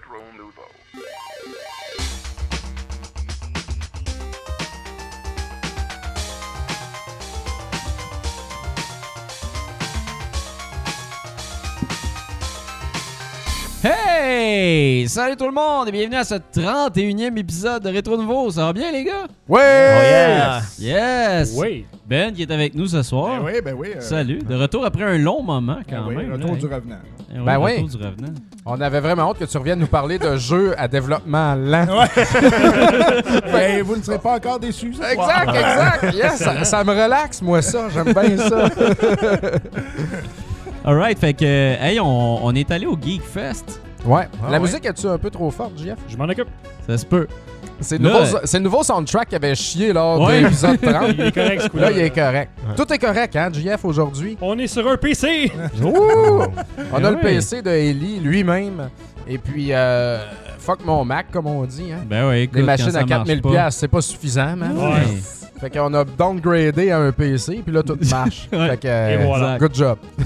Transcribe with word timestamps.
Retro 0.00 0.22
Nouveau. 0.36 0.68
Hey! 13.82 15.08
Salut 15.08 15.36
tout 15.36 15.46
le 15.46 15.52
monde 15.52 15.88
et 15.88 15.92
bienvenue 15.92 16.16
à 16.16 16.24
ce 16.24 16.34
31e 16.34 17.34
épisode 17.38 17.82
de 17.82 17.88
Rétro 17.88 18.16
Nouveau. 18.18 18.50
Ça 18.50 18.66
va 18.66 18.72
bien 18.74 18.92
les 18.92 19.04
gars? 19.04 19.26
Ouais! 19.48 20.60
Yes! 20.78 21.54
Oui. 21.56 21.86
Ben 22.06 22.32
qui 22.34 22.42
est 22.42 22.50
avec 22.50 22.74
nous 22.74 22.86
ce 22.88 23.02
soir. 23.02 23.42
Ben 23.42 23.46
oui, 23.54 23.60
ben 23.64 23.74
oui. 23.78 23.88
euh, 23.96 24.00
Salut. 24.00 24.38
De 24.40 24.54
retour 24.54 24.84
après 24.84 25.04
un 25.04 25.16
long 25.16 25.42
moment 25.42 25.76
ben 25.76 25.82
quand 25.88 26.08
oui, 26.08 26.16
même. 26.16 26.32
retour 26.32 26.50
là, 26.52 26.56
du 26.58 26.66
hein? 26.66 26.70
revenant. 26.74 26.96
Oui, 27.32 27.38
Ben 27.44 27.56
retour 27.58 27.78
oui. 27.84 27.88
du 27.88 27.96
revenant. 27.96 28.34
On 28.66 28.80
avait 28.80 29.00
vraiment 29.00 29.30
hâte 29.30 29.38
que 29.38 29.44
tu 29.44 29.56
reviennes 29.56 29.78
nous 29.78 29.86
parler 29.86 30.18
de 30.18 30.36
jeux 30.36 30.74
à 30.76 30.88
développement 30.88 31.54
lent. 31.54 31.86
Ben, 33.52 33.82
vous 33.82 33.96
ne 33.96 34.02
serez 34.02 34.18
pas 34.18 34.34
encore 34.36 34.58
déçus. 34.58 34.94
ce 34.94 34.98
soir. 35.02 35.12
Exact, 35.12 35.56
exact. 35.56 36.14
Yes, 36.14 36.36
ça, 36.42 36.64
ça 36.64 36.84
me 36.84 36.90
relaxe, 36.90 37.40
moi, 37.42 37.62
ça. 37.62 37.88
J'aime 37.88 38.12
bien 38.12 38.36
ça. 38.36 38.64
Alright, 40.84 41.18
fait 41.18 41.34
que, 41.34 41.44
hey, 41.44 42.00
on, 42.00 42.44
on 42.44 42.54
est 42.54 42.70
allé 42.70 42.86
au 42.86 42.96
Geek 43.00 43.22
Fest. 43.22 43.80
Ouais. 44.04 44.26
Ah 44.42 44.46
La 44.46 44.52
ouais. 44.52 44.60
musique, 44.60 44.84
est-tu 44.86 45.06
un 45.06 45.18
peu 45.18 45.30
trop 45.30 45.50
forte, 45.50 45.72
Jeff? 45.76 45.98
Je 46.08 46.16
m'en 46.16 46.24
occupe. 46.24 46.48
Ça 46.88 46.96
se 46.96 47.04
peut. 47.04 47.28
C'est 47.80 47.98
le, 47.98 48.08
nouveau- 48.08 48.38
c'est 48.44 48.58
le 48.58 48.64
nouveau 48.64 48.82
soundtrack 48.82 49.28
qui 49.30 49.34
avait 49.36 49.54
chié 49.54 49.92
lors 49.92 50.20
Ouais. 50.20 50.40
de 50.40 50.44
l'épisode 50.46 50.80
30. 50.82 51.04
Il 51.14 51.20
est 51.20 51.32
correct, 51.32 51.62
ce 51.62 51.68
coup-là. 51.68 51.82
Là, 51.90 51.96
il 51.96 51.98
est 52.04 52.10
correct. 52.10 52.50
Tout 52.76 52.92
est 52.92 52.98
correct, 52.98 53.36
hein, 53.36 53.48
JF, 53.52 53.84
aujourd'hui? 53.84 54.36
On 54.40 54.58
est 54.58 54.66
sur 54.66 54.86
un 54.88 54.96
PC. 54.96 55.50
Ouh! 55.82 55.88
On 56.92 56.96
Ben 56.98 57.04
a 57.04 57.10
le. 57.10 57.18
PC 57.18 57.62
de 57.62 57.70
Ellie 57.70 58.20
lui-même. 58.20 58.90
Et 59.26 59.38
puis, 59.38 59.68
euh, 59.72 60.18
fuck 60.58 60.84
mon 60.84 61.04
Mac, 61.04 61.26
comme 61.30 61.46
on 61.46 61.64
dit. 61.64 61.90
Hein. 61.92 62.00
Ben 62.06 62.28
ouais, 62.28 62.42
écoute, 62.44 62.54
Des 62.56 62.60
quand 62.60 62.66
machines 62.66 62.88
à 62.96 63.00
marche 63.00 63.08
4000 63.08 63.42
pas. 63.42 63.50
pièces, 63.50 63.76
c'est 63.76 63.88
pas 63.88 64.00
suffisant, 64.00 64.56
man. 64.56 64.74
Fait 65.60 65.68
qu'on 65.70 65.92
a 65.92 66.04
downgradé 66.04 66.90
à 66.90 66.98
un 67.00 67.12
PC, 67.12 67.60
puis 67.64 67.74
là, 67.74 67.82
tout 67.82 67.98
marche. 68.10 68.48
Ouais. 68.52 68.70
Fait 68.70 68.76
que, 68.78 68.88
euh, 68.88 69.20
Et 69.20 69.26
voilà. 69.26 69.58
good 69.58 69.74
job. 69.74 69.98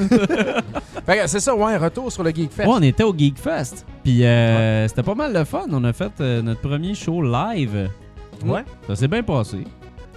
fait 1.06 1.18
que 1.18 1.26
c'est 1.26 1.40
ça, 1.40 1.54
ouais, 1.54 1.76
retour 1.76 2.12
sur 2.12 2.22
le 2.22 2.30
Geek 2.30 2.52
Fest. 2.52 2.68
Ouais, 2.68 2.74
on 2.78 2.82
était 2.82 3.02
au 3.02 3.12
Geek 3.16 3.36
Fest. 3.38 3.84
Puis 4.04 4.24
euh, 4.24 4.86
c'était 4.86 5.02
pas 5.02 5.14
mal 5.16 5.32
de 5.32 5.42
fun. 5.42 5.64
On 5.72 5.82
a 5.84 5.92
fait 5.92 6.12
euh, 6.20 6.40
notre 6.40 6.60
premier 6.60 6.94
show 6.94 7.20
live. 7.20 7.90
Ouais. 8.46 8.62
Ça 8.86 8.94
s'est 8.94 9.08
bien 9.08 9.22
passé. 9.22 9.64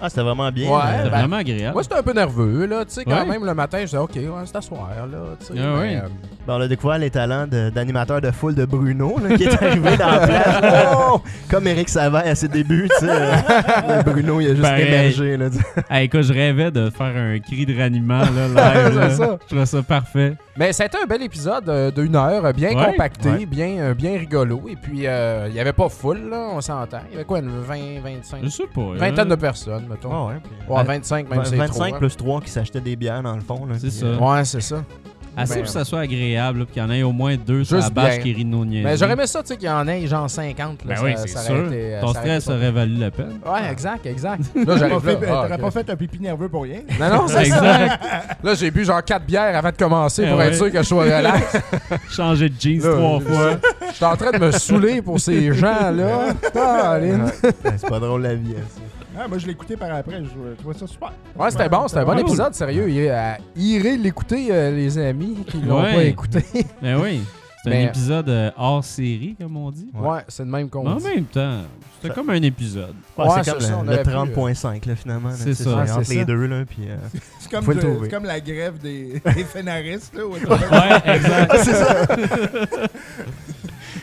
Ah, 0.01 0.09
c'était 0.09 0.21
vraiment 0.21 0.51
bien. 0.51 0.69
Ouais. 0.69 0.81
C'était 0.97 1.09
ben, 1.09 1.17
vraiment 1.19 1.35
agréable. 1.37 1.73
Moi, 1.73 1.81
j'étais 1.83 1.95
un 1.95 2.03
peu 2.03 2.13
nerveux, 2.13 2.65
là. 2.65 2.85
Tu 2.85 2.93
sais, 2.93 3.03
quand 3.05 3.11
Ouais. 3.19 3.25
même, 3.25 3.45
le 3.45 3.53
matin, 3.53 3.79
je 3.79 3.85
disais, 3.85 3.97
OK, 3.97 4.11
ouais, 4.15 4.23
c'est 4.45 4.55
à 4.55 4.61
soir, 4.61 4.89
là. 5.11 5.17
Tu 5.39 5.45
sais, 5.47 5.53
Ah 5.57 5.75
mais, 5.75 5.81
oui. 5.81 5.95
euh, 5.95 6.01
Ben, 6.47 6.53
on 6.55 6.61
a 6.61 6.67
découvert 6.67 6.97
les 6.97 7.09
talents 7.09 7.45
d'animateur 7.47 8.21
de, 8.21 8.31
foule 8.31 8.55
de 8.55 8.65
Bruno, 8.65 9.17
là, 9.19 9.35
qui 9.35 9.43
est 9.43 9.63
arrivé 9.63 9.97
dans 9.97 10.11
la 10.11 10.19
place. 10.27 10.93
Oh! 11.09 11.21
Comme 11.49 11.67
Eric 11.67 11.89
Savaille 11.89 12.29
à 12.29 12.35
ses 12.35 12.47
débuts, 12.47 12.87
tu 12.99 13.05
sais. 13.05 13.11
euh, 13.89 14.01
Bruno, 14.03 14.39
il 14.39 14.47
a 14.47 14.49
juste 14.51 14.61
Pareil. 14.61 14.87
émergé. 14.87 15.37
Là. 15.37 15.49
Hey, 15.89 16.05
écoute, 16.05 16.21
je 16.23 16.33
rêvais 16.33 16.71
de 16.71 16.89
faire 16.89 17.15
un 17.15 17.39
cri 17.39 17.65
de 17.65 17.77
raniment 17.77 18.19
là, 18.19 18.47
live. 18.87 18.97
là. 18.99 19.09
Ça. 19.09 19.37
Je 19.41 19.47
trouvais 19.47 19.65
ça 19.65 19.81
parfait. 19.83 20.35
Mais 20.57 20.73
ça 20.73 20.83
a 20.83 20.85
été 20.87 20.97
un 21.01 21.05
bel 21.05 21.21
épisode 21.21 21.69
euh, 21.69 21.91
d'une 21.91 22.15
heure, 22.15 22.43
euh, 22.45 22.51
bien 22.53 22.69
Ouais. 22.75 22.85
compacté, 22.91 23.29
Ouais. 23.29 23.45
bien, 23.45 23.77
euh, 23.79 23.93
bien 23.93 24.17
rigolo. 24.17 24.63
Et 24.67 24.75
puis, 24.75 25.05
euh, 25.05 25.45
il 25.47 25.53
n'y 25.53 25.59
avait 25.59 25.73
pas 25.73 25.87
full, 25.89 26.29
là, 26.29 26.47
on 26.53 26.61
s'entend. 26.61 26.99
Il 27.09 27.13
y 27.13 27.15
avait 27.15 27.25
quoi, 27.25 27.39
une 27.39 27.49
20, 27.49 28.01
25, 28.03 28.39
Je 28.43 28.49
sais 28.49 28.63
pas. 28.73 28.81
vingtaine 28.95 29.19
hein. 29.19 29.25
de 29.25 29.35
personnes, 29.35 29.85
mettons. 29.89 30.09
Ah 30.11 30.27
ouais, 30.27 30.33
puis- 30.43 30.73
Ouais, 30.75 30.83
25, 30.83 31.29
même 31.29 31.39
Ouais, 31.39 31.45
c'est 31.45 31.55
25 31.55 31.73
trop, 31.73 31.95
hein. 31.95 31.97
plus 31.99 32.15
3 32.17 32.41
qui 32.41 32.49
s'achetaient 32.49 32.81
des 32.81 32.95
bières 32.95 33.23
dans 33.23 33.35
le 33.35 33.41
fond. 33.41 33.65
là, 33.65 33.75
C'est 33.75 33.87
puis, 33.87 33.91
ça. 33.91 34.05
euh, 34.05 34.17
Ouais, 34.17 34.45
c'est 34.45 34.61
ça. 34.61 34.83
Assez 35.39 35.53
Ben, 35.53 35.59
pour 35.59 35.65
que 35.67 35.71
ça 35.71 35.85
soit 35.85 35.99
agréable, 35.99 36.57
là, 36.57 36.65
puis 36.65 36.73
qu'il 36.73 36.81
y 36.81 36.85
en 36.87 36.89
ait 36.89 37.03
au 37.03 37.11
moins 37.11 37.35
deux 37.35 37.63
sur 37.63 37.77
Juste 37.77 37.89
la 37.95 38.01
bâche 38.01 38.15
bien. 38.15 38.23
qui 38.23 38.33
rient 38.33 38.43
de 38.45 38.49
nos 38.49 38.65
niaiseries. 38.65 38.91
Mais 38.91 38.97
j'aurais 38.97 39.13
aimé 39.13 39.27
ça, 39.27 39.41
tu 39.43 39.49
sais, 39.49 39.57
qu'il 39.57 39.67
y 39.67 39.71
en 39.71 39.87
ait 39.87 40.07
genre 40.07 40.27
50. 40.27 40.83
Là, 40.83 40.95
Ben 40.95 41.01
oui, 41.03 41.11
ça- 41.15 41.21
c'est 41.21 41.27
ça 41.27 41.41
sûr. 41.41 41.67
été, 41.67 41.93
euh, 41.93 42.01
Ton 42.01 42.07
ça 42.07 42.19
aurait 42.21 42.29
été 42.29 42.39
stress 42.39 42.45
pas 42.45 42.53
aurait 42.55 42.71
valu 42.71 42.95
la 42.95 43.11
peine. 43.11 43.39
Ouais, 43.45 43.71
exact, 43.71 44.05
exact. 44.07 44.41
Là, 44.55 44.65
T'aurais 44.65 44.79
j'arrive 44.79 44.95
pas, 44.95 45.11
fait, 45.11 45.25
là. 45.27 45.27
ah, 45.29 45.41
t'aurais 45.43 45.53
ok. 45.53 45.61
pas 45.61 45.71
fait 45.71 45.89
un 45.91 45.95
pipi 45.95 46.19
nerveux 46.19 46.49
pour 46.49 46.63
rien. 46.63 46.79
Non, 46.99 47.09
non, 47.13 47.27
c'est 47.27 47.33
ça. 47.33 47.83
Exact. 47.83 48.03
Là, 48.43 48.53
j'ai 48.55 48.71
bu 48.71 48.83
genre 48.83 49.03
4 49.05 49.25
bières 49.27 49.55
avant 49.55 49.69
de 49.69 49.75
commencer 49.77 50.23
Eh 50.25 50.29
pour 50.29 50.39
ouais. 50.39 50.47
être 50.47 50.55
sûr 50.55 50.71
que 50.71 50.77
je 50.79 50.87
sois 50.87 51.03
relax. 51.03 51.57
Changer 52.09 52.49
de 52.49 52.55
jeans 52.59 52.81
Là, 52.81 52.93
trois 52.95 53.19
fois. 53.19 53.49
Je 53.89 53.93
suis 53.95 54.05
en 54.05 54.15
train 54.17 54.31
de 54.31 54.39
me 54.43 54.51
saouler 54.51 55.01
pour 55.03 55.19
ces 55.19 55.53
gens-là. 55.53 56.29
Ouais, 56.55 57.11
c'est 57.77 57.87
pas 57.89 57.99
drôle 57.99 58.23
la 58.23 58.33
vie. 58.33 58.55
hein, 58.57 58.63
ça. 58.73 58.81
Ah, 59.19 59.27
moi, 59.27 59.37
je 59.39 59.45
l'ai 59.45 59.53
écouté 59.53 59.75
par 59.75 59.91
après. 59.93 60.21
Je, 60.23 60.53
trouvais 60.59 60.77
ça 60.77 60.85
super. 60.87 61.11
Ouais, 61.37 61.49
c'était 61.51 61.69
bon, 61.69 61.87
c'était 61.87 62.01
un 62.01 62.05
bon 62.05 62.17
épisode, 62.19 62.53
sérieux. 62.53 62.89
Il- 62.89 63.07
euh, 63.09 63.33
Irez 63.55 63.97
l'écouter, 63.97 64.47
euh, 64.51 64.71
les 64.71 64.97
amis 64.97 65.37
qui 65.47 65.57
l'ont 65.61 65.81
Ouais. 65.81 65.93
pas 65.95 66.03
écouté. 66.03 66.43
Ben 66.81 66.99
oui. 67.01 67.21
C'est 67.63 67.75
un 67.75 67.87
épisode 67.87 68.29
euh, 68.29 68.51
hors 68.55 68.83
série, 68.83 69.35
comme 69.41 69.57
on 69.57 69.71
dit. 69.71 69.89
Ouais, 69.93 70.19
c'est 70.29 70.43
le 70.43 70.49
même 70.49 70.69
qu'on 70.69 70.83
Mais 70.83 70.89
en 70.91 70.95
dit. 70.97 71.03
même 71.05 71.25
temps, 71.25 71.63
c'était 71.95 72.07
Ça- 72.09 72.13
comme 72.13 72.29
un 72.29 72.41
épisode. 72.41 72.93
Ouais, 73.17 73.25
Ouais, 73.27 73.31
c'est 73.43 73.51
comme 73.51 73.59
ça, 73.59 73.77
on 73.79 73.81
le, 73.81 73.87
le 73.87 73.93
aurait 73.95 74.03
pu, 74.03 74.09
30.5 74.09 74.85
là, 74.87 74.95
finalement. 74.95 75.29
là, 75.29 75.35
C'est 75.35 75.45
tu 75.49 75.55
sais, 75.55 75.63
ça. 75.65 75.69
Ouais, 75.75 75.91
entre 75.91 76.03
c'est 76.05 76.13
les 76.13 76.19
ça. 76.21 76.25
deux. 76.25 76.45
Là, 76.45 76.63
puis, 76.65 76.87
euh, 76.87 76.95
C'est 77.39 77.51
comme, 77.51 77.65
Faut 77.65 77.71
le 77.71 77.77
de- 77.77 77.81
trouver. 77.81 77.99
c'est 78.09 78.15
comme 78.15 78.25
la 78.25 78.39
grève 78.39 78.77
des, 78.77 79.21
des 79.35 79.43
fénaristes. 79.43 80.15
Là, 80.15 80.25
où- 80.27 80.31
Ouais, 80.31 81.15
exact. 81.15 81.53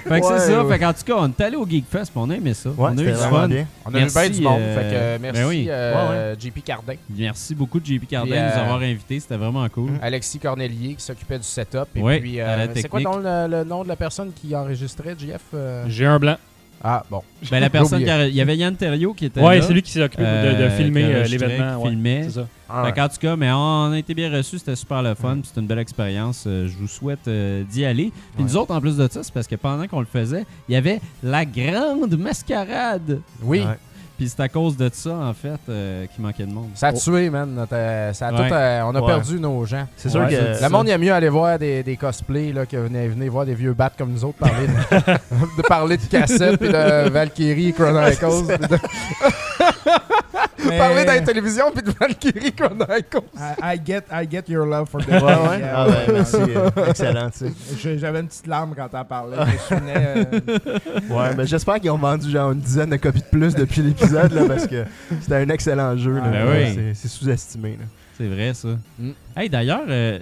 Fait 0.09 0.21
que 0.21 0.27
Ouais, 0.27 0.39
c'est 0.39 0.51
ça. 0.53 0.63
ouais. 0.65 0.73
Fait 0.73 0.79
qu'en 0.79 0.93
tout 0.93 1.03
cas, 1.05 1.15
on 1.19 1.29
est 1.29 1.41
allé 1.41 1.57
au 1.57 1.67
Geek 1.67 1.85
Fest, 1.91 2.11
puis 2.13 2.21
on 2.23 2.31
a 2.31 2.35
aimé 2.35 2.55
ça. 2.55 2.69
Ouais, 2.71 2.77
on 2.79 2.99
a 2.99 3.03
eu 3.03 3.07
du 3.07 3.13
fun. 3.15 3.49
bien. 3.49 3.67
On 3.85 3.89
a 3.89 3.99
Merci, 3.99 4.17
eu 4.17 4.21
bien 4.21 4.31
du 4.31 4.41
monde. 4.43 4.61
euh, 4.61 4.75
fait 4.77 4.83
que 4.91 4.95
euh, 4.95 5.19
merci, 5.21 5.41
ben 5.41 5.49
oui. 5.49 5.67
euh, 5.71 6.35
JP 6.39 6.65
Cardin, 6.65 6.95
Merci 7.11 7.55
beaucoup 7.55 7.81
JP 7.83 8.07
Cardin 8.09 8.31
Puis, 8.31 8.41
de 8.41 8.45
nous 8.45 8.51
euh, 8.53 8.63
avoir 8.63 8.81
invités. 8.81 9.21
C'était 9.21 9.37
vraiment 9.37 9.69
cool. 9.69 9.91
Alexis 10.03 10.39
Cornelier 10.39 10.95
qui 10.95 11.03
s'occupait 11.05 11.39
du 11.39 11.45
setup. 11.45 11.89
Et 11.97 12.01
Ouais, 12.03 12.21
puis, 12.21 12.37
la 12.37 12.73
c'est 12.75 12.89
quoi 12.89 13.01
donc 13.01 13.23
le, 13.23 13.47
le 13.49 13.65
nom 13.65 13.83
de 13.83 13.89
la 13.89 13.97
personne 13.97 14.31
qui 14.35 14.55
enregistrait, 14.55 15.15
JF 15.19 15.41
euh? 15.55 15.85
J'ai 15.89 16.07
un 16.07 16.19
blanc. 16.19 16.37
Ah, 16.87 17.03
bon. 17.11 17.23
Ben, 17.51 17.61
la 17.61 17.71
personne 17.71 18.05
qui 18.05 18.11
a- 18.11 18.27
Il 18.29 18.35
y 18.35 18.43
avait 18.43 18.57
Yann 18.59 18.77
Thériault 18.77 19.15
qui 19.15 19.25
était 19.25 19.41
Ouais, 19.41 19.59
là. 19.59 19.67
c'est 19.67 19.73
lui 19.73 19.81
qui 19.83 19.91
s'est 19.91 20.03
occupé 20.03 20.23
de, 20.23 20.29
de 20.29 20.33
euh, 20.65 20.71
filmer 20.77 21.05
euh, 21.05 21.25
l'événement. 21.25 21.79
qui 21.79 21.85
ouais. 21.85 21.91
filmait. 21.91 22.23
C'est 22.25 22.31
ça. 22.41 22.47
Ah, 22.69 22.85
Fait 22.85 22.93
qu'en 22.93 23.09
tout 23.09 23.17
cas, 23.21 23.37
mais 23.37 23.51
on 23.53 23.93
a 23.93 23.99
été 23.99 24.13
bien 24.15 24.31
reçus, 24.31 24.59
c'était 24.59 24.77
super 24.77 25.03
le 25.03 25.15
fun, 25.15 25.35
puis 25.37 25.45
c'était 25.47 25.61
une 25.63 25.67
belle 25.67 25.79
expérience. 25.79 26.45
Euh, 26.47 26.69
je 26.69 26.77
vous 26.77 26.87
souhaite 26.89 27.27
euh, 27.27 27.63
d'y 27.65 27.85
aller. 27.87 28.13
Puis 28.35 28.45
Ouais. 28.45 28.51
nous 28.51 28.57
autres, 28.59 28.75
en 28.75 28.81
plus 28.81 28.97
de 28.99 29.09
ça, 29.11 29.23
c'est 29.23 29.33
parce 29.33 29.47
que 29.47 29.57
pendant 29.57 29.87
qu'on 29.89 30.01
le 30.01 30.07
faisait, 30.07 30.45
il 30.69 30.73
y 30.73 30.77
avait 30.77 31.01
la 31.23 31.45
grande 31.47 32.17
mascarade. 32.19 33.21
Oui, 33.43 33.61
Ouais. 33.61 33.79
Puis 34.17 34.29
c'est 34.29 34.41
à 34.41 34.49
cause 34.49 34.77
de 34.77 34.89
ça, 34.93 35.11
en 35.13 35.35
fait, 35.35 35.59
euh, 35.69 36.07
qu'il 36.07 36.23
manquait 36.23 36.47
de 36.47 36.53
monde. 36.53 36.69
ça 36.75 36.89
a 36.89 36.93
tué, 36.93 37.31
man. 37.31 37.53
notre, 37.53 37.75
euh, 37.75 38.13
ça 38.13 38.29
a 38.29 38.33
Ouais. 38.33 38.49
tout, 38.49 38.55
euh, 38.55 38.83
on 38.85 38.95
a 38.95 39.01
Ouais. 39.01 39.07
perdu 39.07 39.41
nos 39.41 39.65
gens. 39.65 39.89
C'est 39.97 40.09
sûr 40.09 40.21
Ouais, 40.21 40.29
que. 40.29 40.55
c'est 40.55 40.63
Le 40.63 40.69
monde, 40.69 40.87
il 40.87 40.91
aime 40.93 41.01
mieux 41.01 41.13
aller 41.13 41.29
voir 41.29 41.59
des, 41.59 41.83
des 41.83 41.97
cosplays 41.97 42.53
là, 42.53 42.65
que 42.65 42.77
venez, 42.77 43.09
venez 43.09 43.29
voir 43.29 43.45
des 43.45 43.55
vieux 43.55 43.73
bats 43.75 43.91
comme 43.99 44.13
nous 44.13 44.25
autres 44.25 44.39
parler 44.39 44.69
de, 44.69 44.73
de 45.63 45.63
parler 45.67 45.97
de 45.97 46.05
cassette 46.05 46.59
puis 46.61 46.69
de 46.69 47.09
Valkyrie 47.09 47.73
Chronicles. 47.73 48.57
Mais- 50.69 50.79
parler 50.79 51.05
dans 51.05 51.13
la 51.13 51.21
télévision 51.21 51.71
puis 51.73 51.83
de 51.83 51.91
Valkyrie 51.99 52.53
Chronicles. 52.53 53.23
I, 53.37 53.55
I 53.77 53.81
get, 53.85 54.03
I 54.13 54.27
get 54.31 54.45
your 54.49 54.67
love 54.67 54.89
for 54.89 55.01
the 55.05 55.09
Ouais, 55.09 55.23
ouais. 55.23 55.63
Ah, 55.73 55.87
ben, 55.89 56.13
merci. 56.15 56.37
euh, 56.37 56.71
excellent, 56.89 57.31
tu 57.31 57.39
sais. 57.39 57.53
Je- 57.83 57.99
J'avais 57.99 58.21
une 58.21 58.29
petite 58.29 58.47
larme 58.47 58.75
quand 58.77 58.89
t'en 58.89 59.05
parlais. 59.05 59.37
Je 59.71 59.75
me 59.75 59.81
souvenais. 59.81 59.95
euh, 60.17 60.79
Ouais, 61.11 61.35
mais 61.37 61.47
j'espère 61.47 61.81
qu'ils 61.81 61.91
ont 61.91 61.99
vendu 61.99 62.31
genre 62.31 62.53
une 62.53 62.61
dizaine 62.61 62.91
de 62.91 62.97
copies 62.97 63.21
de 63.21 63.27
plus 63.39 63.55
depuis 63.55 63.83
l'épisode 63.83 64.33
là, 64.33 64.45
parce 64.47 64.67
que 64.67 64.85
c'était 65.21 65.37
un 65.37 65.49
excellent 65.49 65.97
jeu. 65.97 66.15
Là, 66.17 66.23
Ah, 66.27 66.31
ben 66.31 66.47
Ouais, 66.49 66.75
oui. 66.77 66.93
c'est- 66.95 67.09
sous-estimé. 67.09 67.71
là. 67.81 67.85
C'est 68.17 68.29
vrai, 68.29 68.53
ça. 68.55 68.69
Mm. 68.99 69.11
Hey, 69.37 69.49
d'ailleurs, 69.51 69.83
euh, 69.89 70.19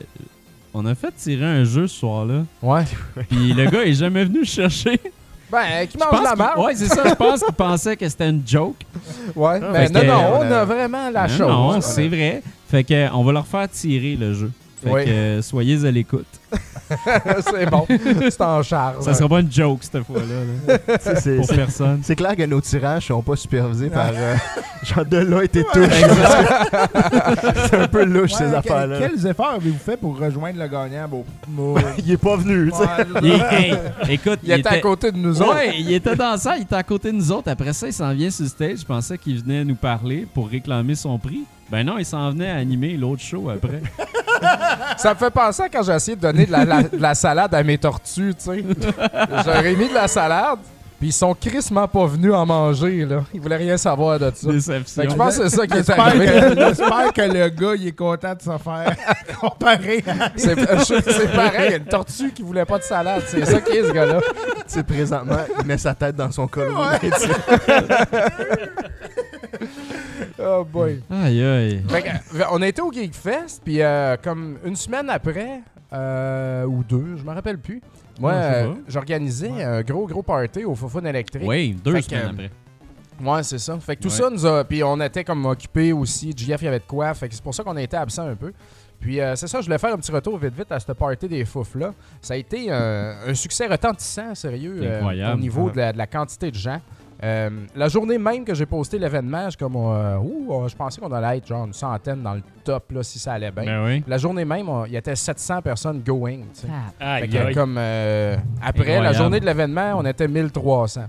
on 0.73 0.87
a 0.87 0.95
fait 0.95 1.13
tirer 1.17 1.45
un 1.45 1.65
jeu 1.65 1.87
ce 1.87 1.99
soir-là, 1.99 2.45
Ouais. 2.63 2.85
puis 3.29 3.53
le 3.53 3.67
gars 3.71 3.83
est 3.85 3.93
jamais 3.93 4.25
venu 4.25 4.39
le 4.41 4.45
chercher. 4.47 4.99
Ben, 5.53 5.87
qui 5.87 5.99
Je 5.99 6.05
mange 6.05 6.23
la 6.25 6.35
marde. 6.35 6.59
Ouais, 6.61 6.75
c'est 6.75 6.89
ça. 6.89 7.03
Je 7.07 7.15
pense 7.15 7.43
qu'il 7.45 7.55
pensait 7.55 7.97
que 7.97 8.09
c'était 8.09 8.31
une 8.31 8.43
joke. 8.47 8.77
Ouais. 9.37 9.61
Ah, 9.63 9.71
Ben, 9.73 9.93
non, 9.93 10.01
que, 10.01 10.07
non, 10.07 10.15
on 10.15 10.39
on 10.39 10.51
a- 10.51 10.65
vraiment 10.65 11.11
la 11.11 11.23
Non, 11.29 11.29
chose. 11.29 11.49
Non, 11.49 11.81
c'est 11.83 12.09
vrai. 12.09 12.43
Fait 12.71 12.83
que, 12.85 12.95
euh, 12.95 13.09
on 13.13 13.23
va 13.23 13.33
leur 13.33 13.47
faire 13.47 13.69
tirer 13.69 14.17
le 14.17 14.33
jeu. 14.33 14.51
Fait 14.83 14.91
Oui. 14.91 15.05
que 15.05 15.11
euh, 15.11 15.43
soyez 15.43 15.85
à 15.87 15.91
l'écoute. 15.91 16.27
c'est 17.51 17.67
bon. 17.71 17.87
C'est 17.89 18.41
en 18.41 18.63
charge. 18.63 19.05
Ça 19.05 19.15
sera 19.15 19.29
pas 19.29 19.41
une 19.41 19.51
joke 19.51 19.79
cette 19.83 20.03
fois-là. 20.05 20.25
là, 20.67 20.79
pour 21.37 21.45
c'est- 21.47 21.55
personne. 21.57 22.01
C'est 22.03 22.17
clair 22.17 22.35
que 22.37 22.43
nos 22.45 22.61
tirages 22.61 23.07
sont 23.07 23.23
pas 23.23 23.37
supervisés 23.37 23.89
par 23.91 24.11
euh, 24.13 24.35
genre 24.83 25.05
de 25.07 25.19
là 25.19 25.43
et 25.45 25.49
touche. 25.49 25.65
c'est 27.71 27.77
un 27.77 27.89
peu 27.89 28.05
louche 28.05 28.33
ces 28.33 28.53
affaires-là. 28.53 28.99
quel- 28.99 29.11
Quels 29.13 29.27
efforts 29.29 29.53
avez-vous 29.57 29.79
fait 29.79 29.97
pour 29.97 30.19
rejoindre 30.19 30.59
le 30.59 30.69
gagnant? 30.69 31.09
Bon, 31.09 31.25
bon, 31.49 31.75
Il 31.99 32.11
est 32.11 32.17
pas 32.17 32.37
venu, 32.37 32.71
ouais, 32.71 33.07
Il, 33.23 33.33
hey, 33.33 33.75
écoute, 34.11 34.41
Il 34.43 34.53
était 34.53 34.69
à 34.69 34.81
côté 34.81 35.13
de 35.13 35.17
nous 35.19 35.41
autres. 35.41 35.55
Ouais, 35.55 35.75
il 35.79 35.93
était 35.93 36.17
dans 36.17 36.37
ça, 36.37 36.57
il 36.57 36.63
était 36.63 36.75
à 36.75 36.83
côté 36.83 37.13
de 37.13 37.17
nous 37.17 37.31
autres. 37.33 37.51
Après 37.51 37.73
ça, 37.73 37.87
il 37.87 37.93
s'en 37.93 38.13
vient 38.13 38.31
sur 38.31 38.45
le 38.45 38.49
stage. 38.49 38.79
Je 38.81 38.85
pensais 38.85 39.17
qu'il 39.19 39.41
venait 39.43 39.65
nous 39.65 39.75
parler 39.77 40.27
pour 40.35 40.49
réclamer 40.49 40.95
son 40.95 41.19
prix. 41.19 41.43
Ben 41.73 41.85
non, 41.87 41.97
il 41.99 42.05
s'en 42.05 42.31
venait 42.31 42.51
à 42.51 42.57
animer 42.57 42.97
l'autre 42.99 43.23
show 43.23 43.49
après. 43.51 43.81
Ça 44.99 45.15
me 45.15 45.19
fait 45.19 45.31
penser 45.31 45.63
à 45.63 45.69
quand 45.71 45.83
j'ai 45.83 45.93
essayé 45.95 46.17
de 46.17 46.21
donner 46.21 46.45
de 46.47 46.53
la, 46.53 46.65
la- 46.67 46.83
de 46.83 46.97
la 47.01 47.15
salade 47.15 47.55
à 47.55 47.63
mes 47.63 47.79
tortues, 47.79 48.35
tu 48.35 48.45
sais. 48.45 48.63
J'aurais 49.45 49.75
mis 49.75 49.89
de 49.89 49.95
la 49.95 50.07
salade, 50.07 50.59
puis 50.99 51.09
ils 51.09 51.13
sont 51.13 51.33
crissement 51.35 51.89
pas 51.89 52.05
venus 52.07 52.35
en 52.35 52.45
manger, 52.45 53.07
là. 53.07 53.23
Ils 53.33 53.41
voulaient 53.41 53.57
rien 53.57 53.77
savoir 53.79 54.19
de 54.19 54.27
ça. 54.35 54.49
Fait 54.49 54.53
Déception. 54.53 55.03
que 55.05 55.11
je 55.11 55.15
pense 55.17 55.39
que 55.39 55.49
c'est 55.49 55.57
ça 55.57 55.67
qui 55.67 55.73
est 55.73 55.77
J'espère 55.79 56.01
arrivé. 56.01 56.27
que, 56.27 56.55
j'espère 56.61 57.13
que 57.15 57.23
le 57.23 57.49
gars, 57.49 57.73
il 57.77 57.87
est 57.89 57.93
content 57.97 58.35
de 58.35 58.43
se 58.43 58.59
faire 58.59 58.97
comparer 59.41 60.05
à... 60.07 60.31
C'est 60.37 60.55
c'est 61.11 61.33
pareil, 61.33 61.69
il 61.69 61.71
y 61.71 61.75
a 61.75 61.77
une 61.79 61.85
tortue 61.85 62.33
qui 62.33 62.43
voulait 62.43 62.67
pas 62.67 62.79
de 62.79 62.85
salade. 62.85 63.23
C'est 63.29 63.47
ça 63.47 63.61
qui 63.63 63.79
est, 63.79 63.85
ce 63.85 63.93
gars-là. 63.93 64.21
sais, 64.67 64.83
présentement, 64.83 65.39
il 65.61 65.67
met 65.67 65.79
sa 65.79 65.95
tête 65.95 66.17
dans 66.17 66.31
son 66.31 66.47
col. 66.49 66.71
Oh 70.39 70.65
boy. 70.65 71.03
Aïe, 71.11 71.43
aïe. 71.43 71.83
Fait 71.89 72.03
que, 72.03 72.09
on 72.51 72.63
a 72.63 72.69
été 72.69 72.81
au 72.83 72.93
Geek 72.93 73.15
Fest, 73.15 73.63
puis 73.65 73.83
euh, 73.83 74.17
comme 74.23 74.59
une 74.65 74.77
semaine 74.77 75.09
après, 75.11 75.61
euh, 75.93 76.65
ou 76.65 76.83
deux, 76.85 77.17
je 77.17 77.23
me 77.23 77.31
rappelle 77.33 77.59
plus, 77.59 77.81
moi, 78.21 78.33
euh, 78.33 78.75
j'organisais 78.89 79.63
un 79.63 79.83
gros, 79.83 80.07
gros 80.07 80.23
party 80.23 80.65
au 80.65 80.75
Fofun 80.75 81.05
électrique. 81.05 81.45
Oui, 81.47 81.77
deux 81.85 81.95
Fait 81.97 82.03
semaines 82.03 82.29
après. 82.31 82.51
Ouais, 83.23 83.43
c'est 83.43 83.59
ça. 83.59 83.79
Fait 83.79 83.95
que 83.97 84.03
tout 84.03 84.09
Ouais. 84.09 84.15
ça 84.15 84.31
nous 84.31 84.45
a. 84.47 84.65
Puis 84.65 84.83
on 84.83 85.01
était 85.01 85.23
comme 85.23 85.45
occupés 85.47 85.93
aussi. 85.93 86.33
JF, 86.37 86.63
il 86.63 86.65
y 86.65 86.69
avait 86.69 86.79
de 86.81 86.85
quoi. 86.85 87.15
Fait 87.15 87.29
que 87.29 87.35
c'est 87.35 87.43
pour 87.43 87.55
ça 87.55 87.63
qu'on 87.63 87.77
a 87.77 87.83
été 87.83 87.97
absent 87.97 88.27
un 88.27 88.35
peu. 88.35 88.53
Puis 88.99 89.21
euh, 89.21 89.37
c'est 89.37 89.47
ça, 89.47 89.61
je 89.61 89.67
voulais 89.67 89.79
faire 89.79 89.93
un 89.93 89.97
petit 89.97 90.11
retour 90.13 90.39
vite 90.39 90.55
vite 90.57 90.71
à 90.73 90.81
cette 90.81 90.95
party 90.95 91.29
des 91.29 91.45
foufs-là. 91.45 91.93
Ça 92.21 92.35
a 92.35 92.37
été 92.37 92.67
euh, 92.71 93.29
un 93.29 93.35
succès 93.35 93.67
retentissant, 93.67 94.35
sérieux, 94.35 94.79
euh, 94.83 95.33
au 95.35 95.37
niveau 95.39 95.71
de 95.71 95.77
la, 95.79 95.93
de 95.93 95.99
la 95.99 96.07
quantité 96.07 96.51
de 96.51 96.57
gens. 96.57 96.81
Euh, 97.25 97.51
la 97.77 97.89
journée 97.89 98.19
même 98.19 98.45
que 98.45 98.53
j'ai 98.55 98.67
posté 98.67 98.99
l'événement, 98.99 99.49
je, 99.49 99.57
comme, 99.57 99.77
euh, 99.77 100.19
ouh, 100.19 100.69
je 100.69 100.75
pensais 100.75 101.01
qu'on 101.01 101.13
allait 101.13 101.39
être 101.39 101.47
genre 101.47 101.67
une 101.67 101.73
centaine 101.73 102.23
dans 102.23 102.35
le 102.35 102.43
top 102.65 102.91
là, 102.91 103.03
si 103.05 103.19
ça 103.21 103.35
allait 103.35 103.53
bien. 103.53 103.65
Ben 103.65 103.85
oui. 103.85 104.05
La 104.09 104.19
journée 104.19 104.45
même, 104.45 104.67
il 104.87 104.93
y 104.93 104.97
était 104.97 105.15
700 105.15 105.63
personnes 105.63 106.03
going. 106.03 106.39
tu 106.53 106.63
sais. 106.63 106.67
Fait 106.67 107.05
Aïe, 107.05 107.29
que, 107.29 107.37
aïe. 107.39 107.55
comme 107.55 107.77
euh, 107.79 108.37
après 108.61 109.01
la 109.01 109.13
journée 109.13 109.39
de 109.39 109.47
l'événement, 109.47 109.95
on 109.97 110.05
était 110.05 110.27
1300. 110.27 111.03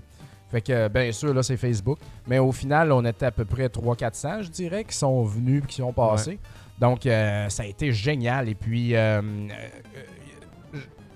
Fait 0.52 0.62
que 0.62 0.88
bien 0.88 1.12
sûr 1.12 1.34
là 1.34 1.42
c'est 1.42 1.58
Facebook, 1.58 1.98
mais 2.28 2.38
au 2.38 2.52
final 2.52 2.92
on 2.92 3.04
était 3.06 3.26
à 3.26 3.32
peu 3.32 3.44
près 3.44 3.70
3 3.70 3.96
400 3.96 4.44
je 4.44 4.50
dirais 4.50 4.84
qui 4.84 4.96
sont 4.96 5.24
venus 5.24 5.64
et 5.64 5.66
qui 5.66 5.78
sont 5.78 5.92
passés. 5.92 6.38
Donc 6.80 7.08
euh, 7.08 7.50
ça 7.50 7.64
a 7.64 7.66
été 7.66 7.92
génial 7.92 8.48
et 8.50 8.54
puis 8.54 8.96
euh, 8.96 9.00
euh, 9.00 9.22
euh, 9.22 10.00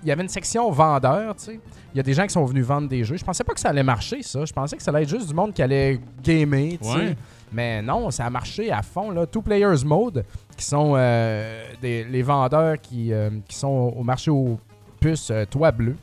il 0.02 0.08
y 0.08 0.12
avait 0.12 0.22
une 0.22 0.28
section 0.28 0.70
vendeurs, 0.70 1.34
tu 1.36 1.44
sais. 1.44 1.60
Il 1.94 1.96
y 1.96 2.00
a 2.00 2.02
des 2.02 2.12
gens 2.14 2.24
qui 2.26 2.32
sont 2.32 2.44
venus 2.44 2.64
vendre 2.64 2.88
des 2.88 3.02
jeux. 3.04 3.16
Je 3.16 3.24
pensais 3.24 3.42
pas 3.44 3.54
que 3.54 3.60
ça 3.60 3.70
allait 3.70 3.82
marcher 3.82 4.22
ça. 4.22 4.44
Je 4.44 4.52
pensais 4.52 4.76
que 4.76 4.82
ça 4.82 4.90
allait 4.90 5.02
être 5.02 5.08
juste 5.08 5.28
du 5.28 5.34
monde 5.34 5.52
qui 5.52 5.62
allait 5.62 5.98
gamer, 6.22 6.78
tu 6.80 6.88
sais. 6.88 6.94
Ouais. 6.96 7.16
Mais 7.52 7.80
non, 7.82 8.10
ça 8.10 8.26
a 8.26 8.30
marché 8.30 8.70
à 8.70 8.82
fond. 8.82 9.10
Là. 9.10 9.26
Two 9.26 9.40
Players 9.42 9.84
Mode, 9.84 10.24
qui 10.56 10.64
sont 10.64 10.92
euh, 10.96 11.64
des- 11.80 12.04
les 12.04 12.22
vendeurs 12.22 12.78
qui, 12.80 13.12
euh, 13.12 13.30
qui 13.48 13.56
sont 13.56 13.94
au 13.96 14.02
marché 14.02 14.30
aux 14.30 14.58
puces 15.00 15.30
euh, 15.30 15.44
Toit 15.46 15.72
Bleu. 15.72 15.96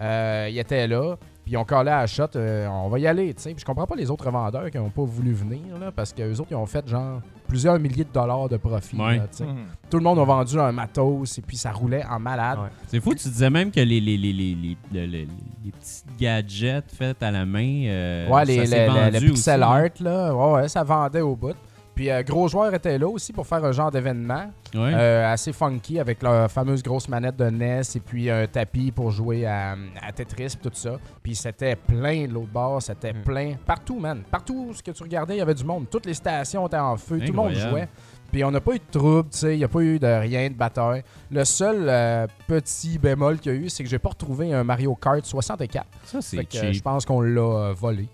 Ils 0.00 0.58
étaient 0.58 0.86
là, 0.86 1.16
puis 1.44 1.52
ils 1.52 1.56
ont 1.56 1.64
collé 1.64 1.90
à 1.90 2.00
la 2.02 2.06
shot. 2.06 2.26
on 2.36 2.88
va 2.88 2.98
y 2.98 3.06
aller, 3.06 3.34
tu 3.34 3.42
sais. 3.42 3.50
Puis 3.50 3.60
je 3.60 3.64
comprends 3.64 3.86
pas 3.86 3.96
les 3.96 4.10
autres 4.10 4.30
vendeurs 4.30 4.70
qui 4.70 4.78
n'ont 4.78 4.90
pas 4.90 5.02
voulu 5.04 5.32
venir, 5.32 5.78
là, 5.80 5.90
parce 5.90 6.12
qu'eux 6.12 6.32
autres, 6.34 6.48
ils 6.50 6.56
ont 6.56 6.66
fait 6.66 6.86
genre 6.88 7.20
plusieurs 7.48 7.78
milliers 7.78 8.04
de 8.04 8.12
dollars 8.12 8.48
de 8.48 8.56
profit. 8.56 8.96
Ouais. 8.96 9.16
là. 9.18 9.26
Mhm. 9.40 9.64
Tout 9.90 9.98
le 9.98 10.02
monde 10.04 10.18
a 10.18 10.24
vendu 10.24 10.58
un 10.58 10.72
matos, 10.72 11.38
et 11.38 11.42
puis 11.42 11.56
ça 11.56 11.70
roulait 11.72 12.04
en 12.10 12.18
malade. 12.18 12.58
Ouais. 12.58 12.68
C'est 12.88 13.00
fou, 13.00 13.14
tu 13.14 13.28
disais 13.28 13.50
même 13.50 13.70
que 13.70 13.80
les, 13.80 14.00
les, 14.00 14.16
les, 14.16 14.32
les, 14.32 14.54
les, 14.54 14.76
les- 14.92 15.06
les- 15.06 15.28
les 15.64 15.70
petits 15.70 16.02
gadgets 16.18 16.90
faits 16.92 17.22
à 17.22 17.30
la 17.30 17.44
main. 17.46 17.84
euh, 17.86 18.28
Ouais, 18.28 18.44
les, 18.44 18.58
ça 18.60 18.66
s'est 18.66 18.86
le- 18.88 18.92
le- 18.94 19.00
le 19.10 19.18
vendu 19.18 19.26
pixel 19.32 19.62
aussi, 19.62 19.72
art, 19.72 19.88
là, 20.00 20.34
ouais, 20.34 20.52
ouais, 20.54 20.68
ça 20.68 20.82
vendait 20.82 21.20
au 21.20 21.36
bout. 21.36 21.54
Puis 21.94 22.10
euh, 22.10 22.22
Gros 22.24 22.48
Joueur 22.48 22.74
était 22.74 22.98
là 22.98 23.06
aussi 23.06 23.32
pour 23.32 23.46
faire 23.46 23.64
un 23.64 23.70
genre 23.72 23.90
d'événement. 23.90 24.50
Ouais. 24.74 24.92
Euh, 24.94 25.32
assez 25.32 25.52
funky 25.52 26.00
avec 26.00 26.22
leur 26.22 26.50
fameuse 26.50 26.82
grosse 26.82 27.08
manette 27.08 27.36
de 27.36 27.44
NES 27.48 27.82
et 27.94 28.00
puis 28.00 28.28
un 28.30 28.46
tapis 28.48 28.90
pour 28.90 29.10
jouer 29.12 29.46
à, 29.46 29.76
à 30.02 30.10
Tetris 30.12 30.44
et 30.46 30.48
tout 30.60 30.70
ça. 30.74 30.98
Puis 31.22 31.34
c'était 31.36 31.76
plein 31.76 32.26
de 32.26 32.32
l'autre 32.32 32.50
bord, 32.52 32.82
c'était 32.82 33.12
Mm. 33.12 33.22
plein. 33.22 33.52
Partout, 33.64 34.00
man. 34.00 34.22
Partout 34.30 34.72
ce 34.74 34.82
que 34.82 34.90
tu 34.90 35.02
regardais, 35.04 35.34
il 35.36 35.38
y 35.38 35.42
avait 35.42 35.54
du 35.54 35.64
monde. 35.64 35.86
Toutes 35.88 36.06
les 36.06 36.14
stations 36.14 36.66
étaient 36.66 36.76
en 36.78 36.96
feu, 36.96 37.18
tout 37.20 37.32
le 37.32 37.36
monde 37.36 37.54
jouait. 37.54 37.88
Puis 38.32 38.42
on 38.42 38.50
n'a 38.50 38.60
pas 38.60 38.72
eu 38.74 38.78
de 38.80 38.90
trouble, 38.90 39.28
tu 39.30 39.38
sais, 39.38 39.54
il 39.54 39.58
n'y 39.58 39.64
a 39.64 39.68
pas 39.68 39.80
eu 39.80 39.96
de 40.00 40.06
rien 40.08 40.48
de 40.48 40.54
bataille. 40.54 41.04
Le 41.30 41.44
seul 41.44 41.86
euh, 41.88 42.26
petit 42.48 42.98
bémol 42.98 43.38
qu'il 43.38 43.52
y 43.52 43.54
a 43.54 43.58
eu, 43.58 43.68
c'est 43.68 43.84
que 43.84 43.88
j'ai 43.88 44.00
pas 44.00 44.08
retrouvé 44.08 44.52
un 44.52 44.64
Mario 44.64 44.92
Kart 44.96 45.24
64. 45.24 45.86
ça, 46.04 46.20
c'est 46.20 46.38
euh, 46.38 46.72
je 46.72 46.80
pense 46.80 47.04
qu'on 47.06 47.20
l'a 47.20 47.72
volé. 47.74 48.08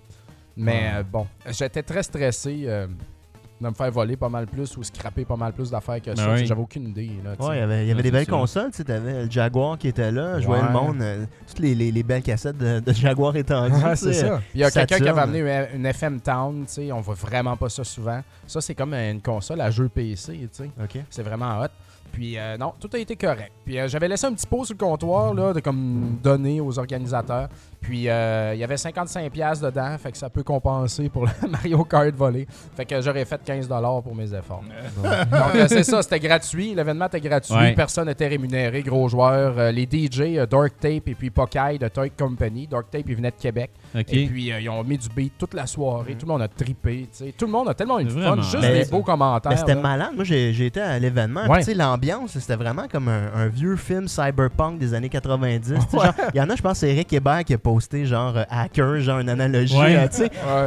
Mais 0.57 0.93
Ouais. 0.97 1.05
bon, 1.11 1.27
j'étais 1.49 1.83
très 1.83 2.03
stressé 2.03 2.69
de 3.61 3.69
me 3.69 3.75
faire 3.75 3.91
voler 3.91 4.17
pas 4.17 4.29
mal 4.29 4.47
plus 4.47 4.77
ou 4.77 4.83
scraper 4.83 5.25
pas 5.25 5.37
mal 5.37 5.53
plus 5.53 5.71
d'affaires 5.71 6.01
que 6.01 6.15
ça. 6.17 6.27
Ben 6.27 6.35
oui. 6.35 6.47
J'avais 6.47 6.61
aucune 6.63 6.89
idée. 6.89 7.11
Là. 7.23 7.33
Ouais, 7.39 7.57
il 7.57 7.61
y 7.61 7.63
avait, 7.63 7.87
y 7.87 7.95
des 7.95 8.11
belles 8.11 8.25
ça. 8.25 8.33
consoles, 8.33 8.71
tu 8.71 8.79
sais, 8.79 8.85
t'avais 8.85 9.25
le 9.25 9.31
Jaguar 9.31 9.77
qui 9.77 9.89
était 9.89 10.11
là, 10.11 10.41
je 10.41 10.47
voyais 10.47 10.63
le 10.65 10.71
monde, 10.71 11.03
euh, 11.03 11.25
toutes 11.47 11.59
les, 11.59 11.75
les, 11.75 11.93
les 11.93 12.03
belles 12.03 12.23
cassettes 12.23 12.57
de, 12.57 12.81
de 12.81 12.93
Jaguar 12.93 13.37
étendues, 13.37 13.75
Ouais, 13.85 13.97
c'est 13.97 14.13
ça. 14.15 14.41
Il 14.55 14.61
y 14.61 14.65
a 14.65 14.71
quelqu'un 14.71 14.99
qui 14.99 15.09
avait 15.09 15.21
amené 15.21 15.41
une- 15.41 15.81
une 15.81 15.87
FM 15.87 16.21
Town, 16.21 16.65
tu 16.67 16.73
sais, 16.73 16.93
on 16.93 17.01
voit 17.01 17.15
vraiment 17.15 17.57
pas 17.57 17.69
ça 17.69 17.85
souvent. 17.85 18.23
Ça, 18.47 18.61
c'est 18.61 18.75
comme 18.75 18.95
une 18.95 19.21
console 19.21 19.61
à 19.61 19.71
jeu 19.71 19.89
PC, 19.89 20.33
tu 20.33 20.49
sais. 20.53 20.71
OK. 20.83 20.99
C'est 21.11 21.23
vraiment 21.23 21.61
hot. 21.61 21.67
Puis 22.13 22.39
euh, 22.39 22.57
non, 22.57 22.73
tout 22.81 22.91
a 22.93 22.99
été 22.99 23.17
correct. 23.17 23.53
Puis 23.65 23.79
euh, 23.79 23.89
j'avais 23.89 24.09
laissé 24.09 24.27
un 24.27 24.33
petit 24.33 24.47
pot 24.47 24.65
sur 24.65 24.75
le 24.75 24.79
comptoir, 24.79 25.35
là, 25.35 25.53
de 25.53 25.61
comme 25.61 26.19
donner 26.23 26.61
aux 26.61 26.79
organisateurs. 26.79 27.49
Puis 27.81 28.09
euh, 28.09 28.53
il 28.55 28.61
y 28.61 28.65
avait 28.65 28.75
55$ 28.75 29.31
piastres 29.31 29.65
dedans, 29.65 29.97
fait 29.99 30.13
que 30.13 30.19
ça 30.19 30.29
peut 30.29 30.43
compenser 30.43 31.09
pour 31.09 31.25
le 31.27 31.33
Mario 31.49 31.83
Kart 31.85 32.15
volé. 32.15 32.47
Fait 32.77 32.85
que 32.85 33.01
j'aurais 33.01 33.25
fait 33.25 33.41
15$ 33.47 34.03
pour 34.03 34.15
mes 34.15 34.33
efforts. 34.35 34.63
Donc 35.03 35.55
euh, 35.55 35.67
c'est 35.69 35.85
ça, 35.85 36.03
c'était 36.03 36.21
gratuit. 36.21 36.75
L'événement 36.75 37.07
était 37.07 37.21
gratuit. 37.21 37.55
Ouais. 37.55 37.73
Personne 37.75 38.07
n'était 38.07 38.29
rémunéré. 38.29 38.83
Gros 38.83 39.09
joueurs. 39.09 39.59
Euh, 39.59 39.71
les 39.73 39.85
DJ, 39.91 40.37
euh, 40.39 40.47
Dark 40.47 40.75
Tape 40.79 41.09
et 41.09 41.15
puis 41.15 41.31
Pokai 41.31 41.79
de 41.79 41.89
Toy 41.89 42.11
Company. 42.11 42.67
Dark 42.67 42.91
Tape, 42.91 43.05
il 43.09 43.17
venait 43.17 43.31
de 43.31 43.37
Québec. 43.41 43.71
Et 43.95 44.27
puis 44.27 44.53
euh, 44.53 44.61
ils 44.61 44.69
ont 44.69 44.85
mis 44.85 44.99
du 44.99 45.09
beat 45.09 45.33
toute 45.39 45.55
la 45.55 45.67
soirée. 45.67 46.15
Tout 46.15 46.27
le 46.27 46.33
monde 46.33 46.43
a 46.43 46.49
trippé. 46.49 47.09
tu 47.11 47.25
sais. 47.25 47.35
Tout 47.37 47.47
le 47.47 47.53
monde 47.53 47.69
a 47.69 47.75
tellement 47.75 47.99
eu 48.01 48.05
de 48.05 48.11
C'est 48.11 48.21
fun. 48.21 48.37
Juste 48.43 48.59
Mais- 48.61 48.85
des 48.85 48.91
beaux 48.91 49.03
commentaires. 49.03 49.51
Mais 49.53 49.57
c'était 49.59 49.75
malade. 49.75 50.11
Moi, 50.15 50.25
j'ai 50.25 50.53
j'ai 50.53 50.67
été 50.67 50.81
à 50.81 50.99
l'événement. 50.99 51.47
Ouais. 51.47 51.63
L'ambiance, 52.01 52.39
c'était 52.39 52.57
vraiment 52.57 52.89
comme 52.91 53.09
un, 53.09 53.31
un 53.35 53.49
vieux 53.49 53.77
film 53.77 54.09
cyberpunk 54.09 54.79
des 54.79 54.95
années 54.95 55.11
90. 55.11 55.75
tu 55.75 55.81
sais, 55.81 56.05
genre, 56.05 56.15
Il 56.35 56.39
y 56.39 56.41
en 56.41 56.49
a, 56.49 56.57
je 56.57 56.63
pense, 56.63 56.79
c'est 56.79 56.89
Eric 56.91 57.13
Hébert 57.13 57.45
qui 57.45 57.53
a 57.53 57.59
posté 57.59 58.07
genre 58.07 58.37
euh, 58.39 58.45
hacker, 58.49 59.01
genre 59.01 59.19
une 59.19 59.29
analogie. 59.29 59.77
Ouais. 59.77 59.97
euh. 59.97 60.07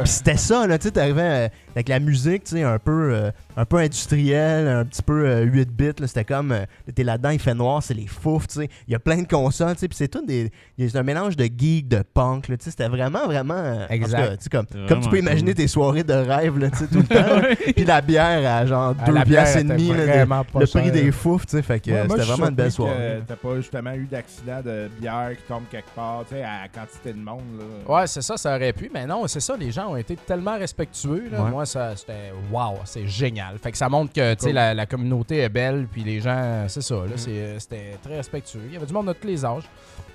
Ouais. 0.00 0.06
C'était 0.06 0.36
ça, 0.36 0.66
là, 0.66 0.78
tu 0.78 0.84
sais, 0.84 0.90
t'arrivais 0.92 1.22
euh, 1.22 1.48
avec 1.74 1.88
la 1.88 1.98
musique, 1.98 2.44
tu 2.44 2.56
sais, 2.56 2.62
un 2.62 2.78
peu, 2.78 3.30
un 3.56 3.64
peu 3.64 3.76
industrielle, 3.78 4.68
un 4.68 4.84
petit 4.84 5.02
peu 5.02 5.26
euh, 5.26 5.42
8 5.42 5.70
bits, 5.70 5.84
là, 6.00 6.06
c'était 6.06 6.24
comme, 6.24 6.52
euh, 6.52 6.64
t'es 6.94 7.04
là-dedans, 7.04 7.30
il 7.30 7.38
fait 7.38 7.54
noir, 7.54 7.82
c'est 7.82 7.94
les 7.94 8.06
fouf, 8.06 8.46
tu 8.48 8.60
sais, 8.60 8.68
il 8.88 8.92
y 8.92 8.94
a 8.94 8.98
plein 8.98 9.22
de 9.22 9.28
consoles, 9.28 9.74
tu 9.74 9.80
sais, 9.80 9.88
puis 9.88 9.96
c'est 9.96 10.08
tout 10.08 10.24
des, 10.24 10.50
c'est 10.78 10.96
un 10.96 11.02
mélange 11.02 11.36
de 11.36 11.44
geek, 11.44 11.88
de 11.88 12.02
punk, 12.02 12.48
là, 12.48 12.56
tu 12.56 12.64
sais, 12.64 12.70
c'était 12.70 12.88
vraiment, 12.88 13.26
vraiment, 13.26 13.54
euh, 13.54 13.86
Exact. 13.90 14.18
cas, 14.18 14.36
tu 14.36 14.42
sais, 14.44 14.50
comme, 14.50 14.66
comme 14.88 15.00
tu 15.00 15.08
peux 15.08 15.18
imaginer 15.18 15.52
cool. 15.52 15.62
tes 15.62 15.68
soirées 15.68 16.04
de 16.04 16.12
rêve, 16.14 16.58
là, 16.58 16.70
tu 16.70 16.78
sais, 16.78 16.86
tout 16.86 16.98
le 16.98 17.04
temps, 17.06 17.72
puis 17.74 17.84
la 17.84 18.00
bière 18.00 18.50
à 18.50 18.66
genre 18.66 18.94
Ah, 18.98 19.06
2 19.06 19.12
la 19.12 19.24
bière 19.24 19.42
piastres 19.44 19.60
et 19.60 19.64
demi, 19.64 19.88
là, 19.88 20.06
vraiment 20.06 20.44
pas 20.44 20.60
le 20.60 20.66
prix 20.66 20.90
des 20.90 21.12
fouf, 21.12 21.46
tu 21.46 21.56
sais, 21.56 21.62
fait 21.62 21.80
que 21.80 21.90
Ouais, 21.90 21.98
euh, 21.98 22.06
moi, 22.06 22.16
c'était 22.18 22.32
vraiment 22.32 22.48
une 22.48 22.54
belle 22.54 22.72
soirée. 22.72 23.22
T'as 23.26 23.36
pas 23.36 23.56
justement 23.56 23.92
eu 23.92 24.06
d'accident 24.06 24.60
de 24.64 24.88
bière 25.00 25.30
qui 25.36 25.42
tombe 25.46 25.64
quelque 25.70 25.90
part, 25.94 26.24
tu 26.28 26.34
sais, 26.34 26.42
à 26.42 26.62
la 26.62 26.68
quantité 26.68 27.12
de 27.12 27.18
monde. 27.18 27.42
Là. 27.58 27.94
Ouais, 27.94 28.06
c'est 28.06 28.22
ça, 28.22 28.36
ça 28.36 28.56
aurait 28.56 28.72
pu, 28.72 28.90
mais 28.92 29.06
non, 29.06 29.26
c'est 29.26 29.40
ça, 29.40 29.56
les 29.56 29.70
gens 29.70 29.92
ont 29.92 29.96
été 29.96 30.16
tellement 30.16 30.58
respectueux. 30.58 31.28
Là. 31.30 31.42
Ouais. 31.42 31.50
Moi, 31.50 31.66
ça, 31.66 31.94
c'était 31.96 32.32
wow, 32.50 32.74
c'est 32.84 33.06
génial. 33.06 33.43
Fait 33.62 33.72
que 33.72 33.78
ça 33.78 33.88
montre 33.88 34.12
que 34.12 34.34
Cool. 34.34 34.50
la, 34.52 34.74
la 34.74 34.86
communauté 34.86 35.38
est 35.38 35.48
belle, 35.48 35.86
puis 35.90 36.02
les 36.04 36.20
gens, 36.20 36.64
c'est 36.68 36.82
ça, 36.82 36.94
là, 36.96 37.02
Mhm. 37.06 37.16
c'est- 37.16 37.58
c'était 37.60 37.98
très 38.02 38.16
respectueux. 38.16 38.62
Il 38.68 38.74
y 38.74 38.76
avait 38.76 38.86
du 38.86 38.92
monde 38.92 39.06
de 39.08 39.12
tous 39.12 39.26
les 39.26 39.44
âges. 39.44 39.64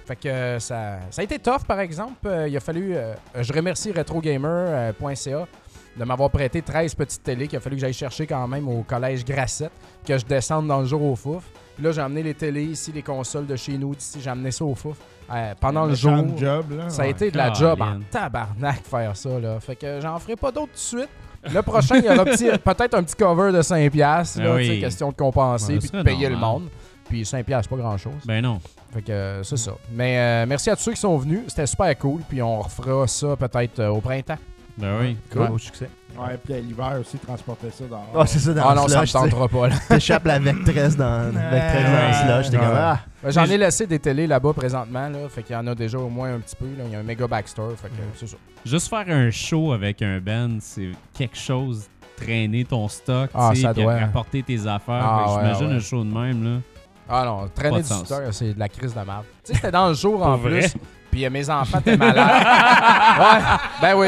Fait 0.06 0.16
que 0.16 0.28
euh, 0.28 0.60
ça, 0.60 1.00
ça 1.12 1.22
a 1.22 1.24
été 1.24 1.38
tough, 1.40 1.64
par 1.68 1.80
exemple. 1.80 2.16
Euh, 2.26 2.48
il 2.48 2.58
a 2.58 2.60
fallu. 2.60 2.96
euh, 2.96 3.14
je 3.40 3.54
remercie 3.54 3.92
RetroGamer.ca 3.92 5.48
de 5.98 6.04
m'avoir 6.06 6.30
prêté 6.30 6.62
13 6.62 6.96
petites 6.96 7.24
télés 7.24 7.48
qu'il 7.48 7.58
a 7.58 7.60
fallu 7.60 7.76
que 7.76 7.82
j'aille 7.82 7.94
chercher 7.94 8.26
quand 8.26 8.48
même 8.48 8.68
au 8.68 8.84
collège 8.84 9.26
Grassette, 9.26 9.72
que 10.06 10.18
je 10.18 10.26
descende 10.26 10.68
dans 10.68 10.80
le 10.80 10.86
jour 10.86 11.02
au 11.04 11.16
fouf. 11.16 11.44
Puis 11.76 11.84
là, 11.84 11.92
j'ai 11.92 12.02
amené 12.02 12.24
les 12.24 12.34
télés 12.34 12.64
ici, 12.66 12.92
les 12.92 13.02
consoles 13.02 13.46
de 13.46 13.56
chez 13.56 13.78
nous 13.78 13.96
d'ici, 13.96 14.20
j'ai 14.22 14.30
amené 14.30 14.52
ça 14.52 14.66
au 14.66 14.76
fouf. 14.76 14.98
Euh, 15.32 15.54
pendant 15.60 15.86
le 15.86 15.94
jour. 15.94 16.26
job, 16.38 16.72
là. 16.72 16.90
Ça 16.90 17.04
a 17.04 17.06
Ouais. 17.06 17.12
été 17.12 17.30
de 17.30 17.38
la 17.38 17.54
job 17.54 17.80
en 17.82 18.00
tabarnak 18.10 18.82
faire 18.84 19.16
ça, 19.16 19.40
là. 19.40 19.60
Fait 19.60 19.76
que 19.76 20.00
j'en 20.02 20.18
ferai 20.20 20.36
pas 20.36 20.52
d'autres 20.52 20.68
tout 20.72 20.74
de 20.74 20.78
suite. 21.02 21.10
Le 21.44 21.62
prochain, 21.62 21.98
il 21.98 22.06
y 22.06 22.10
aura 22.10 22.26
peut-être 22.26 22.94
un 22.96 23.04
petit 23.04 23.16
cover 23.16 23.52
de 23.52 23.62
5$, 23.62 23.90
piastres, 23.90 24.40
là, 24.40 24.58
sais, 24.58 24.70
oui. 24.70 24.80
question 24.80 25.10
de 25.10 25.16
compenser 25.16 25.80
ce 25.80 25.92
de 25.96 26.04
payer 26.04 26.30
le 26.30 26.38
monde. 26.38 26.70
Puis 27.08 27.24
5$, 27.24 27.44
piastres, 27.44 27.70
c'est 27.70 27.76
pas 27.76 27.82
grand-chose. 27.82 28.22
Ben 28.26 28.42
non. 28.42 28.60
Fait 28.94 29.02
que 29.02 29.12
euh, 29.12 29.44
c'est 29.44 29.58
ça. 29.58 29.72
Mais 29.92 30.18
euh, 30.18 30.46
merci 30.48 30.70
à 30.70 30.76
tous 30.76 30.84
ceux 30.84 30.94
qui 30.94 31.00
sont 31.00 31.18
venus. 31.18 31.42
C'était 31.48 31.68
super 31.68 31.98
cool. 31.98 32.22
Puis 32.28 32.42
on 32.42 32.62
refera 32.62 33.08
ça 33.08 33.36
peut-être 33.36 33.80
euh, 33.80 33.90
au 33.90 34.02
printemps. 34.02 34.38
Ben 34.80 34.98
oui. 35.02 35.18
Cool. 35.32 35.52
Au 35.52 35.58
succès. 35.58 35.90
Ouais, 36.18 36.38
puis 36.44 36.54
à 36.54 36.60
l'hiver 36.60 36.98
aussi, 37.00 37.18
transporter 37.18 37.70
ça 37.72 37.84
dans. 37.86 38.04
Ah, 38.16 38.26
c'est 38.26 38.40
ça, 38.40 38.54
dans 38.54 38.64
Ah 38.68 38.74
le 38.76 38.82
non, 38.82 38.88
ça 38.88 39.02
me 39.02 39.08
tentera 39.08 39.48
pas, 39.48 39.68
là. 39.68 39.76
T'échappes 39.90 40.26
la 40.26 40.40
vectresse 40.40 40.98
dans, 40.98 41.32
vectresse 41.32 41.86
dans 42.26 42.38
le 42.38 42.44
slush, 42.44 42.50
t'es 42.52 42.58
comme, 42.58 42.76
ah, 42.76 43.00
Ben, 43.24 43.32
J'en 43.32 43.44
ai 43.46 43.58
laissé 43.58 43.86
des 43.88 44.00
télés 44.00 44.26
là-bas 44.28 44.54
présentement. 44.54 45.08
Là, 45.10 45.20
fait 45.30 45.44
qu'il 45.44 45.54
y 45.56 45.60
en 45.60 45.68
a 45.68 45.76
déjà 45.76 45.98
au 46.00 46.10
moins 46.10 46.34
un 46.34 46.40
petit 46.40 46.56
peu. 46.56 46.66
Là. 46.66 46.84
Il 46.88 46.92
y 46.92 46.96
a 46.96 47.00
un 47.00 47.04
méga 47.04 47.28
backstore. 47.28 47.74
Fait 47.78 47.90
que 47.90 47.94
Mm. 47.94 48.06
c'est 48.16 48.28
ça. 48.28 48.38
Juste 48.66 48.90
faire 48.90 49.06
un 49.08 49.30
show 49.32 49.72
avec 49.74 50.02
un 50.02 50.20
band, 50.20 50.58
c'est 50.62 50.92
quelque 51.14 51.38
chose. 51.38 51.88
Traîner 52.18 52.66
ton 52.66 52.88
stock, 52.90 53.30
Ah, 53.34 53.52
tu 53.54 53.62
sais, 53.62 53.74
doit. 53.74 53.96
rapporter 53.98 54.44
tes 54.44 54.60
affaires. 54.68 55.02
Ah, 55.02 55.26
ouais, 55.26 55.42
J'imagine 55.42 55.68
ouais. 55.68 55.76
un 55.76 55.80
show 55.80 56.04
de 56.04 56.10
même, 56.12 56.44
là. 56.44 56.60
Ah 57.08 57.24
non, 57.26 57.50
traîner 57.56 57.78
du 57.82 57.84
stock, 57.88 58.24
c'est 58.32 58.54
de 58.54 58.60
la 58.60 58.68
crise 58.70 58.94
de 58.94 59.00
merde. 59.00 59.24
Tu 59.44 59.52
sais, 59.52 59.54
c'était 59.56 59.72
dans 59.72 59.88
le 59.88 59.94
jour 59.94 60.22
en 60.26 60.38
plus. 60.38 60.74
Puis 61.12 61.26
euh, 61.26 61.30
mes 61.30 61.50
enfants 61.50 61.80
étaient 61.80 61.98
malades. 61.98 62.18
ouais, 63.20 63.42
ben 63.82 63.96
oui. 63.96 64.08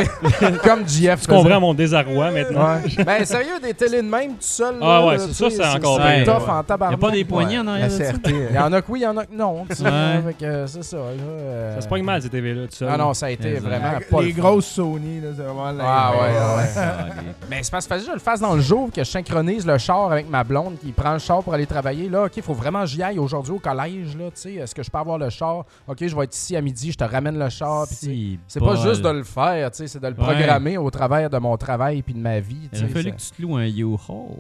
Comme 0.63 0.87
JF. 0.87 1.21
Tu 1.21 1.27
comprends 1.27 1.59
mon 1.59 1.73
désarroi 1.73 2.31
maintenant. 2.31 2.75
Ouais. 2.75 3.03
Ben 3.03 3.25
sérieux, 3.25 3.59
des 3.61 3.73
télés 3.73 4.01
de 4.01 4.07
même 4.07 4.31
tout 4.31 4.37
seul. 4.41 4.75
Ah 4.81 4.85
là, 4.85 5.05
ouais, 5.07 5.17
tu 5.27 5.33
ça, 5.33 5.49
c'est 5.49 5.65
encore 5.65 5.99
bien. 5.99 6.23
tough 6.23 6.43
Ouais. 6.43 6.49
en 6.51 6.63
tabarnak. 6.63 6.97
a 6.99 7.01
pas 7.01 7.11
des 7.11 7.25
poignées 7.25 7.59
en 7.59 7.67
arrière. 7.67 7.89
Il 8.25 8.55
y 8.55 8.57
en 8.59 8.71
a 8.73 8.81
que 8.81 8.91
oui, 8.91 8.99
il 8.99 9.03
y 9.03 9.07
en 9.07 9.17
a 9.17 9.25
que 9.25 9.33
non. 9.35 9.65
tu 9.69 9.75
sais, 9.75 9.83
Ouais. 9.83 10.21
fait 10.27 10.33
que, 10.33 10.45
euh, 10.45 10.67
c'est 10.67 10.83
ça. 10.83 10.97
Là, 10.97 11.03
euh, 11.21 11.75
Ça 11.75 11.81
se 11.81 11.87
pogne 11.87 12.03
mal, 12.03 12.21
ces 12.21 12.29
TV-là, 12.29 12.67
tout 12.67 12.75
seul. 12.75 12.89
Ah 12.91 12.97
non, 12.97 13.13
ça 13.13 13.25
a 13.27 13.29
été 13.31 13.53
vraiment 13.55 13.97
Les- 13.99 14.05
pas 14.05 14.21
les 14.21 14.33
grosses 14.33 14.67
Sony, 14.67 15.19
là, 15.21 15.29
c'est 15.35 15.43
vraiment 15.43 15.71
la- 15.71 15.83
Ah 15.85 16.11
ouais, 16.11 16.17
ouais. 16.27 16.81
Allez. 16.81 17.11
Mais 17.49 17.59
c'est 17.63 17.71
parce 17.71 17.87
que 17.87 17.99
je 17.99 18.11
le 18.13 18.19
fasse 18.19 18.39
dans 18.39 18.53
le 18.55 18.61
jour, 18.61 18.89
que 18.93 19.03
je 19.03 19.09
synchronise 19.09 19.65
le 19.65 19.77
char 19.77 20.11
avec 20.11 20.29
ma 20.29 20.43
blonde 20.43 20.75
qui 20.79 20.91
prend 20.91 21.13
le 21.13 21.19
char 21.19 21.41
pour 21.43 21.53
aller 21.53 21.65
travailler. 21.65 22.09
Là, 22.09 22.25
OK, 22.25 22.37
il 22.37 22.43
faut 22.43 22.53
vraiment 22.53 22.81
que 22.81 22.87
j'y 22.87 23.01
aille 23.03 23.19
aujourd'hui 23.19 23.53
au 23.53 23.59
collège. 23.59 24.15
Là, 24.17 24.25
tu 24.25 24.31
sais. 24.35 24.53
Est-ce 24.55 24.73
que 24.75 24.83
je 24.83 24.89
peux 24.89 24.97
avoir 24.97 25.17
le 25.17 25.29
char? 25.29 25.65
OK, 25.87 25.97
je 25.99 26.15
vais 26.15 26.23
être 26.23 26.35
ici 26.35 26.55
à 26.55 26.61
midi, 26.61 26.90
je 26.91 26.97
te 26.97 27.03
ramène 27.03 27.37
le 27.39 27.49
char. 27.49 27.87
tu 27.87 27.95
Si, 27.95 28.39
C'est 28.47 28.59
pas 28.59 28.75
juste 28.75 29.01
de 29.01 29.09
le 29.09 29.23
faire, 29.23 29.71
tu 29.71 29.87
c'est 29.87 29.99
de 29.99 30.07
le 30.07 30.13
Ouais. 30.13 30.19
programmer 30.23 30.77
au 30.77 30.89
travers 30.91 31.29
de 31.29 31.37
mon 31.37 31.55
travail 31.57 32.01
puis 32.01 32.13
de 32.13 32.19
ma 32.19 32.39
vie. 32.39 32.69
tu 32.71 32.79
Il 32.79 32.79
sais, 32.79 32.87
fallu 32.87 33.11
que 33.11 33.17
tu 33.17 33.31
te 33.31 33.41
loues 33.41 33.55
un 33.57 33.65
U-Haul. 33.67 34.37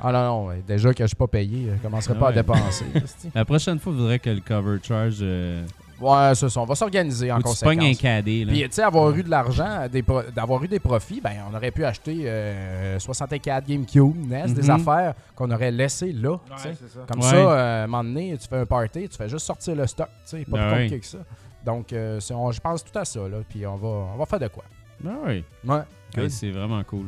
Ah 0.00 0.10
non, 0.10 0.22
non, 0.24 0.46
ouais, 0.48 0.64
déjà 0.66 0.92
que 0.92 1.04
je 1.04 1.08
suis 1.08 1.16
pas 1.16 1.28
payé, 1.28 1.70
je 1.76 1.80
commencerai 1.82 2.14
pas 2.18 2.26
à 2.26 2.28
Ouais. 2.30 2.34
dépenser. 2.34 2.84
La 3.34 3.44
prochaine 3.44 3.78
fois, 3.78 3.92
il 3.92 3.98
faudrait 3.98 4.18
que 4.18 4.30
le 4.30 4.40
cover 4.40 4.78
charge. 4.82 5.18
Euh, 5.22 5.64
ouais, 6.00 6.32
c'est 6.34 6.48
ça, 6.48 6.60
on 6.60 6.64
va 6.64 6.74
s'organiser 6.74 7.30
en 7.30 7.38
ou 7.38 7.42
tu 7.44 7.54
te 7.54 7.64
pognes 7.64 7.78
un 7.78 7.82
conséquence. 7.82 8.02
cadet. 8.02 8.44
Là. 8.46 8.52
Puis, 8.52 8.62
tu 8.62 8.68
sais, 8.72 8.82
avoir 8.82 9.14
eu 9.16 9.22
de 9.22 9.30
l'argent, 9.30 9.86
d'avoir 10.34 10.64
eu 10.64 10.66
des 10.66 10.80
profits, 10.80 11.20
ben, 11.20 11.34
on 11.48 11.54
aurait 11.56 11.70
pu 11.70 11.84
acheter 11.84 12.22
euh, 12.24 12.98
64 12.98 13.64
GameCube, 13.64 14.16
NES, 14.28 14.54
des 14.54 14.62
Mhm. 14.62 14.70
affaires 14.70 15.14
qu'on 15.36 15.48
aurait 15.52 15.70
laissées 15.70 16.12
là. 16.14 16.36
tu. 16.46 16.52
Ouais, 16.52 16.74
ça. 16.74 17.00
Comme 17.08 17.20
Ouais. 17.22 17.28
ça, 17.30 17.36
euh, 17.36 17.80
à 17.82 17.84
un 17.84 17.86
moment 17.86 18.02
donné, 18.02 18.36
tu 18.40 18.48
fais 18.48 18.56
un 18.58 18.66
party, 18.66 19.08
tu 19.08 19.16
fais 19.16 19.28
juste 19.28 19.46
sortir 19.46 19.76
le 19.76 19.86
stock, 19.86 20.08
tu 20.28 20.36
sais, 20.36 20.44
pas 20.46 20.56
Ben 20.56 20.64
plus 20.66 20.70
compliqué 20.74 20.98
que 20.98 21.06
ça. 21.06 21.18
Donc, 21.64 21.92
euh, 21.92 22.18
c'est- 22.20 22.34
on- 22.34 22.50
je 22.52 22.60
pense 22.60 22.84
tout 22.84 22.98
à 22.98 23.04
ça, 23.04 23.20
là, 23.20 23.38
puis 23.48 23.66
on 23.66 23.76
va, 23.76 23.88
on 24.14 24.16
va 24.18 24.26
faire 24.26 24.40
de 24.40 24.48
quoi. 24.48 24.64
Ben 25.02 25.14
oui. 25.26 25.44
Ouais. 25.66 25.80
Ouais, 26.16 26.28
c'est 26.28 26.50
vraiment 26.50 26.82
cool. 26.84 27.06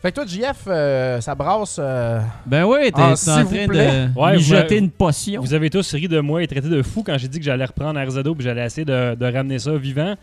Fait 0.00 0.10
que 0.12 0.16
toi, 0.16 0.26
JF, 0.26 0.62
euh, 0.68 1.20
ça 1.20 1.34
brasse... 1.34 1.76
euh, 1.80 2.20
Ben 2.46 2.64
oui, 2.64 2.92
t'es 2.92 2.92
Ah, 3.02 3.10
t'es 3.10 3.16
s'il 3.16 3.32
en 3.32 3.42
vous 3.44 3.54
train 3.56 3.66
plaît. 3.66 4.06
de 4.06 4.20
Ouais, 4.20 4.36
vous- 4.36 4.74
une 4.76 4.90
potion. 4.90 5.40
Vous 5.40 5.54
avez 5.54 5.70
tous 5.70 5.92
ri 5.94 6.06
de 6.06 6.20
moi 6.20 6.40
et 6.42 6.46
traité 6.46 6.68
de 6.68 6.82
fou 6.82 7.02
quand 7.04 7.18
j'ai 7.18 7.26
dit 7.26 7.38
que 7.40 7.44
j'allais 7.44 7.64
reprendre 7.64 7.98
RZO 8.00 8.34
puis 8.36 8.44
j'allais 8.44 8.64
essayer 8.64 8.84
de, 8.84 9.16
de 9.16 9.24
ramener 9.26 9.58
ça 9.58 9.76
vivant. 9.76 10.14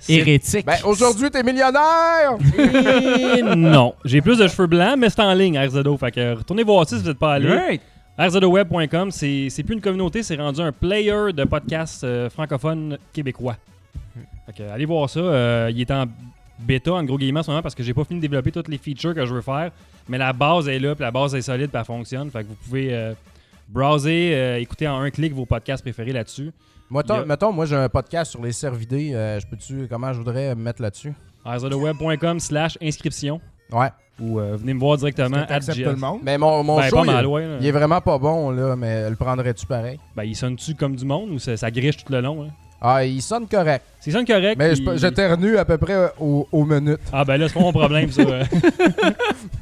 C'est- 0.00 0.14
Hérétique. 0.14 0.66
Ben, 0.66 0.74
aujourd'hui, 0.84 1.30
t'es 1.30 1.44
millionnaire! 1.44 2.36
Et 3.38 3.42
non. 3.42 3.94
J'ai 4.04 4.20
plus 4.20 4.36
de 4.38 4.48
cheveux 4.48 4.66
blancs, 4.66 4.96
mais 4.98 5.08
c'est 5.08 5.20
en 5.20 5.32
ligne, 5.32 5.58
RZO. 5.58 5.96
Fait 5.96 6.10
que 6.10 6.34
retournez 6.34 6.64
voir 6.64 6.86
ça 6.88 6.96
si 6.96 7.02
vous 7.02 7.08
n'êtes 7.08 7.18
pas 7.18 7.34
allé. 7.34 7.80
RZOweb.com, 8.18 9.10
c'est 9.10 9.48
c'est 9.50 9.62
plus 9.64 9.74
une 9.74 9.80
communauté, 9.80 10.22
c'est 10.22 10.36
rendu 10.36 10.60
un 10.60 10.70
player 10.72 11.32
de 11.32 11.44
podcasts 11.44 12.04
euh, 12.04 12.30
francophones 12.30 12.96
québécois. 13.12 13.56
Fait 14.46 14.52
que, 14.52 14.62
allez 14.70 14.84
voir 14.84 15.08
ça. 15.10 15.20
euh, 15.20 15.70
il 15.74 15.80
est 15.80 15.90
en 15.90 16.04
bêta, 16.58 16.92
en 16.92 17.02
gros 17.02 17.18
guillemets, 17.18 17.40
en 17.40 17.42
ce 17.42 17.50
moment, 17.50 17.62
parce 17.62 17.74
que 17.74 17.82
j'ai 17.82 17.94
pas 17.94 18.04
fini 18.04 18.20
de 18.20 18.22
développer 18.26 18.52
toutes 18.52 18.68
les 18.68 18.78
features 18.78 19.14
que 19.14 19.24
je 19.26 19.34
veux 19.34 19.40
faire. 19.40 19.70
Mais 20.08 20.18
la 20.18 20.32
base 20.32 20.68
est 20.68 20.78
là, 20.78 20.94
puis 20.94 21.02
la 21.02 21.10
base 21.10 21.34
est 21.34 21.42
solide, 21.42 21.70
puis 21.70 21.78
elle 21.78 21.84
fonctionne. 21.84 22.30
Fait 22.30 22.42
que 22.44 22.48
vous 22.48 22.54
pouvez 22.54 22.94
euh, 22.94 23.14
browser, 23.68 24.30
euh, 24.34 24.60
écouter 24.60 24.86
en 24.86 25.00
un 25.00 25.10
clic 25.10 25.32
vos 25.32 25.46
podcasts 25.46 25.82
préférés 25.82 26.12
là-dessus. 26.12 26.52
Moi, 26.90 27.02
a- 27.08 27.24
mettons, 27.24 27.50
moi, 27.52 27.66
j'ai 27.66 27.74
un 27.76 27.88
podcast 27.88 28.30
sur 28.32 28.42
les 28.44 28.52
cervidés. 28.52 29.12
euh, 29.14 29.40
je 29.40 29.46
peux-tu... 29.46 29.86
Comment 29.88 30.12
je 30.12 30.18
voudrais 30.18 30.54
me 30.54 30.62
mettre 30.62 30.82
là-dessus? 30.82 31.14
RZOweb.com 31.44 32.38
slash 32.38 32.78
inscription. 32.80 33.40
Ouais. 33.72 33.88
Ou 34.20 34.38
euh, 34.38 34.56
venez 34.56 34.74
me 34.74 34.78
voir 34.80 34.96
directement. 34.96 35.44
GF. 35.48 35.74
tout 35.82 35.90
le 35.90 35.96
monde? 35.96 36.20
Mais 36.22 36.38
mon, 36.38 36.62
mon 36.62 36.76
Ben, 36.76 36.88
show, 36.88 36.96
pas 36.96 37.02
il, 37.02 37.06
mal, 37.10 37.26
ouais. 37.26 37.42
là. 37.46 37.56
il 37.60 37.66
est 37.66 37.72
vraiment 37.72 38.00
pas 38.00 38.16
bon, 38.18 38.50
là, 38.50 38.76
mais 38.76 39.10
le 39.10 39.16
prendrais-tu 39.16 39.66
pareil? 39.66 39.98
Ben, 40.14 40.22
il 40.24 40.36
sonne-tu 40.36 40.74
comme 40.76 40.94
du 40.94 41.04
monde 41.04 41.30
ou 41.30 41.38
ça, 41.40 41.56
ça 41.56 41.70
griche 41.70 41.96
tout 42.04 42.12
le 42.12 42.20
long? 42.20 42.44
hein? 42.44 42.48
Ah, 42.80 43.04
il 43.04 43.22
sonne 43.22 43.46
correct. 43.48 43.82
C'est 43.98 44.10
sonne 44.10 44.26
correct. 44.26 44.56
Mais 44.58 44.74
je- 44.76 44.96
j'éternue 44.98 45.56
à 45.56 45.64
peu 45.64 45.78
près 45.78 46.12
au- 46.20 46.46
aux 46.52 46.64
minutes. 46.64 47.00
Ah, 47.12 47.24
ben 47.24 47.38
là, 47.38 47.48
c'est 47.48 47.54
pas 47.54 47.60
mon 47.60 47.72
problème, 47.72 48.10
ça. 48.12 48.22
euh. 48.22 48.44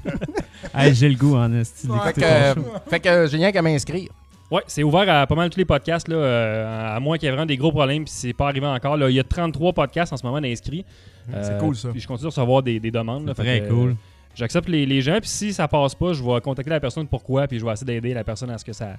Hey, 0.75 0.95
j'ai 0.95 1.09
le 1.09 1.17
goût 1.17 1.37
en 1.37 1.53
esti 1.55 1.87
Ouais, 1.87 1.99
Fait 2.15 2.23
euh, 2.25 2.55
fait 2.89 3.01
que 3.01 3.27
j'ai 3.27 3.37
rien 3.37 3.53
qu'à 3.53 3.63
m'inscrire. 3.63 4.09
Ouais, 4.51 4.63
c'est 4.67 4.83
ouvert 4.83 5.09
à 5.09 5.27
pas 5.27 5.35
mal 5.35 5.49
tous 5.51 5.59
les 5.59 5.65
podcasts, 5.65 6.09
là, 6.09 6.17
euh, 6.17 6.97
à 6.97 7.01
moins 7.01 7.17
qu'il 7.17 7.27
y 7.27 7.29
ait 7.29 7.33
vraiment 7.33 7.47
des 7.47 7.57
gros 7.57 7.71
problèmes, 7.73 8.05
puis 8.05 8.13
c'est 8.15 8.33
pas 8.33 8.49
arrivé 8.49 8.67
encore. 8.67 8.97
Là. 8.97 9.09
Il 9.09 9.17
y 9.17 9.21
a 9.21 9.25
33 9.25 9.73
podcasts 9.73 10.13
en 10.13 10.17
ce 10.17 10.27
moment 10.27 10.41
d'inscrits. 10.41 10.85
C'est 11.31 11.37
Euh, 11.53 11.59
cool, 11.59 11.77
ça. 11.77 11.89
Puis 11.91 12.01
je 12.01 12.07
continue 12.09 12.25
de 12.25 12.35
recevoir 12.35 12.63
des, 12.63 12.81
des 12.81 12.91
demandes. 12.91 13.27
là, 13.27 13.35
fait 13.35 13.43
très 13.43 13.69
cool. 13.69 13.97
J'accepte 14.35 14.69
les, 14.69 14.87
les 14.87 15.01
gens, 15.03 15.19
puis 15.21 15.29
si 15.29 15.53
ça 15.53 15.69
passe 15.69 15.95
pas, 15.95 16.13
je 16.13 16.23
vais 16.23 16.41
contacter 16.41 16.71
la 16.71 16.81
personne 16.81 17.07
pourquoi, 17.07 17.47
puis 17.47 17.59
je 17.59 17.65
vais 17.65 17.73
essayer 17.73 17.87
d'aider 17.87 18.15
la 18.15 18.25
personne 18.25 18.51
à 18.51 18.57
ce 18.59 18.65
que 18.65 18.73
ça, 18.73 18.97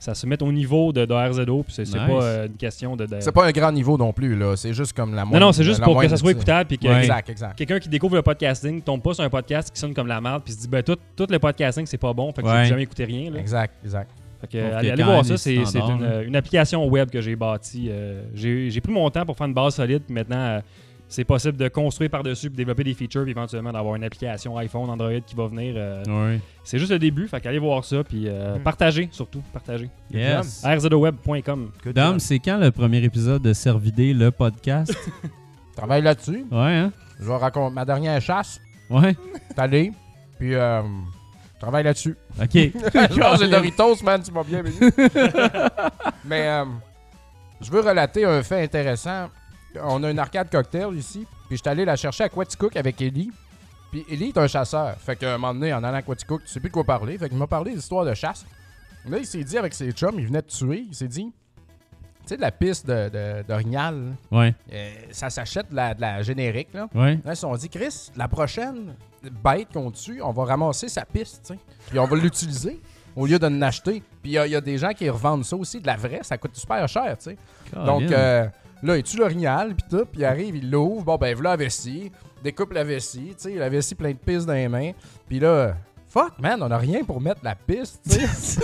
ça 0.00 0.14
se 0.14 0.26
mette 0.26 0.42
au 0.42 0.50
niveau 0.50 0.92
de, 0.92 1.04
de 1.04 1.14
RZO, 1.14 1.62
puis 1.62 1.72
c'est 1.72 1.82
Nice. 1.84 1.92
pas 1.94 2.02
euh, 2.24 2.46
une 2.48 2.54
question 2.56 2.96
de. 2.96 3.06
de- 3.06 3.20
C'est 3.20 3.30
pas 3.30 3.46
un 3.46 3.52
grand 3.52 3.70
niveau 3.70 3.96
non 3.96 4.12
plus, 4.12 4.34
là. 4.36 4.56
C'est 4.56 4.72
juste 4.74 4.92
comme 4.92 5.14
la 5.14 5.22
Non, 5.22 5.28
moindre. 5.28 5.46
non, 5.46 5.52
c'est 5.52 5.62
juste 5.62 5.80
pour 5.82 6.00
que 6.00 6.08
ça 6.08 6.16
soit 6.16 6.32
écoutable, 6.32 6.66
puis 6.66 6.78
que 6.78 6.88
Ouais. 6.88 6.98
Exact, 7.00 7.30
exact. 7.30 7.56
quelqu'un 7.56 7.78
qui 7.78 7.88
découvre 7.88 8.16
le 8.16 8.22
podcasting 8.22 8.82
tombe 8.82 9.00
pas 9.00 9.14
sur 9.14 9.22
un 9.22 9.30
podcast 9.30 9.70
qui 9.72 9.78
sonne 9.78 9.94
comme 9.94 10.08
la 10.08 10.20
merde, 10.20 10.42
puis 10.44 10.52
se 10.54 10.60
dit, 10.60 10.68
ben 10.68 10.82
tout, 10.82 10.96
tout 11.14 11.26
le 11.30 11.38
podcasting 11.38 11.86
c'est 11.86 11.98
pas 11.98 12.12
bon, 12.12 12.32
fait 12.32 12.42
que 12.42 12.48
Ouais. 12.48 12.62
j'ai 12.64 12.70
jamais 12.70 12.82
écouté 12.82 13.04
rien. 13.04 13.30
Là. 13.30 13.38
Exact, 13.38 13.74
exact. 13.84 14.10
Fait 14.40 14.48
que, 14.48 14.74
allez, 14.74 15.00
voir 15.04 15.24
ça, 15.24 15.36
c'est 15.36 15.54
une, 15.54 16.24
une 16.26 16.34
application 16.34 16.84
web 16.88 17.08
que 17.08 17.20
j'ai 17.20 17.36
bâtie. 17.36 17.86
euh, 17.88 18.24
j'ai 18.34 18.70
j'ai 18.70 18.80
pris 18.80 18.92
mon 18.92 19.08
temps 19.08 19.24
pour 19.24 19.36
faire 19.36 19.46
une 19.46 19.54
base 19.54 19.76
solide, 19.76 20.02
puis 20.04 20.12
maintenant 20.12 20.36
euh, 20.36 20.60
c'est 21.12 21.24
possible 21.24 21.56
de 21.58 21.68
construire 21.68 22.08
par-dessus, 22.10 22.48
puis 22.48 22.56
développer 22.56 22.84
des 22.84 22.94
features, 22.94 23.22
puis 23.22 23.32
éventuellement 23.32 23.70
d'avoir 23.72 23.94
une 23.96 24.04
application 24.04 24.56
iPhone, 24.56 24.88
Android 24.88 25.20
qui 25.26 25.34
va 25.36 25.46
venir. 25.46 25.74
euh. 25.76 26.38
C'est 26.64 26.78
juste 26.78 26.90
le 26.90 26.98
début, 26.98 27.28
fait 27.28 27.40
qu'allez 27.40 27.58
voir 27.58 27.84
ça, 27.84 28.02
puis 28.02 28.24
euh, 28.28 28.54
Mhm. 28.56 28.62
partagez 28.62 29.08
surtout, 29.12 29.42
partagez. 29.52 29.90
Yes. 30.10 30.64
rzoweb.com. 30.64 31.70
Good 31.84 31.94
Dom, 31.94 32.18
c'est 32.18 32.38
quand 32.38 32.56
le 32.56 32.70
premier 32.70 33.02
épisode 33.04 33.42
de 33.42 33.52
Servidé, 33.52 34.14
le 34.14 34.30
podcast? 34.30 34.96
Travaille 35.76 36.02
là-dessus. 36.02 36.44
ouais, 36.50 36.76
hein? 36.76 36.92
Je 37.20 37.24
vais 37.26 37.36
raconter 37.36 37.74
ma 37.74 37.84
dernière 37.84 38.20
chasse. 38.20 38.60
Ouais. 38.90 39.14
T'es 39.54 39.60
allé. 39.60 39.92
Puis, 40.38 40.54
euh, 40.54 40.82
travaille 41.60 41.84
là-dessus. 41.84 42.16
OK. 42.40 42.50
Je 42.54 43.20
mange 43.20 43.38
des 43.38 43.48
Doritos, 43.48 44.02
man, 44.02 44.20
tu 44.22 44.32
m'as 44.32 44.42
bien 44.42 44.62
mis. 44.62 44.72
Mais 46.24 46.48
euh, 46.48 46.64
je 47.60 47.70
veux 47.70 47.80
relater 47.80 48.24
un 48.24 48.42
fait 48.42 48.62
intéressant. 48.62 49.28
On 49.82 50.02
a 50.04 50.10
une 50.10 50.18
arcade 50.18 50.50
cocktail 50.50 50.94
ici, 50.96 51.26
puis 51.48 51.56
je 51.56 51.62
suis 51.62 51.68
allé 51.68 51.84
la 51.84 51.96
chercher 51.96 52.24
à 52.24 52.28
Quaticook 52.28 52.76
avec 52.76 53.00
Ellie. 53.00 53.30
Puis 53.90 54.04
Ellie 54.10 54.28
est 54.28 54.38
un 54.38 54.46
chasseur. 54.46 54.96
Fait 54.98 55.16
qu'à 55.16 55.34
un 55.34 55.38
moment 55.38 55.52
donné, 55.54 55.72
en 55.72 55.82
allant 55.84 55.98
à 55.98 56.02
Quaticook, 56.02 56.42
tu 56.44 56.48
sais 56.48 56.60
plus 56.60 56.68
de 56.70 56.74
quoi 56.74 56.84
parler. 56.84 57.18
Fait 57.18 57.28
qu'il 57.28 57.38
m'a 57.38 57.46
parlé 57.46 57.74
d'histoires 57.74 58.04
de 58.04 58.14
chasse. 58.14 58.44
Là, 59.08 59.18
il 59.18 59.26
s'est 59.26 59.44
dit 59.44 59.58
avec 59.58 59.74
ses 59.74 59.90
chums, 59.92 60.18
il 60.18 60.26
venait 60.26 60.42
de 60.42 60.46
tuer, 60.46 60.86
il 60.88 60.94
s'est 60.94 61.08
dit, 61.08 61.24
tu 61.24 62.26
sais, 62.26 62.36
de 62.36 62.40
la 62.40 62.52
piste 62.52 62.86
de, 62.86 63.08
de, 63.08 63.42
d'Orignal, 63.46 64.14
là, 64.30 64.38
Ouais. 64.38 64.54
euh, 64.72 64.92
ça 65.10 65.28
s'achète 65.28 65.70
de 65.70 65.74
la, 65.76 65.92
de 65.92 66.00
la 66.00 66.22
générique, 66.22 66.72
là. 66.72 66.88
Ouais. 66.94 67.14
Là, 67.24 67.32
ils 67.32 67.36
se 67.36 67.42
sont 67.42 67.54
dit, 67.56 67.68
Chris, 67.68 68.10
la 68.16 68.28
prochaine 68.28 68.94
bête 69.44 69.68
qu'on 69.72 69.90
tue, 69.90 70.22
on 70.22 70.30
va 70.32 70.44
ramasser 70.44 70.88
sa 70.88 71.04
piste, 71.04 71.42
tu 71.46 71.54
sais. 71.54 71.60
Puis 71.90 71.98
on 71.98 72.06
va 72.06 72.16
l'utiliser 72.16 72.80
au 73.16 73.26
lieu 73.26 73.38
de 73.38 73.46
l'acheter. 73.48 74.02
Puis 74.22 74.30
il 74.30 74.32
y, 74.32 74.38
a- 74.38 74.46
il 74.46 74.52
y 74.52 74.56
a 74.56 74.60
des 74.60 74.78
gens 74.78 74.92
qui 74.92 75.10
revendent 75.10 75.44
ça 75.44 75.56
aussi, 75.56 75.80
de 75.80 75.86
la 75.86 75.96
vraie, 75.96 76.20
ça 76.22 76.38
coûte 76.38 76.54
super 76.56 76.86
cher, 76.88 77.16
tu 77.18 77.24
sais. 77.30 77.36
Donc 77.74 78.02
euh, 78.10 78.46
là, 78.82 78.96
il 78.96 79.02
tue 79.02 79.16
l'orignal, 79.16 79.74
puis 79.74 79.84
tout, 79.88 80.04
puis 80.04 80.20
il 80.20 80.24
arrive, 80.24 80.56
il 80.56 80.70
l'ouvre, 80.70 81.04
bon, 81.04 81.16
ben, 81.16 81.34
voilà 81.34 81.50
la 81.50 81.56
vessie, 81.56 82.10
découpe 82.42 82.72
la 82.72 82.84
vessie, 82.84 83.34
tu 83.36 83.50
sais, 83.50 83.54
la 83.54 83.68
vessie 83.68 83.94
plein 83.94 84.10
de 84.10 84.16
pistes 84.16 84.46
dans 84.46 84.52
les 84.52 84.68
mains. 84.68 84.92
Puis 85.28 85.38
là, 85.38 85.74
fuck, 86.08 86.38
man, 86.38 86.62
on 86.62 86.70
a 86.70 86.78
rien 86.78 87.04
pour 87.04 87.20
mettre 87.20 87.40
la 87.42 87.54
piste, 87.54 88.00
tu 88.08 88.18
sais. 88.20 88.60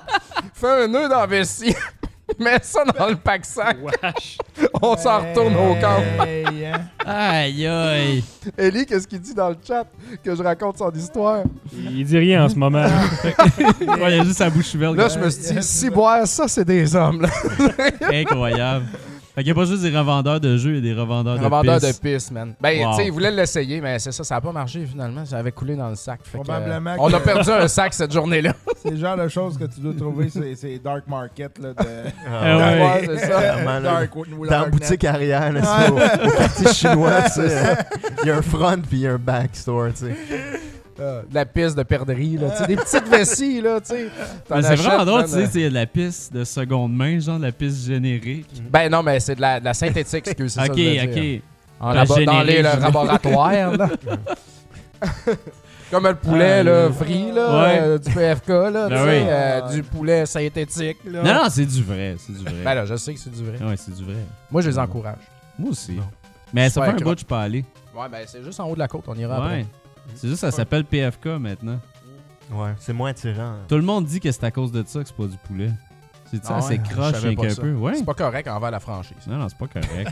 Fais 0.54 0.84
un 0.84 0.88
nœud 0.88 1.08
dans 1.08 1.20
la 1.20 1.26
vessie. 1.26 1.74
Mets 2.38 2.58
ça 2.62 2.84
dans 2.84 3.08
le 3.08 3.16
pack 3.16 3.44
sac. 3.44 3.76
Wesh. 3.82 4.38
On 4.82 4.96
s'en 4.96 5.20
retourne 5.20 5.54
au 5.54 5.74
camp. 5.76 6.02
Hein. 6.20 6.80
Aïe, 7.06 7.66
aïe. 7.66 8.24
Ellie, 8.58 8.84
qu'est-ce 8.84 9.06
qu'il 9.06 9.20
dit 9.20 9.32
dans 9.32 9.50
le 9.50 9.56
chat? 9.66 9.86
Que 10.24 10.34
je 10.34 10.42
raconte 10.42 10.78
son 10.78 10.90
histoire? 10.90 11.44
Il 11.72 12.04
dit 12.04 12.18
rien 12.18 12.44
en 12.44 12.48
ce 12.48 12.56
moment. 12.56 12.84
Ouais, 12.84 14.16
il 14.16 14.20
a 14.20 14.24
juste 14.24 14.38
sa 14.38 14.50
bouche 14.50 14.74
ouverte. 14.74 14.96
Là, 14.96 15.08
je 15.08 15.18
me 15.18 15.30
suis 15.30 15.54
dit, 15.54 15.62
si 15.62 15.88
boire 15.88 16.26
ça, 16.26 16.48
c'est 16.48 16.64
des 16.64 16.94
hommes. 16.96 17.22
Là. 17.22 17.28
Incroyable. 18.12 18.86
Fait 19.36 19.42
qu'il 19.44 19.52
n'y 19.52 19.58
a 19.60 19.62
pas 19.62 19.68
juste 19.68 19.82
des 19.82 19.94
revendeurs 19.94 20.40
de 20.40 20.56
jeux, 20.56 20.70
il 20.70 20.74
y 20.76 20.78
a 20.78 20.94
des 20.94 20.98
revendeurs 20.98 21.38
de 21.38 21.44
Revendeur 21.44 21.78
de 21.78 21.86
pistes. 21.88 22.02
pisse, 22.02 22.30
man. 22.30 22.54
Ben, 22.58 22.80
Wow. 22.82 22.90
tu 22.92 22.96
sais, 22.96 23.06
il 23.06 23.12
voulait 23.12 23.30
l'essayer, 23.30 23.82
mais 23.82 23.98
c'est 23.98 24.10
ça, 24.10 24.24
ça 24.24 24.36
n'a 24.36 24.40
pas 24.40 24.50
marché 24.50 24.86
finalement. 24.86 25.26
Ça 25.26 25.36
avait 25.36 25.52
coulé 25.52 25.76
dans 25.76 25.90
le 25.90 25.94
sac. 25.94 26.20
Fait 26.24 26.38
que, 26.38 26.42
Probablement 26.44 26.92
euh, 26.92 26.96
on 27.00 27.12
a 27.12 27.20
perdu 27.20 27.50
un 27.50 27.68
sac 27.68 27.92
cette 27.92 28.14
journée-là. 28.14 28.54
C'est 28.82 28.92
le 28.92 28.96
genre 28.96 29.16
de 29.18 29.28
choses 29.28 29.58
que 29.58 29.64
tu 29.64 29.80
dois 29.80 29.92
trouver, 29.94 30.28
c'est 30.30 30.78
Dark 30.82 31.06
Market. 31.06 31.58
Là, 31.58 31.74
de... 31.74 31.84
Ah 32.32 32.56
ouais. 32.56 32.80
Ouais, 32.82 33.02
c'est 33.18 33.26
ça. 33.26 33.40
Vraiment, 33.52 33.78
là, 33.80 33.80
Dark, 33.80 34.10
Dans 34.48 34.60
la 34.60 34.64
boutique 34.70 35.04
arrière, 35.04 35.52
là, 35.52 35.60
c'est 35.62 35.90
au, 35.90 35.96
au 35.96 36.30
quartier 36.30 36.72
chinois, 36.72 37.22
tu 37.24 37.32
sais. 37.32 37.76
Il 38.22 38.28
y 38.28 38.30
a 38.30 38.36
un 38.36 38.42
front 38.42 38.78
puis 38.80 38.98
il 38.98 39.00
y 39.00 39.06
a 39.06 39.12
un 39.14 39.18
backstore, 39.18 39.88
tu 39.92 40.06
sais. 40.06 40.16
Euh, 40.98 41.22
de 41.28 41.34
la 41.34 41.44
piste 41.44 41.76
de 41.76 41.82
perdrix, 41.82 42.38
là. 42.38 42.66
des 42.66 42.76
petites 42.76 43.06
vessies, 43.08 43.60
là, 43.60 43.78
c'est 43.84 44.08
vraiment 44.76 45.04
drôle, 45.04 45.24
tu 45.24 45.30
sais, 45.32 45.36
euh, 45.42 45.46
c'est 45.52 45.68
de 45.68 45.74
la 45.74 45.84
piste 45.86 46.32
de 46.32 46.42
seconde 46.44 46.94
main, 46.94 47.18
genre 47.20 47.38
de 47.38 47.44
la 47.44 47.52
piste 47.52 47.86
générique. 47.86 48.48
Ben 48.70 48.88
non, 48.90 49.02
mais 49.02 49.20
c'est 49.20 49.34
de 49.34 49.40
la, 49.42 49.60
de 49.60 49.64
la 49.66 49.74
synthétique, 49.74 50.26
excuse, 50.26 50.52
c'est 50.54 50.60
ça 50.66 50.72
Ok, 50.72 50.78
ok. 50.78 51.42
En 51.80 51.92
La 51.92 52.04
dans 52.06 52.42
les 52.42 52.62
là. 52.62 52.76
Comme 55.90 56.06
le 56.06 56.14
poulet 56.16 56.58
Ah, 56.60 56.62
là, 56.64 56.90
frit 56.90 57.30
là, 57.32 57.62
Ouais. 57.62 57.78
euh, 57.80 57.98
du 57.98 58.10
PFK 58.10 58.48
là, 58.48 58.88
Ben 58.88 59.04
oui. 59.04 59.22
euh, 59.28 59.68
du 59.70 59.82
poulet 59.84 60.26
synthétique 60.26 60.96
là. 61.04 61.22
Non, 61.22 61.34
non, 61.34 61.48
c'est 61.48 61.64
du 61.66 61.82
vrai. 61.82 62.16
C'est 62.18 62.32
du 62.32 62.42
vrai. 62.42 62.62
Ben 62.64 62.74
là, 62.74 62.86
je 62.86 62.96
sais 62.96 63.14
que 63.14 63.20
c'est 63.20 63.30
du 63.30 63.44
vrai. 63.44 63.58
Ouais, 63.64 63.76
c'est 63.76 63.94
du 63.94 64.02
vrai. 64.02 64.16
Moi, 64.50 64.62
je 64.62 64.70
les 64.70 64.78
encourage. 64.78 65.18
Moi 65.58 65.70
aussi. 65.70 65.92
Non. 65.92 66.02
Mais 66.52 66.70
ça 66.70 66.82
fait 66.82 66.90
un 66.90 66.94
bout, 66.94 67.18
je 67.18 67.24
peux 67.24 67.34
aller. 67.36 67.64
Ouais, 67.94 68.08
ben 68.10 68.18
c'est 68.26 68.42
juste 68.42 68.58
en 68.58 68.68
haut 68.68 68.74
de 68.74 68.78
la 68.80 68.88
côte, 68.88 69.04
on 69.06 69.14
ira 69.14 69.36
après. 69.36 69.64
C'est 70.14 70.28
juste, 70.28 70.40
ça 70.40 70.50
s'appelle 70.50 70.84
PFK 70.84 71.26
maintenant. 71.40 71.78
Ouais, 72.52 72.70
c'est 72.78 72.92
moins 72.92 73.10
attirant. 73.10 73.54
Tout 73.68 73.74
le 73.76 73.82
monde 73.82 74.04
dit 74.06 74.20
que 74.20 74.30
c'est 74.30 74.44
à 74.44 74.50
cause 74.50 74.70
de 74.72 74.82
ça 74.86 75.00
que 75.00 75.08
c'est 75.08 75.16
pas 75.16 75.24
du 75.26 75.36
poulet. 75.46 75.70
C'est 76.30 76.40
Ah 76.44 76.48
ça, 76.48 76.54
ouais, 76.56 76.62
c'est 76.84 76.92
croche 76.92 77.52
ça. 77.54 77.62
peu. 77.62 77.72
Ouais. 77.74 77.94
C'est 77.94 78.04
pas 78.04 78.14
correct 78.14 78.48
envers 78.48 78.70
la 78.70 78.80
franchise. 78.80 79.16
Non, 79.28 79.36
non, 79.36 79.46
c'est 79.48 79.58
pas 79.58 79.68
correct. 79.68 80.10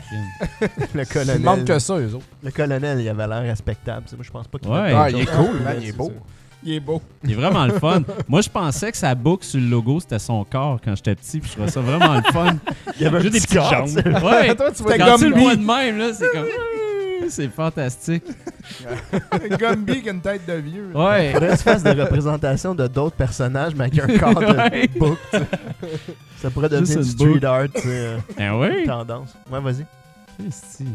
Le 0.93 1.01
Ils 1.01 1.07
colonel. 1.07 1.39
demandent 1.39 1.65
que 1.65 1.77
ça, 1.79 1.97
eux 1.97 2.13
autres. 2.15 2.25
Le 2.41 2.51
colonel, 2.51 3.01
il 3.01 3.09
avait 3.09 3.27
l'air 3.27 3.41
respectable. 3.41 4.05
Moi, 4.13 4.23
je 4.23 4.31
pense 4.31 4.47
pas 4.47 4.57
qu'il 4.57 4.69
Ouais. 4.69 4.93
Ah, 4.95 5.09
il 5.09 5.19
est 5.19 5.25
cool, 5.25 5.59
man, 5.61 5.75
il 5.81 5.89
est 5.89 5.91
beau. 5.91 6.07
ça. 6.07 6.13
Il 6.63 6.73
est 6.73 6.79
beau. 6.79 7.01
Il 7.23 7.31
est 7.31 7.35
vraiment 7.35 7.65
le 7.65 7.73
fun. 7.73 8.01
Moi, 8.29 8.41
je 8.41 8.49
pensais 8.49 8.91
que 8.91 8.97
sa 8.97 9.13
boucle 9.13 9.45
sur 9.45 9.59
le 9.59 9.67
logo, 9.67 9.99
c'était 9.99 10.17
son 10.19 10.43
corps 10.45 10.79
quand 10.83 10.95
j'étais 10.95 11.15
petit. 11.15 11.39
Puis 11.39 11.49
je 11.49 11.55
trouvais 11.55 11.69
ça 11.71 11.81
vraiment 11.81 12.15
le 12.15 12.23
fun. 12.31 12.55
Il 12.95 13.03
y 13.03 13.05
avait 13.05 13.17
un 13.17 13.21
Juste 13.21 13.33
des 13.33 13.39
petit 13.41 13.47
petites 13.47 13.59
corps, 13.59 13.85
jambes. 13.87 14.23
Ouais. 14.23 14.55
Toi, 14.55 14.71
tu 14.71 14.83
vois 14.83 14.97
Quand 14.97 15.17
tu 15.17 15.29
le 15.29 15.35
vois 15.39 15.55
de 15.57 15.63
même, 15.65 15.97
là, 15.97 16.13
c'est 16.13 16.29
comme. 16.31 16.45
C'est 17.29 17.49
fantastique. 17.49 18.23
Gumby 19.59 20.01
qui 20.01 20.09
a 20.09 20.11
une 20.13 20.21
tête 20.21 20.45
de 20.47 20.53
vieux. 20.53 20.91
Ouais. 20.93 21.31
Faudrait 21.33 21.49
que 21.49 21.55
tu 21.57 21.63
fasses 21.63 21.83
des 21.83 21.91
représentations 21.91 22.75
de 22.75 22.87
d'autres 22.87 23.15
personnages, 23.15 23.73
mais 23.75 23.85
avec 23.85 23.99
un 23.99 24.17
corps 24.17 24.37
Ouais. 24.37 24.87
de 24.87 24.99
book. 24.99 25.17
tu 25.31 25.37
sais. 25.39 25.45
Ça 26.41 26.49
pourrait 26.49 26.69
devenir 26.69 26.89
du 26.97 27.03
une 27.03 27.03
street 27.03 27.27
book. 27.27 27.43
art, 27.43 27.63
tu 27.73 27.81
sais, 27.81 27.87
euh, 27.87 28.17
Ben 28.37 28.53
oui. 28.59 28.85
tendance. 28.85 29.33
Ouais, 29.51 29.59
vas-y. 29.59 29.85
Christy. 30.39 30.85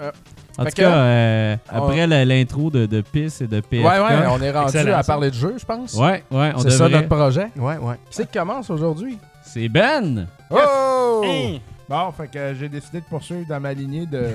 Euh, 0.00 0.10
En 0.56 0.64
tout 0.64 0.70
que- 0.70 0.74
cas, 0.76 0.92
euh, 0.94 1.56
on- 1.72 1.76
après 1.84 2.06
la- 2.06 2.24
l'intro 2.24 2.70
de, 2.70 2.86
de 2.86 3.00
PIS 3.02 3.42
et 3.42 3.46
de 3.46 3.60
PFK. 3.60 3.84
Ouais, 3.86 3.98
ouais, 4.00 4.26
on 4.30 4.40
est 4.42 4.50
rendu 4.50 4.68
Excellent, 4.68 4.96
à 4.98 5.02
ça. 5.02 5.12
parler 5.12 5.30
de 5.30 5.34
jeu, 5.34 5.54
je 5.58 5.64
pense. 5.66 5.94
ouais, 5.94 6.24
ouais, 6.30 6.52
on 6.54 6.58
C'est 6.60 6.70
ça 6.70 6.88
notre 6.88 7.08
projet. 7.08 7.48
Ouais, 7.56 7.76
ouais. 7.76 7.96
Qui 8.08 8.16
c'est 8.16 8.30
qui 8.30 8.38
commence 8.38 8.70
aujourd'hui? 8.70 9.18
C'est 9.42 9.68
Ben. 9.68 10.26
Oh! 10.50 11.22
Hein? 11.24 11.58
Bon, 11.90 12.12
fait 12.12 12.28
que 12.28 12.54
j'ai 12.54 12.68
décidé 12.68 13.00
de 13.00 13.04
poursuivre 13.04 13.44
dans 13.48 13.58
ma 13.58 13.72
lignée 13.72 14.06
de, 14.06 14.28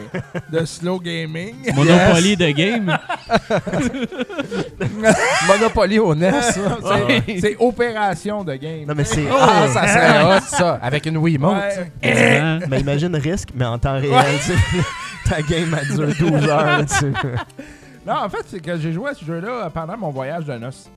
de 0.52 0.66
slow 0.66 1.00
gaming. 1.00 1.56
Monopoly 1.74 2.36
de 2.36 2.52
game? 2.52 2.98
Monopoly 5.48 6.00
au 6.00 6.14
NES, 6.14 6.32
ça. 6.42 6.78
C'est- 7.26 7.40
C'est 7.40 7.56
opération 7.58 8.44
de 8.44 8.56
game. 8.56 8.84
Non, 8.86 8.94
mais 8.94 9.06
c'est. 9.06 9.24
Ah, 9.32 9.68
ça 9.70 9.88
serait 9.88 10.36
hot, 10.38 10.42
ça. 10.48 10.80
Avec 10.82 11.06
une 11.06 11.16
Wiimote. 11.18 11.56
Ouais. 12.04 12.12
Hein? 12.12 12.60
Mais 12.70 12.82
imagine 12.82 13.16
risque, 13.16 13.50
mais 13.56 13.64
en 13.66 13.80
temps 13.80 14.00
réel, 14.02 14.38
tu 14.40 14.52
sais. 14.52 14.60
Ta 15.30 15.42
game 15.42 15.74
a 15.74 15.86
duré 15.86 16.14
12 16.14 16.50
heures, 16.50 16.86
tu 16.86 16.94
sais. 16.94 17.12
Non, 18.06 18.16
en 18.26 18.30
fait, 18.30 18.44
c'est 18.48 18.60
que 18.60 18.78
j'ai 18.78 18.92
joué 18.92 19.12
à 19.12 19.14
ce 19.14 19.24
jeu-là 19.24 19.70
pendant 19.74 19.98
mon 19.98 20.10
voyage 20.10 20.44
de 20.44 20.54
noces. 20.58 20.90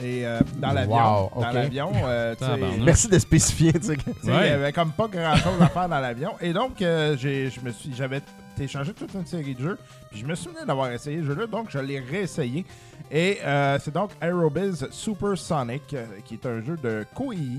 Et 0.00 0.24
euh, 0.26 0.40
dans 0.58 0.72
l'avion, 0.72 0.94
Wow, 1.34 1.42
dans 1.42 1.50
l'avion, 1.50 1.92
euh. 2.04 2.34
Merci 2.80 3.08
de 3.08 3.18
spécifier, 3.18 3.72
il 3.74 4.30
Ouais. 4.30 4.48
y 4.48 4.52
avait 4.52 4.72
comme 4.72 4.92
pas 4.92 5.08
grand-chose 5.08 5.60
à 5.60 5.68
faire 5.68 5.88
dans 5.88 5.98
l'avion. 5.98 6.32
Et 6.40 6.52
donc, 6.52 6.80
euh, 6.82 7.16
j'ai, 7.18 7.50
je 7.50 7.60
me 7.60 7.70
suis, 7.72 7.90
j'avais 7.96 8.20
téléchargé 8.56 8.92
toute 8.92 9.12
une 9.14 9.26
série 9.26 9.54
de 9.54 9.60
jeux. 9.62 9.78
Puis 10.10 10.20
je 10.20 10.26
me 10.26 10.34
souvenais 10.34 10.64
d'avoir 10.66 10.90
essayé 10.92 11.20
ce 11.20 11.26
jeu-là, 11.26 11.46
donc 11.46 11.66
je 11.70 11.78
l'ai 11.78 11.98
réessayé. 12.00 12.64
Et 13.10 13.38
euh, 13.44 13.78
c'est 13.82 13.92
donc 13.94 14.10
Aerobiz 14.20 14.86
Super 14.90 15.36
Sonic, 15.36 15.82
euh, 15.94 16.04
qui 16.24 16.34
est 16.34 16.46
un 16.46 16.60
jeu 16.60 16.76
de 16.82 17.04
Koei. 17.14 17.58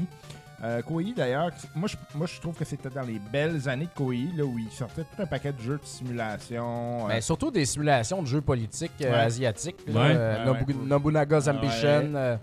Euh, 0.61 0.81
Koei, 0.81 1.13
d'ailleurs, 1.15 1.51
moi 1.73 1.87
je, 1.87 1.95
moi 2.13 2.27
je 2.27 2.39
trouve 2.41 2.53
que 2.53 2.65
c'était 2.65 2.89
dans 2.89 3.03
les 3.03 3.17
belles 3.31 3.69
années 3.69 3.85
de 3.85 3.91
Koei, 3.95 4.27
là, 4.35 4.43
où 4.43 4.57
il 4.59 4.69
sortait 4.71 5.03
tout 5.03 5.21
un 5.21 5.25
paquet 5.25 5.53
de 5.53 5.61
jeux 5.61 5.77
de 5.81 5.85
simulation. 5.85 7.05
euh, 7.05 7.07
Mais 7.07 7.21
surtout 7.21 7.49
des 7.49 7.65
simulations 7.65 8.21
de 8.21 8.27
jeux 8.27 8.41
politiques 8.41 8.91
euh, 9.01 9.09
Ouais. 9.11 9.15
asiatiques. 9.19 9.77
là, 9.87 10.01
Ouais. 10.01 10.07
euh, 10.15 10.45
Ouais, 10.45 10.51
Nobu- 10.51 10.73
ouais. 10.77 10.85
Nobunaga's 10.85 11.47
Ambition, 11.47 12.13
euh, 12.15 12.35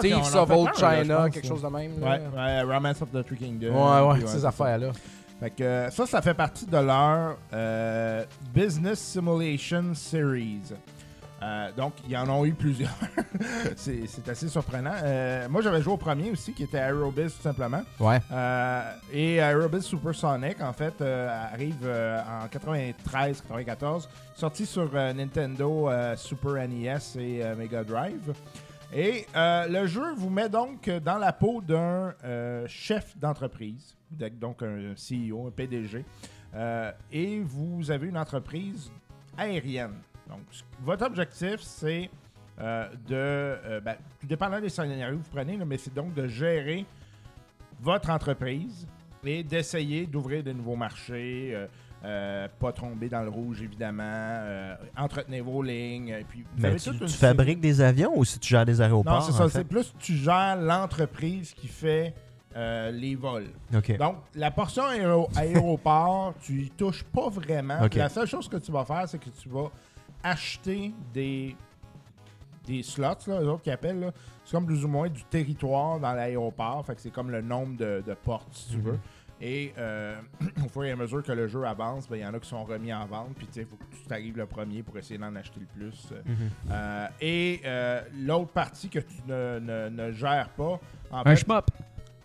Thieves 0.00 0.34
of 0.36 0.50
Old 0.50 0.70
là, 0.80 1.00
China, 1.02 1.16
pense, 1.18 1.30
quelque 1.34 1.44
là. 1.44 1.48
chose 1.48 1.62
de 1.62 1.68
même. 1.68 1.92
Ouais, 2.02 2.20
là. 2.34 2.64
ouais, 2.66 2.74
Romance 2.74 3.02
of 3.02 3.10
the 3.12 3.24
Three 3.24 3.36
Kingdoms. 3.36 3.70
Ouais, 3.72 4.20
ouais, 4.20 4.26
ces 4.26 4.44
affaires-là. 4.44 4.90
Fait 5.38 5.50
que 5.50 5.62
euh, 5.64 5.90
ça, 5.90 6.04
ça 6.06 6.20
fait 6.20 6.34
partie 6.34 6.66
de 6.66 6.76
leur 6.76 7.38
euh, 7.54 8.24
Business 8.52 8.98
Simulation 8.98 9.94
Series. 9.94 10.60
Euh, 11.42 11.72
donc, 11.72 11.94
ils 12.08 12.16
en 12.16 12.28
ont 12.28 12.44
eu 12.44 12.52
plusieurs. 12.52 12.90
c'est 13.76 14.28
assez 14.28 14.48
surprenant. 14.48 14.92
Euh, 15.02 15.48
moi, 15.48 15.62
j'avais 15.62 15.80
joué 15.80 15.94
au 15.94 15.96
premier 15.96 16.30
aussi, 16.30 16.52
qui 16.52 16.64
était 16.64 16.76
Aerobiz, 16.78 17.34
tout 17.34 17.42
simplement. 17.42 17.82
Ouais. 17.98 18.18
Euh, 18.30 18.92
et 19.12 19.36
Aerobiz 19.36 19.82
Supersonic, 19.84 20.60
en 20.60 20.72
fait, 20.74 21.00
euh, 21.00 21.28
arrive 21.52 21.78
euh, 21.84 22.20
en 22.20 22.46
93-94, 22.46 24.06
sorti 24.34 24.66
sur 24.66 24.92
Nintendo 24.92 25.88
Super 26.16 26.68
NES 26.68 26.98
et 27.18 27.42
Mega 27.56 27.84
Drive. 27.84 28.32
Et 28.92 29.26
le 29.34 29.86
jeu 29.86 30.12
vous 30.16 30.30
met 30.30 30.48
donc 30.48 30.90
dans 30.90 31.18
la 31.18 31.32
peau 31.32 31.62
d'un 31.62 32.12
chef 32.66 33.16
d'entreprise, 33.16 33.96
de- 34.10 34.28
donc 34.28 34.62
un 34.62 34.94
CEO, 34.96 35.46
un 35.46 35.50
PDG, 35.50 36.04
et 37.12 37.40
vous 37.40 37.90
avez 37.90 38.08
une 38.08 38.18
entreprise 38.18 38.90
aérienne. 39.38 39.94
Donc, 40.30 40.40
votre 40.84 41.04
objectif, 41.04 41.60
c'est 41.60 42.08
euh, 42.60 42.88
de, 43.08 43.14
euh, 43.14 43.80
ben, 43.80 43.96
tout 44.20 44.26
dépendant 44.26 44.60
des 44.60 44.68
scénarios 44.68 45.18
que 45.18 45.22
vous 45.24 45.30
prenez, 45.34 45.56
là, 45.56 45.64
mais 45.64 45.76
c'est 45.78 45.92
donc 45.94 46.14
de 46.14 46.26
gérer 46.28 46.84
votre 47.80 48.10
entreprise 48.10 48.86
et 49.24 49.42
d'essayer 49.42 50.06
d'ouvrir 50.06 50.42
de 50.42 50.52
nouveaux 50.52 50.76
marchés, 50.76 51.54
euh, 52.04 52.48
pas 52.58 52.72
tomber 52.72 53.08
dans 53.08 53.22
le 53.22 53.28
rouge 53.28 53.60
évidemment, 53.62 54.74
entretenez 54.96 55.40
vos 55.40 55.62
lignes, 55.62 56.08
et 56.08 56.24
puis 56.28 56.42
vous 56.42 56.48
Mais 56.62 56.68
avez 56.68 56.78
tu, 56.78 56.90
toute 56.90 57.00
une 57.02 57.08
fabriques 57.08 57.60
des 57.60 57.80
avions 57.80 58.12
ou 58.16 58.24
si 58.24 58.38
tu 58.38 58.48
gères 58.50 58.64
des 58.66 58.80
aéroports? 58.80 59.14
non, 59.14 59.20
c'est 59.20 59.32
ça. 59.32 59.48
C'est 59.48 59.64
plus 59.64 59.92
tu 59.98 60.14
gères 60.16 60.56
l'entreprise 60.56 61.52
qui 61.54 61.68
fait 61.68 62.14
euh, 62.56 62.90
les 62.90 63.14
vols. 63.14 63.48
Donc, 63.70 64.16
la 64.34 64.50
portion 64.50 64.82
aéro- 64.84 65.28
aéroport, 65.36 66.34
tu 66.42 66.62
y 66.62 66.70
touches 66.70 67.04
pas 67.04 67.28
vraiment. 67.28 67.78
La 67.94 68.08
seule 68.08 68.26
chose 68.26 68.48
que 68.48 68.56
tu 68.56 68.72
vas 68.72 68.84
faire, 68.84 69.08
c'est 69.08 69.18
que 69.18 69.30
tu 69.30 69.48
vas 69.48 69.70
acheter 70.22 70.92
des, 71.14 71.56
des 72.66 72.82
slots, 72.82 73.04
là, 73.26 73.40
eux 73.40 73.48
autres 73.48 73.62
qui 73.62 73.70
appellent. 73.70 74.00
là. 74.00 74.12
C'est 74.44 74.52
comme 74.56 74.66
plus 74.66 74.84
ou 74.84 74.88
moins 74.88 75.08
du 75.08 75.22
territoire 75.24 76.00
dans 76.00 76.12
l'aéroport. 76.12 76.84
Fait 76.84 76.94
que 76.94 77.00
c'est 77.00 77.10
comme 77.12 77.30
le 77.30 77.40
nombre 77.40 77.76
de, 77.76 78.02
de 78.06 78.14
portes, 78.14 78.52
si 78.52 78.70
tu 78.70 78.76
Mhm. 78.78 78.82
veux. 78.82 78.98
Et 79.42 79.72
euh, 79.78 80.20
au 80.64 80.68
fur 80.68 80.84
et 80.84 80.90
à 80.90 80.96
mesure 80.96 81.22
que 81.22 81.32
le 81.32 81.48
jeu 81.48 81.64
avance, 81.64 82.06
ben, 82.08 82.16
il 82.16 82.22
y 82.22 82.26
en 82.26 82.34
a 82.34 82.38
qui 82.38 82.48
sont 82.48 82.62
remis 82.64 82.92
en 82.92 83.06
vente. 83.06 83.30
Puis, 83.36 83.46
tu 83.46 83.54
sais, 83.54 83.60
il 83.62 83.66
faut 83.66 83.76
que 83.76 83.84
tu 83.96 84.02
t'arrives 84.06 84.36
le 84.36 84.44
premier 84.46 84.82
pour 84.82 84.98
essayer 84.98 85.18
d'en 85.18 85.34
acheter 85.36 85.60
le 85.60 85.66
plus. 85.66 86.08
euh, 86.12 86.20
Mhm. 86.26 86.50
euh, 86.70 87.06
et 87.22 87.60
euh, 87.64 88.02
l'autre 88.18 88.52
partie 88.52 88.88
que 88.90 88.98
tu 88.98 89.16
ne, 89.26 89.58
ne- 89.60 89.88
ne 89.88 90.12
gères 90.12 90.50
pas, 90.50 90.78
en 91.10 91.20
Un 91.20 91.24
fait. 91.24 91.30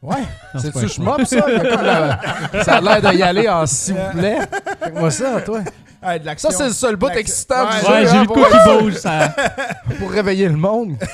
Ouais. 0.01 0.23
C'est-tu 0.59 0.87
schmop, 0.87 1.23
ça? 1.25 1.45
La- 1.47 2.63
Ça 2.63 2.75
a 2.77 2.81
l'air 2.81 3.11
d'y 3.11 3.23
aller 3.23 3.49
en 3.49 3.65
s'il 3.65 3.95
vous 3.95 4.17
plaît. 4.17 4.37
Fais-moi 4.83 5.09
ça, 5.11 5.41
toi. 5.41 5.59
de. 5.61 6.29
Ça, 6.37 6.51
c'est 6.51 6.65
le 6.67 6.73
seul 6.73 6.95
bout 6.95 7.09
excitant 7.09 7.65
du 7.65 7.71
Ouais, 7.77 7.81
jeu. 7.81 7.91
Ouais, 7.91 8.01
j'ai 8.05 8.09
hein, 8.17 8.21
le 8.21 8.27
pour, 8.27 8.35
coup 8.35 8.43
qui 8.43 8.79
bouge, 8.83 8.93
ça. 8.93 9.33
pour 9.99 10.11
réveiller 10.11 10.47
le 10.47 10.57
monde. 10.57 10.97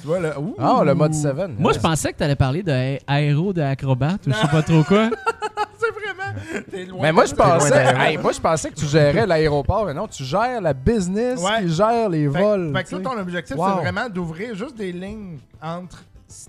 Tu 0.00 0.06
vois, 0.06 0.20
là, 0.20 0.38
ouh. 0.40 0.54
Ah, 0.58 0.82
le 0.84 0.94
mode 0.94 1.14
7. 1.14 1.34
Moi, 1.58 1.72
je 1.72 1.78
pensais 1.78 2.12
que 2.12 2.18
t'allais 2.18 2.36
parler 2.36 2.62
de 2.62 2.98
aéro 3.06 3.52
de 3.52 3.60
acrobate 3.62 4.26
ou 4.26 4.32
je 4.32 4.36
sais 4.36 4.48
pas 4.48 4.62
trop 4.62 4.82
quoi. 4.82 5.10
C'est 5.78 5.90
vraiment. 5.90 6.62
t'es 6.70 6.84
loin 6.86 6.98
Mais 7.02 7.12
moi, 7.12 7.24
je 7.26 7.34
pensais, 7.34 7.70
d'aéro. 7.70 8.00
hey, 8.00 8.16
moi, 8.18 8.32
je 8.32 8.40
pensais 8.40 8.70
que 8.70 8.74
tu 8.74 8.86
gérais 8.86 9.26
l'aéroport, 9.26 9.84
mais 9.86 9.94
non, 9.94 10.08
tu 10.08 10.24
gères 10.24 10.60
la 10.60 10.72
business 10.72 11.40
Ouais. 11.40 11.62
qui 11.62 11.72
gère 11.74 12.08
les 12.08 12.28
Fait, 12.30 12.42
vols. 12.42 12.72
fait 12.74 12.84
que 12.84 12.88
tu 12.96 13.02
ton 13.02 13.18
objectif, 13.18 13.56
Wow. 13.56 13.66
c'est 13.76 13.82
vraiment 13.82 14.08
d'ouvrir 14.08 14.54
juste 14.54 14.76
des 14.76 14.92
lignes 14.92 15.38
entre 15.62 16.02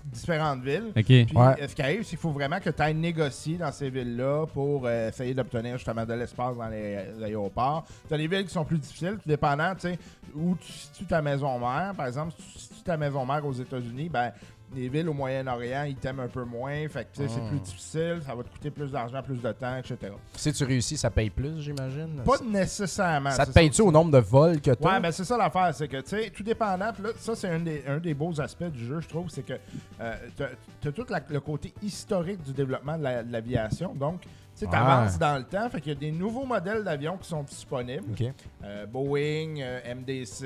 différentes 0.06 0.62
villes. 0.64 0.92
OK. 0.96 1.04
Puis 1.06 1.28
Ouais. 1.36 1.62
euh, 1.62 1.68
ce 1.68 1.76
qui 1.76 1.82
arrive, 1.82 2.04
c'est 2.04 2.10
qu'il 2.10 2.18
faut 2.20 2.32
vraiment 2.32 2.60
que 2.60 2.70
tu 2.70 2.82
ailles 2.82 2.94
négocier 2.94 3.58
dans 3.58 3.72
ces 3.72 3.90
villes-là 3.90 4.46
pour 4.54 4.84
euh, 4.86 5.10
essayer 5.10 5.34
d'obtenir 5.34 5.78
justement 5.78 6.06
de 6.06 6.14
l'espace 6.14 6.58
dans 6.58 6.68
les, 6.70 6.98
les 7.18 7.24
aéroports. 7.26 7.86
Tu 8.08 8.14
as 8.14 8.18
des 8.18 8.28
villes 8.28 8.46
qui 8.46 8.54
sont 8.54 8.66
plus 8.66 8.78
difficiles, 8.80 9.18
tout 9.22 9.28
dépendant, 9.30 9.74
tu 9.76 9.82
sais, 9.82 10.00
où 10.36 10.56
tu 10.56 10.72
situes 10.72 11.06
ta 11.06 11.22
maison 11.22 11.58
mère. 11.60 11.94
Par 11.96 12.08
exemple, 12.08 12.34
si 12.38 12.54
tu 12.54 12.60
situes 12.60 12.84
ta 12.84 12.98
maison 12.98 13.26
mère 13.26 13.46
aux 13.46 13.54
États-Unis, 13.54 14.10
ben 14.10 14.32
les 14.74 14.90
villes 14.90 15.08
au 15.10 15.14
Moyen-Orient, 15.14 15.84
ils 15.84 15.96
t'aiment 15.96 16.22
un 16.22 16.28
peu 16.28 16.44
moins. 16.44 16.88
Fait 16.90 17.06
que 17.06 17.16
tu 17.16 17.22
sais, 17.24 17.28
c'est 17.28 17.42
Hmm. 17.42 17.50
plus 17.50 17.60
difficile, 17.60 18.20
ça 18.26 18.34
va 18.34 18.44
te 18.44 18.50
coûter 18.50 18.72
plus 18.72 18.92
d'argent, 18.92 19.22
plus 19.22 19.42
de 19.42 19.52
temps, 19.52 19.78
etc. 19.78 20.12
Si 20.36 20.52
tu 20.54 20.64
réussis, 20.64 20.98
ça 20.98 21.10
paye 21.10 21.30
plus, 21.30 21.62
j'imagine? 21.62 22.22
Pas 22.26 22.40
nécessairement. 22.44 23.32
ça 23.32 23.46
te 23.46 23.52
c'est 23.52 23.60
paye-tu 23.60 23.82
au 23.82 23.92
nombre 23.92 24.12
de 24.12 24.18
vols 24.20 24.60
que 24.62 24.72
tu 24.72 24.84
Ouais, 24.84 25.00
ben 25.00 25.12
c'est 25.12 25.24
ça 25.26 25.38
l'affaire, 25.38 25.74
c'est 25.74 25.88
que, 25.88 25.98
tu 26.02 26.10
sais, 26.10 26.30
tout 26.30 26.44
dépendant, 26.44 26.92
pis 26.94 27.02
là, 27.02 27.10
ça 27.18 27.36
c'est 27.36 27.50
un 27.50 27.60
des, 27.60 27.84
un 27.88 27.98
des 28.00 28.14
beaux 28.14 28.40
aspects 28.42 28.64
du 28.66 28.86
jeu, 28.86 29.00
je 29.02 29.08
trouve, 29.08 29.30
c'est 29.30 29.44
que 29.46 29.54
euh, 30.02 30.16
t'as 30.36 30.48
t'as 30.82 30.92
tout 30.92 31.06
la- 31.10 31.22
le 31.30 31.40
côté 31.40 31.74
historique 31.84 32.42
du 32.44 32.52
développement 32.54 32.98
de 32.98 33.04
la- 33.04 33.24
de 33.24 33.32
l'aviation, 33.32 33.94
donc, 33.94 34.22
tu 34.22 34.30
sais, 34.56 34.66
Ouais. 34.66 34.72
t'avances 34.72 35.18
dans 35.20 35.38
le 35.38 35.44
temps, 35.44 35.70
fait 35.70 35.82
qu'il 35.82 35.94
y 35.94 35.96
a 35.96 36.00
des 36.00 36.12
nouveaux 36.12 36.46
modèles 36.46 36.84
d'avions 36.84 37.18
qui 37.18 37.28
sont 37.28 37.44
disponibles, 37.44 38.06
Ok. 38.12 38.32
Euh, 38.64 38.86
Boeing, 38.86 39.60
euh, 39.60 39.80
MDC, 39.96 40.44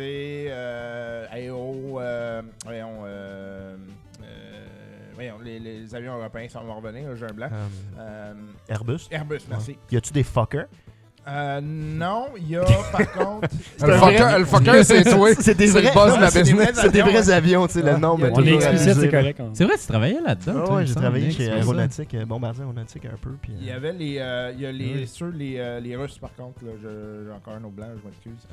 euh, 0.49 1.25
AO, 1.31 1.99
euh, 1.99 2.41
voyons, 2.65 3.01
euh, 3.05 3.75
euh, 3.75 3.77
voyons, 5.15 5.39
les, 5.39 5.59
les 5.59 5.93
avions 5.95 6.15
européens, 6.17 6.47
revenir, 6.75 7.09
là, 7.09 7.15
j'ai 7.15 7.25
un 7.25 7.33
blanc. 7.33 7.49
Euh, 7.51 7.67
Euh, 7.99 8.33
Airbus. 8.67 9.07
Airbus, 9.11 9.39
merci. 9.49 9.77
Y 9.91 9.97
a-tu 9.97 10.13
des 10.13 10.23
fuckers? 10.23 10.67
Euh, 11.31 11.61
non, 11.61 12.25
il 12.37 12.49
y 12.49 12.55
a 12.55 12.63
par 12.91 13.11
contre. 13.13 13.49
Le 13.85 13.93
fucker, 13.93 14.39
le 14.39 14.45
fucker, 14.45 14.83
c'est 14.83 15.03
toi. 15.03 15.29
C'est 15.39 15.53
des 15.55 15.67
C'est 15.67 15.81
vrais, 15.81 15.93
boss 15.93 16.05
de 16.11 16.15
non, 16.15 16.21
la 16.21 16.31
c'est 16.31 16.41
des 16.43 16.51
business. 16.53 16.71
vrais- 16.71 16.81
c'est 16.81 16.89
des 16.91 17.01
avions, 17.01 17.11
vrais 17.21 17.29
avions, 17.31 17.67
tu 17.67 17.73
sais, 17.73 17.83
Ouais. 17.83 17.91
le 17.93 17.97
nom 17.99 18.15
Il 18.17 18.21
y 18.21 18.25
a 18.25 18.29
m'a 18.29 18.35
On 18.37 18.43
est 18.43 18.53
explicite, 18.55 18.93
c'est 18.99 19.09
correct. 19.11 19.39
hein. 19.39 19.49
C'est 19.53 19.63
vrai, 19.65 19.77
tu 19.77 19.85
travaillais 19.87 20.21
là-dedans. 20.25 20.63
Ah 20.71 20.77
il 20.81 20.87
j'ai 20.87 20.95
travaillé 20.95 21.31
chez. 21.31 21.51
Aéronautique, 21.51 22.13
euh, 22.15 22.25
bombardier 22.25 22.61
aéronautique 22.63 23.05
un 23.05 23.17
peu. 23.21 23.31
Puis, 23.41 23.53
Il 23.59 23.67
y 23.67 23.71
euh, 23.71 23.75
avait 23.75 23.93
les, 23.93 24.17
euh, 24.19 24.51
il 24.55 24.61
y 24.61 24.65
a 24.65 24.71
les, 24.71 24.93
Oui. 24.93 25.07
ceux, 25.07 25.29
les, 25.29 25.55
euh, 25.59 25.79
les 25.79 25.95
Russes 25.95 26.17
par 26.17 26.33
contre. 26.35 26.63
là, 26.65 26.71
je- 26.81 27.25
J'ai 27.25 27.31
encore 27.31 27.53
un 27.53 27.63
au 27.63 27.69
blanc, 27.69 27.87
je 28.01 28.07
m'excuse. 28.07 28.47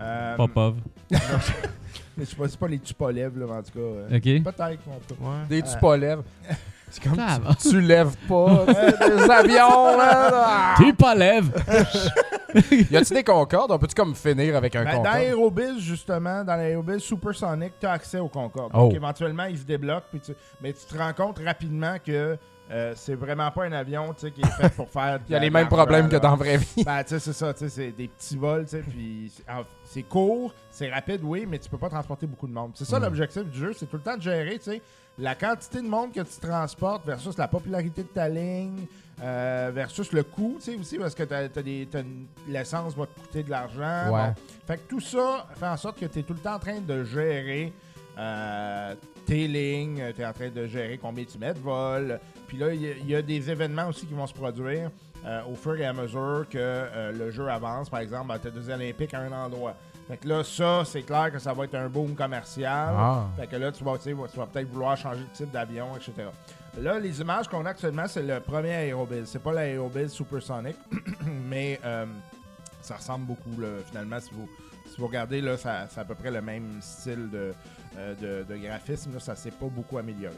Euh, 0.00 0.36
Popov. 0.36 0.74
mais 1.10 1.18
je 2.18 2.24
sais 2.24 2.36
pas, 2.36 2.48
c'est 2.48 2.58
pas 2.58 2.68
les 2.68 2.78
Tupolev, 2.78 3.38
là, 3.38 3.46
en 3.46 3.62
tout 3.62 3.72
cas. 3.78 4.16
Ok. 4.16 4.22
Peut-être, 4.22 4.60
en 4.88 5.00
tout 5.08 5.14
cas. 5.14 5.46
Des 5.48 5.62
tu 5.62 5.68
pas 5.80 5.96
lèves. 5.96 6.20
C'est 6.90 7.02
comme 7.02 7.18
Ah, 7.18 7.38
tu, 7.60 7.68
tu 7.70 7.80
lèves 7.80 8.16
pas 8.28 8.64
des 8.66 9.30
avions, 9.30 9.96
là. 9.96 10.30
là. 10.30 10.74
T'es 10.78 10.92
pas 10.92 11.14
lève! 11.14 11.50
Y 12.90 12.96
a-tu 12.96 13.12
des 13.12 13.22
Concorde? 13.24 13.70
On 13.72 13.78
peut-tu 13.78 13.94
comme 13.94 14.14
finir 14.14 14.56
avec 14.56 14.74
un 14.74 14.82
Ben, 14.82 14.92
dans 14.92 14.96
Concorde? 15.02 15.16
Aerobiz, 15.22 15.78
justement, 15.80 16.42
dans 16.44 16.56
l'Aerobiz 16.56 17.00
Supersonic, 17.00 17.74
tu 17.78 17.86
as 17.86 17.92
accès 17.92 18.18
au 18.18 18.28
Concorde. 18.28 18.70
Oh. 18.72 18.78
Donc, 18.84 18.94
éventuellement, 18.94 19.44
il 19.44 19.58
se 19.58 19.64
débloque. 19.64 20.04
puis 20.10 20.20
tu- 20.20 20.32
Mais 20.62 20.72
tu 20.72 20.86
te 20.86 20.96
rends 20.96 21.12
compte 21.12 21.38
rapidement 21.44 21.96
que 22.04 22.38
euh, 22.70 22.92
c'est 22.96 23.14
vraiment 23.14 23.50
pas 23.50 23.64
un 23.64 23.72
avion 23.72 24.12
tu 24.12 24.20
sais, 24.26 24.30
qui 24.30 24.40
est 24.42 24.46
fait 24.50 24.68
pour 24.74 24.90
faire. 24.90 25.20
Il 25.28 25.32
y 25.32 25.34
a 25.34 25.38
les 25.38 25.50
mêmes 25.50 25.68
problèmes 25.68 26.08
que 26.08 26.16
dans 26.16 26.30
la 26.30 26.36
vraie 26.36 26.56
vie. 26.58 26.84
Ben, 26.84 27.02
tu 27.02 27.10
sais, 27.10 27.18
c'est 27.18 27.32
ça, 27.32 27.52
tu 27.54 27.60
sais, 27.60 27.68
c'est 27.68 27.92
des 27.92 28.08
petits 28.08 28.36
vols, 28.36 28.64
tu 28.64 28.70
sais, 28.70 28.82
puis 28.82 29.32
c'est- 29.84 30.02
court, 30.02 30.52
c'est 30.70 30.90
rapide, 30.90 31.20
oui, 31.24 31.46
mais 31.48 31.58
tu 31.58 31.68
peux 31.70 31.78
pas 31.78 31.88
transporter 31.88 32.26
beaucoup 32.26 32.46
de 32.46 32.52
monde. 32.52 32.72
C'est 32.74 32.84
ça 32.84 32.98
Mm. 32.98 33.02
l'objectif 33.04 33.44
du 33.44 33.58
jeu, 33.58 33.72
c'est 33.72 33.86
tout 33.86 33.96
le 33.96 34.02
temps 34.02 34.16
de 34.16 34.22
gérer, 34.22 34.58
tu 34.58 34.64
sais, 34.70 34.82
la 35.18 35.34
quantité 35.34 35.80
de 35.82 35.88
monde 35.88 36.12
que 36.12 36.20
tu 36.20 36.40
transportes 36.40 37.04
versus 37.06 37.36
la 37.38 37.48
popularité 37.48 38.02
de 38.02 38.08
ta 38.08 38.28
ligne, 38.28 38.86
euh, 39.20 39.72
versus 39.74 40.12
le 40.12 40.22
coût, 40.22 40.56
tu 40.62 40.70
sais, 40.72 40.78
aussi, 40.78 40.96
parce 40.98 41.14
que 41.14 41.24
t'as, 41.24 41.48
des, 41.48 41.88
l'essence 42.46 42.94
va 42.94 43.06
te 43.06 43.18
coûter 43.18 43.42
de 43.42 43.50
l'argent. 43.50 44.12
Ouais. 44.12 44.28
Bon. 44.28 44.34
Fait 44.66 44.76
que 44.76 44.88
tout 44.88 45.00
ça 45.00 45.46
fait 45.56 45.66
en 45.66 45.76
sorte 45.76 45.98
que 45.98 46.06
tu 46.06 46.20
es 46.20 46.22
tout 46.22 46.34
le 46.34 46.38
temps 46.38 46.54
en 46.54 46.58
train 46.60 46.80
de 46.80 47.02
gérer 47.02 47.72
euh, 48.18 48.94
tes 49.28 49.46
lignes, 49.46 50.02
tu 50.16 50.22
es 50.22 50.26
en 50.26 50.32
train 50.32 50.48
de 50.48 50.66
gérer 50.66 50.96
combien 50.98 51.24
tu 51.24 51.36
mets 51.38 51.52
de 51.52 51.58
vol. 51.58 52.18
Puis 52.46 52.56
là, 52.56 52.72
il 52.72 52.80
y 52.80 52.86
a- 52.88 52.96
il 52.96 53.10
y, 53.10 53.14
a 53.14 53.20
des 53.20 53.50
événements 53.50 53.88
aussi 53.88 54.06
qui 54.06 54.14
vont 54.14 54.26
se 54.26 54.32
produire 54.32 54.90
euh, 55.26 55.42
au 55.50 55.54
fur 55.54 55.76
et 55.76 55.84
à 55.84 55.92
mesure 55.92 56.46
que 56.50 56.56
euh, 56.58 57.12
le 57.12 57.30
jeu 57.30 57.46
avance. 57.48 57.90
Par 57.90 58.00
exemple, 58.00 58.32
tu 58.40 58.48
as 58.48 58.50
des 58.50 58.70
Olympiques 58.70 59.12
à 59.12 59.20
un 59.20 59.32
endroit. 59.32 59.74
Fait 60.08 60.16
que 60.16 60.26
là, 60.26 60.42
ça, 60.42 60.82
c'est 60.86 61.02
clair 61.02 61.30
que 61.30 61.38
ça 61.38 61.52
va 61.52 61.64
être 61.64 61.74
un 61.74 61.88
boom 61.88 62.14
commercial. 62.14 62.94
Ah. 62.96 63.26
Fait 63.36 63.46
que 63.46 63.56
là, 63.56 63.70
tu 63.70 63.84
vas, 63.84 63.98
tu 63.98 64.14
vas 64.14 64.46
peut-être 64.46 64.68
vouloir 64.70 64.96
changer 64.96 65.20
de 65.20 65.36
type 65.36 65.50
d'avion, 65.50 65.88
etc. 65.96 66.28
Là, 66.80 66.98
les 66.98 67.20
images 67.20 67.48
qu'on 67.48 67.66
a 67.66 67.70
actuellement, 67.70 68.06
c'est 68.08 68.22
le 68.22 68.40
premier 68.40 68.88
Aerobiz. 68.88 69.26
C'est 69.26 69.42
pas 69.42 69.52
l'Aerobiz 69.52 70.08
Supersonic, 70.08 70.76
mais 71.50 71.78
euh, 71.84 72.06
ça 72.80 72.96
ressemble 72.96 73.26
beaucoup, 73.26 73.60
là, 73.60 73.68
finalement. 73.86 74.20
Si 74.20 74.30
vous, 74.32 74.48
si 74.86 74.98
vous 74.98 75.08
regardez, 75.08 75.42
là, 75.42 75.56
c'est 75.58 76.00
à 76.00 76.04
peu 76.04 76.14
près 76.14 76.30
le 76.30 76.40
même 76.40 76.78
style 76.80 77.28
de, 77.30 77.52
de, 78.20 78.44
de 78.48 78.56
graphisme. 78.56 79.12
Là, 79.14 79.20
ça 79.20 79.34
s'est 79.36 79.50
pas 79.50 79.66
beaucoup 79.66 79.98
amélioré. 79.98 80.34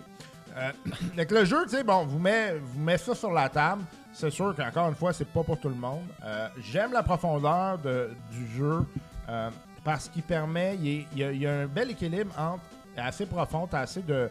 Euh, 0.56 0.70
donc 1.16 1.30
le 1.30 1.44
jeu, 1.44 1.64
tu 1.64 1.70
sais, 1.76 1.84
bon, 1.84 2.04
vous 2.04 2.18
met, 2.18 2.54
vous 2.58 2.80
met 2.80 2.98
ça 2.98 3.14
sur 3.14 3.30
la 3.32 3.48
table. 3.48 3.82
C'est 4.12 4.30
sûr 4.30 4.54
qu'encore 4.56 4.88
une 4.88 4.94
fois, 4.96 5.12
c'est 5.12 5.24
pas 5.28 5.42
pour 5.44 5.58
tout 5.60 5.68
le 5.68 5.74
monde. 5.76 6.02
Euh, 6.24 6.48
J'aime 6.60 6.92
la 6.92 7.02
profondeur 7.02 7.78
de- 7.78 8.10
du 8.32 8.46
jeu 8.56 8.84
euh, 9.28 9.50
parce 9.84 10.08
qu'il 10.08 10.22
permet, 10.24 10.76
il, 10.82 11.06
y 11.16 11.22
a, 11.24 11.30
il 11.32 11.40
y 11.40 11.46
a 11.46 11.60
un 11.60 11.66
bel 11.66 11.90
équilibre 11.92 12.32
entre 12.38 12.62
assez 12.96 13.24
profond, 13.26 13.66
t'as 13.68 13.80
assez 13.80 14.02
de, 14.02 14.28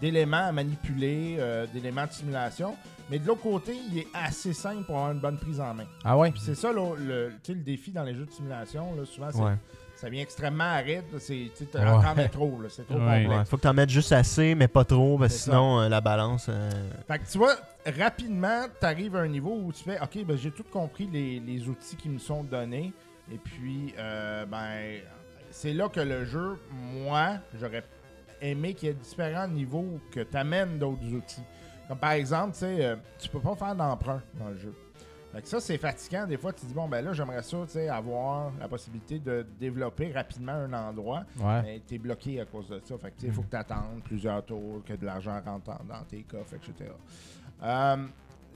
d'éléments 0.00 0.46
à 0.46 0.52
manipuler, 0.52 1.36
euh, 1.38 1.66
d'éléments 1.72 2.06
de 2.06 2.12
simulation. 2.12 2.76
Mais 3.10 3.18
de 3.18 3.26
l'autre 3.26 3.42
côté, 3.42 3.74
il 3.90 3.98
est 3.98 4.06
assez 4.14 4.52
simple 4.52 4.84
pour 4.84 4.96
avoir 4.96 5.12
une 5.12 5.20
bonne 5.20 5.38
prise 5.38 5.60
en 5.60 5.74
main. 5.74 5.86
Ah 6.04 6.16
ouais? 6.16 6.32
C'est 6.38 6.54
ça 6.54 6.72
le, 6.72 7.32
sais, 7.42 7.54
le 7.54 7.60
défi 7.62 7.90
dans 7.90 8.02
les 8.04 8.14
jeux 8.14 8.26
de 8.26 8.30
simulation. 8.30 8.94
Là, 8.94 9.04
souvent, 9.06 9.30
c'est- 9.32 9.40
Ouais. 9.40 9.54
Ça 10.00 10.08
vient 10.08 10.22
extrêmement 10.22 10.64
aride. 10.64 11.04
C'est, 11.18 11.50
tu 11.56 11.66
t'en 11.66 12.14
mets 12.14 12.28
trop. 12.28 12.58
C'est 12.68 12.86
trop 12.86 12.94
Ouais. 12.98 13.22
complexe. 13.22 13.28
Ouais, 13.38 13.44
faut 13.44 13.56
que 13.56 13.62
t'en 13.62 13.74
mettes 13.74 13.90
juste 13.90 14.12
assez, 14.12 14.54
mais 14.54 14.68
pas 14.68 14.84
trop, 14.84 15.18
parce 15.18 15.34
que 15.34 15.40
sinon, 15.40 15.80
euh, 15.80 15.88
la 15.88 16.00
balance. 16.00 16.46
euh, 16.48 16.70
Fait 17.06 17.18
que 17.18 17.28
tu 17.30 17.38
vois, 17.38 17.56
rapidement, 17.98 18.66
tu 18.78 18.86
arrives 18.86 19.16
à 19.16 19.20
un 19.20 19.28
niveau 19.28 19.58
où 19.62 19.72
tu 19.72 19.82
fais 19.84 20.00
OK, 20.00 20.24
ben, 20.24 20.36
j'ai 20.36 20.50
tout 20.50 20.64
compris 20.64 21.08
les, 21.12 21.40
les 21.40 21.68
outils 21.68 21.96
qui 21.96 22.08
me 22.08 22.18
sont 22.18 22.44
donnés. 22.44 22.92
Et 23.32 23.38
puis, 23.38 23.92
euh, 23.98 24.46
ben, 24.46 25.00
c'est 25.50 25.72
là 25.72 25.88
que 25.88 26.00
le 26.00 26.24
jeu, 26.24 26.58
moi, 26.70 27.32
j'aurais 27.60 27.82
aimé 28.40 28.74
qu'il 28.74 28.88
y 28.88 28.90
ait 28.92 28.94
différents 28.94 29.48
niveaux 29.48 29.98
que 30.12 30.20
tu 30.20 30.36
amènes 30.36 30.78
d'autres 30.78 31.06
outils. 31.12 31.42
Comme 31.88 31.98
par 31.98 32.12
exemple, 32.12 32.52
tu 32.52 32.58
sais, 32.60 32.84
euh, 32.84 32.96
tu 33.18 33.28
peux 33.28 33.40
pas 33.40 33.54
faire 33.56 33.74
d'emprunt 33.74 34.22
dans 34.34 34.48
le 34.50 34.56
jeu. 34.58 34.74
Fait 35.32 35.42
que 35.42 35.48
ça, 35.48 35.60
c'est 35.60 35.76
fatigant. 35.76 36.26
Des 36.26 36.38
fois, 36.38 36.52
tu 36.52 36.62
te 36.62 36.66
dis, 36.66 36.74
bon, 36.74 36.88
ben 36.88 37.04
là, 37.04 37.12
j'aimerais 37.12 37.42
ça, 37.42 37.58
tu 37.66 37.72
sais, 37.72 37.88
avoir 37.88 38.50
la 38.58 38.66
possibilité 38.66 39.18
de 39.18 39.44
développer 39.60 40.10
rapidement 40.10 40.52
un 40.52 40.72
endroit. 40.72 41.24
Ouais. 41.38 41.62
Mais 41.62 41.82
t'es 41.86 41.98
bloqué 41.98 42.40
à 42.40 42.46
cause 42.46 42.68
de 42.68 42.80
ça. 42.82 42.96
Fait 42.96 43.10
que, 43.10 43.26
il 43.26 43.32
faut 43.32 43.42
que 43.42 43.50
tu 43.50 43.56
attendes 43.56 44.02
plusieurs 44.04 44.44
tours, 44.44 44.82
que 44.86 44.94
de 44.94 45.04
l'argent 45.04 45.38
rentre 45.44 45.66
dans, 45.66 45.94
dans 45.96 46.02
tes 46.04 46.22
coffres, 46.22 46.54
etc. 46.54 46.90
Euh, 47.62 47.96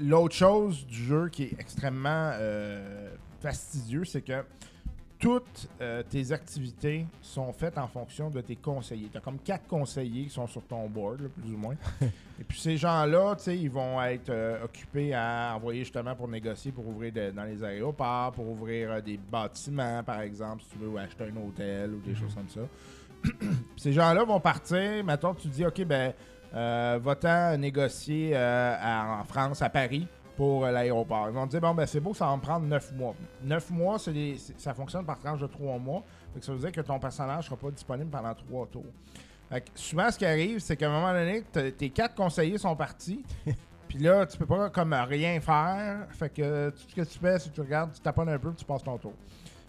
L'autre 0.01 0.35
chose 0.35 0.87
du 0.87 1.05
jeu 1.05 1.29
qui 1.29 1.45
est 1.45 1.61
extrêmement 1.61 2.31
euh, 2.35 3.15
fastidieux, 3.41 4.05
c'est 4.07 4.23
que 4.23 4.43
toutes 5.23 5.69
euh, 5.81 6.03
tes 6.03 6.33
activités 6.33 7.07
sont 7.21 7.53
faites 7.53 7.79
en 7.79 7.87
fonction 7.87 8.29
de 8.29 8.41
tes 8.41 8.57
conseillers. 8.57 9.09
Tu 9.09 9.19
as 9.19 9.21
comme 9.21 9.39
quatre 9.39 9.69
conseillers 9.69 10.25
qui 10.25 10.31
sont 10.31 10.49
sur 10.49 10.63
ton 10.65 10.89
board, 10.89 11.21
là, 11.21 11.29
plus 11.29 11.53
ou 11.55 11.57
moins. 11.57 11.77
Et 12.41 12.45
puis 12.45 12.59
ces 12.59 12.77
gens-là, 12.77 13.37
tu 13.37 13.45
sais, 13.45 13.57
ils 13.57 13.71
vont 13.71 14.03
être 14.03 14.31
euh, 14.31 14.65
occupés 14.65 15.15
à 15.15 15.53
envoyer 15.55 15.85
justement 15.85 16.17
pour 16.17 16.27
négocier, 16.27 16.73
pour 16.73 16.89
ouvrir 16.89 17.13
de- 17.13 17.31
dans 17.31 17.45
les 17.45 17.63
aéroports, 17.63 18.33
pour 18.33 18.49
ouvrir 18.51 18.91
euh, 18.91 19.01
des 19.01 19.17
bâtiments, 19.17 20.03
par 20.03 20.23
exemple, 20.23 20.65
si 20.65 20.71
tu 20.71 20.79
veux, 20.79 20.89
ou 20.89 20.99
acheter 20.99 21.23
un 21.33 21.37
hôtel 21.41 21.95
ou 21.95 22.01
des 22.01 22.17
choses 22.17 22.35
comme 22.35 22.49
ça. 22.49 22.63
Puis 23.23 23.49
ces 23.77 23.93
gens-là 23.93 24.25
vont 24.25 24.41
partir. 24.41 25.05
Maintenant, 25.05 25.35
tu 25.35 25.47
dis, 25.47 25.65
OK, 25.65 25.85
ben, 25.85 26.13
va-t'en 26.53 27.57
négocier 27.59 28.35
à- 28.35 29.19
en 29.21 29.25
France, 29.25 29.63
à 29.63 29.71
Paris, 29.71 30.09
pour 30.37 30.65
euh, 30.65 30.71
l'aéroport. 30.71 31.27
Ils 31.29 31.35
vont 31.35 31.47
te 31.47 31.51
dire, 31.53 31.61
bon, 31.61 31.75
ben, 31.75 31.87
c'est 31.87 32.01
beau, 32.01 32.15
ça 32.15 32.27
va 32.27 32.37
me 32.37 32.41
prendre 32.43 32.67
9 32.67 32.93
mois. 32.93 33.15
9 33.43 33.71
mois, 33.71 33.99
c'est 33.99 34.13
des- 34.13 34.37
ça 34.59 34.75
fonctionne 34.75 35.05
par 35.05 35.19
tranche 35.19 35.41
de 35.41 35.47
3 35.47 35.79
mois. 35.79 36.03
Fait 36.35 36.41
que 36.41 36.47
ça 36.47 36.53
veut 36.53 36.59
dire 36.59 36.73
que 36.73 36.81
ton 36.81 36.99
personnage 36.99 37.39
ne 37.39 37.43
sera 37.43 37.57
pas 37.57 37.71
disponible 37.71 38.11
pendant 38.11 38.35
3 38.35 38.67
tours. 38.67 38.85
Fait 39.51 39.61
que 39.61 39.67
souvent, 39.75 40.11
ce 40.11 40.19
qui 40.19 40.25
arrive, 40.27 40.59
c'est 40.61 40.77
qu'à 40.77 40.89
un 40.91 40.93
moment 41.01 41.13
donné, 41.13 41.43
tes 41.73 41.91
quatre 41.91 42.15
conseillers 42.15 42.59
sont 42.59 42.75
partis. 42.75 43.23
Puis 43.89 43.99
là, 43.99 44.25
tu 44.25 44.39
peux 44.39 44.47
pas 44.47 44.71
comme 44.71 44.95
rien 44.95 45.39
faire. 45.41 46.07
Fait 46.11 46.31
que 46.33 46.71
tout 46.71 46.79
ce 46.89 46.95
que 46.95 47.03
tu 47.03 47.19
fais, 47.19 47.39
c'est 47.39 47.51
que 47.51 47.55
tu 47.55 47.61
regardes, 47.61 47.93
tu 47.93 48.01
taponnes 48.01 48.31
un 48.31 48.39
peu, 48.39 48.49
puis 48.49 48.57
tu 48.57 48.65
passes 48.65 48.83
ton 48.83 48.97
tour. 48.97 49.13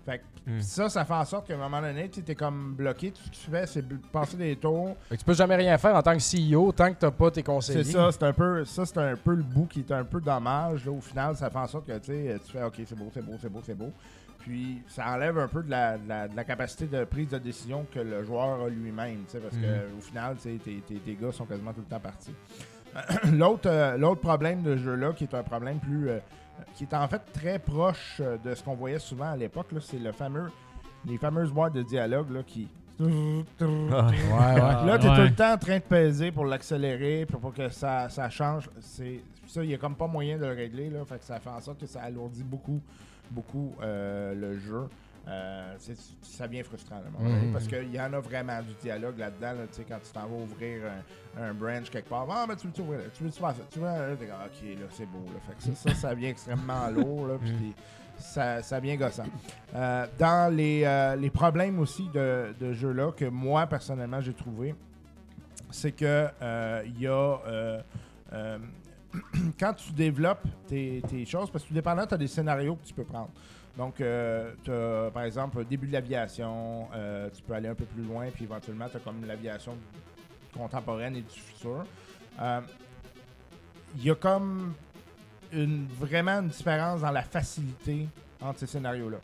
Fait 0.05 0.19
que 0.19 0.23
Hmm. 0.45 0.59
ça, 0.59 0.89
ça 0.89 1.05
fait 1.05 1.13
en 1.13 1.23
sorte 1.23 1.47
qu'à 1.47 1.53
un 1.53 1.57
moment 1.57 1.79
donné, 1.79 2.09
tu 2.09 2.19
es 2.29 2.35
comme 2.35 2.73
bloqué. 2.75 3.11
Tout 3.11 3.21
ce 3.23 3.29
que 3.29 3.35
tu 3.35 3.49
fais, 3.49 3.65
c'est 3.65 3.85
passer 4.11 4.35
des 4.35 4.57
tours. 4.57 4.97
Fait 5.07 5.15
que 5.15 5.19
tu 5.21 5.25
peux 5.25 5.33
jamais 5.33 5.55
rien 5.55 5.77
faire 5.77 5.95
en 5.95 6.01
tant 6.01 6.13
que 6.17 6.19
CEO 6.21 6.73
tant 6.73 6.91
que 6.93 6.99
t'as 6.99 7.11
pas 7.11 7.31
tes 7.31 7.43
conseillers. 7.43 7.85
C'est 7.85 7.93
ça, 7.93 8.11
c'est 8.11 8.23
un 8.23 8.33
peu 8.33 8.65
ça, 8.65 8.85
c'est 8.85 8.97
un 8.97 9.15
peu 9.15 9.35
le 9.35 9.43
bout 9.43 9.67
qui 9.67 9.79
est 9.79 9.91
un 9.93 10.03
peu 10.03 10.19
dommage. 10.19 10.85
Là, 10.85 10.91
au 10.91 10.99
final, 10.99 11.37
ça 11.37 11.49
fait 11.49 11.57
en 11.59 11.67
sorte 11.67 11.87
que 11.87 11.97
tu 11.97 12.11
fais 12.51 12.63
OK, 12.63 12.73
c'est 12.85 12.93
beau, 12.97 13.09
c'est 13.13 13.21
beau, 13.25 13.33
c'est 13.41 13.49
beau, 13.49 13.61
c'est 13.65 13.73
beau. 13.77 13.91
Puis 14.39 14.81
ça 14.89 15.07
enlève 15.13 15.37
un 15.39 15.47
peu 15.47 15.63
de 15.63 15.69
la, 15.71 15.97
de 15.97 16.09
la- 16.09 16.27
de 16.27 16.35
la 16.35 16.43
capacité 16.43 16.87
de 16.87 17.05
prise 17.05 17.29
de 17.29 17.37
décision 17.37 17.85
que 17.89 17.99
le 18.01 18.25
joueur 18.25 18.61
a 18.65 18.67
lui-même, 18.67 19.19
parce 19.31 19.55
que 19.55 19.97
au 19.97 20.01
final, 20.01 20.35
tes, 20.35 20.57
tes- 20.57 20.81
tes 20.81 21.15
gars 21.15 21.31
sont 21.31 21.45
quasiment 21.45 21.71
tout 21.71 21.79
le 21.79 21.85
temps 21.87 22.01
partis. 22.01 22.35
L'autre 23.31 23.69
euh, 23.69 23.97
l'autre 23.97 24.19
problème 24.19 24.61
de 24.61 24.75
ce 24.75 24.81
jeu-là, 24.83 25.13
qui 25.13 25.23
est 25.23 25.33
un 25.33 25.43
problème 25.43 25.79
plus. 25.79 26.09
euh, 26.09 26.19
qui 26.75 26.83
est 26.83 26.93
en 26.93 27.07
fait 27.07 27.21
très 27.33 27.59
proche 27.59 28.17
euh, 28.19 28.37
de 28.43 28.53
ce 28.55 28.63
qu'on 28.63 28.75
voyait 28.75 28.99
souvent 28.99 29.31
à 29.31 29.37
l'époque, 29.37 29.71
là, 29.71 29.79
c'est 29.81 29.99
le 29.99 30.11
fameux. 30.11 30.51
Les 31.05 31.17
fameuses 31.17 31.51
boîtes 31.51 31.73
de 31.73 31.83
dialogue 31.83 32.31
là, 32.31 32.41
qui. 32.45 32.67
ah, 33.01 33.05
Ouais, 33.65 34.21
ouais. 34.31 34.85
Là, 34.85 34.97
tu 34.99 35.05
es 35.07 35.09
ouais. 35.09 35.15
tout 35.15 35.21
le 35.21 35.35
temps 35.35 35.53
en 35.53 35.57
train 35.57 35.77
de 35.77 35.83
peser 35.83 36.31
pour 36.31 36.45
l'accélérer, 36.45 37.25
puis 37.25 37.37
pour 37.37 37.53
que 37.53 37.69
ça, 37.69 38.07
ça 38.09 38.29
change. 38.29 38.69
C'est 38.79 39.19
ça, 39.47 39.63
il 39.63 39.67
n'y 39.67 39.73
a 39.73 39.77
comme 39.77 39.95
pas 39.95 40.07
moyen 40.07 40.37
de 40.37 40.45
le 40.45 40.53
régler, 40.53 40.89
là. 40.89 41.03
Fait 41.05 41.17
que 41.17 41.25
ça 41.25 41.39
fait 41.39 41.49
en 41.49 41.59
sorte 41.59 41.79
que 41.79 41.87
ça 41.87 42.01
alourdit 42.01 42.43
beaucoup, 42.43 42.79
beaucoup 43.29 43.73
euh, 43.81 44.33
le 44.33 44.57
jeu. 44.59 44.87
Euh, 45.25 45.75
ça 46.21 46.47
devient 46.47 46.63
frustrant, 46.63 46.95
là, 46.97 47.03
à 47.05 47.07
un 47.07 47.11
moment 47.11 47.29
donné, 47.29 47.45
Mhm. 47.47 47.53
parce 47.53 47.65
qu'il 47.67 47.93
y 47.93 48.01
en 48.01 48.11
a 48.11 48.19
vraiment 48.19 48.61
du 48.61 48.73
dialogue 48.81 49.17
là-dedans, 49.17 49.53
là, 49.53 49.65
quand 49.87 49.99
tu 50.03 50.11
t'en 50.11 50.27
vas 50.27 50.35
ouvrir 50.35 50.81
un, 51.37 51.43
un 51.43 51.53
branch 51.53 51.89
quelque 51.89 52.09
part. 52.09 52.27
Ah, 52.29 52.45
mais 52.47 52.57
tu 52.57 52.67
veux-tu 52.67 52.81
ouvrir, 52.81 52.99
tu 53.13 53.23
veux-tu 53.23 53.39
faire 53.39 53.51
ça? 53.55 53.63
Tu 53.71 53.79
veux, 53.79 53.85
là, 53.85 54.11
ok, 54.13 54.27
là, 54.79 54.85
c'est 54.91 55.05
beau, 55.05 55.23
là. 55.33 55.39
Fait 55.47 55.55
que 55.71 55.75
ça, 55.77 55.89
ça, 55.89 55.95
ça 55.95 56.13
devient 56.15 56.25
extrêmement 56.27 56.87
lourd, 56.91 57.27
là, 57.27 57.35
puis 57.39 57.51
t'es- 57.51 57.81
ça, 58.21 58.61
ça 58.61 58.79
devient 58.81 58.97
gossant. 58.97 59.23
Euh, 59.73 60.07
dans 60.19 60.53
les, 60.53 60.83
euh, 60.85 61.15
les 61.15 61.29
problèmes 61.29 61.79
aussi 61.79 62.09
de, 62.13 62.53
de 62.59 62.73
jeu-là 62.73 63.11
que 63.13 63.25
moi, 63.25 63.65
personnellement, 63.65 64.19
j'ai 64.19 64.33
trouvé, 64.33 64.75
c'est 65.71 65.93
que 65.93 66.27
il 66.85 66.99
y 67.01 67.07
a. 67.07 67.81
quand 69.59 69.73
tu 69.73 69.91
développes 69.93 70.47
tes, 70.67 71.01
tes 71.07 71.25
choses, 71.25 71.49
parce 71.49 71.63
que 71.63 71.69
tout 71.69 71.73
dépendant, 71.75 72.05
tu 72.05 72.13
as 72.15 72.17
des 72.17 72.27
scénarios 72.27 72.75
que 72.75 72.85
tu 72.85 72.93
peux 72.93 73.03
prendre. 73.03 73.29
Donc, 73.77 73.99
euh, 74.01 74.53
tu 74.63 74.71
as, 74.71 75.09
par 75.11 75.23
exemple, 75.23 75.65
début 75.65 75.87
de 75.87 75.93
l'aviation, 75.93 76.87
euh, 76.93 77.29
tu 77.35 77.41
peux 77.41 77.53
aller 77.53 77.69
un 77.69 77.75
peu 77.75 77.85
plus 77.85 78.03
loin, 78.03 78.27
puis 78.31 78.43
éventuellement, 78.43 78.87
tu 78.89 78.97
as 78.97 78.99
comme 78.99 79.25
l'aviation 79.25 79.75
contemporaine 80.55 81.15
et 81.15 81.21
du 81.21 81.39
futur. 81.39 81.83
Euh, 82.39 82.61
Il 83.97 84.03
y 84.05 84.11
a 84.11 84.15
comme 84.15 84.73
une, 85.51 85.87
vraiment 85.99 86.39
une 86.39 86.49
différence 86.49 87.01
dans 87.01 87.11
la 87.11 87.23
facilité 87.23 88.07
entre 88.41 88.59
ces 88.59 88.67
scénarios-là. 88.67 89.17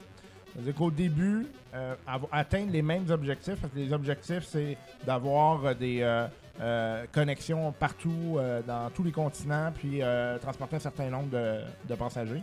C'est-à-dire 0.54 0.76
qu'au 0.76 0.92
début, 0.92 1.46
euh, 1.76 1.96
atteindre 2.32 2.72
les 2.72 2.82
mêmes 2.82 3.10
objectifs, 3.10 3.60
parce 3.62 3.72
que 3.72 3.78
les 3.80 3.94
objectifs, 3.94 4.46
c'est 4.46 4.78
d'avoir 5.06 5.64
euh, 5.64 5.74
des 5.76 6.02
euh, 6.02 6.28
euh, 6.60 7.06
connexions 7.12 7.72
partout, 7.72 8.38
euh, 8.38 8.62
dans 8.66 8.90
tous 8.90 9.04
les 9.04 9.12
continents, 9.12 9.72
puis 9.76 10.02
euh, 10.02 10.40
transporter 10.40 10.78
un 10.78 10.80
certain 10.80 11.10
nombre 11.10 11.30
de 11.30 11.96
passagers. 11.96 12.42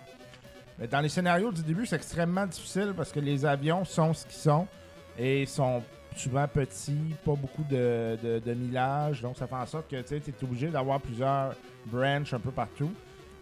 Mais 0.78 0.86
dans 0.86 1.00
les 1.00 1.08
scénarios 1.08 1.52
du 1.52 1.62
début, 1.62 1.86
c'est 1.86 1.96
extrêmement 1.96 2.46
difficile 2.46 2.92
parce 2.96 3.10
que 3.12 3.20
les 3.20 3.44
avions 3.46 3.84
sont 3.84 4.12
ce 4.12 4.24
qu'ils 4.26 4.34
sont 4.36 4.66
et 5.18 5.46
sont 5.46 5.82
souvent 6.14 6.46
petits, 6.48 7.14
pas 7.24 7.34
beaucoup 7.34 7.64
de, 7.64 8.18
de, 8.22 8.38
de 8.44 8.54
millage. 8.54 9.22
Donc, 9.22 9.36
ça 9.36 9.46
fait 9.46 9.54
en 9.54 9.66
sorte 9.66 9.88
que 9.90 10.00
tu 10.02 10.14
es 10.14 10.22
obligé 10.44 10.68
d'avoir 10.68 11.00
plusieurs 11.00 11.54
branches 11.86 12.32
un 12.34 12.40
peu 12.40 12.50
partout. 12.50 12.90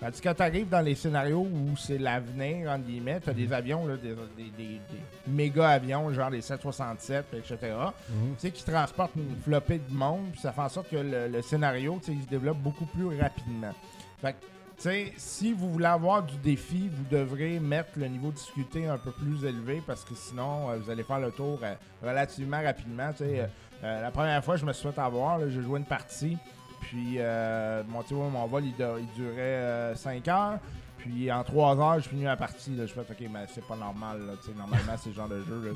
Tandis 0.00 0.20
que 0.20 0.28
quand 0.28 0.34
tu 0.34 0.42
arrives 0.42 0.68
dans 0.68 0.80
les 0.80 0.96
scénarios 0.96 1.40
où 1.40 1.76
c'est 1.76 1.98
l'avenir, 1.98 2.68
entre 2.70 2.84
guillemets, 2.84 3.20
tu 3.20 3.30
as 3.30 3.32
des 3.32 3.52
avions, 3.52 3.86
là, 3.86 3.96
des, 3.96 4.10
des- 4.36 4.50
des- 4.56 4.64
des 4.74 4.80
méga 5.28 5.68
avions, 5.70 6.12
genre 6.12 6.30
les 6.30 6.40
767, 6.40 7.26
etc., 7.34 7.56
tu 7.58 8.14
sais, 8.38 8.50
qui 8.50 8.64
transportent 8.64 9.14
une 9.16 9.36
flopée 9.42 9.78
de 9.78 9.94
monde, 9.94 10.30
puis 10.32 10.40
ça 10.40 10.52
fait 10.52 10.60
en 10.60 10.68
sorte 10.68 10.90
que 10.90 10.96
le, 10.96 11.28
le 11.28 11.42
scénario, 11.42 11.98
tu 12.00 12.06
sais, 12.06 12.12
il 12.18 12.22
se 12.24 12.28
développe 12.28 12.58
beaucoup 12.58 12.86
plus 12.86 13.18
rapidement. 13.20 13.72
Fait 14.20 14.32
que, 14.32 14.38
tu 14.76 14.82
sais, 14.82 15.12
si 15.16 15.52
vous 15.52 15.70
voulez 15.72 15.87
avoir 15.87 16.22
du 16.22 16.37
défi, 16.38 16.90
vous 16.92 17.04
devrez 17.10 17.58
mettre 17.60 17.90
le 17.96 18.06
niveau 18.08 18.28
de 18.30 18.34
difficulté 18.37 18.87
un 18.87 18.98
peu 18.98 19.12
plus 19.12 19.44
élevé 19.44 19.82
parce 19.87 20.04
que 20.04 20.14
sinon, 20.14 20.70
euh, 20.70 20.76
vous 20.82 20.90
allez 20.90 21.02
faire 21.04 21.20
le 21.20 21.30
tour 21.30 21.58
euh, 21.62 21.74
relativement 22.02 22.62
rapidement. 22.62 23.10
Euh, 23.20 23.46
euh, 23.84 24.02
la 24.02 24.10
première 24.10 24.44
fois, 24.44 24.56
je 24.56 24.64
me 24.64 24.72
suis 24.72 24.88
fait 24.90 25.00
avoir, 25.00 25.38
j'ai 25.48 25.62
joué 25.62 25.78
une 25.78 25.84
partie, 25.84 26.37
puis 26.80 27.16
euh, 27.18 27.82
mon, 27.88 28.30
mon 28.30 28.46
vol, 28.46 28.64
il, 28.64 28.74
du- 28.74 28.82
il 29.00 29.22
durait 29.22 29.92
5 29.96 30.26
heures. 30.28 30.58
Puis 30.98 31.30
en 31.30 31.44
3 31.44 31.78
heures, 31.80 32.00
j'ai 32.00 32.08
fini 32.08 32.24
ma 32.24 32.34
partie. 32.34 32.74
Là. 32.74 32.87
Je 32.87 32.92
fais, 32.94 33.00
OK, 33.00 33.28
mais 33.30 33.40
c'est 33.54 33.66
pas 33.66 33.76
normal. 33.76 34.20
Là, 34.26 34.32
tu 34.40 34.46
sais, 34.50 34.56
normalement, 34.56 34.92
c'est 34.98 35.10
le 35.10 35.14
genre 35.14 35.28
de 35.28 35.42
jeu. 35.42 35.62
Là, 35.62 35.70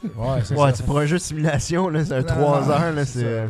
que- 0.00 0.06
Ouais, 0.16 0.40
c'est 0.44 0.54
Ouais, 0.56 0.72
pour 0.86 0.98
un 1.00 1.06
jeu 1.06 1.16
de 1.16 1.22
simulation, 1.22 1.90
c'est 2.04 2.12
un 2.12 2.20
Non, 2.20 2.26
3 2.26 2.60
non, 2.66 2.70
heures, 2.70 2.92
là, 2.92 3.04
c'est 3.04 3.24
euh, 3.24 3.46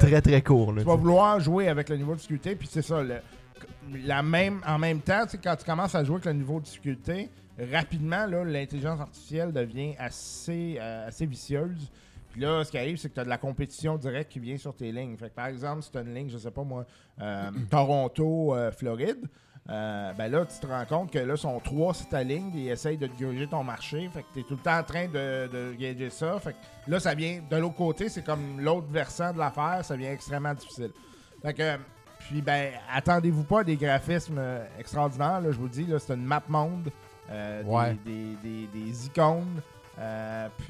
très 0.00 0.20
très 0.20 0.42
court. 0.42 0.74
Tu 0.76 0.82
vas 0.82 0.96
vouloir 0.96 1.38
jouer 1.38 1.68
avec 1.68 1.88
le 1.90 1.96
niveau 1.96 2.12
de 2.12 2.16
difficulté, 2.16 2.56
puis 2.56 2.68
c'est 2.68 2.82
ça. 2.82 3.00
le- 3.04 3.20
la 4.04 4.22
même, 4.22 4.60
en 4.66 4.78
même 4.78 5.00
temps, 5.00 5.24
quand 5.42 5.56
tu 5.56 5.64
commences 5.64 5.94
à 5.94 6.04
jouer 6.04 6.16
avec 6.16 6.26
le 6.26 6.32
niveau 6.34 6.60
de 6.60 6.64
difficulté, 6.64 7.30
rapidement, 7.72 8.26
l'intelligence 8.26 9.00
artificielle 9.00 9.52
devient 9.52 9.94
assez, 9.98 10.76
euh, 10.80 11.08
assez 11.08 11.26
vicieuse. 11.26 11.90
Puis 12.32 12.40
là, 12.40 12.64
ce 12.64 12.70
qui 12.70 12.78
arrive, 12.78 12.96
c'est 12.96 13.08
que 13.08 13.14
tu 13.14 13.20
as 13.20 13.24
de 13.24 13.28
la 13.28 13.38
compétition 13.38 13.96
directe 13.96 14.32
qui 14.32 14.40
vient 14.40 14.56
sur 14.56 14.74
tes 14.74 14.90
lignes. 14.90 15.16
Fait 15.16 15.28
que, 15.28 15.34
par 15.34 15.46
exemple, 15.46 15.82
si 15.82 15.90
tu 15.90 15.98
as 15.98 16.00
une 16.00 16.14
ligne, 16.14 16.28
je 16.28 16.38
sais 16.38 16.50
pas 16.50 16.64
moi, 16.64 16.84
euh, 17.20 17.50
Toronto, 17.70 18.54
euh, 19.70 20.12
ben 20.12 20.30
là, 20.30 20.44
tu 20.44 20.58
te 20.58 20.66
rends 20.66 20.84
compte 20.84 21.10
que 21.10 21.18
là, 21.18 21.36
sont 21.36 21.58
trois 21.60 21.94
sur 21.94 22.08
ta 22.08 22.22
ligne, 22.22 22.50
et 22.54 22.60
ils 22.60 22.68
essayent 22.68 22.98
de 22.98 23.06
te 23.06 23.44
ton 23.46 23.64
marché. 23.64 24.08
Fait 24.12 24.22
que 24.22 24.26
tu 24.34 24.40
es 24.40 24.42
tout 24.42 24.56
le 24.56 24.60
temps 24.60 24.78
en 24.78 24.82
train 24.82 25.06
de, 25.06 25.48
de 25.50 25.74
gager 25.78 26.10
ça. 26.10 26.38
Fait 26.38 26.52
que 26.52 26.90
là, 26.90 27.00
ça 27.00 27.14
vient 27.14 27.40
de 27.48 27.56
l'autre 27.56 27.76
côté, 27.76 28.08
c'est 28.08 28.22
comme 28.22 28.60
l'autre 28.60 28.88
versant 28.88 29.32
de 29.32 29.38
l'affaire, 29.38 29.82
ça 29.82 29.94
devient 29.94 30.08
extrêmement 30.08 30.52
difficile. 30.52 30.90
Fait 31.40 31.54
que, 31.54 31.78
puis 32.28 32.42
ben, 32.42 32.72
attendez-vous 32.94 33.44
pas 33.44 33.60
à 33.60 33.64
des 33.64 33.76
graphismes 33.76 34.36
euh, 34.38 34.64
extraordinaires, 34.78 35.40
là, 35.40 35.50
je 35.52 35.56
vous 35.56 35.64
le 35.64 35.70
dis, 35.70 35.86
là, 35.86 35.98
c'est 35.98 36.14
une 36.14 36.24
map 36.24 36.42
monde, 36.48 36.90
euh, 37.30 37.62
des- 37.62 37.68
Ouais. 37.68 37.96
des, 38.04 38.36
des- 38.42 38.66
des 38.72 39.06
icônes, 39.06 39.60
euh, 39.98 40.48
puis 40.58 40.66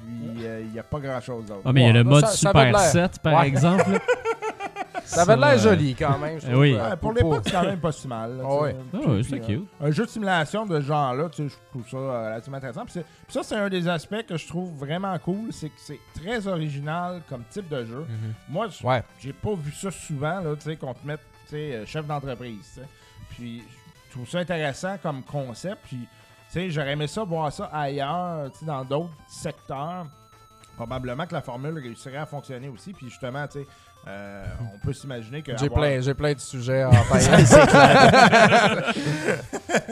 il 0.64 0.70
n'y 0.72 0.78
a 0.78 0.82
pas 0.82 1.00
grand-chose 1.00 1.46
d'autre. 1.46 1.62
Ah, 1.64 1.72
mais 1.72 1.82
il 1.82 1.86
y 1.86 1.90
a 1.90 1.92
le 1.92 2.04
mode 2.04 2.22
ça- 2.22 2.28
ça 2.32 2.36
Super 2.36 2.64
l'air. 2.72 2.78
7, 2.80 3.18
par 3.20 3.40
Ouais. 3.40 3.48
exemple. 3.48 3.84
Ça 5.06 5.22
avait 5.22 5.34
Ça, 5.34 5.48
l'air 5.54 5.58
joli 5.58 5.94
quand 5.94 6.18
même. 6.18 6.40
je 6.40 6.46
trouve, 6.46 6.60
oui. 6.60 6.74
Ouais, 6.74 6.96
pour 6.96 7.12
l'époque, 7.12 7.42
c'est 7.44 7.50
quand 7.52 7.62
même 7.64 7.78
pas 7.78 7.92
si 7.92 8.08
mal. 8.08 8.38
là, 8.38 8.44
Ah 8.46 8.54
ouais. 8.62 8.72
sais. 8.72 8.98
Ah 9.06 9.10
c'est 9.28 9.34
euh, 9.42 9.46
cute. 9.46 9.68
Un 9.80 9.90
jeu 9.90 10.04
de 10.06 10.10
simulation 10.10 10.64
de 10.64 10.80
ce 10.80 10.86
genre-là, 10.86 11.28
tu 11.28 11.46
sais, 11.46 11.54
je 11.54 11.70
trouve 11.70 11.88
ça 11.88 11.96
relativement 11.98 12.56
intéressant. 12.56 12.84
Puis, 12.86 13.00
ça, 13.28 13.42
c'est 13.42 13.54
un 13.56 13.68
des 13.68 13.86
aspects 13.86 14.24
que 14.26 14.36
je 14.38 14.48
trouve 14.48 14.72
vraiment 14.78 15.16
cool, 15.18 15.52
c'est 15.52 15.68
que 15.68 15.74
c'est 15.76 16.00
très 16.14 16.46
original 16.48 17.20
comme 17.28 17.42
type 17.50 17.68
de 17.68 17.84
jeu. 17.84 18.06
Moi, 18.48 18.68
je- 18.68 18.86
Ouais. 18.86 19.02
j'ai 19.20 19.34
pas 19.34 19.54
vu 19.54 19.72
ça 19.72 19.90
souvent, 19.90 20.40
là, 20.40 20.54
tu 20.56 20.62
sais, 20.62 20.76
qu'on 20.76 20.94
te 20.94 21.06
mette, 21.06 21.20
euh, 21.58 21.86
chef 21.86 22.06
d'entreprise. 22.06 22.80
Puis, 23.30 23.62
je 24.06 24.12
trouve 24.12 24.28
ça 24.28 24.38
intéressant 24.38 24.96
comme 24.98 25.22
concept. 25.22 25.82
Puis, 25.86 25.98
tu 25.98 26.08
sais, 26.48 26.70
j'aurais 26.70 26.92
aimé 26.92 27.06
ça, 27.06 27.24
voir 27.24 27.52
ça 27.52 27.66
ailleurs, 27.66 28.50
dans 28.62 28.84
d'autres 28.84 29.16
secteurs. 29.26 30.06
Probablement 30.76 31.26
que 31.26 31.34
la 31.34 31.42
formule 31.42 31.78
réussirait 31.78 32.18
à 32.18 32.26
fonctionner 32.26 32.68
aussi. 32.68 32.92
Puis, 32.92 33.08
justement, 33.08 33.46
tu 33.46 33.60
sais, 33.60 33.66
euh, 34.06 34.44
on 34.74 34.78
peut 34.86 34.92
s'imaginer 34.92 35.40
que. 35.42 35.52
J'ai 35.56 35.66
avoir- 35.66 35.80
plein, 35.80 36.00
j'ai 36.00 36.14
plein 36.14 36.32
de 36.34 36.40
sujets 36.40 36.84
en. 36.84 36.90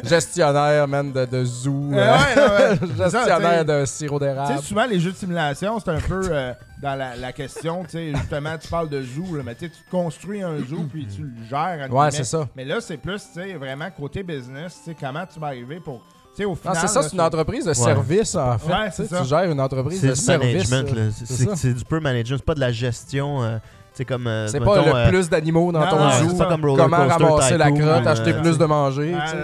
Gestionnaire, 0.05 0.87
man, 0.89 1.13
de, 1.13 1.25
de 1.25 1.45
zoo. 1.45 1.91
Euh, 1.93 1.97
euh, 1.97 2.17
ouais, 2.17 2.37
ouais, 2.37 2.71
ouais. 2.71 2.79
C'est 2.97 3.11
ça, 3.11 3.25
Gestionnaire 3.25 3.65
de 3.65 3.85
sirop 3.85 4.19
Tu 4.19 4.25
d'érable. 4.27 4.59
sais, 4.59 4.63
souvent, 4.67 4.87
les 4.87 5.01
jeux 5.01 5.13
de 5.13 5.17
simulation, 5.17 5.79
c'est 5.81 5.91
un 5.91 6.01
peu 6.01 6.23
euh, 6.31 6.53
dans 6.81 6.95
la, 6.95 7.17
la 7.17 7.33
question, 7.33 7.85
tu 7.85 7.91
sais, 7.91 8.13
justement, 8.15 8.57
tu 8.59 8.69
parles 8.69 8.89
de 8.89 9.03
zoo, 9.03 9.37
là, 9.37 9.43
mais 9.45 9.55
tu 9.55 9.71
construis 9.91 10.43
un 10.43 10.59
zoo 10.59 10.85
puis 10.91 11.07
tu 11.07 11.23
le 11.23 11.31
gères. 11.49 11.89
Ouais, 11.91 12.11
c'est 12.11 12.25
ça. 12.25 12.49
Mais 12.57 12.65
là, 12.65 12.81
c'est 12.81 12.97
plus, 12.97 13.23
tu 13.35 13.41
sais, 13.41 13.55
vraiment 13.55 13.91
côté 13.91 14.23
business, 14.23 14.79
tu 14.85 14.91
sais, 14.91 14.97
comment 14.99 15.25
tu 15.33 15.39
vas 15.41 15.49
arriver 15.49 15.81
pour, 15.81 16.01
tu 16.01 16.37
sais, 16.39 16.45
au 16.45 16.51
Non, 16.51 16.57
final... 16.57 16.77
c'est 16.81 16.89
ça, 16.89 17.03
c'est 17.03 17.13
une 17.15 17.21
entreprise 17.21 17.65
de 17.65 17.73
service, 17.73 18.35
en 18.35 18.59
fait. 18.59 18.73
Ouais, 18.73 18.91
Tu 19.21 19.25
gères 19.29 19.51
une 19.51 19.61
entreprise 19.61 20.03
de 20.03 20.11
du 20.11 20.17
service. 20.17 20.69
c'est 21.15 21.27
ça. 21.45 21.57
c'est 21.57 21.75
du 21.75 21.85
peu 21.85 22.01
management, 22.01 22.37
c'est 22.39 22.45
pas 22.45 22.55
de 22.55 22.61
la 22.61 22.73
gestion. 22.73 23.43
euh, 23.43 23.59
c'est 23.95 24.05
comme. 24.05 24.27
euh, 24.27 24.47
C'est 24.49 24.61
pas 24.61 24.83
le 24.83 24.95
euh, 24.95 25.09
plus 25.09 25.29
d'animaux 25.29 25.71
dans 25.73 25.81
non, 25.81 25.91
ton 25.91 25.99
non, 26.05 26.11
zoo. 26.11 26.29
c'est 26.31 26.39
pas 26.39 26.47
comme 26.47 26.65
Roller 26.65 26.85
Comment 26.85 27.07
Coaster 27.09 27.25
ramasser 27.25 27.59
la 27.59 27.71
crotte, 27.71 28.07
euh, 28.07 28.11
acheter 28.11 28.33
plus 28.35 28.59
de 28.59 28.65
manger. 28.65 29.15
Ah, 29.19 29.35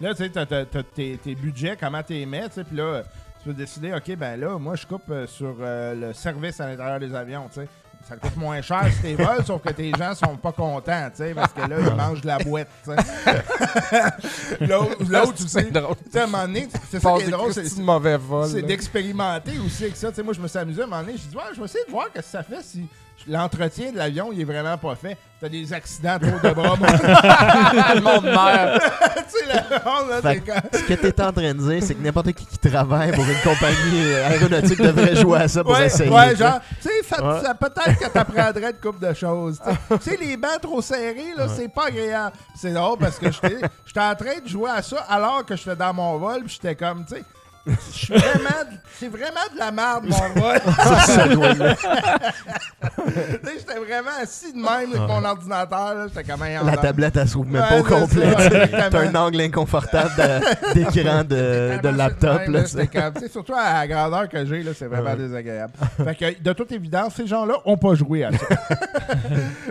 là, 0.00 0.14
tu 0.14 0.22
sais, 0.22 0.28
t'as- 0.30 0.46
t'as 0.46 0.64
t'as 0.64 0.82
tes, 0.82 1.18
tes 1.22 1.34
budgets, 1.34 1.76
comment 1.80 2.02
tu 2.02 2.12
les 2.14 2.26
mets, 2.26 2.48
tu 2.48 2.54
sais, 2.56 2.64
puis 2.64 2.76
là, 2.76 3.02
tu 3.42 3.48
peux 3.48 3.54
décider, 3.54 3.92
OK, 3.94 4.16
ben 4.16 4.38
là, 4.38 4.58
moi, 4.58 4.74
je 4.76 4.86
coupe 4.86 5.10
euh, 5.10 5.26
sur 5.26 5.54
euh, 5.60 5.94
le 6.08 6.12
service 6.12 6.60
à 6.60 6.66
l'intérieur 6.66 7.00
des 7.00 7.14
avions, 7.14 7.48
tu 7.52 7.60
sais. 7.60 7.68
Ça 8.08 8.16
coûte 8.16 8.34
moins 8.36 8.62
cher 8.62 8.86
si 8.96 9.02
tes 9.02 9.14
vols, 9.14 9.44
sauf 9.44 9.60
que 9.62 9.68
tes 9.74 9.92
gens 9.92 10.14
sont 10.14 10.34
pas 10.36 10.52
contents, 10.52 11.10
tu 11.10 11.16
sais, 11.18 11.34
parce 11.34 11.52
que 11.52 11.60
là, 11.60 11.76
ils 11.80 11.94
mangent 11.94 12.22
de 12.22 12.26
la 12.28 12.38
boîte, 12.38 12.68
tu 12.82 12.90
sais. 12.92 12.96
L'autre, 14.60 15.34
tu 15.36 15.48
sais, 15.48 15.68
à 16.18 16.22
un 16.22 16.26
moment 16.26 16.42
donné, 16.46 16.68
c'est 16.90 17.00
ça 17.00 17.12
qui 17.18 17.24
est 17.24 17.30
drôle, 17.30 17.52
c'est, 17.52 17.78
mauvais 17.78 18.16
vol. 18.16 18.48
c'est 18.48 18.62
d'expérimenter 18.62 19.52
aussi 19.64 19.84
avec 19.84 19.96
ça. 19.96 20.08
Tu 20.08 20.16
sais, 20.16 20.22
moi, 20.22 20.32
je 20.32 20.40
me 20.40 20.48
suis 20.48 20.58
amusé 20.58 20.80
à 20.80 20.84
un 20.84 20.88
moment 20.88 21.02
donné. 21.02 21.14
J'ai 21.18 21.28
dit, 21.28 21.36
ouais, 21.36 21.42
je 21.54 21.58
vais 21.58 21.64
essayer 21.66 21.84
de 21.84 21.90
voir 21.90 22.06
ce 22.14 22.20
que 22.20 22.24
ça 22.24 22.42
fait 22.42 22.62
si 22.62 22.86
l'entretien 23.28 23.92
de 23.92 23.98
l'avion, 23.98 24.30
il 24.32 24.40
est 24.40 24.44
vraiment 24.44 24.76
pas 24.78 24.94
fait. 24.94 25.16
T'as 25.40 25.48
des 25.48 25.72
accidents 25.72 26.18
trop 26.18 26.38
de 26.48 26.54
bras. 26.54 26.76
le 27.94 28.00
monde 28.00 28.24
meurt. 28.24 28.82
tu 29.30 29.38
sais, 29.38 29.46
le 29.46 29.84
monde, 29.84 30.22
là, 30.22 30.34
que 30.34 30.40
comme... 30.40 30.60
Ce 30.80 30.84
que 30.86 30.92
tu 30.94 31.06
es 31.06 31.20
en 31.22 31.32
train 31.32 31.54
de 31.54 31.70
dire, 31.70 31.82
c'est 31.82 31.94
que 31.94 32.02
n'importe 32.02 32.32
qui 32.32 32.44
qui 32.44 32.58
travaille 32.58 33.12
pour 33.12 33.24
une 33.24 33.38
compagnie 33.42 34.02
euh, 34.04 34.28
aéronautique 34.28 34.80
devrait 34.82 35.16
jouer 35.16 35.38
à 35.38 35.48
ça 35.48 35.62
pour 35.62 35.72
Ouais, 35.72 35.86
essayer. 35.86 36.10
ouais, 36.10 36.36
genre, 36.36 36.60
tu 36.82 36.88
sais, 36.88 37.02
ça- 37.08 37.24
Ouais. 37.24 37.40
ça- 37.42 37.54
peut-être 37.54 37.98
que 37.98 38.08
t'apprendrais 38.08 38.70
une 38.72 38.80
couple 38.82 39.06
de 39.06 39.14
choses. 39.14 39.60
tu 40.02 40.10
sais. 40.10 40.18
Les 40.20 40.36
bancs 40.36 40.60
trop 40.60 40.82
serrés, 40.82 41.32
là, 41.36 41.46
c'est 41.48 41.68
pas 41.72 41.86
agréable. 41.86 42.36
C'est 42.54 42.72
drôle 42.72 42.98
parce 42.98 43.18
que 43.18 43.30
j'étais 43.32 43.56
j'étais 43.86 44.00
en 44.00 44.14
train 44.14 44.38
de 44.44 44.48
jouer 44.48 44.70
à 44.70 44.82
ça 44.82 44.98
alors 45.08 45.44
que 45.46 45.56
j'étais 45.56 45.76
dans 45.76 45.94
mon 45.94 46.18
vol, 46.18 46.42
puis 46.44 46.58
j'étais 46.60 46.74
comme, 46.74 47.04
tu 47.06 47.14
sais, 47.14 47.24
vraiment, 48.08 48.78
c'est 48.98 49.08
vraiment 49.08 49.46
de 49.52 49.58
la 49.58 49.70
merde 49.72 50.04
mon 50.06 50.40
vol. 50.40 50.60
J'étais 53.58 53.78
vraiment 53.78 54.10
assis 54.22 54.52
de 54.52 54.56
même 54.58 54.66
avec 54.66 55.00
mon 55.08 55.24
ordinateur, 55.24 55.94
là, 55.94 56.06
j'étais 56.08 56.24
comme 56.30 56.42
un 56.42 56.62
La 56.64 56.76
tablette, 56.76 57.16
elle 57.16 57.28
s'ouvre 57.28 57.48
même 57.50 57.62
pas 57.62 57.80
au 57.80 57.84
c'est 57.86 57.94
complet. 58.00 58.68
T'as 58.90 59.00
un 59.00 59.14
angle 59.14 59.40
inconfortable 59.40 60.10
d'écran 60.74 61.24
de, 61.24 61.80
de 61.82 61.88
laptop. 61.88 62.42
Là, 62.48 62.64
surtout 63.30 63.54
à 63.54 63.80
la 63.80 63.88
grandeur 63.88 64.28
que 64.28 64.44
j'ai, 64.46 64.62
là, 64.62 64.72
c'est 64.74 64.86
vraiment 64.86 65.10
Ouais. 65.10 65.16
désagréable. 65.16 65.72
fait 66.04 66.14
que, 66.14 66.42
de 66.42 66.52
toute 66.52 66.70
évidence, 66.72 67.14
ces 67.14 67.26
gens-là 67.26 67.54
ont 67.64 67.76
pas 67.78 67.94
joué 67.94 68.24
à 68.24 68.30
ça. 68.32 68.46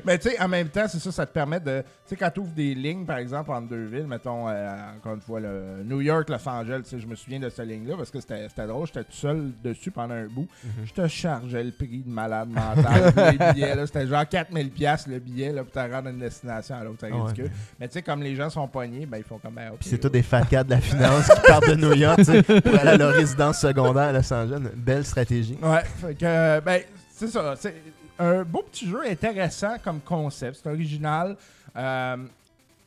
Mais 0.05 0.17
tu 0.17 0.29
sais, 0.29 0.41
en 0.41 0.47
même 0.47 0.67
temps, 0.69 0.85
c'est 0.87 0.99
ça, 0.99 1.11
ça 1.11 1.25
te 1.25 1.31
permet 1.31 1.59
de. 1.59 1.81
Tu 1.81 1.85
sais, 2.09 2.15
quand 2.15 2.29
tu 2.31 2.39
ouvres 2.41 2.51
des 2.53 2.73
lignes, 2.73 3.05
par 3.05 3.17
exemple, 3.19 3.51
entre 3.51 3.69
deux 3.69 3.85
villes, 3.85 4.07
mettons, 4.07 4.49
euh, 4.49 4.67
encore 4.97 5.13
une 5.13 5.21
fois, 5.21 5.39
le 5.39 5.83
New 5.85 6.01
York, 6.01 6.27
Los 6.29 6.49
Angeles, 6.49 6.81
je 6.97 7.05
me 7.05 7.15
souviens 7.15 7.39
de 7.39 7.47
cette 7.49 7.67
parce 7.97 8.11
que 8.11 8.19
c'était 8.19 8.47
drôle, 8.67 8.87
j'étais 8.87 9.03
tout 9.03 9.11
seul 9.13 9.51
dessus 9.63 9.91
pendant 9.91 10.13
un 10.15 10.27
bout. 10.27 10.47
Je 10.85 10.93
te 10.93 11.07
chargeais 11.07 11.63
le 11.63 11.71
prix 11.71 11.99
de 12.05 12.09
malade 12.09 12.49
mental. 12.49 13.13
les 13.31 13.37
billets, 13.53 13.75
là, 13.75 13.85
c'était 13.87 14.07
genre 14.07 14.23
4000$ 14.23 14.69
piastres, 14.69 15.09
le 15.09 15.19
billet 15.19 15.51
là, 15.51 15.63
pour 15.63 15.71
te 15.71 15.79
rendre 15.79 16.07
à 16.07 16.09
une 16.11 16.19
destination 16.19 16.75
à 16.75 16.83
l'autre. 16.83 16.97
C'est 17.01 17.09
Ah 17.11 17.15
ouais. 17.15 17.21
ridicule. 17.23 17.51
Mais 17.79 17.87
tu 17.87 17.93
sais, 17.93 18.01
comme 18.01 18.21
les 18.23 18.35
gens 18.35 18.49
sont 18.49 18.67
pognés, 18.67 19.05
ben, 19.05 19.17
ils 19.17 19.23
font 19.23 19.37
comme. 19.37 19.53
ben, 19.53 19.71
Puis 19.79 19.89
c'est 19.89 19.97
tous 19.97 20.09
des 20.09 20.21
fat 20.23 20.43
cats 20.43 20.63
de 20.63 20.71
la 20.71 20.81
finance 20.81 21.27
qui 21.27 21.41
partent 21.47 21.67
de 21.69 21.75
New 21.75 21.93
York 21.93 22.21
pour 22.23 22.75
aller 22.79 22.89
à 22.89 22.97
leur 22.97 23.13
résidence 23.13 23.59
secondaire 23.59 24.09
à 24.09 24.11
Los 24.13 24.33
Angeles. 24.33 24.57
Une 24.57 24.81
belle 24.81 25.05
stratégie. 25.05 25.57
Ouais, 25.61 25.83
fait 25.83 26.15
que, 26.15 26.59
ben, 26.61 26.81
c'est 27.13 27.27
ça. 27.27 27.53
C'est 27.57 27.75
un 28.17 28.43
beau 28.43 28.63
petit 28.69 28.87
jeu 28.89 29.01
intéressant 29.09 29.75
comme 29.83 29.99
concept. 30.01 30.59
C'est 30.61 30.69
original. 30.69 31.35
Euh, 31.77 32.17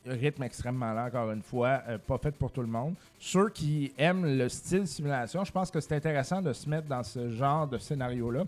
rythme 0.05 0.43
extrêmement 0.43 0.93
lent, 0.93 1.05
encore 1.07 1.31
une 1.31 1.41
fois. 1.41 1.81
euh, 1.87 1.97
pas 1.97 2.17
fait 2.17 2.31
pour 2.31 2.51
tout 2.51 2.61
le 2.61 2.67
monde. 2.67 2.95
Ceux 3.19 3.49
qui 3.49 3.93
aiment 3.97 4.25
le 4.37 4.49
style 4.49 4.85
simulation, 4.87 5.43
je 5.43 5.51
pense 5.51 5.71
que 5.71 5.79
c'est 5.79 5.95
intéressant 5.95 6.41
de 6.41 6.53
se 6.53 6.69
mettre 6.69 6.87
dans 6.87 7.03
ce 7.03 7.29
genre 7.29 7.67
de 7.67 7.77
scénario-là. 7.77 8.43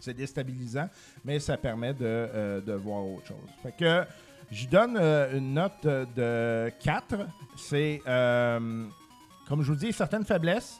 C'est 0.00 0.14
déstabilisant, 0.14 0.88
mais 1.24 1.38
ça 1.38 1.56
permet 1.56 1.94
de, 1.94 1.98
euh, 2.04 2.60
de 2.60 2.72
voir 2.72 3.04
autre 3.06 3.26
chose. 3.28 3.50
Fait 3.62 3.72
que 3.72 4.04
Je 4.50 4.66
donne 4.66 4.96
euh, 5.00 5.38
une 5.38 5.54
note 5.54 5.72
de, 5.84 6.06
de 6.14 6.72
4. 6.82 7.14
C'est, 7.56 8.02
comme 8.04 9.62
je 9.62 9.72
vous 9.72 9.76
dis, 9.78 9.92
certaines 9.92 10.24
faiblesses. 10.24 10.78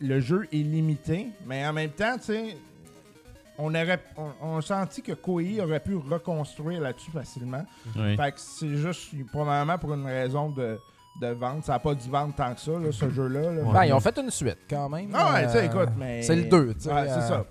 Le 0.00 0.20
jeu 0.20 0.46
est 0.52 0.56
limité, 0.56 1.28
mais 1.46 1.66
en 1.66 1.72
même 1.72 1.90
temps, 1.90 2.16
tu 2.18 2.24
sais, 2.24 2.56
on 3.58 3.68
aurait 3.74 4.00
on, 4.16 4.30
on 4.42 4.56
a 4.58 4.62
senti 4.62 5.02
que 5.02 5.12
Koei 5.12 5.60
aurait 5.60 5.80
pu 5.80 5.96
reconstruire 5.96 6.80
là-dessus 6.80 7.10
facilement. 7.10 7.64
Fait 7.94 8.32
que 8.32 8.38
c'est 8.40 8.76
juste 8.76 9.10
probablement 9.32 9.78
pour 9.78 9.94
une 9.94 10.06
raison 10.06 10.50
de, 10.50 10.78
de 11.20 11.26
vente. 11.28 11.64
Ça 11.64 11.72
n'a 11.74 11.78
pas 11.78 11.94
dû 11.94 12.08
vendre 12.08 12.34
tant 12.34 12.54
que 12.54 12.60
ça, 12.60 12.72
là, 12.72 12.90
ce 12.90 13.08
jeu-là. 13.10 13.52
là. 13.52 13.62
Ben, 13.72 13.84
ils 13.84 13.92
ont 13.92 14.00
fait 14.00 14.16
une 14.18 14.30
suite 14.30 14.58
quand 14.68 14.88
même. 14.88 15.10
Ah 15.14 15.34
ouais, 15.34 15.46
tu 15.46 15.52
sais, 15.52 15.58
Euh, 15.58 15.64
écoute, 15.66 15.90
mais. 15.96 16.22
C'est 16.22 16.36
le 16.36 16.44
2, 16.44 16.74
tu 16.74 16.80
sais. 16.80 16.92
Ouais, 16.92 17.04
c'est 17.06 17.12
euh, 17.14 17.28
ça. 17.28 17.44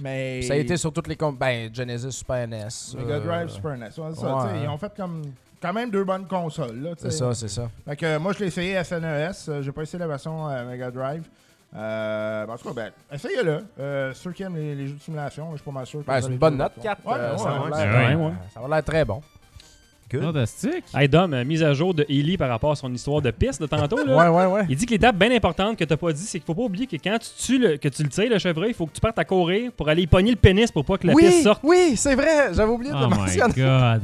Mais. 0.00 0.42
Ça 0.42 0.52
a 0.54 0.56
été 0.56 0.76
sur 0.76 0.92
toutes 0.92 1.08
les 1.08 1.16
comptes. 1.16 1.38
Ben, 1.38 1.74
Genesis, 1.74 2.12
Super 2.12 2.46
NES. 2.46 2.68
Mega 2.98 3.14
euh, 3.14 3.20
Drive, 3.20 3.48
Super 3.48 3.76
NES. 3.78 3.84
Ouais, 3.86 3.90
c'est 4.14 4.20
ça, 4.20 4.36
ouais. 4.36 4.62
Ils 4.62 4.68
ont 4.68 4.78
fait 4.78 4.92
comme. 4.96 5.22
Quand 5.62 5.72
même 5.72 5.90
deux 5.90 6.04
bonnes 6.04 6.26
consoles. 6.28 6.94
C'est 6.98 7.10
ça, 7.10 7.32
c'est 7.34 7.48
ça. 7.48 7.70
Fait 7.86 7.96
que, 7.96 8.04
euh, 8.04 8.18
moi, 8.20 8.34
je 8.34 8.40
l'ai 8.40 8.46
essayé 8.48 8.84
SNES. 8.84 9.32
euh, 9.48 9.62
J'ai 9.62 9.72
pas 9.72 9.82
essayé 9.82 9.98
la 9.98 10.06
version 10.06 10.48
euh, 10.50 10.68
Mega 10.68 10.90
Drive. 10.90 11.26
Euh, 11.74 12.46
en 12.46 12.56
tout 12.56 12.68
cas, 12.68 12.74
ben, 12.74 12.90
essayez-le. 13.12 13.64
Euh, 13.78 14.12
ceux 14.14 14.32
qui 14.32 14.42
aiment 14.42 14.56
les, 14.56 14.74
les 14.74 14.86
jeux 14.86 14.94
de 14.94 15.00
simulation, 15.00 15.48
je 15.52 15.56
suis 15.56 15.64
pas 15.64 15.72
mal 15.72 15.86
sûr. 15.86 16.00
que 16.00 16.06
Ben, 16.06 16.14
vous 16.14 16.20
c'est 16.20 16.24
allez 16.26 16.34
une 16.34 16.38
bonne 16.40 16.56
note, 16.56 16.72
ça. 16.76 16.82
4. 16.82 17.06
Ouais, 17.06 17.12
euh, 17.18 17.32
ouais, 17.32 17.38
ça 17.38 17.44
ouais, 17.44 17.50
va 17.50 17.64
ouais. 17.64 17.70
l'air- 17.70 17.94
Ouais, 18.08 18.14
euh, 18.24 18.28
ouais. 18.28 18.32
ça 18.54 18.60
va 18.60 18.68
l'air 18.68 18.84
très 18.84 19.04
bon. 19.04 19.20
Good. 20.08 20.22
Fantastique. 20.22 20.84
Hey 20.94 21.08
Dom, 21.08 21.34
euh, 21.34 21.44
mise 21.44 21.64
à 21.64 21.74
jour 21.74 21.92
de 21.92 22.06
Ellie 22.08 22.36
par 22.38 22.48
rapport 22.48 22.70
à 22.70 22.76
son 22.76 22.94
histoire 22.94 23.20
de 23.20 23.32
piste 23.32 23.60
de 23.60 23.66
tantôt. 23.66 24.04
Là. 24.04 24.16
Ouais, 24.30 24.38
ouais, 24.38 24.46
ouais. 24.52 24.66
Il 24.68 24.76
dit 24.76 24.86
que 24.86 24.92
l'étape 24.92 25.16
bien 25.16 25.32
importante 25.32 25.76
que 25.76 25.82
t'as 25.84 25.96
pas 25.96 26.12
dit, 26.12 26.22
c'est 26.22 26.38
qu'il 26.38 26.46
faut 26.46 26.54
pas 26.54 26.62
oublier 26.62 26.86
que 26.86 26.94
quand 26.96 27.18
tu 27.18 27.28
tues 27.44 27.58
le, 27.58 27.76
que 27.76 27.88
tu 27.88 28.04
le 28.04 28.08
tires, 28.08 28.30
le 28.30 28.38
chevreuil, 28.38 28.68
il 28.68 28.74
faut 28.74 28.86
que 28.86 28.92
tu 28.92 29.00
partes 29.00 29.18
à 29.18 29.24
courir 29.24 29.72
pour 29.72 29.88
aller 29.88 30.02
y 30.02 30.06
pogner 30.06 30.30
le 30.30 30.36
pénis 30.36 30.70
pour 30.70 30.84
pas 30.84 30.96
que 30.96 31.08
la 31.08 31.12
piste 31.14 31.26
Oui, 31.38 31.42
sorte. 31.42 31.60
oui, 31.64 31.94
c'est 31.96 32.14
vrai. 32.14 32.54
J'avais 32.54 32.70
oublié 32.70 32.92
de 32.92 32.96
Oh 32.96 33.00
le 33.00 33.08
my 33.08 33.16
mentionner. 33.16 33.52
god. 33.56 34.02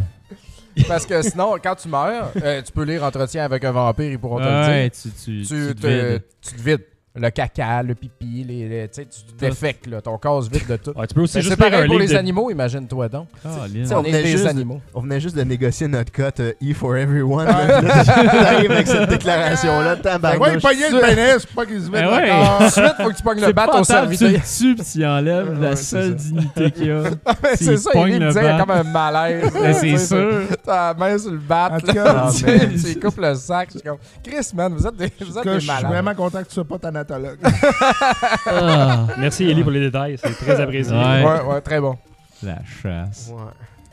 Parce 0.88 1.07
que 1.07 1.22
sinon, 1.22 1.55
quand 1.62 1.77
tu 1.77 1.87
meurs, 1.87 2.33
euh, 2.42 2.62
tu 2.62 2.72
peux 2.72 2.83
lire 2.83 3.05
Entretien 3.05 3.44
avec 3.44 3.62
un 3.62 3.70
vampire, 3.72 4.11
ils 4.11 4.18
pourront 4.18 4.38
te 4.38 4.42
le 4.44 4.48
Ouais, 4.48 4.88
dire. 4.90 5.01
tu, 5.03 5.09
tu, 5.11 5.42
Tu, 5.42 5.46
tu 5.46 5.75
te 5.77 5.81
te, 5.83 5.87
vides. 5.87 6.22
tu 6.40 6.55
te 6.57 6.62
vides. 6.62 6.85
Le 7.14 7.29
caca, 7.29 7.83
le 7.83 7.94
pipi, 7.94 8.42
les, 8.48 8.66
les- 8.68 8.88
tu 8.88 9.03
sais, 9.03 9.05
tu 9.07 9.35
te 9.35 9.38
défectes, 9.38 9.87
là. 9.87 10.01
Ton 10.01 10.16
corps 10.16 10.42
se 10.44 10.48
vide 10.48 10.66
de 10.66 10.77
tout. 10.77 10.92
Ouais, 10.98 11.07
tu 11.07 11.14
peux 11.14 11.20
aussi 11.20 11.35
Ben, 11.35 11.40
juste 11.42 11.57
c'est 11.59 11.62
un 11.66 11.70
pareil 11.70 11.87
pour 11.87 11.98
les 11.98 12.07
de- 12.07 12.16
animaux, 12.16 12.51
imagine-toi 12.51 13.09
donc. 13.11 13.29
Ah, 13.44 13.48
on 13.90 13.96
On 13.96 14.05
est 14.05 14.12
des 14.22 14.27
juste- 14.29 14.46
animaux. 14.46 14.81
On 14.94 15.03
venait 15.03 15.20
juste 15.20 15.37
de 15.37 15.42
négocier 15.42 15.88
notre 15.88 16.11
cote 16.11 16.40
euh, 16.40 16.53
E 16.62 16.72
for 16.72 16.96
everyone. 16.96 17.44
Là, 17.44 17.83
T'arrives 18.05 18.70
avec 18.70 18.87
cette 18.87 19.11
déclaration-là, 19.11 19.96
Fait 19.96 20.03
que, 20.03 20.07
ouais, 20.09 20.12
tabarnouche. 20.12 20.48
il 20.55 20.61
pognait 20.61 20.90
le 20.90 21.01
pénis 21.01 21.46
pas 21.55 21.66
qu'il 21.66 21.83
se 21.83 21.90
mette 21.90 22.03
Ben 22.05 22.09
ouais. 22.16 22.31
encore. 22.31 22.61
Ensuite, 22.62 22.94
faut 23.03 23.11
que 23.11 23.16
tu 23.16 23.22
pognes 23.22 23.40
le 23.40 23.46
C'est 23.46 23.53
bat 23.53 23.66
pas 23.66 23.81
au 23.81 23.85
table, 23.85 24.11
tu 24.11 24.16
serviteur. 24.16 24.96
le 24.96 25.07
enlèves 25.07 25.48
Ouais, 25.61 25.61
la 25.68 25.77
c'est 25.77 25.83
seule 25.85 26.09
ça. 26.18 26.25
dignité 26.25 26.70
qu'il 26.70 26.87
y 26.87 26.90
a. 26.92 27.03
c'est 27.55 27.57
S'il 27.57 27.79
ça, 27.79 27.90
il 27.94 28.01
me 28.01 28.09
dit, 28.09 28.38
il 28.38 28.42
y 28.42 28.46
a 28.46 28.57
bat. 28.57 28.59
comme 28.64 28.70
un 28.70 28.83
malaise. 28.85 29.53
Ben, 29.53 29.75
c'est 29.75 29.98
sûr. 29.98 30.42
T'as 30.64 30.94
la 30.94 30.94
main 30.94 31.18
sur 31.18 31.31
le 31.31 31.37
bat, 31.38 31.72
là. 31.94 32.31
tu 32.33 32.98
coupes 33.01 33.18
le 33.18 33.35
sac. 33.35 33.68
Chris, 34.25 34.51
man, 34.55 34.72
vous 34.72 34.87
êtes 34.87 34.96
des, 34.96 35.12
vous 35.20 35.37
En 35.37 35.40
êtes 35.40 35.42
tout 35.42 35.42
cas, 35.42 35.42
des 35.42 35.55
je 35.57 35.59
suis 35.61 35.66
malades. 35.68 35.90
vraiment 35.90 36.14
content 36.14 36.42
que 36.42 36.48
tu 36.48 36.55
sois 36.55 36.64
pas 36.64 36.79
Ah, 38.46 39.06
Merci 39.18 39.44
Ellie 39.44 39.62
pour 39.62 39.72
les 39.72 39.80
détails, 39.80 40.16
c'est 40.22 40.32
très 40.34 40.60
apprécié. 40.60 40.92
Ouais. 40.92 41.24
Ouais, 41.24 41.40
ouais, 41.54 41.60
très 41.60 41.80
bon. 41.80 41.96
la 42.42 42.58
chasse. 42.82 43.30
Ouais. 43.34 43.42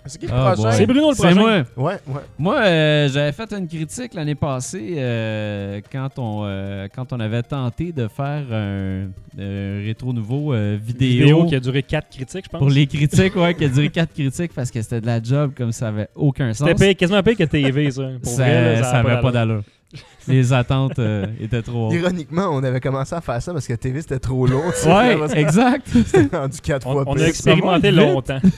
C'est 0.05 0.17
qui 0.17 0.25
le 0.27 0.31
Ah, 0.33 0.53
prochain? 0.53 0.69
boy. 0.69 0.73
C'est 0.77 0.85
Bruno 0.87 1.09
le 1.09 1.15
C'est 1.15 1.21
prochain. 1.23 1.39
moi. 1.39 1.51
Ouais, 1.91 1.99
ouais. 2.07 2.21
Moi, 2.39 2.55
euh, 2.61 3.09
j'avais 3.09 3.31
fait 3.33 3.51
une 3.53 3.67
critique 3.67 4.13
l'année 4.15 4.33
passée 4.33 4.95
euh, 4.97 5.81
quand, 5.91 6.09
on, 6.17 6.41
euh, 6.45 6.87
quand 6.95 7.11
on 7.13 7.19
avait 7.19 7.43
tenté 7.43 7.91
de 7.91 8.07
faire 8.07 8.43
un, 8.51 9.07
un 9.37 9.83
rétro 9.85 10.11
nouveau 10.13 10.53
euh, 10.53 10.77
vidéo, 10.81 11.19
Vidéo 11.25 11.45
qui 11.45 11.55
a 11.55 11.59
duré 11.59 11.83
4 11.83 12.09
critiques, 12.09 12.45
je 12.45 12.49
pense. 12.49 12.59
pour 12.59 12.69
les 12.69 12.87
critiques, 12.87 13.35
ouais, 13.35 13.53
qui 13.53 13.65
a 13.65 13.67
duré 13.67 13.89
4 13.89 14.13
critiques 14.13 14.53
parce 14.55 14.71
que 14.71 14.81
c'était 14.81 15.01
de 15.01 15.05
la 15.05 15.21
job 15.21 15.51
comme 15.55 15.73
ça 15.73 15.89
avait 15.89 16.07
aucun 16.15 16.53
sens. 16.53 16.67
C'était 16.69 16.79
payé- 16.79 16.95
quasiment 16.95 17.21
payé 17.21 17.35
que 17.35 17.43
TV, 17.43 17.91
ça. 17.91 18.01
Pour 18.23 18.31
ça 18.31 18.43
vrai, 18.43 18.75
là, 18.77 18.83
ça 18.83 18.91
a 18.91 18.99
avait 19.01 19.21
pas 19.21 19.31
d'allure. 19.31 19.61
Les 20.27 20.53
attentes 20.53 20.99
euh, 20.99 21.25
étaient 21.39 21.63
trop 21.63 21.87
hautes. 21.87 21.95
Ironiquement, 21.95 22.49
on 22.51 22.63
avait 22.63 22.79
commencé 22.79 23.15
à 23.15 23.21
faire 23.21 23.41
ça 23.41 23.51
parce 23.53 23.65
que 23.67 23.73
TV 23.73 24.01
c'était 24.01 24.19
trop 24.19 24.45
sais. 24.45 24.87
Ouais, 24.87 25.17
exact. 25.35 25.87
C'était 26.05 26.37
rendu 26.37 26.59
quatre 26.61 26.85
On, 26.85 26.91
fois 26.93 27.03
on 27.07 27.13
plus. 27.13 27.23
a 27.23 27.27
expérimenté 27.27 27.91
longtemps. 27.91 28.39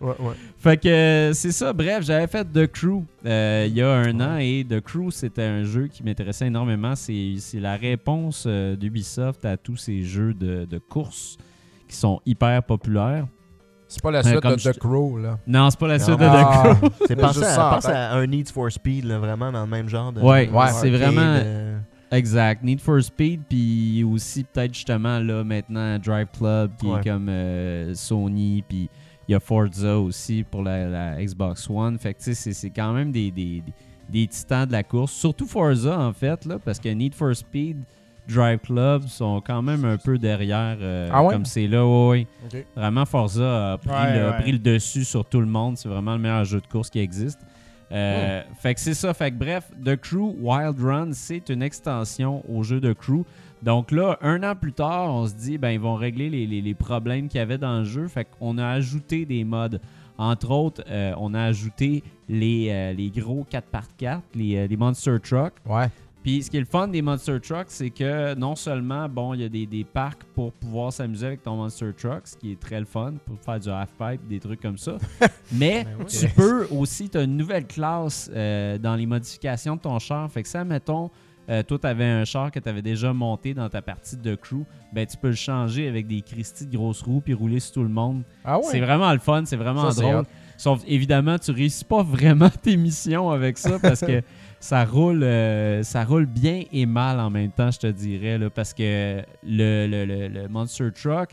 Ouais, 0.00 0.08
ouais. 0.18 0.34
Fait 0.58 0.76
que 0.76 0.88
euh, 0.88 1.32
c'est 1.32 1.52
ça, 1.52 1.72
bref, 1.72 2.04
j'avais 2.04 2.26
fait 2.26 2.44
The 2.44 2.66
Crew 2.66 3.04
euh, 3.26 3.66
il 3.68 3.74
y 3.76 3.82
a 3.82 3.90
un 3.92 4.20
an 4.20 4.36
et 4.38 4.64
The 4.68 4.80
Crew 4.80 5.10
c'était 5.10 5.42
un 5.42 5.64
jeu 5.64 5.86
qui 5.88 6.02
m'intéressait 6.02 6.46
énormément. 6.46 6.94
C'est 6.96 7.34
c'est 7.38 7.60
la 7.60 7.76
réponse 7.76 8.44
euh, 8.46 8.74
d'Ubisoft 8.76 9.44
à 9.44 9.56
tous 9.56 9.76
ces 9.76 10.02
jeux 10.02 10.34
de, 10.34 10.64
de 10.64 10.78
course 10.78 11.36
qui 11.88 11.96
sont 11.96 12.20
hyper 12.26 12.62
populaires. 12.62 13.26
C'est 13.94 14.02
pas 14.02 14.10
la 14.10 14.22
suite 14.22 14.42
de 14.42 14.58
je 14.58 14.70
The 14.70 14.78
Crow, 14.78 15.18
là. 15.18 15.38
Non, 15.46 15.68
c'est 15.70 15.78
pas 15.78 15.88
la 15.88 15.98
suite 15.98 16.18
de 16.18 16.24
The 16.24 16.28
Ah, 16.30 16.74
Crew. 16.80 16.88
C'est 17.06 17.16
Mais 17.16 17.22
pensé 17.22 17.34
juste 17.40 17.46
à, 17.46 17.54
ça 17.54 17.66
en 17.68 17.70
pense 17.74 17.84
tête. 17.84 17.94
à 17.94 18.12
un 18.14 18.26
Need 18.26 18.48
for 18.50 18.70
Speed, 18.72 19.04
là, 19.04 19.18
vraiment 19.18 19.52
dans 19.52 19.62
le 19.62 19.70
même 19.70 19.88
genre 19.88 20.12
de. 20.12 20.20
Ouais, 20.20 20.48
c'est 20.80 20.90
vraiment- 20.90 21.20
euh, 21.22 21.78
Exact. 22.10 22.62
Need 22.62 22.80
for 22.80 23.02
Speed, 23.02 23.42
puis 23.48 24.04
aussi 24.04 24.44
peut-être 24.44 24.74
justement 24.74 25.18
là 25.18 25.42
maintenant 25.44 25.98
Drive 25.98 26.26
Club 26.36 26.70
qui 26.78 26.86
Ouais. 26.86 27.00
est 27.00 27.08
comme 27.08 27.26
euh, 27.30 27.94
Sony, 27.94 28.62
puis 28.68 28.88
il 29.28 29.32
y 29.32 29.34
a 29.34 29.40
Forza 29.40 29.98
aussi 29.98 30.44
pour 30.50 30.62
la, 30.62 30.86
la 30.88 31.24
Xbox 31.24 31.68
One. 31.70 31.98
Fait 31.98 32.12
que 32.14 32.18
tu 32.18 32.24
sais, 32.26 32.34
c'est- 32.34 32.52
c'est 32.52 32.70
quand 32.70 32.92
même 32.92 33.12
des, 33.12 33.30
des, 33.30 33.62
des- 33.62 33.72
des 34.10 34.26
titans 34.26 34.66
de 34.66 34.72
la 34.72 34.82
course. 34.82 35.12
Surtout 35.12 35.46
Forza 35.46 35.98
en 35.98 36.12
fait, 36.12 36.44
là, 36.44 36.58
parce 36.62 36.78
que 36.78 36.88
Need 36.90 37.14
for 37.14 37.34
Speed, 37.34 37.78
Drive 38.28 38.58
Club 38.60 39.06
sont 39.08 39.40
quand 39.44 39.62
même 39.62 39.84
un 39.84 39.96
peu 39.96 40.16
derrière 40.18 40.76
euh, 40.80 41.08
Ah 41.12 41.22
ouais? 41.24 41.32
comme 41.34 41.44
c'est 41.44 41.66
là. 41.66 41.84
Ouais. 41.86 42.26
Ok. 42.46 42.64
Vraiment, 42.76 43.04
Forza 43.04 43.72
a 43.72 43.78
pris, 43.78 43.90
Ouais, 43.90 44.18
le, 44.18 44.24
a 44.26 44.30
ouais. 44.30 44.42
pris 44.42 44.52
le 44.52 44.58
dessus 44.58 45.04
sur 45.04 45.24
tout 45.24 45.40
le 45.40 45.46
monde. 45.46 45.76
C'est 45.76 45.88
vraiment 45.88 46.12
le 46.12 46.18
meilleur 46.20 46.44
jeu 46.44 46.60
de 46.60 46.66
course 46.66 46.88
qui 46.90 47.00
existe. 47.00 47.40
Euh, 47.90 48.42
Fait 48.60 48.74
que 48.74 48.80
c'est 48.80 48.94
ça. 48.94 49.12
Fait 49.12 49.30
que 49.30 49.36
bref, 49.36 49.68
The 49.84 49.96
Crew 49.96 50.34
Wild 50.40 50.80
Run, 50.80 51.10
c'est 51.12 51.48
une 51.50 51.62
extension 51.62 52.42
au 52.48 52.62
jeu 52.62 52.80
de 52.80 52.92
Crew. 52.92 53.24
Donc 53.62 53.90
là, 53.92 54.18
un 54.22 54.42
an 54.42 54.54
plus 54.56 54.72
tard, 54.72 55.12
on 55.14 55.26
se 55.26 55.34
dit, 55.34 55.58
ben 55.58 55.70
ils 55.70 55.78
vont 55.80 55.94
régler 55.94 56.30
les, 56.30 56.46
les- 56.46 56.62
les 56.62 56.74
problèmes 56.74 57.28
qu'il 57.28 57.38
y 57.38 57.42
avait 57.42 57.58
dans 57.58 57.78
le 57.80 57.84
jeu. 57.84 58.08
Fait 58.08 58.26
qu'on 58.38 58.56
a 58.58 58.66
ajouté 58.66 59.24
des 59.26 59.44
modes. 59.44 59.80
Entre 60.18 60.50
autres, 60.50 60.82
euh, 60.88 61.12
on 61.18 61.34
a 61.34 61.42
ajouté 61.42 62.02
les, 62.28 62.68
euh, 62.70 62.92
les 62.92 63.10
gros 63.10 63.44
4x4, 63.50 64.20
les, 64.34 64.68
les 64.68 64.76
Monster 64.76 65.16
Truck. 65.22 65.52
Ouais. 65.66 65.88
Puis 66.22 66.44
ce 66.44 66.50
qui 66.50 66.56
est 66.56 66.60
le 66.60 66.66
fun 66.66 66.88
des 66.88 67.02
Monster 67.02 67.40
Trucks, 67.40 67.66
c'est 67.68 67.90
que 67.90 68.34
non 68.34 68.54
seulement, 68.54 69.08
bon, 69.08 69.34
il 69.34 69.40
y 69.40 69.44
a 69.44 69.48
des, 69.48 69.66
des 69.66 69.84
parcs 69.84 70.22
pour 70.34 70.52
pouvoir 70.52 70.92
s'amuser 70.92 71.26
avec 71.26 71.42
ton 71.42 71.56
Monster 71.56 71.90
Truck, 71.96 72.26
ce 72.26 72.36
qui 72.36 72.52
est 72.52 72.60
très 72.60 72.78
le 72.78 72.86
fun, 72.86 73.14
pour 73.26 73.38
faire 73.40 73.58
du 73.58 73.68
half-pipe, 73.68 74.26
des 74.28 74.38
trucs 74.38 74.60
comme 74.60 74.78
ça. 74.78 74.98
Mais 75.52 75.84
tu 76.08 76.28
peux 76.28 76.66
aussi, 76.70 77.10
tu 77.10 77.18
as 77.18 77.22
une 77.22 77.36
nouvelle 77.36 77.66
classe 77.66 78.30
euh, 78.32 78.78
dans 78.78 78.94
les 78.94 79.06
modifications 79.06 79.76
de 79.76 79.80
ton 79.80 79.98
char. 79.98 80.30
Fait 80.30 80.44
que 80.44 80.48
ça, 80.48 80.64
mettons, 80.64 81.10
euh, 81.48 81.62
toi, 81.64 81.78
tu 81.78 81.86
avais 81.88 82.04
un 82.04 82.24
char 82.24 82.52
que 82.52 82.60
tu 82.60 82.68
avais 82.68 82.82
déjà 82.82 83.12
monté 83.12 83.52
dans 83.52 83.68
ta 83.68 83.82
partie 83.82 84.16
de 84.16 84.36
crew, 84.36 84.64
ben 84.92 85.04
tu 85.04 85.16
peux 85.16 85.28
le 85.28 85.34
changer 85.34 85.88
avec 85.88 86.06
des 86.06 86.22
Christie 86.22 86.66
de 86.66 86.76
grosses 86.76 87.02
roues 87.02 87.20
puis 87.20 87.34
rouler 87.34 87.58
sur 87.58 87.74
tout 87.74 87.82
le 87.82 87.88
monde. 87.88 88.22
Ah 88.44 88.58
ouais? 88.58 88.64
C'est 88.70 88.80
vraiment 88.80 89.12
le 89.12 89.18
fun, 89.18 89.42
c'est 89.44 89.56
vraiment 89.56 89.90
Ça, 89.90 90.00
drôle. 90.02 90.24
Sauf 90.56 90.82
évidemment, 90.86 91.38
tu 91.38 91.50
réussis 91.50 91.84
pas 91.84 92.04
vraiment 92.04 92.50
tes 92.62 92.76
missions 92.76 93.30
avec 93.30 93.58
ça 93.58 93.80
parce 93.80 94.00
que 94.00 94.22
ça 94.62 94.84
roule, 94.84 95.24
euh, 95.24 95.82
ça 95.82 96.04
roule 96.04 96.26
bien 96.26 96.62
et 96.72 96.86
mal 96.86 97.18
en 97.18 97.30
même 97.30 97.50
temps, 97.50 97.70
je 97.72 97.80
te 97.80 97.86
dirais, 97.88 98.38
là, 98.38 98.48
parce 98.48 98.72
que 98.72 99.20
le, 99.42 99.86
le- 99.88 100.04
le- 100.04 100.28
le 100.28 100.48
Monster 100.48 100.90
Truck, 100.92 101.30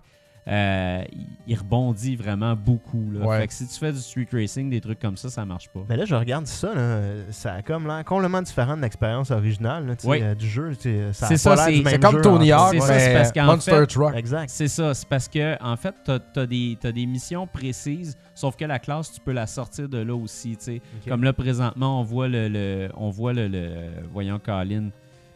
euh, 0.50 1.04
il- 1.48 1.56
rebondit 1.56 2.16
vraiment 2.16 2.56
beaucoup. 2.56 3.12
Là. 3.12 3.26
Ouais. 3.26 3.40
Fait 3.42 3.48
que 3.48 3.54
si 3.54 3.68
tu 3.68 3.76
fais 3.80 3.92
du 3.92 4.00
street 4.00 4.28
racing, 4.34 4.70
des 4.70 4.82
trucs 4.82 5.00
comme 5.00 5.18
ça, 5.18 5.30
ça 5.30 5.46
marche 5.46 5.70
pas. 5.70 5.82
Mais 5.90 5.96
là, 5.98 6.06
je 6.06 6.16
regarde 6.16 6.48
ça, 6.48 6.74
là, 6.74 7.02
ça 7.32 7.54
a 7.54 7.62
comme 7.62 7.86
l'air 7.86 8.04
complètement 8.06 8.42
différent 8.42 8.76
de 8.78 8.82
l'expérience 8.82 9.30
originale 9.32 9.86
là, 9.88 9.94
Oui. 10.06 10.20
euh, 10.22 10.34
du 10.36 10.48
jeu. 10.48 10.74
Ça 11.12 11.28
C'est 11.28 11.38
ça, 11.38 11.56
c'est- 11.58 12.00
comme 12.00 12.16
jeu, 12.16 12.22
Tony 12.22 12.52
en 12.54 12.66
Hawk. 12.68 12.82
C'est 12.82 13.14
parce 13.14 13.32
qu'en 13.32 13.46
Monster 13.46 13.72
fait- 13.72 13.88
Truck. 13.88 14.16
Exact. 14.16 14.50
C'est 14.50 14.68
ça, 14.68 14.94
c'est 14.94 15.08
parce 15.08 15.28
que 15.28 15.62
en 15.64 15.76
fait, 15.76 15.94
tu 16.06 16.40
as, 16.40 16.46
des, 16.48 16.78
t'as 16.80 16.92
des 16.92 17.06
missions 17.06 17.46
précises, 17.46 18.18
sauf 18.34 18.56
que 18.56 18.66
la 18.66 18.80
classe, 18.80 19.12
tu 19.12 19.20
peux 19.20 19.32
la 19.34 19.46
sortir 19.48 19.88
de 19.90 20.00
là 20.00 20.16
aussi. 20.16 20.58
tu 20.58 20.64
sais. 20.64 20.82
Ok. 21.04 21.10
Comme 21.10 21.24
là, 21.24 21.34
présentement, 21.34 22.00
on 22.00 22.04
voit 22.04 22.28
le, 22.28 22.48
le- 22.48 22.90
on 22.98 23.10
voit 23.10 23.34
le, 23.34 23.48
le- 23.48 24.04
voyons, 24.12 24.40
Colin, 24.40 24.90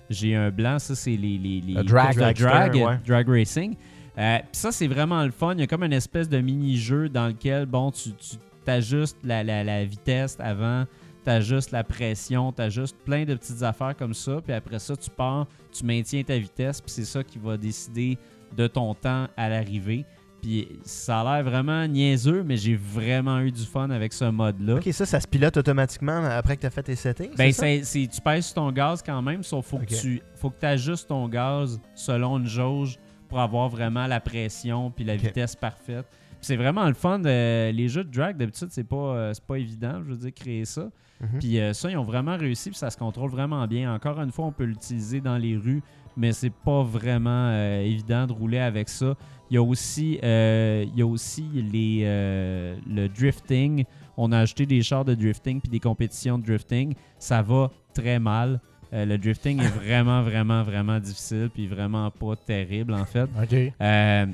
j'ai 0.10 0.36
un 0.36 0.49
blanc, 0.49 0.80
ça 0.80 0.95
c'est 0.95 1.12
les, 1.17 1.38
les, 1.38 1.62
les 1.62 1.73
Le 1.73 1.84
drag. 1.84 2.15
le 2.15 2.34
drag, 2.34 2.76
ouais. 2.76 2.97
drag 3.06 3.28
racing. 3.30 3.76
Euh, 4.17 4.38
Puis 4.39 4.47
ça, 4.52 4.71
c'est 4.71 4.88
vraiment 4.88 5.23
le 5.23 5.32
fun. 5.32 5.54
Il 5.54 5.60
y 5.62 5.63
a 5.63 5.67
comme 5.67 5.84
une 5.84 5.93
espèce 5.93 6.30
de 6.30 6.39
mini-jeu 6.39 7.10
dans 7.10 7.28
lequel, 7.28 7.65
bon, 7.65 7.91
tu, 7.91 8.12
tu 8.13 8.36
t'ajustes 8.63 9.17
la, 9.23 9.43
la- 9.43 9.63
la 9.63 9.84
vitesse 9.86 10.38
avant, 10.39 10.86
t'ajustes 11.23 11.71
la 11.71 11.84
pression, 11.84 12.52
t'ajustes 12.52 12.97
plein 13.06 13.26
de 13.26 13.34
petites 13.36 13.63
affaires 13.63 13.95
comme 13.97 14.13
ça. 14.13 14.39
Puis 14.43 14.54
après 14.54 14.80
ça, 14.80 14.95
tu 14.95 15.10
pars, 15.10 15.47
tu 15.71 15.86
maintiens 15.86 16.21
ta 16.23 16.38
vitesse, 16.38 16.80
puis 16.82 16.91
c'est 16.91 17.06
ça 17.06 17.23
qui 17.23 17.39
va 17.39 17.58
décider 17.58 18.17
de 18.56 18.67
ton 18.67 18.93
temps 18.93 19.28
à 19.36 19.49
l'arrivée. 19.49 20.06
Puis 20.43 20.67
ça 20.84 21.21
a 21.21 21.36
l'air 21.38 21.43
vraiment 21.49 21.88
niaiseux, 21.88 22.43
mais 22.43 22.58
j'ai 22.58 22.76
vraiment 22.76 23.39
eu 23.39 23.49
du 23.51 23.64
fun 23.64 23.89
avec 23.89 24.11
ce 24.11 24.26
mode-là. 24.26 24.76
Ok, 24.76 24.89
ça, 24.91 25.05
ça 25.05 25.22
se 25.22 25.28
pilote 25.28 25.55
automatiquement 25.55 26.22
après 26.26 26.57
que 26.57 26.61
tu 26.61 26.68
as 26.68 26.70
fait 26.70 26.84
tes 26.84 26.97
settings. 26.97 27.34
Ben, 27.38 27.51
c'est 27.53 27.84
ça? 27.84 27.99
tu 27.99 28.22
pèses 28.22 28.47
sur 28.47 28.55
ton 28.55 28.70
gaz 28.74 29.01
quand 29.01 29.22
même, 29.22 29.41
sauf 29.41 29.66
faut 29.68 29.78
que 29.78 29.86
tu 29.86 30.22
faut 30.36 30.49
que 30.49 30.66
ajustes 30.66 31.07
ton 31.07 31.30
gaz 31.30 31.80
selon 31.95 32.38
une 32.39 32.47
jauge 32.47 32.99
pour 33.34 33.42
avoir 33.42 33.68
vraiment 33.68 34.06
la 34.06 34.20
pression 34.20 34.92
puis 34.92 35.04
la 35.04 35.16
vitesse 35.16 35.56
parfaite. 35.56 36.06
c'est 36.40 36.56
vraiment 36.56 36.86
le 36.88 36.94
fun. 36.94 37.18
de- 37.18 37.72
les 37.72 37.88
jeux 37.88 38.04
de 38.04 38.12
drag, 38.12 38.38
d'habitude, 38.38 38.68
c'est 38.70 38.84
pas, 38.84 38.96
euh, 39.16 39.34
pas 39.48 39.56
évident, 39.58 40.02
je 40.06 40.12
veux 40.12 40.18
dire, 40.18 40.34
créer 40.36 40.66
ça. 40.66 40.90
Mhm. 41.22 41.40
Puis 41.40 41.60
euh, 41.60 41.74
ça, 41.74 41.90
ils 41.90 41.98
ont 41.98 42.04
vraiment 42.04 42.38
réussi, 42.38 42.70
puis 42.70 42.78
ça 42.78 42.92
se 42.92 42.98
contrôle 42.98 43.32
vraiment 43.32 43.66
bien. 43.66 43.92
Encore 43.92 44.20
une 44.22 44.32
fois, 44.32 44.46
on 44.46 44.52
peut 44.52 44.66
l'utiliser 44.66 45.20
dans 45.22 45.38
les 45.38 45.56
rues, 45.58 45.82
mais 46.16 46.32
c'est 46.32 46.52
pas 46.54 46.84
vraiment 46.84 47.48
euh, 47.50 47.82
évident 47.82 48.28
de 48.28 48.34
rouler 48.34 48.60
avec 48.60 48.88
ça. 48.90 49.16
Il 49.50 49.56
y 49.56 49.58
a 49.58 49.64
aussi, 49.64 50.20
euh, 50.24 50.86
il 50.94 51.00
y 51.00 51.02
a 51.02 51.08
aussi 51.08 51.46
les, 51.56 52.02
euh, 52.04 52.76
le 52.88 53.08
drifting. 53.08 53.86
On 54.18 54.32
a 54.32 54.40
ajouté 54.40 54.66
des 54.68 54.82
chars 54.84 55.06
de 55.06 55.16
drifting 55.16 55.60
puis 55.60 55.70
des 55.70 55.80
compétitions 55.80 56.38
de 56.38 56.44
drifting. 56.46 56.94
Ça 57.18 57.42
va 57.42 57.72
très 57.96 58.20
mal. 58.20 58.60
Euh, 58.94 59.06
le 59.06 59.18
drifting 59.18 59.60
est 59.60 59.68
vraiment, 59.68 60.22
vraiment, 60.30 60.64
vraiment 60.64 61.00
difficile 61.00 61.50
puis 61.54 61.68
vraiment 61.68 62.12
pas 62.12 62.36
terrible 62.36 62.94
en 62.94 63.06
fait. 63.06 63.24
OK. 63.41 63.74
Euh, 63.82 64.26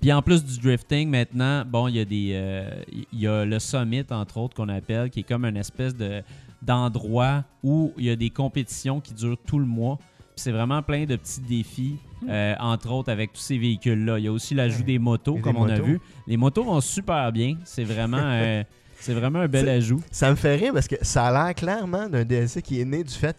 puis 0.00 0.12
en 0.12 0.22
plus 0.22 0.44
du 0.44 0.58
drifting, 0.60 1.08
maintenant, 1.08 1.64
bon, 1.66 1.88
il 1.88 1.96
y 1.96 2.00
a 2.00 2.04
des, 2.04 2.30
euh, 2.34 2.70
il 3.12 3.20
y 3.20 3.26
a 3.26 3.44
le 3.44 3.58
summit 3.58 4.04
entre 4.10 4.36
autres 4.38 4.54
qu'on 4.54 4.68
appelle, 4.68 5.10
qui 5.10 5.20
est 5.20 5.24
comme 5.24 5.44
une 5.44 5.56
espèce 5.56 5.94
de 5.96 6.22
d'endroit 6.62 7.44
où 7.62 7.92
il 7.96 8.04
y 8.04 8.10
a 8.10 8.16
des 8.16 8.30
compétitions 8.30 9.00
qui 9.00 9.14
durent 9.14 9.38
tout 9.46 9.58
le 9.58 9.66
mois. 9.66 9.98
Puis 10.18 10.42
c'est 10.42 10.52
vraiment 10.52 10.82
plein 10.82 11.04
de 11.04 11.16
petits 11.16 11.40
défis, 11.40 11.96
euh, 12.28 12.54
entre 12.58 12.90
autres 12.92 13.10
avec 13.10 13.32
tous 13.32 13.40
ces 13.40 13.58
véhicules-là. 13.58 14.18
Il 14.18 14.24
y 14.24 14.28
a 14.28 14.32
aussi 14.32 14.54
l'ajout 14.54 14.82
des 14.82 14.98
motos, 14.98 15.38
Et 15.38 15.40
comme 15.40 15.54
des 15.54 15.60
on 15.60 15.68
a 15.68 15.78
vu. 15.78 16.00
Les 16.26 16.36
motos 16.36 16.64
vont 16.64 16.80
super 16.80 17.32
bien. 17.32 17.56
C'est 17.64 17.84
vraiment, 17.84 18.18
euh, 18.22 18.62
c'est 19.00 19.14
vraiment 19.14 19.40
un 19.40 19.48
bel 19.48 19.68
ajout. 19.68 20.00
Ça 20.10 20.30
me 20.30 20.36
fait 20.36 20.56
rire 20.56 20.72
parce 20.72 20.88
que 20.88 20.96
ça 21.02 21.26
a 21.26 21.32
l'air 21.32 21.54
clairement 21.54 22.08
d'un 22.08 22.24
DLC 22.24 22.62
qui 22.62 22.80
est 22.80 22.84
né 22.84 23.04
du 23.04 23.14
fait 23.14 23.36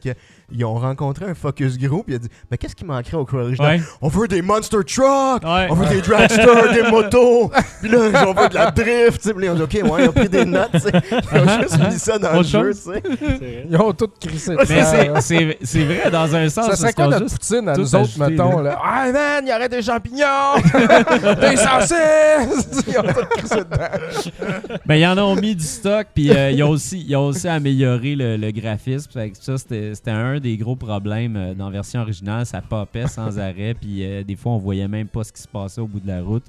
qu'ils 0.49 0.65
ont 0.65 0.75
rencontré 0.75 1.25
un 1.25 1.33
focus 1.35 1.77
group. 1.77 2.05
Il 2.07 2.15
a 2.15 2.17
dit 2.19 2.29
Mais 2.49 2.57
qu'est-ce 2.57 2.75
qui 2.75 2.85
manquerait 2.85 3.17
au 3.17 3.25
crew 3.25 3.35
original? 3.37 3.77
Ouais. 3.77 3.83
On 4.01 4.07
veut 4.07 4.27
des 4.27 4.41
monster 4.41 4.77
trucks 4.85 5.43
Ouais. 5.43 5.67
On 5.69 5.75
veut 5.75 5.87
des 5.87 6.01
dragsters, 6.01 6.73
des 6.73 6.83
motos 6.91 7.51
Puis 7.81 7.89
là, 7.89 8.25
on 8.27 8.33
veut 8.33 8.49
de 8.49 8.53
la 8.55 8.71
drift. 8.71 9.21
Puis 9.33 9.45
là, 9.45 9.45
ils 9.45 9.49
ont 9.49 9.55
dit 9.55 9.61
Ok, 9.63 9.73
ouais, 9.91 10.03
ils 10.03 10.09
ont 10.09 10.13
pris 10.13 10.29
des 10.29 10.45
notes. 10.45 10.69
Ils 10.73 11.39
ont 11.39 11.61
juste 11.61 11.79
mis 11.79 11.99
ça 11.99 12.17
dans 12.17 12.33
le 12.33 12.39
Autre 12.39 12.49
jeu. 12.49 12.71
Ils 13.69 13.77
ont 13.77 13.93
tout 13.93 14.09
crissé. 14.19 14.55
C'est- 14.65 15.07
là. 15.07 15.21
c'est 15.21 15.57
c'est 15.61 15.83
vrai 15.83 16.09
dans 16.11 16.35
un 16.35 16.49
sens. 16.49 16.67
Ça 16.67 16.75
serait 16.75 16.93
quoi 16.93 17.07
notre 17.07 17.25
poutine 17.29 17.69
à 17.69 17.75
nous 17.75 17.95
autres, 17.95 18.21
ajouté, 18.21 18.29
mettons? 18.31 18.59
Là? 18.61 18.79
Ah, 18.83 19.11
man, 19.11 19.43
il 19.45 19.49
y 19.49 19.53
aurait 19.53 19.69
des 19.69 19.81
champignons! 19.81 20.55
des 21.41 21.57
saucisses! 21.57 22.83
Ils 22.87 22.97
ont 22.97 23.03
tout 23.03 23.25
crissé 23.37 23.55
dedans. 23.57 24.77
Ben, 24.85 24.95
ils 24.95 25.05
en 25.05 25.17
ont 25.17 25.35
mis 25.35 25.55
du 25.55 25.63
stock, 25.65 26.07
puis 26.13 26.31
euh, 26.31 26.51
ils, 26.51 26.63
ont 26.63 26.69
aussi, 26.69 27.03
ils 27.07 27.15
ont 27.15 27.27
aussi 27.27 27.47
amélioré 27.47 28.15
le, 28.15 28.37
le 28.37 28.51
graphisme. 28.51 29.11
Fait 29.11 29.31
que 29.31 29.37
ça, 29.39 29.57
c'était 29.57 29.93
c'était 29.95 30.11
un 30.37 30.39
des 30.39 30.57
gros 30.57 30.75
problèmes 30.75 31.35
euh, 31.35 31.53
dans 31.53 31.65
la 31.65 31.71
version 31.71 32.01
originale. 32.01 32.45
Ça 32.45 32.61
popait 32.61 33.07
sans 33.07 33.37
arrêt, 33.39 33.73
puis 33.73 34.03
euh, 34.03 34.23
des 34.23 34.35
fois, 34.35 34.53
on 34.53 34.57
voyait 34.57 34.87
même 34.87 35.07
pas 35.07 35.23
ce 35.23 35.31
qui 35.31 35.41
se 35.41 35.47
passait 35.47 35.81
au 35.81 35.87
bout 35.87 35.99
de 35.99 36.07
la 36.07 36.21
route. 36.21 36.45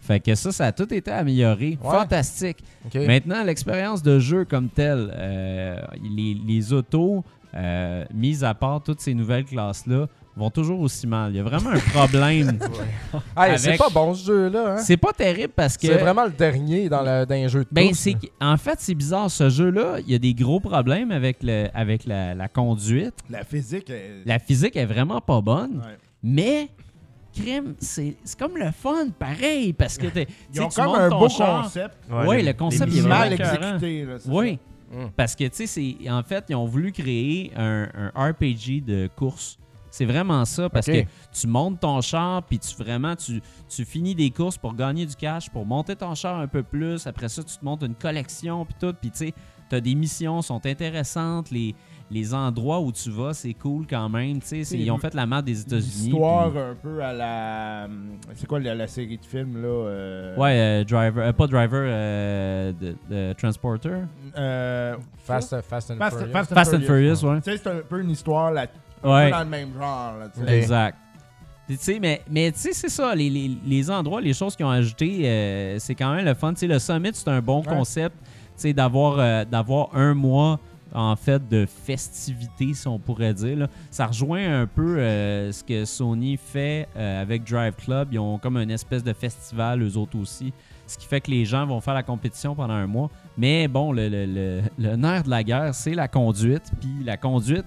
Fait 0.00 0.20
que 0.20 0.34
ça, 0.34 0.52
ça 0.52 0.66
a 0.66 0.72
tout 0.72 0.92
été 0.94 1.10
amélioré. 1.10 1.78
Ouais. 1.82 1.90
Fantastique. 1.90 2.58
Maintenant, 2.94 3.42
l'expérience 3.42 4.02
de 4.02 4.20
jeu 4.20 4.44
comme 4.44 4.68
telle, 4.68 5.10
euh, 5.12 5.80
les, 6.16 6.34
les 6.34 6.72
autos, 6.72 7.24
mis 8.14 8.44
à 8.44 8.54
part 8.54 8.82
toutes 8.82 9.00
ces 9.00 9.14
nouvelles 9.14 9.44
classes-là, 9.46 10.06
vont 10.36 10.50
toujours 10.50 10.80
aussi 10.80 11.06
mal. 11.06 11.32
Il 11.32 11.36
y 11.36 11.40
a 11.40 11.42
vraiment 11.42 11.70
un 11.70 11.78
problème. 11.78 12.58
Hey, 13.36 13.58
C'est 13.58 13.76
pas 13.78 13.88
bon 13.88 14.14
ce 14.14 14.26
jeu-là. 14.26 14.74
Hein? 14.74 14.76
C'est 14.78 14.96
pas 14.96 15.12
terrible 15.12 15.52
parce 15.56 15.76
que. 15.76 15.86
C'est 15.86 15.96
vraiment 15.98 16.24
le 16.24 16.30
dernier 16.30 16.88
dans, 16.88 17.02
le, 17.02 17.24
dans 17.24 17.34
les 17.34 17.48
jeux 17.48 17.64
de 17.64 17.68
Ben, 17.72 17.92
c'est 17.94 18.16
en 18.40 18.56
fait, 18.56 18.78
c'est 18.80 18.94
bizarre. 18.94 19.30
Ce 19.30 19.48
jeu-là, 19.48 19.96
il 20.00 20.10
y 20.10 20.14
a 20.14 20.18
des 20.18 20.34
gros 20.34 20.60
problèmes 20.60 21.10
avec, 21.10 21.38
le, 21.42 21.66
avec 21.74 22.04
la, 22.06 22.34
la 22.34 22.48
conduite. 22.48 23.14
La 23.30 23.44
physique. 23.44 23.88
est- 23.90 24.22
La 24.26 24.38
physique 24.38 24.76
est 24.76 24.86
vraiment 24.86 25.20
pas 25.20 25.40
bonne, 25.40 25.78
Ouais. 25.84 25.96
mais 26.22 26.68
crime, 27.34 27.74
c'est 27.78 28.16
c'est 28.24 28.38
comme 28.38 28.56
le 28.56 28.70
fun, 28.72 29.08
pareil, 29.18 29.72
parce 29.72 29.98
que 29.98 30.06
t'es- 30.06 30.26
Ils 30.54 30.60
ont 30.62 30.68
tu 30.68 30.80
comme 30.80 30.94
un 30.94 31.08
ton 31.10 31.18
beau 31.20 31.28
char. 31.28 31.62
concept. 31.64 31.94
Ouais, 32.10 32.42
le 32.42 32.52
concept 32.52 32.92
il 32.92 33.04
est 33.04 33.08
mal 33.08 33.32
exécuté. 33.32 34.06
Oui, 34.26 34.58
Mm. 34.92 35.06
parce 35.16 35.34
que 35.34 35.44
tu 35.44 35.50
sais, 35.52 35.66
c'est- 35.66 36.10
en 36.10 36.22
fait, 36.22 36.44
ils 36.48 36.54
ont 36.54 36.64
voulu 36.66 36.92
créer 36.92 37.52
un, 37.56 37.88
un 38.14 38.30
RPG 38.30 38.80
de 38.86 39.08
course. 39.16 39.58
C'est 39.96 40.04
vraiment 40.04 40.44
ça, 40.44 40.68
parce 40.68 40.86
que 40.86 41.04
tu 41.32 41.46
montes 41.46 41.80
ton 41.80 42.00
char, 42.02 42.42
puis 42.42 42.58
tu 42.58 42.74
vraiment, 42.76 43.16
tu, 43.16 43.40
tu 43.68 43.84
finis 43.86 44.14
des 44.14 44.30
courses 44.30 44.58
pour 44.58 44.74
gagner 44.74 45.06
du 45.06 45.16
cash, 45.16 45.48
pour 45.48 45.64
monter 45.64 45.96
ton 45.96 46.14
char 46.14 46.38
un 46.38 46.46
peu 46.48 46.62
plus. 46.62 47.06
Après 47.06 47.28
ça, 47.30 47.42
tu 47.42 47.56
te 47.56 47.64
montes 47.64 47.82
une 47.82 47.94
collection, 47.94 48.64
puis 48.66 48.74
tout. 48.78 48.94
Puis 49.00 49.10
tu 49.10 49.16
sais, 49.18 49.34
tu 49.70 49.74
as 49.76 49.80
des 49.80 49.94
missions, 49.94 50.42
sont 50.42 50.64
intéressantes. 50.66 51.50
Les, 51.50 51.74
les 52.10 52.34
endroits 52.34 52.78
où 52.80 52.92
tu 52.92 53.10
vas, 53.10 53.32
c'est 53.34 53.54
cool 53.54 53.86
quand 53.88 54.08
même. 54.08 54.38
Tu 54.40 54.46
sais, 54.48 54.64
c'est- 54.64 54.78
ils 54.78 54.90
ont 54.92 54.98
fait 54.98 55.12
la 55.14 55.26
map 55.26 55.40
des 55.42 55.60
États-Unis. 55.62 56.10
L'histoire 56.10 56.50
puis- 56.50 56.60
un 56.60 56.74
peu 56.80 57.02
à 57.02 57.12
la. 57.12 57.88
C'est 58.34 58.46
quoi 58.46 58.60
la, 58.60 58.74
la 58.74 58.86
série 58.86 59.16
de 59.18 59.24
films 59.24 59.60
là 59.62 59.66
euh, 59.68 60.36
Ouais, 60.36 60.56
euh, 60.82 60.84
driver, 60.84 61.26
euh, 61.26 61.32
pas 61.32 61.46
driver, 61.46 61.80
euh, 61.90 62.72
de, 62.80 62.96
de 63.10 63.32
transporter. 63.32 63.90
euh, 64.36 64.94
Fast, 65.24 65.60
Fast 65.62 65.90
and 65.90 65.96
Fast, 65.96 66.16
Furious. 66.18 66.32
Fast 66.32 66.52
and 66.52 66.54
Fast 66.54 66.74
and 66.74 66.80
Furious. 66.82 67.16
Furious, 67.16 67.34
ouais. 67.34 67.40
Tu 67.40 67.50
sais, 67.50 67.56
c'est 67.56 67.70
un 67.70 67.80
peu 67.88 68.00
une 68.00 68.10
histoire 68.10 68.52
là, 68.52 68.66
Ouais. 69.06 69.30
dans 69.30 69.40
le 69.40 69.44
même 69.46 69.72
genre. 69.72 70.14
Là. 70.18 70.52
Exact. 70.54 70.98
Puis, 71.66 71.76
Tu 71.78 71.82
sais, 71.84 71.98
mais, 72.00 72.22
mais 72.30 72.52
tu 72.52 72.58
sais, 72.60 72.72
c'est 72.72 72.88
ça, 72.88 73.14
les, 73.14 73.28
les- 73.28 73.58
les 73.66 73.90
endroits, 73.90 74.20
les 74.20 74.32
choses 74.34 74.54
qu'ils 74.54 74.64
ont 74.66 74.70
ajoutées, 74.70 75.22
euh, 75.24 75.78
c'est 75.80 75.94
quand 75.96 76.14
même 76.14 76.24
le 76.24 76.34
fun. 76.34 76.52
Tu 76.52 76.60
sais, 76.60 76.66
le 76.68 76.78
Summit, 76.78 77.10
c'est 77.12 77.28
un 77.28 77.40
bon 77.42 77.58
Ouais. 77.60 77.66
concept, 77.66 78.14
tu 78.22 78.28
sais, 78.56 78.72
d'avoir 78.72 79.16
euh, 79.18 79.44
d'avoir 79.44 79.88
un 79.96 80.14
mois, 80.14 80.60
en 80.94 81.16
fait, 81.16 81.46
de 81.48 81.66
festivités, 81.66 82.72
si 82.72 82.86
on 82.86 82.98
pourrait 83.00 83.34
dire. 83.34 83.56
là. 83.56 83.66
Ça 83.90 84.06
rejoint 84.06 84.60
un 84.62 84.66
peu 84.68 84.98
euh, 84.98 85.50
ce 85.50 85.64
que 85.64 85.84
Sony 85.84 86.36
fait 86.36 86.88
euh, 86.96 87.20
avec 87.20 87.42
Drive 87.42 87.74
Club. 87.74 88.08
Ils 88.12 88.18
ont 88.20 88.38
comme 88.38 88.56
une 88.58 88.70
espèce 88.70 89.02
de 89.02 89.12
festival, 89.12 89.82
eux 89.82 89.96
autres 89.96 90.16
aussi. 90.18 90.52
Ce 90.86 90.96
qui 90.96 91.04
fait 91.06 91.20
que 91.20 91.32
les 91.32 91.44
gens 91.44 91.66
vont 91.66 91.80
faire 91.80 91.94
la 91.94 92.04
compétition 92.04 92.54
pendant 92.54 92.74
un 92.74 92.86
mois. 92.86 93.10
Mais 93.36 93.66
bon, 93.66 93.90
le, 93.90 94.08
le- 94.08 94.26
le- 94.26 94.60
le 94.78 94.94
nerf 94.94 95.24
de 95.24 95.30
la 95.30 95.42
guerre, 95.42 95.74
c'est 95.74 95.94
la 95.94 96.06
conduite. 96.06 96.70
Puis 96.80 97.02
la 97.04 97.16
conduite, 97.16 97.66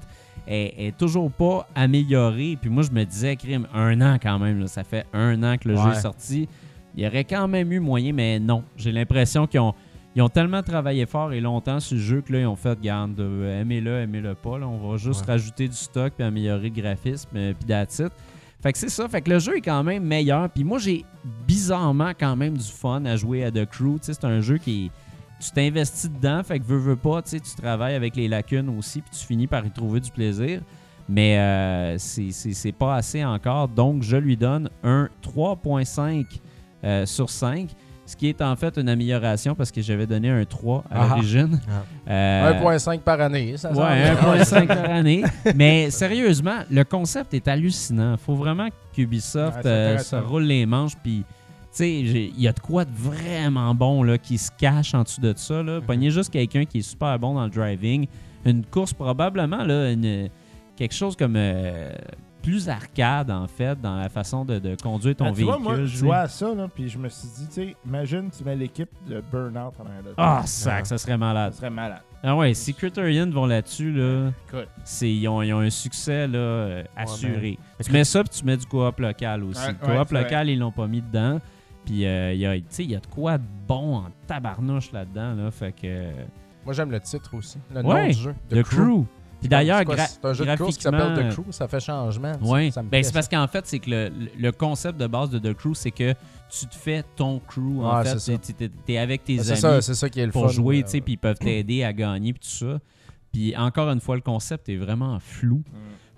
est, 0.50 0.88
est 0.88 0.98
toujours 0.98 1.32
pas 1.32 1.68
améliorée. 1.76 2.58
Puis 2.60 2.70
moi, 2.70 2.84
je 2.84 2.92
me 2.92 3.04
disais, 3.06 3.36
crime, 3.38 3.68
un 3.74 4.02
an 4.02 4.18
quand 4.22 4.40
même. 4.40 4.60
là. 4.60 4.68
ça 4.68 4.84
fait 4.84 5.06
un 5.14 5.42
an 5.44 5.56
que 5.58 5.70
le 5.70 5.76
jeu 5.78 5.90
est 5.92 6.02
sorti. 6.02 6.48
Il 6.96 7.04
y 7.04 7.08
aurait 7.08 7.24
quand 7.24 7.48
même 7.48 7.72
eu 7.72 7.80
moyen, 7.80 8.12
mais 8.12 8.40
non. 8.40 8.64
J'ai 8.76 8.92
l'impression 8.92 9.46
qu'ils 9.48 9.60
ont, 9.60 9.74
ils 10.16 10.22
ont 10.24 10.28
tellement 10.28 10.64
travaillé 10.64 11.06
fort 11.06 11.32
et 11.34 11.40
longtemps 11.40 11.80
sur 11.80 11.96
le 11.96 12.02
jeu 12.02 12.22
que 12.22 12.34
là, 12.34 12.40
ils 12.42 12.46
ont 12.48 12.56
fait, 12.56 12.80
garde, 12.82 13.20
euh, 13.20 13.62
aimez-le, 13.62 14.02
aimez-le 14.02 14.34
pas. 14.36 14.58
là. 14.58 14.68
On 14.68 14.90
va 14.90 14.98
juste 14.98 15.22
Ouais. 15.22 15.34
rajouter 15.34 15.68
du 15.68 15.76
stock 15.76 16.14
puis 16.18 16.26
améliorer 16.26 16.70
le 16.76 16.82
graphisme, 16.82 17.30
euh, 17.36 17.54
puis 17.58 17.68
that's 17.68 18.00
it. 18.00 18.12
Fait 18.62 18.74
que 18.74 18.78
c'est 18.78 18.90
ça. 18.90 19.08
Fait 19.08 19.22
que 19.22 19.30
le 19.30 19.40
jeu 19.40 19.56
est 19.58 19.62
quand 19.62 19.84
même 19.84 20.04
meilleur. 20.04 20.50
Puis 20.50 20.66
moi, 20.66 20.80
j'ai 20.80 21.06
bizarrement 21.48 22.12
quand 22.20 22.36
même 22.36 22.58
du 22.58 22.66
fun 22.70 23.06
à 23.06 23.16
jouer 23.16 23.44
à 23.46 23.52
The 23.52 23.66
Crew. 23.66 23.98
Tu 24.00 24.08
sais, 24.08 24.14
c'est 24.14 24.26
un 24.26 24.42
jeu 24.42 24.58
qui 24.58 24.86
est 24.88 24.92
tu 25.40 25.52
t'investis 25.52 26.10
dedans, 26.12 26.42
fait 26.44 26.60
que 26.60 26.66
veux, 26.66 26.78
veux 26.78 26.96
pas, 26.96 27.22
tu 27.22 27.30
sais, 27.32 27.40
tu 27.40 27.56
travailles 27.56 27.96
avec 27.96 28.16
les 28.16 28.28
lacunes 28.28 28.70
aussi, 28.78 29.02
puis 29.02 29.12
tu 29.18 29.26
finis 29.26 29.48
par 29.48 29.66
y 29.66 29.72
trouver 29.72 30.00
du 30.00 30.12
plaisir. 30.12 30.62
Mais 31.12 31.40
euh, 31.40 31.98
c'est- 31.98 32.32
c'est 32.32 32.54
c'est 32.54 32.72
pas 32.72 32.96
assez 32.96 33.26
encore, 33.26 33.68
donc 33.68 34.04
je 34.04 34.16
lui 34.18 34.38
donne 34.38 34.70
un 34.84 35.10
3.5 35.24 36.26
euh, 36.84 37.06
sur 37.06 37.30
5, 37.30 37.70
ce 38.06 38.16
qui 38.16 38.28
est 38.30 38.42
en 38.42 38.56
fait 38.56 38.78
une 38.78 38.90
amélioration 38.90 39.56
parce 39.56 39.72
que 39.72 39.82
j'avais 39.82 40.06
donné 40.08 40.30
un 40.30 40.46
3 40.46 40.84
à 40.90 41.08
l'origine. 41.08 41.60
Ah. 42.08 42.12
Euh, 42.12 42.62
1.5 42.78 43.00
par 43.02 43.20
année. 43.22 43.56
Ça. 43.58 43.72
Ouais, 43.72 44.12
1.5 44.14 44.68
par 44.68 44.90
année. 44.90 45.24
Mais 45.56 45.90
sérieusement, 45.92 46.60
le 46.72 46.84
concept 46.84 47.34
est 47.34 47.48
hallucinant. 47.48 48.16
Faut 48.18 48.36
vraiment 48.36 48.68
qu'Ubisoft 48.94 49.58
Ouais, 49.58 49.62
c'est 49.64 49.70
euh, 49.70 49.98
se 50.00 50.16
roule 50.16 50.44
les 50.44 50.66
manches. 50.66 50.94
Puis, 51.04 51.24
sais, 51.72 51.92
il 52.00 52.40
y 52.40 52.48
a 52.48 52.54
de 52.54 52.60
quoi 52.60 52.86
de 52.86 52.92
vraiment 52.94 53.74
bon 53.76 54.04
là, 54.04 54.18
qui 54.18 54.38
se 54.38 54.52
cache 54.58 54.94
en 54.94 55.04
dessous 55.04 55.22
de 55.22 55.34
ça. 55.36 55.62
Là. 55.64 55.80
Pognez 55.82 56.12
juste 56.12 56.32
quelqu'un 56.32 56.66
qui 56.66 56.80
est 56.80 56.82
super 56.84 57.18
bon 57.20 57.34
dans 57.36 57.44
le 57.44 57.50
driving. 57.50 58.08
Une 58.46 58.66
course, 58.66 58.94
probablement, 58.94 59.64
là, 59.64 59.92
une- 59.92 60.30
quelque 60.76 60.94
chose 60.96 61.16
comme 61.16 61.34
euh, 61.36 61.92
plus 62.42 62.70
arcade, 62.70 63.30
en 63.30 63.48
fait, 63.48 63.80
dans 63.82 63.98
la 63.98 64.08
façon 64.08 64.46
de, 64.46 64.60
de 64.60 64.76
conduire 64.82 65.14
ton 65.16 65.26
Ah, 65.26 65.30
tu 65.32 65.36
véhicule. 65.36 65.56
vois, 65.62 65.76
moi, 65.76 65.76
je 65.82 65.86
jouais 65.98 66.16
à 66.16 66.28
ça, 66.30 66.54
là, 66.56 66.70
puis 66.74 66.88
je 66.88 66.98
me 66.98 67.10
suis 67.10 67.28
dit, 67.38 67.48
tu 67.48 67.54
sais, 67.54 67.76
imagine, 67.86 68.30
tu 68.36 68.44
mets 68.46 68.56
l'équipe 68.56 68.90
de 69.10 69.22
Burnout 69.30 69.74
en 69.78 69.86
arrière 69.86 70.04
de. 70.06 70.14
Ah, 70.18 70.42
sac, 70.46 70.86
ça 70.86 70.98
serait 70.98 71.18
malade. 71.18 71.52
Ça 71.52 71.60
serait 71.60 71.70
malade. 71.70 72.02
Ah 72.24 72.36
ouais, 72.36 72.54
si 72.54 72.74
Criterion 72.74 73.30
vont 73.30 73.46
là-dessus, 73.46 73.92
là, 73.94 74.32
ils, 75.02 75.28
ont, 75.28 75.42
ils 75.42 75.54
ont 75.54 75.60
un 75.60 75.70
succès 75.70 76.28
là, 76.28 76.38
euh, 76.38 76.84
assuré. 76.96 77.58
ben, 77.78 77.86
tu 77.86 77.92
mets 77.92 78.04
ça, 78.06 78.24
puis 78.24 78.38
tu 78.40 78.46
mets 78.46 78.58
du 78.58 78.66
coop 78.66 79.00
local 79.00 79.44
aussi. 79.44 79.62
Ouais, 79.66 79.76
le 79.82 79.98
coop 79.98 80.12
local, 80.12 80.50
ils 80.50 80.60
l'ont 80.60 80.72
pas 80.72 80.88
mis 80.88 81.02
dedans. 81.02 81.40
Puis 81.86 82.06
euh, 82.06 82.34
il 82.34 82.40
y, 82.40 82.46
a, 82.46 82.56
tu 82.58 82.64
sais, 82.70 82.84
il 82.84 82.92
y 82.92 82.96
a 82.96 83.00
de 83.00 83.08
quoi 83.08 83.38
de 83.38 83.44
bon 83.68 83.98
en 83.98 84.06
tabarnouche 84.28 84.92
là-dedans. 84.92 85.34
Là, 85.36 85.52
fait 85.52 85.72
que. 85.72 85.80
euh, 85.86 86.12
Moi, 86.66 86.74
j'aime 86.74 86.92
le 86.92 87.00
titre 87.00 87.34
aussi. 87.36 87.58
Le 87.74 87.82
Ouais, 87.82 88.02
nom 88.04 88.08
du 88.08 88.14
jeu. 88.14 88.36
The, 88.50 88.64
Crew. 88.64 89.06
Puis 89.40 89.48
d'ailleurs, 89.48 89.80
C'est 89.80 89.86
quoi, 89.86 89.96
gra- 89.96 90.08
c'est 90.10 90.26
un 90.26 90.34
jeu 90.34 90.46
de 90.46 90.56
course 90.58 90.76
qui 90.78 90.84
s'appelle 90.84 91.00
graphiquement, 91.00 91.30
The 91.30 91.34
Crew. 91.34 91.52
Ça 91.52 91.68
fait 91.70 91.80
changement. 91.80 92.34
Oui, 92.42 92.72
ça 92.74 92.84
me 92.84 92.90
ben, 92.90 93.02
c'est 93.04 93.14
parce 93.14 93.30
qu'en 93.30 93.48
fait, 93.48 93.66
c'est 93.66 93.80
que 93.80 93.90
le, 93.90 94.12
le 94.38 94.52
concept 94.52 95.00
de 95.00 95.08
base 95.08 95.30
de 95.30 95.40
The 95.40 95.54
Crew, 95.56 95.74
c'est 95.74 95.92
que 95.92 96.14
tu 96.50 96.68
te 96.68 96.76
fais 96.76 97.04
ton 97.16 97.40
crew. 97.40 97.80
En 97.82 97.98
Ouais, 98.00 98.04
fait, 98.04 98.20
c'est 98.20 98.34
ça. 98.34 98.38
Tu- 98.38 98.54
t'es, 98.54 98.70
t'es 98.86 98.98
avec 98.98 99.24
tes. 99.24 99.38
C'est 99.40 99.52
amis 99.52 99.62
ça, 99.62 99.82
c'est 99.82 99.94
ça 99.96 100.10
qui 100.10 100.20
est 100.20 100.26
le 100.26 100.32
pour 100.34 100.48
fun. 100.48 100.52
jouer, 100.52 100.80
euh, 100.80 100.84
tu 100.84 100.90
sais, 100.90 101.02
puis 101.02 101.14
ils 101.14 101.18
peuvent 101.18 101.40
t'aider 101.40 101.84
à 101.86 101.94
gagner, 101.94 102.34
puis 102.34 102.42
tout 102.42 102.50
ça. 102.68 102.80
Puis 103.32 103.56
encore 103.56 103.90
une 103.90 104.02
fois, 104.02 104.16
le 104.16 104.22
concept 104.22 104.68
est 104.68 104.76
vraiment 104.76 105.18
flou. 105.22 105.64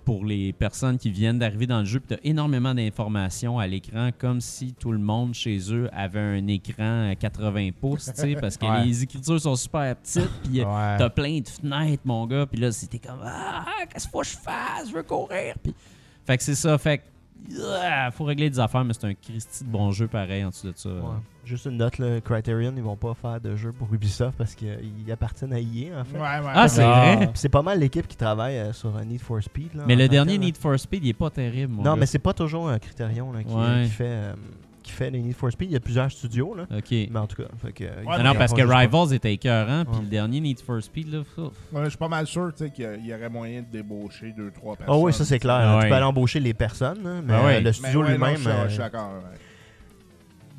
Pour 0.06 0.26
les 0.26 0.54
personnes 0.54 0.98
qui 0.98 1.12
viennent 1.12 1.40
d'arriver 1.40 1.68
dans 1.68 1.80
le 1.80 1.86
jeu. 1.86 2.02
Tu 2.08 2.14
as 2.14 2.20
énormément 2.24 2.74
d'informations 2.74 3.60
à 3.60 3.68
l'écran, 3.68 4.10
comme 4.18 4.42
si 4.42 4.74
tout 4.74 4.92
le 4.92 4.98
monde 5.00 5.34
chez 5.34 5.60
eux 5.74 5.90
avait 5.94 6.20
un 6.20 6.48
écran 6.48 7.10
à 7.10 7.16
80 7.16 7.70
pouces, 7.80 8.06
tu 8.14 8.22
sais, 8.22 8.36
parce 8.36 8.58
que 8.58 8.66
Ouais. 8.72 8.86
les 8.86 9.04
écritures 9.04 9.40
sont 9.42 9.56
super 9.56 9.96
petites, 9.96 10.30
puis 10.44 10.62
euh, 10.62 10.66
Ouais. 10.66 10.98
t'as 10.98 11.10
plein 11.10 11.40
de 11.40 11.48
fenêtres, 11.50 12.04
mon 12.06 12.26
gars, 12.28 12.46
puis 12.46 12.60
là, 12.60 12.72
c'était 12.72 13.00
comme 13.00 13.20
Ah, 13.24 13.66
qu'est-ce 13.92 14.06
qu'il 14.06 14.12
faut 14.12 14.22
que 14.22 14.28
je 14.28 14.38
fasse? 14.38 14.90
Je 14.90 14.94
veux 14.94 15.04
courir. 15.04 15.56
Puis... 15.62 15.74
Fait 16.26 16.38
que 16.38 16.44
c'est 16.44 16.56
ça, 16.56 16.78
fait 16.78 17.00
que. 17.00 17.04
Ah, 17.82 18.10
faut 18.12 18.24
régler 18.26 18.50
des 18.50 18.60
affaires, 18.60 18.84
mais 18.86 18.94
c'est 18.94 19.06
un 19.08 19.14
Christy 19.14 19.64
de 19.64 19.70
bon 19.70 19.92
jeu 19.92 20.08
pareil 20.08 20.44
en 20.46 20.50
dessous 20.50 20.72
de 20.72 20.78
ça. 20.78 20.90
Ouais. 20.90 21.00
Juste 21.44 21.66
une 21.66 21.78
note, 21.78 21.98
là, 21.98 22.22
Criterion, 22.22 22.72
ils 22.76 22.84
vont 22.84 22.96
pas 22.96 23.14
faire 23.16 23.42
de 23.42 23.56
jeu 23.56 23.72
pour 23.72 23.92
Ubisoft 23.94 24.38
parce 24.38 24.54
qu'ils 24.56 25.12
appartiennent 25.12 25.54
à 25.54 25.60
EA, 25.60 26.00
en 26.00 26.04
fait. 26.04 26.16
Ouais, 26.18 26.22
ouais. 26.22 26.52
Ah, 26.54 26.68
c'est 26.68 26.84
Ah. 26.84 27.16
vrai? 27.16 27.30
C'est 27.34 27.50
pas 27.50 27.64
mal 27.64 27.80
l'équipe 27.80 28.08
qui 28.08 28.16
travaille 28.16 28.58
euh, 28.58 28.74
sur 28.74 28.96
un 28.96 29.04
Need 29.04 29.22
for 29.22 29.42
Speed. 29.42 29.74
Là, 29.74 29.84
Mais 29.88 29.96
le 29.96 30.08
dernier. 30.08 30.38
Need 30.38 30.56
for 30.58 30.80
Speed, 30.80 31.04
il 31.04 31.10
est 31.10 31.14
pas 31.14 31.30
terrible, 31.32 31.74
mon 31.74 31.84
Non, 31.84 31.94
gars. 31.94 32.00
mais 32.00 32.06
c'est 32.06 32.20
pas 32.20 32.34
toujours 32.34 32.70
un 32.70 32.78
Criterion 32.80 33.32
là, 33.34 33.44
qui, 33.44 33.54
Ouais. 33.54 33.84
qui 33.86 33.90
fait, 33.90 34.04
euh, 34.08 34.34
qui 34.84 34.92
fait 34.92 35.10
les 35.10 35.20
Need 35.22 35.36
for 35.36 35.52
Speed. 35.52 35.70
Il 35.70 35.74
y 35.74 35.78
a 35.78 35.80
plusieurs 35.80 36.10
studios, 36.12 36.56
là. 36.56 36.64
OK. 36.76 36.92
Mais 36.92 37.18
en 37.18 37.28
tout 37.28 37.42
cas, 37.42 37.50
fait 37.62 37.72
que, 37.72 37.84
font- 38.04 38.24
non, 38.24 38.34
parce 38.36 38.54
que. 38.54 38.62
Rivals 38.62 39.14
était 39.14 39.34
écœurant, 39.34 39.86
puis 39.86 39.96
Ouais. 39.98 40.02
le 40.04 40.08
dernier 40.10 40.40
Need 40.42 40.60
for 40.62 40.82
Speed, 40.82 41.12
là. 41.14 41.20
Ouais, 41.38 41.84
je 41.86 41.90
suis 41.90 41.98
pas 41.98 42.08
mal 42.08 42.26
sûr 42.28 42.52
tu 42.56 42.64
sais, 42.66 42.70
qu'il 42.72 42.84
y 42.84 42.88
a- 42.88 42.96
il 42.96 43.06
y 43.06 43.14
aurait 43.14 43.30
moyen 43.30 43.62
de 43.62 43.68
débaucher 43.72 44.34
deux, 44.36 44.52
trois 44.52 44.76
personnes. 44.76 44.96
Ah 44.96 45.00
oui, 45.00 45.14
ça 45.14 45.24
c'est 45.26 45.40
clair. 45.40 45.56
Ah 45.62 45.78
ouais. 45.78 45.84
Tu 45.84 45.90
peux 45.90 45.96
aller 45.96 46.06
embaucher 46.06 46.40
les 46.40 46.54
personnes, 46.54 47.04
là, 47.04 47.22
mais 47.24 47.34
Ah 47.34 47.46
ouais. 47.46 47.56
euh, 47.58 47.62
le 47.62 47.72
studio 47.74 48.02
ouais, 48.04 48.12
lui-même. 48.12 48.36
je 48.36 48.42
suis- 48.42 48.50
euh, 48.50 48.64
Je 48.66 48.70
suis 48.70 48.78
d'accord. 48.80 49.10
ouais. 49.14 49.38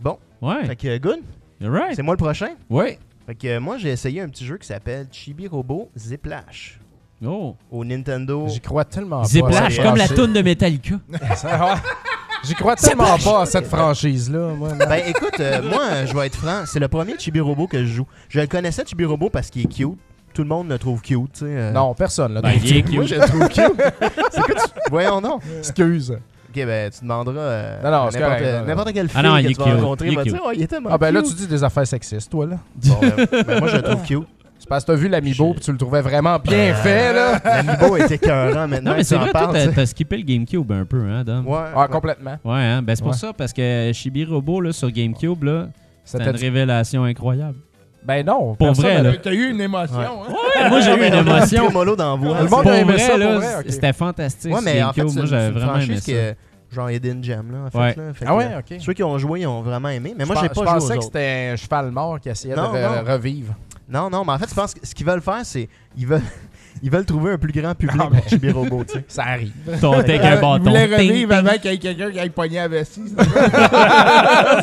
Bon, 0.00 0.18
Ouais, 0.40 0.64
fait 0.66 0.76
que 0.76 0.98
good. 0.98 1.20
you're 1.60 1.72
right. 1.72 1.94
C'est 1.96 2.02
moi 2.02 2.14
le 2.14 2.18
prochain. 2.18 2.50
Ouais. 2.70 2.98
Fait 3.26 3.34
que 3.36 3.46
euh, 3.46 3.60
moi 3.60 3.78
j'ai 3.78 3.90
essayé 3.90 4.20
un 4.20 4.28
petit 4.28 4.44
jeu 4.44 4.56
qui 4.58 4.66
s'appelle 4.66 5.06
Chibi 5.12 5.46
Robo 5.46 5.90
Ziplash 5.96 6.80
Oh. 7.24 7.54
au 7.70 7.84
Nintendo. 7.84 8.48
J'y 8.48 8.58
crois 8.60 8.84
tellement 8.84 9.20
pas. 9.22 9.28
Ziplash, 9.28 9.78
comme 9.80 9.94
la 9.96 10.08
toune 10.08 10.32
de 10.32 10.42
Metallica. 10.42 10.96
J'y 12.44 12.54
crois 12.54 12.74
tellement 12.76 13.16
pas 13.18 13.42
à 13.42 13.46
cette 13.46 13.66
franchise-là. 13.66 14.48
moi, 14.56 14.70
non. 14.70 14.76
Ben 14.86 15.00
écoute, 15.06 15.38
euh, 15.40 15.62
moi 15.62 16.04
je 16.06 16.14
vais 16.14 16.26
être 16.26 16.36
franc, 16.36 16.62
c'est 16.66 16.80
le 16.80 16.88
premier 16.88 17.14
Chibi 17.18 17.40
Robo 17.40 17.66
que 17.66 17.78
je 17.84 17.92
joue. 17.92 18.06
Je 18.28 18.40
le 18.40 18.46
connaissais 18.46 18.84
Chibi 18.86 19.04
Robo 19.04 19.30
parce 19.30 19.48
qu'il 19.50 19.62
est 19.62 19.72
cute. 19.72 19.96
Tout 20.34 20.42
le 20.42 20.48
monde 20.48 20.68
le 20.68 20.78
trouve 20.78 21.00
cute, 21.02 21.32
tu 21.34 21.40
sais. 21.40 21.44
euh. 21.46 21.72
Non, 21.72 21.94
personne. 21.94 22.32
Là, 22.34 22.40
Ben, 22.40 22.52
il 22.64 22.76
est 22.78 22.88
Moi 22.90 23.04
cute. 23.04 23.14
je 23.14 23.20
le 23.20 23.26
trouve 23.28 23.48
cute. 23.48 23.82
c'est 24.32 24.40
quoi 24.40 24.54
tu... 24.54 24.70
Voyons 24.90 25.20
non. 25.20 25.38
Excuse. 25.58 26.10
Ok, 26.10 26.64
ben 26.66 26.90
tu 26.90 27.00
demanderas 27.02 27.38
euh, 27.40 27.82
Non, 27.82 27.90
non, 27.90 28.02
à 28.06 28.10
c'est 28.10 28.18
n'importe, 28.20 28.38
correct, 28.40 28.58
non, 28.60 28.66
n'importe 28.66 28.92
quelle 28.92 29.08
fille 29.08 29.20
Ah 29.20 29.22
non, 29.22 29.36
il 29.38 29.44
que 29.44 29.50
est 29.50 29.54
tu 29.54 29.58
vas 29.60 29.64
cute, 29.66 29.74
rencontrer 29.74 30.06
il 30.08 30.12
est 30.12 30.16
va 30.16 30.22
cute. 30.24 30.32
dire 30.32 30.42
oh 30.44 30.50
il 30.54 30.62
est 30.62 30.66
tellement 30.66 30.90
Ah 30.92 30.98
ben 30.98 31.10
là, 31.12 31.22
tu 31.22 31.28
cute. 31.28 31.36
dis 31.38 31.46
des 31.46 31.64
affaires 31.64 31.86
sexistes, 31.86 32.30
toi, 32.30 32.46
là. 32.46 32.56
Bon, 32.76 32.98
ben, 33.00 33.42
ben, 33.46 33.58
moi 33.60 33.68
je 33.68 33.76
le 33.76 33.82
trouve 33.82 34.02
cute. 34.02 34.26
C'est 34.62 34.68
parce 34.68 34.84
que 34.84 34.92
t'as 34.92 34.96
vu 34.96 35.08
l'amiibo 35.08 35.48
Je- 35.48 35.52
puis 35.54 35.64
tu 35.64 35.72
le 35.72 35.76
trouvais 35.76 36.02
vraiment 36.02 36.38
bien 36.38 36.72
fait, 36.72 37.12
là. 37.12 37.40
L'amiibo 37.44 37.96
était 37.96 38.14
écœurant 38.14 38.68
maintenant. 38.68 38.92
Non, 38.92 38.96
mais 38.96 39.02
c'est 39.02 39.16
vrai, 39.16 39.32
toi, 39.32 39.50
t'as 39.74 39.86
skippé 39.86 40.16
le 40.18 40.22
GameCube 40.22 40.70
un 40.70 40.84
peu, 40.84 41.00
hein, 41.00 41.24
Dom? 41.24 41.48
Ouais, 41.48 41.58
Ah, 41.74 41.80
ouais. 41.80 41.88
complètement. 41.88 42.36
Ouais, 42.44 42.60
hein? 42.60 42.80
Ben, 42.80 42.94
c'est 42.94 43.02
pour 43.02 43.10
Ouais. 43.10 43.18
ça, 43.18 43.32
parce 43.36 43.52
que 43.52 43.90
Chibi 43.92 44.24
Robo, 44.24 44.60
là, 44.60 44.72
sur 44.72 44.88
GameCube, 44.92 45.42
là, 45.42 45.66
c'était 46.04 46.30
une 46.30 46.36
révélation 46.36 47.02
incroyable. 47.02 47.56
Ben 48.04 48.24
non. 48.24 48.54
Pour 48.54 48.72
vrai, 48.72 49.02
là. 49.02 49.12
T'as 49.20 49.32
eu 49.32 49.50
une 49.50 49.60
émotion, 49.60 49.98
Ouais. 49.98 50.04
hein? 50.06 50.68
moi, 50.68 50.80
j'ai 50.80 50.92
eu 50.94 51.06
une 51.08 51.14
émotion. 51.14 51.64
La 51.64 51.70
voix. 51.70 51.84
Le 51.84 52.48
monde 52.48 52.48
Pour 52.62 52.70
a 52.70 52.76
aimé 52.78 52.92
vrai, 52.92 52.98
ça, 53.00 53.16
là, 53.18 53.34
vrai, 53.38 53.64
c'était 53.68 53.92
fantastique. 53.92 54.54
Ouais, 54.54 54.60
mais 54.64 54.80
en 54.82 54.92
fait, 54.92 55.00
c'est 55.08 55.14
moi, 55.14 55.22
une, 55.22 55.26
j'avais 55.28 55.50
vraiment 55.50 55.76
aimé 55.78 55.96
ça. 55.98 56.12
que 56.12 56.34
genre 56.72 56.88
Hidden 56.90 57.22
Gem, 57.24 57.50
là, 57.50 57.58
en 57.66 57.70
fait. 57.70 57.78
Ouais. 57.78 57.94
Là. 57.96 58.12
Fait 58.14 58.24
Ah 58.28 58.36
ouais, 58.36 58.44
euh, 58.46 58.58
ok. 58.60 58.80
Ceux 58.80 58.92
qui 58.92 59.02
ont 59.02 59.18
joué, 59.18 59.40
ils 59.40 59.46
ont 59.48 59.60
vraiment 59.62 59.88
aimé. 59.88 60.14
Mais 60.16 60.24
moi, 60.24 60.36
Je 60.36 60.42
j'ai 60.42 60.48
pas 60.48 60.54
je 60.54 60.60
joué 60.60 60.66
pensais 60.66 60.94
aux 60.94 60.98
que 60.98 61.04
c'était 61.04 61.50
un 61.52 61.56
cheval 61.56 61.90
mort 61.90 62.20
qui 62.20 62.28
essayait 62.28 62.54
Non, 62.54 62.72
de 62.72 62.78
re- 62.78 63.04
non. 63.04 63.12
revivre. 63.12 63.54
Non, 63.92 64.08
non, 64.10 64.24
mais 64.24 64.32
en 64.32 64.38
fait, 64.38 64.48
je 64.48 64.54
pense 64.54 64.72
que 64.74 64.80
ce 64.86 64.94
qu'ils 64.94 65.04
veulent 65.06 65.20
faire, 65.20 65.40
c'est 65.44 65.68
ils 65.96 66.06
veulent, 66.06 66.22
ils 66.82 66.90
veulent 66.90 67.04
trouver 67.04 67.32
un 67.32 67.38
plus 67.38 67.52
grand 67.52 67.74
public 67.74 68.00
Ah, 68.00 68.08
mais- 68.10 68.20
pour 68.20 68.28
Chibi 68.30 68.50
Robo, 68.50 68.84
tu 68.84 68.94
sais. 68.94 69.04
Ça 69.08 69.22
arrive. 69.24 69.52
Ton 69.80 69.92
avec 69.92 70.20
un 70.22 70.34
Il 70.36 70.40
bâton. 70.40 70.58
voulait 70.64 70.88
Ting, 70.88 71.10
revivre 71.10 71.34
avant 71.34 71.50
qu'il 71.60 71.70
y 71.70 71.74
ait 71.74 71.78
quelqu'un 71.78 72.10
qui 72.10 72.18
aille 72.18 72.30
pogner 72.30 72.58
à 72.60 72.68
vessie. 72.68 73.02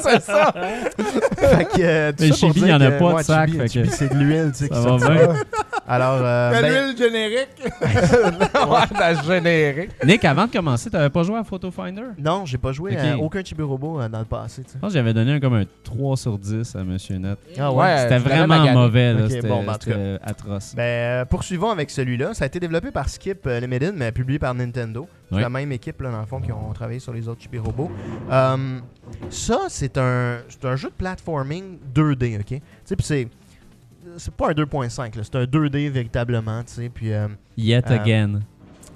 c'est 0.01 0.21
ça? 0.23 0.53
fait 1.38 1.65
que, 1.65 1.80
euh, 1.82 2.11
Mais 2.19 2.32
Chibi, 2.34 2.61
il 2.61 2.67
y 2.67 2.73
en 2.73 2.82
a 2.82 2.91
pas 2.91 3.13
de 3.13 3.21
sac, 3.23 3.49
Chibi, 3.69 3.89
c'est 3.91 4.11
de 4.13 4.17
l'huile, 4.17 4.51
tu 4.57 4.65
sais. 4.65 4.67
Ça 4.67 4.75
qui 4.75 4.82
va 4.86 4.99
sort. 4.99 5.11
bien. 5.11 5.36
Alors, 5.89 6.19
euh, 6.21 6.51
ben, 6.51 6.85
l'huile 6.85 6.97
générique. 6.97 7.49
Ouais, 8.69 8.99
la 8.99 9.21
générique. 9.23 9.91
Nick, 10.05 10.23
avant 10.25 10.45
de 10.45 10.51
commencer, 10.51 10.89
t'avais 10.89 11.09
pas 11.09 11.23
joué 11.23 11.37
à 11.37 11.43
Photo 11.43 11.71
Finder? 11.71 12.03
non, 12.19 12.45
j'ai 12.45 12.57
pas 12.57 12.71
joué 12.71 12.95
à 12.97 13.17
aucun 13.17 13.43
Chibi 13.43 13.63
Robo 13.63 13.99
euh, 13.99 14.07
dans 14.07 14.19
le 14.19 14.25
passé. 14.25 14.63
Je 14.71 14.77
pense 14.79 14.89
que 14.89 14.93
j'avais 14.93 15.13
donné 15.13 15.33
un, 15.33 15.39
comme 15.39 15.55
un 15.55 15.63
3 15.83 16.17
sur 16.17 16.37
10 16.37 16.75
à 16.75 16.83
Monsieur 16.83 17.17
Net. 17.17 17.37
Ah 17.57 17.71
Ouais, 17.71 17.97
C'était 17.99 18.19
vraiment 18.19 18.71
mauvais, 18.73 19.13
là. 19.13 19.25
Ok, 19.25 19.31
C'était 19.31 19.47
bon, 19.47 19.63
ben, 19.63 19.73
en 19.73 19.77
tout 19.77 19.89
cas. 19.89 19.95
c'était 19.95 20.19
atroce. 20.23 20.75
Ben, 20.75 20.83
euh, 20.83 21.25
poursuivons 21.25 21.71
avec 21.71 21.89
celui-là. 21.89 22.33
Ça 22.33 22.43
a 22.43 22.47
été 22.47 22.59
développé 22.59 22.91
par 22.91 23.09
Skip 23.09 23.47
euh, 23.47 23.59
Limited, 23.59 23.93
mais 23.95 24.11
publié 24.11 24.37
par 24.39 24.53
Nintendo. 24.53 25.07
C'est 25.29 25.35
Oui. 25.35 25.41
la 25.41 25.49
même 25.49 25.71
équipe, 25.71 26.01
là, 26.01 26.11
dans 26.11 26.19
le 26.21 26.25
fond, 26.25 26.39
qui 26.41 26.51
ont 26.51 26.71
travaillé 26.73 26.99
sur 26.99 27.13
les 27.13 27.27
autres 27.27 27.41
Chibi 27.41 27.57
Robots. 27.57 27.91
Euh, 28.31 28.79
ça, 29.29 29.59
c'est 29.69 29.97
un, 29.97 30.37
c'est 30.49 30.65
un 30.65 30.75
jeu 30.75 30.89
de 30.89 30.93
platforming 30.93 31.77
2D, 31.93 32.39
ok? 32.41 32.45
Tu 32.47 32.61
sais, 32.85 32.95
puis 32.95 33.05
c'est. 33.05 33.27
C'est 34.20 34.34
pas 34.34 34.49
un 34.49 34.53
2.5, 34.53 35.17
là, 35.17 35.24
c'est 35.24 35.36
un 35.36 35.45
2D 35.45 35.89
véritablement, 35.89 36.61
tu 36.63 36.74
sais. 36.74 36.89
Puis. 36.89 37.11
euh, 37.11 37.28
Yet 37.57 37.84
euh, 37.89 37.95
again. 37.95 38.39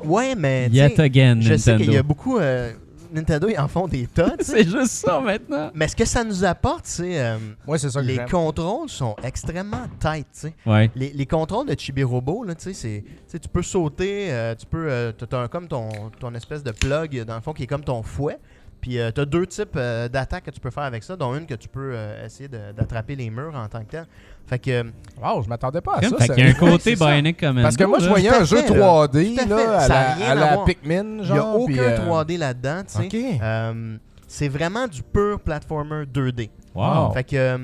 ouais, 0.04 0.36
mais. 0.36 0.70
tu 0.70 0.76
Yet 0.76 1.00
again, 1.00 1.38
Je 1.42 1.56
sais 1.56 1.72
Nintendo. 1.72 1.84
qu'il 1.84 1.94
y 1.94 1.98
a 1.98 2.04
beaucoup. 2.04 2.38
euh, 2.38 2.72
Nintendo, 3.12 3.48
ils 3.48 3.60
en 3.60 3.68
font 3.68 3.88
des 3.88 4.08
tas, 4.08 4.32
tu. 4.38 4.38
C'est 4.46 4.64
juste 4.64 4.88
ça 4.88 5.20
maintenant. 5.20 5.70
Mais 5.76 5.88
ce 5.88 5.96
que 5.96 6.04
ça 6.06 6.24
nous 6.24 6.44
apporte, 6.44 6.86
c'est. 6.88 7.20
euh, 7.22 7.38
Moi, 7.68 7.78
c'est 7.78 7.90
ça 7.92 8.02
que 8.02 8.08
les 8.08 8.18
contrôles 8.26 8.90
sont 8.90 9.16
extrêmement 9.24 9.86
tight, 10.00 10.26
tu 10.34 10.40
sais. 10.48 10.54
Ouais. 10.66 10.90
Les, 10.96 11.12
les 11.14 11.26
contrôles 11.28 11.68
de 11.68 11.80
Chibi 11.80 12.04
Robo, 12.04 12.44
là, 12.44 12.56
tu 12.56 12.64
sais, 12.64 12.74
c'est- 12.74 13.04
tu 13.06 13.14
sais, 13.28 13.40
tu 13.40 13.48
peux 13.50 13.62
sauter, 13.62 14.32
euh, 14.32 14.56
tu 14.56 14.66
peux, 14.66 14.88
euh, 14.90 15.12
t'as- 15.12 15.28
t'as 15.28 15.44
un- 15.44 15.48
comme 15.48 15.68
ton, 15.68 15.90
ton 16.20 16.34
espèce 16.34 16.64
de 16.64 16.72
plug, 16.72 17.24
dans 17.26 17.36
le 17.36 17.42
fond, 17.42 17.54
qui 17.54 17.64
est 17.64 17.68
comme 17.68 17.84
ton 17.84 18.02
fouet. 18.02 18.40
Puis 18.82 18.98
tu 19.16 19.22
as 19.22 19.26
deux 19.26 19.46
types 19.46 19.78
euh, 19.78 20.10
d'attaques 20.10 20.44
que 20.44 20.52
tu 20.52 20.60
peux 20.60 20.70
faire 20.72 20.84
avec 20.84 21.04
ça, 21.04 21.16
dont 21.16 21.34
une 21.38 21.46
que 21.46 21.54
tu 21.54 21.70
peux 21.70 21.92
euh, 21.94 22.26
essayer 22.26 22.50
d'attraper 22.50 23.16
les 23.16 23.30
murs 23.30 23.56
en 23.56 23.70
tant 23.70 23.80
que 23.86 23.92
tel. 23.92 24.06
Fait 24.48 24.60
que, 24.60 24.72
euh, 24.72 24.84
Wow, 25.22 25.42
je 25.44 25.48
m'attendais 25.48 25.80
pas 25.80 25.94
à 25.96 26.02
Fait 26.02 26.10
ça. 26.10 26.28
qu'il 26.34 26.44
y 26.44 26.48
a 26.48 26.50
un 26.50 26.54
côté. 26.54 26.96
Bionic 26.96 27.40
Commando. 27.40 27.62
Parce 27.62 27.78
que 27.78 27.84
moi, 27.86 28.00
je 28.00 28.10
voyais 28.10 28.30
un 28.30 28.44
jeu 28.44 28.58
fait, 28.58 28.70
là. 28.76 29.08
3D 29.08 29.36
Tout 29.36 29.42
à 29.42 29.46
là, 29.46 29.58
fait. 29.58 29.66
à 29.68 29.80
Ça 29.80 29.94
a 30.00 30.04
la, 30.08 30.14
rien 30.16 30.28
à 30.28 30.32
à 30.32 30.36
la 30.36 30.54
voir. 30.56 30.66
Pikmin, 30.66 31.04
il 31.04 31.16
n'y 31.16 31.22
a 31.22 31.24
genre. 31.24 31.66
puis, 31.66 31.80
aucun 31.80 31.84
euh, 31.90 31.98
3D 32.24 32.38
là-dedans, 32.38 32.82
tu 32.86 33.10
sais. 33.10 33.32
Ok. 33.36 33.42
Euh, 33.42 33.98
c'est 34.28 34.48
vraiment 34.50 34.88
du 34.88 35.02
pur 35.04 35.40
platformer 35.40 36.06
2D. 36.06 36.50
Wow. 36.76 37.12
Fait 37.14 37.24
que 37.24 37.36
euh, 37.36 37.58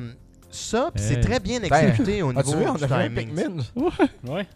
ça, 0.52 0.92
pis 0.94 1.02
c'est 1.02 1.20
très 1.20 1.40
bien 1.40 1.62
exécuté 1.62 2.22
au 2.22 2.32
Ben, 2.32 2.44
niveau 2.44 2.60
du 2.78 2.84
a 2.84 2.88
fait 2.88 2.94
un 2.94 3.10
timing. 3.10 3.28
Pikmin? 3.36 3.64
Ouais. 4.28 4.48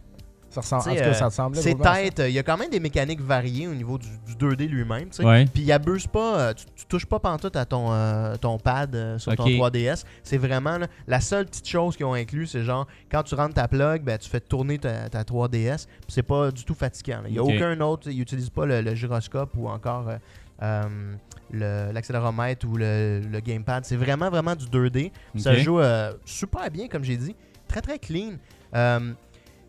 Ça 0.54 0.62
ressemble, 0.62 0.82
en 0.92 0.94
tout 0.96 1.00
cas, 1.02 1.08
euh, 1.08 1.14
ça 1.14 1.26
ressemblait. 1.26 1.62
C'est 1.62 1.76
tête, 1.76 2.22
il 2.28 2.32
y 2.34 2.40
a 2.40 2.44
quand 2.44 2.58
même 2.58 2.70
des 2.70 2.80
mécaniques 2.80 3.22
variées 3.22 3.68
au 3.68 3.74
niveau 3.74 3.98
du, 3.98 4.08
du 4.26 4.34
2D 4.36 4.68
lui-même. 4.68 5.10
Ouais. 5.20 5.46
Puis 5.52 5.64
il 5.64 5.72
abuse 5.72 6.08
pas, 6.08 6.40
euh, 6.40 6.54
tu, 6.54 6.66
tu 6.76 6.86
touches 6.86 7.06
pas 7.06 7.20
pantoute 7.20 7.56
à 7.56 7.66
ton, 7.66 7.92
euh, 7.92 8.36
ton 8.38 8.58
pad 8.60 8.96
euh, 8.96 9.18
sur 9.18 9.36
ton 9.36 9.44
Ok. 9.44 9.50
3DS. 9.50 10.04
C'est 10.24 10.38
vraiment 10.38 10.78
là, 10.78 10.88
la 11.08 11.20
seule 11.22 11.46
petite 11.48 11.68
chose 11.68 11.98
qu'ils 11.98 12.06
ont 12.06 12.14
inclus, 12.14 12.48
c'est 12.48 12.64
genre 12.64 12.88
quand 13.12 13.24
tu 13.24 13.36
rentres 13.36 13.56
ta 13.56 13.68
plug, 13.68 14.04
ben, 14.04 14.18
tu 14.18 14.30
fais 14.30 14.40
tourner 14.40 14.78
ta, 14.78 15.10
ta 15.10 15.24
3DS. 15.24 15.86
Puis 15.88 16.08
c'est 16.10 16.24
pas 16.24 16.52
du 16.52 16.64
tout 16.64 16.76
fatigant. 16.76 17.22
Il 17.28 17.34
y 17.34 17.40
a 17.40 17.44
aucun 17.44 17.80
autre, 17.82 18.10
ils 18.10 18.22
utilisent 18.22 18.50
pas 18.50 18.66
le, 18.66 18.82
le 18.82 18.96
gyroscope 18.96 19.52
ou 19.58 19.68
encore 19.70 20.08
euh, 20.10 20.18
euh, 20.62 20.84
le- 21.52 21.92
l'accéléromètre 21.92 22.66
ou 22.68 22.78
le, 22.78 23.22
le 23.30 23.40
gamepad. 23.40 23.86
C'est 23.86 23.96
vraiment 23.96 24.30
vraiment 24.30 24.56
du 24.56 24.66
2D. 24.66 25.12
Ça 25.38 25.56
joue 25.56 25.80
euh, 25.80 26.14
super 26.26 26.70
bien, 26.70 26.88
comme 26.88 27.04
j'ai 27.04 27.18
dit. 27.18 27.36
Très 27.68 27.82
très 27.82 27.98
clean. 27.98 28.34
Euh, 28.76 29.14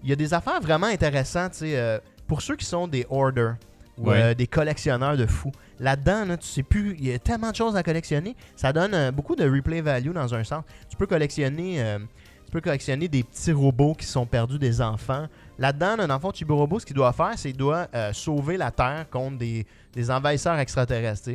Il 0.04 0.10
y 0.10 0.12
a 0.12 0.16
des 0.16 0.32
affaires 0.32 0.60
vraiment 0.60 0.86
intéressantes, 0.86 1.52
tu 1.52 1.58
sais, 1.58 1.76
euh, 1.76 1.98
pour 2.26 2.42
ceux 2.42 2.56
qui 2.56 2.64
sont 2.64 2.86
des 2.86 3.06
hoarders 3.10 3.56
ou 3.98 4.10
euh, 4.10 4.34
des 4.34 4.46
collectionneurs 4.46 5.16
de 5.16 5.26
fous. 5.26 5.52
Là-dedans, 5.80 6.24
là, 6.24 6.36
tu 6.36 6.46
sais 6.46 6.62
plus, 6.62 6.96
il 6.98 7.08
y 7.08 7.12
a 7.12 7.18
tellement 7.18 7.50
de 7.50 7.56
choses 7.56 7.76
à 7.76 7.82
collectionner. 7.82 8.36
Ça 8.56 8.72
donne 8.72 8.94
euh, 8.94 9.10
beaucoup 9.10 9.36
de 9.36 9.48
replay 9.48 9.80
value 9.80 10.12
dans 10.12 10.34
un 10.34 10.44
sens. 10.44 10.64
Tu 10.88 10.96
peux 10.96 11.06
collectionner, 11.06 11.82
euh, 11.82 11.98
tu 12.44 12.50
peux 12.50 12.60
collectionner 12.60 13.08
des 13.08 13.22
petits 13.22 13.52
robots 13.52 13.94
qui 13.94 14.06
sont 14.06 14.26
perdus 14.26 14.58
des 14.58 14.80
enfants. 14.80 15.26
Là-dedans, 15.58 15.96
là, 15.96 16.06
dans 16.06 16.14
le 16.14 16.20
fond, 16.20 16.32
Chibi 16.32 16.52
Robot, 16.52 16.80
ce 16.80 16.86
qu'il 16.86 16.96
doit 16.96 17.12
faire, 17.12 17.32
c'est 17.36 17.50
qu'il 17.50 17.58
doit 17.58 17.86
sauver 18.12 18.56
la 18.56 18.72
Terre 18.72 19.06
contre 19.08 19.38
des, 19.38 19.64
des 19.92 20.10
envahisseurs 20.10 20.58
extraterrestres. 20.58 21.30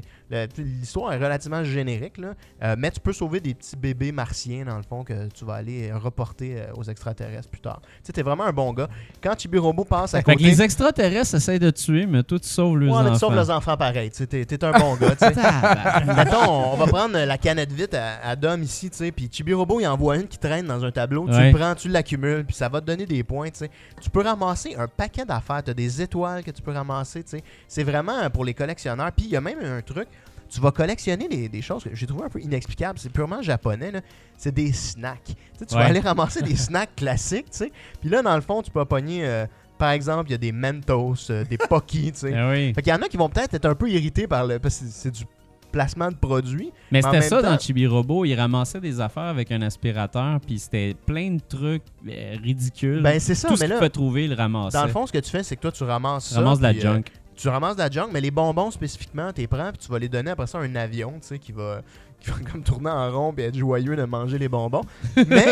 L'histoire 0.57 1.13
est 1.13 1.17
relativement 1.17 1.63
générique, 1.63 2.17
là, 2.17 2.34
euh, 2.63 2.75
mais 2.77 2.91
tu 2.91 2.99
peux 2.99 3.13
sauver 3.13 3.39
des 3.39 3.53
petits 3.55 3.75
bébés 3.75 4.11
martiens, 4.11 4.63
dans 4.65 4.77
le 4.77 4.84
fond, 4.84 5.03
que 5.03 5.27
tu 5.30 5.43
vas 5.45 5.55
aller 5.55 5.89
euh, 5.89 5.97
reporter 5.97 6.55
euh, 6.57 6.73
aux 6.75 6.84
extraterrestres 6.84 7.49
plus 7.49 7.61
tard. 7.61 7.82
Tu 7.82 7.89
sais, 8.03 8.13
t'es 8.13 8.21
vraiment 8.21 8.43
un 8.45 8.51
bon 8.53 8.71
gars. 8.73 8.88
Quand 9.23 9.38
Chibi 9.39 9.57
Robot 9.57 9.86
passe 9.86 10.13
à 10.13 10.17
Fait 10.19 10.23
côté... 10.23 10.38
que 10.38 10.43
les 10.43 10.61
extraterrestres 10.61 11.36
essayent 11.36 11.59
de 11.59 11.71
tuer, 11.71 12.05
mais 12.05 12.21
toi, 12.23 12.39
tu 12.39 12.47
sauves 12.47 12.77
leurs 12.77 12.89
Ouais, 12.93 12.99
enfants. 13.01 13.13
tu 13.13 13.19
sauves 13.19 13.36
les 13.36 13.49
enfants 13.49 13.75
pareil. 13.77 14.11
Tu 14.11 14.17
sais, 14.17 14.27
T'es 14.27 14.45
t'es 14.45 14.63
un 14.63 14.71
bon 14.71 14.95
gars. 14.95 15.15
tu 15.15 15.25
sais. 15.25 15.32
Tabarnak. 15.34 16.15
Mettons, 16.15 16.73
on 16.73 16.75
va 16.77 16.86
prendre 16.88 17.17
la 17.17 17.38
canette 17.38 17.71
vite 17.71 17.93
à, 17.95 18.19
à 18.23 18.36
Dom 18.36 18.61
ici, 18.61 18.89
tu 18.89 18.97
sais, 18.97 19.11
puis 19.11 19.30
Chibi 19.32 19.53
Robot, 19.53 19.80
il 19.80 19.88
envoie 19.88 20.17
une 20.17 20.27
qui 20.27 20.38
traîne 20.38 20.67
dans 20.67 20.84
un 20.86 20.91
tableau, 20.91 21.25
tu 21.27 21.34
Ouais. 21.34 21.51
le 21.51 21.57
prends, 21.57 21.73
tu 21.75 21.88
l'accumules, 21.89 22.45
puis 22.45 22.55
ça 22.55 22.69
va 22.69 22.82
te 22.82 22.86
donner 22.86 23.05
des 23.05 23.23
points, 23.23 23.49
tu 23.49 23.59
sais. 23.59 23.71
Tu 24.01 24.09
peux 24.09 24.21
ramasser 24.21 24.75
un 24.75 24.88
paquet 24.88 25.25
d'affaires, 25.25 25.63
tu 25.63 25.71
as 25.71 25.73
des 25.73 26.01
étoiles 26.01 26.43
que 26.43 26.51
tu 26.51 26.61
peux 26.61 26.71
ramasser, 26.71 27.23
tu 27.23 27.32
sais. 27.32 27.43
C'est 27.67 27.84
vraiment 27.84 28.30
pour 28.30 28.45
les 28.45 28.53
collectionneurs. 28.53 29.11
Puis 29.11 29.25
il 29.25 29.32
y 29.32 29.36
a 29.36 29.41
même 29.41 29.59
un 29.63 29.82
truc, 29.82 30.07
tu 30.50 30.60
vas 30.62 30.72
collectionner 30.72 31.28
des, 31.28 31.47
des 31.50 31.62
choses 31.62 31.84
que 31.84 31.89
j'ai 31.93 32.06
trouvé 32.08 32.26
un 32.26 32.30
peu 32.30 32.41
inexplicables, 32.41 32.97
c'est 33.00 33.12
purement 33.12 33.41
japonais, 33.41 33.91
là. 33.91 34.02
c'est 34.38 34.54
des 34.54 34.74
snacks. 34.74 35.24
Tu, 35.58 35.66
tu 35.66 35.76
Ouais. 35.76 35.82
vas 35.82 35.88
aller 35.88 36.00
ramasser 36.00 36.41
des 36.41 36.56
snacks 36.58 36.95
classiques, 36.95 37.52
tu 37.52 37.58
sais. 37.60 37.72
Puis 38.02 38.10
là, 38.10 38.22
dans 38.22 38.36
le 38.36 38.41
fond, 38.41 38.62
tu 38.62 38.72
peux 38.72 38.84
pogner... 38.86 39.26
euh, 39.26 39.45
par 39.78 39.91
exemple, 39.91 40.28
il 40.30 40.32
y 40.32 40.36
a 40.36 40.38
des 40.39 40.52
Mentos, 40.52 41.16
euh, 41.30 41.45
des 41.45 41.58
Pocky, 41.58 42.12
tu 42.12 42.20
sais. 42.20 42.34
Oui. 42.52 42.74
Fait 42.74 42.82
qu'il 42.82 42.91
y 42.91 42.95
en 42.95 43.02
a 43.02 43.08
qui 43.08 43.16
vont 43.16 43.30
peut-être 43.30 43.54
être 43.54 43.66
un 43.66 43.76
peu 43.76 43.89
irrités 43.89 44.28
par 44.28 44.45
le. 44.45 44.60
Parce 44.60 44.80
que 44.80 44.86
c'est- 44.89 45.10
du 45.12 45.24
placement 45.72 46.10
de 46.10 46.16
produits. 46.16 46.72
Mais 46.91 47.02
c'était 47.04 47.22
ça 47.22 47.41
temps- 47.41 47.52
dans 47.52 47.58
Chibi 47.60 47.86
Robo. 47.88 48.26
Il 48.26 48.34
ramassait 48.34 48.82
des 48.82 49.00
affaires 49.00 49.24
avec 49.24 49.52
un 49.52 49.62
aspirateur, 49.62 50.39
puis 50.45 50.58
c'était 50.60 50.95
plein 51.06 51.32
de 51.32 51.39
trucs 51.47 51.84
euh, 52.10 52.36
ridicules. 52.43 53.02
Ben, 53.04 53.20
c'est 53.20 53.36
ça, 53.36 53.47
Tout 53.47 53.56
ce 53.56 53.60
mais 53.62 53.66
qu'il 53.68 53.74
là, 53.74 53.78
pouvait 53.78 53.89
trouver, 53.89 54.26
il 54.26 54.34
ramassait. 54.34 54.78
dans 54.78 54.86
le 54.86 54.91
fond, 54.91 55.06
ce 55.06 55.12
que 55.14 55.20
tu 55.20 55.30
fais, 55.30 55.43
c'est 55.43 55.56
que 55.56 55.62
toi, 55.62 55.72
tu 55.72 55.84
ramasses 55.84 56.28
Tu 56.30 56.34
ça. 56.34 56.39
ramasses 56.41 56.58
de 56.58 56.64
la 56.64 56.70
puis, 56.74 56.80
euh, 56.80 56.93
junk. 56.95 57.04
Tu 57.42 57.48
ramasses 57.50 57.76
de 57.76 57.82
la 57.82 57.90
junk, 57.90 58.10
mais 58.12 58.22
les 58.22 58.32
bonbons 58.32 58.72
spécifiquement, 58.72 59.32
tu 59.34 59.42
les 59.42 59.48
prends, 59.48 59.70
puis 59.70 59.78
tu 59.80 59.92
vas 59.92 60.00
les 60.00 60.10
donner 60.10 60.32
après 60.32 60.48
ça 60.48 60.58
à 60.60 60.62
un 60.62 60.76
avion, 60.76 61.14
tu 61.22 61.28
sais, 61.28 61.40
qui 61.40 61.52
va, 61.54 61.82
qui 62.20 62.30
va 62.30 62.36
comme 62.52 62.64
tourner 62.64 62.90
en 62.90 63.10
rond 63.12 63.34
et 63.38 63.44
être 63.44 63.56
joyeux 63.58 63.96
de 63.96 64.04
manger 64.04 64.38
les 64.38 64.50
bonbons. 64.50 64.82
mais, 65.16 65.46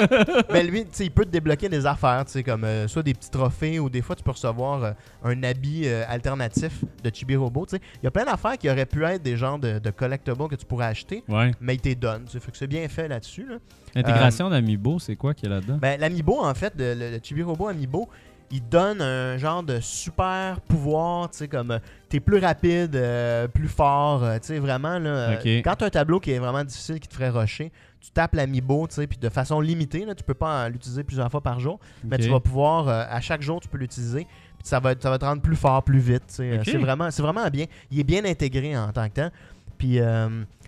mais 0.52 0.64
lui, 0.64 0.82
tu 0.84 0.90
sais, 0.92 1.06
il 1.06 1.12
peut 1.12 1.24
te 1.26 1.30
débloquer 1.30 1.70
des 1.70 1.86
affaires, 1.86 2.26
tu 2.26 2.34
sais, 2.34 2.44
comme 2.44 2.66
euh, 2.66 2.88
soit 2.90 3.04
des 3.04 3.14
petits 3.14 3.30
trophées 3.32 3.80
ou 3.80 3.90
des 3.90 4.02
fois 4.02 4.16
tu 4.16 4.24
peux 4.24 4.32
recevoir 4.32 4.84
euh, 4.84 4.92
un 5.24 5.42
habit 5.44 5.84
euh, 5.86 6.04
alternatif 6.10 6.84
de 7.04 7.10
Chibi 7.14 7.36
Robo, 7.38 7.66
tu 7.66 7.78
sais. 7.78 7.82
Il 8.02 8.06
y 8.06 8.08
a 8.08 8.12
plein 8.12 8.26
d'affaires 8.26 8.58
qui 8.58 8.70
auraient 8.70 8.86
pu 8.86 9.06
être 9.06 9.24
des 9.24 9.38
genres 9.38 9.60
de, 9.60 9.80
de 9.80 9.90
collectibles 9.90 10.48
que 10.50 10.56
tu 10.56 10.66
pourrais 10.66 10.88
acheter, 10.88 11.24
Ouais. 11.30 11.52
mais 11.62 11.76
il 11.76 11.80
t'es 11.82 11.96
donne, 11.96 12.26
tu 12.26 12.32
sais. 12.34 12.40
Fait 12.42 12.52
que 12.52 12.58
c'est 12.58 12.68
bien 12.68 12.88
fait 12.90 13.08
là-dessus, 13.08 13.48
là. 13.48 13.56
L'intégration 13.96 14.50
d'Amiibo, 14.50 15.00
c'est 15.00 15.16
quoi 15.16 15.34
qu'il 15.34 15.50
y 15.50 15.52
a 15.52 15.56
là-dedans? 15.56 15.78
Ben, 15.82 16.00
l'Amiibo, 16.00 16.40
en 16.44 16.54
fait, 16.54 16.74
le, 16.78 16.94
le, 16.94 17.12
le 17.12 17.20
Chibi 17.24 17.42
Robo 17.42 17.68
Amiibo, 17.68 18.08
il 18.52 18.68
donne 18.68 19.02
un 19.02 19.38
genre 19.38 19.62
de 19.64 19.80
super 19.80 20.62
pouvoir, 20.62 21.30
tu 21.32 21.40
sais, 21.40 21.48
comme 21.48 21.72
euh, 21.72 21.80
t'es 22.10 22.20
plus 22.20 22.38
rapide, 22.40 22.96
euh, 22.96 23.48
plus 23.48 23.68
fort, 23.68 24.24
euh, 24.24 24.38
tu 24.40 24.48
sais, 24.48 24.60
vraiment, 24.60 25.00
là. 25.00 25.10
euh, 25.10 25.36
Ok. 25.38 25.46
quand 25.64 25.76
t'as 25.76 25.88
un 25.88 25.90
tableau 25.90 26.20
qui 26.20 26.32
est 26.32 26.40
vraiment 26.40 26.64
difficile, 26.64 27.00
qui 27.00 27.08
te 27.08 27.14
ferait 27.14 27.30
rusher, 27.30 27.72
tu 28.00 28.12
tapes 28.12 28.36
l'Amiibo, 28.36 28.88
tu 28.88 28.96
sais, 28.96 29.08
puis 29.08 29.18
de 29.18 29.28
façon 29.30 29.60
limitée, 29.60 30.06
là, 30.06 30.16
tu 30.16 30.24
peux 30.24 30.34
pas 30.34 30.70
l'utiliser 30.70 31.04
plusieurs 31.04 31.30
fois 31.30 31.42
par 31.42 31.60
jour, 31.60 31.80
mais 32.06 32.18
tu 32.18 32.30
vas 32.30 32.40
pouvoir, 32.40 32.88
euh, 32.88 33.04
à 33.10 33.20
chaque 33.22 33.42
jour, 33.42 33.60
tu 33.60 33.68
peux 33.68 33.78
l'utiliser, 33.78 34.26
puis 34.26 34.68
ça 34.68 34.80
va, 34.80 34.94
ça 34.98 35.10
va 35.10 35.18
te 35.20 35.26
rendre 35.26 35.42
plus 35.42 35.56
fort, 35.58 35.84
plus 35.84 36.00
vite, 36.00 36.24
tu 36.28 36.36
sais. 36.36 36.62
C'est 36.64 36.78
vraiment, 36.78 37.50
bien. 37.50 37.66
Il 37.92 38.00
est 38.00 38.04
bien 38.06 38.24
intégré 38.24 38.78
en 38.78 38.92
tant 38.94 39.08
que 39.10 39.14
tel. 39.14 39.32
Puis, 39.78 39.98
tu 39.98 40.04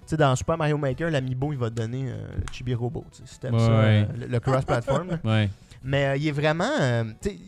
sais, 0.05 0.17
dans 0.17 0.35
Super 0.35 0.57
Mario 0.57 0.77
Maker, 0.77 1.09
l'Amiibo, 1.11 1.53
il 1.53 1.57
va 1.59 1.69
te 1.69 1.75
donner 1.75 2.09
euh, 2.09 2.17
le 2.35 2.43
Chibi 2.51 2.73
Robo, 2.73 3.05
tu 3.11 3.19
sais, 3.19 3.23
si 3.25 3.39
t'aimes 3.39 3.53
Ouais, 3.53 3.59
ça, 3.59 3.69
ouais. 3.69 3.75
euh, 3.77 4.05
le, 4.19 4.25
le 4.27 4.39
cross-platform. 4.39 5.19
Ouais. 5.23 5.49
Mais 5.83 6.05
euh, 6.05 6.17
il 6.17 6.27
est 6.27 6.31
vraiment. 6.31 6.69
euh, 6.79 7.03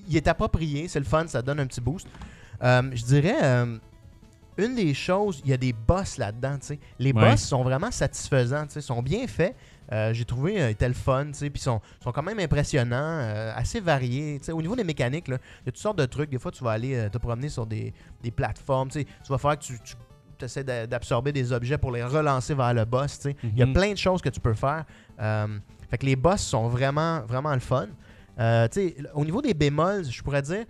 il 0.07 0.15
est 0.15 0.27
approprié, 0.27 0.87
c'est 0.87 0.99
le 0.99 1.05
fun, 1.05 1.27
ça 1.27 1.41
donne 1.41 1.59
un 1.59 1.65
petit 1.67 1.81
boost. 1.81 2.07
Euh, 2.63 2.81
je 2.93 3.03
dirais. 3.03 3.35
une 4.57 4.75
des 4.75 4.93
choses, 4.93 5.41
il 5.43 5.49
y 5.49 5.53
a 5.53 5.57
des 5.57 5.73
boss 5.73 6.17
là-dedans, 6.17 6.57
tu 6.59 6.67
sais. 6.67 6.79
Les 6.99 7.13
Ouais. 7.13 7.31
boss 7.31 7.41
sont 7.41 7.63
vraiment 7.63 7.89
satisfaisants, 7.89 8.65
tu 8.67 8.73
sais, 8.73 8.81
sont 8.81 9.01
bien 9.01 9.25
faits. 9.25 9.55
Euh, 9.91 10.13
J'ai 10.13 10.23
trouvé 10.25 10.61
euh, 10.61 10.73
tel 10.77 10.93
fun, 10.93 11.27
tu 11.27 11.33
sais, 11.33 11.49
puis 11.49 11.61
sont, 11.61 11.81
sont 12.03 12.11
quand 12.11 12.21
même 12.21 12.37
impressionnants, 12.39 12.95
euh, 12.97 13.53
assez 13.55 13.79
variés. 13.79 14.37
tu 14.39 14.45
sais. 14.47 14.51
Au 14.51 14.61
niveau 14.61 14.75
des 14.75 14.83
mécaniques, 14.83 15.25
il 15.29 15.31
y 15.31 15.35
a 15.35 15.39
toutes 15.65 15.77
sortes 15.77 15.97
de 15.97 16.05
trucs. 16.05 16.29
Des 16.29 16.37
fois, 16.37 16.51
tu 16.51 16.63
vas 16.63 16.71
aller 16.71 17.07
te 17.11 17.17
promener 17.17 17.49
sur 17.49 17.65
des, 17.65 17.93
des 18.21 18.29
plateformes, 18.31 18.89
tu 18.89 18.99
sais. 18.99 19.05
Tu 19.05 19.31
vas 19.31 19.37
faire 19.37 19.57
que 19.57 19.63
tu, 19.63 19.79
tu 20.37 20.45
essaies 20.45 20.63
d'a- 20.63 20.85
d'absorber 20.85 21.31
des 21.31 21.51
objets 21.53 21.77
pour 21.77 21.91
les 21.91 22.03
relancer 22.03 22.53
vers 22.53 22.73
le 22.73 22.85
boss, 22.85 23.17
tu 23.19 23.29
sais. 23.31 23.35
Il 23.43 23.57
y 23.57 23.63
a 23.63 23.65
Mhm. 23.65 23.73
plein 23.73 23.91
de 23.93 23.97
choses 23.97 24.21
que 24.21 24.29
tu 24.29 24.39
peux 24.41 24.53
faire. 24.53 24.85
Fait 25.89 25.97
que 25.97 26.05
les 26.05 26.15
boss 26.15 26.41
sont 26.41 26.67
vraiment, 26.69 27.21
vraiment 27.21 27.53
le 27.53 27.59
fun. 27.59 27.87
Euh, 28.41 28.67
au 29.13 29.23
niveau 29.23 29.41
des 29.41 29.53
bémols, 29.53 30.05
je 30.09 30.21
pourrais 30.21 30.41
dire, 30.41 30.65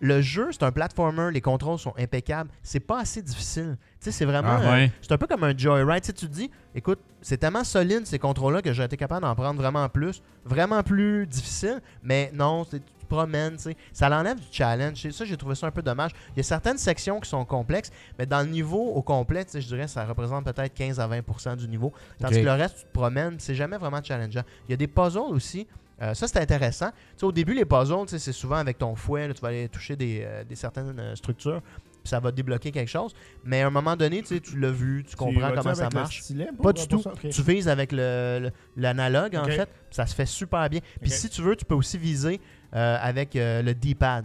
le 0.00 0.20
jeu, 0.20 0.50
c'est 0.52 0.62
un 0.62 0.70
platformer, 0.70 1.30
les 1.32 1.40
contrôles 1.40 1.78
sont 1.78 1.94
impeccables. 1.98 2.50
C'est 2.62 2.80
pas 2.80 3.00
assez 3.00 3.22
difficile. 3.22 3.76
C'est 3.98 4.24
vraiment. 4.24 4.58
Ah 4.62 4.72
ouais. 4.72 4.86
euh, 4.86 4.88
c'est 5.02 5.12
un 5.12 5.18
peu 5.18 5.26
comme 5.26 5.42
un 5.42 5.56
Joyride. 5.56 6.02
Tu 6.02 6.06
sais, 6.06 6.12
tu 6.12 6.26
te 6.28 6.32
dis, 6.32 6.50
écoute, 6.74 7.00
c'est 7.20 7.38
tellement 7.38 7.64
solide 7.64 8.06
ces 8.06 8.18
contrôles-là 8.18 8.62
que 8.62 8.72
j'aurais 8.72 8.86
été 8.86 8.96
capable 8.96 9.22
d'en 9.22 9.34
prendre 9.34 9.60
vraiment 9.60 9.88
plus. 9.88 10.22
Vraiment 10.44 10.82
plus 10.82 11.26
difficile. 11.26 11.80
Mais 12.02 12.30
non, 12.32 12.64
tu 12.64 12.78
te 12.80 13.06
promènes. 13.08 13.56
Ça 13.92 14.08
l'enlève 14.08 14.38
du 14.38 14.46
challenge. 14.52 15.10
Ça, 15.10 15.24
j'ai 15.24 15.36
trouvé 15.36 15.56
ça 15.56 15.66
un 15.66 15.72
peu 15.72 15.82
dommage. 15.82 16.12
Il 16.30 16.36
y 16.36 16.40
a 16.40 16.44
certaines 16.44 16.78
sections 16.78 17.18
qui 17.18 17.28
sont 17.28 17.44
complexes, 17.44 17.90
mais 18.18 18.26
dans 18.26 18.42
le 18.42 18.48
niveau 18.48 18.92
au 18.92 19.02
complet, 19.02 19.44
je 19.52 19.58
dirais, 19.58 19.88
ça 19.88 20.04
représente 20.04 20.44
peut-être 20.44 20.72
15 20.74 21.00
à 21.00 21.08
20% 21.08 21.56
du 21.56 21.66
niveau. 21.66 21.92
Tandis 22.20 22.40
que 22.40 22.44
le 22.44 22.52
reste, 22.52 22.76
tu 22.76 22.84
te 22.84 22.92
promènes, 22.92 23.36
c'est 23.40 23.54
jamais 23.56 23.78
vraiment 23.78 24.02
challengeant. 24.02 24.44
Il 24.68 24.70
y 24.70 24.74
a 24.74 24.76
des 24.76 24.86
puzzles 24.86 25.18
aussi. 25.30 25.66
Euh, 26.00 26.14
ça, 26.14 26.28
c'est 26.28 26.38
intéressant. 26.38 26.90
Au 27.22 27.32
début, 27.32 27.54
les 27.54 27.64
puzzles, 27.64 28.06
c'est 28.08 28.32
souvent 28.32 28.56
avec 28.56 28.78
ton 28.78 28.94
fouet. 28.94 29.26
là, 29.28 29.34
tu 29.34 29.40
vas 29.40 29.48
aller 29.48 29.68
toucher 29.68 29.96
des, 29.96 30.22
euh, 30.24 30.44
des 30.44 30.54
certaines 30.54 30.98
euh, 30.98 31.14
structures. 31.16 31.60
Puis 32.04 32.10
ça 32.10 32.20
va 32.20 32.30
débloquer 32.30 32.70
quelque 32.70 32.88
chose. 32.88 33.12
Mais 33.44 33.62
à 33.62 33.66
un 33.66 33.70
moment 33.70 33.96
donné, 33.96 34.22
tu 34.22 34.40
l'as 34.58 34.70
vu, 34.70 35.04
tu 35.04 35.16
comprends 35.16 35.48
comment 35.62 35.74
ça 35.74 35.88
marche. 36.02 36.22
Pas 36.62 36.72
du 36.72 36.86
tout. 36.86 37.02
ça? 37.02 37.12
Tu 37.30 37.42
vises 37.42 37.68
avec 37.68 37.90
le- 37.90 38.38
le- 38.40 38.50
l'analogue, 38.76 39.34
en 39.34 39.44
fait. 39.56 39.68
Ça 39.90 40.06
se 40.06 40.14
fait 40.14 40.26
super 40.26 40.68
bien. 40.70 40.80
Puis 41.00 41.10
si 41.16 41.28
tu 41.28 41.42
veux, 41.42 41.56
tu 41.56 41.64
peux 41.64 41.74
aussi 41.74 41.98
viser 41.98 42.40
euh, 42.74 42.98
avec 43.00 43.34
euh, 43.36 43.62
le 43.62 43.74
D-pad 43.74 44.24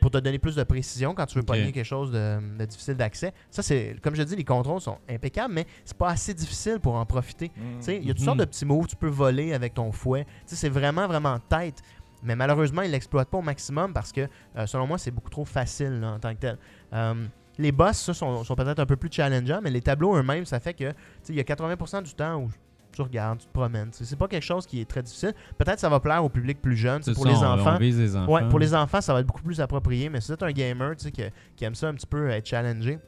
pour 0.00 0.10
te 0.10 0.18
donner 0.18 0.38
plus 0.38 0.54
de 0.56 0.62
précision 0.62 1.14
quand 1.14 1.26
tu 1.26 1.34
veux 1.36 1.40
Ok. 1.42 1.46
pogner 1.48 1.72
quelque 1.72 1.84
chose 1.84 2.10
de, 2.12 2.38
de 2.58 2.64
difficile 2.64 2.94
d'accès. 2.94 3.32
Ça, 3.50 3.62
c'est 3.62 3.96
comme 4.02 4.14
je 4.14 4.22
dis, 4.22 4.36
les 4.36 4.44
contrôles 4.44 4.80
sont 4.80 4.98
impeccables, 5.08 5.52
mais 5.54 5.66
c'est 5.84 5.96
pas 5.96 6.10
assez 6.10 6.32
difficile 6.34 6.78
pour 6.80 6.94
en 6.94 7.04
profiter. 7.06 7.50
Mm. 7.56 7.60
Tu 7.78 7.84
sais, 7.84 7.96
il 7.96 8.04
y 8.06 8.10
a 8.10 8.14
toutes 8.14 8.20
Mhm. 8.20 8.24
sortes 8.26 8.38
de 8.38 8.44
petits 8.44 8.64
moves, 8.64 8.86
tu 8.86 8.96
peux 8.96 9.08
voler 9.08 9.52
avec 9.52 9.74
ton 9.74 9.90
fouet. 9.92 10.24
Tu 10.24 10.30
sais, 10.46 10.56
c'est 10.56 10.68
vraiment, 10.68 11.06
vraiment 11.06 11.38
tête. 11.48 11.82
Mais 12.22 12.36
malheureusement, 12.36 12.82
il 12.82 12.90
l'exploite 12.90 13.28
pas 13.28 13.38
au 13.38 13.42
maximum 13.42 13.92
parce 13.92 14.10
que, 14.12 14.28
euh, 14.56 14.66
selon 14.66 14.86
moi, 14.86 14.96
c'est 14.98 15.10
beaucoup 15.10 15.30
trop 15.30 15.44
facile 15.44 16.00
là, 16.00 16.12
en 16.12 16.18
tant 16.18 16.32
que 16.34 16.40
tel. 16.40 16.58
Euh, 16.92 17.26
les 17.58 17.70
boss, 17.70 17.96
ça, 17.98 18.14
sont, 18.14 18.42
sont 18.44 18.54
peut-être 18.56 18.78
un 18.80 18.86
peu 18.86 18.96
plus 18.96 19.10
challengeants, 19.12 19.60
mais 19.62 19.70
les 19.70 19.82
tableaux 19.82 20.16
eux-mêmes, 20.16 20.44
ça 20.46 20.58
fait 20.58 20.74
que, 20.74 20.90
tu 20.90 20.96
sais, 21.22 21.32
il 21.32 21.36
y 21.36 21.40
a 21.40 21.44
80% 21.44 22.02
du 22.02 22.14
temps 22.14 22.36
où 22.40 22.48
tu 22.96 23.02
regardes, 23.02 23.38
tu 23.40 23.46
te 23.46 23.52
promènes. 23.52 23.88
C'est 23.92 24.18
pas 24.18 24.28
quelque 24.28 24.42
chose 24.42 24.66
qui 24.66 24.80
est 24.80 24.84
très 24.84 25.02
difficile. 25.02 25.32
Peut-être 25.58 25.80
ça 25.80 25.88
va 25.88 26.00
plaire 26.00 26.24
au 26.24 26.28
public 26.28 26.60
plus 26.62 26.76
jeune. 26.76 27.02
Pour 27.02 27.24
ça, 27.24 27.28
les 27.28 27.36
on- 27.36 27.44
enfants, 27.44 27.74
On 27.76 27.78
vise 27.78 27.98
les 27.98 28.16
enfants. 28.16 28.32
Ouais, 28.32 28.48
pour 28.48 28.58
les 28.58 28.74
enfants, 28.74 29.00
ça 29.00 29.12
va 29.14 29.20
être 29.20 29.26
beaucoup 29.26 29.42
plus 29.42 29.60
approprié, 29.60 30.08
mais 30.08 30.20
si 30.20 30.28
vous 30.28 30.34
êtes 30.34 30.42
un 30.42 30.52
gamer 30.52 30.96
qui, 30.96 31.12
qui 31.56 31.64
aime 31.64 31.74
ça 31.74 31.88
un 31.88 31.94
petit 31.94 32.06
peu 32.06 32.30
être 32.30 32.46
challengé, 32.46 32.98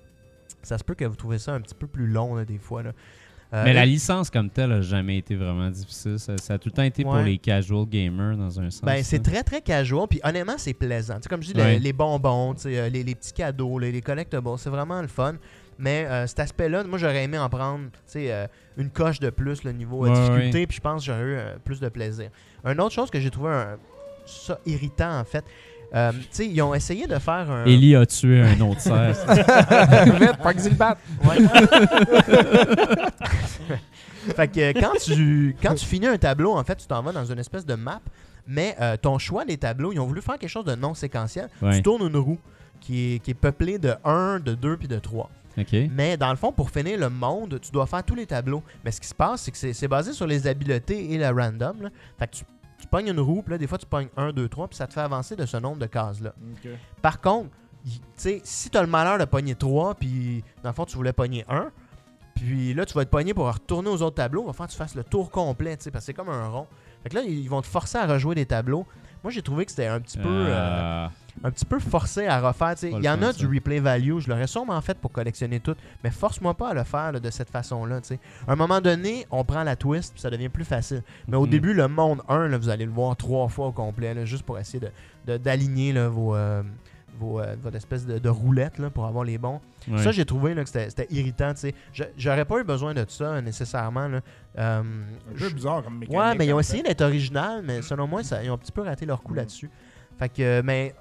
ça 0.62 0.78
se 0.78 0.84
peut 0.84 0.94
que 0.94 1.04
vous 1.04 1.16
trouvez 1.16 1.38
ça 1.38 1.52
un 1.54 1.60
petit 1.60 1.74
peu 1.74 1.86
plus 1.86 2.06
long 2.06 2.34
là, 2.34 2.44
des 2.44 2.58
fois. 2.58 2.82
Là. 2.82 2.92
Euh, 3.54 3.62
Mais 3.64 3.72
la 3.72 3.86
licence 3.86 4.28
comme 4.28 4.50
telle 4.50 4.72
a 4.72 4.80
jamais 4.80 5.18
été 5.18 5.36
vraiment 5.36 5.70
difficile. 5.70 6.18
Ça, 6.18 6.36
ça 6.36 6.54
a 6.54 6.58
tout 6.58 6.68
le 6.68 6.72
temps 6.74 6.82
été 6.82 7.04
pour 7.04 7.16
les 7.18 7.38
casual 7.38 7.86
gamers 7.86 8.36
dans 8.36 8.58
un 8.60 8.70
sens. 8.70 8.82
ben, 8.82 9.02
c'est 9.04 9.22
très 9.22 9.44
très 9.44 9.60
casual, 9.60 10.08
puis 10.10 10.20
honnêtement, 10.24 10.54
c'est 10.58 10.74
plaisant. 10.74 11.18
Comme 11.30 11.42
je 11.44 11.52
dis, 11.52 11.60
Ouais. 11.60 11.78
les 11.78 11.92
bonbons, 11.92 12.56
euh, 12.66 12.88
les, 12.88 13.04
les 13.04 13.14
petits 13.14 13.32
cadeaux, 13.32 13.78
les, 13.78 13.92
les 13.92 14.02
collectibles, 14.02 14.42
c'est 14.58 14.68
vraiment 14.70 15.00
le 15.00 15.06
fun. 15.06 15.34
Mais 15.78 16.06
euh, 16.06 16.26
cet 16.26 16.40
aspect-là, 16.40 16.84
moi 16.84 16.98
j'aurais 16.98 17.24
aimé 17.24 17.38
en 17.38 17.48
prendre 17.48 17.84
euh, 18.16 18.46
une 18.78 18.90
coche 18.90 19.20
de 19.20 19.30
plus, 19.30 19.62
le 19.64 19.72
niveau 19.72 19.98
Ouais, 19.98 20.10
difficulté, 20.12 20.66
puis 20.66 20.76
je 20.76 20.80
pense 20.80 21.02
que 21.02 21.06
j'aurais 21.06 21.20
eu 21.22 21.36
euh, 21.36 21.56
plus 21.64 21.80
de 21.80 21.88
plaisir. 21.88 22.30
Une 22.64 22.80
autre 22.80 22.94
chose 22.94 23.10
que 23.10 23.20
j'ai 23.20 23.30
trouvé 23.30 23.50
un- 23.52 23.76
ça 24.26 24.58
irritant 24.66 25.18
en 25.20 25.24
fait, 25.24 25.44
euh, 25.94 26.10
tu 26.12 26.26
sais, 26.30 26.46
ils 26.48 26.60
ont 26.62 26.74
essayé 26.74 27.06
de 27.06 27.18
faire 27.18 27.48
un. 27.50 27.64
Ellie 27.64 27.94
a 27.94 28.04
tué 28.06 28.40
un 28.42 28.60
autre 28.60 28.80
cerf. 28.80 29.16
Vite, 30.18 30.36
pas 30.42 30.52
que 30.54 30.68
le 30.68 30.74
bat. 30.74 30.96
fait 34.34 34.48
que 34.48 34.72
quand 34.80 34.92
tu, 35.04 35.56
quand 35.62 35.74
tu 35.74 35.84
finis 35.86 36.06
un 36.08 36.18
tableau, 36.18 36.52
en 36.56 36.64
fait, 36.64 36.76
tu 36.76 36.86
t'en 36.86 37.02
vas 37.02 37.12
dans 37.12 37.24
une 37.24 37.38
espèce 37.38 37.64
de 37.64 37.74
map, 37.74 38.00
mais 38.46 38.74
euh, 38.80 38.96
ton 38.96 39.18
choix 39.18 39.44
des 39.44 39.56
tableaux, 39.58 39.92
ils 39.92 40.00
ont 40.00 40.06
voulu 40.06 40.22
faire 40.22 40.38
quelque 40.38 40.50
chose 40.50 40.64
de 40.64 40.74
non 40.74 40.94
séquentiel. 40.94 41.48
Ouais. 41.62 41.76
Tu 41.76 41.82
tournes 41.82 42.06
une 42.06 42.16
roue 42.16 42.38
qui 42.80 43.14
est, 43.14 43.18
qui 43.20 43.30
est 43.32 43.34
peuplée 43.34 43.78
de 43.78 43.94
1, 44.04 44.40
de 44.40 44.54
2 44.54 44.76
puis 44.76 44.88
de 44.88 44.98
3. 44.98 45.30
Mais 45.92 46.16
dans 46.16 46.30
le 46.30 46.36
fond, 46.36 46.52
pour 46.52 46.70
finir 46.70 46.98
le 46.98 47.08
monde, 47.10 47.58
tu 47.60 47.70
dois 47.70 47.86
faire 47.86 48.04
tous 48.04 48.14
les 48.14 48.26
tableaux. 48.26 48.62
Mais 48.84 48.90
ce 48.90 49.00
qui 49.00 49.06
se 49.08 49.14
passe, 49.14 49.42
c'est 49.42 49.50
que 49.50 49.56
c'est- 49.72 49.88
basé 49.88 50.12
sur 50.12 50.26
les 50.26 50.46
habiletés 50.46 51.12
et 51.12 51.18
le 51.18 51.28
random. 51.28 51.82
là. 51.82 51.88
Fait 52.18 52.26
que 52.28 52.36
tu, 52.36 52.44
tu 52.78 52.86
pognes 52.88 53.08
une 53.08 53.20
roue, 53.20 53.42
puis 53.42 53.52
là, 53.52 53.58
des 53.58 53.66
fois, 53.66 53.78
tu 53.78 53.86
pognes 53.86 54.08
1, 54.16 54.32
2, 54.32 54.48
3, 54.48 54.68
puis 54.68 54.76
ça 54.76 54.86
te 54.86 54.92
fait 54.92 55.00
avancer 55.00 55.34
de 55.36 55.46
ce 55.46 55.56
nombre 55.56 55.78
de 55.78 55.86
cases-là. 55.86 56.34
Par 57.00 57.20
contre, 57.20 57.48
sais, 58.16 58.40
si 58.44 58.68
tu 58.70 58.76
as 58.76 58.82
le 58.82 58.88
malheur 58.88 59.18
de 59.18 59.24
pogner 59.24 59.54
3, 59.54 59.94
puis 59.94 60.44
dans 60.62 60.70
le 60.70 60.74
fond, 60.74 60.84
tu 60.84 60.96
voulais 60.96 61.12
pogner 61.14 61.44
1, 61.48 61.70
puis 62.34 62.74
là, 62.74 62.84
tu 62.84 62.92
vas 62.94 63.02
être 63.02 63.10
pogné 63.10 63.32
pour 63.32 63.46
retourner 63.50 63.88
aux 63.88 64.02
autres 64.02 64.16
tableaux, 64.16 64.42
il 64.42 64.46
va 64.48 64.52
falloir 64.52 64.66
que 64.68 64.72
tu 64.72 64.78
fasses 64.78 64.94
le 64.94 65.04
tour 65.04 65.30
complet, 65.30 65.76
tu 65.78 65.84
sais, 65.84 65.90
parce 65.90 66.02
que 66.02 66.06
c'est 66.06 66.14
comme 66.14 66.28
un 66.28 66.48
rond. 66.48 66.66
Fait 67.02 67.08
que 67.08 67.14
là, 67.14 67.22
ils 67.22 67.48
vont 67.48 67.62
te 67.62 67.66
forcer 67.66 67.96
à 67.98 68.06
rejouer 68.06 68.34
des 68.34 68.44
tableaux. 68.46 68.86
Moi, 69.22 69.30
j'ai 69.32 69.40
trouvé 69.42 69.64
que 69.64 69.70
c'était 69.70 69.86
un 69.86 70.00
petit 70.00 70.18
peu... 70.18 70.28
euh, 70.28 70.48
Euh, 71.06 71.08
un 71.44 71.50
petit 71.50 71.64
peu 71.64 71.78
forcé 71.78 72.26
à 72.26 72.40
refaire. 72.40 72.74
tu 72.74 72.80
sais. 72.80 72.90
Pas 72.90 72.98
Il 72.98 73.04
y 73.04 73.08
en 73.08 73.20
a 73.22 73.32
ça. 73.32 73.38
du 73.38 73.46
replay 73.46 73.78
value, 73.80 74.18
je 74.18 74.28
l'aurais 74.28 74.46
sûrement 74.46 74.80
fait 74.80 74.96
pour 74.98 75.12
collectionner 75.12 75.60
tout, 75.60 75.74
mais 76.02 76.10
force-moi 76.10 76.54
pas 76.54 76.70
à 76.70 76.74
le 76.74 76.84
faire 76.84 77.12
là, 77.12 77.20
de 77.20 77.30
cette 77.30 77.50
façon-là. 77.50 78.00
tu 78.00 78.08
sais. 78.08 78.18
À 78.48 78.52
un 78.52 78.56
moment 78.56 78.80
donné, 78.80 79.26
on 79.30 79.44
prend 79.44 79.62
la 79.62 79.76
twist, 79.76 80.12
puis 80.12 80.20
ça 80.20 80.30
devient 80.30 80.48
plus 80.48 80.64
facile. 80.64 81.02
Mais 81.28 81.36
au 81.36 81.44
Mhm. 81.44 81.50
début, 81.50 81.74
le 81.74 81.88
monde 81.88 82.22
1, 82.28 82.48
là, 82.48 82.58
vous 82.58 82.68
allez 82.68 82.84
le 82.86 82.90
voir 82.92 83.16
trois 83.16 83.48
fois 83.48 83.66
au 83.68 83.72
complet, 83.72 84.14
là, 84.14 84.24
juste 84.24 84.42
pour 84.44 84.58
essayer 84.58 84.80
de- 84.80 84.90
de- 85.32 85.36
d'aligner 85.38 85.92
là, 85.92 86.08
vos, 86.08 86.34
euh, 86.34 86.62
vos, 87.18 87.40
euh, 87.40 87.54
votre 87.62 87.76
espèce 87.76 88.04
de, 88.06 88.18
de 88.18 88.28
roulette 88.28 88.78
là, 88.78 88.90
pour 88.90 89.06
avoir 89.06 89.24
les 89.24 89.38
bons. 89.38 89.60
Ça, 89.98 90.10
j'ai 90.12 90.24
trouvé 90.24 90.52
là, 90.52 90.62
que 90.64 90.68
c'était 90.68 90.90
c'était 90.90 91.06
irritant. 91.14 91.54
tu 91.54 91.60
sais. 91.60 91.74
Je- 91.92 92.04
J'aurais 92.18 92.44
pas 92.44 92.58
eu 92.58 92.64
besoin 92.64 92.92
de 92.92 93.04
ça 93.08 93.40
nécessairement. 93.40 94.08
là. 94.08 94.20
Euh, 94.58 94.82
Un 94.82 95.38
peu 95.38 95.48
bizarre 95.50 95.82
comme 95.84 95.98
mécanique. 95.98 96.18
Ouais, 96.20 96.34
mais 96.34 96.46
ils 96.46 96.52
ont 96.52 96.60
essayé 96.60 96.82
d'être 96.82 97.02
original, 97.02 97.62
mais 97.64 97.82
selon 97.82 98.06
moi, 98.06 98.22
ça, 98.22 98.42
ils 98.42 98.50
ont 98.50 98.54
un 98.54 98.58
petit 98.58 98.72
peu 98.72 98.82
raté 98.82 99.06
leur 99.06 99.22
coup 99.22 99.32
Mm. 99.32 99.36
là-dessus. 99.36 99.70
Fait 100.18 100.28
que, 100.28 100.60
mais, 100.62 100.94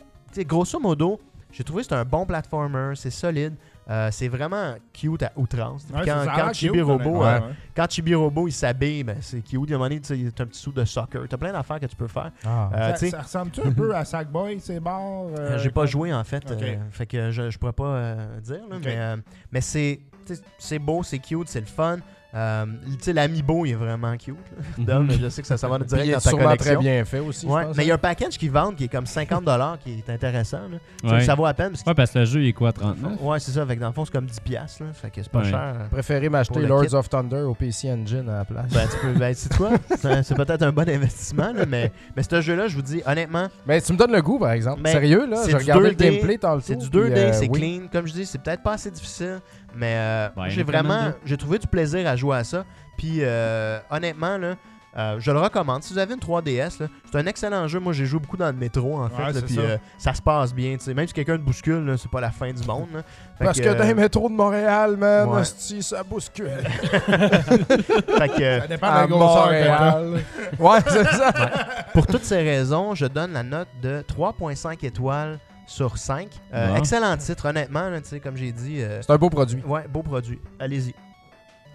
grosso 0.44 0.80
modo, 0.80 1.20
j'ai 1.52 1.64
trouvé 1.64 1.84
que 1.84 1.88
c'est 1.88 1.96
un 1.96 2.04
bon 2.04 2.26
platformer, 2.26 2.94
c'est 2.96 3.10
solide. 3.10 3.54
Euh, 3.88 4.10
c'est 4.12 4.28
vraiment 4.28 4.74
cute 4.92 5.22
à 5.22 5.32
outrance. 5.36 5.86
Ouais, 5.94 6.02
quand, 6.04 6.06
ça 6.06 6.22
a 6.22 6.26
quand 6.26 6.46
l'air 6.46 6.54
Chibi 6.56 6.74
cute, 6.74 6.82
Robo, 6.82 7.22
honnêtement, 7.22 7.24
euh, 7.24 8.30
ouais. 8.30 8.44
il 8.48 8.52
s'habille, 8.52 9.04
ben, 9.04 9.18
c'est 9.22 9.42
cute. 9.42 9.62
Il 9.64 9.70
y 9.70 9.74
a 9.74 9.76
un 9.76 9.80
moment 9.80 9.90
donné, 9.90 10.32
un 10.40 10.46
petit 10.48 10.60
sou 10.60 10.72
de 10.72 10.84
soccer. 10.84 11.22
T'as 11.30 11.38
plein 11.38 11.54
d'affaires 11.54 11.80
que 11.80 11.86
tu 11.86 11.96
peux 11.96 12.08
faire. 12.08 12.32
Ah. 12.44 12.70
Euh, 12.74 12.96
Ça, 12.96 13.22
ressemble-tu 13.22 13.62
un 13.62 13.72
peu 13.72 13.96
à 13.96 14.04
Sackboy, 14.04 14.60
ces 14.60 14.80
bars 14.80 15.28
J'ai 15.58 15.70
pas 15.70 15.86
joué 15.86 16.14
en 16.14 16.24
fait, 16.24 16.44
fait 16.92 17.06
que 17.06 17.32
je, 17.32 17.50
je 17.50 17.58
pourrais 17.58 17.74
pas 17.74 18.16
dire, 18.42 18.64
là, 18.70 19.16
mais, 19.52 19.62
c'est 19.62 20.00
beau, 20.80 21.04
c'est 21.04 21.20
cute, 21.20 21.48
c'est 21.48 21.62
le 21.62 21.68
fun. 21.68 22.00
Euh, 22.36 22.66
tu 22.86 22.98
sais, 23.02 23.14
l'amiibo 23.14 23.66
il 23.66 23.72
est 23.72 23.76
vraiment 23.76 24.16
cute. 24.18 24.36
Mhm. 24.78 24.86
Dom, 24.86 25.08
je 25.10 25.30
sais 25.30 25.42
que 25.42 25.48
ça, 25.48 25.56
va 25.68 25.80
direct 25.80 26.06
il 26.06 26.12
dans 26.12 26.18
est 26.18 26.22
ta 26.22 26.32
collection. 26.32 26.56
très 26.58 26.76
bien 26.78 27.06
fait 27.06 27.20
aussi. 27.20 27.46
je 27.48 27.52
Ouais, 27.52 27.64
pense, 27.66 27.78
mais 27.78 27.84
il 27.86 27.88
y 27.88 27.92
a 27.92 27.94
hein. 27.94 27.96
un 27.96 28.00
package 28.00 28.38
qui 28.38 28.50
vendent 28.50 28.76
qui 28.76 28.84
est 28.86 28.88
comme 28.90 29.06
50$ 29.06 29.78
qui 29.84 30.04
est 30.06 30.10
intéressant. 30.12 30.60
là. 31.04 31.12
Ouais. 31.12 31.24
Ça 31.24 31.34
vaut 31.36 31.46
la 31.46 31.54
peine 31.54 31.70
parce 31.70 31.84
que 31.84 31.90
Ouais, 31.90 31.94
parce 31.96 32.12
que 32.12 32.20
le 32.20 32.26
jeu 32.26 32.42
il 32.42 32.48
est 32.50 32.54
quoi, 32.54 32.74
39 32.74 33.22
Ouais, 33.22 33.40
c'est 33.40 33.52
ça. 33.52 33.66
Fait 33.66 33.76
que 33.76 33.82
dans 33.82 33.88
le 33.88 33.94
fond, 33.94 34.04
c'est 34.06 34.12
comme 34.12 34.26
10$. 34.26 34.42
piastres, 34.44 34.84
Là, 34.84 34.90
fait 34.94 35.10
que 35.10 35.24
c'est 35.24 35.32
pas 35.32 35.40
Ouais. 35.40 35.50
cher. 35.50 35.76
préféré 35.92 36.26
Pour 36.28 36.32
m'acheter 36.34 36.60
le 36.60 36.68
Lords 36.68 36.86
kit. 36.88 36.96
of 36.96 37.10
Thunder 37.10 37.42
au 37.42 37.54
PC 37.56 37.90
Engine 37.92 38.28
à 38.30 38.40
la 38.40 38.46
place. 38.46 38.72
Ben, 38.74 38.88
tu 38.92 38.98
peux. 39.08 39.14
Ben, 39.20 39.34
c'est 39.34 39.56
quoi 39.56 39.70
C'est 40.24 40.36
peut-être 40.36 40.62
un 40.64 40.72
bon 40.72 40.90
investissement, 40.90 41.54
là, 41.54 41.66
mais, 41.66 41.92
mais 42.16 42.24
ce 42.24 42.42
jeu-là, 42.42 42.68
je 42.68 42.76
vous 42.76 42.82
dis, 42.82 43.02
honnêtement, 43.06 43.48
Mais 43.66 43.82
tu 43.82 43.94
me 43.94 43.98
donnes 43.98 44.12
le 44.12 44.22
goût, 44.22 44.40
par 44.40 44.52
exemple. 44.52 44.82
Mais 44.84 44.92
Sérieux, 44.92 45.26
là, 45.26 45.38
c'est 45.38 45.52
j'ai 45.52 45.58
regardé 45.58 45.90
le 45.90 45.96
2D, 45.96 46.04
gameplay 46.12 46.38
tantôt. 46.38 46.62
c'est 46.66 46.76
du 46.76 46.90
puis, 46.90 47.00
2D, 47.00 47.18
euh, 47.18 47.34
c'est 47.34 47.48
clean. 47.48 47.84
Comme 47.92 48.08
je 48.08 48.14
dis, 48.14 48.26
c'est 48.26 48.42
peut-être 48.42 48.62
pas 48.62 48.74
assez 48.74 48.92
difficile, 48.92 49.40
mais 49.76 49.94
euh, 49.98 50.28
Ouais, 50.38 50.50
j'ai 50.50 50.64
vraiment. 50.64 51.12
J'ai 51.26 51.38
trouvé 51.38 51.60
du 51.60 51.68
plaisir 51.68 52.08
à 52.08 52.16
jouer 52.16 52.38
à 52.38 52.44
ça. 52.44 52.66
Puis, 52.98 53.18
euh, 53.22 53.78
honnêtement, 53.90 54.38
là. 54.38 54.56
euh, 54.98 55.18
je 55.20 55.30
le 55.32 55.40
recommande. 55.40 55.84
Si 55.84 55.92
vous 55.92 56.00
avez 56.00 56.14
une 56.14 56.20
3DS, 56.22 56.82
là, 56.82 56.88
c'est 57.12 57.18
un 57.18 57.26
excellent 57.26 57.68
jeu. 57.68 57.80
Moi, 57.82 57.92
j'ai 57.92 58.06
joué 58.06 58.20
beaucoup 58.22 58.38
dans 58.38 58.46
le 58.48 58.54
métro, 58.54 58.98
en 58.98 59.10
fait. 59.10 59.22
Ouais, 59.24 59.34
là, 59.34 59.42
puis 59.42 59.56
ça. 59.56 59.62
euh, 59.62 59.78
ça 59.98 60.14
se 60.14 60.22
passe 60.22 60.54
bien. 60.54 60.78
tu 60.78 60.86
sais. 60.86 60.94
Même 60.94 61.06
si 61.06 61.14
quelqu'un 61.14 61.36
te 61.38 61.42
bouscule, 61.42 61.94
c'est 61.98 62.10
pas 62.10 62.22
la 62.22 62.32
fin 62.32 62.54
du 62.54 62.64
monde. 62.66 62.88
là. 62.94 63.02
Parce 63.38 63.60
que 63.60 63.68
euh, 63.68 63.76
dans 63.76 63.84
les 63.84 63.94
métros 63.94 64.30
de 64.30 64.34
Montréal, 64.34 64.96
man, 64.96 65.28
Ouais. 65.28 65.42
hostie, 65.42 65.84
ça 65.84 66.04
bouscule. 66.04 66.50
fait 67.10 68.30
que, 68.30 68.60
Ça 68.62 68.68
dépend 68.68 68.92
de 68.94 68.96
la 69.02 69.08
grosseur. 69.08 69.44
Montréal. 69.46 70.14
ouais, 70.60 70.80
c'est 70.88 71.04
ça. 71.12 71.34
Pour 71.94 72.08
toutes 72.08 72.24
ces 72.24 72.38
raisons, 72.42 72.96
je 72.96 73.06
donne 73.08 73.34
la 73.34 73.44
note 73.44 73.68
de 73.82 74.02
3.5 74.08 74.86
étoiles 74.86 75.40
sur 75.66 75.98
5. 75.98 76.28
Euh, 76.54 76.68
Bon. 76.70 76.76
Excellent 76.78 77.18
titre, 77.18 77.50
honnêtement. 77.50 77.90
là, 77.90 78.02
tu 78.02 78.08
sais, 78.10 78.20
comme 78.20 78.38
j'ai 78.38 78.52
dit. 78.52 78.82
euh, 78.82 79.02
C'est 79.02 79.12
un 79.12 79.18
beau 79.18 79.30
produit. 79.30 79.62
ouais, 79.66 79.88
beau 79.88 80.04
produit. 80.04 80.40
Allez-y. 80.60 80.94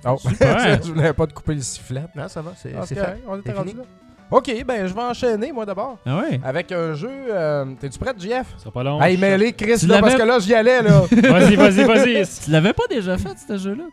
Oh. 0.05 0.17
Super. 0.19 0.83
je 0.83 0.93
voulais 0.93 1.13
pas 1.13 1.27
te 1.27 1.33
couper 1.35 1.55
le 1.55 1.61
sifflet. 1.61 2.05
Non, 2.15 2.29
ça 2.29 2.41
va, 2.43 2.53
c'est 2.57 2.75
Ok, 2.77 2.85
c'est 2.87 2.95
fait. 2.95 3.17
on 3.29 3.37
était 3.39 3.51
C'est 3.51 3.57
rendu 3.59 3.73
là. 3.77 3.83
Ok, 4.31 4.65
ben 4.65 4.87
je 4.87 4.95
vais 4.95 5.03
enchaîner 5.03 5.51
moi 5.51 5.67
d'abord. 5.67 5.99
Ah 6.07 6.19
ouais 6.21 6.41
Avec 6.45 6.71
un 6.71 6.95
jeu. 6.95 7.11
euh, 7.11 7.65
T'es-tu 7.81 7.99
prêt, 7.99 8.13
Jeff? 8.17 8.47
Ça 8.57 8.61
sera 8.63 8.71
pas 8.71 8.85
long. 8.85 9.03
Hey, 9.03 9.17
mêlé, 9.19 9.53
Chris, 9.53 9.85
là, 9.89 10.01
parce 10.01 10.15
que 10.15 10.23
là, 10.23 10.39
j'y 10.39 10.55
allais, 10.55 10.83
là. 10.83 11.01
Vas-y, 11.11 11.57
vas-y, 11.57 11.85
vas-y. 11.85 12.27
Tu 12.45 12.51
l'avais 12.53 12.73
pas 12.73 12.85
déjà 12.89 13.19
fait, 13.19 13.37
ce 13.49 13.59
jeu-là? 13.59 13.85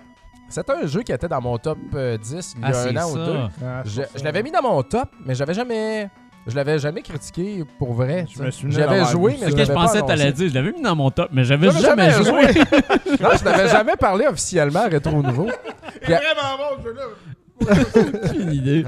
C'était 0.48 0.72
un 0.74 0.86
jeu 0.86 1.02
qui 1.02 1.12
était 1.12 1.28
dans 1.28 1.42
mon 1.42 1.58
top 1.58 1.80
euh, 1.96 2.18
10 2.20 2.54
il 2.56 2.62
y 2.62 2.64
Ah, 2.64 2.68
a 2.68 2.74
c'est 2.74 2.96
un 2.98 3.04
an 3.04 3.12
ou 3.12 3.16
deux. 3.16 3.38
Ah, 3.66 3.82
c'est 3.84 3.90
Je, 4.14 4.20
je 4.20 4.24
l'avais 4.24 4.44
mis 4.44 4.52
dans 4.52 4.62
mon 4.62 4.82
top, 4.84 5.10
mais 5.26 5.34
j'avais 5.36 5.56
jamais. 5.56 6.08
Je 6.48 6.56
l'avais 6.56 6.80
jamais 6.80 7.02
critiqué 7.02 7.64
pour 7.78 7.94
vrai. 7.94 8.26
J'avais 8.70 9.04
joué, 9.06 9.36
mais 9.42 9.52
je 9.52 9.66
je 9.66 9.72
pensais 9.72 10.02
que 10.02 10.08
t'allais 10.08 10.32
dire, 10.32 10.50
je 10.50 10.54
l'avais 10.56 10.72
mis 10.72 10.82
dans 10.82 10.96
mon 10.96 11.12
top, 11.12 11.30
mais 11.32 11.44
j'avais 11.44 11.70
jamais, 11.72 12.10
jamais 12.12 12.24
joué. 12.24 12.42
non, 13.22 13.30
je 13.38 13.44
n'avais 13.44 13.68
jamais 13.68 13.96
parlé 13.98 14.26
officiellement 14.28 14.82
à 14.82 14.88
Rétro 14.88 15.22
Nouveau. 15.22 15.48
C'est 16.02 16.14
vraiment 16.14 16.58
bon, 16.58 16.82
ce 16.82 16.88
jeu-là. 16.88 17.04
Aucune 17.60 18.54
idée. 18.54 18.86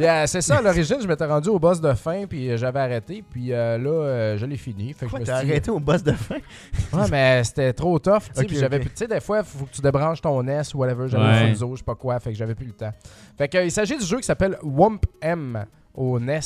Euh, 0.00 0.24
c'est 0.26 0.40
ça, 0.40 0.56
à 0.56 0.62
l'origine, 0.62 0.96
je 1.02 1.06
m'étais 1.06 1.26
rendu 1.26 1.50
au 1.50 1.58
boss 1.58 1.80
de 1.82 1.92
fin, 1.92 2.24
puis 2.26 2.50
euh, 2.50 2.56
j'avais 2.56 2.80
arrêté, 2.80 3.22
puis 3.30 3.52
euh, 3.52 3.76
là, 3.76 3.90
euh, 3.90 4.38
je 4.38 4.46
l'ai 4.46 4.56
fini. 4.56 4.94
Fait 4.94 5.04
que 5.04 5.10
Quoi, 5.10 5.18
je 5.18 5.22
me 5.22 5.26
t'as 5.26 5.36
suis 5.38 5.46
dit- 5.46 5.52
arrêté 5.52 5.70
au 5.70 5.78
boss 5.80 6.02
de 6.02 6.12
fin? 6.12 6.36
Ouais, 6.94 7.04
mais 7.10 7.44
c'était 7.44 7.74
trop 7.74 7.98
tough, 7.98 8.22
tu 8.34 8.40
sais. 8.48 8.58
J'avais 8.58 8.78
plus- 8.80 8.88
Tu 8.88 8.96
sais, 8.96 9.06
des 9.06 9.20
fois, 9.20 9.40
il 9.40 9.44
faut 9.44 9.66
que 9.66 9.70
tu 9.72 9.82
débranches 9.82 10.22
ton 10.22 10.42
NES 10.42 10.62
ou 10.74 10.78
whatever. 10.78 11.08
J'avais 11.08 11.24
Ouais. 11.24 11.40
le 11.42 11.48
Funzo, 11.48 11.72
je 11.74 11.78
sais 11.80 11.84
pas 11.84 11.94
quoi, 11.94 12.18
fait 12.20 12.30
que 12.32 12.36
j'avais 12.38 12.54
plus 12.54 12.66
le 12.66 12.72
temps. 12.72 12.90
Fait 13.36 13.48
que, 13.48 13.58
euh, 13.58 13.64
il 13.64 13.70
s'agit 13.70 13.98
du 13.98 14.04
jeu 14.06 14.16
qui 14.16 14.24
s'appelle 14.24 14.56
Wump 14.62 15.04
M 15.20 15.66
au 15.94 16.18
NES. 16.18 16.40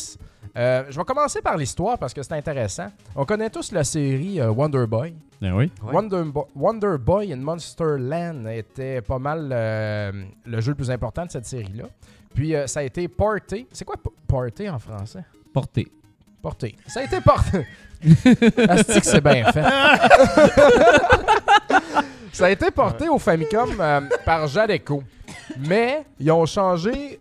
Euh, 0.57 0.85
je 0.89 0.97
vais 0.97 1.05
commencer 1.05 1.41
par 1.43 1.57
l'histoire 1.57 1.99
parce 1.99 2.15
que 2.15 2.23
c'est 2.23 2.35
intéressant. 2.35 2.87
On 3.17 3.25
connaît 3.25 3.51
tous 3.51 3.73
la 3.73 3.83
série 3.85 4.41
euh, 4.41 4.51
Wonder 4.51 4.87
Boy. 4.87 5.15
Ben 5.41 5.53
oui. 5.53 5.71
Ouais. 5.83 5.93
Wonder, 5.93 6.23
Bo- 6.25 6.49
Wonder 6.55 6.97
Boy 6.99 7.33
in 7.33 7.37
Monster 7.39 7.97
Land 7.99 8.47
était 8.47 9.01
pas 9.03 9.19
mal 9.19 9.51
euh, 9.53 10.13
le 10.47 10.61
jeu 10.61 10.71
le 10.73 10.77
plus 10.77 10.91
important 10.91 11.27
de 11.27 11.31
cette 11.31 11.47
série-là. 11.47 11.85
Puis 12.35 12.55
euh, 12.55 12.67
ça 12.67 12.81
a 12.81 12.83
été 12.85 13.09
porté. 13.09 13.67
C'est 13.73 13.85
quoi 13.85 13.97
porté 14.27 14.69
en 14.71 14.79
français? 14.79 15.25
Porté. 15.53 15.89
Porté. 16.41 16.77
Ça 16.87 17.01
a 17.01 17.05
été 17.05 17.21
porté. 17.21 17.67
Asti 18.69 19.01
que 19.01 19.07
c'est 19.07 19.21
bien 19.21 19.51
fait. 19.51 19.63
ça 22.33 22.47
a 22.47 22.51
été 22.51 22.71
porté 22.71 23.09
au 23.09 23.19
Famicom 23.19 23.71
euh, 23.79 24.01
par 24.25 24.47
Jadeco. 24.47 25.03
Mais 25.59 26.05
ils 26.19 26.31
ont 26.31 26.47
changé. 26.47 27.19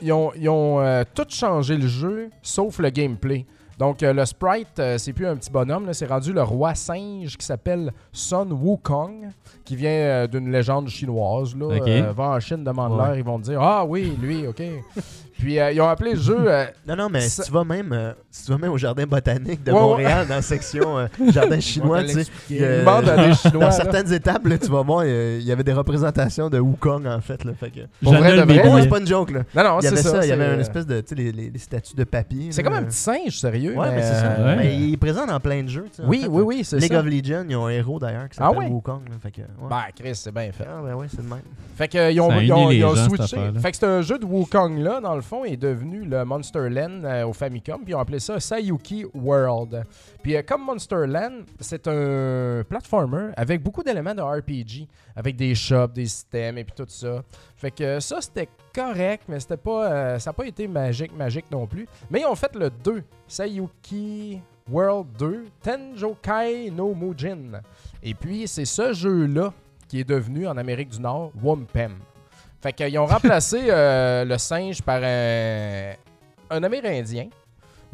Ils 0.00 0.12
ont, 0.12 0.32
ils 0.36 0.48
ont 0.48 0.80
euh, 0.80 1.04
tout 1.14 1.26
changé 1.28 1.76
le 1.76 1.86
jeu, 1.86 2.30
sauf 2.42 2.78
le 2.78 2.90
gameplay. 2.90 3.46
Donc 3.78 4.02
euh, 4.04 4.12
le 4.12 4.24
sprite, 4.24 4.78
euh, 4.78 4.98
c'est 4.98 5.12
plus 5.12 5.26
un 5.26 5.34
petit 5.36 5.50
bonhomme, 5.50 5.92
c'est 5.92 6.06
rendu 6.06 6.32
le 6.32 6.42
roi 6.44 6.76
singe 6.76 7.36
qui 7.36 7.44
s'appelle 7.44 7.92
Sun 8.12 8.52
Wukong, 8.52 9.30
qui 9.64 9.74
vient 9.74 9.90
euh, 9.90 10.26
d'une 10.28 10.50
légende 10.52 10.88
chinoise. 10.88 11.56
Là. 11.56 12.12
Va 12.12 12.24
en 12.30 12.40
Chine, 12.40 12.62
demande-leur, 12.62 13.10
Ouais. 13.10 13.18
ils 13.18 13.24
vont 13.24 13.38
te 13.38 13.44
dire 13.44 13.60
Ah 13.60 13.84
oui, 13.84 14.16
lui, 14.20 14.46
ok. 14.46 14.62
Puis 15.44 15.58
euh, 15.60 15.72
ils 15.72 15.80
ont 15.82 15.88
appelé 15.88 16.14
le 16.14 16.20
jeu 16.20 16.36
euh, 16.48 16.64
Non, 16.88 16.96
non, 16.96 17.08
mais 17.10 17.20
Ça- 17.20 17.42
si 17.42 17.48
tu 17.48 17.52
vas 17.54 17.64
même, 17.64 17.92
euh, 17.92 18.12
si 18.30 18.46
tu 18.46 18.50
vas 18.52 18.56
même 18.56 18.72
au 18.72 18.78
jardin 18.78 19.04
botanique 19.04 19.62
de 19.62 19.70
Ouais, 19.72 19.76
ouais. 19.78 19.82
Montréal, 19.84 20.26
dans 20.26 20.36
la 20.36 20.42
section 20.42 20.98
euh, 20.98 21.06
jardin 21.32 21.60
chinois, 21.60 22.02
tu 22.02 22.08
sais, 22.22 22.24
il 22.48 22.56
y 22.56 22.64
a- 22.64 22.78
demande 22.78 23.08
à 23.10 23.26
des 23.26 23.34
Chinois. 23.34 23.60
dans 23.60 23.66
là. 23.66 23.70
certaines 23.70 24.10
étapes, 24.12 24.46
là, 24.46 24.56
tu 24.56 24.70
vas 24.70 24.80
voir, 24.80 25.02
euh, 25.04 25.36
il 25.38 25.46
y 25.46 25.52
avait 25.52 25.62
des 25.62 25.74
représentations 25.74 26.48
de 26.48 26.58
Wukong, 26.58 27.06
en 27.06 27.20
fait. 27.20 27.44
Là, 27.44 27.52
fait 27.52 27.68
que... 27.70 27.80
Pour 28.02 28.14
vrai, 28.14 28.30
de 28.32 28.36
le 28.40 28.42
vrai? 28.44 28.82
C'est 28.82 28.88
pas 28.88 29.00
une 29.00 29.06
joke, 29.06 29.32
là. 29.32 29.40
Non, 29.54 29.64
non, 29.64 29.78
Il 29.80 29.84
y 29.84 29.88
c'est 29.88 29.92
avait 29.92 30.02
ça, 30.02 30.24
il 30.24 30.28
y 30.30 30.32
avait 30.32 30.54
une 30.54 30.60
espèce 30.60 30.86
de, 30.86 31.00
tu 31.02 31.08
sais, 31.08 31.14
les, 31.14 31.30
les- 31.32 31.50
les 31.50 31.58
statues 31.58 31.94
de 31.94 32.04
papier. 32.04 32.48
C'est 32.50 32.62
comme 32.62 32.72
un 32.72 32.82
petit 32.84 32.96
singe, 32.96 33.38
sérieux. 33.38 33.76
Ouais, 33.76 33.90
mais 33.94 34.02
c'est 34.02 34.14
ça. 34.14 34.36
Ouais. 34.42 34.56
Mais 34.56 34.74
il 34.76 34.94
est 34.94 34.96
présent 34.96 35.26
dans 35.26 35.40
plein 35.40 35.62
de 35.62 35.68
jeux, 35.68 35.86
tu 35.90 35.96
sais. 35.96 36.02
en 36.02 36.08
Oui, 36.08 36.22
fait, 36.22 36.28
oui, 36.28 36.42
oui, 36.42 36.64
c'est 36.64 36.78
League 36.78 36.92
ça. 36.92 37.00
of 37.00 37.06
Legends, 37.06 37.44
ils 37.48 37.56
ont 37.56 37.66
un 37.66 37.70
héros 37.70 37.98
d'ailleurs 37.98 38.28
qui 38.30 38.38
Ah 38.40 38.50
s'appelle? 38.50 38.72
Wukong. 38.72 39.02
fait 39.22 39.30
que, 39.30 39.40
ouais. 39.42 39.68
Ben, 39.68 39.82
Chris, 39.94 40.14
c'est 40.14 40.32
bien 40.32 40.50
fait. 40.52 40.64
Ah, 40.66 40.80
ben 40.82 40.94
ouais, 40.94 41.06
c'est 41.10 41.22
de 41.22 41.28
même. 41.28 41.42
Fait 41.76 41.88
que, 41.88 41.98
euh, 41.98 42.10
ils 42.10 42.20
ont, 42.20 42.30
switché. 42.96 43.36
Fait 43.60 43.70
que 43.72 43.76
c'est 43.76 43.86
un 43.86 44.00
jeu 44.02 44.18
de 44.18 44.24
Wukong 44.24 44.78
là, 44.78 45.00
dans 45.00 45.14
le 45.16 45.20
fond, 45.22 45.33
est 45.42 45.56
devenu 45.56 46.04
le 46.04 46.24
Monster 46.24 46.68
Land 46.68 47.02
euh, 47.02 47.26
au 47.26 47.32
Famicom, 47.32 47.80
puis 47.82 47.92
ils 47.92 47.94
ont 47.94 47.98
appelé 47.98 48.20
ça 48.20 48.38
Sayuki 48.38 49.04
World. 49.14 49.84
Puis 50.22 50.36
euh, 50.36 50.42
comme 50.46 50.64
Monster 50.64 51.06
Land, 51.08 51.40
c'est 51.58 51.88
un 51.88 52.62
platformer 52.68 53.32
avec 53.36 53.62
beaucoup 53.62 53.82
d'éléments 53.82 54.14
de 54.14 54.22
RPG, 54.22 54.86
avec 55.16 55.34
des 55.34 55.54
shops, 55.56 55.94
des 55.94 56.06
systèmes 56.06 56.58
et 56.58 56.64
puis 56.64 56.74
tout 56.76 56.86
ça. 56.86 57.22
Fait 57.56 57.72
que 57.72 57.98
ça 57.98 58.20
c'était 58.20 58.48
correct, 58.72 59.24
mais 59.28 59.40
c'était 59.40 59.56
pas, 59.56 59.90
euh, 59.90 60.18
ça 60.18 60.30
n'a 60.30 60.34
pas 60.34 60.46
été 60.46 60.68
magique, 60.68 61.16
magique 61.16 61.50
non 61.50 61.66
plus. 61.66 61.88
Mais 62.10 62.20
ils 62.20 62.26
ont 62.26 62.36
fait 62.36 62.54
le 62.54 62.70
2, 62.70 63.02
Sayuki 63.26 64.40
World 64.70 65.08
2, 65.18 65.46
Tenjokai 65.62 66.70
no 66.70 66.94
Mujin. 66.94 67.60
Et 68.02 68.14
puis 68.14 68.46
c'est 68.46 68.64
ce 68.64 68.92
jeu-là 68.92 69.52
qui 69.88 70.00
est 70.00 70.08
devenu 70.08 70.46
en 70.46 70.56
Amérique 70.56 70.90
du 70.90 71.00
Nord 71.00 71.32
Wampem. 71.42 71.96
Fait 72.64 72.72
qu'ils 72.72 72.98
ont 72.98 73.04
remplacé 73.04 73.66
euh, 73.68 74.24
le 74.24 74.38
singe 74.38 74.80
par 74.80 75.02
un, 75.02 75.92
un 76.48 76.62
Amérindien. 76.62 77.28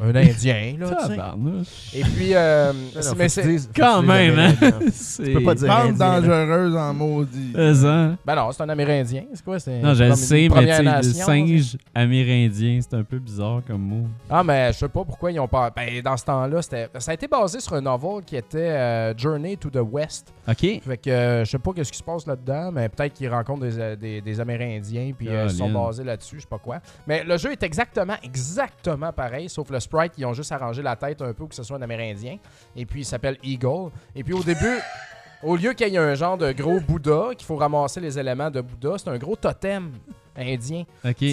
Un 0.03 0.15
Indien, 0.15 0.75
là, 0.79 0.87
tu 1.07 1.13
sais. 1.13 1.99
Et 1.99 2.03
puis, 2.03 2.33
euh, 2.33 2.73
c'est- 2.99 3.15
mais 3.15 3.29
c'est... 3.29 3.57
Quand 3.75 4.01
même, 4.01 4.37
hein? 4.39 4.53
Tu 4.59 5.33
peux 5.33 5.43
pas 5.43 5.53
dire 5.55 5.67
Bande 5.67 5.91
Indien, 5.91 6.07
là. 6.07 6.21
dangereuse 6.21 6.75
en 6.75 6.93
maudit. 6.93 7.53
Hein? 7.55 8.17
Ben 8.25 8.35
non, 8.35 8.51
c'est 8.51 8.63
un 8.63 8.69
Amérindien. 8.69 9.23
C'est 9.33 9.43
quoi? 9.45 9.59
C'est 9.59 9.79
Non, 9.79 9.93
je 9.93 10.03
le 10.03 10.09
prom- 10.09 10.15
sais, 10.17 10.45
une 10.45 10.53
mais 10.53 10.59
tu 10.59 10.65
Première 10.67 10.75
sais, 10.77 10.83
le 10.83 10.89
Nation, 10.89 11.25
singe 11.25 11.77
amérindien, 11.93 12.79
c'est 12.81 12.95
un 12.97 13.03
peu 13.03 13.19
bizarre 13.19 13.61
comme 13.67 13.81
mot. 13.81 14.07
Ah, 14.29 14.43
mais 14.43 14.73
je 14.73 14.79
sais 14.79 14.87
pas 14.89 15.03
pourquoi 15.03 15.31
ils 15.31 15.39
ont 15.39 15.47
pas. 15.47 15.69
Ben, 15.69 16.01
dans 16.01 16.17
ce 16.17 16.25
temps-là, 16.25 16.61
c'était. 16.61 16.87
Ça 16.99 17.11
a 17.11 17.13
été 17.13 17.27
basé 17.27 17.59
sur 17.59 17.73
un 17.73 17.81
novel 17.81 18.23
qui 18.25 18.35
était 18.35 18.57
euh, 18.57 19.13
Journey 19.17 19.57
to 19.57 19.69
the 19.69 19.81
West. 19.81 20.33
OK. 20.47 20.57
Fait 20.57 20.97
que 20.97 21.09
euh, 21.09 21.45
je 21.45 21.51
sais 21.51 21.59
pas 21.59 21.71
qu'est-ce 21.73 21.91
qui 21.91 21.97
se 21.99 22.03
passe 22.03 22.25
là-dedans, 22.25 22.71
mais 22.71 22.89
peut-être 22.89 23.13
qu'ils 23.13 23.29
rencontrent 23.29 23.61
des, 23.61 23.79
euh, 23.79 23.95
des, 23.95 24.21
des 24.21 24.39
Amérindiens 24.39 25.11
puis 25.17 25.29
euh, 25.29 25.45
ils 25.45 25.51
sont 25.51 25.67
Colin. 25.71 25.85
basés 25.85 26.03
là-dessus, 26.03 26.37
je 26.37 26.41
sais 26.41 26.47
pas 26.49 26.57
quoi. 26.59 26.79
Mais 27.07 27.23
le 27.23 27.37
jeu 27.37 27.51
est 27.51 27.63
exactement, 27.63 28.15
exactement 28.23 29.11
pareil, 29.13 29.47
sauf 29.49 29.69
le 29.69 29.79
sprite, 29.91 30.13
ils 30.17 30.25
ont 30.25 30.33
juste 30.33 30.51
arrangé 30.51 30.81
la 30.81 30.95
tête 30.95 31.21
un 31.21 31.33
peu 31.33 31.45
que 31.47 31.55
ce 31.55 31.63
soit 31.63 31.77
un 31.77 31.81
Amérindien. 31.81 32.37
Et 32.75 32.85
puis 32.85 33.01
il 33.01 33.05
s'appelle 33.05 33.37
Eagle. 33.43 33.91
Et 34.15 34.23
puis 34.23 34.33
au 34.33 34.43
début. 34.43 34.79
Au 35.43 35.55
lieu 35.55 35.73
qu'il 35.73 35.87
y 35.87 35.95
ait 35.95 35.97
un 35.97 36.13
genre 36.13 36.37
de 36.37 36.51
gros 36.51 36.79
Bouddha, 36.79 37.29
qu'il 37.35 37.47
faut 37.47 37.55
ramasser 37.55 37.99
les 37.99 38.19
éléments 38.19 38.51
de 38.51 38.61
Bouddha, 38.61 38.99
c'est 38.99 39.09
un 39.09 39.17
gros 39.17 39.35
totem 39.35 39.91
indien. 40.37 40.83
OK. 41.03 41.23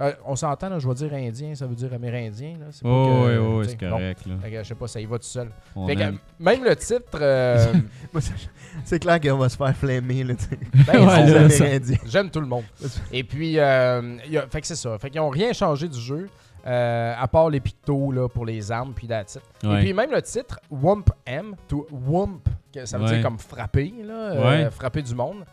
Euh, 0.00 0.12
on 0.26 0.36
s'entend, 0.36 0.68
là, 0.68 0.78
je 0.78 0.86
vais 0.86 0.92
dire 0.94 1.14
indien, 1.14 1.54
ça 1.54 1.66
veut 1.66 1.74
dire 1.74 1.90
amérindien. 1.94 2.58
Là. 2.60 2.66
C'est 2.70 2.84
Oh, 2.84 3.06
que- 3.24 3.38
oui, 3.38 3.56
oui, 3.60 3.66
c'est 3.70 3.78
correct. 3.88 4.26
Là. 4.26 4.34
que, 4.50 4.58
je 4.58 4.68
sais 4.68 4.74
pas, 4.74 4.86
ça 4.86 5.00
y 5.00 5.06
va 5.06 5.16
tout 5.18 5.24
seul. 5.24 5.48
Fait 5.86 5.96
que, 5.96 6.02
même 6.40 6.62
le 6.62 6.76
titre. 6.76 7.04
euh, 7.14 7.72
c'est- 8.84 8.98
clair 8.98 9.18
qu'on 9.18 9.38
va 9.38 9.48
se 9.48 9.56
faire 9.56 9.74
flammer, 9.74 10.24
là, 10.24 10.34
ben, 10.86 11.06
Ouais, 11.06 11.48
là. 11.48 11.96
J'aime 12.06 12.28
tout 12.30 12.40
le 12.40 12.46
monde. 12.46 12.64
Et 13.12 13.24
puis, 13.24 13.58
euh, 13.58 14.18
il 14.26 14.32
y 14.32 14.36
a- 14.36 14.46
fait 14.46 14.60
que 14.60 14.66
c'est 14.66 14.76
ça. 14.76 14.98
Fait 14.98 15.08
qu'ils 15.08 15.22
n'ont 15.22 15.30
rien 15.30 15.54
changé 15.54 15.88
du 15.88 15.98
jeu. 16.00 16.28
Euh, 16.66 17.14
à 17.18 17.28
part 17.28 17.50
les 17.50 17.60
pictos 17.60 18.10
là, 18.12 18.28
pour 18.28 18.46
les 18.46 18.72
armes, 18.72 18.92
puis 18.94 19.06
that's 19.06 19.34
it. 19.36 19.42
Et 19.64 19.76
puis 19.80 19.92
même 19.92 20.10
le 20.10 20.22
titre, 20.22 20.58
Wump 20.70 21.10
M, 21.26 21.54
to 21.68 21.86
Wump, 21.90 22.48
que 22.72 22.84
ça 22.86 22.98
veut 22.98 23.04
Ouais. 23.04 23.12
dire 23.14 23.22
comme 23.22 23.38
frapper, 23.38 23.92
là, 24.04 24.14
euh, 24.14 24.64
Ouais. 24.64 24.70
frapper 24.70 25.02
du 25.02 25.14
monde, 25.14 25.44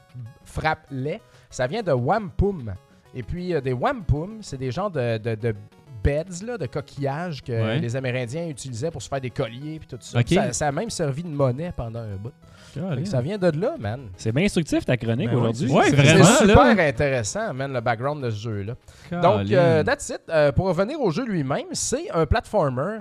frappe-les, 0.45 1.21
ça 1.49 1.67
vient 1.67 1.83
de 1.83 1.91
Wampum. 1.91 2.73
Et 3.13 3.23
puis 3.23 3.53
euh, 3.53 3.61
des 3.61 3.73
Wampum, 3.73 4.39
c'est 4.41 4.57
des 4.57 4.71
genres 4.71 4.89
de, 4.91 5.17
de, 5.17 5.35
de 5.35 5.55
beds, 6.03 6.45
là, 6.45 6.57
de 6.57 6.65
coquillages 6.65 7.43
que 7.43 7.51
les 7.79 7.95
Amérindiens 7.95 8.47
utilisaient 8.47 8.89
pour 8.89 9.01
se 9.01 9.09
faire 9.09 9.21
des 9.21 9.29
colliers 9.29 9.77
puis 9.79 9.87
tout 9.87 9.97
ça. 9.99 10.19
Ça, 10.25 10.53
ça 10.53 10.67
a 10.67 10.71
même 10.71 10.89
servi 10.89 11.23
de 11.23 11.27
monnaie 11.29 11.71
pendant 11.75 11.99
un 11.99 12.15
bout. 12.15 12.31
Fait 12.73 13.01
que 13.03 13.07
ça 13.07 13.21
vient 13.21 13.37
de 13.37 13.59
là, 13.59 13.75
man. 13.79 14.01
C'est 14.17 14.31
bien 14.31 14.45
instructif 14.45 14.85
ta 14.85 14.97
chronique 14.97 15.29
Ben 15.29 15.35
ouais, 15.35 15.41
aujourd'hui. 15.49 15.69
Ouais, 15.71 15.85
C'est 15.89 15.95
vraiment, 15.95 16.25
super 16.25 16.75
là. 16.75 16.83
intéressant, 16.87 17.53
man, 17.53 17.73
le 17.73 17.81
background 17.81 18.23
de 18.23 18.29
ce 18.29 18.39
jeu-là. 18.41 18.73
Donc, 19.21 19.51
euh, 19.51 19.83
that's 19.83 20.09
it. 20.09 20.21
Euh, 20.29 20.51
pour 20.51 20.67
revenir 20.67 20.99
au 21.01 21.11
jeu 21.11 21.25
lui-même, 21.25 21.65
c'est 21.73 22.09
un 22.13 22.25
platformer 22.25 22.99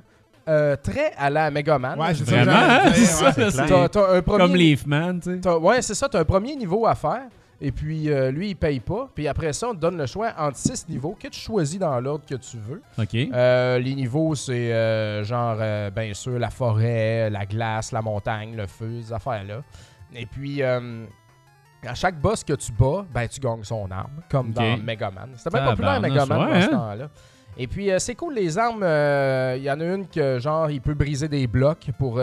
euh, 0.49 0.75
très 0.83 1.13
à 1.19 1.31
la 1.31 1.51
Mega 1.51 1.79
Man. 1.79 1.99
Ouais, 2.01 2.15
c'est 2.15 2.25
Vraiment, 2.25 2.53
ça. 2.53 2.59
hein? 2.59 2.79
que 2.79 2.95
j'allais 2.95 2.97
C'est 2.97 3.05
ça, 3.07 3.25
là, 3.37 3.51
c'est 3.51 3.67
T'as- 3.67 3.89
t'as 3.89 4.17
un 4.17 4.23
premier- 4.23 4.39
Comme 4.45 4.57
Leafman, 4.57 5.21
tu 5.21 5.35
sais. 5.35 5.41
t'as- 5.41 5.59
Ouais, 5.59 5.83
c'est 5.83 5.95
ça. 5.95 6.09
Tu 6.09 6.17
as 6.17 6.21
un 6.21 6.25
premier 6.25 6.57
niveau 6.57 6.87
à 6.87 6.95
faire. 6.95 7.23
Et 7.63 7.73
puis, 7.73 8.11
euh, 8.11 8.31
lui, 8.31 8.51
il 8.51 8.55
paye 8.57 8.81
pas. 8.81 9.09
Puis 9.15 9.29
après 9.29 9.53
ça, 9.53 9.69
on 9.69 9.75
te 9.75 9.81
donne 9.81 9.99
le 9.99 10.07
choix 10.07 10.33
entre 10.39 10.57
six 10.57 10.89
niveaux 10.89 11.15
que 11.21 11.29
tu 11.29 11.39
choisis 11.39 11.79
dans 11.79 12.01
l'ordre 12.01 12.25
que 12.27 12.37
tu 12.37 12.57
veux. 12.57 12.81
OK. 12.99 13.15
Euh, 13.15 13.79
les 13.79 13.95
niveaux, 13.95 14.35
c'est 14.35 14.73
euh, 14.73 15.23
genre, 15.25 15.57
bien 15.91 16.15
sûr, 16.15 16.39
la 16.39 16.49
forêt, 16.51 17.29
la 17.29 17.45
glace, 17.45 17.93
la 17.93 18.01
montagne, 18.01 18.57
le 18.57 18.67
feu, 18.67 19.03
ces 19.03 19.13
affaires-là. 19.13 19.63
Et 20.15 20.25
puis, 20.25 20.63
à 20.63 21.95
chaque 21.95 22.19
boss 22.19 22.43
que 22.45 22.55
tu 22.55 22.73
bats, 22.73 23.05
ben, 23.13 23.29
tu 23.29 23.41
gagnes 23.41 23.65
son 23.65 23.91
arme, 23.91 24.23
comme 24.31 24.49
Ok. 24.51 24.55
dans 24.55 24.77
Mega 24.79 25.11
Man. 25.11 25.31
C'était 25.37 25.51
bien 25.51 25.71
populaire, 25.71 26.01
Tabarnouche, 26.01 26.11
Mega 26.11 26.27
Man, 26.27 26.49
ouais, 26.49 26.55
dans 26.55 26.61
ce 26.61 26.67
hein? 26.67 26.71
temps-là. 26.79 27.09
Et 27.59 27.67
puis, 27.67 27.91
c'est 27.99 28.15
cool, 28.15 28.35
les 28.35 28.57
armes. 28.57 28.85
Il 29.57 29.63
y 29.63 29.71
en 29.71 29.79
a 29.81 29.85
une 29.85 30.09
que, 30.09 30.39
genre, 30.39 30.71
il 30.71 30.81
peut 30.81 30.95
briser 30.95 31.29
des 31.29 31.47
blocs 31.47 31.91
pour 31.99 32.15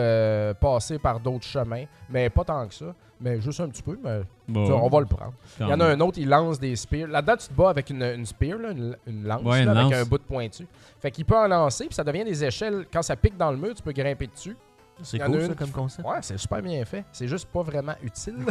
passer 0.60 0.98
par 0.98 1.20
d'autres 1.20 1.46
chemins. 1.46 1.84
Mais 2.10 2.30
pas 2.32 2.44
tant 2.44 2.68
que 2.68 2.74
ça. 2.74 2.96
Mais 3.20 3.42
juste 3.42 3.60
un 3.60 3.68
petit 3.70 3.82
peu, 3.82 3.98
mais 4.04 4.22
Bon, 4.48 4.72
on 4.72 4.90
va 4.90 5.00
le 5.00 5.06
prendre. 5.08 5.34
quand 5.58 5.66
Il 5.66 5.70
y 5.72 5.74
en 5.74 5.80
a 5.80 5.86
un 5.88 6.00
autre, 6.02 6.20
il 6.20 6.30
lance 6.30 6.60
des 6.60 6.76
spears. 6.76 7.08
Là-dedans, 7.08 7.36
tu 7.38 7.48
te 7.48 7.54
bats 7.54 7.70
avec 7.72 7.90
une, 7.90 8.04
une 8.04 8.26
spear, 8.26 8.60
là, 8.60 8.72
une, 8.72 8.96
une 9.08 9.24
lance, 9.24 9.42
Ouais, 9.44 9.66
là, 9.66 9.72
une 9.72 9.78
avec 9.78 9.92
lance. 9.94 10.02
un 10.02 10.06
bout 10.06 10.18
de 10.20 10.24
pointu. 10.24 10.68
Fait 11.02 11.10
qu'il 11.10 11.26
peut 11.26 11.36
en 11.36 11.48
lancer, 11.48 11.86
puis 11.86 11.96
ça 11.96 12.04
devient 12.04 12.24
des 12.24 12.44
échelles. 12.44 12.86
Quand 12.94 13.02
ça 13.02 13.16
pique 13.16 13.36
dans 13.36 13.50
le 13.52 13.58
mur, 13.58 13.74
tu 13.74 13.82
peux 13.82 13.92
grimper 13.92 14.28
dessus. 14.28 14.56
C'est 15.04 15.18
Il 15.18 15.20
y 15.20 15.24
en 15.24 15.26
a 15.26 15.30
cool, 15.30 15.40
une 15.42 15.48
ça, 15.48 15.54
comme 15.56 15.70
concept. 15.72 16.08
Ouais, 16.08 16.18
c'est 16.22 16.38
super 16.38 16.62
bien 16.62 16.84
fait. 16.86 17.06
C'est 17.12 17.28
juste 17.28 17.48
pas 17.50 17.62
vraiment 17.62 17.94
utile. 18.04 18.36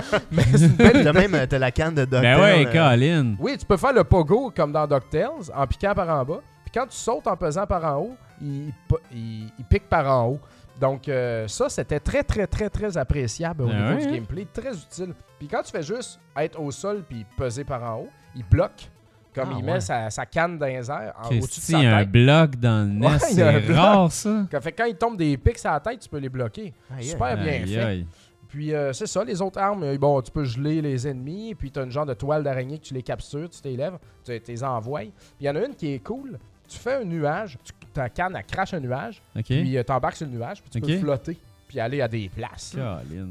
Mais 0.32 0.42
c'est 0.54 0.66
une 0.66 0.72
belle 0.76 1.04
T'as 1.04 1.12
même 1.12 1.34
euh, 1.34 1.46
t'as 1.46 1.58
la 1.58 1.70
canne 1.70 1.94
de 1.94 2.04
Docteur. 2.06 2.22
Ben 2.22 2.40
ouais, 2.40 2.66
euh, 2.66 2.72
Colin. 2.72 3.34
Oui, 3.38 3.56
tu 3.58 3.66
peux 3.66 3.76
faire 3.76 3.92
le 3.92 4.04
pogo 4.04 4.50
comme 4.54 4.72
dans 4.72 4.86
DuckTales, 4.86 5.50
en 5.54 5.66
piquant 5.66 5.94
par 5.94 6.08
en 6.08 6.24
bas. 6.24 6.40
Puis 6.64 6.72
quand 6.74 6.86
tu 6.86 6.96
sautes 6.96 7.26
en 7.26 7.36
pesant 7.36 7.66
par 7.66 7.84
en 7.84 8.00
haut, 8.02 8.14
il- 8.40 8.72
il 9.12 9.64
pique 9.68 9.88
par 9.88 10.06
en 10.06 10.28
haut. 10.28 10.40
Donc 10.80 11.08
euh, 11.08 11.46
ça, 11.48 11.68
c'était 11.68 12.00
très, 12.00 12.22
très, 12.22 12.46
très, 12.46 12.70
très 12.70 12.96
appréciable 12.96 13.62
au 13.64 13.66
Ben 13.66 13.76
niveau 13.76 13.94
ouais, 14.00 14.06
du 14.06 14.12
gameplay. 14.14 14.46
Très 14.52 14.74
utile. 14.74 15.14
Puis 15.38 15.46
quand 15.48 15.62
tu 15.62 15.70
fais 15.72 15.82
juste 15.82 16.18
être 16.36 16.58
au 16.60 16.70
sol 16.70 17.04
puis 17.08 17.26
peser 17.36 17.64
par 17.64 17.82
en 17.82 18.00
haut, 18.02 18.08
il 18.34 18.44
bloque. 18.44 18.88
Comme 19.32 19.50
Ah, 19.52 19.56
il 19.58 19.64
met 19.64 19.78
sa, 19.80 20.10
sa 20.10 20.26
canne 20.26 20.58
dans 20.58 20.66
les 20.66 20.90
airs 20.90 21.14
en- 21.22 21.28
au-dessus 21.28 21.60
de 21.60 21.64
sa 21.64 21.78
il 21.78 21.84
y 21.84 21.86
a 21.86 21.96
un 21.98 22.00
tête. 22.00 22.10
bloc 22.10 22.56
dans 22.56 22.98
le 23.00 23.06
Ouais, 23.06 23.18
c'est 23.20 23.72
rare, 23.72 24.10
ça. 24.10 24.46
Quand- 24.50 24.60
Fait 24.60 24.72
que 24.72 24.82
quand 24.82 24.88
il 24.88 24.96
tombe 24.96 25.16
des 25.16 25.36
pics 25.36 25.64
à 25.64 25.72
la 25.74 25.80
tête, 25.80 26.00
tu 26.00 26.08
peux 26.08 26.18
les 26.18 26.28
bloquer. 26.28 26.74
aïe, 26.96 27.04
Super 27.04 27.26
aïe. 27.26 27.36
bien 27.36 27.52
Aïe, 27.62 27.74
fait. 27.74 27.80
aïe. 27.80 28.06
Puis 28.48 28.74
euh, 28.74 28.92
c'est 28.92 29.06
ça, 29.06 29.22
les 29.22 29.40
autres 29.40 29.60
armes, 29.60 29.84
euh, 29.84 29.96
bon, 29.96 30.20
tu 30.20 30.32
peux 30.32 30.42
geler 30.42 30.82
les 30.82 31.06
ennemis, 31.06 31.54
puis 31.54 31.70
tu 31.70 31.78
as 31.78 31.84
une 31.84 31.92
genre 31.92 32.06
de 32.06 32.14
toile 32.14 32.42
d'araignée 32.42 32.78
que 32.78 32.84
tu 32.86 32.94
les 32.94 33.04
captures, 33.04 33.48
tu 33.48 33.60
t'élèves, 33.60 33.98
tu 34.24 34.32
les 34.48 34.64
envoies. 34.64 35.02
Puis 35.02 35.12
il 35.42 35.46
y 35.46 35.50
en 35.50 35.54
a 35.54 35.60
une 35.64 35.76
qui 35.76 35.94
est 35.94 36.00
cool. 36.00 36.36
Tu 36.66 36.76
fais 36.76 36.94
un 36.94 37.04
nuage, 37.04 37.56
tu, 37.62 37.72
ta 37.92 38.08
canne, 38.08 38.34
elle 38.36 38.44
crache 38.44 38.74
un 38.74 38.80
nuage, 38.80 39.20
OK. 39.36 39.44
puis 39.44 39.76
euh, 39.76 39.82
t'embarques 39.82 40.16
sur 40.16 40.26
le 40.26 40.32
nuage, 40.32 40.62
puis 40.62 40.70
tu 40.70 40.80
peux 40.80 40.98
flotter, 40.98 41.36
puis 41.68 41.78
aller 41.80 42.00
à 42.00 42.08
des 42.08 42.28
places. 42.28 42.76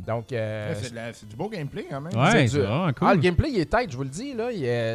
Donc, 0.06 0.32
euh, 0.32 0.70
Ouais, 0.74 0.78
c'est 0.82 0.90
de 0.92 0.96
la- 0.96 1.14
c'est 1.14 1.28
du 1.28 1.36
beau 1.36 1.50
gameplay 1.50 1.86
quand 1.90 2.02
même. 2.02 2.14
Ouais, 2.14 2.48
c'est 2.48 2.62
ah, 2.66 3.14
le 3.14 3.20
gameplay, 3.20 3.50
il 3.52 3.60
est 3.60 3.70
tête, 3.70 3.92
je 3.92 3.98
vous 3.98 4.04
le 4.04 4.10
dis, 4.10 4.34
là. 4.34 4.50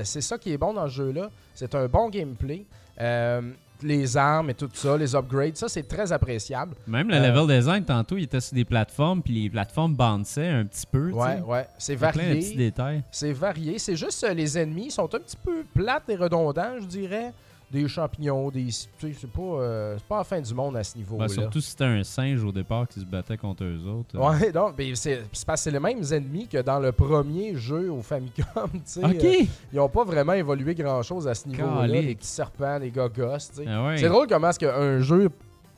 C'est 0.04 0.20
ça 0.20 0.38
qui 0.38 0.52
est 0.52 0.58
bon 0.58 0.72
dans 0.72 0.88
ce 0.88 0.94
jeu-là. 0.94 1.30
C'est 1.54 1.74
un 1.74 1.86
bon 1.86 2.08
gameplay. 2.08 2.64
Euh, 3.00 3.42
les 3.82 4.16
armes 4.16 4.48
et 4.50 4.54
tout 4.54 4.70
ça, 4.72 4.96
les 4.96 5.14
upgrades, 5.14 5.56
ça, 5.56 5.68
c'est 5.68 5.82
très 5.86 6.10
appréciable. 6.10 6.74
Même 6.86 7.08
le 7.10 7.16
Euh, 7.16 7.28
level 7.28 7.58
design, 7.58 7.84
tantôt, 7.84 8.16
il 8.16 8.22
était 8.22 8.40
sur 8.40 8.54
des 8.54 8.64
plateformes, 8.64 9.20
puis 9.20 9.34
les 9.42 9.50
plateformes 9.50 9.94
bounçaient 9.94 10.48
un 10.48 10.64
petit 10.64 10.86
peu. 10.90 11.10
Ouais, 11.10 11.40
ouais. 11.40 11.66
C'est 11.76 11.96
plein 11.96 12.08
de 12.08 12.12
petits 12.12 12.24
varié. 12.24 12.56
détails. 12.56 13.02
C'est 13.10 13.32
varié. 13.32 13.78
C'est 13.78 13.96
juste 13.96 14.24
euh, 14.24 14.32
les 14.32 14.56
ennemis 14.56 14.90
sont 14.90 15.12
un 15.14 15.18
petit 15.18 15.36
peu 15.36 15.64
plates 15.74 16.08
et 16.08 16.16
redondants, 16.16 16.76
je 16.80 16.86
dirais. 16.86 17.32
Des 17.70 17.88
champignons, 17.88 18.50
des. 18.50 18.66
Tu 18.66 18.72
sais, 18.72 19.12
c'est 19.20 19.30
pas, 19.30 19.40
euh, 19.42 19.96
pas 20.08 20.18
la 20.18 20.24
fin 20.24 20.40
du 20.40 20.54
monde 20.54 20.76
à 20.76 20.84
ce 20.84 20.96
niveau-là. 20.96 21.26
Ben, 21.26 21.32
surtout 21.32 21.60
si 21.60 21.70
c'était 21.70 21.84
un 21.84 22.04
singe 22.04 22.44
au 22.44 22.52
départ 22.52 22.86
qui 22.86 23.00
se 23.00 23.04
battait 23.04 23.36
contre 23.36 23.64
eux 23.64 23.80
autres. 23.88 24.18
Ouais, 24.18 24.52
donc, 24.52 24.76
ben, 24.76 24.94
c'est 24.94 25.24
parce 25.44 25.60
que 25.60 25.64
c'est 25.64 25.70
les 25.70 25.80
mêmes 25.80 26.02
ennemis 26.12 26.46
que 26.46 26.62
dans 26.62 26.78
le 26.78 26.92
premier 26.92 27.56
jeu 27.56 27.90
au 27.90 28.02
Famicom. 28.02 28.44
tu 28.72 28.80
sais. 28.84 29.04
Euh, 29.04 29.44
ils 29.72 29.80
ont 29.80 29.88
pas 29.88 30.04
vraiment 30.04 30.34
évolué 30.34 30.74
grand-chose 30.74 31.26
à 31.26 31.34
ce 31.34 31.48
niveau-là. 31.48 31.86
Les 31.86 32.14
petits 32.14 32.28
serpents, 32.28 32.78
les 32.78 32.90
tu 32.90 33.00
sais. 33.00 33.64
Ah 33.66 33.86
ouais. 33.86 33.98
C'est 33.98 34.08
drôle 34.08 34.26
comment 34.28 34.50
est-ce 34.50 34.58
qu'un 34.58 35.00
jeu 35.00 35.30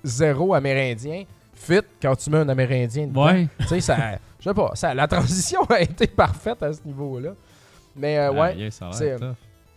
zéro 0.04 0.54
amérindien 0.54 1.24
fit 1.54 1.80
quand 2.00 2.14
tu 2.16 2.30
mets 2.30 2.38
un 2.38 2.48
amérindien 2.48 3.06
dedans. 3.06 3.26
Ouais. 3.26 3.48
Tu 3.60 3.66
sais, 3.66 3.80
ça. 3.80 3.96
Je 4.38 4.50
sais 4.50 4.54
pas, 4.54 4.70
ça, 4.74 4.94
la 4.94 5.08
transition 5.08 5.62
a 5.70 5.80
été 5.80 6.06
parfaite 6.06 6.62
à 6.62 6.72
ce 6.72 6.80
niveau-là. 6.84 7.30
Mais 7.96 8.18
euh, 8.18 8.32
ouais, 8.32 8.66
a 8.66 8.92
c'est-. 8.92 9.16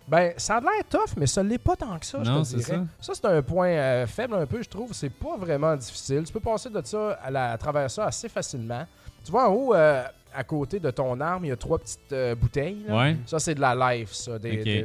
Ben 0.10 0.34
ça 0.38 0.56
a 0.58 0.60
l'air 0.60 0.84
tough, 0.90 1.16
mais 1.18 1.28
ça 1.28 1.44
l'est 1.44 1.58
pas 1.58 1.76
tant 1.76 1.98
que 2.00 2.06
ça, 2.06 2.18
je 2.24 2.30
te 2.42 2.48
dirais. 2.58 2.78
Ça, 3.00 3.14
c'est 3.14 3.26
un 3.26 3.42
point 3.42 3.70
euh, 3.70 4.08
faible 4.08 4.34
un 4.36 4.46
peu, 4.46 4.62
je 4.62 4.70
trouve. 4.70 4.92
C'est 4.94 5.10
pas 5.10 5.38
vraiment 5.38 5.76
difficile. 5.76 6.24
Tu 6.24 6.34
peux 6.34 6.40
passer 6.40 6.70
de 6.70 6.82
ça 6.84 7.12
à, 7.24 7.30
la- 7.32 7.52
à 7.52 7.58
travers 7.58 7.90
ça 7.92 8.06
assez 8.06 8.28
facilement. 8.30 8.86
Tu 9.24 9.32
vois, 9.32 9.50
en 9.50 9.54
haut, 9.54 9.74
euh, 9.76 10.04
à 10.34 10.44
côté 10.44 10.80
de 10.80 10.92
ton 10.92 11.20
arme, 11.20 11.46
il 11.46 11.50
y 11.50 11.52
a 11.52 11.56
trois 11.58 11.78
petites 11.80 12.12
euh, 12.14 12.36
bouteilles. 12.36 12.84
là. 12.88 12.98
Ouais. 12.98 13.18
Ça, 13.26 13.40
c'est 13.40 13.56
de 13.56 13.62
la 13.62 13.94
life, 13.94 14.12
ça. 14.14 14.38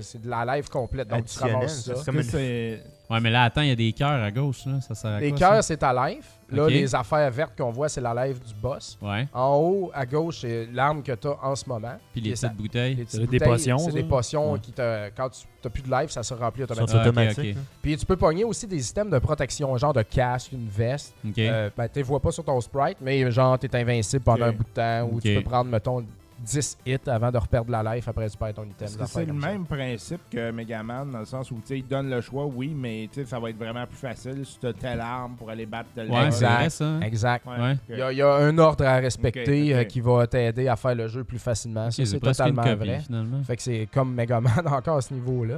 c'est 0.02 0.22
de 0.22 0.28
la 0.30 0.56
life 0.56 0.68
complète. 0.68 1.08
Donc, 1.08 1.26
tu 1.26 1.38
ramasses 1.52 1.84
ça, 1.84 1.92
C'est 2.22 2.84
Ouais, 3.10 3.20
mais 3.20 3.30
là, 3.30 3.44
attends, 3.44 3.60
il 3.62 3.68
y 3.68 3.72
a 3.72 3.76
des 3.76 3.92
cœurs 3.92 4.22
à 4.22 4.30
gauche, 4.30 4.64
là. 4.66 4.80
Ça 4.80 4.94
sert 4.94 5.10
à 5.10 5.20
Les 5.20 5.30
quoi, 5.30 5.38
cœurs, 5.38 5.64
c'est 5.64 5.76
ta 5.76 6.08
life. 6.08 6.38
Là, 6.50 6.68
les 6.68 6.94
affaires 6.94 7.30
vertes 7.30 7.52
qu'on 7.56 7.70
voit, 7.70 7.88
c'est 7.88 8.00
la 8.00 8.26
life 8.26 8.40
du 8.40 8.54
boss. 8.54 8.96
Ouais. 9.02 9.26
En 9.32 9.56
haut, 9.56 9.90
à 9.92 10.06
gauche, 10.06 10.40
c'est 10.42 10.68
l'arme 10.72 11.02
que 11.02 11.12
tu 11.12 11.26
as 11.28 11.36
en 11.42 11.54
ce 11.56 11.68
moment. 11.68 11.96
Puis 12.12 12.20
les 12.20 12.30
petites 12.32 12.54
bouteilles. 12.54 12.94
les 12.94 13.04
petites 13.04 13.28
des 13.30 13.38
potions, 13.40 13.78
C'est 13.78 13.90
ça? 13.90 13.96
des 13.96 14.04
potions 14.04 14.52
Ouais. 14.52 14.58
qui, 14.60 14.72
te, 14.72 15.10
quand 15.16 15.28
tu 15.30 15.40
n'as 15.64 15.70
plus 15.70 15.82
de 15.82 15.90
life, 15.90 16.10
ça 16.10 16.22
se 16.22 16.32
remplit 16.34 16.62
automatiquement. 16.62 17.12
Ah, 17.16 17.24
là. 17.24 17.52
Puis 17.82 17.96
tu 17.96 18.06
peux 18.06 18.16
pogner 18.16 18.44
aussi 18.44 18.66
des 18.66 18.78
systèmes 18.80 19.10
de 19.10 19.18
protection, 19.18 19.76
genre 19.76 19.92
de 19.92 20.02
casque, 20.02 20.52
une 20.52 20.68
veste. 20.68 21.14
Euh, 21.38 21.70
ben, 21.76 21.88
tu 21.88 21.96
les 21.98 22.02
vois 22.02 22.20
pas 22.20 22.30
sur 22.30 22.44
ton 22.44 22.60
sprite, 22.60 22.98
mais 23.00 23.30
genre, 23.30 23.58
tu 23.58 23.66
es 23.66 23.76
invincible 23.76 24.22
pendant 24.22 24.46
un 24.46 24.52
bout 24.52 24.64
de 24.64 24.68
temps 24.68 25.08
ou 25.10 25.20
tu 25.20 25.34
peux 25.34 25.42
prendre, 25.42 25.70
mettons, 25.70 26.04
10 26.44 26.78
hits 26.86 26.96
avant 27.08 27.30
de 27.30 27.38
reperdre 27.38 27.70
la 27.70 27.94
life 27.96 28.06
après 28.08 28.28
tu 28.28 28.36
perds 28.36 28.54
ton 28.54 28.64
item. 28.64 28.88
C'est 29.06 29.24
le 29.26 29.40
ça. 29.40 29.48
même 29.48 29.64
principe 29.66 30.20
que 30.30 30.50
Megaman 30.50 31.10
dans 31.10 31.18
le 31.20 31.24
sens 31.24 31.50
où 31.50 31.54
tu 31.56 31.62
sais, 31.66 31.78
il 31.78 31.86
donne 31.86 32.10
le 32.10 32.20
choix, 32.20 32.44
oui, 32.46 32.74
mais 32.76 33.08
tu 33.12 33.20
sais, 33.20 33.26
ça 33.26 33.38
va 33.40 33.50
être 33.50 33.56
vraiment 33.58 33.86
plus 33.86 33.96
facile 33.96 34.44
si 34.44 34.58
tu 34.58 34.66
as 34.66 34.72
telle 34.72 35.00
arme 35.00 35.34
pour 35.36 35.50
aller 35.50 35.66
battre 35.66 35.88
tel 35.94 36.10
ouais, 36.10 36.26
exact. 36.26 36.70
ça. 36.70 36.84
hein? 36.86 37.00
Exact. 37.00 37.46
Ouais, 37.46 37.54
Ouais. 37.58 37.72
ok. 37.72 37.78
Il 37.88 37.98
y, 37.98 38.02
a, 38.02 38.12
il 38.12 38.18
y 38.18 38.22
a 38.22 38.34
un 38.34 38.58
ordre 38.58 38.84
à 38.86 38.96
respecter 38.96 39.74
euh, 39.74 39.84
qui 39.84 40.00
va 40.00 40.26
t'aider 40.26 40.68
à 40.68 40.76
faire 40.76 40.94
le 40.94 41.08
jeu 41.08 41.24
plus 41.24 41.38
facilement. 41.38 41.90
Ça, 41.90 42.04
c'est 42.04 42.20
totalement 42.20 42.62
copie, 42.62 42.74
vrai. 42.76 43.00
finalement. 43.00 43.42
Fait 43.44 43.56
que 43.56 43.62
c'est 43.62 43.88
comme 43.92 44.14
Megaman 44.14 44.52
encore 44.66 44.98
à 44.98 45.00
ce 45.00 45.14
niveau-là. 45.14 45.56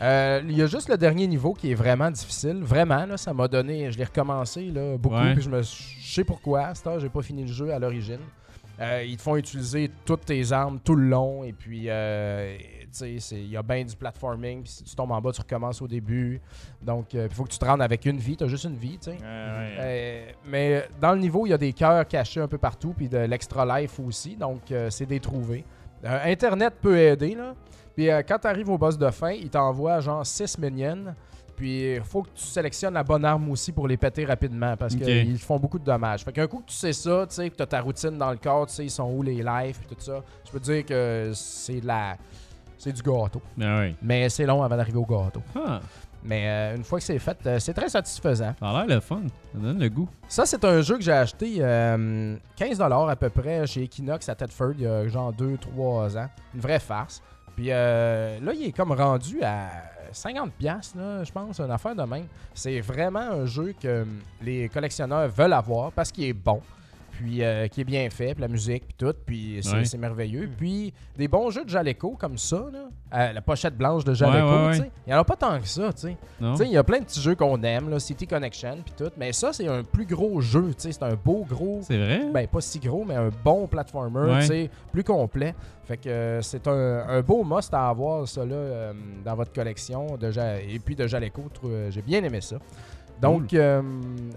Euh, 0.00 0.40
Il 0.48 0.56
y 0.56 0.62
a 0.62 0.66
juste 0.66 0.88
le 0.88 0.96
dernier 0.96 1.26
niveau 1.26 1.52
qui 1.54 1.70
est 1.72 1.74
vraiment 1.74 2.10
difficile. 2.10 2.60
Vraiment, 2.62 3.06
là, 3.06 3.16
ça 3.16 3.32
m'a 3.32 3.48
donné. 3.48 3.90
Je 3.90 3.98
l'ai 3.98 4.04
recommencé 4.04 4.70
là, 4.70 4.96
beaucoup. 4.98 5.14
Ouais. 5.16 5.34
Puis 5.34 5.42
je 5.44 5.50
me 5.50 5.62
je 5.62 6.14
sais 6.14 6.24
pourquoi. 6.24 6.66
À 6.66 6.74
cette 6.74 6.86
heure, 6.86 6.98
j'ai 7.00 7.08
pas 7.08 7.22
fini 7.22 7.42
le 7.42 7.52
jeu 7.52 7.72
à 7.72 7.78
l'origine. 7.78 8.18
Euh, 8.80 9.04
ils 9.06 9.16
te 9.16 9.22
font 9.22 9.36
utiliser 9.36 9.90
toutes 10.06 10.24
tes 10.24 10.52
armes 10.52 10.80
tout 10.82 10.94
le 10.94 11.06
long. 11.08 11.44
Et 11.44 11.52
puis, 11.52 11.84
euh, 11.88 12.56
tu 12.58 12.86
sais, 12.92 13.16
c'est- 13.20 13.36
il 13.40 13.50
y 13.50 13.56
a 13.56 13.62
bien 13.62 13.84
du 13.84 13.94
platforming. 13.94 14.62
Puis 14.62 14.72
si 14.72 14.84
tu 14.84 14.94
tombes 14.96 15.10
en 15.12 15.20
bas, 15.20 15.32
tu 15.32 15.40
recommences 15.42 15.82
au 15.82 15.86
début. 15.88 16.40
Donc, 16.80 17.12
il 17.12 17.28
faut 17.30 17.44
que 17.44 17.50
tu 17.50 17.58
te 17.58 17.64
rendes 17.64 17.82
avec 17.82 18.06
une 18.06 18.16
vie. 18.18 18.36
Tu 18.36 18.44
as 18.44 18.48
juste 18.48 18.64
une 18.64 18.76
vie, 18.76 18.96
tu 18.98 19.10
sais. 19.10 19.10
Ouais, 19.10 19.16
ouais. 19.18 19.76
Euh, 19.80 20.30
mais 20.46 20.88
dans 21.00 21.12
le 21.12 21.18
niveau, 21.18 21.44
il 21.46 21.50
y 21.50 21.52
a 21.52 21.58
des 21.58 21.72
cœurs 21.74 22.06
cachés 22.08 22.40
un 22.40 22.48
peu 22.48 22.58
partout, 22.58 22.94
puis 22.96 23.08
de 23.08 23.18
l'extra 23.18 23.80
life 23.80 24.00
aussi, 24.00 24.34
donc 24.36 24.70
euh, 24.72 24.88
c'est 24.88 25.06
des 25.06 25.20
trouvés. 25.20 25.64
Euh, 26.04 26.18
Internet 26.24 26.74
peut 26.80 26.96
aider, 26.96 27.34
là. 27.34 27.54
Puis 27.94 28.08
euh, 28.08 28.22
quand 28.26 28.38
tu 28.38 28.46
arrives 28.46 28.70
au 28.70 28.78
boss 28.78 28.96
de 28.96 29.10
fin, 29.10 29.32
il 29.32 29.50
t'envoie 29.50 30.00
genre 30.00 30.24
6 30.24 30.56
minions. 30.58 31.14
Puis 31.60 31.96
il 31.96 32.02
faut 32.02 32.22
que 32.22 32.30
tu 32.34 32.42
sélectionnes 32.42 32.94
la 32.94 33.02
bonne 33.02 33.22
arme 33.22 33.50
aussi 33.50 33.70
pour 33.70 33.86
les 33.86 33.98
péter 33.98 34.24
rapidement 34.24 34.78
parce 34.78 34.94
qu'ils 34.96 35.38
font 35.38 35.58
beaucoup 35.58 35.78
de 35.78 35.84
dommages. 35.84 36.24
Fait 36.24 36.32
qu'un 36.32 36.46
coup 36.46 36.60
que 36.60 36.70
tu 36.70 36.74
sais 36.74 36.94
ça, 36.94 37.26
tu 37.28 37.34
sais, 37.34 37.50
que 37.50 37.56
tu 37.56 37.62
as 37.62 37.66
ta 37.66 37.82
routine 37.82 38.16
dans 38.16 38.30
le 38.30 38.38
corps, 38.38 38.66
tu 38.66 38.72
sais, 38.72 38.84
ils 38.86 38.90
sont 38.90 39.04
où 39.12 39.22
les 39.22 39.42
lives, 39.42 39.76
puis 39.78 39.94
tout 39.94 40.00
ça, 40.00 40.22
je 40.46 40.50
peux 40.50 40.58
te 40.58 40.64
dire 40.64 40.86
que 40.86 41.32
c'est 41.34 41.84
la. 41.84 42.16
C'est 42.78 42.94
du 42.94 43.02
gâteau. 43.02 43.42
Ben 43.58 43.78
ouais. 43.78 43.94
Mais 44.00 44.30
c'est 44.30 44.46
long 44.46 44.62
avant 44.62 44.74
d'arriver 44.74 44.96
au 44.96 45.04
gâteau. 45.04 45.42
Ah, 45.54 45.80
Mais 46.24 46.44
euh, 46.48 46.76
une 46.76 46.84
fois 46.84 46.98
que 46.98 47.04
c'est 47.04 47.18
fait, 47.18 47.36
euh, 47.44 47.58
c'est 47.58 47.74
très 47.74 47.90
satisfaisant. 47.90 48.54
ça 48.58 48.66
a 48.66 48.72
l'air 48.86 48.96
le 48.96 49.00
fun. 49.02 49.20
Ça 49.52 49.58
donne 49.58 49.78
le 49.78 49.88
goût. 49.90 50.08
Ça, 50.28 50.46
c'est 50.46 50.64
un 50.64 50.80
jeu 50.80 50.96
que 50.96 51.02
j'ai 51.02 51.12
acheté 51.12 51.56
euh, 51.58 52.36
15$ 52.58 53.10
à 53.10 53.16
peu 53.16 53.28
près 53.28 53.66
chez 53.66 53.82
Equinox 53.82 54.30
à 54.30 54.34
Tedford 54.34 54.72
il 54.78 54.84
y 54.84 54.86
a 54.86 55.06
genre 55.08 55.30
2-3 55.34 56.16
ans. 56.16 56.30
Une 56.54 56.60
vraie 56.60 56.80
farce. 56.80 57.20
Puis 57.56 57.68
euh, 57.70 58.38
là, 58.40 58.52
il 58.54 58.66
est 58.66 58.72
comme 58.72 58.92
rendu 58.92 59.42
à 59.42 59.68
50$, 60.12 60.50
piastres, 60.50 60.96
là, 60.96 61.24
je 61.24 61.32
pense, 61.32 61.60
une 61.60 61.70
affaire 61.70 61.94
de 61.94 62.02
même. 62.02 62.26
C'est 62.54 62.80
vraiment 62.80 63.20
un 63.20 63.46
jeu 63.46 63.74
que 63.80 64.02
hum, 64.02 64.20
les 64.42 64.68
collectionneurs 64.68 65.28
veulent 65.28 65.52
avoir 65.52 65.92
parce 65.92 66.10
qu'il 66.10 66.24
est 66.24 66.32
bon. 66.32 66.60
Puis 67.22 67.44
euh, 67.44 67.68
qui 67.68 67.82
est 67.82 67.84
bien 67.84 68.08
fait, 68.08 68.32
puis 68.32 68.40
la 68.40 68.48
musique, 68.48 68.84
puis 68.86 68.94
tout, 68.96 69.14
puis 69.26 69.58
c'est 69.62 69.74
Ouais. 69.94 69.98
merveilleux. 69.98 70.48
Puis 70.56 70.94
des 71.18 71.28
bons 71.28 71.50
jeux 71.50 71.64
de 71.64 71.68
Jaleco 71.68 72.16
comme 72.18 72.38
ça, 72.38 72.64
là, 72.72 72.88
euh, 73.14 73.32
la 73.34 73.42
pochette 73.42 73.76
blanche 73.76 74.04
de 74.04 74.14
Jaleco, 74.14 74.46
Ouais, 74.70 74.78
ouais, 74.78 74.90
il 75.06 75.10
n'y 75.10 75.14
en 75.14 75.18
a 75.18 75.24
pas 75.24 75.36
tant 75.36 75.60
que 75.60 75.66
ça, 75.68 75.90
il 76.64 76.70
y 76.70 76.78
a 76.78 76.82
plein 76.82 77.00
de 77.00 77.04
petits 77.04 77.20
jeux 77.20 77.34
qu'on 77.34 77.62
aime, 77.62 77.90
là, 77.90 77.98
City 78.00 78.26
Connection, 78.26 78.78
puis 78.82 78.94
tout, 78.96 79.10
mais 79.18 79.34
ça, 79.34 79.52
c'est 79.52 79.68
un 79.68 79.82
plus 79.82 80.06
gros 80.06 80.40
jeu, 80.40 80.72
c'est 80.78 81.02
un 81.02 81.14
beau 81.14 81.44
gros 81.46 81.80
C'est 81.82 81.98
vrai? 81.98 82.22
ben 82.32 82.46
pas 82.46 82.62
si 82.62 82.78
gros, 82.78 83.04
mais 83.04 83.16
un 83.16 83.28
bon 83.44 83.66
platformer, 83.66 84.70
plus 84.90 85.04
complet. 85.04 85.54
Fait 85.84 85.96
que 85.98 86.08
euh, 86.08 86.40
c'est 86.40 86.66
un, 86.68 87.04
un 87.08 87.20
beau 87.20 87.44
must 87.44 87.74
à 87.74 87.88
avoir, 87.90 88.26
ça, 88.26 88.46
là, 88.46 88.92
dans 89.24 89.34
votre 89.34 89.52
collection. 89.52 90.16
De 90.16 90.30
Ja- 90.30 90.58
et 90.60 90.78
puis 90.78 90.94
de 90.96 91.06
Jaleco, 91.06 91.42
j'ai 91.90 92.00
bien 92.02 92.22
aimé 92.24 92.40
ça. 92.40 92.56
Donc, 93.20 93.52
euh, 93.52 93.82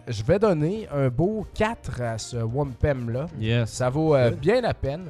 je 0.08 0.24
vais 0.24 0.40
donner 0.40 0.88
un 0.94 1.10
beau 1.10 1.46
4 1.54 2.02
à 2.02 2.18
ce 2.18 2.38
Wampem-là. 2.38 3.28
Yes. 3.40 3.70
Ça 3.72 3.90
vaut 3.90 4.16
euh, 4.16 4.32
bien 4.32 4.62
la 4.62 4.74
peine. 4.74 5.06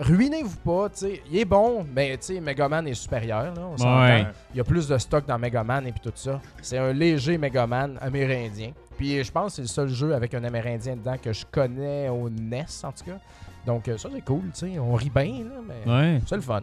Ruinez-vous 0.00 0.56
pas, 0.58 0.88
tu 0.88 0.98
sais. 1.00 1.22
Il 1.30 1.38
est 1.38 1.44
bon, 1.44 1.86
mais 1.94 2.16
tu 2.16 2.34
sais, 2.34 2.40
Megaman 2.40 2.86
est 2.88 2.94
supérieur, 2.94 3.54
là. 3.54 3.62
On. 3.78 4.00
Ouais. 4.02 4.26
Il 4.52 4.56
y 4.56 4.60
a 4.60 4.64
plus 4.64 4.88
de 4.88 4.96
stock 4.98 5.26
dans 5.26 5.38
Megaman 5.38 5.86
et 5.86 5.92
puis 5.92 6.00
tout 6.00 6.12
ça. 6.14 6.40
C'est 6.60 6.78
un 6.78 6.92
léger 6.92 7.38
Megaman 7.38 7.98
amérindien. 8.00 8.72
Puis 8.96 9.22
je 9.22 9.30
pense 9.30 9.52
que 9.52 9.56
c'est 9.56 9.62
le 9.62 9.68
seul 9.68 9.88
jeu 9.88 10.14
avec 10.14 10.34
un 10.34 10.42
amérindien 10.44 10.96
dedans 10.96 11.16
que 11.22 11.32
je 11.32 11.44
connais 11.50 12.08
au 12.08 12.28
NES, 12.30 12.64
en 12.82 12.92
tout 12.92 13.04
cas. 13.04 13.18
Donc 13.66 13.86
euh, 13.88 13.96
ça, 13.98 14.08
c'est 14.12 14.24
cool, 14.24 14.42
tu 14.54 14.72
sais. 14.72 14.78
On 14.78 14.94
rit 14.94 15.10
bien, 15.14 15.44
là, 15.44 15.60
mais 15.66 15.92
Ouais. 15.92 16.20
c'est 16.26 16.36
le 16.36 16.42
fun. 16.42 16.62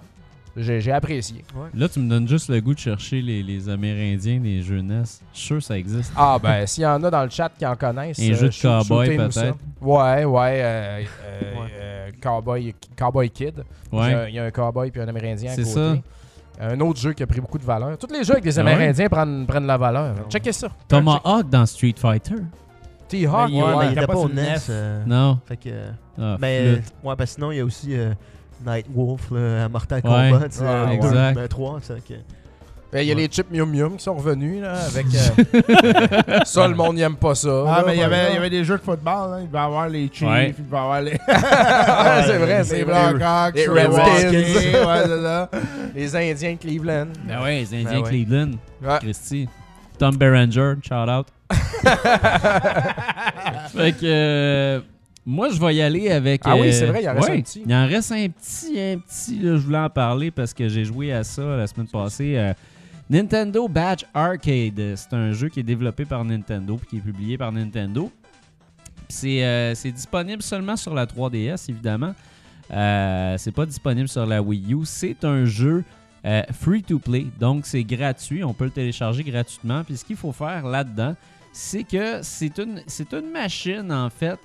J'ai 0.62 0.92
apprécié. 0.92 1.44
Là, 1.74 1.88
tu 1.90 2.00
me 2.00 2.10
donnes 2.10 2.28
juste 2.28 2.50
le 2.50 2.60
goût 2.62 2.74
de 2.74 2.80
chercher 2.80 3.22
les, 3.22 3.42
les 3.42 3.70
Amérindiens 3.70 4.40
des 4.40 4.62
jeux 4.62 4.82
NES. 4.82 5.04
Je 5.34 5.38
suis 5.38 5.48
sûr 5.48 5.56
que 5.58 5.64
ça 5.64 5.78
existe. 5.78 6.12
Ah, 6.16 6.38
ben, 6.42 6.66
s'il 6.68 6.84
y 6.84 6.86
en 6.88 7.04
a 7.04 7.10
dans 7.10 7.24
le 7.24 7.30
chat 7.30 7.50
qui 7.58 7.66
en 7.66 7.76
connaissent. 7.76 8.20
Un 8.20 8.32
euh, 8.32 8.36
jeu 8.36 8.48
de 8.48 8.52
shoot- 8.52 8.88
cowboy, 8.88 9.18
ça. 9.32 9.42
peut-être. 9.42 9.58
Ouais, 9.82 10.26
ouais. 10.26 10.62
euh, 10.62 11.04
euh, 11.26 11.54
Ouais. 11.62 11.68
euh, 11.80 12.10
cowboy, 12.22 12.76
cowboy 12.98 13.30
Kid. 13.30 13.64
Il 13.92 13.98
y 13.98 14.02
Ouais. 14.02 14.14
a- 14.14 14.30
Il 14.30 14.36
y 14.36 14.40
a 14.40 14.44
un 14.46 14.52
cowboy 14.52 14.92
puis 14.92 15.02
un 15.02 15.08
amérindien 15.08 15.52
à 15.52 15.56
C'est 15.56 15.64
côté. 15.64 16.02
Un 16.62 16.78
autre 16.82 17.00
jeu 17.00 17.14
qui 17.14 17.24
a 17.24 17.28
pris 17.28 17.40
beaucoup 17.40 17.58
de 17.58 17.64
valeur. 17.64 17.98
Tous 17.98 18.12
les 18.12 18.24
jeux 18.24 18.34
avec 18.34 18.44
des 18.44 18.60
Ah 18.60 18.64
ouais? 18.66 18.74
Amérindiens 18.74 19.08
prennent, 19.08 19.46
prennent 19.48 19.66
la 19.68 19.78
valeur. 19.78 20.16
Checkez 20.30 20.52
ça. 20.52 20.68
Tomahawk 20.90 21.50
dans 21.50 21.66
Street 21.66 21.96
Fighter. 21.96 22.36
T-Hawk, 23.08 23.50
Ouais, 23.50 23.62
ouais. 23.76 23.88
il 23.92 23.96
pas 23.96 24.08
pas 24.08 24.16
au 24.16 24.28
sur 24.28 24.36
NES. 24.36 24.42
NES. 24.44 24.58
euh, 24.70 25.04
Non. 25.08 25.40
Fait 25.48 25.58
que. 25.58 25.70
Ah, 26.22 26.38
Mais, 26.40 26.60
euh, 26.60 26.74
flûte. 26.76 26.94
ouais, 27.04 27.16
parce 27.16 27.30
que 27.32 27.36
sinon, 27.36 27.52
il 27.52 27.58
y 27.58 27.60
a 27.62 27.66
aussi 27.66 27.96
euh, 27.98 28.14
Nightwolf 28.66 29.32
là, 29.32 29.66
à 29.66 29.70
Mortal. 29.70 30.02
Kombat. 30.02 30.32
Ouais, 30.32 30.96
exact. 30.96 31.36
ben, 31.36 31.48
3, 31.48 31.80
ça, 31.82 31.94
que- 31.96 32.14
Ben, 32.92 33.02
Il 33.02 33.08
y 33.08 33.12
a 33.12 33.16
Ouais. 33.16 33.22
les 33.22 33.28
chips 33.28 33.52
Mium 33.52 33.70
Mium 33.70 33.98
qui 33.98 34.04
sont 34.04 34.16
revenus 34.16 34.64
là, 34.64 34.74
avec. 34.88 35.06
euh, 36.28 36.40
ça, 36.44 36.68
le 36.68 36.74
monde 36.74 36.96
n'aime 36.96 37.18
pas 37.18 37.36
ça. 37.36 37.64
Ah, 37.68 37.78
là, 37.82 37.84
mais 37.86 37.94
il 37.96 38.00
y 38.00 38.04
avait, 38.04 38.30
il 38.32 38.34
y 38.34 38.38
avait 38.38 38.50
des 38.50 38.64
jeux 38.64 38.78
de 38.80 38.82
football. 38.82 39.34
Hein. 39.34 39.40
Il 39.42 39.48
devait 39.48 39.60
y 39.60 39.62
avoir 39.62 39.88
les 39.90 40.10
Chiefs, 40.12 40.28
Ouais. 40.28 40.56
il 40.58 40.66
devait 40.66 40.78
avoir 40.78 41.02
les, 41.02 41.12
Ouais, 41.28 42.24
c'est 42.26 42.38
vrai, 42.40 42.64
c'est 42.64 42.82
vrai. 42.84 43.14
Blackhawks, 43.14 43.56
les 43.56 43.68
les 43.68 43.86
Redskins. 43.86 45.48
Les 45.96 46.16
Indiens 46.16 46.54
de 46.54 46.58
Cleveland. 46.58 47.08
Ben 47.28 47.42
ouais, 47.44 47.60
les 47.60 47.74
Indiens 47.76 48.02
Ben. 48.02 48.10
Cleveland. 48.10 48.52
Ouais. 48.82 48.98
Christy. 49.02 49.48
Tom 50.00 50.16
Berenger, 50.16 50.74
shout 50.82 51.10
out. 51.10 51.28
fait 53.76 53.92
que. 53.94 54.06
euh, 54.06 54.80
moi, 55.26 55.50
je 55.50 55.60
vais 55.60 55.76
y 55.76 55.82
aller 55.82 56.10
avec. 56.10 56.42
Ah 56.46 56.56
oui, 56.56 56.70
euh, 56.70 56.72
c'est 56.72 56.86
vrai, 56.88 57.04
il 57.04 57.10
en 57.10 57.14
reste 57.14 57.30
ouais, 57.30 57.38
un 57.38 57.42
petit. 57.42 57.64
Il 57.66 57.74
en 57.76 57.88
reste 57.88 58.12
un 58.12 58.28
petit, 58.30 58.80
un 58.80 58.98
petit. 59.00 59.40
là, 59.40 59.56
je 59.58 59.62
voulais 59.62 59.78
en 59.78 59.90
parler 59.90 60.32
parce 60.32 60.54
que 60.54 60.68
j'ai 60.70 60.86
joué 60.86 61.12
à 61.14 61.24
ça 61.24 61.44
la 61.44 61.68
semaine 61.68 61.88
passée. 61.88 62.38
euh, 62.38 62.54
Nintendo 63.10 63.68
Badge 63.68 64.04
Arcade. 64.14 64.96
C'est 64.96 65.14
un 65.14 65.32
jeu 65.32 65.50
qui 65.50 65.60
est 65.62 65.64
développé 65.64 66.06
par 66.06 66.24
Nintendo 66.24 66.78
puis 66.78 66.88
qui 66.88 66.98
est 66.98 67.12
publié 67.12 67.38
par 67.38 67.52
Nintendo. 67.52 68.12
C'est 69.08 69.44
euh, 69.44 69.74
c'est 69.74 69.92
disponible 69.92 70.44
seulement 70.44 70.76
sur 70.76 70.94
la 70.94 71.06
3DS, 71.08 71.70
évidemment. 71.70 72.14
Euh, 72.72 73.36
c'est 73.40 73.52
pas 73.52 73.66
disponible 73.66 74.08
sur 74.08 74.26
la 74.28 74.42
Wii 74.42 74.74
U. 74.76 74.82
C'est 74.86 75.26
un 75.26 75.46
jeu 75.46 75.84
euh, 76.26 76.44
free 76.54 76.84
to 76.84 77.00
play, 77.00 77.26
donc 77.40 77.66
c'est 77.66 77.84
gratuit. 77.84 78.44
On 78.44 78.54
peut 78.54 78.66
le 78.66 78.72
télécharger 78.72 79.24
gratuitement. 79.24 79.84
Puis 79.84 79.98
ce 79.98 80.06
qu'il 80.06 80.16
faut 80.18 80.32
faire 80.32 80.68
là-dedans, 80.68 81.16
c'est 81.52 81.84
que 81.84 82.20
c'est 82.22 82.60
une, 82.60 82.84
c'est 82.86 83.12
une 83.14 83.32
machine 83.32 83.92
en 83.92 84.12
fait. 84.12 84.38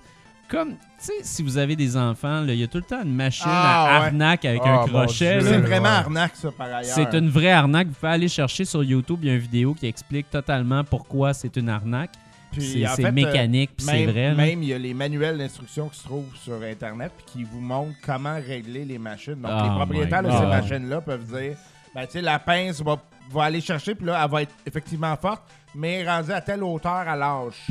Comme, 0.48 0.70
tu 0.72 0.76
sais, 0.98 1.12
si 1.22 1.42
vous 1.42 1.56
avez 1.58 1.74
des 1.74 1.96
enfants, 1.96 2.44
il 2.46 2.54
y 2.54 2.62
a 2.62 2.66
tout 2.66 2.78
le 2.78 2.84
temps 2.84 3.02
une 3.02 3.14
machine 3.14 3.46
Ah, 3.48 3.84
à 3.96 4.00
ouais. 4.00 4.06
arnaque 4.06 4.44
avec 4.44 4.60
Ah, 4.64 4.82
un 4.82 4.86
crochet. 4.86 5.40
C'est 5.40 5.50
Ouais. 5.50 5.58
vraiment 5.58 5.88
arnaque, 5.88 6.36
ça, 6.36 6.50
par 6.52 6.66
ailleurs. 6.66 6.94
C'est 6.94 7.14
une 7.14 7.28
vraie 7.30 7.50
arnaque. 7.52 7.88
Vous 7.88 7.94
pouvez 7.94 8.12
aller 8.12 8.28
chercher 8.28 8.64
sur 8.64 8.84
YouTube, 8.84 9.20
il 9.22 9.28
y 9.28 9.30
a 9.30 9.34
une 9.34 9.40
vidéo 9.40 9.74
qui 9.74 9.86
explique 9.86 10.30
totalement 10.30 10.84
pourquoi 10.84 11.32
c'est 11.34 11.56
une 11.56 11.68
arnaque. 11.68 12.10
Puis, 12.52 12.84
C'est 12.94 13.04
euh, 13.04 13.10
mécanique, 13.10 13.70
puis 13.76 13.84
c'est 13.86 13.92
même, 14.04 14.10
vrai. 14.10 14.28
là. 14.28 14.34
Même, 14.34 14.62
il 14.62 14.68
y 14.68 14.74
a 14.74 14.78
les 14.78 14.94
manuels 14.94 15.38
d'instruction 15.38 15.88
qui 15.88 15.98
se 15.98 16.04
trouvent 16.04 16.36
sur 16.36 16.62
Internet 16.62 17.10
puis 17.16 17.24
qui 17.26 17.42
vous 17.44 17.58
montrent 17.60 17.96
comment 18.04 18.36
régler 18.36 18.84
les 18.84 18.98
machines. 18.98 19.34
Donc, 19.34 19.50
Oh 19.52 19.62
les 19.64 19.70
propriétaires 19.70 20.22
de 20.22 20.30
ces 20.30 20.46
machines-là 20.46 21.00
peuvent 21.00 21.24
dire 21.26 21.56
ben, 21.94 22.06
tu 22.06 22.12
sais, 22.12 22.20
la 22.22 22.38
pince 22.38 22.80
va, 22.80 22.96
va 23.32 23.42
aller 23.44 23.60
chercher, 23.60 23.94
puis 23.96 24.06
là, 24.06 24.20
elle 24.24 24.30
va 24.30 24.42
être 24.42 24.52
effectivement 24.66 25.16
forte, 25.16 25.42
mais 25.74 26.08
rendue 26.08 26.32
à 26.32 26.40
telle 26.40 26.62
hauteur 26.62 26.92
à 27.08 27.16
l'âge. 27.16 27.66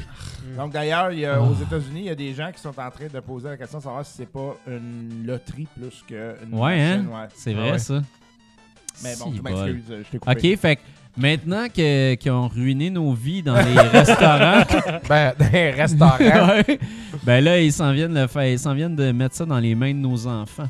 Donc, 0.58 0.72
d'ailleurs, 0.74 1.12
il 1.12 1.20
y 1.20 1.26
a- 1.26 1.42
aux 1.42 1.54
États-Unis, 1.56 2.02
il 2.02 2.06
y 2.06 2.10
a 2.10 2.16
des 2.16 2.34
gens 2.34 2.52
qui 2.54 2.60
sont 2.62 2.78
en 2.78 2.92
train 2.92 3.08
de 3.14 3.20
poser 3.22 3.50
la 3.50 3.58
question 3.58 3.78
de 3.80 3.84
savoir 3.84 4.06
si 4.06 4.14
c'est 4.18 4.30
pas 4.32 4.56
une 4.68 5.24
loterie 5.26 5.68
plus 5.78 6.04
qu'une 6.08 6.18
Ouais, 6.60 6.80
hein? 6.82 6.98
machine. 6.98 7.08
ouais. 7.08 7.28
C'est 7.36 7.54
Ah 7.54 7.60
vrai, 7.60 7.72
ouais. 7.72 7.80
ça. 7.80 8.02
Mais 9.04 9.16
bon, 9.18 9.32
Si 9.32 9.38
je 9.38 9.42
m'excuse, 9.42 9.84
je 9.90 10.12
t'ai 10.12 10.20
coupé. 10.20 10.32
OK, 10.54 10.60
fait 10.60 10.76
que 10.76 10.82
maintenant 11.18 11.66
que- 11.68 12.14
qu'ils 12.16 12.32
ont 12.32 12.48
ruiné 12.48 12.90
nos 12.90 13.14
vies 13.14 13.42
dans 13.42 13.56
les 13.56 13.62
restaurants, 13.90 14.64
Ben, 15.10 15.34
les 15.52 15.72
restaurants. 15.72 16.18
Ouais. 16.20 16.80
ben 17.24 17.44
là, 17.44 17.60
ils 17.60 17.74
s'en 17.74 17.92
viennent 17.92 18.14
le 18.14 18.28
faire, 18.28 18.48
ils 18.48 18.60
s'en 18.60 18.74
viennent 18.76 18.96
de 18.96 19.12
mettre 19.12 19.36
ça 19.36 19.46
dans 19.46 19.60
les 19.60 19.74
mains 19.76 19.94
de 19.94 20.00
nos 20.00 20.28
enfants. 20.28 20.70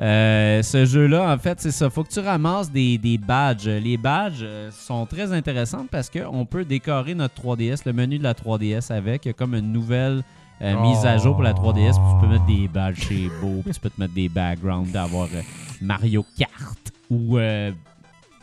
Euh, 0.00 0.62
ce 0.62 0.84
jeu-là, 0.84 1.32
en 1.32 1.38
fait, 1.38 1.60
c'est 1.60 1.70
ça. 1.70 1.88
Faut 1.88 2.04
que 2.04 2.10
tu 2.12 2.20
ramasses 2.20 2.70
des, 2.70 3.18
badges. 3.18 3.68
Les 3.68 3.96
badges 3.96 4.42
euh, 4.42 4.70
sont 4.70 5.06
très 5.06 5.32
intéressants 5.32 5.86
parce 5.90 6.10
qu'on 6.10 6.44
peut 6.44 6.64
décorer 6.64 7.14
notre 7.14 7.42
3DS, 7.42 7.82
le 7.86 7.92
menu 7.92 8.18
de 8.18 8.22
la 8.22 8.34
3DS 8.34 8.92
avec, 8.92 9.24
Il 9.24 9.28
y 9.28 9.30
a 9.30 9.32
comme 9.32 9.54
une 9.54 9.72
nouvelle 9.72 10.22
euh, 10.62 10.80
mise 10.80 11.04
à 11.04 11.16
jour 11.16 11.34
pour 11.34 11.42
la 11.42 11.54
3DS. 11.54 11.94
Puis 11.94 12.12
tu 12.12 12.20
peux 12.20 12.32
mettre 12.32 12.46
des 12.46 12.68
badges 12.68 13.00
chez 13.00 13.30
Beau, 13.40 13.62
tu 13.64 13.80
peux 13.80 13.90
te 13.90 14.00
mettre 14.00 14.14
des 14.14 14.28
backgrounds 14.28 14.92
d'avoir 14.92 15.28
euh, 15.34 15.42
Mario 15.80 16.24
Kart 16.36 16.92
ou 17.10 17.38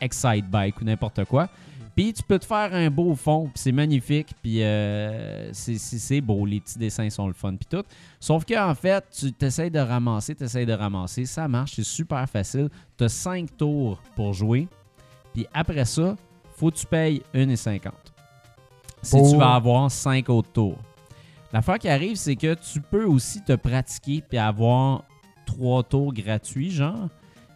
Excite 0.01 0.49
Bike 0.49 0.82
ou 0.82 0.86
n'importe 0.86 1.24
quoi. 1.26 1.49
Puis 1.96 2.12
tu 2.14 2.24
peux 2.24 2.39
te 2.39 2.46
faire 2.46 2.74
un 2.74 2.89
beau 2.89 3.14
fond, 3.16 3.44
puis 3.44 3.54
c'est 3.56 3.72
magnifique, 3.72 4.30
puis 4.41 4.64
euh, 4.64 5.52
c'est- 5.54 6.22
beau, 6.22 6.44
les 6.46 6.60
petits 6.60 6.80
dessins 6.80 7.10
sont 7.12 7.28
le 7.28 7.34
fun, 7.34 7.56
puis 7.56 7.68
tout. 7.70 7.84
Sauf 8.20 8.46
qu'en 8.46 8.74
fait, 8.74 9.04
tu 9.16 9.32
t'essayes 9.32 9.70
de 9.70 9.80
ramasser, 9.80 10.34
t'essayes 10.34 10.66
de 10.66 10.74
ramasser, 10.74 11.26
ça 11.26 11.48
marche, 11.48 11.74
c'est 11.76 11.84
super 11.84 12.28
facile. 12.28 12.70
Tu 12.98 13.04
as 13.04 13.10
5 13.10 13.56
tours 13.58 14.02
pour 14.16 14.34
jouer, 14.34 14.68
puis 15.34 15.46
après 15.54 15.86
ça, 15.86 16.16
faut 16.56 16.72
que 16.72 16.78
tu 16.78 16.86
payes 16.88 17.22
1,50 17.34 17.91
si 19.04 19.18
tu 19.32 19.38
vas 19.38 19.54
avoir 19.56 19.91
5 19.91 20.30
autres 20.30 20.52
tours. 20.52 20.78
L'affaire 21.52 21.78
qui 21.78 21.89
arrive, 21.89 22.16
c'est 22.16 22.36
que 22.36 22.56
tu 22.56 22.82
peux 22.82 23.06
aussi 23.06 23.44
te 23.44 23.54
pratiquer 23.54 24.24
puis 24.28 24.39
avoir 24.39 25.04
3 25.46 25.84
tours 25.84 26.12
gratuits, 26.14 26.72
genre, 26.72 27.10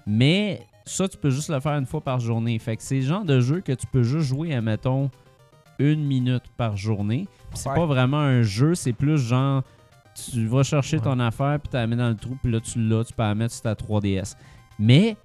mais 0.05 0.61
ça, 0.87 1.07
tu 1.07 1.17
peux 1.17 1.29
juste 1.29 1.49
le 1.49 1.59
faire 1.59 1.73
une 1.77 1.85
fois 1.85 2.01
par 2.01 2.19
journée. 2.19 2.57
Fait 2.59 2.75
que 2.77 2.83
c'est 2.83 2.95
le 2.95 3.01
genre 3.05 3.23
de 3.25 3.39
jeu 3.39 3.61
que 3.61 3.71
tu 3.73 3.85
peux 3.87 4.03
juste 4.03 4.27
jouer, 4.27 4.53
à 4.55 4.61
mettons, 4.61 5.09
une 5.79 6.03
minute 6.03 6.43
par 6.57 6.75
journée. 6.75 7.27
C'est 7.53 7.69
Ouais. 7.69 7.75
pas 7.75 7.85
vraiment 7.85 8.17
un 8.19 8.41
jeu, 8.41 8.73
c'est 8.75 8.93
plus 8.93 9.17
genre, 9.19 9.63
tu 10.31 10.47
vas 10.47 10.63
chercher 10.63 10.99
ton 10.99 11.19
affaire, 11.19 11.59
puis 11.59 11.69
tu 11.69 11.75
la 11.77 11.85
mets 11.87 11.95
dans 11.95 12.09
le 12.09 12.15
trou, 12.15 12.35
puis 12.41 12.51
là, 12.51 12.59
tu 12.59 12.79
l'as, 12.87 13.03
tu 13.03 13.13
peux 13.13 13.23
la 13.23 13.35
mettre 13.35 13.53
sur 13.53 13.63
ta 13.63 13.75
3DS. 13.75 14.35
Mais, 14.79 15.15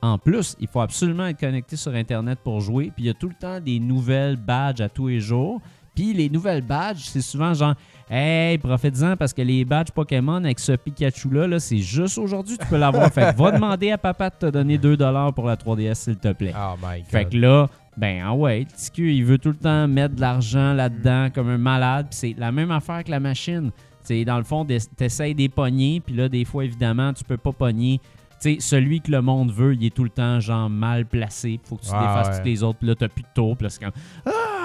en 0.00 0.16
plus, 0.16 0.56
il 0.60 0.68
faut 0.68 0.80
absolument 0.80 1.26
être 1.26 1.40
connecté 1.40 1.76
sur 1.76 1.92
Internet 1.94 2.38
pour 2.42 2.60
jouer, 2.60 2.92
puis 2.94 3.04
il 3.04 3.06
y 3.08 3.10
a 3.10 3.14
tout 3.14 3.28
le 3.28 3.34
temps 3.34 3.60
des 3.60 3.80
nouvelles 3.80 4.36
badges 4.36 4.80
à 4.80 4.88
tous 4.88 5.08
les 5.08 5.20
jours. 5.20 5.60
Puis 5.98 6.14
les 6.14 6.28
nouvelles 6.30 6.62
badges, 6.62 7.00
c'est 7.06 7.20
souvent 7.20 7.52
genre, 7.54 7.74
hey, 8.08 8.56
profite-en 8.58 9.16
parce 9.16 9.32
que 9.32 9.42
les 9.42 9.64
badges 9.64 9.90
Pokémon 9.90 10.36
avec 10.36 10.60
ce 10.60 10.70
Pikachu-là, 10.70 11.48
là, 11.48 11.58
c'est 11.58 11.78
juste 11.78 12.18
aujourd'hui 12.18 12.56
que 12.56 12.62
tu 12.62 12.68
peux 12.68 12.76
l'avoir. 12.76 13.12
fait 13.12 13.32
que 13.32 13.36
va 13.42 13.50
demander 13.50 13.90
à 13.90 13.98
papa 13.98 14.30
de 14.30 14.36
te 14.36 14.46
donner 14.46 14.78
2$ 14.78 15.32
pour 15.34 15.46
la 15.48 15.56
3DS, 15.56 15.94
s'il 15.94 16.16
te 16.16 16.32
plaît. 16.32 16.54
Oh 16.56 16.74
my 16.80 17.00
god. 17.00 17.08
Fait 17.08 17.24
que 17.24 17.36
là, 17.36 17.66
ben 17.96 18.22
ah 18.24 18.32
ouais, 18.32 18.60
le 18.60 18.66
petit 18.66 18.92
cul, 18.92 19.12
il 19.12 19.24
veut 19.24 19.38
tout 19.38 19.48
le 19.48 19.56
temps 19.56 19.88
mettre 19.88 20.14
de 20.14 20.20
l'argent 20.20 20.72
là-dedans 20.72 21.30
comme 21.34 21.48
un 21.48 21.58
malade. 21.58 22.06
Puis 22.10 22.18
c'est 22.20 22.34
la 22.38 22.52
même 22.52 22.70
affaire 22.70 23.02
que 23.02 23.10
la 23.10 23.18
machine. 23.18 23.72
C'est 24.04 24.24
dans 24.24 24.38
le 24.38 24.44
fond, 24.44 24.64
t'essayes 24.64 25.34
des 25.34 25.48
puis 25.48 26.14
là, 26.14 26.28
des 26.28 26.44
fois, 26.44 26.64
évidemment, 26.64 27.12
tu 27.12 27.24
peux 27.24 27.38
pas 27.38 27.50
pogner. 27.50 28.00
Tu 28.40 28.54
sais, 28.54 28.56
celui 28.60 29.00
que 29.00 29.10
le 29.10 29.20
monde 29.20 29.50
veut, 29.50 29.74
il 29.74 29.84
est 29.84 29.90
tout 29.92 30.04
le 30.04 30.10
temps, 30.10 30.38
genre, 30.38 30.70
mal 30.70 31.06
placé. 31.06 31.58
Faut 31.64 31.74
que 31.74 31.82
tu 31.82 31.88
Ah, 31.92 31.98
défasses 32.22 32.36
ouais. 32.36 32.42
tous 32.44 32.48
les 32.48 32.62
autres, 32.62 32.78
puis 32.78 32.86
là, 32.86 32.94
t'as 32.94 33.08
plus 33.08 33.24
de 33.24 33.28
tour. 33.34 33.56
Puis 33.56 33.64
là, 33.64 33.70
c'est 33.70 33.80
comme 33.82 33.92
Ah! 34.24 34.57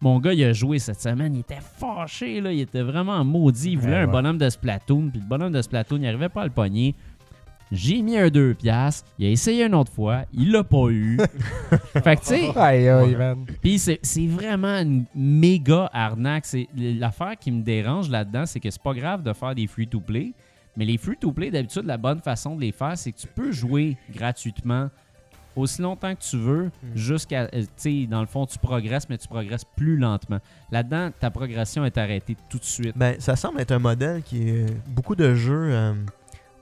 Mon 0.00 0.18
gars, 0.20 0.32
il 0.34 0.44
a 0.44 0.52
joué 0.52 0.78
cette 0.78 1.00
semaine, 1.00 1.34
il 1.34 1.40
était 1.40 1.58
fâché, 1.60 2.40
là. 2.40 2.52
Il 2.52 2.60
était 2.60 2.82
vraiment 2.82 3.24
maudit. 3.24 3.72
Il 3.72 3.78
voulait 3.78 3.92
Ouais, 3.94 3.98
un 4.00 4.06
ouais. 4.06 4.12
bonhomme 4.12 4.38
de 4.38 4.48
Splatoon, 4.48 5.08
puis 5.10 5.20
le 5.20 5.26
bonhomme 5.26 5.52
de 5.52 5.62
Splatoon, 5.62 5.98
il 6.00 6.06
arrivait 6.06 6.28
pas 6.28 6.42
à 6.42 6.44
le 6.44 6.50
pogner. 6.50 6.94
J'ai 7.72 8.00
mis 8.02 8.16
un 8.16 8.28
2 8.28 8.54
piastres. 8.54 9.10
Il 9.18 9.26
a 9.26 9.30
essayé 9.30 9.64
une 9.64 9.74
autre 9.74 9.90
fois. 9.92 10.22
Il 10.32 10.52
l'a 10.52 10.62
pas 10.62 10.86
eu. 10.88 11.18
fait 11.94 12.14
que, 12.16 12.20
tu 12.20 12.26
sais, 12.26 12.56
Aïe, 12.58 12.88
aïe, 12.88 13.16
man. 13.16 13.44
puis 13.60 13.78
c'est 13.80 13.98
vraiment 14.28 14.78
une 14.78 15.04
méga 15.16 15.90
arnaque. 15.92 16.44
C'est 16.46 16.68
l'affaire 16.76 17.36
qui 17.40 17.50
me 17.50 17.62
dérange 17.62 18.08
là-dedans, 18.08 18.46
c'est 18.46 18.60
que 18.60 18.70
c'est 18.70 18.82
pas 18.82 18.94
grave 18.94 19.22
de 19.24 19.32
faire 19.32 19.52
des 19.54 19.66
free-to-play, 19.66 20.32
mais 20.76 20.84
les 20.84 20.96
free-to-play 20.96 21.50
d'habitude 21.50 21.86
la 21.86 21.96
bonne 21.96 22.20
façon 22.20 22.54
de 22.54 22.60
les 22.60 22.70
faire, 22.70 22.96
c'est 22.96 23.10
que 23.10 23.18
tu 23.18 23.26
peux 23.26 23.50
jouer 23.50 23.96
gratuitement 24.14 24.88
aussi 25.56 25.82
longtemps 25.82 26.14
que 26.14 26.20
tu 26.20 26.36
veux, 26.36 26.70
jusqu'à 26.94 27.42
euh, 27.42 27.62
tu 27.62 27.66
sais 27.76 28.06
dans 28.06 28.20
le 28.20 28.26
fond 28.26 28.46
tu 28.46 28.58
progresses 28.58 29.08
mais 29.08 29.18
tu 29.18 29.26
progresses 29.26 29.64
plus 29.64 29.96
lentement. 29.96 30.38
Là-dedans, 30.70 31.10
ta 31.18 31.30
progression 31.30 31.84
est 31.84 31.98
arrêtée 31.98 32.36
tout 32.48 32.58
de 32.58 32.64
suite. 32.64 32.96
Ben, 32.96 33.16
ça 33.18 33.36
semble 33.36 33.60
être 33.60 33.72
un 33.72 33.78
modèle 33.78 34.22
qui 34.22 34.48
est 34.48 34.66
beaucoup 34.88 35.16
de 35.16 35.34
jeux 35.34 35.70
euh, 35.72 35.94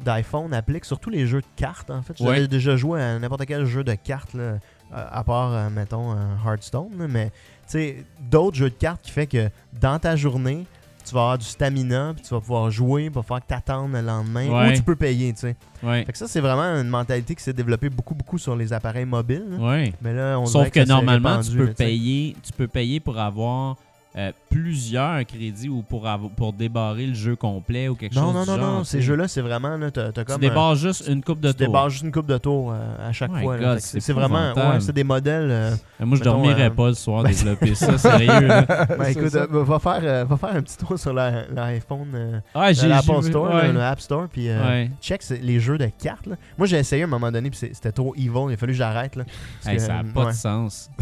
d'iPhone 0.01 0.53
appliquent, 0.55 0.85
surtout 0.85 1.11
les 1.11 1.27
jeux 1.27 1.41
de 1.41 1.47
cartes 1.57 1.91
en 1.91 2.03
fait. 2.03 2.15
J'avais 2.17 2.49
déjà 2.49 2.77
joué 2.77 3.03
à 3.03 3.19
n'importe 3.19 3.45
quel 3.47 3.65
jeu 3.65 3.85
de 3.85 3.95
cartes 3.95 4.35
là, 4.35 4.59
à 4.93 5.25
part 5.25 5.53
euh, 5.53 5.71
mettons 5.71 6.13
euh, 6.13 6.37
Hearthstone, 6.45 7.07
mais 7.09 7.31
tu 7.31 7.33
sais 7.67 8.05
d'autres 8.31 8.57
jeux 8.57 8.71
de 8.71 8.75
cartes 8.75 9.03
qui 9.03 9.11
fait 9.11 9.27
que 9.27 9.51
dans 9.81 9.99
ta 9.99 10.17
journée 10.17 10.67
tu 11.05 11.15
vas 11.15 11.21
avoir 11.21 11.39
du 11.39 11.45
stamina, 11.45 12.13
puis 12.15 12.25
tu 12.25 12.31
vas 12.35 12.41
pouvoir 12.41 12.71
jouer 12.71 13.11
pour 13.11 13.25
faire 13.25 13.41
que 13.41 13.47
t'attendes 13.47 13.93
le 13.93 14.01
lendemain, 14.01 14.49
Ouais. 14.49 14.73
ou 14.73 14.77
tu 14.77 14.83
peux 14.83 14.97
payer, 14.97 15.33
tu 15.33 15.41
sais. 15.41 15.57
Ouais. 15.83 16.05
Fait 16.05 16.13
que 16.13 16.19
ça, 16.19 16.27
c'est 16.27 16.41
vraiment 16.41 16.63
une 16.81 16.89
mentalité 16.89 17.35
qui 17.35 17.43
s'est 17.43 17.53
développée 17.53 17.89
beaucoup, 17.91 18.15
beaucoup 18.15 18.39
sur 18.39 18.57
les 18.57 18.73
appareils 18.73 19.05
mobiles. 19.05 19.45
là. 19.51 19.57
Ouais. 19.59 19.93
Mais 20.03 20.13
là, 20.15 20.39
on 20.41 20.47
Sauf 20.47 20.71
que, 20.71 20.81
s'est 20.81 20.87
normalement, 20.87 21.41
tu 21.41 21.57
peux 21.57 21.73
payer, 21.73 22.37
tu 22.43 22.53
peux 22.53 22.69
payer 22.69 23.01
pour 23.01 23.19
avoir 23.19 23.77
euh, 24.17 24.31
plusieurs 24.49 25.25
crédits 25.27 25.69
ou 25.69 25.83
pour, 25.83 26.09
pour 26.37 26.53
débarrer 26.53 27.07
le 27.07 27.15
jeu 27.15 27.35
complet 27.37 27.89
ou 27.89 27.95
quelque 27.97 28.15
Non, 28.15 28.27
chose 28.27 28.35
non, 28.35 28.43
du 28.45 28.51
non, 28.51 28.57
genre, 28.57 28.75
non, 28.77 28.81
tu 28.83 28.87
ces 28.89 29.03
jeux-là, 29.03 29.27
c'est 29.29 29.41
vraiment, 29.41 29.77
là, 29.77 29.91
t'as, 29.91 30.13
t'as 30.13 30.23
Tu 30.25 30.33
comme... 30.33 30.41
débarres 30.41 30.77
juste 30.77 31.09
une 31.09 31.23
coupe 31.23 31.41
de 31.41 31.49
tu 31.51 31.59
tours. 31.59 31.67
débarres 31.67 31.91
juste 31.91 32.05
une 32.05 32.13
coupe 32.13 32.27
de 32.27 32.39
tours 32.39 32.73
euh, 32.73 33.09
à 33.09 33.13
chaque 33.13 33.31
Oh 33.35 33.39
fois. 33.41 33.57
c'est 33.81 34.13
vraiment, 34.13 34.53
ouais, 34.55 34.81
c'est 34.81 34.93
des 34.93 35.05
modèles... 35.05 35.51
euh, 35.51 35.75
Euh, 36.01 36.07
Moi, 36.07 36.17
je 36.19 36.23
mettons, 36.25 36.33
dormirais 36.37 36.67
euh, 36.67 36.71
pas 36.71 36.89
le 36.89 36.95
soir 36.95 37.23
développer 37.25 37.75
ça, 37.75 37.99
sérieux. 37.99 38.27
ben, 38.49 38.67
C'est 39.05 39.11
écoute, 39.13 39.29
ça. 39.31 39.39
euh, 39.51 39.65
va, 39.65 39.79
faire, 39.79 40.01
euh, 40.03 40.25
va 40.25 40.37
faire 40.37 40.55
un 40.57 40.63
petit 40.63 40.77
tour 40.77 40.99
sur 40.99 41.13
la- 41.13 41.47
l'iPhone, 41.49 42.09
euh, 42.15 42.41
Ah, 42.55 42.73
j'ai 42.73 42.87
l'Apple 42.89 43.23
Store, 43.23 43.47
ouais. 43.55 43.63
là, 43.67 43.73
le 43.73 43.81
App 43.83 44.01
Store, 44.01 44.29
puis 44.29 44.49
euh, 44.49 44.65
Ouais. 44.65 44.91
check 45.03 45.23
les 45.43 45.59
jeux 45.61 45.79
de 45.79 45.87
cartes. 45.87 46.27
là. 46.27 46.37
Moi, 46.57 46.67
j'ai 46.67 46.79
essayé 46.79 47.03
à 47.03 47.07
un 47.07 47.09
moment 47.09 47.31
donné, 47.33 47.51
puis 47.51 47.59
c'était 47.73 47.93
trop 47.93 48.15
evil, 48.17 48.31
il 48.51 48.55
a 48.55 48.57
fallu 48.57 48.73
que 48.73 48.79
j'arrête. 48.79 49.19
Hey, 49.67 49.81
ça 49.81 49.89
n'a 49.89 49.99
euh, 50.01 50.03
pas 50.15 50.27
de 50.27 50.33
sens. 50.37 50.89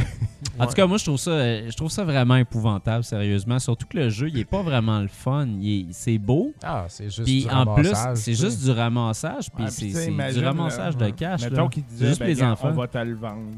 En 0.58 0.66
tout 0.66 0.74
cas, 0.74 0.86
moi, 0.86 0.98
je 0.98 1.04
trouve 1.04 1.16
ça, 1.16 1.30
euh, 1.30 1.70
je 1.70 1.76
trouve 1.76 1.90
ça 1.90 2.04
vraiment 2.04 2.36
épouvantable, 2.36 3.01
sérieusement. 3.02 3.58
Surtout 3.58 3.86
que 3.86 3.96
le 3.98 4.08
jeu, 4.08 4.28
il 4.28 4.38
est 4.38 4.44
pas 4.44 4.62
vraiment 4.62 5.00
le 5.00 5.08
fun. 5.08 5.46
C'est 5.90 6.18
beau. 6.18 6.52
Ah, 6.62 6.86
c'est 6.88 7.04
juste 7.06 7.24
Puis 7.24 7.42
du 7.44 7.48
en 7.50 7.74
plus, 7.74 7.88
ramassage, 7.88 8.16
c'est 8.18 8.34
juste 8.34 8.64
du 8.64 8.70
ramassage. 8.70 9.50
Puis 9.50 9.64
c'est 9.68 10.32
du 10.32 10.44
ramassage 10.44 10.96
de 10.96 11.10
cash. 11.10 11.42
Mettons 11.42 11.68
qu'il 11.68 11.82
C'est 11.88 11.92
disait, 11.94 12.08
juste 12.08 12.20
ben, 12.20 12.26
les 12.26 12.42
enfants. 12.42 12.68
on 12.68 12.72
va 12.72 12.86
te 12.88 12.98
le 12.98 13.14
vendre 13.14 13.50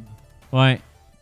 Ouais. 0.52 0.80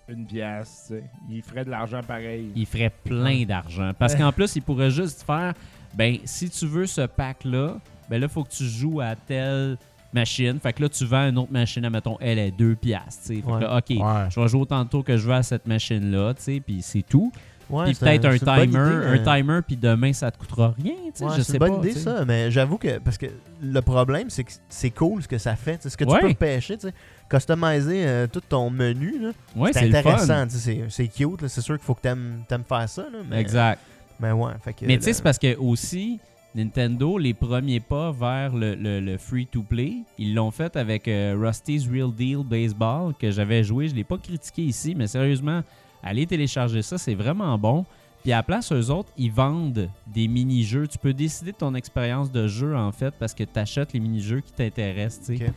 une 0.08 0.26
pièce, 0.26 0.84
tu 0.88 0.94
sais. 0.94 1.04
Il 1.30 1.42
ferait 1.42 1.64
de 1.64 1.70
l'argent 1.70 2.00
pareil. 2.06 2.50
il 2.54 2.66
ferait 2.66 2.92
plein 3.04 3.44
d'argent. 3.44 3.92
Parce 3.98 4.14
qu'en 4.14 4.32
plus, 4.32 4.54
il 4.56 4.62
pourrait 4.62 4.90
juste 4.90 5.22
faire 5.22 5.54
ben 5.94 6.16
si 6.24 6.48
tu 6.50 6.66
veux 6.66 6.86
ce 6.86 7.02
pack-là, 7.02 7.76
ben 8.08 8.18
là, 8.20 8.26
il 8.26 8.32
faut 8.32 8.44
que 8.44 8.50
tu 8.50 8.64
joues 8.64 9.00
à 9.00 9.14
telle 9.14 9.76
machine. 10.12 10.58
Fait 10.60 10.72
que 10.74 10.82
là, 10.82 10.88
tu 10.90 11.04
vends 11.06 11.28
une 11.28 11.38
autre 11.38 11.52
machine, 11.52 11.88
mettons, 11.88 12.18
elle 12.20 12.38
est 12.38 12.50
2 12.50 12.74
piastres. 12.74 13.22
tu 13.26 13.28
sais. 13.28 13.42
Fait 13.42 13.50
que 13.50 13.58
là, 13.58 13.76
OK, 13.78 13.90
Ouais. 13.90 14.28
je 14.30 14.40
vais 14.40 14.48
jouer 14.48 14.60
autant 14.60 14.84
de 14.84 14.88
tours 14.90 15.04
que 15.04 15.16
je 15.16 15.26
veux 15.26 15.32
à 15.34 15.42
cette 15.42 15.66
machine-là, 15.66 16.34
tu 16.34 16.42
sais, 16.42 16.60
puis 16.60 16.82
c'est 16.82 17.00
tout. 17.02 17.32
Ouais, 17.72 17.84
puis 17.86 17.94
peut-être 17.94 18.26
un 18.26 18.38
timer, 18.38 18.78
un 18.78 19.18
timer, 19.18 19.60
puis 19.66 19.76
demain, 19.76 20.12
ça 20.12 20.30
te 20.30 20.38
coûtera 20.38 20.74
rien, 20.80 20.92
Ouais, 20.92 21.10
je 21.36 21.42
c'est 21.42 21.42
sais 21.44 21.52
une 21.54 21.58
pas. 21.58 21.68
bonne 21.70 21.80
idée 21.80 21.92
ça, 21.98 22.24
mais 22.24 22.50
j'avoue 22.50 22.76
que 22.78 22.98
parce 22.98 23.16
que 23.18 23.26
le 23.62 23.80
problème 23.80 24.28
c'est 24.30 24.44
que 24.44 24.52
c'est 24.68 24.90
cool 24.90 25.22
ce 25.22 25.28
que 25.28 25.38
ça 25.38 25.56
fait, 25.56 25.82
ce 25.88 25.96
que 25.96 26.04
Ouais. 26.04 26.20
tu 26.20 26.26
peux 26.28 26.34
pêcher, 26.34 26.76
tu 26.76 26.88
sais, 26.88 26.94
customiser 27.30 28.06
euh, 28.06 28.26
tout 28.26 28.42
ton 28.46 28.68
menu, 28.70 29.18
là, 29.20 29.30
Ouais, 29.56 29.72
c'est 29.72 29.88
intéressant, 29.88 30.46
c'est 30.48 31.08
cute, 31.08 31.46
c'est 31.48 31.60
sûr 31.62 31.76
qu'il 31.76 31.84
faut 31.84 31.94
que 31.94 32.02
t'aimes 32.02 32.42
aimes 32.50 32.64
faire 32.68 32.88
ça, 32.88 33.02
là, 33.02 33.18
mais, 33.28 33.40
Exact. 33.40 33.80
mais 34.20 34.32
ouais, 34.32 34.52
fait 34.62 34.74
que 34.74 34.84
Mais 34.84 34.98
tu 34.98 35.04
sais, 35.04 35.12
c'est 35.14 35.22
parce 35.22 35.38
que 35.38 35.56
aussi, 35.56 36.20
Nintendo, 36.54 37.16
les 37.16 37.32
premiers 37.32 37.80
pas 37.80 38.12
vers 38.12 38.54
le, 38.54 38.74
le- 38.74 39.00
le 39.00 39.16
free-to-play, 39.16 40.00
ils 40.18 40.34
l'ont 40.34 40.50
fait 40.50 40.76
avec 40.76 41.08
euh, 41.08 41.34
Rusty's 41.40 41.88
Real 41.88 42.12
Deal 42.12 42.40
Baseball, 42.44 43.14
que 43.18 43.30
j'avais 43.30 43.64
joué. 43.64 43.88
Je 43.88 43.94
l'ai 43.94 44.04
pas 44.04 44.18
critiqué 44.18 44.60
ici, 44.62 44.94
mais 44.94 45.06
sérieusement, 45.06 45.62
allez 46.02 46.26
télécharger 46.26 46.82
ça, 46.82 46.98
c'est 46.98 47.14
vraiment 47.14 47.56
bon. 47.58 47.84
Puis 48.22 48.32
à 48.32 48.36
la 48.36 48.42
place, 48.44 48.70
eux 48.72 48.90
autres, 48.90 49.10
ils 49.18 49.32
vendent 49.32 49.88
des 50.06 50.28
mini-jeux. 50.28 50.86
Tu 50.86 50.96
peux 50.98 51.12
décider 51.12 51.50
de 51.52 51.56
ton 51.56 51.74
expérience 51.74 52.30
de 52.30 52.46
jeu, 52.46 52.76
en 52.76 52.92
fait, 52.92 53.12
parce 53.18 53.34
que 53.34 53.42
tu 53.42 53.58
achètes 53.58 53.92
les 53.92 54.00
mini-jeux 54.00 54.40
qui 54.40 54.52
t'intéressent, 54.52 55.26
tu 55.26 55.38
sais. 55.38 55.46
Ok. 55.48 55.52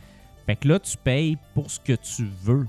Fait 0.48 0.56
que 0.56 0.68
là, 0.68 0.80
tu 0.80 0.98
payes 0.98 1.38
pour 1.54 1.70
ce 1.70 1.80
que 1.80 1.94
tu 1.94 2.26
veux. 2.44 2.66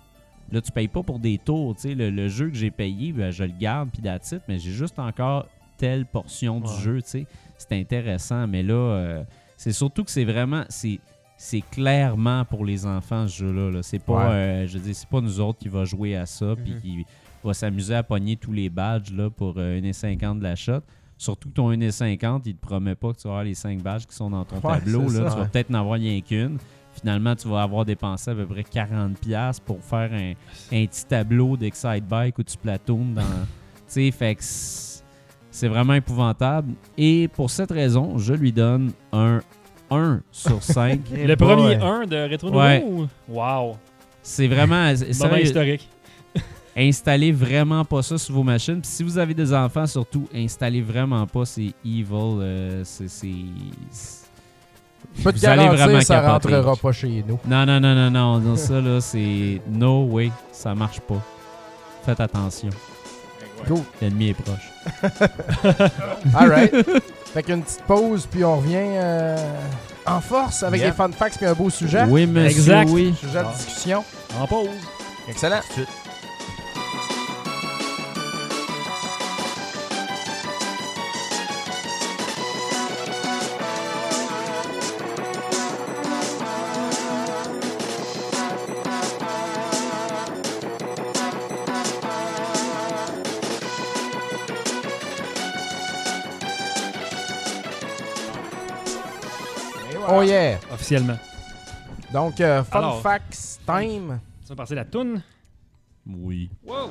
Là, 0.52 0.60
tu 0.60 0.70
payes 0.70 0.88
pas 0.88 1.02
pour 1.02 1.18
des 1.18 1.38
tours. 1.38 1.74
Tu 1.76 1.82
sais, 1.82 1.94
le, 1.94 2.10
le 2.10 2.28
jeu 2.28 2.48
que 2.50 2.54
j'ai 2.56 2.70
payé, 2.70 3.12
ben, 3.12 3.30
je 3.30 3.44
le 3.44 3.52
garde, 3.58 3.88
puis 3.90 4.02
it, 4.04 4.42
mais 4.48 4.58
j'ai 4.58 4.70
juste 4.70 4.98
encore 4.98 5.46
telle 5.78 6.04
portion 6.06 6.60
du 6.60 6.68
Ouais. 6.70 6.80
jeu, 6.82 7.02
tu 7.02 7.08
sais. 7.08 7.26
C'est 7.58 7.72
intéressant, 7.72 8.46
mais 8.46 8.62
là, 8.62 8.74
euh, 8.74 9.22
c'est 9.56 9.72
surtout 9.72 10.04
que 10.04 10.10
c'est 10.10 10.24
vraiment... 10.24 10.64
c'est 10.68 11.60
clairement 11.70 12.44
pour 12.44 12.64
les 12.64 12.86
enfants, 12.86 13.26
ce 13.28 13.38
jeu-là. 13.38 13.70
là. 13.70 13.82
C'est 13.82 13.98
pas, 13.98 14.28
Ouais. 14.28 14.34
euh, 14.34 14.66
je 14.66 14.78
c'est 14.92 15.08
pas 15.08 15.20
nous 15.20 15.40
autres 15.40 15.58
qui 15.58 15.68
va 15.68 15.84
jouer 15.84 16.16
à 16.16 16.26
ça, 16.26 16.54
puis 16.56 16.74
Mhm. 16.74 17.04
Qui 17.46 17.50
va 17.50 17.54
s'amuser 17.54 17.94
à 17.94 18.02
pogner 18.02 18.36
tous 18.36 18.52
les 18.52 18.68
badges 18.68 19.12
là, 19.12 19.30
pour 19.30 19.54
euh, 19.58 19.80
1,50 19.80 20.38
de 20.38 20.42
la 20.42 20.56
shot. 20.56 20.80
Surtout 21.18 21.48
que 21.48 21.54
ton 21.54 21.72
1,50, 21.72 22.42
il 22.46 22.54
te 22.56 22.60
promet 22.60 22.94
pas 22.94 23.12
que 23.12 23.18
tu 23.18 23.22
vas 23.28 23.30
avoir 23.34 23.44
les 23.44 23.54
5 23.54 23.80
badges 23.82 24.04
qui 24.06 24.14
sont 24.14 24.28
dans 24.30 24.44
ton 24.44 24.56
Ouais, 24.56 24.78
tableau. 24.80 25.02
Là. 25.02 25.08
ça, 25.08 25.14
tu 25.14 25.22
vas 25.22 25.36
ouais. 25.42 25.48
peut-être 25.52 25.70
n'en 25.70 25.80
avoir 25.80 25.94
rien 25.98 26.20
qu'une. 26.20 26.58
Finalement, 26.92 27.34
tu 27.36 27.46
vas 27.48 27.62
avoir 27.62 27.84
dépensé 27.84 28.30
à 28.30 28.34
peu 28.34 28.46
près 28.46 28.62
40$ 28.62 29.60
pour 29.64 29.82
faire 29.82 30.10
un, 30.12 30.32
un 30.76 30.86
petit 30.86 31.04
tableau 31.06 31.56
d'Excite 31.56 32.06
Bike 32.08 32.38
où 32.38 32.42
tu 32.42 32.56
platoones 32.58 33.14
dans. 33.14 33.22
tu 33.22 33.28
sais, 33.86 34.10
fait 34.10 34.34
que 34.34 34.42
c'est 34.42 35.68
vraiment 35.68 35.94
épouvantable. 35.94 36.72
Et 36.98 37.28
pour 37.28 37.48
cette 37.50 37.70
raison, 37.70 38.18
je 38.18 38.34
lui 38.34 38.52
donne 38.52 38.92
un 39.12 39.40
1 39.90 40.20
sur 40.30 40.62
5. 40.62 41.00
Eh 41.14 41.26
Le 41.26 41.36
premier 41.36 41.76
1 41.76 42.06
de 42.06 42.30
Retro 42.30 42.50
Ouais. 42.50 42.82
Nouveau? 42.82 43.06
Wow. 43.28 43.76
c'est 44.22 44.48
vraiment. 44.48 44.92
Moment 45.20 45.36
historique. 45.36 45.88
Installez 46.76 47.32
vraiment 47.32 47.84
pas 47.84 48.02
ça 48.02 48.18
sur 48.18 48.34
vos 48.34 48.42
machines. 48.42 48.80
Puis 48.80 48.90
si 48.90 49.02
vous 49.02 49.16
avez 49.18 49.34
des 49.34 49.52
enfants, 49.54 49.86
surtout, 49.86 50.28
installez 50.34 50.82
vraiment 50.82 51.26
pas. 51.26 51.44
C'est 51.44 51.72
evil. 51.84 52.06
euh, 52.12 52.82
c'est. 52.84 53.06
Je 55.18 55.22
peux 55.22 55.32
te 55.32 55.38
Vous 55.38 55.46
allez 55.46 55.68
vraiment 55.68 56.00
ça 56.00 56.20
capoter. 56.20 56.54
rentrera 56.56 56.76
pas 56.76 56.92
chez 56.92 57.24
nous. 57.26 57.38
Non, 57.46 57.64
non, 57.64 57.80
non, 57.80 57.94
non, 57.94 58.10
non. 58.10 58.38
non, 58.40 58.56
ça, 58.56 58.80
là, 58.80 59.00
c'est. 59.00 59.60
No 59.70 60.04
way. 60.04 60.30
Ça 60.52 60.74
marche 60.74 61.00
pas. 61.00 61.22
Faites 62.04 62.20
attention. 62.20 62.70
Cool. 63.66 63.80
L'ennemi 64.02 64.28
est 64.28 64.34
proche. 64.34 64.70
All 66.34 66.48
right. 66.50 66.72
fait 67.32 67.42
qu'une 67.42 67.62
petite 67.62 67.82
pause, 67.82 68.26
puis 68.30 68.44
on 68.44 68.58
revient 68.58 68.76
euh, 68.76 69.36
en 70.06 70.20
force 70.20 70.62
avec 70.62 70.80
Yeah. 70.80 70.90
des 70.90 70.96
fun 70.96 71.10
facts 71.10 71.36
puis 71.38 71.46
un 71.46 71.54
beau 71.54 71.70
sujet. 71.70 72.04
Oui, 72.08 72.26
monsieur. 72.26 72.50
Exact. 72.50 72.90
Oui. 72.90 73.14
Sujet 73.18 73.38
de 73.42 73.52
discussion. 73.56 74.04
En 74.38 74.46
pause. 74.46 74.68
Excellent. 75.28 75.60
Et 75.78 75.80
Officiellement. 100.86 101.18
Donc, 102.12 102.40
euh, 102.40 102.62
fun 102.62 102.78
Alors. 102.78 103.00
facts 103.02 103.58
time. 103.66 104.20
Ça 104.44 104.54
va 104.54 104.56
passer 104.56 104.76
la 104.76 104.84
toune? 104.84 105.20
Oui. 106.08 106.48
Wow. 106.64 106.90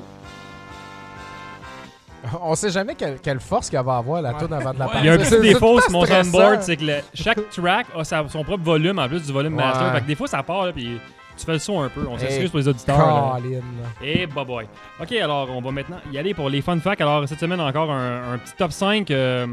On 2.42 2.54
sait 2.54 2.70
jamais 2.70 2.94
quelle, 2.94 3.18
quelle 3.20 3.40
force 3.40 3.70
qu'elle 3.70 3.84
va 3.84 3.96
avoir 3.98 4.20
la 4.20 4.34
toune 4.34 4.52
avant 4.52 4.74
de 4.74 4.78
la 4.78 4.86
Ouais. 4.86 4.92
partir. 4.92 5.00
Il 5.00 5.06
y 5.06 5.08
a 5.08 5.12
un 5.14 5.18
petit 5.18 5.28
C'est- 5.30 5.40
défaut 5.40 5.80
c'est 5.80 5.90
sur 5.90 5.92
mon 5.92 6.04
soundboard, 6.04 6.62
c'est 6.62 6.76
que 6.76 6.84
le- 6.84 7.00
chaque 7.14 7.48
track 7.50 7.86
a 7.96 8.04
sa- 8.04 8.28
son 8.28 8.42
propre 8.44 8.64
volume 8.64 8.98
en 8.98 9.08
plus 9.08 9.24
du 9.24 9.32
volume 9.32 9.56
Ouais. 9.56 9.64
master. 9.64 9.92
Fait 9.94 10.00
que 10.02 10.06
des 10.06 10.14
fois, 10.14 10.26
ça 10.26 10.42
part, 10.42 10.66
là, 10.66 10.72
puis 10.72 11.00
tu 11.38 11.46
fais 11.46 11.52
le 11.52 11.58
son 11.58 11.80
un 11.82 11.88
peu. 11.88 12.04
On 12.08 12.18
s'excuse 12.18 12.42
Hey, 12.44 12.48
pour 12.48 12.58
les 12.58 12.68
auditeurs. 12.68 12.98
là. 12.98 13.38
Colin. 13.40 13.60
Et 14.02 14.26
bye 14.26 14.44
bye. 14.44 14.66
Ok, 15.00 15.12
alors 15.12 15.48
on 15.50 15.60
va 15.62 15.70
maintenant 15.70 15.98
y 16.12 16.18
aller 16.18 16.34
pour 16.34 16.50
les 16.50 16.60
fun 16.62 16.78
facts. 16.80 17.00
Alors 17.00 17.26
cette 17.28 17.40
semaine 17.40 17.60
encore 17.60 17.90
un, 17.90 18.34
un 18.34 18.38
petit 18.38 18.54
top 18.58 18.72
5 18.72 19.10
euh, 19.10 19.46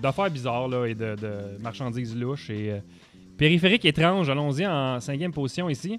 d'affaires 0.00 0.30
bizarres 0.30 0.68
là, 0.68 0.86
et 0.86 0.94
de, 0.94 1.16
de 1.16 1.58
marchandises 1.60 2.16
louches 2.16 2.48
et 2.50 2.70
euh, 2.72 2.78
périphériques 3.42 3.84
étranges. 3.84 4.30
Allons-y 4.30 4.64
en 4.64 5.00
cinquième 5.00 5.32
position 5.32 5.68
ici. 5.68 5.98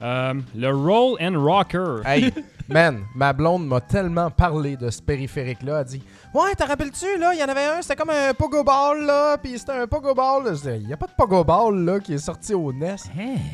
Euh, 0.00 0.32
le 0.56 0.70
Roll 0.70 1.18
and 1.20 1.38
Rocker. 1.38 2.00
Hey, 2.06 2.32
Man, 2.68 3.00
ma 3.14 3.32
blonde 3.32 3.66
m'a 3.66 3.80
tellement 3.80 4.30
parlé 4.30 4.76
de 4.76 4.90
ce 4.90 5.02
périphérique-là. 5.02 5.72
Elle 5.74 5.78
a 5.80 5.84
dit 5.84 6.02
Ouais, 6.34 6.52
t'en 6.56 6.66
rappelles-tu, 6.66 7.18
là? 7.18 7.32
Il 7.34 7.40
y 7.40 7.44
en 7.44 7.48
avait 7.48 7.64
un, 7.66 7.82
c'était 7.82 7.96
comme 7.96 8.10
un 8.10 8.32
pogo 8.34 8.62
ball, 8.64 9.04
là. 9.04 9.36
Puis 9.36 9.58
c'était 9.58 9.72
un 9.72 9.86
pogo 9.86 10.14
ball. 10.14 10.44
Je 10.46 10.70
dis, 10.70 10.82
Il 10.82 10.88
y 10.88 10.92
a 10.92 10.96
pas 10.96 11.06
de 11.06 11.12
pogo 11.16 11.44
ball, 11.44 11.84
là, 11.84 12.00
qui 12.00 12.14
est 12.14 12.18
sorti 12.18 12.54
au 12.54 12.72
NES. 12.72 12.96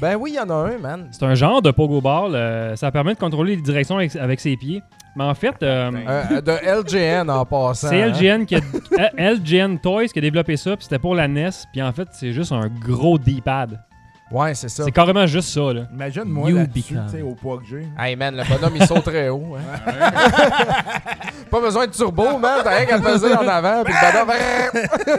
Ben 0.00 0.16
oui, 0.16 0.32
il 0.32 0.36
y 0.36 0.40
en 0.40 0.50
a 0.50 0.54
un, 0.54 0.78
man. 0.78 1.08
C'est 1.12 1.24
un 1.24 1.34
genre 1.34 1.62
de 1.62 1.70
pogo 1.70 2.00
ball. 2.00 2.34
euh, 2.34 2.76
ça 2.76 2.90
permet 2.90 3.14
de 3.14 3.18
contrôler 3.18 3.56
les 3.56 3.62
directions 3.62 3.96
avec, 3.96 4.14
avec 4.16 4.40
ses 4.40 4.56
pieds. 4.56 4.82
Mais 5.16 5.24
en 5.24 5.34
fait, 5.34 5.56
euh, 5.62 5.90
Euh, 6.08 6.40
de 6.40 6.52
LGN 6.52 7.28
en 7.28 7.44
passant. 7.44 7.88
c'est 7.88 8.02
hein. 8.02 8.08
LGN, 8.12 8.44
qui 8.44 8.54
a, 8.54 8.58
euh, 8.60 9.34
LGN 9.34 9.78
Toys 9.78 10.06
qui 10.06 10.18
a 10.18 10.22
développé 10.22 10.56
ça. 10.56 10.76
Puis 10.76 10.84
c'était 10.84 11.00
pour 11.00 11.14
la 11.16 11.26
NES. 11.26 11.50
Puis 11.72 11.82
en 11.82 11.90
fait, 11.92 12.08
c'est 12.12 12.32
juste 12.32 12.52
un 12.52 12.68
gros 12.68 13.18
D-pad. 13.18 13.80
Ouais, 14.30 14.54
c'est 14.54 14.68
ça. 14.68 14.84
C'est 14.84 14.92
carrément 14.92 15.26
juste 15.26 15.48
ça. 15.48 15.72
Là. 15.72 15.82
Imagine-moi 15.92 16.50
là-dessus, 16.50 17.22
au 17.22 17.34
poids 17.34 17.58
que 17.58 17.64
j'ai. 17.66 17.86
Hey 17.98 18.14
man, 18.14 18.36
le 18.36 18.42
bonhomme 18.44 18.76
il 18.76 18.86
saute 18.86 19.04
très 19.04 19.28
haut. 19.30 19.56
hein. 19.56 19.80
pas 21.50 21.60
besoin 21.60 21.86
de 21.86 21.92
turbo, 21.92 22.36
man. 22.38 22.60
T'as 22.62 22.76
rien 22.76 22.86
qu'à 22.86 22.98
peser 22.98 23.32
en 23.34 23.48
avant. 23.48 23.84
Puis 23.84 23.94
le 23.94 24.12
bonhomme. 24.12 25.18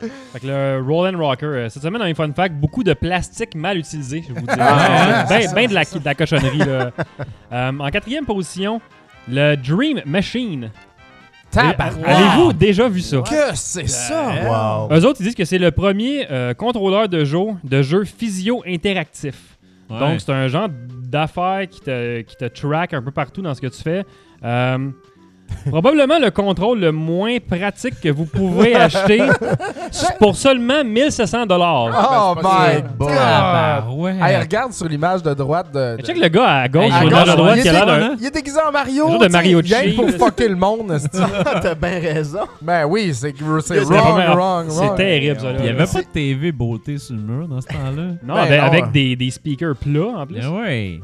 Fait 0.32 0.40
que 0.40 0.46
le 0.46 0.80
Roll 0.86 1.12
and 1.14 1.18
Rocker, 1.18 1.46
euh, 1.46 1.68
cette 1.68 1.82
semaine, 1.82 1.98
dans 1.98 2.04
les 2.06 2.14
fun 2.14 2.30
facts, 2.32 2.54
beaucoup 2.54 2.84
de 2.84 2.92
plastique 2.94 3.56
mal 3.56 3.78
utilisé, 3.78 4.22
je 4.28 4.32
vous 4.32 4.40
dis. 4.40 4.46
Ah, 4.60 5.24
ben, 5.28 5.38
ouais, 5.40 5.48
ben 5.54 5.66
de, 5.68 5.74
la, 5.74 5.84
de 5.84 6.04
la 6.04 6.14
cochonnerie. 6.14 6.58
Là. 6.58 6.90
Euh, 7.52 7.72
en 7.78 7.90
quatrième 7.90 8.24
position, 8.24 8.80
le 9.28 9.56
Dream 9.56 10.00
Machine. 10.06 10.70
Avez-vous 11.56 12.52
déjà 12.52 12.88
vu 12.88 13.00
ça? 13.00 13.18
Que 13.22 13.54
c'est 13.54 13.88
ça? 13.88 14.88
Wow. 14.88 14.94
Eux 14.94 15.04
autres, 15.06 15.20
ils 15.20 15.24
disent 15.24 15.34
que 15.34 15.44
c'est 15.44 15.58
le 15.58 15.70
premier 15.70 16.26
euh, 16.30 16.54
contrôleur 16.54 17.08
de 17.08 17.24
jeu, 17.24 17.38
de 17.64 17.82
jeu 17.82 18.04
physio-interactif. 18.04 19.58
Ouais. 19.90 19.98
Donc, 19.98 20.20
c'est 20.20 20.32
un 20.32 20.48
genre 20.48 20.68
d'affaire 21.02 21.66
qui 21.68 21.80
te, 21.80 22.20
qui 22.20 22.36
te 22.36 22.44
track 22.44 22.92
un 22.92 23.02
peu 23.02 23.10
partout 23.10 23.40
dans 23.40 23.54
ce 23.54 23.60
que 23.60 23.66
tu 23.68 23.82
fais. 23.82 24.04
Euh, 24.44 24.90
probablement 25.68 26.18
le 26.18 26.30
contrôle 26.30 26.80
le 26.80 26.92
moins 26.92 27.36
pratique 27.38 28.00
que 28.00 28.08
vous 28.08 28.24
pouvez 28.26 28.74
acheter 28.74 29.20
pour 30.18 30.36
seulement 30.36 30.84
1700 30.84 31.46
dollars. 31.46 31.88
Oh 32.34 32.34
Ben, 32.34 32.42
c'est 32.42 32.42
pas 32.42 32.70
my 32.76 32.82
god! 32.98 33.08
Ah, 33.18 33.84
ouais. 33.90 34.16
Hey, 34.20 34.36
regarde 34.36 34.72
sur 34.72 34.88
l'image 34.88 35.22
de 35.22 35.34
droite 35.34 35.72
de. 35.72 35.96
de- 35.96 36.02
Check 36.02 36.18
le 36.18 36.28
gars 36.28 36.46
à 36.62 36.68
gauche, 36.68 36.84
Hey, 36.84 36.92
à 36.92 37.00
sur 37.00 37.02
gauche, 37.02 37.10
l'image 37.10 37.28
à 37.28 37.36
droite, 37.36 37.58
il, 37.62 37.68
a 37.68 37.72
est 37.72 37.86
l'air 37.86 38.10
il 38.18 38.26
est 38.26 38.30
déguisé 38.34 38.58
en 38.66 38.72
Mario. 38.72 39.18
De 39.18 39.28
Mario 39.28 39.62
que 39.62 39.96
pour 39.96 40.10
fucker 40.10 40.48
le 40.48 40.56
monde. 40.56 40.90
esti. 40.92 41.18
T'as 41.62 41.74
bien 41.74 42.00
raison. 42.00 42.40
ben 42.62 42.84
oui, 42.86 43.12
c'est 43.14 43.34
wrong, 43.40 44.36
wrong, 44.36 44.66
C'est 44.70 44.94
terrible, 44.96 45.40
ça. 45.40 45.52
là. 45.52 45.58
Il 45.58 45.62
n'y 45.64 45.68
avait 45.68 45.86
pas 45.86 46.00
de 46.02 46.06
TV 46.12 46.52
beauté 46.52 46.98
sur 46.98 47.14
le 47.14 47.20
mur 47.22 47.48
dans 47.48 47.60
ce 47.60 47.66
temps-là. 47.66 48.02
Non, 48.22 48.34
Ben 48.34 48.60
avec, 48.60 48.90
des, 48.92 49.16
des 49.16 49.30
speakers 49.30 49.76
plats 49.76 50.18
en 50.18 50.26
plus. 50.26 50.36
Mais 50.40 50.46
ouais. 50.46 51.00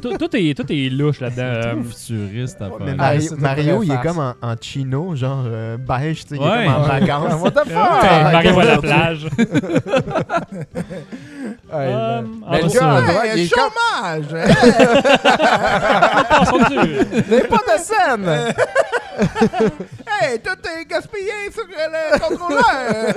Tout, 0.00 0.16
tout 0.18 0.36
est, 0.36 0.54
tout 0.56 0.66
est 0.70 0.88
louche 0.90 1.20
là-dedans. 1.20 1.42
Euh, 1.42 1.74
futuriste 1.82 2.60
à 2.62 2.68
Mais 2.80 2.94
faire. 2.96 3.38
Mario- 3.38 3.82
il 3.82 3.92
est 3.92 4.00
comme 4.02 4.18
en, 4.18 4.34
en 4.42 4.54
chino, 4.60 5.14
genre 5.16 5.44
euh, 5.46 5.76
beige, 5.76 6.24
tu 6.24 6.36
sais, 6.36 6.36
il 6.36 6.40
Ouais. 6.42 6.64
est 6.64 6.66
comme 6.66 6.74
en 6.74 6.82
vacances. 6.82 7.34
What 7.42 7.50
the 7.52 7.64
fuck? 7.68 8.02
Ouais. 8.02 8.32
Mario 8.32 8.58
à 8.60 8.64
la 8.64 8.78
plage. 8.78 9.26
Euh, 11.74 12.20
man. 12.20 12.30
en 12.46 12.50
Mais 12.52 12.58
le 12.58 12.62
passant- 12.64 12.80
gars 12.80 13.00
droite, 13.00 13.28
il 13.34 13.40
est 13.42 13.48
comme. 13.48 13.62
chômage! 13.62 14.30
Il 17.28 17.34
est 17.34 17.48
pas 17.48 17.56
de 17.56 17.78
scène! 17.80 18.28
hey, 20.20 20.38
tout 20.38 20.60
est 20.68 20.84
gaspillé 20.84 21.32
sur 21.52 21.64
le 21.66 22.18
contrôleur! 22.18 23.14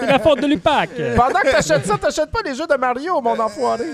C'est 0.00 0.06
la 0.06 0.18
faute 0.20 0.40
de 0.40 0.46
l'UPAC. 0.46 0.90
Pendant 1.16 1.40
que 1.40 1.50
t'achètes 1.50 1.84
ça, 1.86 1.98
t'achètes 1.98 2.30
pas 2.30 2.42
les 2.44 2.54
jeux 2.54 2.66
de 2.68 2.76
Mario, 2.76 3.20
mon 3.20 3.38
enfoiré! 3.40 3.84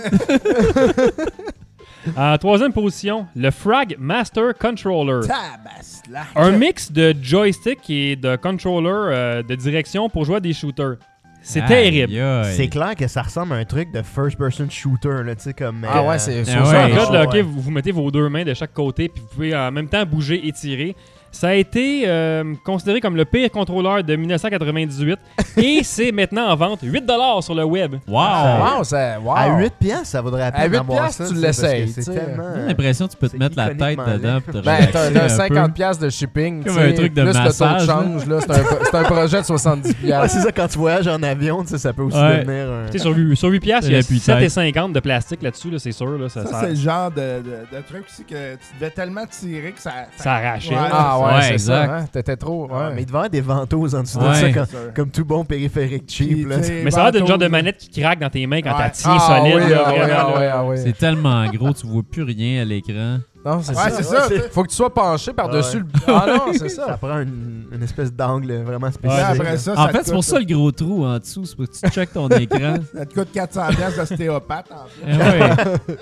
En 2.17 2.37
troisième 2.39 2.73
position, 2.73 3.27
le 3.37 3.51
Frag 3.51 3.97
Master 3.99 4.55
Controller. 4.59 5.27
Tabasla! 5.27 6.25
Un 6.37 6.51
mix 6.53 6.91
de 6.91 7.15
joystick 7.23 7.79
et 7.91 8.17
de 8.17 8.37
controller 8.37 8.89
euh, 8.91 9.43
de 9.43 9.55
direction 9.55 10.09
pour 10.09 10.25
jouer 10.25 10.37
à 10.37 10.41
des 10.41 10.53
shooters. 10.53 10.97
C'est 11.45 11.61
Aïe, 11.63 11.69
terrible. 11.69 12.17
aïe. 12.21 12.55
C'est 12.55 12.69
clair 12.69 12.95
que 12.95 13.09
ça 13.09 13.23
ressemble 13.23 13.53
à 13.55 13.57
un 13.57 13.65
truc 13.65 13.91
de 13.93 14.01
first-person 14.03 14.71
shooter, 14.71 15.25
là, 15.25 15.35
tu 15.35 15.43
sais, 15.43 15.53
comme... 15.55 15.85
Ah 15.89 15.99
euh, 15.99 16.09
ouais, 16.09 16.19
c'est 16.19 16.41
Ah 16.41 16.45
sur 16.45 16.61
ouais. 16.61 16.67
ça. 16.67 16.85
En 16.85 16.89
fait, 16.89 16.95
là, 16.95 17.11
là, 17.13 17.25
ok, 17.25 17.33
ouais. 17.33 17.43
vous, 17.43 17.61
vous 17.61 17.71
mettez 17.73 17.91
vos 17.91 18.11
deux 18.13 18.29
mains 18.29 18.45
de 18.45 18.55
chaque 18.55 18.73
côté, 18.73 19.09
puis 19.09 19.21
vous 19.21 19.29
pouvez 19.29 19.57
en 19.57 19.73
même 19.73 19.89
temps 19.89 20.05
bouger 20.07 20.47
et 20.47 20.53
tirer. 20.53 20.95
Ça 21.33 21.49
a 21.49 21.55
été 21.55 22.03
euh, 22.07 22.55
considéré 22.63 23.01
comme 23.01 23.17
le 23.17 23.25
pire 23.25 23.51
contrôleur 23.51 24.05
de 24.05 24.15
1998 24.17 25.19
et 25.57 25.81
c'est 25.83 26.13
maintenant 26.13 26.47
en 26.51 26.57
vente 26.57 26.83
8$ 26.85 27.43
sur 27.43 27.55
le 27.55 27.65
web. 27.65 27.95
Wow! 28.07 28.19
Wow, 28.77 28.85
ça. 28.85 29.19
Wow. 29.19 29.33
À 29.35 29.59
8 29.59 29.73
piastres, 29.81 30.07
ça 30.07 30.21
vaudrait 30.21 30.41
la 30.43 30.53
peine 30.53 30.61
À 30.61 30.65
8 30.67 30.73
d'avoir 30.73 30.99
piastres, 31.01 31.25
ça, 31.27 31.29
tu 31.33 31.37
sais, 31.41 31.43
parce 31.47 31.57
que 31.59 31.63
l'essayes, 31.67 31.89
C'est 31.89 32.15
tellement... 32.15 32.45
J'ai 32.55 32.63
l'impression 32.67 33.07
que 33.07 33.13
tu 33.13 33.17
peux 33.17 33.27
te 33.29 33.33
c'est 33.33 33.39
mettre 33.39 33.57
la 33.57 33.69
tête 33.71 33.77
iconiquement 33.81 34.13
dedans 34.13 34.41
pour 34.43 34.53
te 34.55 34.59
Ben, 34.65 34.87
t'as 34.93 35.25
un 35.25 35.29
50 35.29 35.67
peu. 35.69 35.73
piastres 35.73 36.05
de 36.05 36.11
shipping, 36.11 36.65
Comme 36.65 36.79
un 36.79 36.93
truc 36.93 37.15
de 37.15 37.23
plus 37.23 37.29
le 37.29 37.33
taux 37.33 37.39
de 37.39 37.45
massage, 37.45 37.87
change, 37.87 38.27
là, 38.27 38.39
c'est 38.41 38.51
un, 38.51 38.65
c'est 38.85 38.95
un 38.95 39.03
projet 39.05 39.41
de 39.41 39.47
70 39.47 39.89
Ouais, 39.89 39.95
piastres. 39.95 40.31
c'est 40.39 40.43
ça, 40.45 40.53
quand 40.53 40.69
tu 40.69 40.79
voyages 40.79 41.09
en 41.09 41.23
avion, 41.23 41.63
tu 41.63 41.69
sais, 41.69 41.79
ça 41.79 41.93
peut 41.95 42.03
aussi 42.03 42.17
Ouais. 42.19 42.45
devenir 42.45 42.71
un... 42.71 42.87
Tu 42.87 42.93
sais, 42.93 42.99
sur, 42.99 43.17
huit- 43.17 43.37
sur 43.37 43.49
8 43.49 43.61
piastres, 43.61 43.91
il 43.91 43.95
y 43.95 43.99
a 43.99 44.03
C'est 44.03 44.31
la 44.33 44.37
putaine. 44.37 44.65
7,50 44.73 44.93
de 44.93 45.01
plastique 45.01 45.43
là-dessus, 45.43 45.71
là, 45.71 45.79
c'est 45.79 45.93
sûr. 45.93 46.19
Là, 46.19 46.29
ça, 46.29 46.45
Ça, 46.45 46.51
ça- 46.51 46.61
c'est 46.61 46.69
le 46.71 46.75
genre 46.75 47.11
de, 47.11 47.17
de, 47.17 47.77
de 47.77 47.83
truc 47.89 48.05
aussi 48.07 48.25
que 48.25 48.55
tu 48.55 48.67
devais 48.79 48.91
tellement 48.91 49.25
tirer 49.27 49.73
que 49.73 49.81
ça. 49.81 49.93
ça 50.17 50.35
arrachait. 50.35 50.75
Ouais. 50.75 50.81
Ah 50.93 51.19
ouais, 51.27 51.35
Ouais, 51.35 51.43
c'est 51.43 51.53
exact. 51.55 51.87
ça, 51.87 51.95
hein? 51.97 52.05
T'étais 52.13 52.37
trop... 52.37 52.67
Ouais, 52.67 52.73
ouais. 52.73 52.95
mais 52.95 53.03
il 53.03 53.07
devait 53.07 53.13
y 53.15 53.17
avoir 53.19 53.31
des 53.31 53.41
ventouses 53.41 53.95
en 53.95 54.03
dessous 54.03 54.19
de 54.19 54.33
ça, 54.35 54.47
comme, 54.95 55.11
tout 55.11 55.25
bon 55.25 55.45
périphérique 55.45 56.05
cheap. 56.09 56.49
Là. 56.49 56.57
Mais 56.85 56.91
ça 56.91 57.01
a 57.01 57.03
l'air 57.05 57.13
d'une 57.13 57.27
genre 57.27 57.39
de 57.39 57.49
manette 57.49 57.79
qui 57.79 58.01
craque 58.01 58.19
dans 58.21 58.31
tes 58.31 58.47
mains 58.47 58.61
quand 58.63 58.71
Ouais. 58.71 58.85
t'as 58.85 58.91
tiens 58.91 59.17
Ah 59.19 59.39
solide. 59.41 59.55
oui, 59.65 59.71
là, 59.71 59.83
ah 59.85 59.91
oui, 59.93 59.99
vraiment, 59.99 60.15
ah 60.15 60.23
là. 60.23 60.35
oui, 60.39 60.45
ah 60.53 60.65
oui. 60.65 60.77
C'est 60.83 60.97
tellement 60.99 61.47
gros, 61.51 61.73
tu 61.73 61.87
vois 61.87 62.03
plus 62.09 62.23
rien 62.23 62.63
à 62.63 62.65
l'écran. 62.65 63.19
Non, 63.45 63.61
c'est 63.61 63.75
Ouais, 63.77 63.91
ça. 64.03 64.29
Faut 64.53 64.63
que 64.63 64.69
tu 64.69 64.77
sois 64.77 64.95
penché 64.95 65.33
par-dessus 65.33 65.79
Ouais. 65.79 65.83
le... 66.07 66.13
Ah 66.15 66.27
non, 66.29 66.53
c'est 66.53 66.69
Ça 66.69 66.87
ça. 66.87 66.97
prend 66.97 67.19
une, 67.19 67.65
une 67.73 67.83
espèce 67.83 68.13
d'angle 68.13 68.53
vraiment 68.63 68.87
après 68.87 69.09
là. 69.09 69.57
ça, 69.57 69.73
En 69.73 69.87
ça 69.87 69.89
fait, 69.89 70.01
c'est 70.05 70.13
pour 70.13 70.23
ça 70.23 70.39
le 70.39 70.45
gros 70.45 70.71
trou 70.71 71.05
en 71.05 71.19
dessous. 71.19 71.45
C'est 71.45 71.57
pour 71.57 71.67
que 71.67 71.73
tu 71.73 71.91
checkes 71.91 72.13
ton 72.13 72.29
écran. 72.29 72.75
Ça 72.95 73.05
te 73.05 73.15
coûte 73.15 73.33
400 73.35 73.63
pièces 73.77 73.97
d'ostéopathe 73.97 74.67
en 74.71 74.85
plus. 74.85 75.13
Eh 75.13 75.17
ouais. 75.17 75.97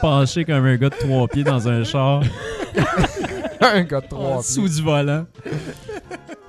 Penché 0.00 0.44
comme 0.44 0.66
un 0.66 0.74
gars 0.76 0.88
de 0.88 0.96
trois 0.96 1.28
pieds 1.28 1.44
dans 1.44 1.68
un 1.68 1.84
char, 1.84 2.22
un 3.60 3.82
gars 3.82 4.00
de 4.00 4.06
en 4.06 4.08
trois 4.08 4.38
dessous 4.38 4.68
du 4.68 4.82
volant. 4.82 5.26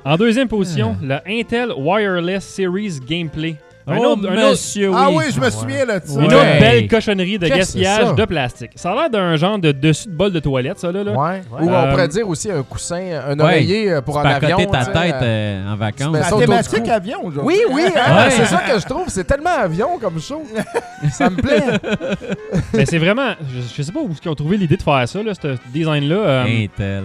En 0.03 0.17
deuxième 0.17 0.47
position, 0.47 0.95
le 1.01 1.17
Intel 1.25 1.71
Wireless 1.75 2.43
Series 2.45 2.99
Gameplay. 2.99 3.55
Un 3.87 3.97
oh, 3.97 4.05
autre- 4.13 4.29
un 4.29 4.33
autre- 4.37 4.49
monsieur, 4.51 4.91
Ah 4.95 5.09
oui. 5.11 5.25
je 5.33 5.39
me 5.39 5.49
souviens 5.51 5.85
là 5.85 5.99
de 5.99 6.07
ça. 6.07 6.19
Une 6.19 6.27
Ouais. 6.27 6.33
autre 6.33 6.59
belle 6.59 6.87
cochonnerie 6.87 7.37
de 7.37 7.47
gaspillage 7.47 8.07
c'est 8.07 8.15
de 8.15 8.25
plastique. 8.25 8.71
Ça 8.75 8.91
a 8.91 8.95
l'air 8.95 9.09
d'un 9.11 9.35
genre 9.35 9.59
de 9.59 9.71
dessus 9.71 10.07
de 10.07 10.13
bol 10.13 10.31
de 10.31 10.39
toilette, 10.39 10.79
ça, 10.79 10.91
là. 10.91 11.03
là. 11.03 11.11
Ouais. 11.11 11.41
Ouais. 11.51 11.61
Ou 11.61 11.69
on 11.69 11.73
Euh, 11.73 11.91
pourrait 11.91 12.07
dire 12.07 12.27
aussi 12.27 12.49
un 12.51 12.63
coussin, 12.63 13.21
un 13.27 13.35
Ouais. 13.37 13.43
oreiller 13.43 13.91
euh, 13.91 14.01
pour 14.01 14.19
un 14.19 14.23
avion. 14.25 14.57
ta 14.65 14.85
tête 14.85 15.15
euh, 15.21 15.71
en 15.71 15.75
vacances. 15.75 16.31
du 16.33 16.39
thématique 16.39 16.87
avion. 16.89 17.19
Oui, 17.43 17.59
oui, 17.71 17.83
hein, 17.95 18.23
Ouais. 18.25 18.31
c'est 18.31 18.45
ça 18.45 18.57
que 18.67 18.79
je 18.79 18.85
trouve. 18.85 19.05
C'est 19.07 19.23
tellement 19.25 19.55
avion 19.61 19.99
comme 20.01 20.19
show. 20.19 20.41
ça 21.11 21.29
me 21.29 21.35
plaît. 21.35 21.63
Mais 22.73 22.85
c'est 22.85 22.97
vraiment. 22.97 23.33
Je, 23.53 23.61
je 23.77 23.81
sais 23.83 23.91
pas 23.91 23.99
où 23.99 24.09
ils 24.23 24.29
ont 24.29 24.35
trouvé 24.35 24.57
l'idée 24.57 24.77
de 24.77 24.81
faire 24.83 25.07
ça, 25.07 25.21
là, 25.21 25.33
ce 25.39 25.55
design-là. 25.73 26.15
euh, 26.15 26.45
Intel. 26.45 27.03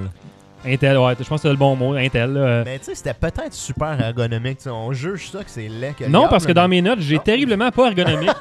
Intel, 0.67 0.99
ouais, 0.99 1.15
je 1.19 1.25
pense 1.27 1.41
que 1.41 1.49
c'est 1.49 1.53
le 1.53 1.57
bon 1.57 1.75
mot, 1.75 1.95
Intel. 1.95 2.33
là. 2.33 2.63
Mais 2.65 2.79
tu 2.79 2.87
sais, 2.87 2.95
c'était 2.95 3.15
peut-être 3.15 3.55
super 3.55 3.99
ergonomique. 4.01 4.59
On 4.67 4.93
juge 4.93 5.31
ça 5.31 5.39
que 5.39 5.51
c'est 5.51 5.69
laid. 5.69 5.95
que 5.99 6.05
Non, 6.05 6.29
parce 6.29 6.45
que 6.47 6.53
dans 6.53 6.69
mes 6.69 6.83
notes, 6.83 7.01
j'ai 7.01 7.19
terriblement 7.19 7.71
pas 7.71 7.87
ergonomique. 7.89 8.31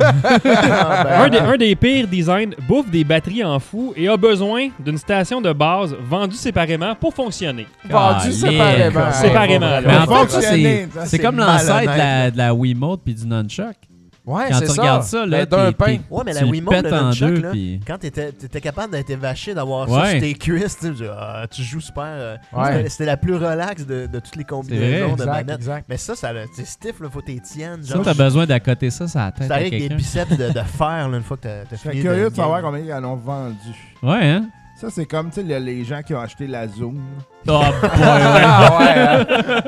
Ah, 0.00 1.04
ben, 1.04 1.20
un, 1.22 1.28
des, 1.28 1.38
un 1.38 1.56
des 1.56 1.76
pires 1.76 2.06
designs 2.06 2.50
bouffe 2.68 2.90
des 2.90 3.04
batteries 3.04 3.44
en 3.44 3.58
fou 3.58 3.92
et 3.96 4.08
a 4.08 4.16
besoin 4.16 4.68
d'une 4.78 4.98
station 4.98 5.40
de 5.40 5.52
base 5.52 5.94
vendue 6.08 6.36
séparément 6.36 6.94
pour 6.94 7.14
fonctionner. 7.14 7.66
Vendu 7.88 8.20
Caliste. 8.24 8.40
séparément. 8.46 9.12
Séparément, 9.12 9.66
là. 9.66 9.80
Mais 9.80 9.96
en 9.96 10.04
va 10.04 10.16
fait, 10.26 10.28
ça, 10.30 10.40
fonctionner, 10.40 10.88
c'est 11.06 11.18
comme 11.18 11.38
l'ancêtre 11.38 11.92
de 11.92 11.98
la, 11.98 12.30
de 12.30 12.38
la 12.38 12.54
Wiimote 12.54 13.00
puis 13.04 13.14
du 13.14 13.26
Nunchuck. 13.26 13.76
Ouais, 14.24 14.44
Quand 14.50 14.58
c'est 14.60 14.66
tu 14.66 14.72
ça. 14.74 14.82
regardes 14.82 15.02
ça, 15.02 15.26
là, 15.26 15.44
Ben, 15.44 15.46
d'un 15.46 15.72
pain. 15.72 15.98
Ouais, 16.08 16.22
mais 16.24 16.32
la 16.32 16.44
Wiimote, 16.44 16.84
le 16.84 16.90
nunchuck, 16.90 17.38
là, 17.42 17.50
puis... 17.50 17.80
quand 17.84 17.98
t'étais 17.98 18.28
étais 18.28 18.60
capable 18.60 18.92
d'être 18.92 19.12
vaché, 19.14 19.52
d'avoir 19.52 19.90
Ouais. 19.90 20.00
ça 20.00 20.10
sur 20.12 20.20
tes 20.20 20.34
cuisses, 20.34 20.78
tu, 20.78 20.96
sais, 20.96 21.04
tu- 21.50 21.62
joues 21.64 21.80
super. 21.80 22.04
euh, 22.06 22.36
Ouais. 22.52 22.88
c'était- 22.88 23.04
la 23.06 23.16
plus 23.16 23.34
relax 23.34 23.84
de, 23.84 24.06
de 24.06 24.18
toutes 24.20 24.36
les 24.36 24.44
combinaisons 24.44 25.08
de 25.08 25.12
Exact, 25.22 25.26
manettes. 25.26 25.56
exact. 25.56 25.86
Mais 25.88 25.96
ça, 25.96 26.14
ça 26.14 26.30
c'est 26.54 26.66
stiff, 26.66 27.00
là, 27.00 27.08
faut 27.10 27.18
que 27.20 27.26
t'es 27.26 27.40
tiennes. 27.40 27.82
Ça, 27.82 27.98
t'as 28.04 28.14
besoin 28.14 28.46
d'accoter 28.46 28.90
ça 28.90 29.06
la 29.12 29.32
tête 29.32 29.48
Ça 29.48 29.54
avec 29.56 29.70
des 29.72 29.88
biceps 29.88 30.36
de, 30.36 30.50
de 30.50 30.60
fer 30.60 31.08
là, 31.08 31.16
une 31.16 31.24
fois 31.24 31.36
que 31.36 31.42
t'as 31.42 31.64
t'as 31.64 31.74
Je 31.76 31.80
serais 31.80 31.90
fini. 31.90 32.04
curieux 32.04 32.30
de 32.30 32.34
savoir 32.36 32.62
combien 32.62 32.80
ils 32.80 32.92
en 32.92 33.02
ont 33.02 33.16
vendu. 33.16 33.56
Ouais, 34.04 34.24
hein? 34.30 34.48
Ça, 34.80 34.86
c'est 34.90 35.04
comme 35.06 35.30
tu 35.30 35.40
sais, 35.40 35.42
le- 35.42 35.58
les 35.64 35.84
gens 35.84 36.00
qui 36.02 36.14
ont 36.14 36.20
acheté 36.20 36.46
la 36.46 36.68
Zoom. 36.68 37.00
Oh, 37.48 37.60
boy, 37.80 37.90
Ah 37.94 38.78
ouais. 38.78 38.94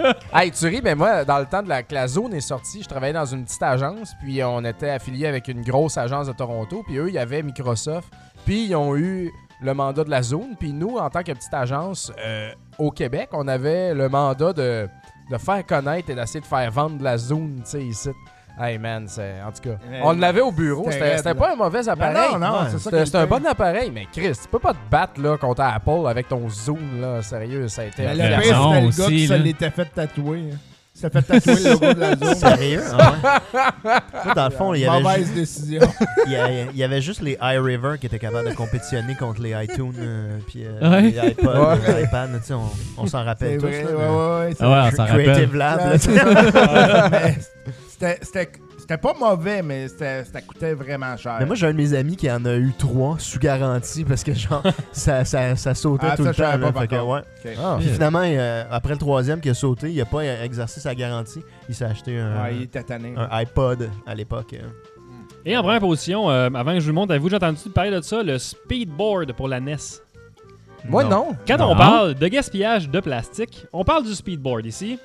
hein. 0.07 0.13
hey, 0.41 0.51
tu 0.51 0.67
ris, 0.67 0.81
mais 0.83 0.95
moi, 0.95 1.25
dans 1.25 1.39
le 1.39 1.47
temps 1.47 1.63
de 1.63 1.69
la, 1.69 1.83
que 1.83 1.95
la 1.95 2.07
zone 2.07 2.35
est 2.35 2.41
sortie, 2.41 2.83
je 2.83 2.89
travaillais 2.89 3.13
dans 3.15 3.25
une 3.25 3.45
petite 3.45 3.63
agence, 3.63 4.13
puis 4.23 4.43
on 4.45 4.65
était 4.65 4.91
affilié 4.91 5.27
avec 5.27 5.49
une 5.49 5.63
grosse 5.63 5.97
agence 5.99 6.27
de 6.29 6.33
Toronto, 6.33 6.83
puis 6.87 6.97
eux, 6.99 7.09
il 7.09 7.15
y 7.15 7.19
avait 7.19 7.43
Microsoft, 7.43 8.09
puis 8.45 8.67
ils 8.67 8.77
ont 8.77 8.97
eu 8.97 9.33
le 9.61 9.75
mandat 9.75 10.05
de 10.05 10.11
la 10.11 10.23
zone, 10.23 10.57
puis 10.59 10.73
nous, 10.73 10.99
en 10.99 11.09
tant 11.11 11.23
que 11.23 11.33
petite 11.33 11.55
agence 11.55 12.13
euh, 12.25 12.51
au 12.79 12.91
Québec, 12.91 13.31
on 13.33 13.49
avait 13.49 13.95
le 13.95 14.09
mandat 14.09 14.53
de, 14.53 14.89
de 15.31 15.39
faire 15.39 15.65
connaître 15.67 16.11
et 16.11 16.15
d'essayer 16.15 16.41
de 16.41 16.47
faire 16.47 16.71
vendre 16.71 16.99
de 16.99 17.05
la 17.05 17.17
zone, 17.19 17.61
tu 17.65 17.71
sais, 17.71 17.83
ici. 17.83 18.11
Hey 18.61 18.79
man, 18.79 19.07
c'est 19.09 19.35
en 19.45 19.51
tout 19.51 19.69
cas. 19.71 19.77
On 20.03 20.13
l'avait 20.13 20.41
au 20.41 20.53
bureau. 20.53 20.87
c'était 20.91 21.17
là. 21.23 21.35
pas 21.35 21.53
un 21.53 21.57
mauvais 21.57 21.89
appareil. 21.89 22.33
non, 22.35 22.39
non, 22.39 22.79
ça 22.79 23.05
C'était 23.05 23.19
un 23.19 23.27
bon 23.27 23.45
appareil, 23.47 23.91
mais 23.93 24.07
Chris, 24.13 24.31
tu 24.41 24.49
peux 24.49 24.61
pas 24.61 24.73
te 24.73 24.79
battre 24.91 25.21
là, 25.21 25.37
contre 25.37 25.63
Apple 25.63 26.07
avec 26.09 26.29
ton 26.29 26.49
Zoom. 26.49 27.01
Là. 27.01 27.21
Sérieux, 27.23 27.67
ça 27.69 27.83
a 27.83 27.85
été. 27.87 28.03
Mais 28.05 28.15
le 28.15 28.41
pire, 28.43 28.57
c'était 28.57 28.81
le 28.81 28.91
gars 29.03 29.07
qui 29.09 29.27
se 29.27 29.33
là. 29.33 29.39
l'était 29.39 29.71
fait 29.71 29.87
tatouer. 29.87 30.51
hein. 30.53 30.57
Il 30.97 31.01
s'est 31.01 31.11
fait 31.11 31.23
tatouer 31.23 31.55
le 31.57 31.71
logo 31.71 31.93
de 31.95 31.99
la 32.01 32.15
zone. 32.17 32.35
Sérieux? 32.37 32.83
Ah 32.97 33.13
ouais. 33.13 33.61
Moi, 34.25 34.35
dans 34.37 34.45
le 34.45 34.51
fond, 34.53 34.75
il 34.75 34.83
y, 34.83 34.87
avait 34.87 35.01
Mauvaise 35.03 35.27
ju- 35.27 35.35
décision. 35.35 35.81
il 36.27 36.33
y 36.33 36.37
a- 36.37 36.51
il 36.71 36.77
y 36.77 36.85
avait 36.85 37.01
juste 37.03 37.21
les 37.23 37.37
iRiver 37.43 37.97
qui 37.99 38.07
étaient 38.07 38.21
capables 38.21 38.49
de 38.49 38.55
compétitionner 38.55 39.17
contre 39.17 39.43
les 39.43 39.51
iTunes 39.65 39.93
euh, 39.99 40.39
puis 40.47 40.65
euh, 40.65 40.89
Ouais. 40.89 41.03
les 41.03 41.31
iPods, 41.31 41.49
Ouais. 41.49 41.95
les 41.97 42.03
iPads. 42.05 42.29
tu 42.39 42.45
sais, 42.45 42.55
On, 42.55 42.71
on 42.99 43.07
s'en 43.09 43.25
rappelle 43.25 43.57
tous. 43.59 43.67
vrai, 43.67 43.83
là, 43.83 43.91
ouais, 43.91 43.97
ouais, 43.97 44.47
ouais, 44.47 44.51
c'est 44.57 44.65
Ah 44.65 44.71
ouais, 44.85 44.91
on 44.93 44.97
s'en 44.97 45.05
rappelle. 45.07 45.25
Creative 45.25 45.57
Lab. 45.57 45.81
C'était- 48.23 48.99
pas 48.99 49.15
mauvais, 49.19 49.63
mais 49.63 49.89
c'était- 49.89 50.25
ça 50.25 50.41
coûtait 50.41 50.75
vraiment 50.75 51.17
cher. 51.17 51.37
Mais 51.41 51.47
moi, 51.47 51.55
j'ai 51.57 51.67
un 51.67 51.73
de 51.73 51.77
mes 51.77 51.95
amis 51.95 52.17
qui 52.17 52.31
en 52.31 52.45
a 52.45 52.55
eu 52.57 52.73
trois 52.79 53.17
sous 53.19 53.39
garantie 53.39 54.05
parce 54.05 54.23
que 54.23 54.33
genre, 54.35 54.63
ça, 54.93 55.25
ça, 55.25 55.57
ça 55.57 55.75
sautait 55.75 56.07
Ah, 56.11 56.17
tout 56.17 56.25
ça, 56.25 56.31
le 56.31 56.35
temps. 56.37 56.59
là, 56.59 56.73
fait 56.81 56.89
que, 56.89 57.01
ouais. 57.01 57.21
Ah. 57.63 57.77
Puis 57.79 57.89
finalement, 57.89 58.23
euh, 58.25 58.65
après 58.71 58.93
le 58.93 58.99
troisième 58.99 59.41
qui 59.41 59.51
a 59.51 59.55
sauté, 59.55 59.91
il 59.91 60.01
a 60.01 60.05
pas 60.05 60.23
exercé 60.45 60.81
sa 60.81 60.95
garantie. 60.95 61.41
Il 61.69 61.75
s'est 61.75 61.85
acheté 61.85 62.19
un, 62.19 62.49
il 62.51 62.69
un 63.17 63.29
iPod 63.31 63.91
à 64.07 64.15
l'époque. 64.15 64.55
euh. 64.55 64.67
Et 65.47 65.57
en 65.57 65.63
première 65.63 65.81
position, 65.81 66.31
euh, 66.31 66.49
avant 66.55 66.73
que 66.73 66.81
je 66.81 66.85
vous 66.85 66.89
le 66.91 66.95
montre, 66.95 67.11
avez-vous 67.11 67.29
déjà 67.29 67.37
entendu 67.37 67.69
parler 67.69 67.91
de 67.91 68.01
ça, 68.01 68.23
le 68.23 68.39
speedboard 68.39 69.33
pour 69.35 69.47
la 69.49 69.61
NES? 69.61 69.77
Moi, 70.87 71.05
Non. 71.05 71.11
non. 71.11 71.27
Quand 71.47 71.61
on 71.61 71.77
parle 71.77 72.15
de 72.15 72.29
gaspillage 72.29 72.89
de 72.91 73.01
plastique, 73.01 73.67
on 73.73 73.85
parle 73.85 74.05
du 74.05 74.15
speedboard 74.15 74.67
ici, 74.67 74.99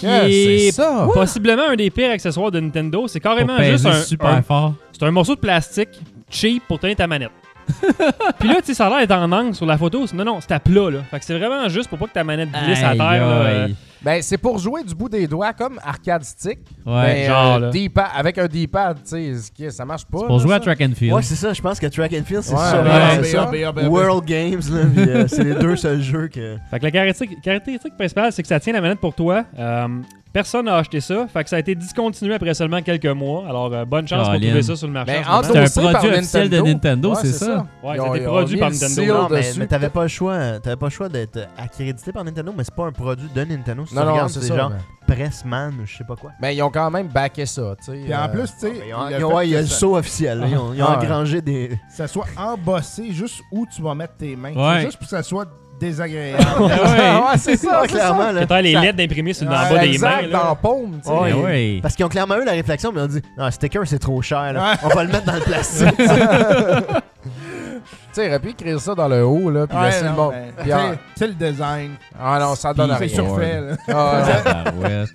qui 0.00 0.06
Yeah, 0.06 0.28
est 0.28 0.72
ça. 0.72 1.08
possiblement 1.12 1.68
un 1.70 1.76
des 1.76 1.90
pires 1.90 2.10
accessoires 2.10 2.50
de 2.50 2.60
Nintendo. 2.60 3.06
C'est 3.08 3.20
Pour 3.20 3.30
carrément 3.32 3.58
juste 3.62 3.86
un, 3.86 3.92
super 4.02 4.28
un- 4.30 4.42
fort. 4.42 4.74
c'est 4.92 5.04
un 5.04 5.10
morceau 5.10 5.34
de 5.34 5.40
plastique 5.40 5.88
cheap 6.30 6.62
pour 6.68 6.78
tenir 6.78 6.96
ta 6.96 7.06
manette. 7.06 7.30
Puis 8.38 8.48
là, 8.48 8.56
tu 8.56 8.66
sais, 8.66 8.74
ça 8.74 8.86
a 8.86 8.90
l'air 8.90 8.98
d'être 9.00 9.16
en 9.18 9.30
angle 9.32 9.54
sur 9.54 9.64
la 9.66 9.78
photo. 9.78 10.04
Non, 10.14 10.24
non, 10.24 10.38
c'est 10.40 10.52
à 10.52 10.60
plat, 10.60 10.90
là. 10.90 10.98
Fait 11.10 11.18
que 11.18 11.24
c'est 11.24 11.38
vraiment 11.38 11.66
juste 11.68 11.88
pour 11.88 11.98
pas 11.98 12.06
que 12.06 12.12
ta 12.12 12.22
manette 12.24 12.50
glisse 12.50 12.82
à 12.82 12.90
terre, 12.94 13.26
là. 13.26 13.66
Ben, 14.04 14.20
c'est 14.20 14.36
pour 14.36 14.58
jouer 14.58 14.82
du 14.84 14.94
bout 14.94 15.08
des 15.08 15.26
doigts 15.26 15.52
comme 15.54 15.80
arcade 15.82 16.24
stick. 16.24 16.58
Ouais. 16.84 17.02
mais, 17.02 17.26
genre, 17.26 17.54
euh, 17.56 17.70
là. 17.72 18.10
Avec 18.14 18.36
un 18.38 18.46
D-pad, 18.46 18.98
tu 19.08 19.34
sais, 19.34 19.70
ça 19.70 19.84
marche 19.86 20.04
pas. 20.04 20.18
C'est 20.18 20.26
pour 20.26 20.36
là, 20.36 20.42
jouer 20.42 20.54
à 20.54 20.60
track 20.60 20.80
and 20.82 20.92
field. 20.94 21.14
Ouais, 21.14 21.22
c'est 21.22 21.34
ça. 21.36 21.52
Je 21.54 21.62
pense 21.62 21.80
que 21.80 21.86
Track 21.86 22.12
and 22.12 22.24
Field, 22.24 22.42
c'est 22.42 22.52
Ouais, 22.54 22.58
ça. 22.60 23.22
c'est 23.22 23.24
ça. 23.30 23.50
World 23.88 24.24
Games, 24.26 24.60
euh, 24.70 25.24
c'est 25.26 25.44
les 25.44 25.54
deux 25.54 25.76
seuls 25.76 26.02
jeux 26.02 26.28
que. 26.28 26.56
Fait 26.70 26.78
que 26.78 26.84
la 26.84 26.90
caractéristique, 26.90 27.40
caractéristique 27.42 27.96
principale, 27.96 28.32
c'est 28.32 28.42
que 28.42 28.48
ça 28.48 28.60
tient 28.60 28.74
la 28.74 28.80
manette 28.82 29.00
pour 29.00 29.14
toi. 29.14 29.44
Euh, 29.58 29.88
personne 30.34 30.66
n'a 30.66 30.76
acheté 30.76 31.00
ça. 31.00 31.26
Fait 31.32 31.42
que 31.44 31.48
ça 31.48 31.56
a 31.56 31.58
été 31.60 31.74
discontinué 31.74 32.34
après 32.34 32.52
seulement 32.52 32.82
quelques 32.82 33.06
mois. 33.06 33.44
Alors, 33.48 33.72
euh, 33.72 33.84
bonne 33.86 34.06
chance 34.06 34.28
pour 34.28 34.38
trouver 34.38 34.62
ça 34.62 34.76
sur 34.76 34.86
le 34.88 34.92
marché. 34.92 35.12
Ben, 35.12 35.24
en 35.26 35.42
ce 35.42 35.48
moment. 35.48 35.66
C'est 35.66 35.80
un 35.80 35.92
produit 35.92 36.10
officiel 36.18 36.50
de 36.50 36.60
Nintendo, 36.60 37.10
Ouais, 37.10 37.16
c'est 37.22 37.32
ça? 37.32 37.66
Ouais, 37.82 37.94
Ils 37.94 38.00
ça 38.00 38.04
a 38.12 38.16
été 38.16 38.26
produit 38.26 38.56
par 38.58 38.70
Nintendo. 38.70 39.14
Non, 39.14 39.28
mais, 39.30 39.38
dessus. 39.40 39.58
mais 39.60 39.66
t'avais 39.66 39.88
pas 39.88 40.02
le 40.02 40.08
choix. 40.08 40.58
T'avais 40.60 40.76
pas 40.76 40.86
le 40.86 40.90
choix 40.90 41.08
d'être 41.08 41.38
accrédité 41.56 42.12
par 42.12 42.24
Nintendo, 42.24 42.52
mais 42.54 42.64
c'est 42.64 42.74
pas 42.74 42.84
un 42.84 42.92
produit 42.92 43.28
de 43.34 43.44
Nintendo. 43.44 43.86
Si 43.86 43.94
Non, 43.94 44.02
tu 44.02 44.06
non, 44.06 44.12
regardes, 44.12 44.30
c'est 44.30 44.40
ça. 44.42 44.56
genre 44.56 44.70
mais- 44.70 45.14
Pressman 45.14 45.74
ou 45.82 45.86
je 45.86 45.98
sais 45.98 46.04
pas 46.04 46.16
quoi. 46.16 46.30
Mais 46.40 46.56
ils 46.56 46.62
ont 46.62 46.70
quand 46.70 46.90
même 46.90 47.08
backé 47.08 47.44
ça, 47.46 47.76
tu 47.78 47.92
sais. 47.92 48.00
Puis 48.04 48.14
en 48.14 48.22
euh, 48.24 48.28
plus, 48.28 48.44
tu 48.54 48.60
sais, 48.60 48.72
fait 48.72 49.22
ouais, 49.24 49.46
il 49.46 49.50
y 49.52 49.56
a 49.56 49.60
le 49.60 49.66
ça- 49.66 49.76
saut 49.76 49.96
officiel. 49.96 50.44
Ils 50.48 50.56
ont, 50.56 50.72
Ah 50.80 50.98
ouais. 50.98 51.04
engrangé 51.04 51.42
des. 51.42 51.78
ça 51.90 52.08
soit 52.08 52.24
embossé 52.36 53.12
juste 53.12 53.42
où 53.52 53.66
tu 53.66 53.82
vas 53.82 53.94
mettre 53.94 54.14
tes 54.16 54.34
mains. 54.34 54.54
Ouais. 54.54 54.76
C'est 54.80 54.86
juste 54.86 54.96
pour 54.98 55.06
que 55.06 55.10
ça 55.10 55.22
soit 55.22 55.46
désagréable. 55.80 56.42
Ouais. 56.60 56.66
ouais, 56.68 57.38
c'est 57.38 57.56
ça, 57.56 57.80
c'est 57.82 57.88
clairement, 57.92 58.32
ça. 58.32 58.32
là. 58.32 58.62
Les 58.62 58.72
Ça- 58.72 58.80
lettres 58.80 58.96
d'imprimés 58.98 59.32
sur 59.32 59.44
le 59.46 59.50
bas 59.50 59.78
des 59.80 59.86
exact, 59.90 60.22
mains. 60.22 60.28
dans 60.28 60.38
là. 60.38 60.44
la 60.50 60.54
paume, 60.54 61.00
tu 61.02 61.08
sais. 61.08 61.14
Ouais. 61.14 61.32
Ouais. 61.32 61.78
Parce 61.82 61.94
qu'ils 61.94 62.04
ont 62.04 62.08
clairement 62.08 62.36
eu 62.40 62.44
la 62.44 62.52
réflexion, 62.52 62.92
mais 62.92 63.00
ils 63.00 63.04
ont 63.04 63.08
dit 63.08 63.22
Non, 63.38 63.50
sticker, 63.50 63.80
c'est 63.86 63.98
trop 63.98 64.20
cher. 64.22 64.52
là. 64.52 64.60
Ouais. 64.72 64.76
On 64.84 64.88
va 64.88 65.04
le 65.04 65.10
mettre 65.10 65.24
dans 65.24 65.34
le 65.34 65.40
plastique. 65.40 65.88
Tu 68.14 68.20
sais, 68.20 68.26
il 68.26 68.28
aurait 68.30 68.38
pu 68.38 68.50
écrire 68.50 68.78
ça 68.80 68.94
dans 68.94 69.08
le 69.08 69.24
haut, 69.24 69.50
là, 69.50 69.66
puis 69.66 69.76
Ouais, 69.76 69.86
laisser 69.86 70.04
le 70.04 70.10
non, 70.10 70.14
monde. 70.16 70.32
mais, 70.36 70.52
Puis 70.62 70.66
tu 70.70 70.72
en- 70.74 70.92
sais, 70.92 70.98
C'est 71.16 71.26
le 71.26 71.32
design. 71.34 71.90
Ah 72.20 72.38
non, 72.40 72.54
ça 72.54 72.72
donne 72.72 72.90
C'est 72.98 73.04
rien. 73.06 73.14
surfait. 73.14 73.60
là. 73.60 73.76
Ah, 73.88 74.22
ouais. 74.22 74.42
Tabarouette. 74.44 75.08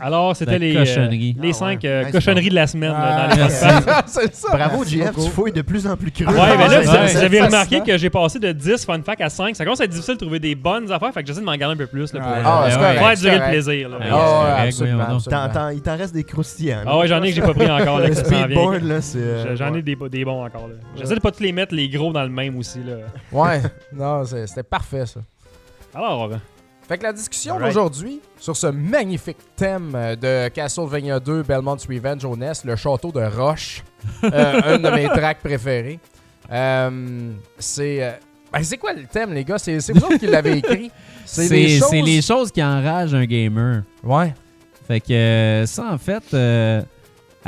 Alors, 0.00 0.36
c'était 0.36 0.52
La 0.52 0.58
les, 0.58 0.74
cochonnerie. 0.74 1.34
euh, 1.38 1.42
les 1.42 1.50
Ah, 1.50 1.54
cinq 1.54 1.82
ouais. 1.82 1.88
euh, 1.88 2.02
c'est 2.06 2.12
cochonneries 2.12 2.50
de 2.50 2.54
la 2.54 2.66
semaine 2.66 2.90
là, 2.92 2.98
Ah, 3.00 3.28
dans 3.28 3.34
les 3.34 3.40
merci. 3.42 3.64
podcasts. 3.66 4.08
c'est 4.20 4.34
ça. 4.34 4.48
Bravo, 4.56 4.76
Merci 4.78 4.98
JF, 4.98 5.06
beaucoup. 5.06 5.24
tu 5.24 5.30
fouilles 5.30 5.52
de 5.52 5.62
plus 5.62 5.86
en 5.86 5.96
plus 5.96 6.10
creux. 6.12 6.26
Ouais, 6.26 6.32
mais 6.34 6.38
là, 6.38 6.68
Ouais, 6.68 6.84
vous, 6.84 6.90
ouais. 6.92 7.06
vous 7.06 7.16
avez 7.16 7.38
c'est 7.38 7.44
remarqué 7.46 7.80
que 7.80 7.98
j'ai 7.98 8.10
passé 8.10 8.38
de 8.38 8.52
10 8.52 8.84
fun 8.84 9.00
facts 9.04 9.20
à 9.22 9.28
5. 9.28 9.56
Ça 9.56 9.64
commence 9.64 9.80
à 9.80 9.84
être 9.84 9.90
difficile 9.90 10.14
de 10.14 10.20
trouver 10.20 10.38
des 10.38 10.54
bonnes 10.54 10.92
affaires, 10.92 11.12
fait 11.12 11.22
que 11.22 11.26
j'essaie 11.28 11.40
de 11.40 11.44
m'en 11.46 11.56
garder 11.56 11.74
un 11.74 11.78
peu 11.78 11.86
plus 11.86 12.12
là, 12.12 12.20
pour 12.20 12.30
Ouais. 12.30 12.36
euh, 12.38 12.42
Ah, 12.44 12.64
c'est 12.68 12.78
faire 12.78 13.00
correct, 13.00 13.16
c'est 13.16 13.22
durer 13.22 13.32
le 13.34 13.38
correct. 13.40 13.52
plaisir. 13.52 13.88
là. 13.88 13.96
Ouais, 13.96 14.02
Ah, 14.04 14.08
c'est 14.08 14.14
ouais, 14.14 14.20
correct, 14.20 14.66
absolument, 14.68 14.96
voyons 14.96 15.08
donc. 15.10 15.16
absolument. 15.26 15.48
T'en- 15.48 15.52
t'en- 15.60 15.68
il 15.70 15.80
t'en 15.82 15.96
reste 15.96 16.14
des 16.14 16.24
croustillants. 16.24 16.76
là. 16.76 16.82
Ah 16.86 16.98
ouais, 16.98 17.08
j'en 17.08 17.22
ai 17.22 17.28
que 17.30 17.34
j'ai 17.34 17.42
pas 17.42 17.54
pris 17.54 17.70
encore. 17.70 17.98
Là, 17.98 18.04
Le 18.04 18.10
que 18.10 18.16
ça 18.16 18.24
s'en 18.24 18.30
vient. 18.30 18.44
speedboard, 18.44 18.82
là, 18.84 19.00
c'est. 19.00 19.18
euh, 19.18 19.56
J'en 19.56 19.74
ai 19.74 19.82
des 19.82 19.96
bons 19.96 20.44
encore. 20.44 20.68
là. 20.68 20.74
J'essaie 20.96 21.14
de 21.16 21.20
pas 21.20 21.30
tous 21.32 21.42
les 21.42 21.52
mettre, 21.52 21.74
les 21.74 21.88
gros, 21.88 22.12
dans 22.18 22.24
le 22.24 22.30
même 22.34 22.56
aussi. 22.58 22.82
Là. 22.82 22.96
Ouais, 23.32 23.62
non, 23.92 24.24
c'était 24.24 24.62
parfait, 24.62 25.06
ça. 25.06 25.20
Alors, 25.94 26.30
Fait 26.86 26.98
que 26.98 27.02
la 27.02 27.12
discussion 27.12 27.58
d'aujourd'hui 27.58 28.20
sur 28.38 28.56
ce 28.56 28.66
magnifique 28.68 29.38
thème 29.56 29.92
euh, 29.94 30.16
de 30.16 30.48
Castlevania 30.48 31.18
2 31.20 31.42
Belmont's 31.42 31.86
Revenge 31.86 32.24
au 32.24 32.36
NES, 32.36 32.52
le 32.64 32.76
château 32.76 33.10
de 33.12 33.20
Roche, 33.20 33.82
euh, 34.24 34.60
un 34.64 34.78
de 34.78 34.90
mes 34.90 35.08
tracks 35.08 35.38
préférés. 35.40 35.98
Euh, 36.50 37.32
c'est 37.58 38.02
euh, 38.02 38.10
ben, 38.52 38.62
c'est 38.62 38.78
quoi 38.78 38.92
le 38.94 39.04
thème, 39.04 39.34
les 39.34 39.44
gars? 39.44 39.58
C'est 39.58 39.80
c'est 39.80 39.92
vous 39.92 40.04
autres 40.04 40.16
qui 40.16 40.26
l'avez 40.26 40.58
écrit. 40.58 40.90
C'est 41.26 41.46
des 41.50 41.78
choses- 41.78 41.88
c'est 41.90 42.00
les 42.00 42.22
choses 42.22 42.50
qui 42.50 42.62
enragent 42.64 43.12
un 43.12 43.26
gamer. 43.26 43.82
Ouais. 44.02 44.32
Fait 44.86 44.98
que 44.98 45.12
euh, 45.12 45.66
ça, 45.66 45.92
en 45.92 45.98
fait, 45.98 46.22
euh, 46.32 46.80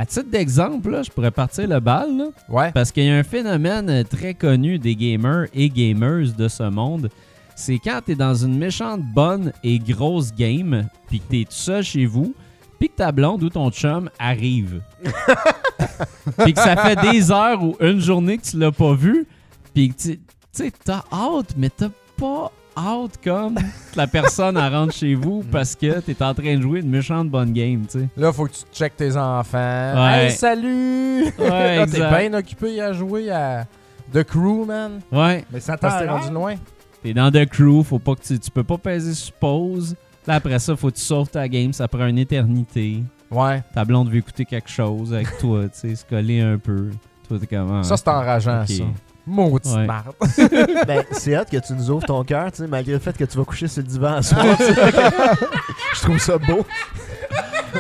à 0.01 0.06
titre 0.06 0.31
d'exemple, 0.31 1.02
je 1.05 1.10
pourrais 1.10 1.31
partir 1.31 1.68
le 1.68 1.78
bal, 1.78 2.16
là, 2.16 2.24
Ouais. 2.48 2.72
parce 2.72 2.90
qu'il 2.90 3.05
y 3.05 3.10
a 3.10 3.16
un 3.16 3.22
phénomène 3.22 3.90
euh, 3.90 4.02
très 4.02 4.32
connu 4.32 4.78
des 4.78 4.97
gamers 4.97 5.48
et 5.52 5.68
gamers 5.68 6.32
de 6.39 6.48
ce 6.48 6.62
monde. 6.70 7.10
C'est 7.55 7.78
quand 7.78 8.01
t'es 8.06 8.14
dans 8.14 8.35
une 8.35 8.56
méchante 8.56 9.02
bonne 9.02 9.52
et 9.62 9.78
grosse 9.78 10.32
game, 10.32 10.89
puis 11.09 11.20
que 11.20 11.24
t'es 11.31 11.44
tout 11.44 11.52
seul 11.52 11.82
chez 11.85 12.06
vous, 12.06 12.35
puis 12.78 12.89
que 12.89 12.94
ta 12.97 13.12
blonde 13.12 13.43
ou 13.43 13.51
ton 13.51 13.70
chum 13.70 14.09
arrive. 14.18 14.81
puis 16.39 16.55
que 16.55 16.60
ça 16.60 16.77
fait 16.77 16.97
des 17.12 17.31
heures 17.31 17.62
ou 17.62 17.77
une 17.81 18.01
journée 18.01 18.39
que 18.39 18.44
tu 18.47 18.59
l'as 18.59 18.72
pas 18.72 18.94
vu, 18.94 19.27
puis 19.74 19.90
que 19.90 20.01
tu 20.01 20.16
tu 20.16 20.64
sais, 20.64 20.72
t'as 20.82 21.05
hâte, 21.12 21.55
mais 21.59 21.68
t'as 21.68 21.90
pas 22.16 22.51
hâte 22.76 23.18
comme 23.22 23.55
que 23.56 23.97
la 23.97 24.06
personne 24.06 24.56
elle 24.56 24.74
rentre 24.74 24.94
chez 24.94 25.14
vous 25.14 25.42
parce 25.51 25.74
que 25.74 26.01
t'es 26.01 26.22
en 26.22 26.34
train 26.34 26.56
de 26.56 26.62
jouer 26.62 26.80
une 26.80 26.90
méchante 26.90 27.28
bonne 27.28 27.52
game, 27.52 27.82
tu 27.90 28.01
sais. 28.01 28.09
Là, 28.16 28.32
faut 28.32 28.47
que 28.47 28.52
tu 28.52 28.62
checkes 28.72 28.97
tes 28.97 29.16
enfants. 29.16 29.59
Ouais. 29.94 30.26
Hey, 30.26 30.30
salut! 30.32 31.24
Ouais, 31.38 31.76
Là, 31.76 31.86
t'es 31.86 31.98
bien 32.28 32.34
occupé 32.38 32.80
à 32.80 32.92
jouer 32.92 33.30
à 33.30 33.66
The 34.12 34.22
Crew, 34.24 34.64
man. 34.66 35.01
Ouais, 35.12 35.44
Mais 35.52 35.60
ça 35.60 35.76
t'a 35.76 36.06
rendu 36.12 36.32
loin. 36.32 36.55
t'es 37.02 37.12
dans 37.14 37.30
The 37.30 37.47
Crew, 37.47 37.82
faut 37.84 37.98
pas 37.98 38.14
que 38.14 38.22
tu, 38.22 38.38
tu 38.38 38.51
peux 38.51 38.64
pas 38.64 38.78
peser 38.78 39.14
sur 39.14 39.32
pause. 39.34 39.94
Là, 40.26 40.34
après 40.34 40.59
ça, 40.59 40.76
faut 40.76 40.90
que 40.90 40.97
tu 40.97 41.02
sauves 41.02 41.28
ta 41.30 41.48
game, 41.48 41.72
ça 41.72 41.88
prend 41.88 42.06
une 42.06 42.18
éternité. 42.18 43.02
Ouais. 43.30 43.62
Ta 43.74 43.84
blonde 43.84 44.10
veut 44.10 44.18
écouter 44.18 44.44
quelque 44.44 44.68
chose 44.70 45.14
avec 45.14 45.38
toi, 45.38 45.64
tu 45.64 45.70
sais, 45.88 45.94
se 45.94 46.05
coller 46.05 46.40
un 46.40 46.59
peu. 46.59 46.90
Toi, 47.28 47.38
t'es 47.38 47.47
comment? 47.47 47.82
Ça, 47.82 47.97
c'est 47.97 48.09
enrageant, 48.09 48.62
Ok. 48.62 48.68
ça. 48.68 48.84
Maudit 49.26 49.74
Ouais. 49.74 49.86
marde. 49.86 50.14
Ben, 50.86 51.05
c'est 51.12 51.34
hâte 51.34 51.51
que 51.51 51.56
tu 51.59 51.72
nous 51.74 51.90
ouvres 51.90 52.06
ton 52.06 52.24
cœur, 52.24 52.51
tu 52.52 52.62
sais, 52.62 52.66
malgré 52.66 52.92
le 52.94 52.98
fait 52.98 53.16
que 53.16 53.24
tu 53.24 53.36
vas 53.38 53.44
coucher 53.44 53.68
sur 53.68 53.82
le 53.82 53.88
divan 53.88 54.14
à 54.16 54.22
soir. 54.22 54.44
Je 55.94 56.01
trouve 56.02 56.18
ça 56.18 56.38
beau. 56.38 56.66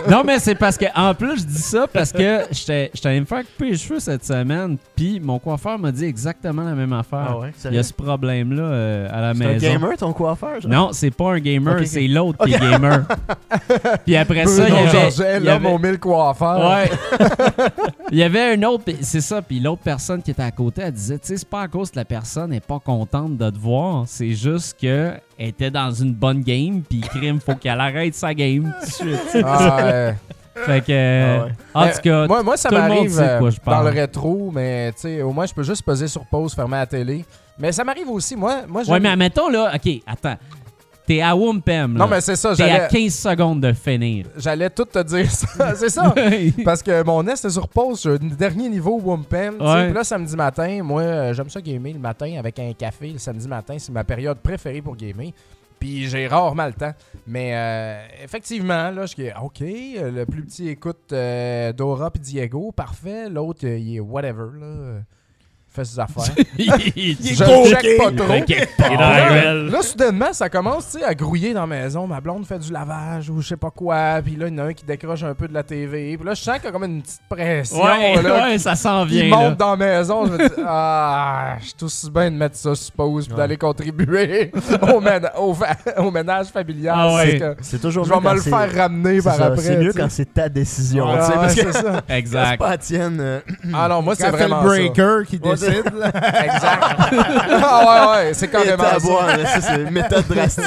Non, 0.08 0.22
mais 0.24 0.38
c'est 0.38 0.54
parce 0.54 0.76
que, 0.76 0.84
en 0.94 1.14
plus, 1.14 1.40
je 1.40 1.44
dis 1.44 1.58
ça 1.62 1.86
parce 1.92 2.12
que 2.12 2.42
j'étais 2.52 2.90
allé 3.04 3.18
me 3.18 3.26
faire 3.26 3.40
couper 3.40 3.70
les 3.70 3.76
cheveux 3.76 3.98
cette 3.98 4.24
semaine, 4.24 4.76
puis 4.94 5.18
mon 5.18 5.40
coiffeur 5.40 5.80
m'a 5.80 5.90
dit 5.90 6.04
exactement 6.04 6.62
la 6.62 6.74
même 6.76 6.92
affaire. 6.92 7.36
ouais, 7.40 7.50
Il 7.64 7.74
y 7.74 7.78
a 7.78 7.82
ce 7.82 7.92
problème-là 7.92 8.62
euh, 8.62 9.08
à 9.10 9.20
la 9.20 9.34
C'est 9.34 9.44
un 9.44 9.48
maison. 9.48 9.66
gamer, 9.72 9.96
ton 9.96 10.12
coiffeur? 10.12 10.60
genre? 10.60 10.70
Non, 10.70 10.90
c'est 10.92 11.10
pas 11.10 11.32
un 11.32 11.40
gamer, 11.40 11.80
c'est 11.86 12.06
l'autre 12.06 12.44
qui 12.46 12.54
est 12.54 12.58
gamer. 12.60 13.04
Puis 14.06 14.14
après 14.16 14.46
ça, 14.46 14.68
il 14.68 14.74
y 14.74 14.78
avait. 14.78 15.08
Il 15.40 15.44
y 15.44 15.48
avait- 15.48 15.68
aux 15.68 15.78
mille 15.78 15.98
coiffeurs. 15.98 16.70
Ouais. 16.70 16.90
il 18.12 18.18
y 18.18 18.22
avait 18.22 18.54
un 18.54 18.62
autre, 18.62 18.84
c'est 19.00 19.20
ça, 19.20 19.42
puis 19.42 19.58
l'autre 19.58 19.82
personne 19.82 20.22
qui 20.22 20.30
était 20.30 20.42
à 20.42 20.50
côté, 20.52 20.82
elle 20.82 20.92
disait, 20.92 21.18
tu 21.18 21.29
sais, 21.30 21.36
c'est 21.38 21.48
pas 21.48 21.62
à 21.62 21.68
cause 21.68 21.90
que 21.90 21.96
la 21.96 22.04
personne 22.04 22.50
n'est 22.50 22.60
pas 22.60 22.78
contente 22.78 23.36
de 23.36 23.50
te 23.50 23.58
voir, 23.58 24.04
c'est 24.06 24.32
juste 24.32 24.76
que 24.80 25.12
elle 25.38 25.48
était 25.48 25.70
dans 25.70 25.90
une 25.90 26.12
bonne 26.14 26.42
game, 26.42 26.82
puis 26.88 27.00
crime, 27.00 27.40
faut 27.40 27.54
qu'elle 27.54 27.80
arrête 27.80 28.14
sa 28.14 28.34
game 28.34 28.72
tout 28.98 29.04
de 29.04 29.14
suite. 29.16 29.44
Ah, 29.44 29.76
ouais. 29.76 30.14
Fait 30.66 30.84
que, 30.84 30.92
Ah 30.92 31.44
ouais. 31.44 31.52
en 31.72 31.84
Mais 31.86 31.92
tout 31.94 32.00
cas, 32.02 32.26
moi, 32.26 32.42
moi, 32.42 32.56
ça 32.56 32.70
m'arrive 32.70 33.18
euh, 33.18 33.50
je 33.50 33.56
dans 33.64 33.82
le 33.82 33.90
rétro, 33.90 34.50
mais 34.52 34.92
tu 34.92 35.00
sais, 35.02 35.22
au 35.22 35.32
moins, 35.32 35.46
je 35.46 35.54
peux 35.54 35.62
juste 35.62 35.82
poser 35.82 36.06
sur 36.08 36.26
pause, 36.26 36.54
fermer 36.54 36.76
la 36.76 36.86
télé. 36.86 37.24
Mais 37.58 37.72
ça 37.72 37.84
m'arrive 37.84 38.08
aussi, 38.10 38.36
moi. 38.36 38.62
moi 38.68 38.82
ouais, 38.82 39.00
mais 39.00 39.10
admettons 39.10 39.48
là, 39.48 39.72
ok, 39.74 39.90
attends, 40.06 40.36
t'es 41.10 41.20
à 41.20 41.34
Wumpem, 41.34 41.94
Non, 41.94 42.06
mais 42.06 42.20
c'est 42.20 42.36
ça, 42.36 42.54
t'es 42.54 42.62
à 42.62 42.68
j'allais 42.68 42.88
15 42.88 43.14
secondes 43.14 43.60
de 43.60 43.72
finir. 43.72 44.26
j'allais 44.36 44.70
tout 44.70 44.84
te 44.84 45.02
dire 45.02 45.28
ça. 45.28 45.74
c'est 45.74 45.88
ça. 45.88 46.14
Parce 46.64 46.84
que 46.84 47.02
mon 47.02 47.24
NES 47.24 47.32
est 47.32 47.50
sur 47.50 47.66
pause 47.66 48.06
dernier 48.20 48.68
niveau 48.68 49.00
Wumpem. 49.00 49.56
Puis 49.58 49.92
là, 49.92 50.04
samedi 50.04 50.36
matin, 50.36 50.82
moi, 50.84 51.02
euh, 51.02 51.34
j'aime 51.34 51.50
ça 51.50 51.60
gamer 51.60 51.94
le 51.94 51.98
matin 51.98 52.36
avec 52.38 52.60
un 52.60 52.72
café. 52.74 53.08
Le 53.08 53.18
samedi 53.18 53.48
matin, 53.48 53.76
c'est 53.78 53.90
ma 53.90 54.04
période 54.04 54.38
préférée 54.38 54.82
pour 54.82 54.94
gamer. 54.94 55.32
Puis 55.80 56.08
j'ai 56.08 56.28
rarement 56.28 56.66
le 56.66 56.74
temps. 56.74 56.92
Mais 57.26 57.52
euh, 57.54 58.06
effectivement, 58.22 58.90
là, 58.90 59.06
je 59.06 59.14
dis 59.14 59.30
OK, 59.42 59.60
le 59.60 60.24
plus 60.26 60.44
petit 60.44 60.68
écoute 60.68 61.12
euh, 61.12 61.72
Dora 61.72 62.12
puis 62.12 62.20
Diego, 62.20 62.70
parfait. 62.70 63.28
L'autre, 63.28 63.66
euh, 63.66 63.78
il 63.78 63.96
est 63.96 64.00
whatever, 64.00 64.60
là. 64.60 65.00
Fait 65.72 65.84
ses 65.84 65.98
affaires. 66.00 66.34
il 66.58 67.16
je 67.20 67.44
le 67.44 67.70
check 67.70 67.96
pas 67.98 68.10
trop. 68.12 68.34
Il 68.46 68.54
est 68.54 68.96
dans 68.96 69.10
la 69.10 69.54
Là, 69.54 69.82
soudainement, 69.82 70.32
ça 70.32 70.48
commence 70.48 70.90
tu 70.90 70.98
sais, 70.98 71.04
à 71.04 71.14
grouiller 71.14 71.54
dans 71.54 71.60
la 71.66 71.66
maison. 71.66 72.06
Ma 72.06 72.20
blonde 72.20 72.44
fait 72.46 72.58
du 72.58 72.72
lavage 72.72 73.30
ou 73.30 73.40
je 73.40 73.48
sais 73.48 73.56
pas 73.56 73.70
quoi. 73.70 74.20
Puis 74.24 74.36
là, 74.36 74.48
il 74.48 74.54
y 74.54 74.60
en 74.60 74.64
a 74.64 74.66
un 74.68 74.72
qui 74.72 74.84
décroche 74.84 75.22
un 75.22 75.34
peu 75.34 75.46
de 75.48 75.54
la 75.54 75.62
TV. 75.62 76.16
Puis 76.16 76.26
là, 76.26 76.34
je 76.34 76.42
sens 76.42 76.56
qu'il 76.56 76.64
y 76.64 76.68
a 76.68 76.72
comme 76.72 76.84
une 76.84 77.02
petite 77.02 77.20
pression. 77.28 77.82
Ouais, 77.82 78.20
là, 78.22 78.42
ouais, 78.48 78.58
ça 78.58 78.74
s'en 78.74 79.04
vient. 79.04 79.28
monte 79.28 79.42
là. 79.42 79.54
dans 79.54 79.70
la 79.70 79.76
maison. 79.76 80.26
Je 80.26 80.32
me 80.32 80.38
dis, 80.48 80.54
ah, 80.66 81.56
je 81.60 81.66
suis 81.66 81.74
aussi 81.82 82.10
bien 82.10 82.30
de 82.30 82.36
mettre 82.36 82.56
ça 82.56 82.74
sur 82.74 82.92
pause 82.92 83.26
puis 83.26 83.34
Ouais. 83.34 83.38
d'aller 83.38 83.56
contribuer 83.56 84.50
au, 85.96 86.10
ménage 86.10 86.46
familial. 86.48 86.94
Ah 86.98 87.14
ouais. 87.14 87.40
C'est 87.60 87.80
toujours 87.80 88.04
je 88.04 88.10
vais 88.12 88.20
me 88.20 88.34
le 88.34 88.40
faire 88.40 88.74
ramener 88.74 89.20
c'est 89.20 89.24
par 89.28 89.34
ça, 89.36 89.46
après. 89.46 89.62
C'est 89.62 89.76
mieux 89.76 89.92
quand 89.92 90.10
c'est 90.10 90.32
ta 90.34 90.48
décision. 90.48 91.10
Ouais, 91.10 91.18
parce 91.18 91.54
que 91.54 91.60
c'est 91.60 91.72
ça. 91.72 91.82
quand 91.82 92.00
c'est 92.08 92.14
Exact. 92.16 92.58
pas 92.58 92.70
la 92.70 92.78
tienne. 92.78 93.18
euh, 93.20 93.40
Ah 93.74 93.88
non, 93.88 94.02
moi, 94.02 94.14
c'est 94.14 94.28
vraiment 94.30 94.62
le 94.62 94.66
breaker 94.68 95.22
qui 95.26 95.38
Là. 95.68 96.08
Exact. 96.44 96.84
ah 97.62 98.12
ouais, 98.16 98.26
ouais, 98.26 98.34
c'est 98.34 98.48
carrément 98.48 98.82
ça. 98.84 98.98
boire, 98.98 99.28
ça, 99.46 99.60
c'est 99.60 99.82
une 99.82 99.90
méthode 99.90 100.26
drastique. 100.26 100.64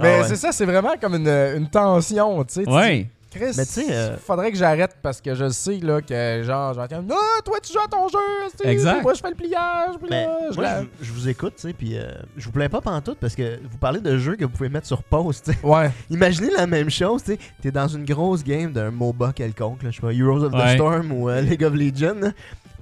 Mais 0.00 0.16
Ah 0.18 0.20
ouais. 0.22 0.24
c'est 0.28 0.36
ça, 0.36 0.52
c'est 0.52 0.64
vraiment 0.66 0.94
comme 1.00 1.14
une, 1.14 1.28
une 1.28 1.68
tension, 1.68 2.44
tu 2.44 2.64
sais. 2.64 2.68
Ouais. 2.68 3.08
Chris, 3.30 3.52
Mais 3.56 3.66
tu 3.66 3.72
sais, 3.72 3.86
euh, 3.90 4.16
faudrait 4.16 4.52
que 4.52 4.56
j'arrête 4.56 4.94
parce 5.02 5.20
que 5.20 5.34
je 5.34 5.48
sais 5.48 5.80
là, 5.82 6.00
que 6.00 6.42
genre, 6.44 6.72
comme, 6.88 7.08
Ah, 7.10 7.40
toi 7.44 7.56
tu 7.60 7.72
joues 7.72 7.80
à 7.84 7.88
ton 7.88 8.06
jeu, 8.06 8.16
Exact. 8.62 9.02
moi 9.02 9.12
je 9.12 9.20
fais 9.20 9.30
le 9.30 9.34
pliage, 9.34 9.96
puis 9.98 10.06
Mais 10.08 10.24
là, 10.24 10.38
je 10.50 10.54
moi, 10.54 10.62
la- 10.64 10.82
je, 10.82 10.86
je 11.08 11.12
vous 11.12 11.28
écoute, 11.28 11.54
tu 11.56 11.62
sais, 11.66 11.72
puis 11.72 11.98
euh, 11.98 12.12
je 12.36 12.44
vous 12.44 12.52
plains 12.52 12.68
pas 12.68 12.80
pantoute 12.80 13.18
parce 13.20 13.34
que 13.34 13.58
vous 13.68 13.76
parlez 13.78 13.98
de 13.98 14.16
jeux 14.18 14.36
que 14.36 14.44
vous 14.44 14.52
pouvez 14.52 14.68
mettre 14.68 14.86
sur 14.86 15.02
pause, 15.02 15.42
tu 15.44 15.50
sais. 15.52 15.58
Ouais. 15.64 15.90
Imaginez 16.10 16.50
la 16.56 16.68
même 16.68 16.90
chose, 16.90 17.24
tu 17.24 17.32
sais. 17.32 17.38
T'es 17.60 17.72
dans 17.72 17.88
une 17.88 18.04
grosse 18.04 18.44
game 18.44 18.72
d'un 18.72 18.92
MOBA 18.92 19.32
quelconque, 19.32 19.82
là, 19.82 19.90
je 19.90 19.96
sais 19.96 20.00
pas, 20.00 20.12
Heroes 20.12 20.44
of 20.44 20.52
the. 20.52 20.74
Storm 20.76 21.10
ou 21.10 21.28
euh, 21.28 21.40
League 21.40 21.64
of 21.64 21.74
Legends. 21.74 22.30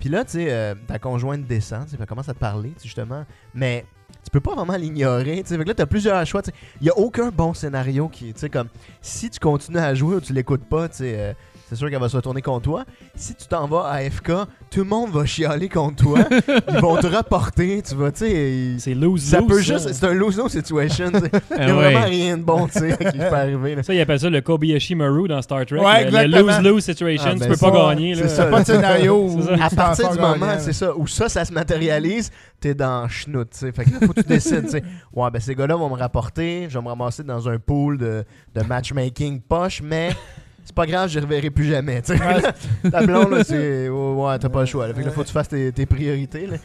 Puis 0.03 0.11
là, 0.11 0.25
tu 0.25 0.33
sais, 0.33 0.47
euh, 0.51 0.75
ta 0.89 0.99
conjointe 0.99 1.47
descend, 1.47 1.87
tu 1.87 1.97
commence 2.07 2.29
à 2.29 2.35
te 2.35 2.39
parler, 2.41 2.73
tu 2.77 2.89
justement. 2.89 3.25
Mais 3.55 3.87
tu 4.25 4.33
peux 4.33 4.41
pas 4.41 4.57
vraiment 4.57 4.75
l'ignorer, 4.75 5.45
tu. 5.47 5.57
Fait 5.57 5.63
que 5.63 5.69
là, 5.69 5.75
t'as 5.75 5.87
plusieurs 5.87 6.27
choix, 6.27 6.43
tu. 6.43 6.51
Il 6.81 6.89
y 6.89 6.91
a 6.91 6.99
aucun 6.99 7.29
bon 7.29 7.55
scénario 7.55 8.09
qui, 8.09 8.35
tu 8.35 8.41
sais, 8.41 8.51
comme 8.51 8.67
si 9.01 9.31
tu 9.31 9.39
continues 9.39 9.79
à 9.79 9.95
jouer 9.95 10.17
ou 10.17 10.21
tu 10.21 10.33
l'écoutes 10.33 10.65
pas, 10.65 10.89
tu 10.89 10.97
sais. 10.97 11.15
euh, 11.17 11.33
c'est 11.73 11.79
sûr 11.79 11.89
qu'elle 11.89 12.01
va 12.01 12.09
se 12.11 12.17
retourner 12.17 12.43
contre 12.43 12.63
toi. 12.65 12.85
Si 13.15 13.35
tu 13.35 13.47
t'en 13.47 13.67
vas 13.67 13.87
à 13.91 14.03
FK, 14.03 14.31
tout 14.71 14.81
le 14.81 14.85
monde 14.85 15.11
va 15.11 15.25
chialer 15.25 15.71
contre 15.71 16.03
toi. 16.05 16.19
Ils 16.71 16.81
vont 16.81 16.97
te 16.99 17.07
rapporter, 17.07 17.81
tu 17.83 17.95
vas, 17.95 18.13
tu 18.13 18.19
sais. 18.27 18.75
C'est 18.79 18.95
lose 18.95 19.23
Ça 19.23 19.39
lose, 19.41 19.49
peut 19.49 19.63
ça. 19.63 19.79
juste. 19.79 19.93
C'est 19.95 20.07
un 20.07 20.13
lose-lose 20.13 20.53
situation. 20.53 21.11
tu 21.11 21.21
sais. 21.21 21.31
Il 21.51 21.57
y 21.57 21.61
Ah 21.61 21.63
a 21.63 21.67
ouais. 21.67 21.73
vraiment 21.93 22.05
rien 22.07 22.37
de 22.37 22.43
bon, 22.43 22.67
tu 22.67 22.79
sais, 22.79 22.91
qui 22.99 23.19
peut 23.19 23.25
arriver. 23.33 23.75
là. 23.77 23.83
Ça, 23.83 23.95
ils 23.95 24.01
appellent 24.03 24.21
ça 24.21 24.29
le 24.29 24.41
Kobayashi 24.43 24.95
Maru 24.95 25.29
dans 25.29 25.41
Star 25.41 25.65
Trek. 25.65 25.79
Ouais, 25.81 26.11
le- 26.11 26.43
lose-lose 26.43 26.85
situation. 26.85 27.31
Ah, 27.31 27.35
tu 27.35 27.41
ben 27.41 27.49
peux 27.49 27.55
ça, 27.57 27.71
pas 27.71 27.95
gagner. 27.95 28.15
c'est 28.17 28.29
ça. 28.29 28.47
Pas 28.47 28.61
de 28.61 28.67
scénario 28.67 29.17
où 29.17 29.41
À 29.61 29.71
partir 29.71 30.11
du 30.11 30.19
moment, 30.19 30.35
gagnant. 30.47 30.59
c'est 30.61 30.73
ça, 30.75 30.95
où 30.95 31.07
ça, 31.07 31.29
ça 31.31 31.45
se 31.47 31.53
matérialise, 31.53 32.31
t'es 32.61 32.75
dans 32.75 33.09
chenoute, 33.09 33.49
tu 33.53 33.59
sais. 33.61 33.73
Fait 33.73 33.85
que 33.85 33.91
là, 33.93 33.97
faut 34.07 34.13
que 34.13 34.21
tu 34.21 34.29
décides, 34.29 34.65
tu 34.65 34.71
sais. 34.73 34.83
Ouais, 35.15 35.31
ben 35.31 35.41
ces 35.41 35.55
gars-là 35.55 35.77
vont 35.77 35.89
me 35.89 35.97
rapporter, 35.99 36.67
je 36.69 36.79
vais 36.79 36.85
me 36.85 36.89
ramasser 36.89 37.23
dans 37.23 37.49
un 37.49 37.59
pool 37.59 37.99
de, 37.99 38.25
de 38.55 38.63
matchmaking 38.63 39.41
poche, 39.41 39.81
mais 39.83 40.11
c'est 40.65 40.75
pas 40.75 40.87
grave, 40.87 41.09
je 41.09 41.19
les 41.19 41.25
reverrai 41.25 41.51
plus 41.51 41.65
jamais. 41.65 42.03
Là, 42.09 42.53
Ta 42.91 43.03
blonde, 43.07 43.31
là, 43.33 43.45
c'est. 43.45 43.89
Ouais, 43.93 44.29
ouais, 44.29 44.39
t'as 44.39 44.49
pas 44.49 44.61
le 44.61 44.67
choix. 44.67 44.87
là. 44.87 44.95
Fait 44.95 45.01
que 45.01 45.07
là, 45.07 45.13
faut 45.13 45.23
que 45.23 45.27
tu 45.27 45.33
fasses 45.33 45.49
tes, 45.49 45.73
tes 45.73 45.87
priorités, 45.87 46.47
là. 46.47 46.57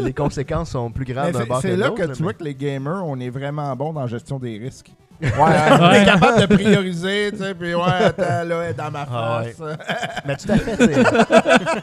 Les 0.00 0.12
conséquences 0.12 0.70
sont 0.70 0.90
plus 0.90 1.04
graves 1.04 1.32
d'un 1.32 1.40
c'est- 1.40 1.46
bord 1.46 1.60
C'est 1.62 1.76
là 1.76 1.90
que 1.90 2.02
là, 2.02 2.14
tu 2.14 2.22
vois 2.22 2.32
que 2.34 2.42
les 2.44 2.54
gamers, 2.54 3.02
on 3.04 3.18
est 3.20 3.30
vraiment 3.30 3.74
bon 3.76 3.92
dans 3.92 4.00
la 4.02 4.06
gestion 4.06 4.38
des 4.38 4.58
risques. 4.58 4.90
Ouais, 5.20 5.30
On 5.36 5.88
Ouais. 5.88 6.02
est 6.02 6.04
capable 6.04 6.40
de 6.46 6.54
prioriser, 6.54 7.30
tu 7.32 7.38
sais, 7.38 7.54
puis 7.54 7.74
ouais, 7.74 7.82
attends, 7.82 8.44
là, 8.44 8.62
elle 8.64 8.70
est 8.70 8.74
dans 8.74 8.90
ma 8.90 9.06
Ah 9.10 9.42
face. 9.44 9.76
Mais 10.26 10.36
tout 10.36 10.52
à 10.52 10.56
fait, 10.58 10.76
tu 10.76 10.94
sais. 10.94 11.02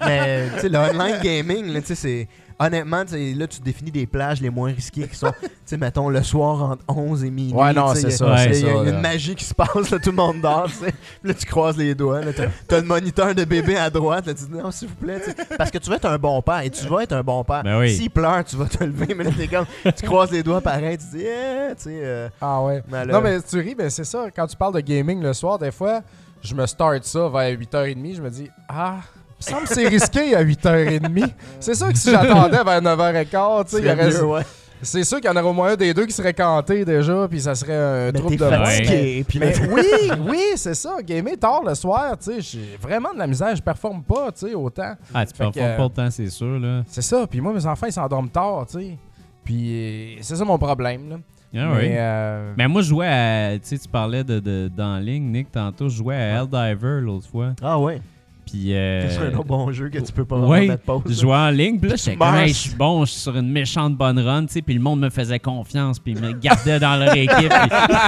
Mais 0.05 0.45
tu 0.55 0.59
sais, 0.61 0.69
le 0.69 0.77
online 0.77 1.19
gaming, 1.21 1.73
là, 1.73 1.81
tu 1.81 1.87
sais, 1.87 1.95
c'est. 1.95 2.27
Honnêtement, 2.57 3.03
là, 3.11 3.47
tu 3.47 3.59
définis 3.59 3.91
des 3.91 4.05
plages 4.07 4.39
les 4.41 4.49
moins 4.49 4.71
risquées 4.71 5.07
qui 5.09 5.15
sont, 5.15 5.33
tu 5.41 5.47
sais, 5.65 5.75
mettons, 5.77 6.07
le 6.07 6.23
soir 6.23 6.71
entre 6.71 6.83
11 6.87 7.23
et 7.25 7.29
minuit. 7.29 7.53
Ouais, 7.53 7.73
non, 7.73 7.93
c'est 7.95 8.11
ça. 8.11 8.45
Il 8.45 8.55
c'est 8.55 8.61
y 8.61 8.69
a 8.69 8.73
une 8.77 8.85
là. 8.91 8.99
magie 9.01 9.35
qui 9.35 9.43
se 9.43 9.53
passe, 9.53 9.89
là, 9.89 9.99
tout 9.99 10.11
le 10.11 10.15
monde 10.15 10.39
dort, 10.41 10.67
tu 10.67 10.85
sais. 10.85 10.93
Là, 11.23 11.33
tu 11.33 11.45
croises 11.45 11.75
les 11.75 11.93
doigts. 11.95 12.21
T'as 12.33 12.45
t'as 12.67 12.77
le 12.79 12.85
moniteur 12.85 13.35
de 13.35 13.43
bébé 13.43 13.75
à 13.75 13.89
droite. 13.89 14.25
Là, 14.27 14.33
tu 14.33 14.45
dis 14.45 14.51
non, 14.51 14.71
s'il 14.71 14.87
vous 14.87 14.95
plaît. 14.95 15.19
tu 15.19 15.31
sais. 15.31 15.57
Parce 15.57 15.69
que 15.69 15.77
tu 15.79 15.89
vas 15.89 15.97
être 15.97 16.05
un 16.05 16.17
bon 16.17 16.41
père 16.41 16.59
et 16.61 16.69
tu 16.69 16.85
vas 16.87 17.01
être 17.03 17.11
un 17.13 17.23
bon 17.23 17.43
père. 17.43 17.63
Ben 17.63 17.77
oui. 17.79 17.93
S'il 17.93 18.09
pleure, 18.09 18.43
tu 18.45 18.55
vas 18.55 18.65
te 18.67 18.83
lever. 18.83 19.13
Mais 19.15 19.25
là, 19.25 19.31
t'es 19.35 19.47
comme, 19.47 19.65
tu 19.83 20.05
croises 20.05 20.31
les 20.31 20.41
doigts 20.43 20.61
pareil. 20.61 20.97
Tu 20.97 21.17
dis, 21.17 21.23
eh, 21.25 21.75
tu 21.75 21.83
sais. 21.83 21.99
euh, 22.03 22.29
Ah 22.39 22.61
ouais. 22.63 22.81
mais 22.89 23.03
là- 23.05 23.13
Non, 23.13 23.21
mais 23.21 23.41
tu 23.41 23.59
ris, 23.59 23.75
ben 23.75 23.89
c'est 23.89 24.05
ça. 24.05 24.27
Quand 24.33 24.47
tu 24.47 24.55
parles 24.55 24.75
de 24.75 24.79
gaming 24.79 25.21
le 25.21 25.33
soir, 25.33 25.59
des 25.59 25.71
fois, 25.71 26.01
je 26.41 26.55
me 26.55 26.65
start 26.65 27.03
ça 27.03 27.27
vers 27.27 27.51
8h30. 27.59 28.15
Je 28.15 28.21
me 28.21 28.29
dis, 28.29 28.49
ah, 28.69 28.99
il 29.41 29.45
me 29.45 29.51
semble 29.57 29.67
que 29.67 29.73
c'est 29.73 29.87
risqué 29.87 30.35
à 30.35 30.43
8h30. 30.43 31.29
C'est 31.59 31.75
sûr 31.75 31.89
que 31.91 31.97
si 31.97 32.09
j'attendais 32.11 32.63
vers 32.63 32.81
9h15, 32.81 33.65
tu 33.65 33.71
sais, 33.71 33.77
il 33.79 33.85
y 33.85 33.87
c'est 33.87 33.93
aurait- 33.93 34.07
mieux, 34.09 34.23
ouais. 34.25 34.41
c'est 34.81 35.03
sûr 35.03 35.19
qu'il 35.19 35.29
y 35.29 35.33
en 35.33 35.35
aurait 35.35 35.49
au 35.49 35.53
moins 35.53 35.71
un 35.73 35.75
des 35.75 35.93
deux 35.93 36.05
qui 36.05 36.13
serait 36.13 36.33
canté 36.33 36.85
déjà, 36.85 37.27
puis 37.29 37.41
ça 37.41 37.53
serait 37.55 37.75
un 37.75 38.11
Mais 38.11 38.19
trouble 38.19 38.37
de 38.37 38.45
fatigué. 38.45 39.25
Puis 39.27 39.39
là, 39.39 39.45
Mais 39.47 39.67
oui, 39.73 40.11
oui, 40.29 40.41
c'est 40.55 40.73
ça. 40.75 40.95
Gamer 41.03 41.37
tard 41.39 41.63
le 41.65 41.75
soir, 41.75 42.17
tu 42.17 42.31
sais, 42.33 42.41
j'ai 42.41 42.77
vraiment 42.81 43.13
de 43.13 43.19
la 43.19 43.27
misère. 43.27 43.55
Je 43.55 43.61
performe 43.61 44.03
pas, 44.03 44.31
tu 44.31 44.47
sais, 44.47 44.53
autant. 44.53 44.93
Ah, 45.13 45.25
tu 45.25 45.33
Fait 45.35 45.51
que, 45.51 45.77
pas 45.77 45.83
le 45.83 45.89
temps, 45.89 46.09
c'est 46.11 46.29
sûr. 46.29 46.59
là. 46.59 46.83
C'est 46.87 47.01
ça. 47.01 47.25
Puis 47.27 47.41
moi, 47.41 47.53
mes 47.53 47.65
enfants, 47.65 47.87
ils 47.87 47.93
s'endorment 47.93 48.29
tard, 48.29 48.65
tu 48.69 48.79
sais. 48.79 48.97
Puis 49.43 50.15
euh, 50.15 50.17
c'est 50.21 50.35
ça 50.37 50.45
mon 50.45 50.57
problème, 50.57 51.09
là. 51.09 51.15
Ah 51.57 51.67
Mais, 51.73 51.77
oui. 51.77 51.87
euh, 51.93 52.53
Mais 52.57 52.67
moi, 52.67 52.81
je 52.81 52.87
jouais 52.89 53.07
à. 53.07 53.53
Tu 53.53 53.59
sais, 53.63 53.77
tu 53.77 53.87
parlais 53.87 54.23
de, 54.25 54.39
de, 54.39 54.69
d'en 54.75 54.97
ligne, 54.97 55.31
Nick, 55.31 55.51
tantôt. 55.51 55.87
Je 55.87 55.95
jouais 55.97 56.15
à 56.15 56.41
Helldiver 56.41 56.99
l'autre 57.01 57.27
fois. 57.29 57.53
Ah 57.61 57.79
ouais. 57.79 58.01
Puis. 58.45 58.73
euh, 58.73 59.09
C'est 59.09 59.17
un 59.19 59.33
autre 59.33 59.43
bon 59.45 59.71
jeu 59.71 59.89
que 59.89 59.99
tu 59.99 60.11
peux 60.11 60.25
pas 60.25 60.37
ouais, 60.37 60.67
mettre 60.67 60.83
pause. 60.83 61.01
Je 61.07 61.13
jouais 61.13 61.35
en 61.35 61.49
ligne, 61.49 61.79
puis 61.79 61.89
là, 61.89 61.95
j'étais 61.95 62.15
comme, 62.15 62.31
meurs. 62.31 62.39
Hey, 62.41 62.49
je 62.49 62.53
suis 62.53 62.75
bon, 62.75 63.05
je 63.05 63.11
suis 63.11 63.21
sur 63.21 63.35
une 63.35 63.49
méchante 63.49 63.95
bonne 63.95 64.19
run, 64.19 64.45
tu 64.45 64.53
sais, 64.53 64.61
puis 64.61 64.73
le 64.75 64.79
monde 64.81 64.99
me 64.99 65.09
faisait 65.09 65.39
confiance, 65.39 65.99
puis 65.99 66.13
ils 66.13 66.21
me 66.21 66.31
gardait 66.33 66.79
dans 66.79 66.95
leur 66.97 67.13
équipe, 67.15 67.51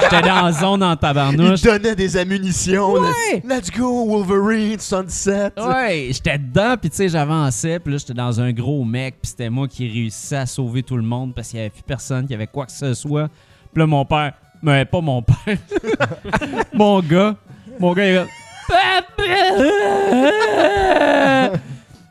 j'étais 0.02 0.22
dans 0.22 0.46
la 0.46 0.52
zone 0.52 0.84
en 0.84 0.96
tabarnouche. 0.96 1.62
te 1.62 1.68
donnait 1.68 1.96
des 1.96 2.18
ammunitions. 2.18 2.94
Ouais! 2.94 3.42
Let's 3.44 3.72
go, 3.72 4.06
Wolverine, 4.06 4.80
Sunset. 4.80 5.52
Ouais, 5.58 6.10
j'étais 6.12 6.38
dedans, 6.38 6.76
puis 6.80 6.90
tu 6.90 6.98
sais, 6.98 7.10
j'avançais, 7.10 7.80
puis 7.80 7.94
là, 7.94 7.98
j'étais 7.98 8.14
dans 8.14 8.40
un 8.40 8.52
gros 8.52 8.84
mec, 8.84 9.16
puis 9.22 9.30
c'était 9.30 9.50
moi 9.50 9.68
qui 9.68 9.88
réussissais 9.88 10.38
à 10.38 10.46
sauver 10.46 10.84
tout 10.84 10.98
le 10.98 11.04
monde 11.04 11.34
parce 11.34 11.50
qu'il 11.50 11.58
y 11.58 11.62
avait 11.62 11.70
plus 11.70 11.84
personne 11.84 12.28
qui 12.28 12.34
avait 12.34 12.48
quoi 12.48 12.66
que 12.66 12.72
ce 12.72 12.94
soit. 12.94 13.28
Puis 13.74 13.80
là, 13.80 13.88
mon 13.88 14.06
père, 14.06 14.34
mais 14.62 14.86
pas 14.86 15.02
mon 15.02 15.22
père, 15.22 15.36
mon 16.74 17.00
gars, 17.02 17.36
mon 17.80 17.94
gars, 17.94 18.06
il! 18.24 18.28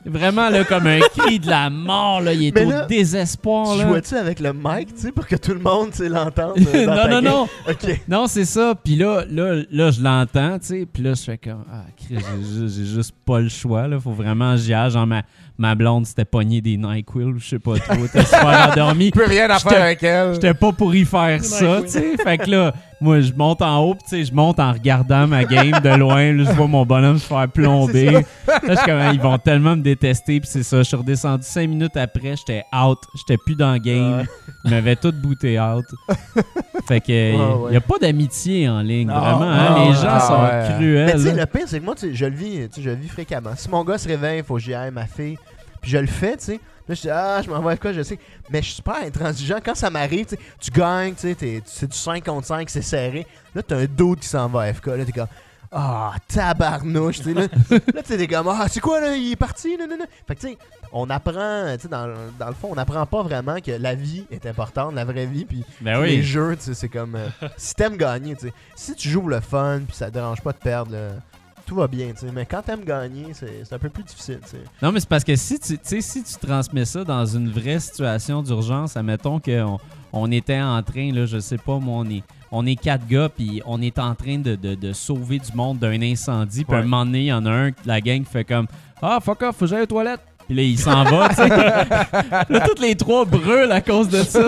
Vraiment, 0.08 0.50
là, 0.50 0.62
comme 0.62 0.86
un 0.86 1.00
cri 1.18 1.40
de 1.40 1.50
la 1.50 1.68
mort, 1.68 2.20
là, 2.20 2.32
il 2.32 2.46
est 2.46 2.54
Mais 2.54 2.64
au 2.64 2.70
là, 2.70 2.84
désespoir, 2.86 3.72
Tu 3.72 3.78
là. 3.80 3.88
jouais-tu 3.88 4.14
avec 4.14 4.38
le 4.38 4.52
mic, 4.52 4.94
tu 4.94 5.00
sais, 5.02 5.10
pour 5.12 5.26
que 5.26 5.34
tout 5.34 5.52
le 5.52 5.58
monde, 5.58 5.90
tu 5.90 5.96
sais, 5.98 6.08
l'entende? 6.08 6.58
euh, 6.72 6.86
non, 7.08 7.08
non, 7.08 7.20
non. 7.20 7.48
Ok. 7.68 8.00
Non, 8.08 8.28
c'est 8.28 8.44
ça. 8.44 8.76
Puis 8.84 8.94
là, 8.94 9.24
là, 9.28 9.62
là, 9.68 9.90
je 9.90 10.00
l'entends, 10.00 10.60
tu 10.60 10.66
sais. 10.66 10.86
Puis 10.90 11.02
là, 11.02 11.14
je 11.14 11.22
fais 11.24 11.38
comme, 11.38 11.64
ah, 11.72 11.82
j'ai 12.08 12.18
ju- 12.18 12.68
j'ai 12.68 12.84
juste 12.84 13.14
pas 13.26 13.40
le 13.40 13.48
choix, 13.48 13.88
là. 13.88 13.98
Faut 13.98 14.12
vraiment 14.12 14.52
que 14.52 14.58
j'y 14.60 14.72
aille. 14.74 14.92
Genre, 14.92 15.08
ma, 15.08 15.22
ma 15.58 15.74
blonde 15.74 16.06
s'était 16.06 16.24
pognée 16.24 16.60
des 16.60 16.76
NyQuil, 16.76 17.24
ou 17.24 17.38
je 17.40 17.48
sais 17.48 17.58
pas 17.58 17.76
trop. 17.76 18.04
Était 18.04 18.24
super 18.24 18.70
endormie. 18.70 19.10
plus 19.10 19.24
rien 19.24 19.50
à 19.50 19.58
faire 19.58 19.82
avec 19.82 20.04
elle. 20.04 20.34
J'étais 20.34 20.54
pas 20.54 20.70
pour 20.70 20.94
y 20.94 21.04
faire 21.04 21.42
ça, 21.42 21.82
tu 21.82 21.88
sais. 21.88 22.16
Fait 22.22 22.38
que 22.38 22.48
là, 22.48 22.72
moi, 23.00 23.20
je 23.20 23.32
monte 23.34 23.60
en 23.62 23.78
haut, 23.80 23.94
pis 23.94 24.04
tu 24.04 24.08
sais, 24.10 24.24
je 24.24 24.32
monte 24.34 24.58
en 24.58 24.72
regardant 24.72 25.26
ma 25.26 25.44
game 25.44 25.78
de 25.82 25.88
loin. 25.96 26.32
Là, 26.32 26.44
je 26.44 26.52
vois 26.52 26.66
mon 26.66 26.86
bonhomme 26.86 27.18
se 27.18 27.26
faire 27.26 27.46
plomber. 27.48 28.10
Là, 28.10 28.20
je 28.68 28.74
suis 28.74 28.84
comme, 28.86 29.00
ils 29.12 29.20
vont 29.20 29.36
tellement 29.38 29.76
me 29.76 29.82
détester, 29.82 30.40
pis 30.40 30.48
c'est 30.48 30.62
ça. 30.62 30.78
Je 30.78 30.82
suis 30.84 30.96
redescendu 30.96 31.42
cinq 31.44 31.68
minutes 31.68 31.96
après, 31.96 32.34
j'étais 32.36 32.64
out. 32.74 32.98
J'étais 33.14 33.36
plus 33.44 33.54
dans 33.54 33.72
le 33.74 33.78
game. 33.78 34.18
Ouais. 34.18 34.24
Ils 34.64 34.70
m'avaient 34.70 34.96
tout 34.96 35.12
booté 35.12 35.60
out. 35.60 35.84
fait 36.88 37.00
que, 37.00 37.32
il 37.34 37.62
ouais. 37.64 37.72
y 37.74 37.76
a 37.76 37.80
pas 37.80 37.98
d'amitié 38.00 38.68
en 38.68 38.80
ligne, 38.80 39.08
Non, 39.08 39.20
vraiment. 39.20 39.42
hein. 39.42 39.74
Les 39.78 39.84
non, 39.88 39.92
gens 39.92 40.20
sont 40.20 40.42
ouais. 40.42 40.68
Mais 40.68 40.74
cruels. 40.76 41.12
tu 41.12 41.18
sais, 41.20 41.34
le 41.34 41.46
pire, 41.46 41.62
c'est 41.66 41.80
que 41.80 41.84
moi, 41.84 41.94
je 42.00 42.24
le 42.26 42.34
vis, 42.36 42.68
je 42.78 42.90
le 42.90 42.96
vis 42.96 43.08
fréquemment. 43.08 43.50
Si 43.56 43.68
mon 43.70 43.84
gars 43.84 43.98
se 43.98 44.08
réveille, 44.08 44.38
il 44.38 44.44
faut 44.44 44.54
que 44.54 44.60
j'y 44.60 44.74
aille, 44.74 44.90
ma 44.90 45.06
fille. 45.06 45.36
Puis 45.82 45.90
je 45.90 45.98
le 45.98 46.06
fais, 46.06 46.36
tu 46.36 46.44
sais. 46.44 46.60
Là, 46.88 46.94
je 46.94 47.00
dis, 47.00 47.10
ah, 47.10 47.40
je 47.42 47.50
m'envoie 47.50 47.76
quoi, 47.76 47.92
je 47.92 48.02
sais. 48.02 48.18
Mais 48.50 48.60
je 48.60 48.66
suis 48.66 48.74
super 48.76 48.96
intransigeant. 48.96 49.58
Quand 49.64 49.74
ça 49.74 49.90
m'arrive, 49.90 50.26
tu 50.60 50.70
gagnes, 50.70 51.14
tu 51.14 51.34
sais, 51.34 51.62
c'est 51.64 51.90
du 51.90 51.96
5 51.96 52.24
contre 52.24 52.46
5, 52.46 52.70
c'est 52.70 52.82
serré. 52.82 53.26
Là, 53.54 53.62
t'as 53.62 53.76
un 53.76 53.86
doute 53.86 54.20
qui 54.20 54.28
s'en 54.28 54.48
va 54.48 54.62
à 54.62 54.72
FK. 54.72 54.86
Là, 54.86 55.04
t'es 55.04 55.12
comme, 55.12 55.26
ah, 55.72 56.14
tabarnouche, 56.28 57.18
tu 57.18 57.24
sais. 57.24 57.34
Là, 57.34 57.42
là 57.94 58.02
t'es 58.02 58.28
comme, 58.28 58.48
ah, 58.48 58.66
c'est 58.68 58.80
quoi, 58.80 59.00
là, 59.00 59.16
il 59.16 59.32
est 59.32 59.36
parti, 59.36 59.76
non, 59.76 59.86
non, 59.88 59.98
non. 59.98 60.04
Fait 60.28 60.36
que, 60.36 60.40
tu 60.40 60.48
sais, 60.48 60.58
on 60.92 61.10
apprend, 61.10 61.74
tu 61.74 61.82
sais, 61.82 61.88
dans, 61.88 62.06
dans 62.38 62.48
le 62.48 62.54
fond, 62.54 62.68
on 62.70 62.78
apprend 62.78 63.04
pas 63.04 63.22
vraiment 63.22 63.60
que 63.60 63.72
la 63.72 63.94
vie 63.96 64.24
est 64.30 64.46
importante, 64.46 64.94
la 64.94 65.04
vraie 65.04 65.26
vie. 65.26 65.44
Puis 65.44 65.64
Ben 65.80 66.00
les 66.02 66.22
jeux, 66.22 66.56
tu 66.56 66.66
sais, 66.66 66.74
c'est 66.74 66.88
comme. 66.88 67.16
euh, 67.16 67.28
si 67.56 67.74
t'aimes 67.74 67.96
gagner, 67.96 68.36
tu 68.36 68.46
sais. 68.46 68.52
Si 68.76 68.94
tu 68.94 69.08
joues 69.08 69.28
le 69.28 69.40
fun, 69.40 69.80
puis 69.86 69.96
ça 69.96 70.06
te 70.06 70.14
dérange 70.14 70.40
pas 70.40 70.52
de 70.52 70.58
perdre, 70.58 70.92
là, 70.92 71.08
tout 71.66 71.74
va 71.74 71.86
bien, 71.88 72.12
tu 72.12 72.20
sais. 72.26 72.32
Mais 72.32 72.46
quand 72.46 72.62
t'aimes 72.62 72.84
gagner, 72.84 73.26
c'est 73.34 73.72
un 73.72 73.78
peu 73.78 73.88
plus 73.90 74.04
difficile, 74.04 74.38
tu 74.44 74.50
sais. 74.50 74.62
Non, 74.82 74.92
mais 74.92 75.00
c'est 75.00 75.08
parce 75.08 75.24
que 75.24 75.34
si 75.36 75.58
tu, 75.58 75.76
si 76.00 76.22
tu 76.22 76.34
transmets 76.46 76.84
ça 76.84 77.04
dans 77.04 77.26
une 77.26 77.50
vraie 77.50 77.80
situation 77.80 78.42
d'urgence, 78.42 78.96
admettons 78.96 79.40
qu'on 79.40 79.78
on 80.12 80.30
était 80.30 80.60
en 80.60 80.82
train, 80.82 81.12
là, 81.12 81.26
je 81.26 81.38
sais 81.38 81.58
pas, 81.58 81.78
moi, 81.78 81.96
on 82.06 82.08
est, 82.10 82.22
on 82.52 82.64
est 82.64 82.76
quatre 82.76 83.06
gars, 83.06 83.28
puis 83.28 83.60
on 83.66 83.82
est 83.82 83.98
en 83.98 84.14
train 84.14 84.38
de, 84.38 84.54
de- 84.54 84.74
de 84.76 84.92
sauver 84.92 85.38
du 85.40 85.52
monde 85.54 85.78
d'un 85.78 86.00
incendie, 86.00 86.64
puis 86.64 86.74
à 86.74 86.78
un 86.78 86.82
Ouais. 86.82 86.86
moment 86.86 87.04
donné, 87.04 87.20
il 87.22 87.26
y 87.26 87.32
en 87.32 87.44
a 87.44 87.50
un, 87.50 87.70
la 87.84 88.00
gang 88.00 88.24
fait 88.24 88.44
comme 88.44 88.66
Ah, 89.02 89.18
fuck 89.20 89.42
off, 89.42 89.56
faut 89.56 89.64
que 89.64 89.66
j'aille 89.66 89.82
aux 89.82 89.86
toilettes. 89.86 90.20
Puis 90.48 90.54
là, 90.56 90.62
il 90.62 90.78
s'en 90.78 91.02
va, 91.04 91.28
tu 91.30 91.34
sais. 91.34 91.48
Là, 92.48 92.60
toutes 92.66 92.78
les 92.80 92.94
trois 92.94 93.24
brûlent 93.24 93.72
à 93.72 93.80
cause 93.80 94.08
de 94.08 94.22
ça. 94.22 94.40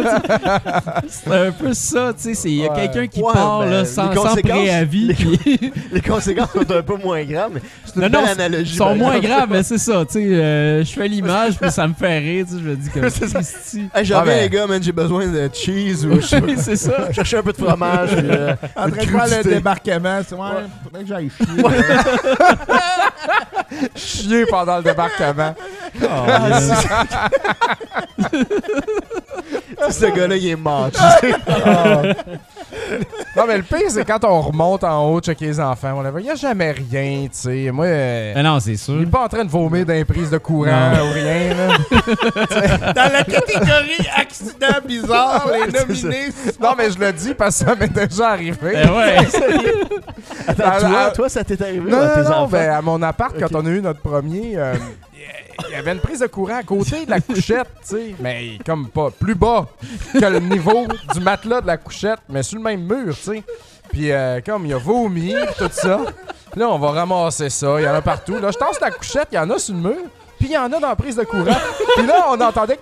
C'est 1.08 1.32
un 1.32 1.50
peu 1.50 1.74
ça, 1.74 2.12
tu 2.16 2.22
sais. 2.22 2.34
c'est- 2.34 2.48
Il 2.50 2.56
y 2.58 2.66
a 2.66 2.72
Ouais. 2.72 2.82
quelqu'un 2.88 3.06
qui 3.08 3.20
Ouais, 3.20 3.32
part, 3.32 3.60
ben, 3.60 3.70
là, 3.70 3.84
sans, 3.84 4.12
sans 4.14 4.22
conséquences- 4.22 4.58
préavis, 4.60 5.06
les- 5.08 5.14
puis... 5.14 5.72
Les 5.92 6.00
conséquences 6.00 6.52
sont 6.52 6.70
un 6.70 6.82
peu 6.82 6.96
moins 7.02 7.24
graves, 7.24 7.50
mais 7.54 7.60
c'est 7.84 7.96
une 7.96 8.02
Non, 8.02 8.08
belle 8.10 8.20
non, 8.20 8.30
analogie. 8.30 8.72
Ils 8.74 8.76
sont 8.76 8.84
par 8.84 8.94
moins 8.94 9.14
exemple. 9.14 9.34
graves, 9.34 9.48
mais 9.50 9.62
c'est 9.64 9.78
ça, 9.78 10.04
tu 10.06 10.12
sais. 10.12 10.24
euh, 10.24 10.84
je 10.84 10.92
fais 10.92 11.08
l'image, 11.08 11.58
puis 11.58 11.70
ça 11.72 11.88
me 11.88 11.94
fait 11.94 12.18
rire, 12.18 12.46
tu 12.48 12.54
sais. 12.54 12.60
Je 12.62 12.68
me 12.68 12.76
dis 12.76 12.90
comme 12.90 13.10
C'est 13.10 13.26
ça. 13.28 13.40
Hey, 13.94 14.04
j'en 14.04 14.18
Ah, 14.20 14.24
ben. 14.24 14.40
les 14.42 14.48
gars, 14.48 14.66
man, 14.68 14.80
j'ai 14.82 14.92
besoin 14.92 15.26
de 15.26 15.50
cheese 15.52 16.04
ou 16.06 16.20
je 16.20 16.26
sais 16.26 16.40
pas. 16.40 16.46
Oui, 16.46 16.54
c'est 16.58 16.76
ça. 16.76 17.10
Chercher 17.12 17.38
un 17.38 17.42
peu 17.42 17.52
de 17.52 17.56
fromage. 17.56 18.10
puis, 18.10 18.26
euh, 18.30 18.54
En 18.76 18.88
train 18.88 19.04
de 19.04 19.10
faire 19.10 19.38
le 19.42 19.50
débarquement, 19.50 20.20
c'est 20.28 20.34
Ouais. 20.36 20.40
faudrait 20.84 21.02
que 21.02 21.08
j'aille 21.08 21.30
chier. 21.30 21.64
Chier 23.96 24.46
pendant 24.46 24.78
le 24.78 24.82
débarquement. 24.84 25.54
Ce 29.90 30.06
gars-là, 30.06 30.36
il 30.36 30.48
est 30.48 30.56
mort. 30.56 30.90
tu 30.92 31.00
sais. 31.00 31.32
Non, 33.36 33.44
mais 33.46 33.56
le 33.58 33.62
pire, 33.62 33.88
c'est 33.88 34.04
quand 34.04 34.24
on 34.24 34.40
remonte 34.40 34.82
en 34.84 35.08
haut, 35.10 35.20
checker 35.20 35.46
les 35.46 35.60
enfants. 35.60 36.02
Il 36.18 36.22
n'y 36.24 36.30
a 36.30 36.34
jamais 36.34 36.72
rien, 36.72 37.22
tu 37.24 37.28
sais. 37.32 37.70
Moi, 37.72 37.86
euh, 37.86 38.32
Mais 38.34 38.42
non, 38.42 38.58
c'est 38.60 38.76
sûr. 38.76 38.96
il 38.96 39.02
est 39.04 39.10
pas 39.10 39.24
en 39.24 39.28
train 39.28 39.44
de 39.44 39.50
vomir 39.50 39.86
dans 39.86 39.92
les 39.94 40.04
prises 40.04 40.30
de 40.30 40.38
courant 40.38 40.90
Non. 40.96 41.08
ou 41.08 41.12
rien, 41.12 41.54
là. 41.54 41.68
Dans 42.94 43.12
la 43.12 43.22
catégorie 43.24 44.06
accident 44.16 44.66
bizarre, 44.86 45.48
les 45.52 45.70
nominés. 45.72 46.28
Non, 46.60 46.70
mais 46.76 46.90
je 46.90 46.98
le 46.98 47.12
dis 47.12 47.34
parce 47.34 47.58
que 47.60 47.66
ça 47.66 47.74
m'est 47.76 47.92
déjà 47.92 48.30
arrivé. 48.30 48.72
Ben 48.72 48.90
ouais. 48.90 49.16
Attends, 50.48 50.62
Ah, 50.66 50.80
toi, 50.80 50.90
ah, 51.06 51.10
toi, 51.14 51.28
ça 51.28 51.44
t'est 51.44 51.60
arrivé 51.62 51.90
Non, 51.90 52.00
à 52.00 52.08
tes 52.08 52.22
non, 52.22 52.28
non, 52.30 52.34
enfants? 52.36 52.48
ben, 52.48 52.70
à 52.70 52.82
mon 52.82 53.00
appart, 53.02 53.34
quand 53.38 53.54
on 53.54 53.64
a 53.66 53.70
eu 53.70 53.80
notre 53.80 54.00
premier, 54.00 54.54
euh, 54.56 54.74
il 55.68 55.72
y 55.72 55.74
avait 55.74 55.92
une 55.92 56.00
prise 56.00 56.20
de 56.20 56.26
courant 56.26 56.56
à 56.56 56.62
côté 56.62 57.04
de 57.04 57.10
la 57.10 57.20
couchette, 57.20 57.68
tu 57.82 57.96
sais, 57.96 58.14
mais 58.20 58.58
comme 58.64 58.88
pas 58.88 59.10
plus 59.10 59.34
bas 59.34 59.66
que 60.12 60.24
le 60.24 60.40
niveau 60.40 60.86
du 61.12 61.20
matelas 61.20 61.60
de 61.60 61.66
la 61.66 61.76
couchette, 61.76 62.20
mais 62.28 62.42
sur 62.42 62.58
le 62.58 62.64
même 62.64 62.82
mur, 62.82 63.14
tu 63.16 63.22
sais. 63.22 63.42
Puis 63.90 64.12
euh, 64.12 64.40
comme 64.44 64.66
il 64.66 64.74
a 64.74 64.78
vomi, 64.78 65.34
tout 65.56 65.68
ça, 65.72 66.00
là, 66.56 66.68
on 66.68 66.78
va 66.78 66.90
ramasser 66.90 67.50
ça, 67.50 67.80
il 67.80 67.84
y 67.84 67.88
en 67.88 67.94
a 67.94 68.02
partout. 68.02 68.38
Là, 68.38 68.50
je 68.50 68.58
tasse 68.58 68.80
la 68.80 68.90
couchette, 68.90 69.28
il 69.32 69.36
y 69.36 69.38
en 69.38 69.50
a 69.50 69.58
sur 69.58 69.74
le 69.74 69.80
mur, 69.80 69.96
puis 70.38 70.48
il 70.48 70.52
y 70.52 70.58
en 70.58 70.72
a 70.72 70.80
dans 70.80 70.88
la 70.88 70.96
prise 70.96 71.16
de 71.16 71.24
courant. 71.24 71.56
Puis 71.96 72.06
là, 72.06 72.26
on 72.30 72.40
entendait... 72.40 72.78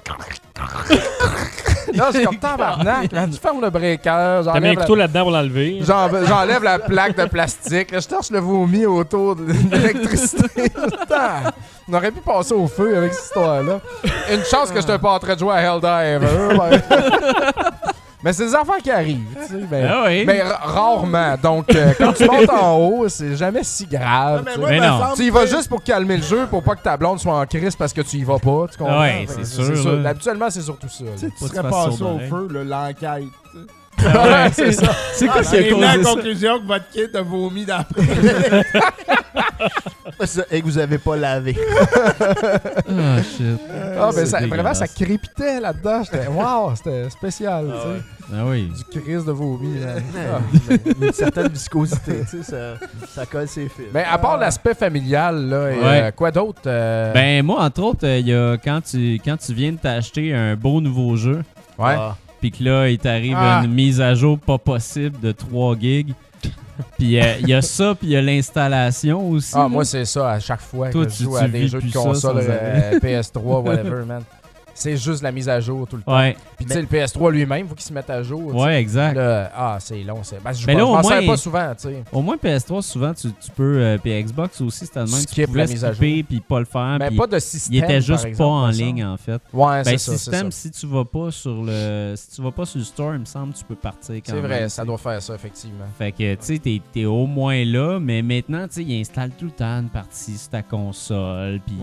Là, 1.95 2.09
c'est 2.13 2.25
comme 2.25 2.37
tabarnak, 2.39 3.13
là, 3.13 3.27
tu 3.27 3.39
fermes 3.39 3.61
le 3.61 3.71
breaker, 3.71 4.41
T'as 4.45 4.61
mis 4.61 4.69
un 4.69 4.75
couteau 4.75 4.95
là-dedans 4.97 5.23
pour 5.23 5.31
l'enlever. 5.31 5.79
J'en- 5.83 6.09
J'enlève 6.27 6.63
la 6.63 6.79
plaque 6.79 7.17
de 7.17 7.25
plastique. 7.27 7.91
là, 7.91 8.01
je 8.01 8.09
torche 8.09 8.31
le 8.31 8.39
vomi 8.41 8.85
autour 8.87 9.37
de 9.37 9.45
l'électricité. 9.71 10.73
On 11.89 11.95
aurait 11.95 12.11
pu 12.11 12.21
passer 12.21 12.53
au 12.55 12.67
feu 12.67 12.97
avec 12.97 13.13
cette 13.15 13.25
histoire-là. 13.27 13.81
Une 14.33 14.43
chance 14.45 14.71
que 14.71 14.81
je 14.81 14.87
n'étais 14.87 14.99
pas 14.99 15.13
en 15.13 15.19
train 15.21 15.35
de 15.35 15.39
jouer 15.39 15.55
à 15.55 15.63
Helldiver. 15.63 16.27
Mais 18.27 18.33
c'est 18.33 18.47
des 18.47 18.55
affaires 18.57 18.79
qui 18.83 18.91
arrivent, 18.91 19.23
tu 19.41 19.47
sais. 19.47 19.61
Mais, 19.71 19.85
Ah 19.89 20.03
oui. 20.07 20.25
mais 20.27 20.43
ra- 20.43 20.57
rarement. 20.57 21.37
Donc, 21.41 21.73
euh, 21.73 21.93
quand 21.97 22.13
tu 22.13 22.25
montes 22.29 22.51
en 22.51 22.77
haut, 22.77 23.09
c'est 23.09 23.37
jamais 23.37 23.63
si 23.63 23.87
grave. 23.87 24.45
tu 24.45 24.53
sais. 24.53 24.59
moi, 24.59 24.69
Mais 24.71 24.81
non. 24.81 25.01
Tu 25.15 25.23
y 25.27 25.31
vas 25.31 25.43
que- 25.45 25.47
juste 25.51 25.69
pour 25.69 25.81
calmer 25.83 26.17
le 26.17 26.23
jeu, 26.25 26.47
pour 26.51 26.61
pas 26.65 26.75
que 26.75 26.83
ta 26.83 26.97
blonde 26.97 27.21
soit 27.21 27.39
en 27.39 27.47
crise 27.47 27.77
parce 27.77 27.93
que 27.93 28.01
tu 28.01 28.17
y 28.17 28.25
vas 28.25 28.41
pas. 28.41 28.67
Tu 28.71 28.79
comprends? 28.79 29.01
Ouais, 29.01 29.27
Fait 29.29 29.37
que 29.41 29.45
c'est 29.45 29.75
sûr, 29.77 29.97
là. 29.99 30.11
Habituellement, 30.11 30.51
c'est 30.51 30.63
surtout 30.63 30.89
ça. 30.89 31.05
Tu 31.15 31.19
sais, 31.21 31.31
tu 31.39 31.47
serais 31.47 31.63
passé 31.63 32.03
au 32.03 32.19
feu, 32.29 32.49
l'enquête. 32.65 33.25
Ouais, 33.99 34.51
c'est 34.53 34.73
ça. 34.73 34.93
C'est 35.15 35.27
quoi 35.27 35.41
Ah, 35.41 35.45
qui 35.45 35.57
a 35.57 35.63
causé 35.71 35.81
la 35.81 35.93
ça? 36.03 36.11
conclusion 36.11 36.59
que 36.61 36.67
votre 36.67 36.89
kid 36.91 37.17
a 37.17 37.23
vomi 37.23 37.65
dans 37.65 37.85
Et 40.51 40.61
que 40.61 40.65
vous 40.67 40.79
avez 40.79 40.99
pas 40.99 41.17
lavé. 41.17 41.57
Ah, 41.79 43.23
shit. 43.23 43.59
Ah, 43.99 44.11
ben 44.11 44.13
C'est 44.13 44.27
ça, 44.27 44.47
vraiment, 44.47 44.75
ça 44.75 44.87
crépitait 44.89 45.61
là-dedans. 45.61 46.03
J'étais, 46.05 46.27
wow, 46.29 46.75
c'était 46.77 47.11
spécial. 47.11 47.67
Ah 48.33 48.45
oui. 48.47 48.71
Du 48.91 49.01
crise 49.01 49.25
de 49.25 49.33
vomi. 49.33 49.79
là. 49.81 49.95
Ah. 50.17 50.41
Une 51.01 51.13
certaine 51.13 51.49
viscosité, 51.49 52.23
tu 52.31 52.39
sais, 52.39 52.43
ça, 52.43 52.75
ça 53.09 53.27
colle 53.27 53.47
ses 53.49 53.69
fils. 53.69 53.87
Ben, 53.93 54.05
à 54.11 54.19
part 54.19 54.37
l'aspect 54.39 54.75
familial, 54.75 55.49
là, 55.49 55.71
et, 55.71 55.79
Ouais. 55.79 56.03
euh, 56.03 56.11
quoi 56.13 56.31
d'autre? 56.31 56.63
euh, 56.67 57.13
Ben, 57.13 57.45
moi, 57.45 57.63
entre 57.63 57.83
autres, 57.83 58.07
il 58.07 58.27
y 58.29 58.35
a 58.35 58.57
quand 58.57 58.81
tu, 58.83 59.21
quand 59.25 59.37
tu 59.37 59.53
viens 59.55 59.73
de 59.73 59.79
t'acheter 59.79 60.35
un 60.35 60.57
beau 60.57 60.81
nouveau 60.81 61.15
jeu, 61.17 61.43
ouais. 61.79 61.95
Ah. 61.99 62.17
Puis 62.41 62.51
que 62.51 62.63
là, 62.65 62.89
il 62.89 62.99
t'arrive 62.99 63.37
Ah. 63.37 63.63
une 63.65 63.73
mise 63.73 64.01
à 64.01 64.15
jour 64.15 64.39
pas 64.39 64.59
possible 64.59 65.19
de 65.21 65.33
3 65.33 65.77
gigs. 65.79 66.13
Puis 66.99 67.19
euh, 67.19 67.37
il 67.41 67.49
y 67.49 67.55
a 67.55 67.63
ça, 67.63 67.95
puis 67.95 68.09
il 68.09 68.13
y 68.13 68.17
a 68.17 68.21
l'installation 68.23 69.29
aussi. 69.31 69.53
Ah, 69.55 69.61
là. 69.61 69.69
moi, 69.69 69.85
c'est 69.85 70.05
ça 70.05 70.33
à 70.33 70.41
chaque 70.41 70.61
fois 70.61 70.91
Toi, 70.91 71.07
que 71.07 71.11
je 71.11 71.17
tu- 71.17 71.23
joue 71.25 71.37
à 71.37 71.49
des 71.49 71.69
jeux 71.69 71.81
de 71.81 71.91
console, 71.93 72.43
sans 72.43 72.51
euh, 72.51 72.99
PS3, 73.01 73.63
whatever, 73.63 74.05
man. 74.07 74.23
C'est 74.79 74.97
juste 74.97 75.23
la 75.23 75.33
mise 75.33 75.49
à 75.49 75.59
jour 75.59 75.87
tout 75.89 75.97
le 75.97 76.03
temps. 76.03 76.17
Ouais, 76.17 76.37
Puis, 76.57 76.67
tu 76.67 76.73
sais, 76.75 76.81
le 76.83 76.87
PS3 76.87 77.31
lui-même, 77.33 77.67
faut 77.67 77.75
qu'il 77.75 77.85
se 77.85 77.93
mette 77.93 78.11
à 78.11 78.23
jour. 78.23 78.55
ouais, 78.55 78.79
exact. 78.81 79.19
Ah, 79.19 79.79
c'est 79.81 80.03
long. 80.03 80.19
c'est- 80.23 80.39
Ben, 80.45 80.53
je 80.53 80.67
Mais 80.67 80.75
m'en- 80.75 80.79
là, 80.79 80.85
je 80.85 80.89
au 80.91 80.95
m'en 80.97 81.03
moins, 81.03 81.11
sers 81.19 81.27
pas 81.27 81.37
souvent, 81.37 81.75
tu 81.75 81.89
sais. 81.89 82.05
Au 82.13 82.21
moins 82.23 82.37
PS3, 82.37 82.83
souvent, 82.83 83.15
tu, 83.15 83.29
tu 83.33 83.51
peux. 83.57 83.79
euh, 83.79 83.99
puis 83.99 84.23
Xbox 84.23 84.61
aussi, 84.61 84.87
c'était 84.87 85.01
le 85.01 85.07
même. 85.07 85.15
Skip 85.21 85.31
tu 85.35 85.41
la 85.41 85.47
pouvais 85.47 85.67
mise 85.67 85.85
à 85.85 85.93
skipper 85.95 86.23
puis 86.23 86.41
pas 86.41 86.59
le 86.59 86.65
faire. 86.67 86.97
Mais 87.01 87.11
pas 87.11 87.27
de 87.27 87.39
système. 87.39 87.75
il 87.75 87.83
était 87.85 88.01
juste 88.01 88.25
exemple, 88.27 88.37
pas 88.37 88.45
en 88.45 88.69
ligne, 88.69 89.05
en 89.05 89.17
fait. 89.17 89.41
Ouais, 89.53 89.83
c'est 89.85 89.91
Ben, 89.93 89.99
ça. 89.99 90.13
c'est 90.13 90.19
système, 90.19 90.53
ça. 90.53 90.59
si 90.61 90.71
tu 90.71 90.87
vas 90.87 91.05
pas 91.05 91.31
sur 91.31 91.63
le. 91.65 92.15
Si 92.17 92.37
tu 92.37 92.43
vas 92.43 92.51
pas 92.53 92.67
sur 92.67 92.79
le 92.79 92.85
store, 92.85 93.15
il 93.15 93.21
me 93.21 93.25
semble, 93.25 93.55
tu 93.55 93.65
peux 93.65 93.75
partir 93.77 94.15
quand 94.17 94.23
C'est 94.35 94.41
vrai, 94.41 94.61
même, 94.61 94.69
ça 94.69 94.85
doit 94.85 94.99
faire 94.99 95.23
ça, 95.23 95.35
effectivement. 95.35 95.87
Fait 95.99 96.13
que, 96.13 96.35
tu 96.35 96.39
sais, 96.41 96.59
t'es, 96.59 96.83
t'es 96.93 97.05
au 97.07 97.27
moins 97.27 97.65
là, 97.65 97.99
mais 97.99 98.21
maintenant, 98.23 98.67
tu 98.69 98.75
sais, 98.75 98.83
il 98.85 99.01
installe 99.01 99.31
tout 99.31 99.47
le 99.47 99.51
temps 99.53 99.81
une 99.81 99.89
partie 99.89 100.37
sur 100.37 100.51
ta 100.51 100.63
console, 100.63 101.61
puis 101.67 101.77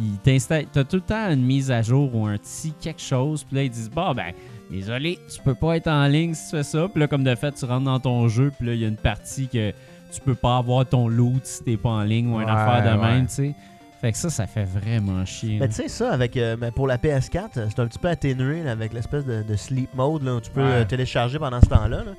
Ouais. 0.00 0.06
il 0.12 0.18
t'installe, 0.18 0.66
t'as 0.72 0.84
tout 0.84 0.96
le 0.96 1.02
temps 1.02 1.30
une 1.30 1.42
mise 1.44 1.70
à 1.70 1.82
jour 1.82 2.14
ou 2.14 2.26
un 2.26 2.36
petit 2.38 2.72
quelque 2.80 3.00
chose, 3.02 3.44
puis 3.44 3.56
là, 3.56 3.62
ils 3.64 3.70
disent, 3.70 3.90
bah, 3.90 4.12
ben, 4.14 4.32
désolé, 4.70 5.18
tu 5.34 5.40
peux 5.42 5.54
pas 5.54 5.76
être 5.76 5.88
en 5.88 6.06
ligne 6.06 6.34
si 6.34 6.44
tu 6.50 6.56
fais 6.56 6.62
ça, 6.62 6.88
puis 6.88 7.00
là, 7.00 7.06
comme 7.08 7.24
de 7.24 7.34
fait, 7.34 7.52
tu 7.52 7.64
rentres 7.64 7.84
dans 7.84 8.00
ton 8.00 8.28
jeu, 8.28 8.52
puis 8.56 8.66
là, 8.66 8.74
il 8.74 8.80
y 8.80 8.84
a 8.84 8.88
une 8.88 8.96
partie 8.96 9.48
que 9.48 9.70
tu 10.12 10.20
peux 10.24 10.34
pas 10.34 10.56
avoir 10.58 10.84
ton 10.86 11.06
loot 11.08 11.40
si 11.44 11.62
t'es 11.64 11.76
pas 11.76 11.90
en 11.90 12.02
ligne 12.02 12.28
ou 12.32 12.40
une 12.40 12.46
Ouais, 12.46 12.50
affaire 12.52 12.94
de 12.94 13.00
ouais. 13.00 13.06
même, 13.12 13.26
tu 13.26 13.34
sais. 13.34 13.54
Fait 14.00 14.12
que 14.12 14.16
ça, 14.18 14.30
ça 14.30 14.46
fait 14.46 14.64
vraiment 14.64 15.24
chier. 15.26 15.54
Mais 15.60 15.66
là. 15.66 15.68
tu 15.68 15.74
sais, 15.74 15.88
ça, 15.88 16.10
avec, 16.12 16.34
euh, 16.38 16.56
ben, 16.56 16.72
pour 16.72 16.86
la 16.86 16.96
PS4, 16.96 17.58
euh, 17.58 17.66
c'est 17.68 17.80
un 17.80 17.86
petit 17.86 17.98
peu 17.98 18.08
atténué 18.08 18.62
là, 18.62 18.72
avec 18.72 18.94
l'espèce 18.94 19.26
de, 19.26 19.42
de 19.42 19.56
sleep 19.56 19.92
mode 19.94 20.22
là, 20.22 20.36
où 20.36 20.40
tu 20.40 20.50
peux 20.50 20.62
Ouais. 20.62 20.70
euh, 20.70 20.84
télécharger 20.84 21.38
pendant 21.38 21.60
ce 21.60 21.66
temps-là. 21.66 21.98
là. 22.04 22.12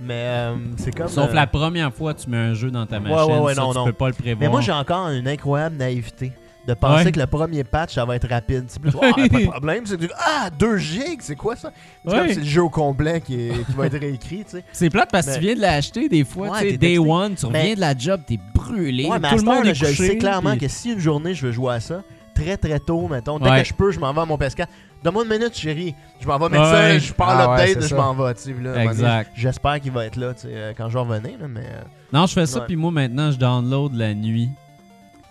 Mais 0.00 0.14
euh, 0.14 0.54
c'est 0.78 0.94
comme. 0.96 1.08
Sauf 1.08 1.30
euh, 1.30 1.34
la 1.34 1.46
première 1.46 1.92
fois 1.92 2.14
que 2.14 2.20
tu 2.22 2.30
mets 2.30 2.36
un 2.38 2.54
jeu 2.54 2.70
dans 2.70 2.86
ta 2.86 2.98
Ouais, 2.98 3.10
machine, 3.10 3.32
ouais, 3.32 3.38
ouais, 3.40 3.54
ça, 3.54 3.60
non, 3.62 3.72
tu 3.72 3.78
non. 3.78 3.84
peux 3.84 3.92
pas 3.92 4.08
le 4.08 4.14
prévoir. 4.14 4.38
Mais 4.40 4.48
moi, 4.48 4.60
j'ai 4.62 4.72
encore 4.72 5.08
une 5.10 5.28
incroyable 5.28 5.76
naïveté 5.76 6.32
de 6.68 6.74
penser 6.74 7.06
Ouais. 7.06 7.12
que 7.12 7.18
le 7.18 7.26
premier 7.26 7.64
patch, 7.64 7.94
ça 7.94 8.04
va 8.04 8.14
être 8.16 8.28
rapide. 8.28 8.64
C'est 8.68 8.80
plus, 8.80 8.90
Ah, 9.02 9.10
pas 9.14 9.22
de 9.28 9.46
problème. 9.50 9.86
C'est 9.86 9.96
du, 9.96 10.08
ah, 10.16 10.50
2 10.56 10.76
gigs, 10.76 11.20
c'est 11.22 11.34
quoi 11.34 11.56
ça? 11.56 11.72
C'est 12.04 12.10
comme 12.10 12.20
Ouais. 12.20 12.34
c'est 12.34 12.40
le 12.40 12.44
jeu 12.46 12.62
au 12.62 12.68
complet 12.70 13.20
qui, 13.20 13.34
est- 13.48 13.64
qui 13.66 13.72
va 13.72 13.86
être 13.86 13.98
réécrit, 13.98 14.44
tu 14.44 14.50
sais. 14.58 14.64
C'est 14.72 14.90
plate 14.90 15.08
parce 15.10 15.26
que 15.26 15.34
tu 15.34 15.40
viens 15.40 15.54
de 15.56 15.60
l'acheter 15.60 16.08
des 16.08 16.24
fois, 16.24 16.50
Ouais, 16.50 16.58
tu 16.60 16.64
sais, 16.66 16.70
t'es 16.72 16.76
day 16.78 16.86
texté. 16.96 17.10
one, 17.10 17.34
tu 17.34 17.46
reviens 17.46 17.62
Mais- 17.62 17.74
de 17.74 17.80
la 17.80 17.96
job, 17.96 18.20
t'es 18.26 18.38
brûlé, 18.54 19.06
Ouais, 19.06 19.18
mais 19.18 19.28
à 19.28 19.30
tout 19.32 19.38
ce 19.38 19.44
le 19.44 19.50
monde 19.50 19.66
est 19.66 19.74
je 19.74 19.86
couché. 19.86 20.06
sais 20.08 20.16
clairement 20.18 20.50
puis- 20.50 20.60
que 20.60 20.68
si 20.68 20.92
une 20.92 20.98
journée 21.00 21.34
je 21.34 21.46
veux 21.46 21.52
jouer 21.52 21.74
à 21.74 21.80
ça, 21.80 22.02
très 22.34 22.56
très 22.56 22.78
tôt, 22.78 23.08
mettons, 23.08 23.38
dès 23.38 23.50
Ouais. 23.50 23.62
que 23.62 23.68
je 23.68 23.74
peux, 23.74 23.90
je 23.90 23.98
m'en 23.98 24.12
vais 24.12 24.20
à 24.20 24.24
mon 24.26 24.36
PS4. 24.36 24.68
Donne-moi 25.02 25.24
une 25.24 25.30
minute, 25.30 25.56
chérie. 25.56 25.94
Je 26.20 26.26
m'en 26.26 26.38
vais 26.38 26.48
mettre 26.48 26.64
Ouais. 26.64 26.70
ça, 26.70 26.98
je 26.98 27.12
pars 27.12 27.28
Ah 27.30 27.54
ouais, 27.54 27.66
l'update, 27.68 27.88
je 27.88 27.94
m'en 27.94 28.14
vais. 28.14 28.82
Exact. 28.82 29.30
J'espère 29.36 29.80
qu'il 29.80 29.92
va 29.92 30.04
être 30.06 30.16
là 30.16 30.34
tu 30.34 30.42
sais, 30.42 30.48
euh, 30.52 30.72
quand 30.76 30.88
je 30.88 30.94
vais 30.94 31.00
revenir, 31.00 31.38
là, 31.40 31.46
mais. 31.48 31.60
euh, 31.60 31.82
Non, 32.12 32.26
je 32.26 32.32
fais 32.34 32.46
ça, 32.46 32.60
puis 32.62 32.76
moi 32.76 32.90
maintenant, 32.90 33.30
je 33.30 33.36
download 33.38 33.94
la 33.94 34.12
nuit. 34.14 34.50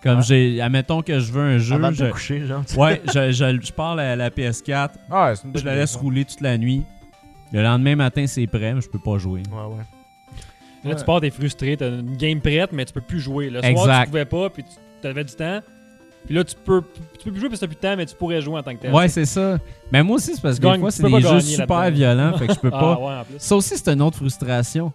Comme 0.08 0.20
Ouais. 0.20 0.26
j'ai. 0.26 0.62
Admettons 0.62 1.02
que 1.02 1.20
je 1.20 1.32
veux 1.32 1.42
un 1.44 1.58
jeu. 1.58 1.76
avant 1.76 1.90
de 1.90 1.96
je- 1.96 2.06
te 2.06 2.12
coucher, 2.12 2.46
genre. 2.46 2.64
Ouais, 2.78 3.02
je, 3.14 3.32
je, 3.32 3.60
je 3.62 3.72
pars 3.74 3.96
la, 3.96 4.16
la 4.16 4.30
PS4, 4.30 4.90
Ah, 5.12 5.34
c'est 5.36 5.48
une 5.48 5.58
je 5.58 5.66
la 5.66 5.76
laisse 5.76 5.96
rouler 5.96 6.26
toute 6.26 6.42
la 6.42 6.58
nuit. 6.58 6.84
Le 7.54 7.62
lendemain 7.64 7.96
matin, 7.96 8.26
c'est 8.28 8.46
prêt, 8.48 8.74
mais 8.74 8.82
je 8.82 8.90
peux 8.90 9.00
pas 9.00 9.18
jouer. 9.18 9.42
Ouais, 9.52 9.58
ouais. 9.76 9.84
Là, 10.84 10.92
Ouais. 10.92 10.96
tu 10.96 11.04
pars, 11.06 11.20
t'es 11.22 11.30
frustré, 11.30 11.76
t'as 11.78 11.90
une 11.90 12.16
game 12.18 12.40
prête, 12.40 12.72
mais 12.72 12.86
tu 12.86 12.94
peux 12.94 13.02
plus 13.02 13.20
jouer. 13.20 13.50
Le 13.50 13.60
soir, 13.62 13.72
Exact. 13.72 14.04
tu 14.04 14.08
pouvais 14.12 14.26
pas, 14.26 14.50
puis 14.50 14.64
tu 15.02 15.08
avais 15.08 15.24
du 15.24 15.34
temps. 15.34 15.60
Puis 16.26 16.36
là, 16.36 16.44
tu 16.44 16.56
peux, 16.64 16.82
tu 17.18 17.24
peux 17.26 17.32
plus 17.32 17.40
jouer 17.40 17.50
parce 17.50 17.62
que 17.62 17.66
t'as 17.66 17.70
plus 17.70 17.76
de 17.76 17.82
temps, 17.82 17.96
mais 17.98 18.06
tu 18.06 18.16
pourrais 18.16 18.42
jouer 18.42 18.60
en 18.60 18.64
tant 18.64 18.76
que 18.76 18.82
tel. 18.82 18.94
Ouais, 18.94 19.08
c'est 19.08 19.26
ça. 19.26 19.58
Mais 19.92 20.04
moi 20.04 20.18
aussi, 20.18 20.36
c'est 20.36 20.42
parce 20.42 20.60
que 20.60 20.68
des 20.74 20.80
fois, 20.80 20.92
c'est 20.92 21.04
des 21.04 21.22
jeux 21.22 21.40
super 21.40 21.90
violents, 21.92 22.38
fait 22.38 22.48
que 22.48 22.54
je 22.54 22.60
peux 22.60 22.70
Ah, 22.74 22.80
pas. 22.80 23.00
ouais, 23.00 23.14
en 23.20 23.24
plus. 23.24 23.36
Ça 23.40 23.56
aussi, 23.56 23.78
c'est 23.78 23.90
une 23.94 24.02
autre 24.02 24.18
frustration. 24.18 24.92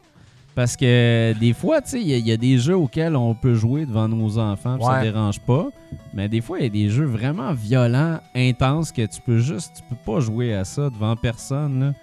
Parce 0.55 0.77
que 0.77 1.33
des 1.41 1.53
fois, 1.55 1.81
tu 1.81 1.91
sais, 1.91 2.01
il 2.01 2.09
y, 2.09 2.13
a- 2.15 2.19
il 2.19 2.27
y 2.27 2.33
a 2.33 2.37
des 2.37 2.59
jeux 2.59 2.77
auxquels 2.77 3.17
on 3.17 3.35
peut 3.35 3.55
jouer 3.55 3.87
devant 3.87 4.07
nos 4.07 4.39
enfants, 4.39 4.77
puis 4.77 4.85
ça 4.85 5.03
dérange 5.03 5.41
pas. 5.41 5.69
Mais 6.13 6.29
des 6.29 6.41
fois, 6.43 6.59
il 6.59 6.65
y 6.65 6.67
a 6.67 6.69
des 6.69 6.91
jeux 6.91 7.07
vraiment 7.07 7.53
violents, 7.55 8.21
intenses, 8.35 8.93
que 8.93 9.07
tu 9.07 9.21
peux 9.23 9.39
juste, 9.39 9.77
tu 9.77 9.83
peux 9.89 10.13
pas 10.13 10.21
jouer 10.21 10.55
à 10.55 10.65
ça 10.65 10.91
devant 10.91 11.17
personne. 11.17 11.95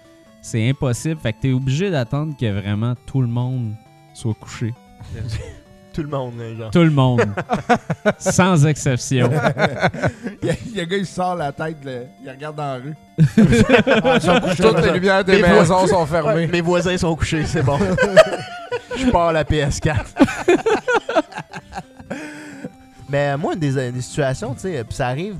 C'est 0.42 0.68
impossible. 0.68 1.20
Fait 1.20 1.32
que 1.32 1.42
t'es 1.42 1.52
obligé 1.52 1.90
d'attendre 1.90 2.34
que 2.36 2.50
vraiment 2.50 2.94
tout 3.06 3.20
le 3.20 3.28
monde 3.28 3.74
soit 4.14 4.34
couché. 4.34 4.74
Tout 5.92 6.02
le 6.02 6.08
monde, 6.08 6.34
là, 6.38 6.54
genre. 6.56 6.70
Tout 6.70 6.82
le 6.84 6.90
monde. 6.90 7.22
Sans 8.18 8.64
exception. 8.66 9.30
Il 10.42 10.48
y 10.76 10.80
a- 10.80 10.84
gars, 10.84 10.96
il 10.96 11.06
sort 11.06 11.34
la 11.36 11.50
tête, 11.52 11.84
là, 11.84 11.92
il 12.22 12.30
regarde 12.30 12.56
dans 12.56 12.62
la 12.62 12.74
rue. 12.76 12.94
Ah, 14.02 14.18
Toutes 14.56 14.84
les 14.84 14.92
lumières 14.92 15.24
des 15.24 15.42
Mes 15.42 15.48
maisons 15.48 15.86
sont 15.86 16.06
fermées. 16.06 16.46
mes 16.46 16.60
voisins 16.60 16.96
sont 16.96 17.14
couchés, 17.16 17.44
c'est 17.44 17.62
bon. 17.62 17.78
Je 18.96 19.10
pars 19.10 19.28
à 19.28 19.32
la 19.32 19.44
PS4. 19.44 19.96
mais 23.08 23.36
moi, 23.36 23.56
des, 23.56 23.90
des 23.92 24.00
situations, 24.00 24.54
tu 24.54 24.60
sais, 24.60 24.84
puis 24.84 24.94
ça 24.94 25.08
arrive 25.08 25.36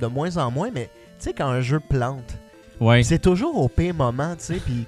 de 0.00 0.06
moins 0.06 0.36
en 0.36 0.50
moins, 0.50 0.68
mais 0.72 0.90
tu 1.18 1.24
sais, 1.24 1.32
quand 1.32 1.46
un 1.48 1.60
jeu 1.62 1.80
plante, 1.80 2.34
Ouais. 2.80 3.02
c'est 3.02 3.18
toujours 3.18 3.56
au 3.58 3.68
pire 3.68 3.94
moment, 3.94 4.34
tu 4.36 4.44
sais, 4.44 4.60
puis. 4.64 4.86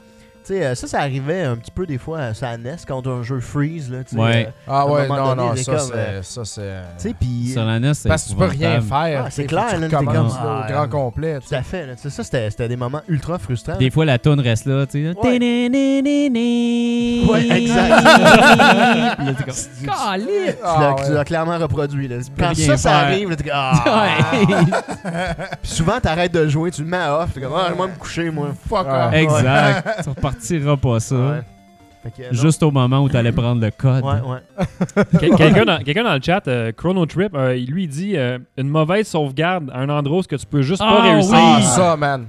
Sais, 0.54 0.64
euh, 0.64 0.74
ça, 0.74 0.86
ça 0.86 1.00
arrivait 1.00 1.42
un 1.42 1.56
petit 1.56 1.70
peu 1.70 1.86
des 1.86 1.98
fois 1.98 2.18
à 2.20 2.34
sa 2.34 2.56
NES 2.56 2.76
quand 2.86 3.06
un 3.06 3.22
jeu 3.22 3.40
freeze, 3.40 3.90
là, 3.90 4.04
tu 4.04 4.16
sais. 4.16 4.20
Ouais. 4.22 4.46
euh, 4.48 4.50
Ah 4.68 4.86
ouais, 4.86 5.08
non, 5.08 5.16
donné, 5.34 5.42
non, 5.42 5.52
c'est 5.56 5.62
ça, 5.64 5.78
c'est... 5.78 5.92
euh, 5.94 6.22
Ça, 6.22 6.44
c'est... 6.44 6.60
tu 6.96 7.08
sais, 7.08 7.14
puis. 7.18 7.48
Sur 7.52 7.64
la 7.64 7.78
NES, 7.80 7.94
c'est 7.94 8.08
Parce 8.08 8.24
que 8.24 8.30
tu 8.30 8.36
peux 8.36 8.44
rien 8.44 8.80
faire. 8.80 9.24
Ah, 9.26 9.30
c'est 9.30 9.44
clair, 9.44 9.78
là, 9.78 9.88
t'es 9.88 9.94
comme, 9.94 10.08
au 10.08 10.30
ah, 10.40 10.66
grand 10.68 10.88
complet. 10.88 11.38
Tout 11.46 11.54
à 11.54 11.62
fait, 11.62 11.86
là, 11.86 11.92
ça, 11.96 12.22
c'était 12.24 12.68
des 12.68 12.76
moments 12.76 13.02
ultra 13.08 13.38
frustrants. 13.38 13.76
Des 13.76 13.90
fois, 13.90 14.04
la 14.04 14.18
toune 14.18 14.40
reste 14.40 14.66
là, 14.66 14.86
tu 14.86 15.04
sais. 15.12 15.18
Ouais. 15.18 15.38
Ouais, 15.38 15.38
Ouais, 17.28 17.50
exact. 17.58 18.04
Tu 19.80 19.88
Ah, 19.90 20.16
l'as- 20.16 21.08
l'as 21.10 21.24
clairement 21.24 21.58
reproduit. 21.58 22.08
Là. 22.08 22.16
Quand 22.38 22.54
ça, 22.76 22.98
arrive, 22.98 23.30
là, 23.30 23.36
t'es 23.36 23.44
comme, 23.44 23.52
ah. 23.54 24.14
Puis 25.62 25.70
souvent, 25.70 26.00
t'arrêtes 26.00 26.32
de 26.32 26.46
jouer, 26.48 26.70
tu 26.70 26.82
le 26.82 26.88
mets 26.88 27.06
off, 27.08 27.32
t'es 27.34 27.40
comme, 27.40 27.52
ah, 27.56 27.70
moi 27.76 27.86
me 27.88 27.94
coucher, 27.96 28.30
moi. 28.30 28.48
Fuck 28.68 28.86
Ah. 28.88 29.08
off. 29.08 29.14
exact. 29.14 30.08
Tu 30.46 30.58
repartiras 30.58 30.76
pas 30.76 31.00
ça. 31.00 31.14
Ouais. 31.16 31.40
Fait 32.02 32.10
que, 32.10 32.22
euh. 32.22 32.32
Juste 32.32 32.62
au 32.62 32.70
moment 32.70 33.00
où 33.00 33.08
tu 33.08 33.16
allais 33.16 33.32
prendre 33.32 33.60
le 33.60 33.70
code. 33.72 34.04
Ouais, 34.04 34.20
ouais. 34.24 34.64
Quel- 35.18 35.34
Quelqu'un 35.34 35.64
dans, 35.64 35.78
quelqu'un 35.82 36.04
dans 36.04 36.14
le 36.14 36.20
chat, 36.22 36.46
euh, 36.46 36.70
Chrono 36.76 37.04
Trip, 37.06 37.34
euh, 37.34 37.56
il 37.56 37.70
lui 37.70 37.88
dit 37.88 38.16
euh, 38.16 38.38
une 38.56 38.68
mauvaise 38.68 39.08
sauvegarde 39.08 39.70
à 39.74 39.80
un 39.80 39.88
endroit 39.88 40.18
où 40.18 40.22
ce 40.22 40.28
que 40.28 40.36
tu 40.36 40.46
peux 40.46 40.62
juste 40.62 40.80
pas 40.80 41.00
Ah, 41.02 41.12
réussir. 41.12 41.34
Ah, 41.36 41.54
oui. 41.58 41.64
ça, 41.64 41.96
man. 41.96 42.26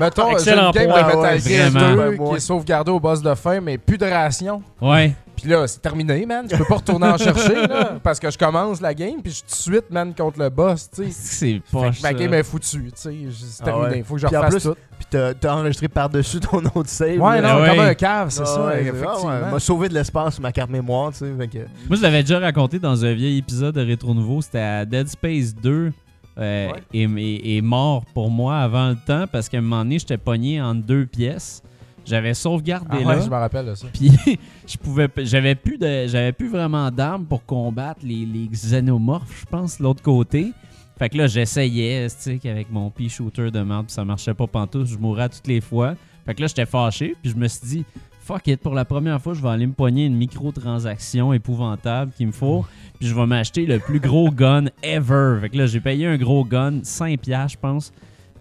Mettons, 0.00 0.30
Excellent 0.32 0.66
une 0.66 0.72
game 0.72 0.88
point. 0.90 1.02
de 1.02 1.06
Metal 1.06 1.20
Ouais, 1.20 1.38
Gear 1.40 1.70
vraiment. 1.70 2.24
2 2.24 2.30
qui 2.30 2.36
est 2.36 2.40
sauvegardé 2.40 2.90
au 2.90 3.00
boss 3.00 3.22
de 3.22 3.34
fin, 3.34 3.60
mais 3.60 3.78
plus 3.78 3.98
de 3.98 4.06
ration. 4.06 4.62
Ouais. 4.80 5.14
Puis 5.34 5.48
là, 5.50 5.66
c'est 5.66 5.80
terminé, 5.80 6.24
man. 6.26 6.46
Je 6.48 6.54
peux 6.56 6.64
pas 6.64 6.76
retourner 6.76 7.06
en 7.08 7.16
chercher, 7.16 7.66
là, 7.66 7.94
parce 8.02 8.20
que 8.20 8.30
je 8.30 8.38
commence 8.38 8.80
la 8.80 8.94
game, 8.94 9.20
puis 9.22 9.32
je 9.32 9.36
suis 9.38 9.42
tout 9.42 9.70
de 9.70 9.76
suite, 9.76 9.90
man, 9.90 10.14
contre 10.14 10.38
le 10.38 10.50
boss, 10.50 10.88
tu 10.94 11.04
sais. 11.04 11.10
C'est 11.10 11.62
pas 11.72 11.90
ma 12.02 12.12
game 12.12 12.32
est 12.34 12.42
foutue, 12.44 12.92
tu 12.94 13.00
sais. 13.00 13.14
C'est 13.32 13.62
Ah 13.62 13.64
terminé. 13.64 13.88
ouais. 13.96 14.02
Faut 14.04 14.14
que 14.14 14.20
je 14.20 14.26
refasse 14.26 14.54
plus, 14.54 14.62
tout. 14.62 14.74
Puis 14.98 15.20
t'as 15.40 15.54
enregistré 15.54 15.88
par-dessus 15.88 16.38
ton 16.38 16.58
autre 16.74 16.88
save. 16.88 17.18
Ouais, 17.18 17.40
là. 17.40 17.54
non, 17.54 17.62
ouais. 17.62 17.68
comme 17.70 17.80
un 17.80 17.94
cave, 17.94 18.28
c'est 18.30 18.42
Ah 18.42 18.46
ça, 18.46 18.66
ouais, 18.66 18.82
effectivement. 18.82 19.10
ah 19.16 19.26
ouais, 19.46 19.50
m'a 19.52 19.58
sauvé 19.58 19.88
de 19.88 19.94
l'espace 19.94 20.34
sur 20.34 20.42
ma 20.42 20.52
carte 20.52 20.70
mémoire, 20.70 21.10
tu 21.10 21.18
sais. 21.18 21.48
que- 21.48 21.58
Moi, 21.88 21.96
je 21.96 22.02
l'avais 22.02 22.22
déjà 22.22 22.38
raconté 22.38 22.78
dans 22.78 23.04
un 23.04 23.12
vieil 23.14 23.38
épisode 23.38 23.74
de 23.74 23.84
Rétro 23.84 24.14
Nouveau. 24.14 24.42
C'était 24.42 24.58
à 24.60 24.84
Dead 24.84 25.08
Space 25.08 25.54
2. 25.54 25.92
Euh, 26.38 26.70
Ouais. 26.72 26.82
est, 26.94 27.02
est- 27.18 27.56
est 27.56 27.60
mort 27.60 28.04
pour 28.14 28.30
moi 28.30 28.58
avant 28.58 28.88
le 28.90 28.96
temps 28.96 29.26
parce 29.30 29.48
qu'à 29.48 29.58
un 29.58 29.60
moment 29.60 29.82
donné, 29.84 29.98
j'étais 29.98 30.16
pogné 30.18 30.60
en 30.62 30.74
deux 30.74 31.06
pièces. 31.06 31.62
J'avais 32.04 32.34
sauvegardé 32.34 32.88
Ah 32.90 32.98
là. 33.00 33.06
ouais, 33.18 33.22
je 33.22 33.30
me 33.30 33.34
rappelle 33.36 33.66
de 33.66 33.74
ça. 33.74 33.86
Puis 33.92 34.10
je 34.66 34.76
pouvais 34.76 35.08
j'avais 35.18 35.54
plus 35.54 35.78
de 35.78 36.06
j'avais 36.08 36.32
plus 36.32 36.48
vraiment 36.48 36.90
d'armes 36.90 37.24
pour 37.26 37.44
combattre 37.44 38.00
les, 38.02 38.26
les 38.26 38.48
xénomorphes, 38.48 39.40
je 39.42 39.46
pense, 39.46 39.78
de 39.78 39.84
l'autre 39.84 40.02
côté. 40.02 40.52
Fait 40.98 41.08
que 41.08 41.16
là, 41.18 41.26
j'essayais, 41.26 42.08
tu 42.08 42.38
sais, 42.40 42.50
avec 42.50 42.70
mon 42.70 42.90
pea 42.90 43.08
shooter 43.08 43.50
de 43.50 43.60
merde, 43.62 43.86
puis 43.86 43.94
ça 43.94 44.04
marchait 44.04 44.34
pas 44.34 44.46
pantoute, 44.46 44.86
je 44.86 44.98
mourais 44.98 45.24
à 45.24 45.28
toutes 45.28 45.46
les 45.46 45.60
fois. 45.60 45.94
Fait 46.26 46.34
que 46.34 46.40
là, 46.42 46.46
j'étais 46.48 46.66
fâché, 46.66 47.16
puis 47.20 47.30
je 47.32 47.36
me 47.36 47.48
suis 47.48 47.66
dit 47.66 47.84
fuck 48.22 48.46
it, 48.46 48.60
pour 48.60 48.74
la 48.74 48.84
première 48.84 49.20
fois, 49.20 49.34
je 49.34 49.42
vais 49.42 49.48
aller 49.48 49.66
me 49.66 49.72
poigner 49.72 50.06
une 50.06 50.16
microtransaction 50.16 51.32
épouvantable 51.32 52.12
qu'il 52.12 52.28
me 52.28 52.32
faut, 52.32 52.64
puis 52.98 53.08
je 53.08 53.14
vais 53.14 53.26
m'acheter 53.26 53.66
le 53.66 53.78
plus 53.78 54.00
gros 54.00 54.30
gun 54.32 54.66
ever. 54.82 55.38
Fait 55.40 55.50
que 55.50 55.58
là, 55.58 55.66
j'ai 55.66 55.80
payé 55.80 56.06
un 56.06 56.16
gros 56.16 56.44
gun, 56.44 56.80
5 56.82 57.20
piastres, 57.20 57.58
je 57.58 57.60
pense. 57.60 57.92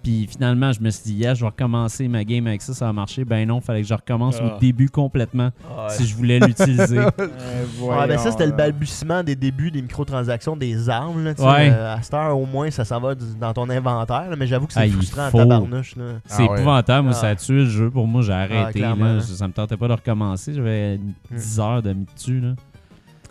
Puis 0.03 0.27
finalement, 0.27 0.71
je 0.71 0.81
me 0.81 0.89
suis 0.89 1.03
dit, 1.03 1.13
yeah, 1.13 1.35
je 1.35 1.41
vais 1.41 1.47
recommencer 1.49 2.07
ma 2.07 2.23
game 2.23 2.47
avec 2.47 2.61
ça, 2.63 2.73
ça 2.73 2.85
va 2.87 2.93
marcher. 2.93 3.23
Ben 3.23 3.47
non, 3.47 3.61
fallait 3.61 3.81
que 3.83 3.87
je 3.87 3.93
recommence 3.93 4.37
Ah. 4.41 4.55
au 4.55 4.59
début 4.59 4.89
complètement 4.89 5.51
si 5.89 6.07
je 6.07 6.15
voulais 6.15 6.39
l'utiliser. 6.39 6.99
Ouais, 7.81 8.07
ben 8.07 8.17
ça, 8.17 8.31
c'était 8.31 8.45
le 8.45 8.51
bal 8.51 8.71
balbutiement 8.71 9.23
des 9.23 9.35
débuts 9.35 9.69
des 9.71 9.81
microtransactions, 9.81 10.55
des 10.55 10.89
armes. 10.89 11.23
Là. 11.23 11.31
Ouais. 11.37 11.69
Euh, 11.71 11.95
à 11.95 12.01
cette 12.01 12.13
heure, 12.13 12.37
au 12.37 12.45
moins, 12.45 12.69
ça 12.71 12.85
s'en 12.85 12.99
va 12.99 13.13
dans 13.15 13.53
ton 13.53 13.69
inventaire. 13.69 14.29
là, 14.29 14.35
mais 14.35 14.47
j'avoue 14.47 14.67
que 14.67 14.73
c'est 14.73 14.81
Ah, 14.81 14.87
frustrant 14.89 15.29
faut. 15.29 15.39
à 15.39 15.41
tabarnouche. 15.43 15.95
Là. 15.95 16.03
C'est 16.25 16.43
Ah 16.43 16.51
ouais. 16.51 16.57
épouvantable, 16.59 17.07
moi, 17.07 17.13
Ah. 17.17 17.21
ça 17.21 17.27
a 17.29 17.35
tué 17.35 17.53
le 17.55 17.65
jeu. 17.65 17.89
Pour 17.91 18.07
moi, 18.07 18.21
j'ai 18.21 18.33
arrêté. 18.33 18.79
là. 18.79 18.95
hein. 18.99 19.19
Ça 19.21 19.47
me 19.47 19.53
tentait 19.53 19.77
pas 19.77 19.87
de 19.87 19.93
recommencer. 19.93 20.53
J'avais 20.53 20.99
10 21.31 21.59
heures 21.59 21.81
de 21.81 21.93
mis 21.93 22.05
dessus. 22.13 22.39
Là. 22.39 22.53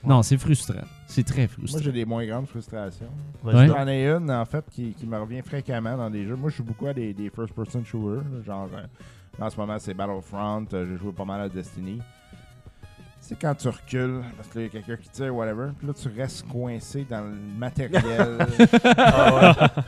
Non, 0.07 0.23
c'est 0.23 0.39
frustrant. 0.39 0.75
C'est 1.11 1.24
très 1.24 1.43
Moi, 1.43 1.49
frustrant. 1.49 1.81
j'ai 1.82 1.93
des 1.93 2.05
moins 2.05 2.24
grandes 2.24 2.47
frustrations. 2.47 3.11
Ouais. 3.45 3.66
J'en 3.66 3.87
ai 3.89 4.07
une, 4.07 4.31
en 4.31 4.45
fait, 4.45 4.65
qui, 4.70 4.93
qui 4.93 5.07
me 5.07 5.19
revient 5.19 5.43
fréquemment 5.43 5.97
dans 5.97 6.09
des 6.09 6.24
jeux. 6.24 6.37
Moi, 6.37 6.51
je 6.51 6.57
joue 6.59 6.65
beaucoup 6.65 6.87
à 6.87 6.95
des, 6.95 7.12
des 7.12 7.31
first-person 7.31 7.85
shooters. 7.85 8.23
Genre, 8.45 8.69
euh, 8.74 9.45
en 9.45 9.51
ce 9.51 9.57
moment, 9.57 9.77
c'est 9.81 9.93
Battlefront. 9.95 10.66
euh, 10.73 10.87
J'ai 10.89 10.97
joué 10.97 11.12
pas 11.12 11.24
mal 11.24 11.41
à 11.41 11.49
Destiny. 11.49 12.01
C'est 13.31 13.39
quand 13.40 13.55
tu 13.55 13.69
recules, 13.69 14.23
parce 14.36 14.48
que 14.48 14.59
là, 14.59 14.65
il 14.65 14.74
y 14.74 14.77
a 14.77 14.82
quelqu'un 14.82 15.01
qui 15.01 15.09
tire, 15.09 15.32
whatever. 15.32 15.69
Puis 15.78 15.86
là, 15.86 15.93
tu 15.94 16.20
restes 16.20 16.48
coincé 16.48 17.07
dans 17.09 17.20
le 17.20 17.31
matériel. 17.57 18.39
Ah 18.97 19.35
ouais. 19.36 19.82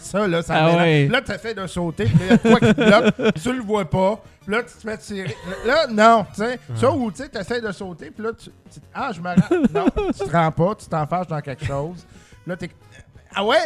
ça, 0.00 0.26
là, 0.26 0.40
ça 0.42 0.54
Ah 0.56 0.76
ouais. 0.76 1.06
Là, 1.08 1.20
tu 1.20 1.32
essaies 1.32 1.52
de 1.54 1.66
sauter, 1.66 2.04
puis 2.06 2.14
là, 2.18 2.24
il 2.24 2.28
y 2.28 2.32
a 2.32 2.36
de 2.36 2.48
quoi 2.48 2.60
qui 2.60 2.74
te 2.74 2.82
bloque, 3.20 3.34
tu 3.42 3.52
le 3.52 3.60
vois 3.62 3.84
pas. 3.84 4.22
Puis 4.42 4.52
là, 4.54 4.62
tu 4.62 4.72
te 4.74 4.80
fais 4.80 4.96
tirer. 4.96 5.36
Là, 5.66 5.86
non, 5.86 6.24
tu 6.34 6.36
sais. 6.42 6.58
Ça, 6.76 6.90
où 6.92 7.12
tu 7.12 7.22
essaies 7.22 7.60
de 7.60 7.72
sauter, 7.72 8.10
puis 8.10 8.24
là, 8.24 8.30
tu, 8.32 8.46
tu- 8.72 8.80
Ah, 8.94 9.10
je 9.14 9.20
me 9.20 9.28
rends. 9.28 9.66
Non, 9.74 9.86
tu 10.12 10.24
te 10.24 10.30
rends 10.32 10.50
pas, 10.52 10.74
tu 10.76 10.86
t'enfarges 10.86 11.26
dans 11.26 11.40
quelque 11.42 11.66
chose. 11.66 12.06
Là, 12.46 12.56
t'es. 12.56 12.70
Ah 13.36 13.44
ouais, 13.44 13.56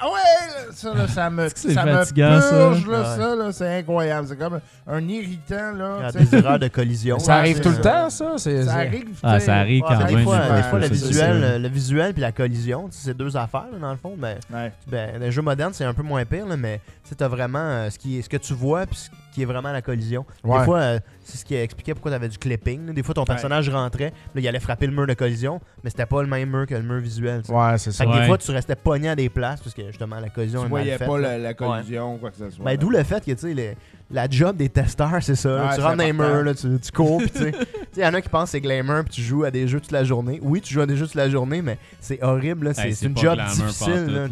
ah 0.00 0.06
ouais, 0.06 0.72
ça, 0.74 0.94
là, 0.94 1.08
ça 1.08 1.30
me, 1.30 1.48
ça 1.54 1.84
me 1.84 1.92
fatigant, 1.92 2.40
ça? 2.40 2.50
purge, 2.50 2.86
là, 2.86 2.98
Ouais. 3.00 3.16
ça, 3.16 3.34
là, 3.36 3.52
c'est 3.52 3.78
incroyable. 3.78 4.28
C'est 4.28 4.36
comme 4.36 4.60
un 4.86 5.08
irritant, 5.08 5.72
là. 5.72 5.96
Il 5.98 6.04
y 6.04 6.06
a 6.06 6.12
des 6.12 6.34
erreurs 6.36 6.58
de 6.58 6.68
collision. 6.68 7.18
Ça 7.18 7.32
Ouais, 7.34 7.38
arrive 7.40 7.60
tout 7.60 7.70
le 7.70 7.80
temps, 7.80 8.08
ça? 8.10 8.34
C'est, 8.36 8.64
Ça 8.64 8.74
arrive. 8.74 9.08
Ah, 9.22 9.40
ça 9.40 9.56
arrive 9.56 9.82
quand 9.82 9.98
même. 9.98 10.06
des 10.16 10.22
fois, 10.22 10.38
des 10.56 10.62
fois, 10.62 10.78
le, 10.78 10.86
visuel, 10.88 11.62
le 11.62 11.68
visuel 11.68 12.12
puis 12.12 12.20
la 12.22 12.32
collision, 12.32 12.86
c'est 12.90 13.16
deux 13.16 13.36
affaires 13.36 13.66
là, 13.72 13.78
dans 13.80 13.90
le 13.90 13.96
fond. 13.98 14.14
Ben, 14.16 14.38
Ouais. 14.52 14.72
ben, 14.86 15.18
les 15.20 15.32
jeux 15.32 15.42
modernes, 15.42 15.72
c'est 15.74 15.84
un 15.84 15.94
peu 15.94 16.02
moins 16.02 16.24
pire, 16.24 16.46
là, 16.46 16.56
mais 16.56 16.80
tu 17.16 17.22
as 17.22 17.28
vraiment 17.28 17.58
euh, 17.58 17.90
ce, 17.90 17.98
qui 17.98 18.18
est, 18.18 18.22
ce 18.22 18.28
que 18.28 18.36
tu 18.36 18.54
vois 18.54 18.86
puis 18.86 18.96
ce 18.96 19.10
qui 19.36 19.42
est 19.42 19.46
vraiment 19.46 19.70
la 19.70 19.82
collision. 19.82 20.24
Ouais. 20.42 20.58
Des 20.58 20.64
fois, 20.64 20.78
euh, 20.78 20.98
c'est 21.22 21.36
ce 21.36 21.44
qui 21.44 21.54
expliquait 21.54 21.92
pourquoi 21.92 22.10
tu 22.10 22.14
avais 22.14 22.28
du 22.30 22.38
clipping. 22.38 22.86
là. 22.86 22.92
Des 22.94 23.02
fois, 23.02 23.14
ton 23.14 23.24
personnage 23.26 23.68
rentrait, 23.68 24.12
là, 24.34 24.40
il 24.40 24.48
allait 24.48 24.60
frapper 24.60 24.86
le 24.86 24.92
mur 24.94 25.06
de 25.06 25.12
collision, 25.12 25.60
mais 25.84 25.90
c'était 25.90 26.06
pas 26.06 26.22
le 26.22 26.28
même 26.28 26.48
mur 26.48 26.66
que 26.66 26.74
le 26.74 26.82
mur 26.82 26.98
visuel. 27.00 27.42
Ouais, 27.50 27.76
c'est 27.76 27.92
ça. 27.92 28.04
Fait 28.04 28.10
que 28.10 28.14
Ouais. 28.14 28.20
des 28.22 28.26
fois, 28.26 28.38
tu 28.38 28.50
restais 28.50 28.76
pogné 28.76 29.10
à 29.10 29.14
des 29.14 29.28
places 29.28 29.60
parce 29.60 29.74
que 29.74 29.86
justement, 29.88 30.18
la 30.20 30.30
collision 30.30 30.60
Tu 30.60 30.66
est 30.66 30.70
mal 30.70 30.82
voyais 30.82 30.96
faite. 30.98 31.06
pas 31.06 31.18
la, 31.18 31.36
la 31.38 31.52
collision 31.54 32.14
ou 32.14 32.18
quoi 32.18 32.30
que 32.30 32.38
ce 32.38 32.48
soit. 32.48 32.64
Ben, 32.64 32.76
d'où 32.78 32.88
le 32.88 33.02
fait 33.04 33.22
que, 33.24 33.32
tu 33.32 33.36
sais, 33.38 33.52
les- 33.54 33.76
la 34.10 34.26
job 34.30 34.56
des 34.56 34.68
testeurs, 34.70 35.22
c'est 35.22 35.34
ça. 35.34 35.48
là. 35.50 35.72
Tu 35.74 35.80
rentres 35.82 35.96
dans 35.96 36.04
les 36.04 36.12
murs, 36.14 36.42
là, 36.44 36.54
tu, 36.54 36.68
tu 36.80 36.92
cours, 36.92 37.18
puis 37.18 37.30
tu 37.30 37.38
sais. 37.38 37.52
Tu 37.96 38.02
sais, 38.02 38.02
il 38.02 38.02
y 38.02 38.06
en 38.06 38.14
a 38.14 38.20
qui 38.20 38.28
pensent 38.28 38.44
que 38.44 38.50
c'est 38.52 38.60
glamour, 38.60 39.04
puis 39.04 39.14
tu 39.14 39.22
joues 39.22 39.44
à 39.44 39.50
des 39.50 39.66
jeux 39.68 39.80
toute 39.80 39.90
la 39.92 40.04
journée. 40.04 40.38
Oui, 40.42 40.60
tu 40.60 40.72
joues 40.72 40.80
à 40.82 40.86
des 40.86 40.96
jeux 40.96 41.06
toute 41.06 41.14
la 41.14 41.28
journée, 41.30 41.60
mais 41.62 41.76
c'est 42.00 42.22
horrible, 42.22 42.66
là. 42.66 42.74
C'est 42.74 43.02
une 43.06 43.16
job 43.16 43.38
difficile, 43.48 44.28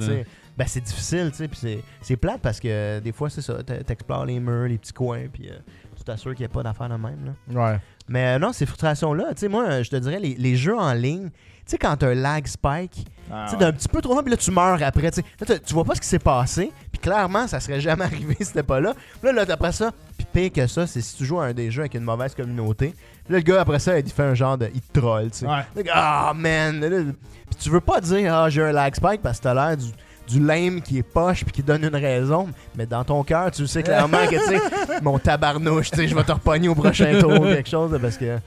Ben, 0.56 0.66
c'est 0.68 0.80
difficile, 0.80 1.30
tu 1.32 1.38
sais, 1.38 1.48
puis 1.48 1.58
c'est- 1.60 1.82
c'est 2.00 2.16
plate 2.16 2.40
parce 2.40 2.60
que 2.60 2.68
euh, 2.68 3.00
des 3.00 3.10
fois, 3.12 3.28
c'est 3.28 3.42
ça. 3.42 3.54
T'explores 3.62 4.24
les 4.26 4.38
murs, 4.38 4.68
les 4.68 4.78
petits 4.78 4.92
coins, 4.92 5.26
puis 5.32 5.48
euh, 5.50 5.54
tu 5.96 6.04
t'assures 6.04 6.30
qu'il 6.32 6.40
n'y 6.46 6.46
a 6.46 6.48
pas 6.54 6.62
d'affaires 6.62 6.88
de 6.88 6.94
même, 6.94 7.34
là. 7.50 7.72
Ouais. 7.72 7.80
Mais 8.08 8.36
euh, 8.36 8.38
non, 8.38 8.52
ces 8.52 8.64
frustrations-là, 8.66 9.28
tu 9.30 9.40
sais, 9.40 9.48
moi, 9.48 9.82
je 9.82 9.90
te 9.90 9.96
dirais, 9.96 10.20
les, 10.20 10.34
les 10.36 10.56
jeux 10.56 10.78
en 10.78 10.92
ligne, 10.92 11.30
tu 11.30 11.32
sais, 11.66 11.78
quand 11.78 11.96
t'as 11.96 12.10
un 12.10 12.14
lag 12.14 12.46
spike, 12.46 13.06
Ah, 13.32 13.46
tu 13.46 13.50
sais, 13.50 13.56
ouais. 13.56 13.60
d'un 13.64 13.72
petit 13.72 13.88
peu 13.88 14.00
trop 14.02 14.14
long, 14.14 14.22
puis 14.22 14.30
là, 14.30 14.36
tu 14.36 14.50
meurs 14.52 14.80
après. 14.82 15.10
Tu 15.10 15.22
sais. 15.44 15.60
Tu- 15.60 15.74
vois 15.74 15.84
pas 15.84 15.94
ce 15.96 16.00
qui 16.02 16.06
s'est 16.06 16.18
passé, 16.20 16.70
puis 16.92 17.00
clairement, 17.00 17.48
ça 17.48 17.58
serait 17.58 17.80
jamais 17.80 18.04
arrivé 18.04 18.36
si 18.38 18.44
c'était 18.44 18.62
pas 18.62 18.78
là. 18.78 18.94
Là, 19.22 19.32
là, 19.32 19.44
après 19.48 19.72
ça, 19.72 19.90
puis 20.16 20.26
pire 20.32 20.52
que 20.52 20.66
ça, 20.68 20.86
c'est 20.86 21.00
si 21.00 21.16
tu 21.16 21.24
joues 21.24 21.40
à 21.40 21.46
un 21.46 21.52
des 21.54 21.70
jeux 21.72 21.80
avec 21.80 21.94
une 21.94 22.04
mauvaise 22.04 22.34
communauté. 22.34 22.94
Là, 23.28 23.38
le 23.38 23.42
gars, 23.42 23.62
après 23.62 23.78
ça, 23.80 23.98
il 23.98 24.08
fait 24.08 24.22
un 24.22 24.34
genre 24.34 24.56
de. 24.58 24.68
Il 24.74 24.82
te 24.82 25.00
troll, 25.00 25.30
tu 25.30 25.38
sais. 25.38 25.46
Ouais. 25.46 25.84
Ah, 25.92 26.32
man! 26.36 26.78
Là, 26.78 26.88
là, 26.90 26.98
Puis 27.46 27.56
tu 27.58 27.70
veux 27.70 27.80
pas 27.80 28.00
dire, 28.02 28.34
ah, 28.34 28.50
j'ai 28.50 28.62
un 28.62 28.72
lag 28.72 28.94
spike 28.94 29.22
parce 29.22 29.38
que 29.38 29.44
t'as 29.44 29.54
l'air 29.54 29.76
du. 29.78 29.86
Du 30.28 30.40
lame 30.44 30.80
qui 30.80 30.98
est 30.98 31.02
poche 31.02 31.44
puis 31.44 31.52
qui 31.52 31.62
donne 31.62 31.84
une 31.84 31.94
raison, 31.96 32.48
mais 32.76 32.86
dans 32.86 33.04
ton 33.04 33.22
cœur, 33.22 33.50
tu 33.50 33.66
sais 33.66 33.82
clairement 33.82 34.26
que, 34.26 34.36
tu 34.36 34.56
sais, 34.56 34.60
mon 35.02 35.18
tabarnouche, 35.18 35.90
tu 35.90 35.98
sais, 35.98 36.08
je 36.08 36.14
vais 36.14 36.24
te 36.24 36.32
repogner 36.32 36.68
au 36.68 36.74
prochain 36.74 37.18
tour, 37.20 37.40
quelque 37.44 37.68
chose, 37.68 37.98
parce 38.00 38.16
que. 38.16 38.38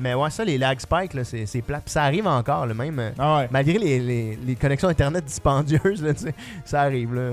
Mais 0.00 0.14
ouais, 0.14 0.30
ça, 0.30 0.44
les 0.44 0.56
lag 0.58 0.78
spikes, 0.78 1.12
là, 1.14 1.22
c'est 1.24 1.60
plat. 1.62 1.80
Puis 1.84 1.90
ça 1.90 2.04
arrive 2.04 2.26
encore, 2.26 2.66
le 2.66 2.72
même. 2.74 2.98
euh, 3.00 3.10
Ah 3.18 3.38
ouais. 3.38 3.48
malgré 3.50 3.78
les, 3.78 3.98
les- 3.98 4.38
les 4.46 4.54
connexions 4.54 4.88
internet 4.88 5.24
dispendieuses, 5.24 6.02
là, 6.02 6.12
ça 6.64 6.82
arrive 6.82 7.14
là. 7.14 7.30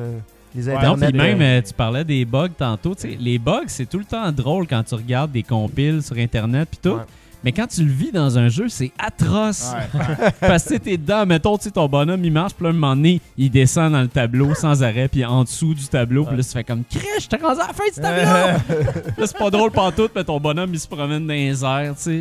Les 0.56 0.68
Ouais. 0.70 0.82
Non, 0.82 0.96
puis 0.96 1.12
même, 1.12 1.42
euh, 1.42 1.60
euh, 1.60 1.62
tu 1.62 1.74
parlais 1.74 2.04
des 2.06 2.24
bugs 2.26 2.48
tantôt. 2.58 2.96
Les 3.20 3.38
bugs, 3.38 3.66
c'est 3.68 3.88
tout 3.90 4.00
le 4.00 4.06
temps 4.06 4.32
drôle 4.32 4.66
quand 4.68 4.84
tu 4.84 4.96
regardes 4.96 5.32
des 5.32 5.44
compiles 5.44 6.02
sur 6.02 6.16
Internet 6.18 6.70
puis 6.72 6.80
tout. 6.82 6.96
Ouais. 6.98 7.04
Mais 7.46 7.52
quand 7.52 7.68
tu 7.68 7.84
le 7.84 7.92
vis 7.92 8.12
dans 8.12 8.38
un 8.40 8.50
jeu, 8.50 8.70
c'est 8.70 8.92
atroce. 8.98 9.72
Ouais. 9.72 10.32
Parce 10.42 10.64
que 10.64 10.70
tu 10.70 10.74
sais, 10.74 10.80
t'es 10.80 10.98
dedans, 10.98 11.26
mettons, 11.28 11.58
tu 11.60 11.72
ton 11.72 11.88
bonhomme, 11.88 12.26
il 12.26 12.32
marche, 12.32 12.54
puis 12.56 12.64
là, 12.64 12.72
un 12.72 12.74
moment 12.74 12.96
donné, 12.96 13.22
il 13.38 13.52
descend 13.52 13.92
dans 13.92 14.02
le 14.02 14.08
tableau 14.08 14.56
sans 14.56 14.82
arrêt, 14.84 15.08
puis 15.08 15.24
en 15.24 15.44
dessous 15.44 15.76
du 15.76 15.86
tableau, 15.88 16.26
puis 16.26 16.36
là, 16.38 16.44
tu 16.44 16.50
fais 16.50 16.64
comme, 16.64 16.84
crèche, 16.90 17.30
t'es 17.30 17.38
rendu 17.38 17.62
à 17.62 17.68
la 17.68 17.74
fin 17.74 17.84
du 17.94 18.02
tableau! 18.02 18.82
là, 19.18 19.28
c'est 19.28 19.38
pas 19.38 19.50
drôle 19.52 19.70
pantoute, 19.72 20.12
mais 20.16 20.24
ton 20.24 20.40
bonhomme, 20.40 20.72
il 20.74 20.80
se 20.80 20.88
promène 20.88 21.28
dans 21.28 21.34
les 21.34 21.64
airs, 21.64 21.94
tu 21.96 22.02
sais. 22.02 22.20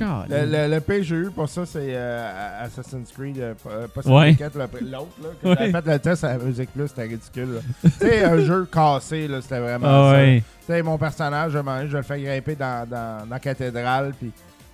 Là, 0.00 0.24
Le, 0.28 0.46
le, 0.68 0.74
le 0.74 0.80
pire 0.80 0.96
que 0.96 1.02
j'ai 1.04 1.14
eu 1.16 1.30
pour 1.30 1.48
ça, 1.48 1.64
c'est 1.64 1.78
euh, 1.94 2.64
Assassin's 2.64 3.10
Creed, 3.16 3.38
euh, 3.38 3.54
pas- 3.94 4.02
pas 4.02 4.10
Ouais. 4.10 4.36
L'autre, 4.82 5.08
là. 5.22 5.28
Quand 5.42 5.50
Ouais. 5.50 5.70
fait 5.70 5.86
le 5.86 5.98
test 6.00 6.24
à 6.24 6.36
la 6.36 6.44
musique 6.44 6.70
plus, 6.74 6.88
c'était 6.88 7.02
ridicule. 7.02 7.60
tu 7.82 7.90
sais, 8.00 8.24
un 8.24 8.38
jeu 8.44 8.66
cassé, 8.72 9.28
là, 9.28 9.40
c'était 9.42 9.60
vraiment 9.60 9.86
Ah 9.88 10.12
ça. 10.14 10.20
Sais, 10.66 10.82
mon 10.82 10.98
personnage, 10.98 11.54
donné, 11.54 11.88
je 11.90 11.96
le 11.96 12.02
fais 12.02 12.20
grimper 12.20 12.54
dans, 12.54 12.88
dans, 12.88 13.24
dans 13.24 13.30
la 13.30 13.38
cathédrale, 13.40 14.12
puis 14.18 14.30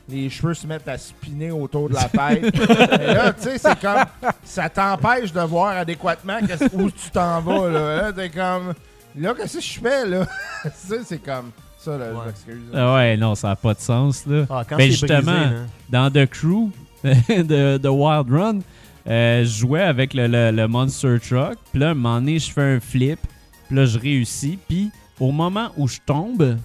les 0.08 0.30
cheveux 0.30 0.54
se 0.54 0.66
mettent 0.66 0.86
à 0.88 0.96
spinner 0.98 1.50
autour 1.50 1.88
de 1.88 1.94
la 1.94 2.04
tête. 2.04 2.54
Et 3.00 3.06
là, 3.14 3.32
tu 3.32 3.42
sais, 3.42 3.58
c'est 3.58 3.78
comme. 3.80 4.04
Ça 4.44 4.68
t'empêche 4.68 5.32
de 5.32 5.40
voir 5.40 5.76
adéquatement 5.76 6.38
où 6.74 6.90
tu 6.90 7.10
t'en 7.12 7.40
vas, 7.40 7.68
là. 7.70 7.96
Là, 8.02 8.12
t'es 8.12 8.28
comme. 8.30 8.72
Là, 9.18 9.34
qu'est-ce 9.34 9.56
que 9.58 9.64
je 9.64 9.80
fais, 9.80 10.06
là? 10.06 10.26
tu 10.62 10.70
sais, 10.74 10.98
c'est 11.04 11.18
comme. 11.18 11.50
Ça, 11.78 11.96
là, 11.98 12.06
Ouais. 12.12 12.18
je 12.22 12.26
m'excuse. 12.26 12.70
Ah 12.74 12.94
ouais, 12.96 13.16
non, 13.16 13.34
ça 13.34 13.48
n'a 13.48 13.56
pas 13.56 13.74
de 13.74 13.80
sens, 13.80 14.24
là. 14.26 14.44
Ah, 14.50 14.62
quand 14.68 14.76
Ben, 14.76 14.88
brisé, 14.88 15.06
justement, 15.06 15.32
là. 15.32 15.50
dans 15.88 16.10
The 16.10 16.26
Crew 16.26 16.70
de, 17.04 17.78
de 17.78 17.88
Wild 17.88 18.30
Run, 18.30 18.58
euh, 19.08 19.44
je 19.44 19.48
jouais 19.58 19.82
avec 19.82 20.12
le, 20.14 20.26
le- 20.26 20.50
le 20.50 20.66
Monster 20.68 21.18
Truck. 21.20 21.56
Puis 21.70 21.80
là, 21.80 21.88
à 21.88 21.90
un 21.90 21.94
moment 21.94 22.16
donné, 22.16 22.38
je 22.40 22.50
fais 22.52 22.74
un 22.76 22.80
flip. 22.80 23.20
Puis 23.68 23.76
là, 23.76 23.84
je 23.86 23.98
réussis. 23.98 24.58
Puis 24.68 24.90
au 25.20 25.32
moment 25.32 25.70
où 25.76 25.88
je 25.88 25.98
tombe 26.04 26.58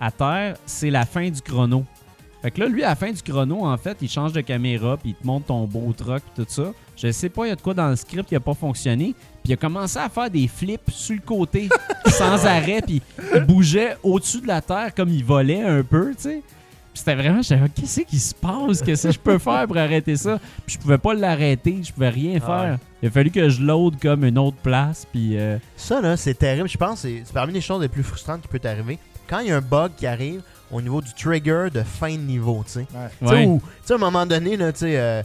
à 0.00 0.10
terre, 0.10 0.56
c'est 0.66 0.90
la 0.90 1.06
fin 1.06 1.28
du 1.30 1.40
chrono. 1.40 1.84
Fait 2.42 2.50
que 2.50 2.60
là, 2.60 2.68
lui, 2.68 2.84
à 2.84 2.90
la 2.90 2.94
fin 2.94 3.10
du 3.10 3.22
chrono, 3.22 3.64
en 3.64 3.76
fait, 3.76 3.96
il 4.02 4.08
change 4.08 4.32
de 4.32 4.40
caméra, 4.40 4.96
puis 4.96 5.10
il 5.10 5.14
te 5.14 5.26
montre 5.26 5.46
ton 5.46 5.64
beau 5.64 5.92
truck, 5.96 6.22
tout 6.34 6.44
ça. 6.46 6.72
Je 6.96 7.10
sais 7.10 7.28
pas, 7.28 7.46
il 7.46 7.48
y 7.48 7.52
a 7.52 7.56
de 7.56 7.60
quoi 7.60 7.74
dans 7.74 7.88
le 7.88 7.96
script 7.96 8.28
qui 8.28 8.36
a 8.36 8.40
pas 8.40 8.54
fonctionné. 8.54 9.14
Puis 9.42 9.50
il 9.50 9.52
a 9.54 9.56
commencé 9.56 9.98
à 9.98 10.08
faire 10.08 10.30
des 10.30 10.46
flips 10.46 10.90
sur 10.90 11.16
le 11.16 11.22
côté, 11.22 11.68
sans 12.06 12.44
arrêt, 12.46 12.82
puis 12.82 13.02
il 13.34 13.40
bougeait 13.40 13.96
au-dessus 14.02 14.40
de 14.40 14.46
la 14.46 14.60
terre 14.60 14.94
comme 14.94 15.08
il 15.08 15.24
volait 15.24 15.62
un 15.62 15.82
peu, 15.82 16.14
tu 16.14 16.22
sais. 16.22 16.42
Puis 16.96 17.02
c'était 17.04 17.14
vraiment, 17.14 17.42
j'étais 17.42 17.56
là, 17.60 17.66
qu'est-ce 17.68 18.00
qui 18.00 18.18
se 18.18 18.34
passe? 18.34 18.80
Qu'est-ce 18.80 19.08
que 19.08 19.12
je 19.12 19.18
peux 19.18 19.36
faire 19.36 19.66
pour 19.66 19.76
arrêter 19.76 20.16
ça? 20.16 20.38
Puis 20.64 20.76
je 20.76 20.78
pouvais 20.78 20.96
pas 20.96 21.12
l'arrêter, 21.12 21.80
je 21.82 21.92
pouvais 21.92 22.08
rien 22.08 22.38
Ah 22.42 22.46
faire. 22.46 22.70
ouais. 22.72 22.76
Il 23.02 23.08
a 23.08 23.10
fallu 23.10 23.30
que 23.30 23.50
je 23.50 23.60
load 23.60 23.96
comme 24.00 24.24
une 24.24 24.38
autre 24.38 24.56
place, 24.62 25.06
puis... 25.12 25.36
euh, 25.38 25.58
Ça, 25.76 26.00
là, 26.00 26.16
c'est 26.16 26.32
terrible. 26.38 26.70
Je 26.70 26.78
pense 26.78 27.02
que 27.02 27.08
c'est 27.08 27.22
c'est 27.26 27.34
parmi 27.34 27.52
les 27.52 27.60
choses 27.60 27.82
les 27.82 27.88
plus 27.88 28.02
frustrantes 28.02 28.40
qui 28.40 28.48
peut 28.48 28.58
t'arriver. 28.58 28.98
Quand 29.28 29.40
il 29.40 29.48
y 29.48 29.52
a 29.52 29.56
un 29.58 29.60
bug 29.60 29.90
qui 29.94 30.06
arrive 30.06 30.40
au 30.70 30.80
niveau 30.80 31.02
du 31.02 31.12
trigger 31.12 31.66
de 31.70 31.82
fin 31.82 32.12
de 32.12 32.20
niveau, 32.22 32.64
tu 32.64 32.72
sais. 32.72 32.86
Tu 33.20 33.26
sais, 33.28 33.34
ouais. 33.34 33.44
où- 33.44 33.60
tu 33.60 33.66
sais, 33.84 33.92
à 33.92 33.96
un 33.96 34.00
moment 34.00 34.24
donné, 34.24 34.56
là, 34.56 34.72
tu 34.72 34.78
sais, 34.78 34.98
euh, 34.98 35.22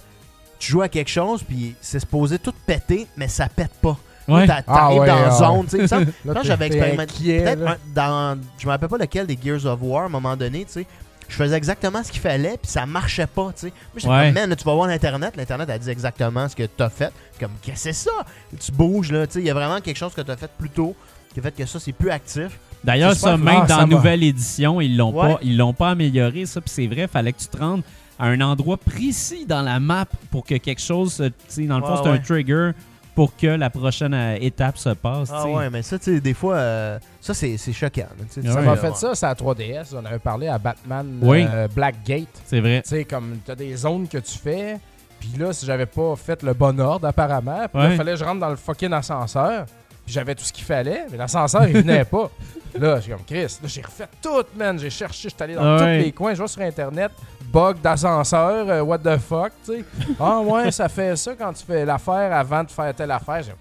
tu 0.59 0.73
joues 0.73 0.81
à 0.81 0.89
quelque 0.89 1.09
chose, 1.09 1.41
puis 1.41 1.73
c'est 1.79 2.01
supposé 2.01 2.37
tout 2.37 2.53
péter, 2.67 3.07
mais 3.15 3.29
ça 3.29 3.47
pète 3.47 3.71
pas. 3.81 3.97
Ouais. 4.27 4.45
Ah 4.49 4.61
T'arrives 4.61 4.99
ouais, 5.01 5.07
dans 5.07 5.15
la 5.15 5.27
ah 5.27 5.31
zone, 5.31 5.65
tu 5.67 5.87
sais. 5.87 6.05
Quand 6.25 6.43
j'avais 6.43 6.67
expérimenté, 6.67 7.39
peut-être 7.41 7.79
dans, 7.95 8.39
je 8.59 8.65
me 8.67 8.71
rappelle 8.71 8.87
pas 8.89 8.97
lequel 8.99 9.25
des 9.25 9.37
Gears 9.43 9.65
of 9.65 9.79
War, 9.81 10.03
à 10.03 10.05
un 10.05 10.09
moment 10.09 10.37
donné, 10.37 10.65
tu 10.65 10.73
sais, 10.73 10.85
je 11.31 11.37
faisais 11.37 11.55
exactement 11.55 12.03
ce 12.03 12.11
qu'il 12.11 12.21
fallait, 12.21 12.57
puis 12.61 12.69
ça 12.71 12.85
marchait 12.85 13.27
pas, 13.27 13.51
tu 13.55 13.67
sais. 13.67 13.67
Moi, 13.67 13.73
j'étais 13.97 14.09
Ouais. 14.09 14.25
comme, 14.27 14.33
man, 14.35 14.49
là, 14.49 14.55
tu 14.55 14.63
vas 14.65 14.73
voir 14.75 14.87
l'internet, 14.87 15.35
l'internet 15.37 15.69
a 15.69 15.77
dit 15.77 15.89
exactement 15.89 16.47
ce 16.49 16.55
que 16.55 16.63
t'as 16.63 16.89
fait, 16.89 17.11
comme, 17.39 17.51
qu'est-ce 17.61 17.85
que 17.85 17.93
c'est 17.93 18.09
ça? 18.09 18.11
Tu 18.59 18.71
bouges, 18.71 19.11
là, 19.11 19.25
tu 19.27 19.33
sais, 19.33 19.39
il 19.39 19.45
y 19.45 19.49
a 19.49 19.53
vraiment 19.53 19.79
quelque 19.81 19.97
chose 19.97 20.13
que 20.13 20.21
t'as 20.21 20.35
fait 20.37 20.51
plus 20.57 20.69
tôt, 20.69 20.95
qui 21.33 21.39
a 21.39 21.43
fait 21.43 21.51
que 21.55 21.65
ça, 21.65 21.79
c'est 21.79 21.93
plus 21.93 22.09
actif. 22.11 22.59
D'ailleurs, 22.83 23.13
ça, 23.15 23.37
même 23.37 23.47
Ah, 23.47 23.61
dans 23.61 23.67
ça 23.75 23.77
la 23.81 23.85
nouvelle 23.87 24.23
édition, 24.23 24.81
ils 24.81 24.97
l'ont 24.97 25.11
Ouais. 25.13 25.33
pas, 25.35 25.39
ils 25.43 25.55
l'ont 25.55 25.73
pas 25.73 25.89
amélioré, 25.91 26.45
ça. 26.45 26.59
Puis 26.61 26.71
c'est 26.73 26.87
vrai, 26.87 27.07
fallait 27.07 27.31
que 27.31 27.39
tu 27.39 27.47
te 27.47 27.57
rendes 27.57 27.83
à 28.19 28.25
un 28.25 28.41
endroit 28.41 28.77
précis 28.77 29.45
dans 29.45 29.61
la 29.61 29.79
map 29.79 30.05
pour 30.31 30.45
que 30.45 30.55
quelque 30.55 30.81
chose, 30.81 31.13
se- 31.13 31.23
tu 31.23 31.33
sais, 31.47 31.63
dans 31.65 31.77
le 31.79 31.85
fond, 31.85 31.93
Ouais, 31.93 31.99
c'est 32.03 32.09
un 32.09 32.17
trigger 32.17 32.71
pour 33.15 33.35
que 33.35 33.47
la 33.47 33.69
prochaine 33.69 34.13
euh, 34.13 34.37
étape 34.39 34.77
se 34.77 34.89
passe. 34.89 35.29
Ah 35.33 35.47
ouais, 35.47 35.69
mais 35.69 35.81
ça, 35.81 35.99
tu 35.99 36.05
sais, 36.15 36.21
des 36.21 36.33
fois, 36.33 36.55
euh, 36.55 36.99
ça, 37.19 37.33
c'est 37.33 37.57
c'est 37.57 37.73
choquant. 37.73 38.01
là, 38.17 38.25
tu 38.33 38.41
sais, 38.41 38.47
Ah 38.47 38.53
Ça 38.53 38.59
ouais. 38.59 38.65
m'a 38.65 38.75
fait 38.77 38.95
ça, 38.95 39.13
c'est 39.15 39.25
à 39.25 39.33
3DS. 39.33 39.93
On 39.95 40.05
avait 40.05 40.19
parlé 40.19 40.47
à 40.47 40.57
Batman 40.57 41.19
Oui. 41.21 41.45
euh, 41.49 41.67
Blackgate. 41.67 42.27
C'est 42.45 42.59
vrai. 42.61 42.81
Tu 42.83 42.89
sais, 42.89 43.03
comme 43.05 43.37
t'as 43.45 43.55
des 43.55 43.75
zones 43.75 44.07
que 44.07 44.17
tu 44.19 44.37
fais, 44.37 44.79
puis 45.19 45.33
là, 45.37 45.51
si 45.53 45.65
j'avais 45.65 45.85
pas 45.85 46.15
fait 46.15 46.41
le 46.41 46.53
bon 46.53 46.79
ordre 46.79 47.07
apparemment, 47.07 47.67
puis 47.71 47.81
là, 47.81 47.87
Ouais. 47.89 47.93
il 47.93 47.97
fallait 47.97 48.13
que 48.13 48.17
je 48.19 48.23
rentre 48.25 48.39
dans 48.39 48.49
le 48.49 48.55
fucking 48.55 48.91
ascenseur, 48.93 49.65
j'avais 50.11 50.35
tout 50.35 50.43
ce 50.43 50.53
qu'il 50.53 50.65
fallait, 50.65 51.05
mais 51.11 51.17
l'ascenseur, 51.17 51.65
il 51.67 51.73
venait 51.77 52.05
pas. 52.05 52.29
Là, 52.79 52.95
je 52.97 53.01
suis 53.01 53.11
comme 53.11 53.23
Chris, 53.27 53.41
là, 53.61 53.67
j'ai 53.67 53.81
refait 53.81 54.07
tout, 54.21 54.43
man, 54.57 54.79
j'ai 54.79 54.89
cherché, 54.89 55.27
j'étais 55.27 55.43
allé 55.43 55.55
dans 55.55 55.75
Ah 55.75 55.79
tous 55.79 55.85
les 56.05 56.11
coins, 56.13 56.33
je 56.33 56.37
vois 56.37 56.47
sur 56.47 56.61
Internet, 56.61 57.11
bug 57.51 57.81
d'ascenseur, 57.81 58.65
euh, 58.69 58.81
what 58.81 58.99
the 58.99 59.17
fuck, 59.17 59.51
tu 59.65 59.73
sais. 59.73 59.85
ah 60.17 60.39
ouais, 60.39 60.71
ça 60.71 60.87
fait 60.87 61.17
ça 61.17 61.33
quand 61.37 61.51
tu 61.51 61.65
fais 61.65 61.83
l'affaire 61.83 62.31
avant 62.33 62.63
de 62.63 62.71
faire 62.71 62.93
telle 62.95 63.11
affaire. 63.11 63.43
J'ai- 63.43 63.51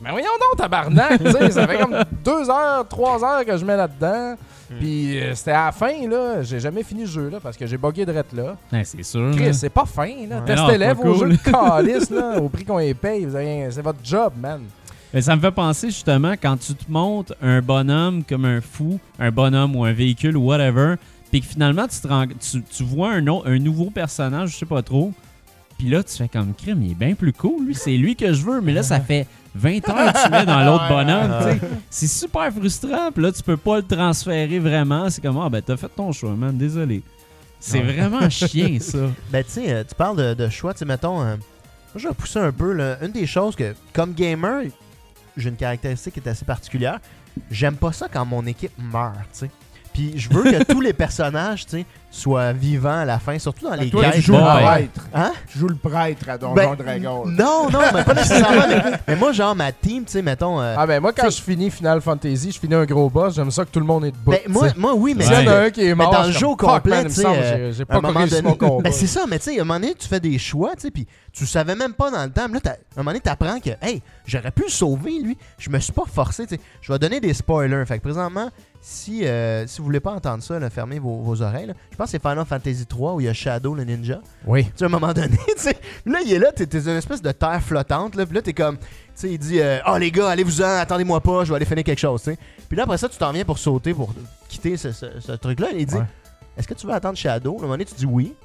Mais 0.00 0.10
voyons 0.10 0.26
donc, 0.40 0.58
tabarnak, 0.58 1.22
tu 1.22 1.30
sais, 1.30 1.50
ça 1.52 1.66
fait 1.68 1.78
comme 1.78 1.96
deux 2.24 2.50
heures, 2.50 2.86
trois 2.88 3.22
heures 3.24 3.44
que 3.44 3.56
je 3.56 3.64
mets 3.64 3.76
là-dedans. 3.76 4.34
Hmm. 4.68 4.74
Puis 4.80 5.20
euh, 5.20 5.32
c'était 5.36 5.52
à 5.52 5.66
la 5.66 5.72
fin, 5.72 6.08
là, 6.08 6.42
j'ai 6.42 6.58
jamais 6.58 6.82
fini 6.82 7.02
le 7.02 7.06
jeu, 7.06 7.28
là, 7.28 7.38
parce 7.40 7.56
que 7.56 7.68
j'ai 7.68 7.76
bugué 7.78 8.04
de 8.04 8.10
là. 8.12 8.56
Ouais, 8.72 8.82
c'est 8.82 9.04
sûr. 9.04 9.30
Chris, 9.36 9.46
là. 9.46 9.52
c'est 9.52 9.70
pas 9.70 9.84
fin, 9.86 10.08
là. 10.28 10.40
Ouais. 10.40 10.44
Testez-les 10.44 10.92
vos 10.92 11.14
jeux 11.14 11.28
de 11.28 11.36
calice, 11.52 12.10
là, 12.10 12.38
au 12.40 12.48
prix 12.48 12.64
qu'on 12.64 12.78
les 12.78 12.94
paye. 12.94 13.24
vous 13.26 13.36
avez 13.36 13.44
rien- 13.44 13.68
C'est 13.70 13.82
votre 13.82 14.00
job, 14.02 14.32
man. 14.36 14.62
Mais 15.14 15.22
ça 15.22 15.34
me 15.36 15.40
fait 15.40 15.50
penser 15.52 15.88
justement 15.88 16.32
quand 16.32 16.56
tu 16.58 16.74
te 16.74 16.90
montes 16.90 17.32
un 17.40 17.60
bonhomme 17.62 18.24
comme 18.24 18.44
un 18.44 18.60
fou, 18.60 18.98
un 19.18 19.30
bonhomme 19.30 19.76
ou 19.76 19.84
un 19.84 19.92
véhicule 19.92 20.36
ou 20.36 20.44
whatever, 20.46 20.96
puis 21.30 21.40
que 21.40 21.46
finalement 21.46 21.86
tu, 21.88 22.00
te 22.00 22.08
tu, 22.34 22.62
tu 22.62 22.82
vois 22.82 23.12
un, 23.12 23.26
autre- 23.28 23.48
un 23.48 23.58
nouveau 23.58 23.90
personnage, 23.90 24.50
je 24.50 24.56
sais 24.58 24.66
pas 24.66 24.82
trop, 24.82 25.12
puis 25.78 25.88
là 25.88 26.02
tu 26.02 26.14
fais 26.16 26.28
comme 26.28 26.52
crime, 26.54 26.82
il 26.82 26.90
est 26.92 26.94
bien 26.94 27.14
plus 27.14 27.32
cool, 27.32 27.66
lui, 27.66 27.74
c'est 27.74 27.96
lui 27.96 28.16
que 28.16 28.32
je 28.32 28.44
veux, 28.44 28.60
mais 28.60 28.72
là 28.72 28.82
ça 28.82 29.00
fait 29.00 29.26
20 29.54 29.88
heures 29.88 30.12
que 30.12 30.24
tu 30.26 30.30
mets 30.30 30.44
dans 30.44 30.64
l'autre 30.64 30.88
bonhomme. 30.88 31.58
C'est 31.88 32.08
super 32.08 32.52
frustrant, 32.52 33.10
puis 33.12 33.22
là 33.22 33.32
tu 33.32 33.42
peux 33.42 33.56
pas 33.56 33.76
le 33.78 33.84
transférer 33.84 34.58
vraiment, 34.58 35.08
c'est 35.08 35.22
comme 35.22 35.38
ah 35.38 35.48
ben 35.48 35.62
t'as 35.62 35.76
fait 35.76 35.88
ton 35.94 36.12
choix, 36.12 36.30
man, 36.34 36.56
désolé. 36.58 37.02
C'est 37.58 37.80
vraiment 37.80 38.28
chien 38.28 38.76
ça. 38.80 38.98
Ben, 39.32 39.42
tu 39.42 39.50
sais, 39.52 39.72
euh, 39.72 39.82
tu 39.88 39.94
parles 39.94 40.16
de, 40.18 40.34
de 40.34 40.48
choix, 40.50 40.74
tu 40.74 40.80
sais, 40.80 40.84
mettons, 40.84 41.22
euh, 41.22 41.36
moi, 41.36 41.96
je 41.96 42.06
vais 42.08 42.14
pousser 42.14 42.38
un 42.38 42.52
peu, 42.52 42.72
là, 42.72 42.98
une 43.02 43.12
des 43.12 43.26
choses 43.26 43.56
que, 43.56 43.74
comme 43.94 44.12
gamer, 44.12 44.64
j'ai 45.36 45.48
une 45.48 45.56
caractéristique 45.56 46.14
qui 46.14 46.20
est 46.20 46.28
assez 46.28 46.44
particulière, 46.44 47.00
j'aime 47.50 47.76
pas 47.76 47.92
ça 47.92 48.08
quand 48.12 48.24
mon 48.24 48.46
équipe 48.46 48.72
meurt, 48.78 49.16
tu 49.32 49.40
sais. 49.40 49.50
Puis 49.96 50.12
je 50.16 50.28
veux 50.28 50.42
que 50.42 50.62
tous 50.64 50.82
les 50.82 50.92
personnages, 50.92 51.64
tu 51.64 51.78
sais, 51.78 51.86
soient 52.10 52.52
vivants 52.52 52.98
à 52.98 53.04
la 53.06 53.18
fin, 53.18 53.38
surtout 53.38 53.66
dans 53.66 53.74
les 53.76 53.88
Toi, 53.88 54.04
tu 54.04 54.10
quêtes. 54.12 54.20
joues 54.20 54.32
bon, 54.32 54.38
le 54.54 54.62
prêtre. 54.62 55.08
Hein? 55.14 55.32
Tu 55.50 55.58
joues 55.58 55.68
le 55.68 55.76
prêtre 55.76 56.28
à 56.28 56.36
Donjon 56.36 56.54
Ben, 56.54 56.74
Dragon. 56.74 57.24
Non, 57.26 57.70
non, 57.70 57.80
mais 57.94 58.04
pas 58.04 58.12
nécessairement. 58.12 58.66
mais, 58.68 58.98
mais 59.08 59.16
moi, 59.16 59.32
genre, 59.32 59.54
ma 59.54 59.72
team, 59.72 60.04
tu 60.04 60.12
sais, 60.12 60.20
mettons... 60.22 60.60
euh, 60.60 60.74
Ah 60.76 60.86
ben 60.86 61.00
moi, 61.00 61.14
quand 61.14 61.30
je 61.30 61.40
finis 61.40 61.70
Final 61.70 62.02
Fantasy, 62.02 62.52
je 62.52 62.58
finis 62.60 62.74
un 62.74 62.84
gros 62.84 63.08
boss, 63.08 63.34
j'aime 63.36 63.50
ça 63.50 63.64
que 63.64 63.70
tout 63.70 63.80
le 63.80 63.86
monde 63.86 64.04
est 64.04 64.10
debout. 64.12 64.32
ben, 64.32 64.40
moi, 64.48 64.68
moi, 64.76 64.94
oui, 64.94 65.14
mais... 65.16 65.24
S'il 65.24 65.32
y 65.32 65.36
en 65.36 65.40
Ouais. 65.40 65.48
a 65.48 65.60
un 65.62 65.70
qui 65.70 65.82
est 65.86 65.94
mort, 65.94 66.10
dans 66.12 66.24
le 66.24 66.32
jeu 66.32 66.46
au 66.46 66.56
complet, 66.56 67.04
tu 67.04 67.10
sais, 67.12 67.26
euh, 67.26 67.72
j'ai- 67.72 67.84
pas 67.86 67.98
réussi 68.00 68.42
mon 68.42 68.54
combat. 68.54 68.82
ben 68.84 68.92
c'est 68.92 69.06
ça, 69.06 69.24
mais 69.26 69.38
tu 69.38 69.44
sais, 69.50 69.58
à 69.58 69.62
un 69.62 69.64
moment 69.64 69.80
donné, 69.80 69.94
tu 69.94 70.06
fais 70.06 70.20
des 70.20 70.38
choix, 70.38 70.74
tu 70.76 70.82
sais, 70.82 70.90
puis 70.90 71.06
tu 71.32 71.46
savais 71.46 71.74
même 71.74 71.94
pas 71.94 72.10
dans 72.10 72.22
le 72.24 72.30
temps. 72.30 72.46
mais 72.50 72.60
Là, 72.62 72.70
à 72.70 72.72
un 72.72 72.76
moment 72.98 73.10
donné, 73.12 73.20
t'apprends 73.20 73.60
que, 73.60 73.70
hey, 73.82 74.02
j'aurais 74.26 74.50
pu 74.50 74.62
le 74.64 74.70
sauver, 74.70 75.20
lui. 75.22 75.38
Je 75.58 75.70
me 75.70 75.78
suis 75.78 75.92
pas 75.92 76.04
forcé, 76.10 76.46
tu 76.46 76.54
sais. 76.56 76.60
Je 76.82 76.92
vais 76.92 76.98
donner 76.98 77.20
des 77.20 77.32
spoilers. 77.34 77.84
Fait 77.86 77.98
que 77.98 78.02
présentement, 78.02 78.48
si, 78.88 79.26
euh, 79.26 79.66
si 79.66 79.78
vous 79.78 79.84
voulez 79.84 79.98
pas 79.98 80.12
entendre 80.12 80.44
ça, 80.44 80.60
là, 80.60 80.70
fermez 80.70 81.00
vos, 81.00 81.16
vos 81.16 81.42
oreilles. 81.42 81.66
là. 81.66 81.74
Je 81.90 81.96
pense 81.96 82.04
que 82.06 82.10
c'est 82.12 82.22
Final 82.22 82.44
Fantasy 82.44 82.86
3 82.86 83.14
où 83.14 83.20
il 83.20 83.24
y 83.24 83.28
a 83.28 83.32
Shadow, 83.32 83.74
le 83.74 83.82
ninja. 83.82 84.20
Oui. 84.46 84.62
Tu 84.66 84.70
sais, 84.76 84.84
à 84.84 84.86
un 84.86 84.90
moment 84.90 85.12
donné, 85.12 85.36
tu 85.56 85.60
sais, 85.60 85.76
là, 86.04 86.20
il 86.24 86.32
est 86.32 86.38
là, 86.38 86.52
t'es 86.52 86.66
t'es 86.66 86.78
une 86.82 86.90
espèce 86.96 87.20
de 87.20 87.32
terre 87.32 87.60
flottante, 87.60 88.14
là, 88.14 88.24
puis 88.24 88.36
là, 88.36 88.42
t'es 88.42 88.52
comme, 88.52 88.76
tu 88.78 88.84
sais, 89.16 89.30
il 89.32 89.38
dit, 89.38 89.60
euh, 89.60 89.80
oh 89.88 89.96
les 89.98 90.12
gars, 90.12 90.28
allez-vous-en, 90.28 90.78
attendez-moi 90.78 91.20
pas, 91.20 91.42
je 91.44 91.50
vais 91.50 91.56
aller 91.56 91.64
finir 91.64 91.82
quelque 91.82 91.98
chose, 91.98 92.22
tu 92.22 92.30
sais. 92.30 92.38
Puis 92.68 92.76
là, 92.76 92.84
après 92.84 92.96
ça, 92.98 93.08
tu 93.08 93.18
t'en 93.18 93.32
viens 93.32 93.44
pour 93.44 93.58
sauter, 93.58 93.92
pour 93.92 94.14
quitter 94.48 94.76
ce, 94.76 94.92
ce- 94.92 95.18
ce 95.18 95.32
truc-là, 95.32 95.72
et 95.72 95.80
il 95.80 95.86
dit, 95.86 95.96
Ouais. 95.96 96.04
est-ce 96.56 96.68
que 96.68 96.74
tu 96.74 96.86
veux 96.86 96.92
attendre 96.92 97.18
Shadow? 97.18 97.54
À 97.54 97.58
un 97.58 97.62
moment 97.62 97.72
donné, 97.72 97.86
tu 97.86 97.94
dis 97.96 98.06
oui. 98.06 98.36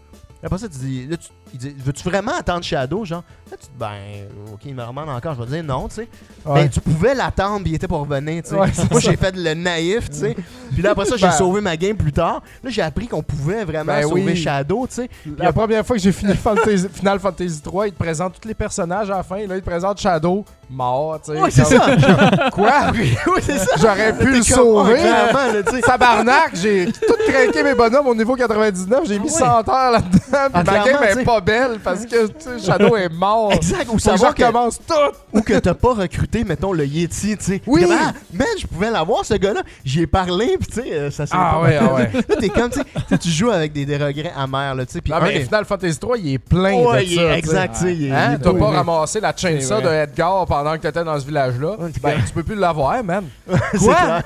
Après 0.43 0.57
ça, 0.57 0.68
tu 0.68 0.77
dis, 0.80 1.05
là, 1.07 1.18
tu, 1.18 1.27
il 1.53 1.59
dit, 1.59 1.76
veux-tu 1.77 2.03
vraiment 2.03 2.31
attendre 2.38 2.63
Shadow, 2.63 3.05
genre? 3.05 3.23
Là, 3.51 3.57
tu 3.57 3.65
dis, 3.68 3.72
ben, 3.80 4.53
ok, 4.53 4.59
il 4.65 4.73
me 4.73 4.85
demande 4.88 5.09
encore, 5.09 5.35
je 5.35 5.41
vais 5.43 5.61
dire 5.61 5.63
non, 5.63 5.88
tu 5.88 5.95
sais. 5.95 6.07
Ouais. 6.45 6.63
Ben, 6.63 6.69
tu 6.69 6.81
pouvais 6.81 7.13
l'attendre, 7.13 7.61
il 7.68 7.76
était 7.76 7.88
pour 7.88 7.99
revenir, 7.99 8.41
tu 8.41 8.49
sais. 8.49 8.55
Ouais, 8.55 8.69
c'est 8.73 8.89
Moi, 8.91 8.99
ça. 9.01 9.11
j'ai 9.11 9.18
fait 9.18 9.35
le 9.35 9.53
naïf, 9.53 10.09
tu 10.09 10.18
sais. 10.18 10.35
Puis 10.73 10.81
là, 10.81 10.91
après 10.91 11.05
ça, 11.05 11.15
j'ai 11.18 11.27
Ben- 11.27 11.31
sauvé 11.34 11.61
ma 11.61 11.77
game 11.77 11.95
plus 11.95 12.11
tard. 12.11 12.41
Là, 12.63 12.69
j'ai 12.72 12.81
appris 12.81 13.07
qu'on 13.07 13.22
pouvait 13.22 13.63
vraiment 13.65 13.93
Ben 13.93 14.01
sauver 14.03 14.23
oui. 14.23 14.35
Shadow, 14.35 14.88
tu 14.88 14.95
sais. 14.95 15.09
La 15.38 15.53
première 15.53 15.85
fois 15.85 15.95
que 15.95 16.01
j'ai 16.01 16.11
fini 16.11 16.34
Fantasy- 16.34 16.89
Final 16.93 17.19
Fantasy 17.19 17.61
3, 17.61 17.88
il 17.88 17.93
te 17.93 17.99
présente 17.99 18.39
tous 18.41 18.47
les 18.47 18.55
personnages 18.55 19.11
à 19.11 19.18
la 19.18 19.23
fin. 19.23 19.45
Là, 19.45 19.55
il 19.57 19.61
te 19.61 19.65
présente 19.69 19.99
Shadow. 19.99 20.43
Mort, 20.72 21.19
tu 21.23 21.34
sais. 21.34 21.39
Ouais, 21.41 21.52
c'est 21.52 21.65
ça. 21.65 21.85
Quoi? 22.52 22.72
oui, 22.93 23.14
c'est 23.41 23.57
ça. 23.57 23.72
J'aurais 23.81 24.18
pu 24.18 24.26
le 24.38 24.41
sauver. 24.43 24.93
clairement, 24.95 25.53
là, 25.53 25.64
tu 25.64 25.76
sais. 25.76 25.81
Tabarnak, 25.81 26.52
j'ai 26.56 26.85
tout 26.91 27.14
craqué 27.27 27.64
mes 27.64 27.73
bonhommes 27.76 28.07
au 28.07 28.15
niveau 28.15 28.35
99, 28.35 29.02
j'ai 29.06 29.19
mis 29.19 29.30
Ah 29.41 29.57
ouais. 29.57 29.64
100 29.65 29.69
heures 29.73 29.91
là-dedans. 29.91 30.19
Ah, 30.53 30.64
ma 30.64 30.64
game 30.64 31.03
est 31.19 31.23
pas 31.23 31.41
belle 31.41 31.80
parce 31.84 32.06
que 32.06 32.27
tu 32.27 32.34
sais, 32.39 32.65
Shadow 32.65 32.95
est 32.95 33.10
mort. 33.10 33.52
Exact. 33.53 33.88
Ou 33.91 33.99
savoir 33.99 34.34
que, 34.34 34.43
recommence 34.43 34.80
tout. 34.88 34.93
ou 35.38 35.41
que 35.41 35.57
t'as 35.60 35.73
pas 35.73 35.93
recruté, 35.93 36.43
mettons, 36.43 36.72
le 36.73 36.85
Yeti, 36.85 37.38
tu 37.38 37.43
sais. 37.43 37.61
Oui. 37.68 37.85
Ah, 37.91 38.11
man, 38.34 38.48
je 38.60 38.65
pouvais 38.68 38.89
l'avoir, 38.91 39.26
ce 39.26 39.34
gars-là. 39.34 39.61
J'y 39.84 40.02
ai 40.03 40.07
parlé, 40.07 40.57
puis 40.60 40.68
tu 40.68 40.81
sais, 40.81 40.93
euh, 40.93 41.11
ça 41.11 41.26
s'est 41.26 41.34
Ah 41.35 41.56
pas 41.56 41.61
ouais, 41.64 41.77
ah 41.80 41.93
ouais. 41.93 42.10
Là, 42.14 42.35
t'es 42.39 42.49
comme, 42.49 42.69
tu 42.69 42.80
sais, 43.10 43.18
tu 43.18 43.30
joues 43.30 43.52
avec 43.52 43.73
des, 43.73 43.85
des 43.85 43.98
regrets 43.98 44.31
amers, 44.38 44.76
là, 44.76 44.85
tu 44.85 44.93
sais. 44.93 45.02
Puis 45.02 45.14
mais 45.22 45.41
Final 45.41 45.65
Fantasy 45.65 45.99
3, 45.99 46.18
il 46.18 46.34
est 46.34 46.38
plein 46.39 46.81
de 46.81 47.06
ça. 47.15 47.38
exact, 47.38 47.73
tu 47.76 47.80
sais. 47.81 47.93
il 47.95 48.06
est- 48.07 48.11
Hein? 48.11 48.38
pas 48.38 48.65
ramassé 48.68 49.19
la 49.19 49.34
chainsaw 49.35 49.81
de. 49.81 49.88
Edgar 49.91 50.45
pendant 50.63 50.75
que 50.77 50.81
t'étais 50.83 51.03
dans 51.03 51.19
ce 51.19 51.25
village-là. 51.25 51.69
Ouais, 51.79 51.91
Ben, 52.03 52.19
tu 52.25 52.33
peux 52.33 52.43
plus 52.43 52.55
l'avoir, 52.55 53.03
man. 53.03 53.25
C'est 53.71 53.77
Quoi? 53.79 54.21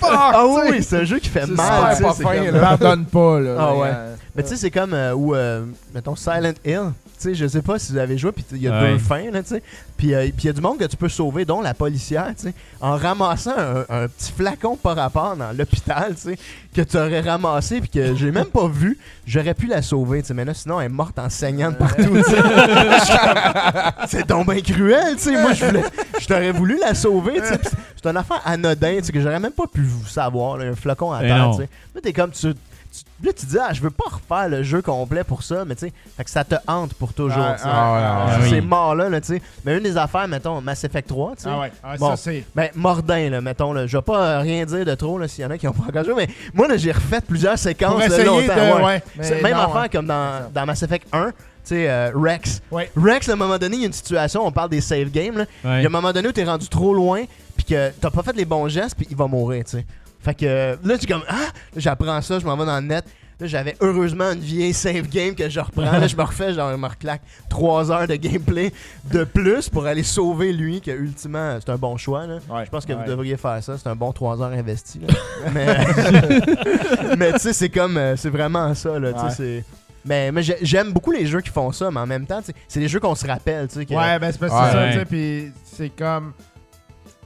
Ah 0.02 0.44
oui, 0.48 0.82
c'est 0.82 0.98
un 1.00 1.04
jeu 1.04 1.18
qui 1.18 1.28
fait 1.28 1.46
mal, 1.46 1.96
pas 2.00 2.12
c'est 2.14 2.22
fin, 2.22 2.36
comme- 2.44 2.54
là. 2.54 2.60
Pardonne 2.60 3.04
pas, 3.06 3.40
là. 3.40 3.56
Ah 3.58 3.70
mais, 3.72 3.80
ouais. 3.80 3.88
euh, 3.92 4.14
Mais 4.34 4.42
tu 4.42 4.48
sais, 4.50 4.56
c'est 4.56 4.70
comme 4.70 4.92
euh, 4.94 5.12
où, 5.14 5.34
euh, 5.34 5.64
mettons, 5.94 6.16
Silent 6.16 6.54
Hill. 6.64 6.90
Sais, 7.18 7.34
je 7.34 7.46
sais 7.46 7.62
pas 7.62 7.78
si 7.78 7.92
vous 7.92 7.98
avez 7.98 8.18
joué, 8.18 8.32
puis 8.32 8.44
il 8.52 8.58
y 8.62 8.68
a 8.68 8.82
Ouais. 8.82 8.92
deux 8.92 8.98
fins, 8.98 9.30
là, 9.30 9.42
tu 9.42 9.50
sais. 9.50 9.62
Puis 9.96 10.14
euh, 10.14 10.24
puis 10.24 10.44
il 10.44 10.46
y 10.46 10.48
a 10.50 10.52
du 10.52 10.60
monde 10.60 10.78
que 10.78 10.84
tu 10.84 10.96
peux 10.96 11.08
sauver, 11.08 11.44
dont 11.44 11.60
la 11.62 11.72
policière, 11.72 12.26
tu 12.36 12.48
sais, 12.48 12.54
en 12.80 12.96
ramassant 12.96 13.54
un, 13.56 13.84
un 13.88 14.08
petit 14.08 14.32
flacon 14.32 14.76
par 14.76 14.96
rapport 14.96 15.36
dans 15.36 15.56
l'hôpital, 15.56 16.14
tu 16.16 16.20
sais, 16.32 16.38
que 16.74 16.82
tu 16.82 16.96
aurais 16.98 17.20
ramassé, 17.20 17.80
puis 17.80 17.88
que 17.88 18.14
j'ai 18.14 18.30
même 18.30 18.46
pas 18.46 18.66
vu. 18.68 18.98
J'aurais 19.26 19.54
pu 19.54 19.66
la 19.68 19.80
sauver, 19.80 20.20
tu 20.22 20.28
sais, 20.28 20.34
mais 20.34 20.44
là, 20.44 20.52
sinon, 20.54 20.80
elle 20.80 20.86
est 20.86 20.88
morte 20.90 21.18
en 21.18 21.30
saignant 21.30 21.70
de 21.70 21.76
partout, 21.76 22.14
c'est 24.08 24.26
donc 24.28 24.50
bien 24.50 24.60
cruel, 24.60 25.16
tu 25.16 25.22
sais. 25.22 25.40
Moi, 25.40 25.52
je 25.54 25.64
voulais, 25.64 25.84
je 26.20 26.26
t'aurais 26.26 26.52
voulu 26.52 26.78
la 26.78 26.94
sauver, 26.94 27.40
tu 27.40 27.46
sais. 27.46 27.58
puis 27.58 27.68
C'est 28.02 28.10
une 28.10 28.16
affaire 28.16 28.40
anodin, 28.44 28.96
tu 28.98 29.04
sais, 29.04 29.12
que 29.12 29.20
j'aurais 29.20 29.40
même 29.40 29.52
pas 29.52 29.66
pu 29.66 29.86
savoir, 30.08 30.56
là, 30.58 30.66
un 30.66 30.74
flacon 30.74 31.12
à 31.12 31.20
terre, 31.20 31.50
tu 31.52 31.62
sais. 31.62 31.68
Là, 31.94 32.00
t'es 32.02 32.12
comme, 32.12 32.30
tu, 32.30 32.48
tu- 32.96 33.26
là, 33.26 33.32
tu 33.32 33.46
dis, 33.46 33.56
ah, 33.60 33.72
je 33.72 33.80
veux 33.80 33.90
pas 33.90 34.04
refaire 34.10 34.48
le 34.48 34.62
jeu 34.62 34.80
complet 34.82 35.24
pour 35.24 35.42
ça, 35.42 35.64
mais 35.64 35.74
tu 35.74 35.86
sais, 35.88 35.92
ça 36.26 36.44
te 36.44 36.54
hante 36.66 36.94
pour 36.94 37.12
toujours, 37.12 37.36
Ah, 37.42 37.56
ah, 37.62 37.68
ah, 37.68 38.26
ah, 38.30 38.38
oui. 38.42 38.48
C'est 38.50 38.60
mort 38.60 38.94
là, 38.94 39.08
là, 39.08 39.20
tu 39.20 39.26
sais. 39.34 39.42
Mais 39.64 39.76
une 39.76 39.82
des 39.82 39.96
affaires, 39.96 40.28
mettons, 40.28 40.60
Mass 40.60 40.84
Effect 40.84 41.08
3, 41.08 41.36
tu 41.36 41.42
sais. 41.42 41.48
Ah 41.50 41.58
ouais, 41.60 41.72
ah, 41.82 41.96
Bon. 41.98 42.10
ça 42.10 42.16
c'est. 42.16 42.44
Ben, 42.54 42.68
Mordin, 42.74 43.30
là, 43.30 43.40
mettons, 43.40 43.72
là. 43.72 43.86
Je 43.86 43.96
vais 43.96 44.02
pas 44.02 44.20
euh, 44.20 44.40
rien 44.40 44.64
dire 44.64 44.84
de 44.84 44.94
trop, 44.94 45.18
là, 45.18 45.26
s'il 45.28 45.42
y 45.42 45.46
en 45.46 45.50
a 45.50 45.58
qui 45.58 45.66
ont 45.66 45.72
pas 45.72 45.88
encore 45.88 46.04
joué, 46.04 46.14
mais 46.14 46.28
moi, 46.52 46.68
là, 46.68 46.76
j'ai 46.76 46.92
refait 46.92 47.20
plusieurs 47.20 47.58
séquences 47.58 48.04
Pour 48.06 48.24
longtemps. 48.24 48.54
de. 48.54 48.76
ouais. 48.76 48.84
Ouais, 48.84 49.02
mais 49.18 49.42
même 49.42 49.52
non, 49.56 49.62
affaire 49.64 49.76
hein. 49.82 49.88
comme 49.90 50.06
dans, 50.06 50.66
Mass 50.66 50.82
Effect 50.82 51.06
1, 51.12 51.30
tu 51.30 51.32
sais, 51.64 51.88
euh, 51.90 52.10
Rex. 52.14 52.60
Ouais. 52.70 52.90
Rex, 52.96 53.28
à 53.28 53.32
un 53.32 53.36
moment 53.36 53.58
donné, 53.58 53.76
il 53.76 53.80
y 53.80 53.84
a 53.84 53.86
une 53.86 53.92
situation, 53.92 54.46
on 54.46 54.52
parle 54.52 54.68
des 54.70 54.80
save 54.80 55.10
games, 55.10 55.38
là. 55.38 55.44
Il 55.64 55.68
y 55.68 55.72
a 55.72 55.76
Ouais. 55.78 55.86
un 55.86 55.88
moment 55.88 56.12
donné 56.12 56.28
où 56.28 56.32
t'es 56.32 56.44
rendu 56.44 56.68
trop 56.68 56.92
loin, 56.94 57.24
puis 57.56 57.64
que 57.64 57.90
t'as 58.00 58.10
pas 58.10 58.22
fait 58.22 58.36
les 58.36 58.44
bons 58.44 58.68
gestes, 58.68 58.96
puis 58.96 59.06
il 59.10 59.16
va 59.16 59.26
mourir, 59.26 59.64
tu 59.64 59.78
sais. 59.78 59.86
Fait 60.24 60.34
que 60.34 60.78
là, 60.82 60.94
j'ai 61.00 61.06
comme, 61.06 61.22
ah, 61.28 61.34
Là, 61.34 61.50
j'apprends 61.76 62.20
ça, 62.22 62.38
je 62.38 62.44
m'en 62.46 62.56
vais 62.56 62.64
dans 62.66 62.80
le 62.80 62.86
net. 62.86 63.04
Là, 63.40 63.48
j'avais 63.48 63.76
heureusement 63.80 64.30
une 64.30 64.38
vieille 64.38 64.72
save 64.72 65.08
game 65.08 65.34
que 65.34 65.48
je 65.48 65.58
reprends. 65.58 65.82
Là, 65.82 66.06
je 66.06 66.14
me 66.16 66.22
refais, 66.22 66.54
genre, 66.54 66.70
je 66.70 66.76
me 66.76 66.86
reclaque 66.86 67.20
3 67.50 67.90
heures 67.90 68.06
de 68.06 68.14
gameplay 68.14 68.72
de 69.10 69.24
plus 69.24 69.68
pour 69.68 69.86
aller 69.86 70.04
sauver 70.04 70.52
lui, 70.52 70.80
que 70.80 70.92
ultimement, 70.92 71.58
c'est 71.60 71.70
un 71.72 71.76
bon 71.76 71.96
choix, 71.96 72.26
là. 72.28 72.38
Ouais, 72.48 72.64
Je 72.64 72.70
pense 72.70 72.86
que 72.86 72.92
ouais. 72.92 72.98
vous 73.02 73.08
devriez 73.10 73.36
faire 73.36 73.60
ça. 73.62 73.76
C'est 73.76 73.88
un 73.88 73.96
bon 73.96 74.12
3 74.12 74.40
heures 74.40 74.52
investi. 74.52 75.00
là. 75.00 75.14
mais 75.52 75.66
mais 77.18 77.32
tu 77.32 77.38
sais, 77.40 77.52
c'est 77.52 77.68
comme. 77.68 77.96
euh, 77.96 78.16
c'est 78.16 78.30
vraiment 78.30 78.72
ça. 78.74 78.98
Là, 78.98 79.10
Ouais. 79.10 79.30
c'est- 79.36 79.64
Mais, 80.06 80.30
mais 80.30 80.42
j'ai- 80.42 80.58
j'aime 80.62 80.92
beaucoup 80.92 81.10
les 81.12 81.24
jeux 81.26 81.40
qui 81.40 81.48
font 81.50 81.72
ça, 81.72 81.90
mais 81.90 81.98
en 82.00 82.06
même 82.06 82.26
temps, 82.26 82.40
c'est 82.68 82.80
des 82.80 82.88
jeux 82.88 83.00
qu'on 83.00 83.14
se 83.14 83.26
rappelle. 83.26 83.66
tu 83.68 83.74
sais, 83.80 83.86
que- 83.86 83.94
Ouais, 83.94 84.18
ben 84.18 84.30
c'est 84.30 84.38
parce 84.38 84.52
que 84.52 84.56
Ouais. 84.58 84.64
c'est 84.66 84.72
ça, 84.72 84.78
Ouais. 84.84 84.92
tu 84.92 84.98
sais, 84.98 85.04
puis 85.06 85.52
c'est 85.64 85.88
comme. 85.90 86.32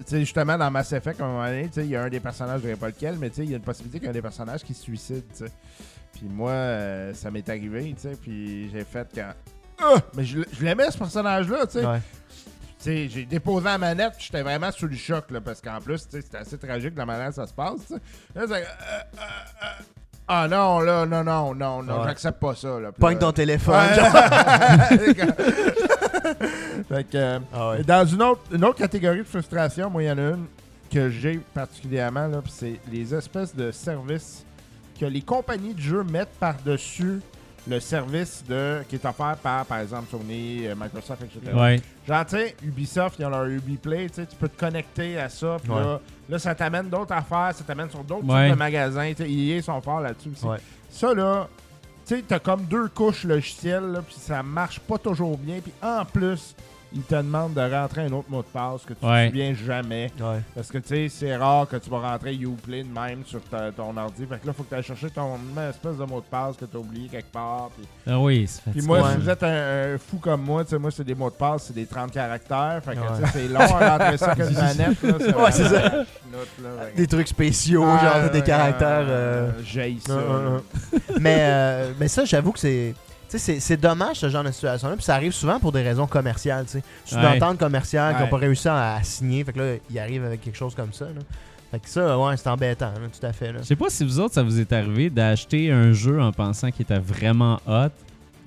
Sais, 0.07 0.20
justement, 0.20 0.57
dans 0.57 0.70
Mass 0.70 0.93
Effect, 0.93 1.20
à 1.20 1.25
un 1.25 1.29
moment 1.29 1.45
donné, 1.47 1.69
il 1.77 1.87
y 1.87 1.97
a 1.97 2.03
un 2.03 2.09
des 2.09 2.20
personnages, 2.20 2.61
je 2.61 2.66
dirais 2.66 2.77
pas 2.79 2.89
lequel, 2.89 3.16
mais 3.19 3.29
tu 3.31 3.37
sais, 3.37 3.45
il 3.45 3.51
y 3.51 3.55
a 3.55 3.57
une 3.57 3.62
possibilité 3.62 3.99
qu'il 3.99 4.05
y 4.07 4.09
ait 4.09 4.11
un 4.11 4.15
des 4.15 4.23
personnages 4.23 4.62
qui 4.62 4.75
se 4.75 4.83
suicide. 4.83 5.25
Puis 6.12 6.27
moi, 6.29 6.51
euh, 6.51 7.15
ça 7.15 7.31
m'est 7.31 7.49
arrivé, 7.49 7.95
tu 7.95 8.03
sais, 8.09 8.16
puis 8.20 8.70
j'ai 8.70 8.85
fait 8.85 9.07
quand. 9.15 9.33
Ah! 9.81 9.97
mais 10.15 10.25
je, 10.25 10.41
je 10.53 10.65
l'aimais, 10.65 10.91
ce 10.91 10.99
personnage-là, 10.99 11.66
tu 11.66 11.81
sais. 11.81 11.87
Ouais. 11.87 12.01
J'ai 12.85 13.27
déposé 13.27 13.65
la 13.66 13.77
manette, 13.77 14.15
j'étais 14.19 14.43
vraiment 14.43 14.70
sous 14.73 14.87
le 14.87 14.97
choc, 14.97 15.31
là, 15.31 15.41
parce 15.41 15.61
qu'en 15.61 15.81
plus, 15.81 16.07
c'était 16.09 16.39
assez 16.39 16.57
tragique 16.59 16.95
la 16.97 17.05
manière 17.05 17.27
dont 17.27 17.35
ça 17.35 17.47
se 17.47 17.53
passe. 17.53 17.91
Là, 17.91 18.45
c'est. 18.47 18.53
euh, 18.55 18.57
euh, 18.57 19.20
euh, 19.20 19.83
ah 20.28 20.46
non, 20.48 20.80
là, 20.80 21.06
non, 21.06 21.24
non, 21.24 21.55
non, 21.55 21.82
non, 21.82 21.98
Ouais. 22.00 22.05
j'accepte 22.09 22.38
pas 22.40 22.55
ça, 22.55 22.78
là. 22.80 22.92
Pogne 22.92 23.18
ton 23.18 23.32
téléphone. 23.32 23.74
Fait 26.88 27.05
que, 27.05 27.16
euh, 27.16 27.38
Ah 27.55 27.70
ouais. 27.70 27.82
dans 27.82 28.05
une 28.06 28.22
autre, 28.22 28.40
une 28.52 28.64
autre 28.64 28.78
catégorie 28.78 29.18
de 29.18 29.22
frustration, 29.24 29.90
moi, 29.90 30.02
il 30.02 30.06
y 30.06 30.10
en 30.10 30.18
a 30.18 30.22
une 30.30 30.44
que 30.92 31.10
j'ai 31.10 31.38
particulièrement, 31.55 32.28
c'est 32.48 32.78
les 32.90 33.14
espèces 33.14 33.55
de 33.55 33.70
services 33.70 34.44
que 34.98 35.05
les 35.06 35.20
compagnies 35.20 35.74
de 35.74 35.80
jeux 35.80 36.02
mettent 36.02 36.34
par-dessus 36.40 37.20
le 37.69 37.81
service 37.81 38.43
de, 38.49 38.78
qui 38.89 38.97
est 38.97 39.05
offert 39.05 39.36
par, 39.43 39.65
par 39.66 39.78
exemple, 39.81 40.07
Sony, 40.11 40.66
euh, 40.66 40.74
Microsoft, 40.74 41.23
etc. 41.23 41.53
Ouais. 41.55 41.81
Genre, 42.07 42.24
tu 42.27 42.36
sais, 42.36 42.57
Ubisoft, 42.62 43.16
ils 43.19 43.27
ont 43.27 43.31
leur 43.31 43.45
Ubiplay, 43.47 44.09
tu 44.09 44.15
sais, 44.16 44.27
tu 44.27 44.36
peux 44.36 44.49
te 44.49 44.59
connecter 44.59 45.19
à 45.19 45.28
ça, 45.28 45.57
Ouais. 45.69 45.74
là, 45.81 46.01
là, 46.28 46.39
ça 46.39 46.55
t'amène 46.55 46.89
d'autres 46.89 47.12
affaires, 47.12 47.53
ça 47.55 47.65
t'amène 47.66 47.90
sur 47.90 48.03
d'autres 48.03 48.24
Ouais. 48.27 48.45
types 48.47 48.55
de 48.55 48.59
magasins, 48.59 49.12
tu 49.15 49.23
sais, 49.24 49.31
EA 49.31 49.61
sont 49.62 49.81
forts 49.82 50.01
là-dessus 50.01 50.31
aussi. 50.31 50.47
Ça, 50.90 51.12
là, 51.15 51.47
tu 52.07 52.16
sais, 52.16 52.24
t'as 52.27 52.39
comme 52.39 52.65
deux 52.65 52.89
couches 52.89 53.24
logicielles, 53.24 54.01
puis 54.07 54.16
ça 54.19 54.43
marche 54.43 54.81
pas 54.81 54.97
toujours 54.97 55.36
bien, 55.36 55.61
puis 55.61 55.73
en 55.82 56.05
plus, 56.07 56.55
ils 56.93 57.02
te 57.02 57.15
demandent 57.15 57.55
de 57.55 57.60
rentrer 57.60 58.02
un 58.02 58.12
autre 58.12 58.31
mot 58.31 58.40
de 58.43 58.47
passe 58.47 58.82
que 58.86 58.94
tu 58.94 59.05
Ouais. 59.05 59.24
te 59.27 59.31
souviens 59.31 59.55
jamais. 59.55 60.10
Ouais. 60.20 60.40
Parce 60.55 60.69
que, 60.69 60.78
tu 60.78 60.89
sais, 60.89 61.09
c'est 61.10 61.36
rare 61.36 61.69
que 61.69 61.77
tu 61.77 61.90
vas 61.90 61.98
rentrer 62.01 62.35
Uplay 62.35 62.82
de 62.82 62.89
même 62.89 63.24
sur 63.27 63.43
ta- 63.43 63.70
ton 63.73 63.97
ordi. 63.97 64.24
Fait 64.27 64.39
que 64.39 64.47
là, 64.47 64.52
faut 64.52 64.62
que 64.62 64.70
tu 64.70 64.74
ailles 64.74 64.82
chercher 64.82 65.10
ton 65.10 65.36
même 65.36 65.69
espèce 65.70 65.97
de 65.97 66.05
mot 66.05 66.20
de 66.20 66.27
passe 66.31 66.56
que 66.56 66.65
tu 66.65 66.77
as 66.77 66.81
oublié 66.81 67.09
quelque 67.09 67.31
part. 67.31 67.70
Puis, 67.77 67.86
Ah 68.06 68.19
oui, 68.19 68.47
c'est 68.48 68.70
puis 68.70 68.81
moi, 68.82 69.02
Ouais. 69.02 69.12
si 69.12 69.19
vous 69.19 69.28
êtes 69.28 69.43
un, 69.43 69.94
un 69.94 69.98
fou 69.98 70.16
comme 70.19 70.43
moi, 70.43 70.65
tu 70.65 70.70
sais, 70.70 70.78
moi, 70.78 70.90
c'est 70.90 71.05
des 71.05 71.15
mots 71.15 71.31
de 71.31 71.35
passe, 71.36 71.65
c'est 71.66 71.74
des 71.74 71.86
30 71.86 72.10
caractères. 72.10 72.81
Fait 72.85 72.94
que, 72.94 73.01
Ouais. 73.01 73.06
tu 73.20 73.27
sais, 73.27 73.32
c'est 73.32 73.48
long 73.48 73.60
à 73.60 73.98
rentrer 73.98 74.16
ça 74.16 74.35
que 74.35 74.43
une 74.48 74.55
manette. 74.55 75.02
Là, 75.02 75.12
Ouais, 75.43 75.52
c'est 75.52 75.65
ça. 75.65 75.69
vraiment 75.69 75.89
chenoute, 75.90 76.48
là. 76.62 76.70
Fait 76.86 76.93
que- 76.93 76.97
Des 76.97 77.06
trucs 77.06 77.28
spéciaux, 77.28 77.85
Ah, 77.86 78.20
genre 78.20 78.31
des 78.31 78.39
ouais, 78.39 78.44
caractères. 78.44 78.89
euh, 79.09 79.48
euh, 79.48 79.51
j'haïs 79.65 80.01
ça. 80.01 80.19
mais, 81.20 81.36
euh, 81.40 81.93
mais 82.01 82.09
ça, 82.09 82.24
j'avoue 82.24 82.52
que 82.52 82.59
c'est. 82.60 82.94
C'est- 83.36 83.60
c'est 83.60 83.76
dommage 83.76 84.16
ce 84.16 84.28
genre 84.30 84.42
de 84.44 84.50
situation-là. 84.50 84.96
Puis 84.96 85.05
ça 85.05 85.14
arrive 85.14 85.32
souvent 85.32 85.60
pour 85.60 85.70
des 85.72 85.82
raisons 85.82 86.06
commerciales. 86.06 86.64
tu 86.64 86.72
sais. 86.72 86.82
Sous 87.05 87.16
Ouais. 87.16 87.38
d'entente 87.38 87.59
commerciale 87.59 88.16
n'ont 88.18 88.28
pas 88.28 88.36
réussi 88.38 88.68
à, 88.68 88.94
à 88.94 89.02
signer. 89.02 89.44
Fait 89.44 89.52
que 89.52 89.59
là, 89.59 89.74
ils 89.90 89.98
arrivent 89.98 90.24
avec 90.24 90.40
quelque 90.40 90.56
chose 90.56 90.74
comme 90.74 90.92
ça. 90.92 91.05
là. 91.06 91.20
Fait 91.70 91.80
que 91.80 91.88
ça, 91.90 92.18
ouais, 92.18 92.34
c'est 92.38 92.48
embêtant, 92.48 92.86
là, 92.92 93.09
tout 93.20 93.26
à 93.26 93.32
fait. 93.34 93.52
Je 93.59 93.62
sais 93.62 93.76
pas 93.76 93.90
si 93.90 94.02
vous 94.02 94.18
autres, 94.20 94.32
ça 94.32 94.42
vous 94.42 94.59
est 94.59 94.72
arrivé 94.72 95.10
d'acheter 95.10 95.70
un 95.70 95.92
jeu 95.92 96.18
en 96.22 96.32
pensant 96.32 96.70
qu'il 96.70 96.82
était 96.82 96.98
vraiment 96.98 97.60
hot. 97.66 97.90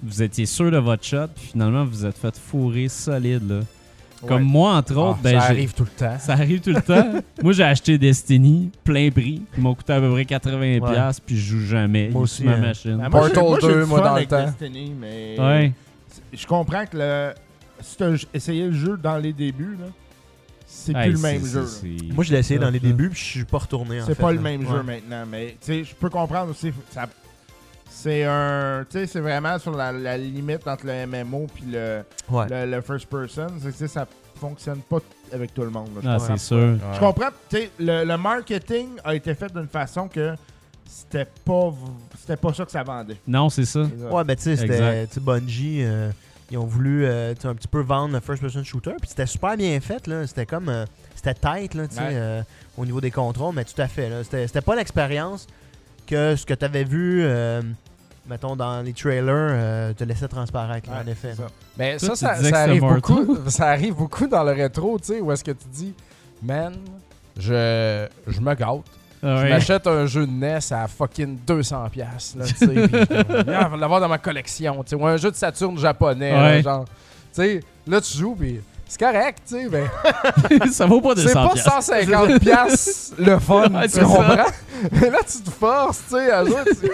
Vous 0.01 0.23
étiez 0.23 0.47
sûr 0.47 0.71
de 0.71 0.77
votre 0.77 1.03
shot, 1.05 1.27
puis 1.27 1.49
finalement, 1.51 1.83
vous 1.85 1.91
vous 1.91 2.05
êtes 2.07 2.17
fait 2.17 2.35
fourrer 2.35 2.87
solide. 2.87 3.47
Là. 3.47 3.59
Comme 4.27 4.43
Ouais. 4.43 4.49
moi, 4.49 4.73
entre 4.76 4.93
Ah, 4.98 4.99
autres, 5.10 5.19
ben, 5.22 5.39
ça 5.39 5.45
arrive 5.48 5.73
tout 5.73 5.84
le 5.84 5.89
temps. 5.89 6.19
Ça 6.19 6.34
arrive 6.34 6.60
tout 6.61 6.72
le 6.72 6.81
temps. 6.81 7.14
Moi, 7.43 7.53
j'ai 7.53 7.64
acheté 7.64 7.98
Destiny, 7.98 8.69
plein 8.84 9.10
prix. 9.10 9.41
Il 9.57 9.64
m'a 9.64 9.73
coûté 9.73 9.93
à 9.93 9.99
peu 9.99 10.11
près 10.11 10.26
80$, 10.26 10.80
Ouais. 10.80 10.91
piastres, 10.91 11.23
puis 11.26 11.38
je 11.38 11.56
joue 11.57 11.65
jamais. 11.65 12.10
Moi 12.10 12.22
aussi, 12.22 12.41
sur 12.43 12.45
ma 12.45 12.53
hein. 12.57 12.61
machine. 12.61 12.98
Ben, 12.98 13.10
moi, 13.10 13.22
Portal 13.22 13.43
moi, 13.43 13.57
j'ai 13.61 13.68
2, 13.68 13.81
du 13.84 13.85
moi, 13.89 14.02
dans 14.02 14.15
le 14.15 14.26
temps. 14.26 14.45
Destiny, 14.45 14.93
mais 14.99 15.35
Ouais. 15.39 15.73
je 16.34 16.45
comprends 16.45 16.85
que 16.85 16.98
le, 16.98 17.34
si 17.81 17.98
tu 17.98 18.03
as 18.03 18.26
essayé 18.34 18.65
le 18.68 18.73
jeu 18.73 18.98
dans 19.02 19.18
les 19.18 19.34
débuts, 19.34 19.77
là, 19.80 19.88
c'est 20.68 20.95
Hey, 20.95 21.10
plus 21.10 21.14
le 21.14 21.19
même 21.19 21.45
jeu. 21.45 21.65
Moi, 22.14 22.23
je 22.23 22.31
l'ai 22.31 22.39
essayé 22.39 22.60
dans 22.60 22.69
les 22.69 22.80
débuts, 22.80 23.10
puis 23.10 23.19
je 23.19 23.26
suis 23.26 23.43
pas 23.45 23.57
retourné. 23.57 24.02
en 24.02 24.06
C'est 24.06 24.15
pas 24.15 24.31
le 24.31 24.39
même 24.39 24.61
Ouais. 24.61 24.68
jeu 24.72 24.84
maintenant, 24.84 25.23
mais 25.30 25.48
tu 25.60 25.73
sais, 25.73 25.84
je 25.84 25.95
peux 25.95 26.10
comprendre 26.10 26.52
aussi. 26.52 26.72
ça- 26.91 27.07
c'est 27.93 28.23
un, 28.23 28.85
tu 28.89 28.99
sais, 28.99 29.05
c'est 29.07 29.19
vraiment 29.19 29.59
sur 29.59 29.76
la, 29.76 29.91
la 29.91 30.18
limite 30.18 30.65
entre 30.65 30.85
le 30.85 31.05
MMO 31.05 31.47
puis 31.53 31.65
le, 31.72 32.03
Ouais. 32.30 32.45
le, 32.49 32.72
le 32.76 32.81
first 32.81 33.05
person. 33.07 33.47
C'est 33.61 33.77
que, 33.77 33.88
ça 33.88 34.07
fonctionne 34.39 34.80
pas 34.81 34.99
avec 35.34 35.53
tout 35.53 35.61
le 35.63 35.69
monde. 35.69 35.89
là, 36.01 36.13
Ah, 36.15 36.18
comprends. 36.18 36.38
c'est 36.38 36.43
sûr. 36.45 36.77
Je 36.93 36.99
comprends. 36.99 37.30
Tu 37.49 37.57
sais, 37.57 37.72
le, 37.80 38.03
le 38.05 38.18
marketing 38.18 38.89
a 39.03 39.13
été 39.13 39.35
fait 39.35 39.51
d'une 39.53 39.68
façon 39.68 40.07
que 40.07 40.34
c'était 40.85 41.27
pas, 41.45 41.73
c'était 42.19 42.38
pas 42.38 42.53
ça 42.53 42.65
que 42.65 42.72
ça 42.72 42.84
vendait. 42.84 43.18
Non, 43.27 43.49
c'est 43.49 43.65
ça. 43.65 43.81
Ouais, 43.81 44.23
ben 44.23 44.35
tu 44.35 44.43
sais, 44.43 44.55
c'était 44.55 44.73
Exact. 44.73 45.07
tu 45.09 45.13
sais, 45.15 45.19
Bungie. 45.19 45.84
euh, 45.84 46.09
ils 46.49 46.57
ont 46.57 46.65
voulu 46.65 47.05
euh, 47.05 47.34
tu 47.34 47.41
sais, 47.41 47.47
un 47.47 47.55
petit 47.55 47.68
peu 47.68 47.80
vendre 47.81 48.13
le 48.13 48.19
first-person 48.19 48.63
shooter, 48.63 48.91
puis 48.99 49.09
c'était 49.09 49.26
super 49.26 49.55
bien 49.55 49.80
fait. 49.80 50.05
là. 50.07 50.26
C'était 50.27 50.45
comme. 50.45 50.68
euh, 50.69 50.85
c'était 51.15 51.34
tight, 51.35 51.73
là, 51.76 51.88
tu 51.88 51.95
sais, 51.95 52.01
Ouais. 52.01 52.09
euh, 52.13 52.41
au 52.77 52.85
niveau 52.85 52.99
des 52.99 53.11
contrôles, 53.11 53.53
mais 53.55 53.63
tout 53.63 53.80
à 53.81 53.88
fait. 53.88 54.09
là. 54.09 54.23
C'était 54.23 54.47
c'était 54.47 54.61
pas 54.61 54.76
l'expérience 54.76 55.47
que 56.11 56.35
ce 56.35 56.45
que 56.45 56.53
tu 56.53 56.65
avais 56.65 56.83
vu, 56.83 57.21
euh, 57.23 57.61
mettons, 58.27 58.55
dans 58.55 58.81
les 58.81 58.91
trailers, 58.91 59.23
euh, 59.29 59.93
te 59.93 60.03
laissait 60.03 60.27
transparaître, 60.27 60.89
là, 60.89 61.03
en 61.03 61.07
effet. 61.07 61.33
ça. 61.33 61.47
Mais 61.77 61.97
Toi, 61.97 62.15
ça, 62.15 62.35
ça, 62.35 62.61
arrive 62.63 62.81
beaucoup, 62.81 63.38
ça 63.47 63.69
arrive 63.69 63.95
beaucoup 63.95 64.27
dans 64.27 64.43
le 64.43 64.51
rétro, 64.51 64.99
tu 64.99 65.05
sais, 65.05 65.21
où 65.21 65.31
est-ce 65.31 65.43
que 65.43 65.51
tu 65.51 65.65
dis, 65.71 65.93
man, 66.43 66.73
je, 67.38 68.07
je 68.27 68.41
me 68.41 68.53
gâte. 68.53 68.81
Ah 69.23 69.45
Je 69.45 69.49
m'achète 69.49 69.85
un 69.88 70.05
jeu 70.07 70.25
de 70.25 70.31
NES 70.31 70.59
à 70.71 70.88
fucking 70.88 71.38
200$, 71.47 71.89
piastres, 71.91 72.39
là, 72.39 72.45
tu 72.45 72.55
sais, 72.55 72.73
l'avoir 73.77 74.01
dans 74.01 74.09
ma 74.09 74.17
collection, 74.17 74.83
tu 74.83 74.89
sais, 74.89 74.95
ou 74.95 75.05
un 75.05 75.17
jeu 75.17 75.31
de 75.31 75.35
Saturne 75.35 75.77
japonais, 75.77 76.31
là, 76.31 76.61
genre. 76.61 76.85
Tu 76.85 76.91
sais, 77.33 77.59
là, 77.88 78.01
tu 78.01 78.17
joues, 78.17 78.35
puis 78.35 78.59
C'est 78.91 78.99
correct, 78.99 79.38
tu 79.47 79.55
sais, 79.55 79.69
mais 79.72 80.68
ça 80.72 80.85
vaut 80.85 80.99
pas 80.99 81.15
200 81.15 81.27
c'est 81.30 81.34
pas 81.34 81.49
piastres. 81.53 81.72
150 81.81 82.39
piastres 82.41 83.13
le 83.19 83.39
fun, 83.39 83.73
Ouais, 83.73 83.88
tu 83.88 83.99
comprends? 84.01 84.51
Mais 84.91 85.09
là, 85.09 85.19
tu 85.26 85.41
te 85.41 85.49
forces, 85.49 86.01
tu 86.09 86.15
sais, 86.18 86.30
à 86.30 86.43
jouer, 86.43 86.55
tu 86.68 86.76
tu 86.76 86.88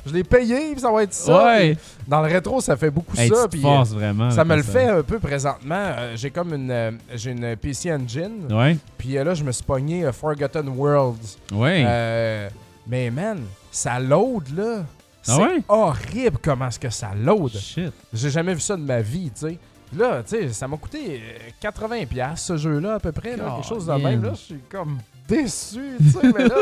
Je 0.05 0.13
l'ai 0.13 0.23
payé, 0.25 0.71
puis 0.73 0.81
ça 0.81 0.91
va 0.91 1.03
être 1.03 1.13
ça. 1.13 1.45
Ouais. 1.45 1.77
Dans 2.05 2.21
le 2.21 2.27
rétro, 2.27 2.59
ça 2.59 2.75
fait 2.75 2.89
beaucoup 2.89 3.15
Hey, 3.17 3.29
ça. 3.29 3.47
tu 3.49 3.57
te 3.57 3.61
forces 3.61 3.91
vraiment. 3.91 4.29
ça 4.31 4.43
me 4.43 4.57
le 4.57 4.63
fait 4.63 4.89
un 4.89 5.01
peu 5.01 5.17
présentement. 5.17 5.75
Euh, 5.97 6.13
j'ai 6.17 6.29
comme 6.29 6.53
une, 6.53 6.71
euh, 6.71 6.91
j'ai 7.15 7.31
une 7.31 7.55
PC 7.55 7.93
Engine. 7.93 8.51
Ouais. 8.51 8.75
Puis 8.97 9.17
euh, 9.17 9.23
là, 9.23 9.33
je 9.33 9.45
me 9.45 9.51
suis 9.53 9.63
pogné 9.63 10.03
euh, 10.03 10.11
Forgotten 10.11 10.67
Worlds. 10.75 11.37
Ouais. 11.53 11.83
Euh, 11.87 12.49
mais 12.85 13.09
man, 13.11 13.39
ça 13.71 13.97
load 13.97 14.43
là. 14.57 14.83
C'est 15.21 15.33
Ah 15.33 15.37
ouais? 15.39 15.61
horrible 15.67 16.37
comment 16.41 16.67
est-ce 16.67 16.79
que 16.79 16.89
ça 16.89 17.11
load. 17.15 17.51
Shit. 17.51 17.93
J'ai 18.11 18.29
jamais 18.29 18.53
vu 18.53 18.61
ça 18.61 18.75
de 18.75 18.81
ma 18.81 19.01
vie, 19.01 19.29
tu 19.33 19.47
sais. 19.47 19.57
Là, 19.97 20.21
tu 20.23 20.29
sais, 20.29 20.49
ça 20.49 20.67
m'a 20.67 20.77
coûté 20.77 21.21
euh, 21.63 21.67
80$ 21.67 22.05
piastres, 22.07 22.45
ce 22.47 22.57
jeu-là, 22.57 22.95
à 22.95 22.99
peu 22.99 23.11
près. 23.11 23.35
là, 23.35 23.55
quelque 23.55 23.67
chose 23.67 23.85
de 23.87 23.93
même. 23.93 24.23
Là, 24.23 24.31
je 24.33 24.37
suis 24.39 24.59
comme 24.69 24.99
déçu, 25.27 25.97
tu 25.97 26.09
sais. 26.11 26.19
mais 26.35 26.47
là, 26.47 26.55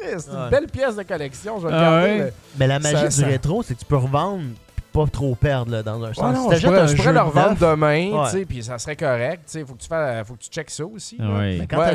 c'est 0.00 0.30
une 0.32 0.50
belle 0.50 0.66
pièce 0.66 0.96
de 0.96 1.02
collection. 1.04 1.58
Je 1.60 1.66
vais 1.66 1.72
le 1.72 1.78
Ah 1.78 2.02
ouais? 2.02 2.18
mais- 2.18 2.32
Mais 2.58 2.66
la 2.66 2.78
magie 2.78 2.96
Ça- 2.96 3.08
du 3.08 3.14
ça- 3.14 3.26
rétro, 3.26 3.62
c'est 3.62 3.74
que 3.74 3.80
tu 3.80 3.84
peux 3.86 3.96
revendre 3.96 4.42
pis 4.74 4.82
pas 4.92 5.06
trop 5.06 5.34
perdre 5.36 5.70
là, 5.70 5.82
dans 5.82 6.02
un 6.02 6.12
sens. 6.12 6.24
Ouais, 6.24 6.34
Si 6.34 6.36
non, 6.40 6.44
je 6.44 6.48
t'achètes 6.50 6.64
pourrais, 6.70 6.80
un 6.80 6.86
je 6.86 6.96
pourrais 6.96 7.12
le 7.12 7.20
revendre 7.20 7.50
neuf, 7.50 7.60
demain, 7.60 8.10
Ouais. 8.12 8.24
tu 8.30 8.38
sais, 8.38 8.44
puis 8.46 8.62
ça 8.62 8.78
serait 8.78 8.96
correct. 8.96 9.42
Tu 9.46 9.52
sais, 9.52 9.64
faut 9.64 9.74
que 9.74 9.80
tu 9.82 9.88
fasses, 9.88 10.26
faut 10.26 10.34
que 10.34 10.40
tu 10.40 10.48
checkes 10.50 10.70
ça 10.70 10.84
aussi. 10.86 11.18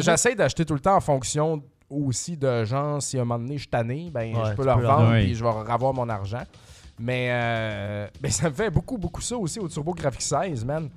J'essaie 0.02 0.36
d'acheter 0.36 0.64
tout 0.66 0.74
le 0.76 0.80
temps 0.80 0.96
en 0.96 1.02
fonction 1.02 1.62
aussi 1.90 2.38
de 2.38 2.64
gens. 2.66 3.00
Si 3.00 3.18
à 3.18 3.22
un 3.22 3.26
moment 3.26 3.40
donné 3.40 3.56
je 3.56 3.62
suis 3.62 3.68
tanné, 3.70 4.10
ben, 4.14 4.34
Ouais, 4.36 4.50
je 4.52 4.56
peux 4.56 4.64
le 4.64 4.68
le 4.70 4.74
revendre 4.74 5.00
revendre. 5.00 5.18
puis 5.20 5.36
je 5.36 5.44
vais 5.44 5.50
avoir 5.72 5.94
mon 5.94 6.08
argent. 6.10 6.44
Mais, 7.00 7.28
euh, 7.32 8.08
ben, 8.22 8.32
ça 8.32 8.50
me 8.50 8.54
fait 8.54 8.70
beaucoup, 8.70 8.98
beaucoup 8.98 9.22
ça 9.22 9.36
aussi 9.38 9.60
au 9.60 9.68
TurboGrafx 9.68 10.24
16, 10.26 10.64
man. 10.66 10.90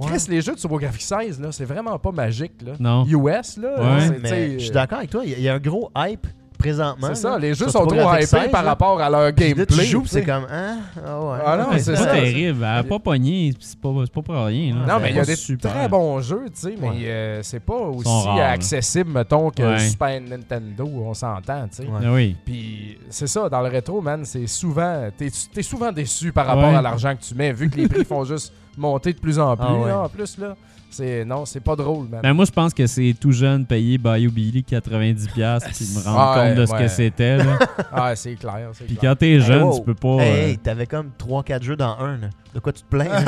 Chris, 0.00 0.12
Ouais. 0.12 0.18
les 0.28 0.40
jeux 0.40 0.54
de 0.54 0.58
TurboGrafx 0.60 1.04
16, 1.04 1.40
là, 1.40 1.52
c'est 1.52 1.64
vraiment 1.64 1.98
pas 1.98 2.12
magique. 2.12 2.62
Là. 2.64 2.72
Non. 2.78 3.04
US, 3.06 3.56
là. 3.58 3.98
Ouais. 3.98 4.18
Mais 4.22 4.52
je 4.54 4.58
suis 4.64 4.70
d'accord 4.70 4.98
avec 4.98 5.10
toi, 5.10 5.22
il 5.24 5.30
y 5.30 5.34
a- 5.34 5.38
il 5.38 5.42
y, 5.44 5.48
a 5.48 5.54
un 5.54 5.58
gros 5.58 5.90
hype 5.96 6.26
présentement. 6.60 7.08
C'est 7.08 7.14
ça, 7.16 7.38
les 7.38 7.54
jeux 7.54 7.68
sont 7.68 7.86
trop 7.86 8.12
hypés 8.14 8.26
16, 8.26 8.50
par 8.50 8.62
là. 8.62 8.70
rapport 8.70 9.00
à 9.00 9.10
leur 9.10 9.32
gameplay. 9.32 9.66
tu 9.66 9.84
joues, 9.84 10.04
c'est 10.06 10.24
comme, 10.24 10.46
hein? 10.50 10.78
Ah 11.04 11.20
ouais. 11.20 11.38
Ah 11.44 11.56
non, 11.56 11.70
Ouais, 11.70 11.78
c'est 11.78 11.96
ça. 11.96 12.06
pas 12.06 12.12
terrible. 12.14 12.64
Elle 12.64 12.84
pas 12.88 12.98
pogné. 12.98 13.52
C'est 13.58 13.78
pas, 13.80 13.88
pour 14.22 14.34
rien. 14.44 14.74
là. 14.74 14.80
Non, 14.80 14.94
C'est 14.96 15.02
mais 15.02 15.10
il 15.10 15.16
y 15.16 15.20
a 15.20 15.24
des 15.24 15.36
super. 15.36 15.72
très 15.72 15.88
bons 15.88 16.20
jeux, 16.20 16.44
tu 16.54 16.60
sais, 16.60 16.74
mais 16.80 16.88
Ouais. 16.88 16.96
euh, 17.06 17.40
c'est 17.42 17.60
pas 17.60 17.74
aussi 17.74 18.28
accessible, 18.40 19.10
mettons, 19.12 19.50
que 19.50 19.62
Ouais. 19.62 19.78
Super 19.78 20.20
Nintendo, 20.20 20.84
on 20.86 21.14
s'entend, 21.14 21.66
tu 21.68 21.76
sais. 21.78 21.88
Ouais. 21.88 22.00
Ah 22.04 22.12
oui. 22.12 22.36
Puis 22.44 22.98
c'est 23.08 23.26
ça, 23.26 23.48
dans 23.48 23.60
le 23.62 23.68
rétro, 23.68 24.00
man, 24.00 24.24
c'est 24.24 24.46
souvent. 24.46 25.08
T'es 25.16 25.26
es 25.56 25.62
souvent 25.62 25.92
déçu 25.92 26.32
par 26.32 26.46
rapport 26.46 26.70
Ouais. 26.70 26.76
à 26.76 26.82
l'argent 26.82 27.14
que 27.16 27.22
tu 27.22 27.34
mets, 27.34 27.52
vu 27.52 27.68
que 27.70 27.76
les 27.76 27.88
prix 27.88 28.04
font 28.08 28.24
juste 28.24 28.52
monter 28.76 29.12
de 29.12 29.18
plus 29.18 29.38
en 29.38 29.56
plus. 29.56 29.66
Ah 29.68 29.74
ouais. 29.74 29.88
là, 29.88 30.00
en 30.02 30.08
plus, 30.08 30.38
là. 30.38 30.54
C'est, 30.90 31.24
non, 31.24 31.46
c'est 31.46 31.60
pas 31.60 31.76
drôle, 31.76 32.08
man. 32.08 32.20
Ben, 32.22 32.32
moi, 32.32 32.44
je 32.44 32.50
pense 32.50 32.74
que 32.74 32.86
c'est 32.86 33.14
tout 33.18 33.30
jeune 33.32 33.64
payer 33.64 33.96
Bayou 33.96 34.30
Billy 34.32 34.64
90$ 34.68 35.32
piastres, 35.32 35.70
puis 35.70 35.86
me 35.94 36.02
rendre 36.02 36.40
Ouais, 36.40 36.48
compte 36.48 36.58
de 36.58 36.66
ce 36.66 36.72
ouais. 36.72 36.78
que 36.82 36.88
c'était. 36.88 37.36
là. 37.38 37.58
ah, 37.92 38.16
c'est 38.16 38.34
clair. 38.34 38.70
c'est 38.72 38.84
Puis 38.86 38.96
quand 39.00 39.14
t'es 39.16 39.38
jeune, 39.40 39.62
wow. 39.62 39.78
tu 39.78 39.84
peux 39.84 39.94
pas. 39.94 40.16
Hey, 40.22 40.30
euh, 40.32 40.48
hey, 40.48 40.58
t'avais 40.58 40.86
comme 40.86 41.10
3-4 41.18 41.62
jeux 41.62 41.76
dans 41.76 41.96
un. 42.00 42.16
là. 42.18 42.28
De 42.54 42.58
quoi 42.58 42.72
tu 42.72 42.82
te 42.82 42.88
plains? 42.88 43.06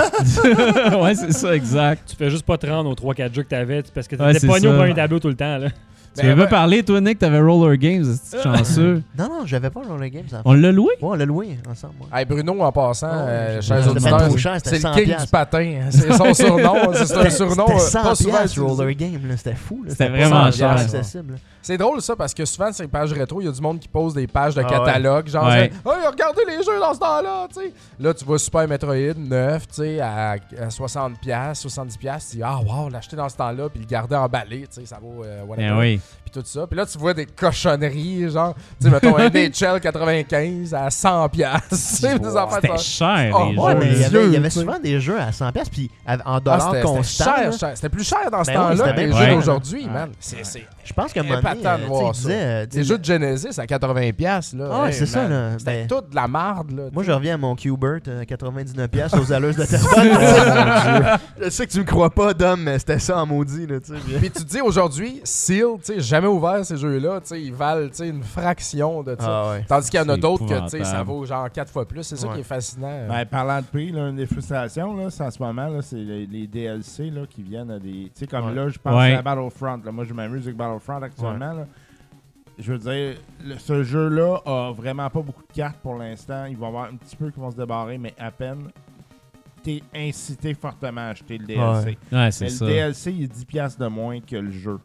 ouais, 1.03 1.15
c'est 1.15 1.33
ça, 1.33 1.55
exact. 1.55 2.09
Tu 2.11 2.17
fais 2.17 2.31
juste 2.31 2.45
pas 2.45 2.59
te 2.59 2.67
rendre 2.67 2.91
aux 2.91 2.95
3-4 3.13 3.33
jeux 3.35 3.43
que 3.45 3.49
t'avais 3.49 3.83
parce 3.95 4.09
que 4.09 4.17
Ouais, 4.17 4.29
t'étais 4.29 4.41
c'est 4.41 4.47
pogné 4.49 4.67
au 4.69 4.77
premier 4.77 4.95
tableau 4.95 5.21
tout 5.21 5.29
le 5.29 5.37
temps. 5.37 5.59
Là. 5.59 5.69
Tu 6.15 6.27
Ben, 6.27 6.35
veux 6.37 6.43
ouais. 6.43 6.49
parler, 6.49 6.83
toi, 6.83 7.01
Nick, 7.01 7.19
t'avais 7.19 7.41
Roller 7.41 7.79
Games, 7.79 8.05
c'est 8.23 8.43
chanceux? 8.43 9.03
non, 9.19 9.29
non, 9.31 9.47
j'avais 9.47 9.71
pas 9.71 9.81
Roller 9.81 10.11
Games. 10.11 10.27
en 10.27 10.37
fait. 10.37 10.43
On 10.45 10.53
l'a 10.53 10.71
loué? 10.71 10.93
Ouais, 11.01 11.09
on 11.09 11.15
l'a 11.15 11.25
loué 11.25 11.57
ensemble. 11.71 11.95
ouais. 12.03 12.21
Hey, 12.21 12.27
Bruno, 12.27 12.61
en 12.61 12.71
passant, 12.71 13.09
Oh, 13.11 13.19
euh, 13.29 13.61
chers 13.63 13.79
c'était 13.79 13.91
auditeurs, 13.97 14.19
pas 14.19 14.29
c'est 14.29 14.59
c'était 14.59 14.77
le 14.77 14.81
100 14.83 14.93
king 14.95 15.17
du 15.21 15.27
patin. 15.29 15.81
hein. 15.83 15.89
C'est 15.91 16.13
son 16.13 16.35
surnom. 16.35 16.75
C'est 16.93 17.01
un 17.03 17.05
C'était- 17.07 17.31
surnom 17.31 17.67
C'était 17.67 17.81
euh, 17.81 17.89
100 17.89 18.03
pas 18.03 18.15
souvent 18.15 18.31
piastres, 18.31 18.59
utilisé. 18.59 18.83
Roller 18.83 18.95
Game, 18.95 19.27
là, 19.27 19.37
c'était 19.39 19.55
fou. 19.55 19.83
là. 19.85 19.91
C'était 19.91 20.07
pas 20.11 20.17
vraiment 20.29 20.53
100 20.53 20.59
cher. 20.59 21.03
C'est 21.65 21.79
drôle 21.79 22.03
ça 22.03 22.17
parce 22.17 22.35
que 22.35 22.45
souvent 22.45 22.73
sur 22.73 22.83
les 22.83 22.89
pages 22.89 23.13
rétro, 23.13 23.41
il 23.41 23.45
y 23.45 23.49
a 23.49 23.53
du 23.53 23.61
monde 23.61 23.79
qui 23.79 23.87
pose 23.87 24.15
des 24.15 24.27
pages 24.27 24.55
de 24.57 24.63
Ah 24.63 24.69
catalogue, 24.69 25.29
genre 25.29 25.47
Ouais. 25.47 25.67
hey, 25.67 25.71
regardez 26.11 26.43
les 26.47 26.57
jeux 26.57 26.81
dans 26.81 26.93
ce 26.93 26.99
temps-là, 26.99 27.47
tu 27.55 27.61
sais. 27.61 27.73
Là, 28.01 28.13
tu 28.13 28.25
vois 28.25 28.39
Super 28.41 28.67
Metroid 28.67 29.15
9, 29.17 29.69
tu 29.69 29.75
sais, 29.75 30.01
à, 30.01 30.33
à 30.61 30.71
60 30.71 31.21
pièces, 31.21 31.61
70 31.61 31.97
pièces, 31.97 32.31
tu 32.31 32.37
dis 32.39 32.43
ah 32.45 32.59
wow, 32.59 32.89
l'acheter 32.89 33.15
dans 33.15 33.29
ce 33.29 33.37
temps-là 33.37 33.69
puis 33.69 33.79
le 33.81 33.87
garder 33.87 34.17
emballé, 34.17 34.63
tu 34.63 34.81
sais, 34.81 34.87
ça 34.87 34.99
vaut 35.01 35.23
euh, 35.25 35.45
whatever. 35.45 35.69
Ben 35.69 35.79
oui. 35.79 36.01
Puis 36.25 36.31
tout 36.41 36.43
ça. 36.47 36.67
Puis 36.67 36.77
là, 36.77 36.87
tu 36.87 36.97
vois 36.99 37.15
des 37.15 37.27
cochonneries, 37.27 38.31
genre, 38.31 38.55
tu 38.81 38.87
sais, 38.87 38.91
mettons 38.91 39.17
un 39.17 39.29
NHL 39.31 39.81
95 39.81 40.73
à 40.75 40.89
100 40.91 41.29
pièces, 41.31 41.51
tu 41.71 41.77
sais, 41.77 42.19
des 42.19 42.37
affaires 42.37 42.49
de 42.49 42.67
C'était 42.67 42.69
ça. 42.69 42.77
cher, 42.79 43.35
Oh, 43.39 43.49
les 43.51 43.59
Ouais, 43.59 43.73
jeux. 43.73 43.79
mais 43.81 43.87
il 43.93 44.01
y 44.01 44.05
avait, 44.05 44.27
il 44.27 44.33
y 44.33 44.37
avait 44.37 44.51
souvent 44.51 44.79
des 44.79 45.01
jeux 45.01 45.21
à 45.21 45.31
100$, 45.33 45.53
piastres, 45.53 45.71
puis 45.73 45.91
à- 46.07 46.15
en 46.17 46.37
Ah, 46.37 46.41
dollars 46.41 46.61
c'était- 46.63 46.77
c'était 46.77 46.83
constants. 46.89 47.75
C'était 47.75 47.89
plus 47.89 48.05
cher 48.09 48.31
dans 48.31 48.45
ce 48.45 48.51
Ben 48.51 48.57
temps-là 48.57 48.93
que 48.93 49.01
les 49.01 49.13
jeux 49.13 49.35
d'aujourd'hui, 49.35 49.85
Ouais. 49.85 49.91
man. 49.91 50.11
C'est 50.21 50.67
Je 50.85 50.93
pense 50.95 51.13
donné, 51.15 51.39
épatant 51.39 51.79
de 51.79 51.85
voir 51.85 52.15
ça. 52.15 52.29
jeux 52.83 52.99
de 52.99 53.05
Genesis 53.05 53.59
à 53.61 53.67
80 53.67 54.11
pièces 54.13 54.53
là. 54.55 54.69
Ah 54.73 54.87
Hey, 54.89 54.93
c'est 54.95 55.07
ça, 55.07 55.29
là. 55.29 55.51
C'était 55.59 55.83
Ben, 55.83 55.87
toute 55.87 56.11
de 56.11 56.15
la 56.17 56.27
marde, 56.27 56.71
là. 56.73 56.83
Moi, 56.93 57.03
je 57.05 57.13
reviens 57.13 57.35
à 57.35 57.37
mon 57.37 57.55
Qbert, 57.55 58.01
euh, 58.09 58.25
99$ 58.25 58.89
piastres 58.89 59.21
aux 59.21 59.33
alleuses 59.33 59.57
de 59.57 59.65
téléphone. 59.67 60.09
je 61.43 61.51
sais 61.51 61.67
que 61.67 61.73
tu 61.73 61.79
me 61.79 61.85
crois 61.85 62.11
pas, 62.11 62.35
Dom, 62.35 62.61
mais 62.63 62.79
c'était 62.79 62.99
ça 62.99 63.19
en 63.23 63.27
maudit. 63.27 63.67
Là, 63.67 63.79
tu 63.81 63.93
sais. 63.95 64.19
Puis 64.19 64.31
tu 64.31 64.45
te 64.45 64.51
dis 64.51 64.61
aujourd'hui, 64.61 65.21
Seal, 65.25 65.67
tu 65.85 65.92
sais, 65.95 66.01
jamais 66.01 66.27
ouvert 66.29 66.65
ces 66.65 66.77
jeux-là, 66.77 67.21
tu 67.21 67.29
sais, 67.29 67.43
ils 67.43 67.53
valent 67.53 67.89
tu 67.89 67.97
sais, 67.97 68.09
une 68.09 68.23
fraction 68.23 69.03
de 69.03 69.17
ça. 69.19 69.27
Ah 69.47 69.51
ouais. 69.53 69.65
Tandis 69.69 69.91
qu'il 69.91 70.01
y 70.01 70.03
en 70.03 70.09
a 70.09 70.17
d'autres 70.17 70.47
que 70.47 70.61
tu 70.65 70.69
sais, 70.69 70.85
ça 70.85 71.03
vaut 71.03 71.25
genre 71.25 71.51
4 71.51 71.71
fois 71.73 71.87
plus. 71.87 72.03
C'est 72.03 72.17
ça 72.17 72.27
Ouais. 72.29 72.35
qui 72.35 72.41
est 72.41 72.45
fascinant. 72.45 73.07
Ben, 73.09 73.25
parlant 73.27 73.59
de 73.61 73.67
prix, 73.67 73.91
là, 73.93 74.09
une 74.09 74.17
des 74.17 74.27
frustrations, 74.27 74.97
là, 74.97 75.11
c'est 75.11 75.25
en 75.25 75.31
ce 75.31 75.43
moment, 75.43 75.69
là, 75.69 75.83
c'est 75.83 75.97
les, 75.97 76.27
les 76.27 76.47
DLC 76.47 77.11
là, 77.11 77.23
qui 77.29 77.43
viennent 77.43 77.71
à 77.71 77.79
des. 77.79 78.05
Tu 78.05 78.11
sais, 78.15 78.27
comme 78.27 78.47
Ouais. 78.47 78.55
là, 78.55 78.69
je 78.69 78.79
pense 78.79 78.95
Ouais. 78.95 79.15
à 79.15 79.23
Battlefront. 79.23 79.81
Là. 79.85 79.93
Moi, 79.93 80.05
je 80.05 80.15
m'amuse 80.15 80.43
avec 80.43 80.57
Battlefront 80.57 81.03
actuellement. 81.03 81.53
là. 81.53 81.67
Je 82.59 82.73
veux 82.75 82.79
dire, 82.79 83.17
le- 83.43 83.59
ce 83.59 83.83
jeu-là 83.83 84.37
a 84.45 84.73
vraiment 84.73 85.09
pas 85.09 85.23
beaucoup 85.23 85.43
de 85.43 85.53
cartes 85.55 85.79
pour 85.83 85.97
l'instant. 85.97 86.45
Il 86.45 86.57
va 86.57 86.67
y 86.67 86.69
avoir 86.69 86.85
un 86.85 86.97
petit 86.97 87.17
peu 87.17 87.31
qui 87.31 87.41
vont 87.41 87.51
se 87.51 87.57
débarrer, 87.57 87.97
mais 87.99 88.15
à 88.19 88.31
peine. 88.31 88.69
T'es 89.63 89.81
incité 89.95 90.55
fortement 90.55 91.01
à 91.03 91.05
acheter 91.11 91.39
le 91.39 91.47
DLC. 91.47 91.97
Ouais, 92.13 92.31
c'est 92.31 92.45
Mais 92.45 92.51
ça. 92.51 92.65
le 92.67 92.71
DLC, 92.73 93.13
il 93.13 93.23
est 93.25 93.27
10$ 93.33 93.45
piastres 93.47 93.81
de 93.81 93.87
moins 93.87 94.21
que 94.21 94.37
le 94.37 94.51
jeu. 94.51 94.79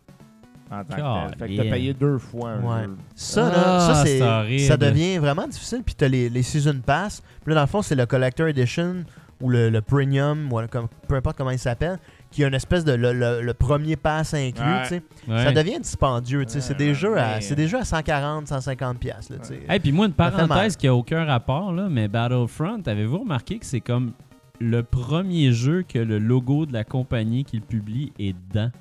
En 0.71 0.83
tant 0.83 0.95
que 0.95 1.29
tel. 1.29 1.39
Fait 1.39 1.47
que 1.47 1.55
Colin. 1.57 1.69
t'as 1.69 1.75
payé 1.75 1.93
deux 1.93 2.17
fois 2.17 2.49
un 2.51 2.61
Ouais. 2.61 2.83
jeu. 2.85 2.95
Ça, 3.15 3.41
là, 3.49 3.53
Ah, 3.65 3.79
ça, 3.93 4.05
c'est, 4.05 4.77
devient 4.77 5.17
vraiment 5.17 5.47
difficile. 5.47 5.81
Puis 5.85 5.95
t'as 5.95 6.07
les, 6.07 6.29
les 6.29 6.43
Season 6.43 6.79
Pass. 6.85 7.21
Puis 7.43 7.49
là, 7.49 7.55
dans 7.55 7.61
le 7.61 7.67
fond, 7.67 7.81
c'est 7.81 7.95
le 7.95 8.05
Collector 8.05 8.47
Edition 8.47 9.03
ou 9.39 9.49
le, 9.49 9.69
le 9.69 9.81
Premium, 9.81 10.51
ou 10.51 10.59
comme, 10.67 10.87
peu 11.07 11.15
importe 11.15 11.37
comment 11.37 11.51
il 11.51 11.59
s'appelle, 11.59 11.99
qui 12.31 12.43
a 12.43 12.47
une 12.47 12.55
espèce 12.55 12.83
de 12.83 12.93
le, 12.93 13.13
le- 13.13 13.41
le 13.43 13.53
premier 13.53 13.95
pass 13.95 14.33
inclus. 14.33 14.63
Ouais. 14.63 15.01
Ouais. 15.27 15.43
Ça 15.43 15.51
devient 15.51 15.79
dispendieux. 15.79 16.43
sais. 16.47 16.59
c'est, 16.59 16.75
des 16.75 16.87
Ouais, 16.89 16.93
jeux 16.95 17.17
à, 17.17 17.39
c'est 17.39 17.53
des 17.55 17.67
jeux 17.67 17.77
à 17.77 17.85
140, 17.85 18.47
150$. 18.47 18.95
piastres, 18.97 19.31
Là, 19.33 19.39
tu 19.39 19.47
sais. 19.49 19.59
Hey, 19.69 19.79
puis 19.79 19.91
moi, 19.91 20.07
une 20.07 20.13
parenthèse 20.13 20.75
qui 20.75 20.87
a 20.87 20.95
aucun 20.95 21.23
rapport, 21.23 21.71
là, 21.71 21.87
mais 21.89 22.07
Battlefront, 22.07 22.81
avez-vous 22.85 23.19
remarqué 23.19 23.59
que 23.59 23.65
c'est 23.65 23.79
comme 23.79 24.11
le 24.59 24.81
premier 24.81 25.51
jeu 25.51 25.83
que 25.87 25.99
le 25.99 26.17
logo 26.17 26.65
de 26.65 26.73
la 26.73 26.83
compagnie 26.83 27.43
qui 27.45 27.57
le 27.57 27.63
publie 27.63 28.11
est 28.17 28.35
dedans? 28.49 28.71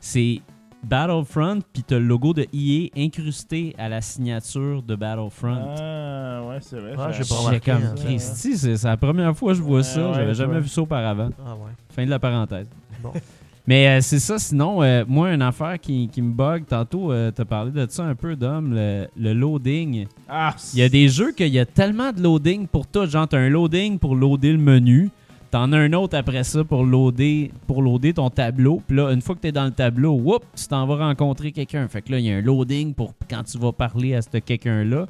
C'est 0.00 0.40
Battlefront, 0.82 1.60
puis 1.72 1.82
t'as 1.82 1.98
le 1.98 2.04
logo 2.06 2.32
de 2.32 2.46
EA 2.52 2.88
incrusté 2.96 3.74
à 3.78 3.88
la 3.88 4.00
signature 4.00 4.82
de 4.82 4.94
Battlefront. 4.96 5.74
Ah, 5.78 6.42
ouais, 6.48 6.58
c'est 6.60 6.78
vrai. 6.78 6.94
Ah, 6.98 7.12
j'ai 7.12 7.22
j'ai 7.22 7.28
pas 7.28 7.34
remarqué, 7.40 7.70
comme. 7.70 7.94
Christy, 7.96 8.56
c'est 8.56 8.76
c'est 8.76 8.86
la 8.88 8.96
première 8.96 9.36
fois 9.36 9.52
que 9.52 9.58
je 9.58 9.62
vois 9.62 9.78
Ouais, 9.78 9.82
ça. 9.82 10.08
ouais, 10.08 10.14
J'avais 10.14 10.34
jamais 10.34 10.52
vois. 10.54 10.60
vu 10.60 10.68
ça 10.68 10.82
auparavant. 10.82 11.30
Ah 11.46 11.54
ouais. 11.54 11.70
Fin 11.90 12.04
de 12.04 12.10
la 12.10 12.18
parenthèse. 12.18 12.66
Bon. 13.02 13.12
Mais 13.66 13.86
euh, 13.86 14.00
c'est 14.00 14.18
ça, 14.18 14.38
sinon, 14.38 14.82
euh, 14.82 15.04
moi, 15.06 15.32
une 15.32 15.42
affaire 15.42 15.78
qui, 15.78 16.08
qui 16.08 16.22
me 16.22 16.32
bug, 16.32 16.64
tantôt, 16.66 17.12
euh, 17.12 17.30
t'as 17.30 17.44
parlé 17.44 17.70
de 17.70 17.86
ça 17.88 18.02
un 18.04 18.14
peu, 18.16 18.34
Dom, 18.34 18.72
le, 18.74 19.06
le 19.16 19.32
loading. 19.32 20.06
Ah, 20.28 20.56
Il 20.72 20.80
y 20.80 20.82
a 20.82 20.88
des 20.88 21.08
jeux 21.08 21.30
qu'il 21.32 21.48
y 21.48 21.58
a 21.58 21.66
tellement 21.66 22.10
de 22.10 22.20
loading 22.20 22.66
pour 22.66 22.86
tout. 22.86 23.06
Genre, 23.06 23.28
t'as 23.28 23.38
un 23.38 23.48
loading 23.50 23.98
pour 23.98 24.16
loader 24.16 24.52
le 24.52 24.58
menu. 24.58 25.10
T'en 25.50 25.72
as 25.72 25.78
un 25.78 25.92
autre 25.94 26.16
après 26.16 26.44
ça 26.44 26.62
pour 26.62 26.84
loader, 26.84 27.50
pour 27.66 27.82
loader 27.82 28.14
ton 28.14 28.30
tableau. 28.30 28.80
Puis 28.86 28.96
là, 28.96 29.10
une 29.12 29.20
fois 29.20 29.34
que 29.34 29.40
t'es 29.40 29.50
dans 29.52 29.64
le 29.64 29.72
tableau, 29.72 30.12
whoop, 30.12 30.44
tu 30.54 30.66
t'en 30.68 30.86
vas 30.86 30.96
rencontrer 31.08 31.50
quelqu'un. 31.50 31.88
Fait 31.88 32.02
que 32.02 32.12
là, 32.12 32.18
il 32.20 32.26
y 32.26 32.32
a 32.32 32.36
un 32.36 32.40
loading 32.40 32.94
pour 32.94 33.14
quand 33.28 33.42
tu 33.42 33.58
vas 33.58 33.72
parler 33.72 34.14
à 34.14 34.22
ce 34.22 34.38
quelqu'un-là. 34.38 35.06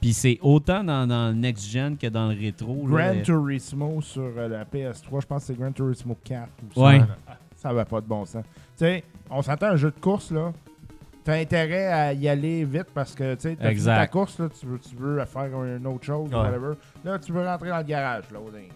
Puis 0.00 0.12
c'est 0.12 0.38
autant 0.42 0.84
dans, 0.84 1.06
dans 1.06 1.28
le 1.28 1.34
next-gen 1.34 1.96
que 1.98 2.06
dans 2.06 2.28
le 2.30 2.38
rétro. 2.38 2.86
là. 2.88 3.12
Gran 3.14 3.22
Turismo 3.22 4.00
sur 4.00 4.22
euh, 4.36 4.48
la 4.48 4.64
PS3, 4.64 5.20
je 5.22 5.26
pense 5.26 5.42
que 5.42 5.46
c'est 5.52 5.58
Gran 5.58 5.72
Turismo 5.72 6.16
4 6.24 6.48
ou 6.62 6.74
ça. 6.74 6.80
Ouais. 6.86 7.00
Ça 7.56 7.72
va 7.72 7.84
pas 7.84 8.00
de 8.00 8.06
bon 8.06 8.24
sens. 8.24 8.44
Tu 8.78 8.84
sais, 8.84 9.04
on 9.28 9.42
s'entend 9.42 9.66
un 9.66 9.76
jeu 9.76 9.90
de 9.90 10.00
course, 10.00 10.30
là. 10.30 10.52
T'as 11.22 11.34
intérêt 11.34 11.86
à 11.88 12.12
y 12.14 12.28
aller 12.28 12.64
vite 12.64 12.86
parce 12.94 13.14
que, 13.14 13.34
tu 13.34 13.40
sais, 13.42 13.56
t'as 13.56 13.64
fini 13.64 13.72
Exact. 13.72 13.96
ta 13.96 14.06
course, 14.06 14.38
là, 14.38 14.48
tu 14.58 14.64
veux, 14.66 14.78
tu 14.78 14.96
veux 14.96 15.22
faire 15.26 15.62
une 15.64 15.86
autre 15.86 16.04
chose, 16.06 16.30
Ouais. 16.30 16.36
whatever. 16.38 16.74
Là, 17.04 17.18
tu 17.18 17.32
veux 17.32 17.44
rentrer 17.44 17.68
dans 17.68 17.76
le 17.78 17.82
garage, 17.82 18.24
loading. 18.32 18.70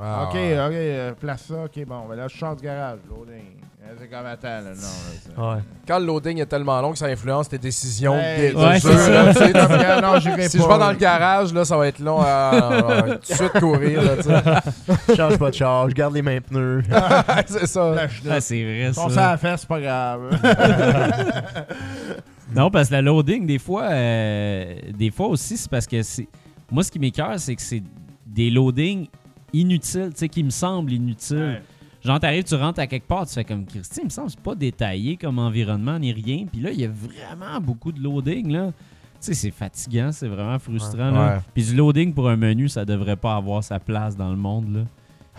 Ah, 0.00 0.26
ok, 0.28 0.34
ouais. 0.34 0.52
ok, 0.66 0.72
euh, 0.74 1.12
place 1.14 1.42
ça, 1.48 1.64
ok, 1.64 1.84
bon, 1.86 2.06
ben 2.08 2.16
là, 2.16 2.28
je 2.28 2.36
sors 2.38 2.54
du 2.56 2.62
garage, 2.64 2.98
loading. 3.08 3.44
C'est 3.98 4.06
comme, 4.08 4.26
attends, 4.26 4.48
là, 4.48 4.60
non. 4.60 4.68
là, 4.70 4.74
c'est- 4.76 5.40
Ouais. 5.40 5.62
Quand 5.86 5.98
le 5.98 6.04
loading 6.04 6.38
est 6.42 6.46
tellement 6.46 6.78
long 6.82 6.92
que 6.92 6.98
ça 6.98 7.06
influence 7.06 7.48
tes 7.48 7.56
décisions. 7.56 8.12
Ouais, 8.16 8.50
de- 8.50 8.54
de 8.54 8.62
ouais, 8.62 8.78
jeu, 8.80 8.90
c'est 8.94 9.10
là, 9.10 9.32
tu 9.32 9.38
sais, 9.38 9.52
Non, 9.54 9.66
mais 9.70 10.00
non, 10.02 10.20
j'irai 10.20 10.48
Si 10.50 10.58
pas. 10.58 10.64
je 10.64 10.68
vais 10.68 10.78
dans 10.78 10.90
le 10.90 10.96
garage, 10.98 11.54
là, 11.54 11.64
ça 11.64 11.76
va 11.78 11.88
être 11.88 11.98
long 12.00 12.20
à, 12.20 12.26
à- 12.26 12.98
à- 12.98 13.02
tout 13.16 13.18
de 13.32 13.34
suite 13.34 13.52
courir. 13.58 14.02
Là, 14.02 14.16
tu 14.16 14.24
sais. 14.24 15.16
Change 15.16 15.38
pas 15.38 15.48
de 15.50 15.54
charge, 15.54 15.94
garde 15.94 16.12
les 16.14 16.20
mêmes 16.20 16.42
pneus. 16.42 16.82
c'est 17.46 17.66
ça. 17.66 17.94
Lâche 17.94 18.20
Ah, 18.30 18.40
c'est 18.42 18.62
vrai, 18.62 18.90
Ton 18.94 19.08
ça. 19.08 19.14
ça 19.14 19.26
à 19.28 19.30
la 19.32 19.36
fesse, 19.38 19.60
c'est 19.60 19.68
pas 19.68 19.80
grave. 19.80 20.20
Non, 22.54 22.70
parce 22.70 22.88
que 22.88 22.94
la 22.94 23.02
loading, 23.02 23.46
des 23.46 23.58
fois, 23.58 23.84
euh, 23.90 24.74
des 24.96 25.10
fois 25.10 25.28
aussi, 25.28 25.56
c'est 25.56 25.70
parce 25.70 25.86
que 25.86 26.02
c'est. 26.02 26.28
Moi, 26.70 26.82
ce 26.82 26.90
qui 26.90 26.98
m'écœure, 26.98 27.38
c'est 27.38 27.54
que 27.54 27.62
c'est 27.62 27.82
des 28.26 28.50
loadings 28.50 29.06
inutiles, 29.52 30.10
tu 30.12 30.18
sais, 30.18 30.28
qui 30.28 30.42
me 30.42 30.50
semblent 30.50 30.92
inutiles. 30.92 31.62
Genre, 32.04 32.20
t'arrives, 32.20 32.44
tu 32.44 32.54
rentres 32.54 32.80
à 32.80 32.86
quelque 32.86 33.06
part, 33.06 33.26
tu 33.26 33.34
fais 33.34 33.44
comme 33.44 33.66
Christy, 33.66 34.00
il 34.02 34.04
me 34.04 34.10
semble 34.10 34.28
que 34.28 34.34
c'est 34.34 34.42
pas 34.42 34.54
détaillé 34.54 35.16
comme 35.16 35.38
environnement 35.38 35.98
ni 35.98 36.12
rien. 36.12 36.46
Puis 36.50 36.60
là, 36.60 36.70
il 36.70 36.80
y 36.80 36.84
a 36.84 36.88
vraiment 36.88 37.60
beaucoup 37.60 37.92
de 37.92 38.00
loading, 38.00 38.52
là. 38.52 38.72
Tu 39.20 39.26
sais, 39.26 39.34
c'est 39.34 39.50
fatigant, 39.50 40.12
c'est 40.12 40.28
vraiment 40.28 40.58
frustrant, 40.60 41.10
là. 41.10 41.36
Ouais. 41.36 41.42
Puis 41.52 41.64
du 41.64 41.74
loading 41.74 42.14
pour 42.14 42.28
un 42.28 42.36
menu, 42.36 42.68
ça 42.68 42.84
devrait 42.84 43.16
pas 43.16 43.34
avoir 43.34 43.64
sa 43.64 43.80
place 43.80 44.16
dans 44.16 44.30
le 44.30 44.36
monde, 44.36 44.72
là. 44.72 44.80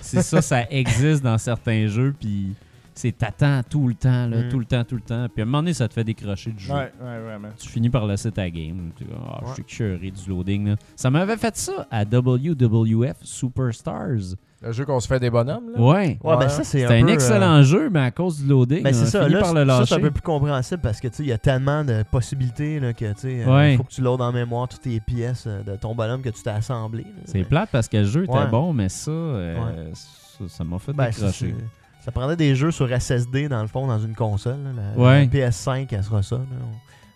C'est 0.01 0.21
ça, 0.21 0.41
ça 0.41 0.63
existe 0.69 1.23
dans 1.23 1.37
certains 1.37 1.87
jeux, 1.87 2.13
puis 2.19 2.55
c'est 2.99 3.13
t'attends 3.17 3.61
tout 3.69 3.87
le 3.87 3.93
temps, 3.93 4.27
là, 4.27 4.43
Mm. 4.43 4.49
tout 4.49 4.59
le 4.59 4.65
temps, 4.65 4.83
tout 4.83 4.95
le 4.95 5.01
temps. 5.01 5.27
Puis 5.33 5.41
à 5.41 5.43
un 5.43 5.45
moment 5.45 5.59
donné, 5.59 5.73
ça 5.73 5.87
te 5.87 5.93
fait 5.93 6.03
décrocher 6.03 6.51
du 6.51 6.63
jeu. 6.63 6.73
Ouais, 6.73 6.91
ouais, 7.01 7.19
vraiment. 7.19 7.47
Tu 7.57 7.69
finis 7.69 7.89
par 7.89 8.05
laisser 8.05 8.31
ta 8.31 8.49
game. 8.49 8.91
Tu 8.97 9.05
Ah, 9.13 9.39
Ouais. 9.41 9.47
Je 9.49 9.53
suis 9.53 9.63
curé 9.63 10.11
du 10.11 10.29
loading. 10.29 10.67
là. 10.69 10.75
Ça 10.95 11.09
m'avait 11.09 11.37
fait 11.37 11.55
ça 11.55 11.87
à 11.89 12.03
WWF 12.03 13.17
Superstars. 13.21 14.35
Le 14.61 14.73
jeu 14.73 14.83
qu'on 14.83 14.99
se 14.99 15.07
fait 15.07 15.19
des 15.21 15.29
bonhommes. 15.29 15.71
Là. 15.73 15.79
Ouais. 15.81 16.19
Ouais, 16.21 16.37
ben 16.37 16.49
ça, 16.49 16.65
c'est 16.65 16.81
C'était 16.81 16.93
un, 16.93 16.97
un, 16.97 17.03
peu, 17.05 17.09
euh, 17.11 17.13
excellent 17.13 17.63
jeu, 17.63 17.89
mais 17.89 18.01
à 18.01 18.11
cause 18.11 18.41
du 18.41 18.47
loading, 18.49 18.83
Ben 18.83 18.93
on 18.93 19.05
ça, 19.05 19.21
fini 19.23 19.33
là, 19.35 19.39
par 19.39 19.53
le 19.53 19.65
ça 19.65 19.85
c'est 19.85 19.95
un 19.95 19.99
peu 20.01 20.11
plus 20.11 20.21
compréhensible 20.21 20.81
parce 20.81 20.99
que 20.99 21.07
tu 21.07 21.15
sais, 21.15 21.23
il 21.23 21.29
y 21.29 21.31
a 21.31 21.37
tellement 21.37 21.85
de 21.85 22.03
possibilités 22.11 22.81
là, 22.81 22.91
que 22.91 23.05
tu 23.13 23.19
sais, 23.21 23.43
euh, 23.47 23.55
Ouais. 23.55 23.77
faut 23.77 23.83
que 23.83 23.91
tu 23.91 24.01
loads 24.01 24.21
en 24.21 24.33
mémoire 24.33 24.67
toutes 24.67 24.85
les 24.85 24.99
pièces 24.99 25.45
euh, 25.47 25.63
de 25.63 25.77
ton 25.77 25.95
bonhomme 25.95 26.21
que 26.21 26.27
tu 26.29 26.43
t'es 26.43 26.49
assemblé. 26.49 27.05
C'est 27.23 27.37
Mais- 27.37 27.43
plate 27.45 27.69
parce 27.71 27.87
que 27.87 27.97
le 27.97 28.03
jeu 28.03 28.23
était 28.25 28.33
Ouais. 28.33 28.47
bon, 28.51 28.73
mais 28.73 28.89
ça, 28.89 29.11
euh, 29.11 29.55
Ouais. 29.57 30.47
ça 30.49 30.63
m'a 30.65 30.77
fait 30.77 30.91
Ben, 30.91 31.05
décrocher. 31.09 31.55
c'est- 31.57 31.65
ça 32.09 32.11
prendrait 32.11 32.35
des 32.35 32.55
jeux 32.55 32.71
sur 32.71 32.89
SSD 32.89 33.47
dans 33.49 33.61
le 33.61 33.67
fond 33.67 33.85
dans 33.85 33.99
une 33.99 34.15
console. 34.15 34.57
là. 34.63 34.71
La, 34.95 34.99
Ouais. 35.03 35.19
la 35.31 35.49
PS5, 35.49 35.87
elle 35.91 36.03
sera 36.03 36.23
ça. 36.23 36.37
là. 36.37 36.43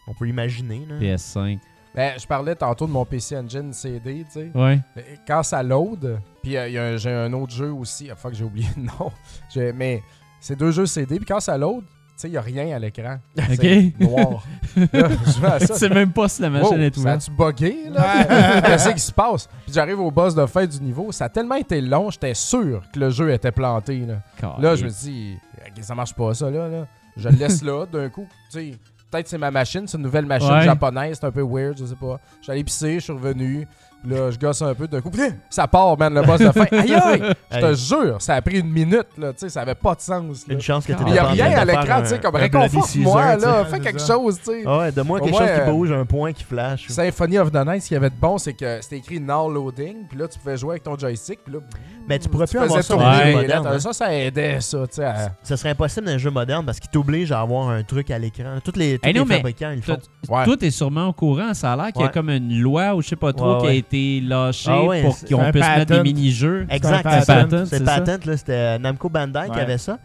On, 0.08 0.12
on 0.12 0.14
peut 0.14 0.28
imaginer. 0.28 0.86
là. 0.88 1.00
PS5. 1.00 1.60
Ben, 1.96 2.14
je 2.20 2.28
parlais 2.28 2.56
tantôt 2.56 2.86
de 2.86 2.92
mon 2.92 3.04
PC 3.06 3.36
Engine 3.38 3.74
CD, 3.74 4.24
tu 4.26 4.32
sais. 4.32 4.52
Ouais. 4.54 4.80
Quand 5.28 5.42
ça 5.44 5.64
load, 5.64 6.20
puis 6.44 6.58
euh, 6.58 6.68
il 6.68 6.74
y 6.74 6.78
a 6.78 6.84
un- 6.86 6.98
j'ai 6.98 7.12
un 7.12 7.34
autre 7.34 7.54
jeu 7.54 7.72
aussi. 7.72 8.10
Ah, 8.12 8.16
fuck, 8.16 8.34
j'ai 8.34 8.44
oublié 8.44 8.68
le 8.78 8.84
nom. 8.84 9.12
Mais 9.76 10.02
c'est 10.40 10.56
deux 10.56 10.72
jeux 10.72 10.86
CD, 10.86 11.18
puis 11.18 11.26
quand 11.26 11.40
ça 11.40 11.58
load, 11.58 11.84
tu 12.16 12.22
sais, 12.22 12.28
il 12.28 12.32
n'y 12.32 12.38
a 12.38 12.42
rien 12.42 12.76
à 12.76 12.80
l'écran. 12.80 13.18
Ok. 13.38 13.58
C'est 13.60 13.94
noir. 14.00 14.44
Là, 14.76 15.10
je 15.26 15.42
vais 15.42 15.48
à 15.48 15.60
Tu 15.60 15.66
ça. 15.68 15.76
sais 15.76 15.90
même 15.90 16.12
pas 16.12 16.28
si 16.30 16.42
la 16.42 16.50
machine 16.50 16.78
Wow, 16.78 16.82
est 16.84 16.94
ça 16.96 17.00
ouverte. 17.02 17.22
a-tu 17.24 17.32
bugué, 17.32 17.78
là? 17.92 18.62
Qu'est-ce 18.66 18.90
qui 18.90 19.00
se 19.00 19.12
passe? 19.12 19.48
Puis 19.66 19.74
j'arrive 19.74 20.00
au 20.00 20.10
boss 20.12 20.34
de 20.36 20.46
fin 20.46 20.66
du 20.66 20.80
niveau. 20.82 21.12
Ça 21.12 21.26
a 21.26 21.30
tellement 21.30 21.56
été 21.56 21.82
long, 21.82 22.10
j'étais 22.12 22.34
sûr 22.34 22.82
que 22.94 23.00
le 23.00 23.10
jeu 23.10 23.32
était 23.32 23.52
planté, 23.52 24.00
là. 24.06 24.16
Là, 24.60 24.76
je 24.76 24.86
me 24.86 24.90
dis, 24.90 25.38
Ok, 25.66 25.84
ça 25.84 25.96
marche 25.96 26.14
pas 26.14 26.34
ça, 26.34 26.50
là. 26.50 26.68
là. 26.68 26.88
Je 27.18 27.30
le 27.30 27.36
laisse 27.36 27.62
là, 27.64 27.86
d'un 27.86 28.10
coup. 28.10 28.28
Tu 28.52 28.60
sais, 28.72 28.78
peut-être 29.12 29.28
c'est 29.28 29.38
ma 29.38 29.52
machine, 29.52 29.88
c'est 29.88 29.98
une 29.98 30.04
nouvelle 30.04 30.26
machine 30.26 30.52
Ouais. 30.52 30.64
japonaise, 30.64 31.18
c'est 31.20 31.28
un 31.28 31.32
peu 31.32 31.44
weird, 31.44 31.78
je 31.78 31.86
sais 31.86 31.96
pas. 31.96 32.20
J'allais 32.42 32.64
pisser, 32.64 32.96
je 32.96 33.00
suis 33.00 33.14
revenu. 33.14 33.68
Là, 34.06 34.32
je 34.32 34.38
gosse 34.38 34.62
un 34.62 34.74
peu, 34.74 34.86
d'un 34.88 35.00
coup, 35.00 35.12
ça 35.50 35.66
part, 35.66 35.98
man, 35.98 36.14
le 36.14 36.24
boss 36.24 36.40
de 36.40 36.52
fin. 36.52 36.66
Aïe, 36.72 36.94
aïe! 36.94 37.24
Je 37.52 37.60
te 37.60 37.74
jure, 37.74 38.22
ça 38.22 38.36
a 38.36 38.42
pris 38.42 38.60
une 38.60 38.70
minute, 38.70 39.08
là. 39.18 39.32
Tu 39.32 39.40
sais, 39.40 39.50
ça 39.50 39.62
avait 39.62 39.76
pas 39.76 39.96
de 39.96 40.02
sens, 40.02 40.46
là. 40.48 40.54
Une 40.54 40.62
chance 40.62 40.86
que 40.86 40.92
Il 41.08 41.14
y 41.14 41.18
a 41.18 41.26
rien 41.26 41.58
à 41.58 41.64
l'écran, 41.66 42.02
tu 42.02 42.08
sais, 42.10 42.20
comme 42.20 42.36
réconforte-moi, 42.36 43.38
là. 43.38 43.66
Fais 43.66 43.80
quelque 43.80 44.02
ça. 44.02 44.14
chose, 44.16 44.40
tu 44.40 44.52
sais. 44.52 44.64
Ah 44.66 44.80
ouais, 44.80 44.92
donne-moi 44.92 45.20
Au 45.22 45.24
quelque 45.24 45.38
chose 45.38 45.48
qui 45.48 45.62
euh, 45.62 45.72
bouge, 45.72 45.92
un 45.92 46.06
point 46.06 46.34
qui 46.34 46.44
flash. 46.44 46.88
Symphony 46.88 47.38
of 47.38 47.52
the 47.52 47.66
Night, 47.66 47.84
ce 47.84 47.88
qui 47.88 47.96
avait 47.96 48.10
de 48.10 48.16
bon, 48.20 48.38
c'est 48.38 48.54
que 48.54 48.82
c'était 48.82 48.98
écrit 48.98 49.20
Now 49.22 49.50
Loading, 49.50 50.06
puis 50.10 50.18
là, 50.18 50.28
tu 50.28 50.38
pouvais 50.38 50.58
jouer 50.58 50.72
avec 50.72 50.84
ton 50.84 50.98
joystick, 50.98 51.40
puis 51.46 51.54
là, 51.54 51.60
Mais 52.08 52.20
tu 52.20 52.28
pourrais 52.28 52.48
tu 52.48 52.58
plus 52.58 52.64
avoir 52.66 52.84
ça 52.84 52.96
hein. 53.00 53.80
Ça, 53.80 53.94
ça 53.94 54.14
aidait, 54.14 54.60
ça, 54.60 54.80
tu 54.88 54.96
sais. 54.96 55.06
à- 55.06 55.32
Ce 55.44 55.56
serait 55.56 55.70
impossible 55.70 56.08
dans 56.08 56.14
un 56.14 56.18
jeu 56.18 56.30
moderne 56.30 56.66
parce 56.66 56.80
qu'il 56.80 56.90
t'oblige 56.90 57.32
à 57.32 57.40
avoir 57.40 57.70
un 57.70 57.84
truc 57.84 58.12
à 58.12 58.20
l'écran. 58.20 58.58
Tous 58.64 58.78
les, 58.78 59.00
tous 59.00 59.08
Hey, 59.08 59.14
non, 59.14 59.22
les 59.22 59.28
mais 59.30 59.36
fabricants, 59.38 59.72
ils 59.72 59.78
le 59.78 59.82
font. 59.82 60.44
Tout, 60.44 60.64
est 60.66 60.72
sûrement 60.72 61.08
au 61.08 61.14
courant. 61.14 61.54
Ça 61.54 61.74
a 61.74 61.76
l'air 61.78 61.94
qu'il 61.94 62.02
y 62.02 62.06
a 62.06 62.10
comme 62.10 62.30
une 62.30 62.60
loi 62.60 62.94
ou 62.96 63.02
je 63.02 63.10
sais 63.10 63.16
pas 63.16 63.32
trop 63.32 63.62
qui 63.62 63.68
a. 63.68 63.74
été 63.98 64.22
lâchée 64.22 64.70
Ah 64.72 64.84
ouais, 64.84 65.02
pour 65.02 65.16
c'est 65.16 65.30
qu'on 65.34 65.42
un 65.42 65.52
puisse 65.52 65.66
mettre 65.66 65.86
des 65.86 65.96
patent. 65.96 66.04
mini-jeux. 66.04 66.66
Exact, 66.70 67.08
c'est 67.10 67.26
patent, 67.26 67.66
C'est 67.66 67.78
c'est 67.78 67.84
patent, 67.86 68.26
là, 68.26 68.38
c'était 68.38 68.80
Namco 68.80 69.10
Bandai 69.10 69.50
qui 69.54 69.60
avait 69.60 69.78
ça. 69.78 70.00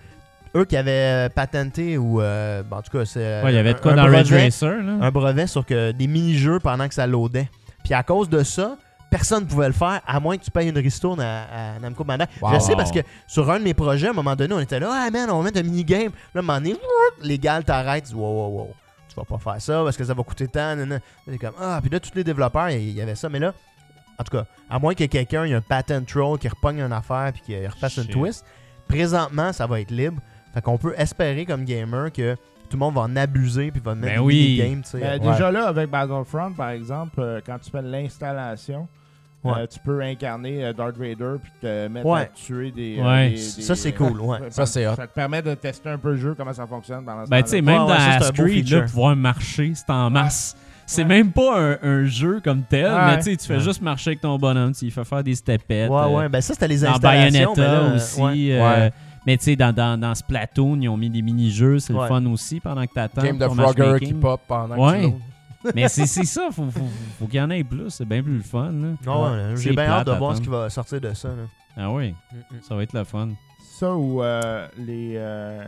Eux 0.57 0.65
qui 0.65 0.77
avaient 0.79 0.91
euh, 0.91 1.29
patenté 1.29 1.99
ou 1.99 2.21
euh, 2.23 2.63
bon, 2.63 2.77
en 2.79 2.83
tout 2.83 2.97
cas 2.97 3.05
c'est 3.05 3.43
Ouais, 3.43 3.53
il 3.53 3.55
y 3.55 3.59
avait 3.59 3.75
de 3.75 3.81
quoi 3.81 3.93
un 3.93 3.97
dans 3.97 4.07
brevet- 4.09 4.45
Racer. 4.47 4.83
Là. 4.83 4.93
un 5.03 5.11
brevet 5.11 5.47
sur 5.47 5.65
que 5.67 5.93
des 5.93 6.07
mini-jeux 6.07 6.59
pendant 6.59 6.89
que 6.89 6.95
ça 6.95 7.07
loadait. 7.07 7.51
Puis 7.85 7.93
à 7.93 8.03
cause 8.03 8.31
de 8.31 8.43
ça, 8.43 8.79
personne 9.11 9.45
ne 9.45 9.49
pouvait 9.49 9.67
le 9.67 9.75
faire 9.75 10.01
à 10.07 10.19
moins 10.21 10.39
que 10.39 10.45
tu 10.45 10.51
payes 10.51 10.71
une 10.71 10.79
ristourne 10.79 11.21
à, 11.21 11.43
à 11.77 11.79
Namco 11.81 12.03
Bandai. 12.03 12.25
Wow. 12.41 12.55
Je 12.55 12.59
sais 12.61 12.77
parce 12.77 12.91
que 12.91 13.01
sur 13.27 13.51
un 13.51 13.59
de 13.59 13.65
mes 13.65 13.75
projets, 13.75 14.07
à 14.07 14.11
un 14.11 14.15
moment 14.15 14.35
donné, 14.35 14.55
on 14.55 14.61
était 14.61 14.81
là, 14.81 14.89
ah 14.91 15.11
man, 15.11 15.29
on 15.31 15.39
va 15.39 15.45
mettre 15.45 15.61
un 15.61 15.65
mini-game. 15.65 16.13
Là, 16.35 16.37
à 16.37 16.39
un 16.39 16.43
moment 16.43 16.59
donné, 16.59 16.77
les 17.23 17.39
gars 17.39 17.63
t'arrêtent, 17.63 18.05
tu 18.05 18.13
dis, 18.13 18.17
wow, 18.19 18.27
wow, 18.27 18.59
wow, 18.59 18.75
tu 19.11 19.15
vas 19.17 19.25
pas 19.25 19.39
faire 19.53 19.61
ça 19.61 19.83
parce 19.85 19.99
que 19.99 20.05
ça 20.05 20.15
va 20.15 20.23
coûter 20.23 20.49
tant. 20.49 20.75
t'es 21.31 21.37
comme, 21.39 21.55
ah, 21.61 21.79
puis 21.83 21.91
là, 21.91 22.01
tous 22.01 22.13
les 22.15 22.25
développeurs, 22.25 22.71
il 22.71 22.91
y 22.93 23.03
avait 23.03 23.15
ça. 23.15 23.29
Mais 23.29 23.39
là, 23.39 23.53
en 24.19 24.25
tout 24.25 24.37
cas, 24.37 24.47
à 24.69 24.79
moins 24.79 24.95
que 24.95 25.05
quelqu'un 25.05 25.45
ait 25.45 25.55
un 25.55 25.61
patent 25.61 26.05
troll 26.07 26.39
qui 26.39 26.49
repogne 26.49 26.81
une 26.81 26.93
affaire 26.93 27.33
puis 27.33 27.43
qu'il 27.43 27.67
refasse 27.67 27.97
une 27.99 28.03
Shit. 28.05 28.13
twist, 28.13 28.45
présentement, 28.89 29.53
ça 29.53 29.67
va 29.67 29.81
être 29.81 29.91
libre. 29.91 30.21
Fait 30.55 30.61
qu'on 30.63 30.79
peut 30.79 30.95
espérer 30.97 31.45
comme 31.45 31.65
gamer 31.65 32.11
que 32.13 32.35
tout 32.35 32.77
le 32.77 32.79
monde 32.79 32.95
va 32.95 33.03
en 33.03 33.17
abuser 33.17 33.71
puis 33.71 33.81
va 33.85 33.95
mettre 33.95 34.07
Ben 34.15 34.21
des 34.21 34.25
oui. 34.27 34.61
Mais 34.95 35.01
Ouais. 35.01 35.19
déjà 35.19 35.51
là, 35.51 35.69
avec 35.69 35.91
Battlefront, 35.91 36.53
par 36.53 36.71
exemple, 36.71 37.21
euh, 37.21 37.41
quand 37.45 37.59
tu 37.59 37.71
fais 37.71 37.83
l'installation, 37.83 38.89
Ouais. 39.45 39.53
euh, 39.57 39.67
tu 39.69 39.79
peux 39.79 40.01
incarner 40.03 40.65
euh, 40.65 40.73
Darth 40.73 40.97
Vader 40.97 41.37
puis 41.41 41.53
te 41.61 41.87
mettre 41.89 42.07
Ouais. 42.07 42.23
à 42.23 42.27
tuer 42.27 42.73
des. 42.73 43.01
Ouais. 43.01 43.31
des- 43.31 43.37
Ça, 43.37 43.77
c'est 43.77 43.93
cool, 43.93 44.21
ouais. 44.21 44.39
Ça, 44.51 44.67
c'est 44.67 44.87
hot. 44.87 44.97
Ça 44.97 45.07
te 45.07 45.15
permet 45.15 45.43
de 45.43 45.55
tester 45.55 45.89
un 45.91 45.99
peu 45.99 46.11
le 46.11 46.17
jeu, 46.17 46.35
comment 46.37 46.53
ça 46.53 46.67
fonctionne 46.67 47.05
pendant 47.05 47.25
ce 47.25 47.31
Ben, 47.31 47.43
tu 47.43 47.51
sais, 47.51 47.61
même 47.63 47.83
Ouais, 47.83 47.87
dans 47.87 47.93
ouais, 47.93 47.99
ça, 47.99 48.19
c'est 48.21 48.27
un 48.27 48.31
beau 48.43 48.49
Creed, 48.51 48.69
là, 48.69 48.83
pouvoir 48.83 49.15
marcher, 49.17 49.73
c'est 49.77 49.91
en 49.91 50.11
masse. 50.11 50.57
C'est 50.91 51.03
Ouais. 51.03 51.09
même 51.09 51.33
pas 51.33 51.61
un, 51.61 51.79
un 51.83 52.05
jeu 52.07 52.41
comme 52.43 52.63
tel, 52.63 52.87
Ouais. 52.87 53.07
mais 53.07 53.17
tu 53.19 53.25
sais, 53.25 53.37
tu 53.37 53.47
fais 53.47 53.55
Ouais. 53.55 53.61
juste 53.61 53.83
marcher 53.83 54.09
avec 54.11 54.23
ton 54.23 54.39
bonhomme, 54.39 54.73
tu 54.73 54.91
fait 54.91 55.05
faire 55.05 55.23
des 55.23 55.35
stepettes. 55.35 55.91
Ouais, 55.91 55.97
euh, 56.01 56.09
ouais, 56.09 56.29
ben 56.31 56.41
ça, 56.41 56.55
c'était 56.55 56.67
les 56.69 56.79
dans 56.81 56.93
installations. 56.93 57.53
mais 57.55 57.63
Bayonetta 57.63 57.89
là, 57.91 57.95
aussi. 57.95 58.21
ouais. 58.23 58.53
euh, 58.53 58.65
Ouais. 58.87 58.93
Mais 59.27 59.37
tu 59.37 59.45
sais, 59.45 59.57
dans, 59.57 59.75
dans, 59.75 60.01
dans 60.01 60.15
Splatoon, 60.15 60.81
ils 60.81 60.89
ont 60.89 60.97
mis 60.97 61.11
des 61.11 61.21
mini-jeux, 61.21 61.79
c'est 61.81 61.93
le 61.93 62.01
fun 62.07 62.25
aussi 62.27 62.61
pendant 62.61 62.87
que 62.87 62.95
t'attends. 62.95 63.23
Game 63.23 63.37
de 63.37 63.47
Frogger 63.49 63.99
qui 64.01 64.15
pop 64.15 64.41
pendant 64.49 64.77
Ouais. 64.77 65.03
que 65.03 65.07
tu. 65.09 65.15
Mais 65.75 65.89
c'est 65.89 66.07
c'est 66.07 66.25
ça, 66.25 66.49
faut, 66.53 66.71
faut, 66.71 66.81
faut 67.19 67.27
qu'il 67.27 67.39
y 67.39 67.43
en 67.43 67.51
ait 67.51 67.65
plus, 67.65 67.91
c'est 67.91 68.07
bien 68.07 68.23
plus 68.23 68.37
le 68.39 68.43
fun. 68.43 68.71
Là. 68.73 68.89
Ah 69.07 69.21
ouais, 69.21 69.57
J'ai 69.57 69.73
bien 69.73 69.85
hâte 69.87 70.07
de 70.07 70.13
voir 70.13 70.35
ce 70.37 70.41
qui 70.41 70.49
va 70.49 70.71
sortir 70.71 71.01
de 71.01 71.13
ça. 71.13 71.29
là. 71.29 71.35
Ah 71.77 71.91
oui, 71.93 72.15
ça 72.63 72.75
va 72.75 72.83
être 72.85 72.95
le 72.95 73.05
fun. 73.05 73.29
Ça 73.79 73.93
ou 73.95 74.23
euh, 74.23 74.67
les. 74.79 75.15
euh, 75.17 75.65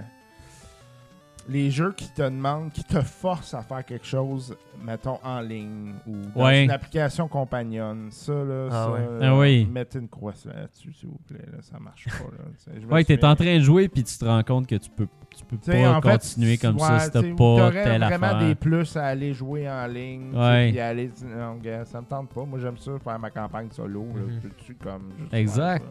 les 1.51 1.71
jeux 1.71 1.93
qui 1.97 2.09
te 2.13 2.23
demandent, 2.23 2.71
qui 2.71 2.85
te 2.85 3.01
forcent 3.01 3.55
à 3.55 3.63
faire 3.63 3.85
quelque 3.85 4.07
chose, 4.07 4.57
mettons 4.85 5.19
en 5.25 5.41
ligne 5.41 5.95
ou 6.07 6.13
dans 6.35 6.45
Ouais. 6.45 6.65
une 6.65 6.71
application 6.71 7.27
compagnonne. 7.27 8.07
Ça, 8.13 8.33
là, 8.33 8.69
Ah 8.71 8.73
ça, 8.87 8.91
ouais. 8.93 9.01
là, 9.21 9.31
Ah 9.33 9.39
oui. 9.39 9.69
mettez 9.71 9.99
une 9.99 10.09
croix 10.09 10.33
là-dessus, 10.45 10.93
s'il 10.93 11.09
vous 11.09 11.19
plaît. 11.27 11.45
Là, 11.53 11.59
ça 11.61 11.79
marche 11.81 12.05
pas. 12.07 12.25
Là. 12.73 12.95
Ouais, 12.95 13.03
t'es 13.05 13.25
en 13.25 13.35
train 13.35 13.57
de 13.59 13.63
jouer 13.63 13.89
puis 13.89 14.05
tu 14.05 14.17
te 14.17 14.25
rends 14.25 14.43
compte 14.45 14.69
que 14.69 14.77
tu 14.77 14.89
peux, 14.91 15.09
tu 15.37 15.45
peux 15.45 15.57
pas 15.59 15.73
fait, 15.73 16.01
continuer 16.01 16.57
comme 16.57 16.79
ça 16.79 17.01
si 17.01 17.11
t'as 17.11 17.21
pas 17.23 17.29
t'aurais 17.37 17.85
telle 17.85 18.01
vraiment 18.01 18.27
affaire. 18.29 18.47
des 18.49 18.55
plus 18.55 18.97
à 18.97 19.07
aller 19.07 19.35
jouer 19.35 19.69
en 19.69 19.87
ligne. 19.89 20.31
Puis 20.31 20.79
aller, 20.79 21.11
non, 21.37 21.57
gars, 21.57 21.85
ça 21.85 22.01
me 22.01 22.07
tente 22.07 22.29
pas. 22.31 22.45
Moi, 22.45 22.61
j'aime 22.61 22.77
ça 22.79 22.93
faire 23.03 23.19
ma 23.19 23.31
campagne 23.31 23.69
solo. 23.73 24.05
là, 24.15 24.21
de 24.23 24.63
suite, 24.63 24.79
comme, 24.83 25.11
Exact. 25.33 25.83
faire 25.83 25.91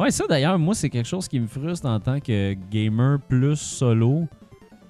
Ouais, 0.00 0.10
ça 0.10 0.24
d'ailleurs, 0.26 0.58
moi, 0.58 0.74
c'est 0.74 0.88
quelque 0.88 1.06
chose 1.06 1.28
qui 1.28 1.38
me 1.38 1.46
frustre 1.46 1.86
en 1.86 2.00
tant 2.00 2.18
que 2.18 2.54
gamer 2.70 3.18
plus 3.28 3.56
solo. 3.56 4.26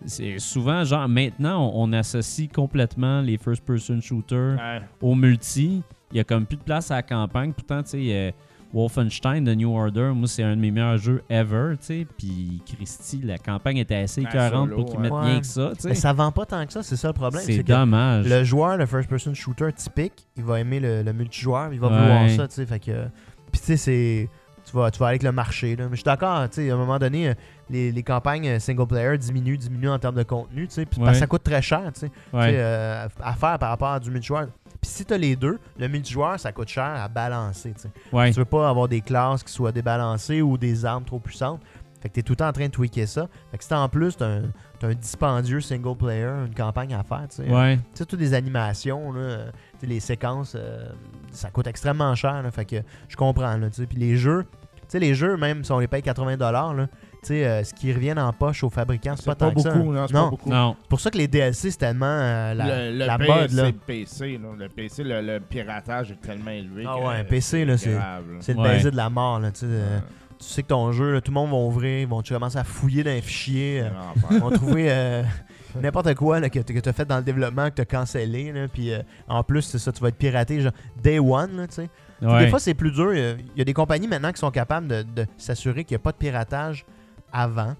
C'est 0.06 0.38
souvent, 0.38 0.84
genre, 0.84 1.08
maintenant, 1.08 1.70
on, 1.74 1.84
on 1.88 1.92
associe 1.92 2.48
complètement 2.52 3.20
les 3.20 3.38
first-person 3.38 4.00
shooters 4.00 4.56
ça. 4.58 4.74
Ouais. 4.74 4.80
au 5.00 5.14
multi. 5.14 5.82
Il 6.10 6.16
y 6.16 6.20
a 6.20 6.24
comme 6.24 6.44
plus 6.46 6.56
de 6.58 6.62
place 6.62 6.90
à 6.90 6.96
la 6.96 7.02
campagne. 7.02 7.52
Pourtant, 7.52 7.82
tu 7.82 7.90
sais, 7.90 7.98
euh, 8.10 8.30
Wolfenstein 8.74 9.44
The 9.44 9.56
New 9.56 9.74
Order, 9.76 10.12
moi, 10.14 10.26
c'est 10.28 10.42
un 10.42 10.56
de 10.56 10.60
mes 10.60 10.70
meilleurs 10.70 10.96
jeux 10.98 11.22
ever, 11.28 11.74
tu 11.78 11.86
sais. 11.86 12.06
Puis, 12.16 12.62
Christy, 12.66 13.20
la 13.22 13.38
campagne 13.38 13.76
était 13.78 13.96
assez 13.96 14.22
écœurante 14.22 14.70
pour 14.70 14.86
qu'ils 14.86 14.98
mettent 15.00 15.12
Ouais. 15.12 15.20
rien 15.26 15.40
que 15.40 15.46
ça, 15.46 15.72
Mais 15.84 15.94
ça 15.94 16.12
vend 16.12 16.32
pas 16.32 16.46
tant 16.46 16.64
que 16.66 16.72
ça, 16.72 16.82
c'est 16.82 16.96
ça 16.96 17.08
le 17.08 17.14
problème. 17.14 17.42
C'est 17.44 17.58
que 17.62 17.66
dommage. 17.68 18.26
Le 18.26 18.44
joueur, 18.44 18.76
le 18.78 18.86
first-person 18.86 19.34
shooter 19.34 19.72
typique, 19.74 20.26
il 20.36 20.42
va 20.44 20.60
aimer 20.60 20.80
le, 20.80 21.02
le 21.02 21.12
multijoueur, 21.12 21.72
il 21.72 21.80
va 21.80 21.88
Ouais. 21.88 21.98
vouloir 21.98 22.30
ça, 22.30 22.48
tu 22.48 22.54
sais. 22.54 22.66
Fait 22.66 22.80
que. 22.80 23.04
Puis 23.50 23.60
tu 23.60 23.66
sais, 23.66 23.76
c'est. 23.76 24.28
Tu 24.64 24.76
vas, 24.76 24.90
tu 24.92 25.00
vas 25.00 25.08
avec 25.08 25.22
le 25.24 25.32
marché, 25.32 25.74
là. 25.74 25.84
Mais 25.84 25.90
je 25.92 25.96
suis 25.96 26.04
d'accord, 26.04 26.48
tu 26.48 26.56
sais, 26.62 26.70
à 26.70 26.74
un 26.74 26.76
moment 26.76 26.98
donné, 26.98 27.30
euh, 27.30 27.34
les, 27.72 27.90
les 27.90 28.02
campagnes 28.04 28.46
euh, 28.48 28.58
single 28.60 28.86
player 28.86 29.18
diminuent, 29.18 29.56
diminuent 29.58 29.88
en 29.90 29.98
termes 29.98 30.14
de 30.14 30.22
contenu, 30.22 30.68
tu 30.68 30.74
sais. 30.74 30.86
Puis 30.86 31.00
Ouais. 31.02 31.14
ça 31.14 31.26
coûte 31.26 31.42
très 31.42 31.60
cher, 31.62 31.90
tu 31.94 32.00
sais. 32.00 32.08
tu 32.08 32.14
euh, 32.36 33.08
à 33.22 33.32
faire 33.34 33.58
par 33.58 33.70
rapport 33.70 33.88
à 33.92 33.98
du 34.00 34.10
multijoueur. 34.10 34.46
Puis 34.80 34.90
si 34.90 35.04
tu 35.04 35.14
as 35.14 35.18
les 35.18 35.34
deux, 35.36 35.58
le 35.78 35.88
multijoueur, 35.88 36.38
ça 36.38 36.52
coûte 36.52 36.68
cher 36.68 36.84
à 36.84 37.08
balancer. 37.08 37.72
tu 37.72 37.82
sais. 37.82 37.90
ouais. 38.12 38.30
Tu 38.30 38.38
veux 38.38 38.44
pas 38.44 38.68
avoir 38.68 38.86
des 38.88 39.00
classes 39.00 39.42
qui 39.42 39.52
soient 39.52 39.72
débalancées 39.72 40.42
ou 40.42 40.56
des 40.58 40.84
armes 40.84 41.04
trop 41.04 41.18
puissantes. 41.18 41.60
Fait 42.00 42.08
que 42.08 42.14
t'es 42.14 42.22
tout 42.22 42.32
le 42.32 42.36
temps 42.38 42.48
en 42.48 42.52
train 42.52 42.66
de 42.66 42.70
tweaker 42.72 43.06
ça. 43.06 43.28
Fait 43.52 43.58
que 43.58 43.62
si 43.64 43.72
en 43.72 43.88
plus 43.88 44.16
t'as 44.16 44.26
un, 44.26 44.42
un 44.82 44.92
dispendieux 44.94 45.60
single 45.60 45.96
player, 45.96 46.32
une 46.48 46.54
campagne 46.54 46.92
à 46.94 47.04
faire, 47.04 47.26
tu 47.30 47.44
sais. 47.44 47.48
Ouais. 47.48 47.78
Tu 47.94 48.04
toutes 48.04 48.18
les 48.18 48.34
animations, 48.34 49.12
là, 49.12 49.20
euh, 49.20 49.50
tu 49.78 49.86
les 49.86 50.00
séquences, 50.00 50.54
euh, 50.58 50.90
ça 51.30 51.50
coûte 51.50 51.68
extrêmement 51.68 52.12
cher. 52.16 52.42
là, 52.42 52.50
fait 52.50 52.64
que 52.64 52.76
je 53.08 53.14
comprends. 53.16 53.56
Là, 53.56 53.70
tu. 53.70 53.86
Puis 53.86 53.98
les 53.98 54.16
jeux, 54.16 54.46
tu 54.50 54.61
sais, 54.92 54.98
les 54.98 55.14
jeux, 55.14 55.36
même 55.36 55.64
si 55.64 55.72
on 55.72 55.78
les 55.78 55.86
paye 55.88 56.02
80$, 56.02 56.38
là, 56.38 56.86
tu 56.86 57.28
sais, 57.28 57.46
euh, 57.46 57.62
ce 57.64 57.72
qui 57.72 57.92
revient 57.92 58.14
en 58.18 58.32
poche 58.32 58.64
aux 58.64 58.70
fabricants, 58.70 59.14
c'est 59.16 59.24
pas, 59.26 59.34
pas, 59.34 59.50
tant 59.50 59.54
que 59.54 59.60
ça. 59.60 59.74
non, 59.74 60.06
c'est 60.08 60.14
Non. 60.14 60.24
pas 60.24 60.30
beaucoup. 60.30 60.50
Non. 60.50 60.76
C'est 60.80 60.88
pour 60.88 61.00
ça 61.00 61.10
que 61.10 61.18
les 61.18 61.28
DLC, 61.28 61.70
c'est 61.70 61.76
tellement 61.78 62.06
euh, 62.06 62.54
la, 62.54 62.90
le, 62.90 62.98
le 62.98 63.04
la 63.06 63.18
pire, 63.18 63.34
mode. 63.36 63.52
Là. 63.52 63.66
le 63.66 63.72
PC. 63.72 64.38
Là. 64.38 64.48
Le 64.58 64.68
PC, 64.68 65.04
le, 65.04 65.20
le 65.22 65.40
piratage 65.40 66.10
est 66.10 66.20
tellement 66.20 66.50
élevé. 66.50 66.84
Ah 66.86 66.96
que 66.98 67.04
ouais, 67.06 67.14
un 67.16 67.24
PC, 67.24 67.64
c'est- 67.76 67.90
grave, 67.92 68.24
là. 68.32 68.38
C'est 68.40 68.54
le 68.54 68.58
Ouais. 68.60 68.68
baiser 68.70 68.90
de 68.90 68.96
la 68.96 69.08
mort. 69.10 69.38
Là, 69.38 69.50
tu 69.52 69.60
sais, 69.60 69.66
euh, 69.68 69.98
tu 70.38 70.44
sais 70.46 70.62
que 70.64 70.68
ton 70.68 70.90
jeu, 70.90 71.12
là, 71.12 71.20
tout 71.20 71.30
le 71.30 71.34
monde 71.36 71.50
va 71.50 71.56
ouvrir, 71.56 72.00
ils 72.00 72.08
vont 72.08 72.20
commencer 72.22 72.58
à 72.58 72.64
fouiller 72.64 73.04
dans 73.04 73.10
les 73.12 73.22
fichiers. 73.22 73.82
euh, 73.82 73.88
Ils 74.32 74.40
vont 74.40 74.50
trouver 74.50 74.86
euh, 74.90 75.22
n'importe 75.80 76.12
quoi 76.16 76.40
là, 76.40 76.50
que, 76.50 76.58
tu 76.58 76.88
as 76.88 76.92
fait 76.92 77.04
dans 77.04 77.18
le 77.18 77.22
développement, 77.22 77.70
que 77.70 77.76
tu 77.76 77.82
as 77.82 77.86
cancellé. 77.86 78.52
Puis 78.72 78.92
euh, 78.92 78.98
en 79.28 79.44
plus, 79.44 79.62
c'est 79.62 79.78
ça, 79.78 79.92
tu 79.92 80.02
vas 80.02 80.08
être 80.08 80.16
piraté 80.18 80.60
genre 80.60 80.72
day 81.00 81.20
one. 81.20 81.66
Tu 81.68 81.74
sais. 81.76 81.90
Ouais. 82.26 82.44
Des 82.44 82.50
fois, 82.50 82.58
c'est 82.60 82.74
plus 82.74 82.92
dur. 82.92 83.12
Il 83.14 83.18
y 83.18 83.22
a- 83.22 83.32
il 83.32 83.58
y 83.58 83.60
a 83.60 83.64
des 83.64 83.74
compagnies 83.74 84.08
maintenant 84.08 84.32
qui 84.32 84.38
sont 84.38 84.50
capables 84.50 84.86
de, 84.86 85.02
de 85.02 85.26
s'assurer 85.36 85.84
qu'il 85.84 85.94
n'y 85.96 86.00
a 86.00 86.04
pas 86.04 86.12
de 86.12 86.16
piratage 86.18 86.84
avant. 87.32 87.74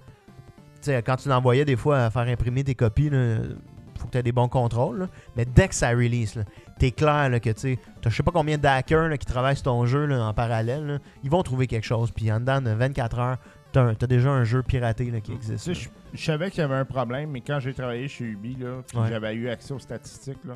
Tu 0.80 0.90
sais, 0.90 1.02
quand 1.02 1.16
tu 1.16 1.28
l'envoyais 1.28 1.64
des 1.64 1.76
fois 1.76 2.04
à 2.04 2.10
faire 2.10 2.22
imprimer 2.22 2.64
tes 2.64 2.74
copies, 2.74 3.06
il 3.12 3.56
faut 3.98 4.06
que 4.06 4.12
tu 4.12 4.18
aies 4.18 4.22
des 4.22 4.32
bons 4.32 4.48
contrôles. 4.48 4.98
là. 5.00 5.06
Mais 5.36 5.44
dès 5.44 5.68
que 5.68 5.74
ça 5.74 5.90
release, 5.90 6.34
là, 6.34 6.42
t'es 6.78 6.90
clair 6.90 7.28
là, 7.28 7.38
que 7.38 7.50
tu 7.50 7.78
as 8.04 8.10
je 8.10 8.16
sais 8.16 8.22
pas 8.24 8.32
combien 8.32 8.58
d'hackers 8.58 9.08
là, 9.08 9.16
qui 9.16 9.26
travaillent 9.26 9.54
sur 9.54 9.64
ton 9.64 9.86
jeu 9.86 10.06
là, 10.06 10.24
en 10.24 10.34
parallèle. 10.34 10.86
là. 10.86 10.98
Ils 11.22 11.30
vont 11.30 11.42
trouver 11.44 11.68
quelque 11.68 11.84
chose. 11.86 12.10
Puis 12.10 12.32
en 12.32 12.40
dedans 12.40 12.60
de 12.60 12.70
24 12.70 13.18
heures, 13.20 13.36
tu 13.72 13.78
as, 13.78 13.94
déjà 14.08 14.30
un 14.30 14.42
jeu 14.44 14.62
piraté 14.64 15.10
là, 15.10 15.20
qui 15.20 15.30
Tu 15.30 15.36
existe. 15.36 15.72
je, 15.72 15.88
savais 16.20 16.50
qu'il 16.50 16.60
y 16.60 16.64
avait 16.64 16.74
un 16.74 16.84
problème, 16.84 17.30
mais 17.30 17.40
quand 17.42 17.60
j'ai 17.60 17.72
travaillé 17.72 18.08
chez 18.08 18.24
Ubi, 18.24 18.56
là, 18.56 18.82
puis 18.86 18.98
Ouais. 18.98 19.06
j'avais 19.08 19.34
eu 19.34 19.48
accès 19.48 19.72
aux 19.72 19.78
statistiques, 19.78 20.44
là, 20.44 20.54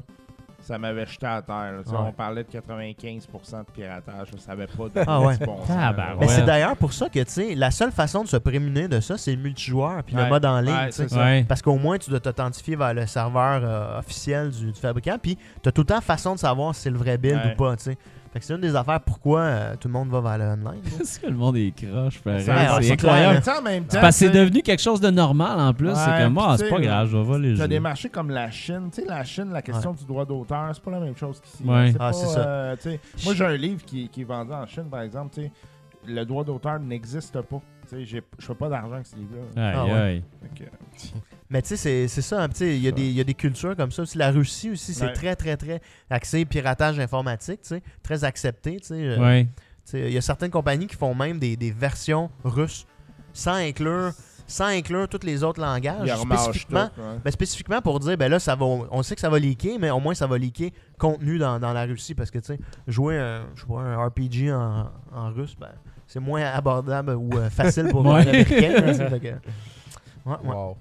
ça 0.66 0.78
m'avait 0.78 1.06
jeté 1.06 1.26
à 1.26 1.40
terre. 1.42 1.72
là. 1.76 1.82
Tu. 1.86 1.94
On 1.94 2.12
parlait 2.12 2.42
de 2.44 2.48
95% 2.50 3.58
de 3.66 3.70
piratage. 3.72 4.28
Je 4.34 4.38
savais 4.38 4.66
pas 4.66 4.84
de 4.88 5.04
Ah 5.06 5.20
ouais. 5.20 5.36
bon. 5.38 5.58
Mais 5.68 6.26
Ouais. 6.26 6.28
c'est 6.28 6.44
d'ailleurs 6.44 6.76
pour 6.76 6.92
ça 6.92 7.08
que 7.08 7.20
tu 7.20 7.30
sais, 7.30 7.54
la 7.54 7.70
seule 7.70 7.92
façon 7.92 8.22
de 8.24 8.28
se 8.28 8.36
prémunir 8.36 8.88
de 8.88 9.00
ça, 9.00 9.16
c'est 9.16 9.32
le 9.34 9.42
multijoueur 9.42 10.02
puis 10.02 10.16
le 10.16 10.26
mode 10.28 10.44
en 10.44 10.60
ligne. 10.60 10.90
Ça. 10.90 11.04
Parce 11.48 11.62
qu'au 11.62 11.76
moins, 11.76 11.98
tu 11.98 12.10
dois 12.10 12.20
t'authentifier 12.20 12.76
vers 12.76 12.94
le 12.94 13.06
serveur 13.06 13.60
euh, 13.62 13.98
officiel 13.98 14.50
du, 14.50 14.72
du 14.72 14.80
fabricant. 14.80 15.16
Puis, 15.22 15.36
tu 15.62 15.68
as 15.68 15.72
tout 15.72 15.82
le 15.82 15.86
temps 15.86 16.00
façon 16.00 16.34
de 16.34 16.38
savoir 16.38 16.74
si 16.74 16.82
c'est 16.82 16.90
le 16.90 16.98
vrai 16.98 17.16
build 17.18 17.36
Ouais. 17.44 17.52
ou 17.52 17.56
pas. 17.56 17.76
tu 17.76 17.84
sais. 17.84 17.98
Fait 18.36 18.40
que 18.40 18.44
c'est 18.44 18.54
une 18.54 18.60
des 18.60 18.76
affaires 18.76 19.00
pourquoi 19.00 19.40
euh, 19.40 19.74
tout 19.80 19.88
le 19.88 19.92
monde 19.94 20.10
va 20.10 20.20
vers 20.20 20.36
le 20.36 20.44
online. 20.44 20.82
Est-ce 21.00 21.18
que 21.18 21.26
le 21.26 21.36
monde 21.36 21.56
est 21.56 21.70
croche, 21.74 22.20
C'est 22.22 22.40
c'est 22.40 22.50
incroyable. 22.92 23.42
en 23.48 23.62
même 23.62 23.84
temps, 23.84 23.88
C'est 23.88 24.00
parce 24.02 24.18
que 24.20 24.26
c'est 24.26 24.30
devenu 24.30 24.60
quelque 24.60 24.82
chose 24.82 25.00
de 25.00 25.08
normal 25.08 25.58
en 25.58 25.72
plus. 25.72 25.88
c'est 25.94 26.10
Ouais, 26.10 26.22
comme, 26.24 26.36
ah, 26.38 26.48
puis 26.48 26.58
c'est 26.58 26.64
tu 26.64 26.70
pas 26.70 26.76
sais, 26.76 26.82
grave, 26.82 27.08
je 27.10 27.16
vais 27.16 27.22
voler 27.24 27.50
le 27.52 27.56
T'as 27.56 27.62
jeu. 27.62 27.68
des 27.68 27.80
marchés 27.80 28.08
comme 28.10 28.28
la 28.28 28.50
Chine. 28.50 28.90
Tu 28.92 29.00
sais, 29.00 29.08
la 29.08 29.24
Chine, 29.24 29.50
la 29.52 29.62
question 29.62 29.92
du 29.94 30.04
droit 30.04 30.26
d'auteur, 30.26 30.68
c'est 30.74 30.82
pas 30.82 30.90
la 30.90 31.00
même 31.00 31.16
chose 31.16 31.40
qu'ici. 31.40 31.62
Ouais. 31.64 31.92
Ah, 31.94 31.98
pas, 31.98 32.12
c'est 32.12 32.26
ça. 32.26 32.40
euh, 32.46 32.76
tu 32.76 32.82
sais, 32.90 33.00
moi, 33.24 33.32
j'ai 33.32 33.44
un 33.46 33.56
livre 33.56 33.82
qui, 33.86 34.06
qui 34.10 34.20
est 34.20 34.24
vendu 34.24 34.52
en 34.52 34.66
Chine, 34.66 34.84
par 34.90 35.00
exemple. 35.00 35.34
tu 35.34 35.40
sais, 35.44 35.52
Le 36.06 36.24
droit 36.24 36.44
d'auteur 36.44 36.78
n'existe 36.78 37.40
pas. 37.40 37.60
Tu 37.88 37.96
sais, 37.96 38.04
j'ai- 38.04 38.22
Je 38.38 38.44
fais 38.46 38.54
pas 38.54 38.68
d'argent 38.68 38.92
avec 38.96 39.06
ce 39.06 39.16
livre-là. 39.16 39.62
Aïe, 39.70 39.74
Ah 39.78 39.84
ouais. 39.86 39.92
aïe. 39.92 40.22
Fait 40.54 40.64
que- 40.64 40.70
Mais 41.50 41.62
tu 41.62 41.68
sais, 41.68 41.76
c'est- 41.76 42.08
c'est 42.08 42.22
ça. 42.22 42.42
hein, 42.44 42.48
Il 42.60 42.78
y, 42.78 42.88
a 42.88 42.90
des- 42.90 43.02
il 43.06 43.12
y 43.12 43.20
a 43.20 43.24
des 43.24 43.34
cultures 43.34 43.76
comme 43.76 43.90
ça. 43.92 44.02
Aussi, 44.02 44.18
la 44.18 44.30
Russie 44.30 44.70
aussi, 44.70 44.92
c'est 44.94 45.06
Ouais. 45.06 45.12
très, 45.12 45.36
très, 45.36 45.56
très 45.56 45.80
axé 46.10 46.44
piratage 46.44 46.98
informatique. 46.98 47.60
tu 47.62 47.68
sais, 47.68 47.82
Très 48.02 48.24
accepté. 48.24 48.78
tu 48.80 48.88
sais. 48.88 48.94
Euh, 48.94 49.18
Ouais. 49.20 49.46
Il 49.92 50.10
y 50.10 50.18
a 50.18 50.20
certaines 50.20 50.50
compagnies 50.50 50.88
qui 50.88 50.96
font 50.96 51.14
même 51.14 51.38
des, 51.38 51.56
des 51.56 51.70
versions 51.70 52.28
russes 52.42 52.84
sans 53.32 53.52
inclure, 53.54 54.10
sans 54.48 54.64
inclure 54.66 55.08
tous 55.08 55.24
les 55.24 55.44
autres 55.44 55.60
langages. 55.60 56.08
Spécifiquement, 56.18 56.88
tout, 56.88 57.00
ouais. 57.00 57.18
Ben, 57.24 57.30
spécifiquement 57.30 57.80
pour 57.80 58.00
dire, 58.00 58.16
ben 58.16 58.28
là, 58.28 58.40
ça 58.40 58.56
va, 58.56 58.64
on 58.64 59.02
sait 59.04 59.14
que 59.14 59.20
ça 59.20 59.30
va 59.30 59.38
leaker, 59.38 59.78
mais 59.78 59.90
au 59.90 60.00
moins 60.00 60.14
ça 60.14 60.26
va 60.26 60.38
leaker 60.38 60.70
contenu 60.98 61.38
dans, 61.38 61.60
dans 61.60 61.72
la 61.72 61.84
Russie 61.84 62.14
parce 62.16 62.32
que, 62.32 62.38
tu 62.40 62.46
sais, 62.46 62.58
jouer 62.88 63.16
un, 63.18 63.42
je 63.54 63.60
sais 63.60 63.66
pas, 63.68 63.80
un 63.80 64.04
RPG 64.06 64.50
en, 64.52 64.90
en 65.14 65.30
russe, 65.30 65.54
ben, 65.56 65.70
c'est 66.08 66.18
moins 66.20 66.42
abordable 66.44 67.12
ou 67.12 67.30
euh, 67.36 67.48
facile 67.50 67.86
pour 67.88 68.02
les 68.18 68.28
Américains. 68.28 69.18
que- 69.20 69.28
Ouais, 70.28 70.36
ouais. 70.42 70.54
Wow. 70.54 70.76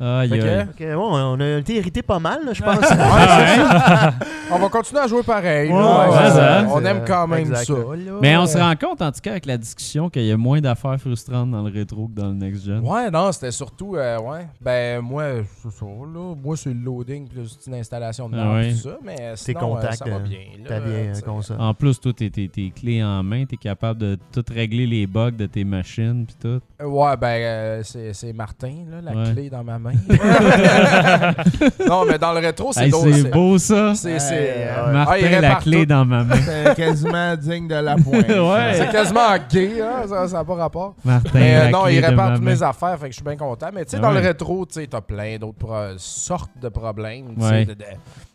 Aïe, 0.00 0.28
Fait 0.28 0.38
que- 0.38 0.44
aïe. 0.44 0.66
Fait 0.76 0.84
que, 0.84 0.94
bon, 0.96 1.14
on 1.14 1.40
a 1.40 1.58
été 1.58 1.76
irrité 1.76 2.02
pas 2.02 2.18
mal, 2.18 2.40
là, 2.44 2.52
je 2.52 2.62
pense. 2.64 2.78
On 4.52 4.58
va 4.58 4.68
continuer 4.68 5.00
à 5.00 5.06
jouer 5.06 5.22
pareil. 5.22 5.70
Ouais, 5.70 5.78
là. 5.78 6.10
ouais, 6.10 6.16
Euh, 6.16 6.30
ça. 6.30 6.66
on 6.70 6.84
aime 6.84 7.02
quand 7.06 7.26
même 7.26 7.40
Exact. 7.40 7.64
ça. 7.64 7.72
là. 7.72 8.12
Mais 8.20 8.36
on 8.36 8.46
se 8.46 8.58
rend 8.58 8.74
compte, 8.76 9.00
en 9.02 9.10
tout 9.10 9.20
cas, 9.22 9.30
avec 9.32 9.46
la 9.46 9.56
discussion, 9.56 10.10
qu'il 10.10 10.24
y 10.26 10.32
a 10.32 10.36
moins 10.36 10.60
d'affaires 10.60 10.98
frustrantes 11.00 11.50
dans 11.50 11.62
le 11.62 11.72
rétro 11.72 12.08
que 12.08 12.20
dans 12.20 12.28
le 12.28 12.34
next 12.34 12.64
gen. 12.66 12.80
Ouais, 12.80 13.10
non, 13.10 13.32
c'était 13.32 13.50
surtout. 13.50 13.96
euh, 13.96 14.18
ouais. 14.20 14.46
Ben, 14.60 15.00
moi, 15.00 15.24
c'est 15.62 15.70
ça, 15.70 15.86
là. 15.86 16.34
Moi, 16.42 16.56
c'est 16.56 16.74
le 16.74 16.80
loading 16.80 17.26
plus 17.28 17.58
une 17.66 17.74
installation 17.74 18.28
de 18.28 18.36
Ah 18.38 18.52
ouais. 18.54 18.72
tout 18.72 18.78
ça. 18.78 18.98
Mais 19.02 19.32
sinon, 19.36 19.60
contacts, 19.60 20.02
euh, 20.02 20.04
ça 20.04 20.10
va 20.10 20.16
euh, 20.16 20.18
bien. 20.20 20.38
Là, 20.68 21.14
sais. 21.14 21.22
console. 21.22 21.56
En 21.60 21.72
plus, 21.74 21.98
toi, 22.00 22.12
t'es 22.14 22.30
tes, 22.30 22.48
tes 22.48 22.70
clés 22.70 23.02
en 23.02 23.22
main, 23.22 23.44
t'es 23.46 23.56
capable 23.56 23.98
de 24.00 24.18
tout 24.32 24.44
régler 24.52 24.86
les 24.86 25.06
bugs 25.06 25.30
de 25.30 25.46
tes 25.46 25.64
machines 25.64 26.26
pis 26.26 26.36
tout. 26.40 26.60
Euh, 26.82 26.84
Ouais, 26.86 27.16
ben, 27.16 27.26
euh, 27.40 27.80
c'est 27.82 28.12
c'est 28.12 28.32
Martin, 28.32 28.74
là, 28.90 29.00
la 29.02 29.12
Ouais. 29.18 29.32
clé 29.32 29.50
dans 29.50 29.64
ma 29.64 29.78
main. 29.84 29.92
non, 31.88 32.04
mais 32.06 32.18
dans 32.18 32.32
le 32.32 32.40
rétro, 32.40 32.72
c'est 32.72 32.84
Hey, 32.84 32.90
drôle. 32.90 33.14
c'est 33.14 33.30
beau 33.30 33.58
ça! 33.58 33.94
C'est. 33.94 34.18
c'est, 34.18 34.34
Hey, 34.34 34.68
euh, 34.68 34.92
Martin, 34.92 35.26
ah, 35.36 35.40
la 35.40 35.54
clé 35.56 35.78
tout. 35.80 35.86
dans 35.86 36.04
ma 36.04 36.24
main. 36.24 36.36
C'est 36.36 36.74
quasiment 36.74 37.36
digne 37.36 37.68
de 37.68 37.74
la 37.74 37.94
pointe. 38.02 38.28
Ouais. 38.28 38.74
C'est 38.74 38.90
quasiment 38.90 39.36
gay, 39.50 39.80
hein, 39.80 40.06
ça 40.08 40.26
n'a 40.26 40.44
pas 40.44 40.54
rapport. 40.54 40.94
Martin, 41.04 41.30
Mais 41.34 41.56
euh, 41.56 41.64
la 41.64 41.70
non, 41.70 41.82
clé 41.84 41.94
il 41.96 42.04
répare 42.04 42.34
toutes 42.34 42.42
mes 42.44 42.62
affaires, 42.62 42.98
fait 42.98 43.06
que 43.06 43.10
je 43.12 43.16
suis 43.16 43.24
bien 43.24 43.36
content. 43.36 43.68
Mais 43.72 43.84
tu 43.84 43.92
sais, 43.92 43.96
Ah 43.98 44.00
dans 44.00 44.08
ouais. 44.12 44.20
le 44.20 44.26
rétro, 44.26 44.66
tu 44.66 44.74
sais, 44.80 44.86
t'as 44.86 45.00
plein 45.00 45.36
d'autres 45.38 45.58
pro- 45.58 45.96
sortes 45.98 46.50
de 46.60 46.68
problèmes. 46.68 47.34
Ouais. 47.38 47.64
De, 47.64 47.74
de, 47.74 47.84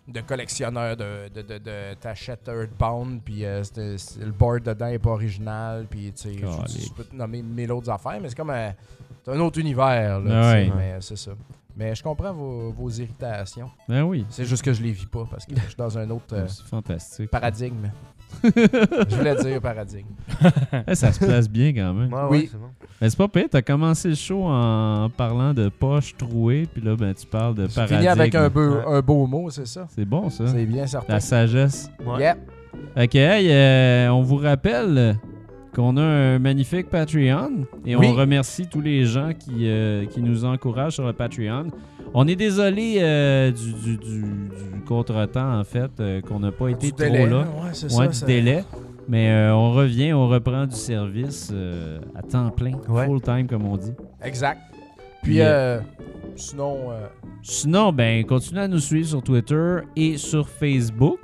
de 0.07 0.21
collectionneurs, 0.21 0.97
de, 0.97 1.29
de, 1.35 1.41
de, 1.43 1.57
de 1.59 1.93
t'achètes 2.01 2.47
Earthbound, 2.47 3.21
puis 3.23 3.45
euh, 3.45 3.61
c'est- 3.63 3.97
c'est- 3.97 4.19
le 4.25 4.31
board 4.31 4.63
dedans 4.63 4.87
est 4.87 4.97
pas 4.97 5.11
original, 5.11 5.85
puis 5.87 6.11
tu 6.15 6.29
sais, 6.33 6.35
peux 6.97 7.03
te 7.03 7.15
nommer 7.15 7.43
mille 7.43 7.71
autres 7.71 7.91
affaires, 7.91 8.17
mais 8.19 8.27
c'est 8.29 8.35
comme 8.35 8.49
un, 8.49 8.71
c'est 9.23 9.31
un 9.31 9.39
autre 9.39 9.59
univers, 9.59 10.19
là, 10.19 10.41
Ah 10.43 10.51
ouais. 10.53 10.71
mais 10.75 10.95
c'est 10.99 11.17
ça. 11.17 11.31
Mais 11.77 11.95
je 11.95 12.03
comprends 12.03 12.33
vos, 12.33 12.71
vos 12.71 12.89
irritations. 12.89 13.69
Ben 13.87 14.01
oui. 14.03 14.25
C'est 14.29 14.43
juste 14.45 14.63
que 14.63 14.73
je 14.73 14.81
les 14.83 14.91
vis 14.91 15.05
pas, 15.05 15.25
parce 15.29 15.45
que 15.45 15.55
je 15.55 15.61
suis 15.61 15.75
dans 15.77 15.97
un 15.97 16.09
autre 16.09 16.25
euh, 16.33 16.45
C'est 16.47 16.65
fantastique. 16.65 17.29
paradigme. 17.29 17.89
je 18.43 19.15
voulais 19.15 19.35
dire 19.35 19.59
paradigme. 19.61 20.09
Eh, 20.87 20.93
ça 20.95 21.11
se 21.11 21.19
place 21.23 21.49
bien 21.49 21.73
quand 21.73 21.93
même. 21.93 22.13
Ouais, 22.13 22.21
Oui. 22.29 22.49
c'est 22.51 22.57
bon. 22.57 22.67
Mais 23.01 23.09
c'est 23.09 23.17
pas 23.17 23.27
pire, 23.27 23.47
t'as 23.49 23.61
commencé 23.61 24.09
le 24.09 24.15
show 24.15 24.43
en 24.45 25.09
parlant 25.09 25.53
de 25.53 25.69
poche 25.69 26.15
trouée, 26.17 26.67
puis 26.71 26.81
là, 26.81 26.95
ben, 26.95 27.13
tu 27.13 27.25
parles 27.25 27.55
de 27.55 27.67
paradigme. 27.67 27.97
fini 27.97 28.07
avec 28.07 28.35
un 28.35 28.49
beau, 28.49 28.61
Ouais. 28.75 28.83
un 28.85 29.01
beau 29.01 29.25
mot, 29.25 29.49
c'est 29.49 29.65
ça? 29.67 29.87
C'est 29.89 30.05
bon, 30.05 30.29
ça. 30.29 30.45
C'est 30.47 30.65
bien 30.65 30.85
certain. 30.85 31.13
La 31.13 31.19
sagesse. 31.19 31.89
Ouais. 32.05 32.19
Yeah. 32.19 32.37
Ok, 32.97 33.15
hey, 33.15 33.47
euh, 33.51 34.09
on 34.11 34.21
vous 34.21 34.37
rappelle 34.37 35.17
qu'on 35.75 35.97
a 35.97 36.01
un 36.01 36.39
magnifique 36.39 36.89
Patreon 36.89 37.65
et 37.85 37.95
Oui. 37.95 38.07
on 38.09 38.13
remercie 38.15 38.67
tous 38.67 38.81
les 38.81 39.05
gens 39.05 39.31
qui, 39.37 39.67
euh, 39.67 40.05
qui 40.05 40.21
nous 40.21 40.45
encouragent 40.45 40.93
sur 40.95 41.05
le 41.05 41.13
Patreon. 41.13 41.67
On 42.13 42.27
est 42.27 42.35
désolé 42.35 42.97
euh, 42.99 43.51
du, 43.51 43.73
du, 43.73 43.97
du- 43.97 44.21
du 44.21 44.81
contretemps, 44.87 45.59
en 45.59 45.63
fait, 45.63 45.91
euh, 45.99 46.21
qu'on 46.21 46.39
n'a 46.39 46.51
pas 46.51 46.69
été 46.69 46.89
trop 46.91 46.97
délai, 46.99 47.27
là. 47.27 47.39
Ouais, 47.41 47.69
c'est 47.73 47.85
Ouais, 47.93 48.05
ça. 48.05 48.07
du 48.07 48.13
ça- 48.13 48.25
délai. 48.25 48.63
Mais 49.07 49.49
on 49.51 49.71
revient, 49.73 50.13
on 50.13 50.27
reprend 50.27 50.65
du 50.67 50.75
service 50.75 51.51
à 52.15 52.21
temps 52.21 52.51
plein, 52.51 52.73
Ouais. 52.87 53.05
full 53.07 53.21
time 53.21 53.47
comme 53.47 53.65
on 53.65 53.75
dit. 53.75 53.93
Exact. 54.23 54.59
Puis, 55.23 55.41
euh, 55.41 55.79
sinon, 56.35 56.91
euh, 56.91 57.07
Sinon, 57.41 57.91
ben, 57.93 58.23
continuez 58.25 58.61
à 58.61 58.67
nous 58.67 58.79
suivre 58.79 59.07
sur 59.07 59.23
Twitter 59.23 59.77
et 59.95 60.17
sur 60.17 60.47
Facebook. 60.49 61.19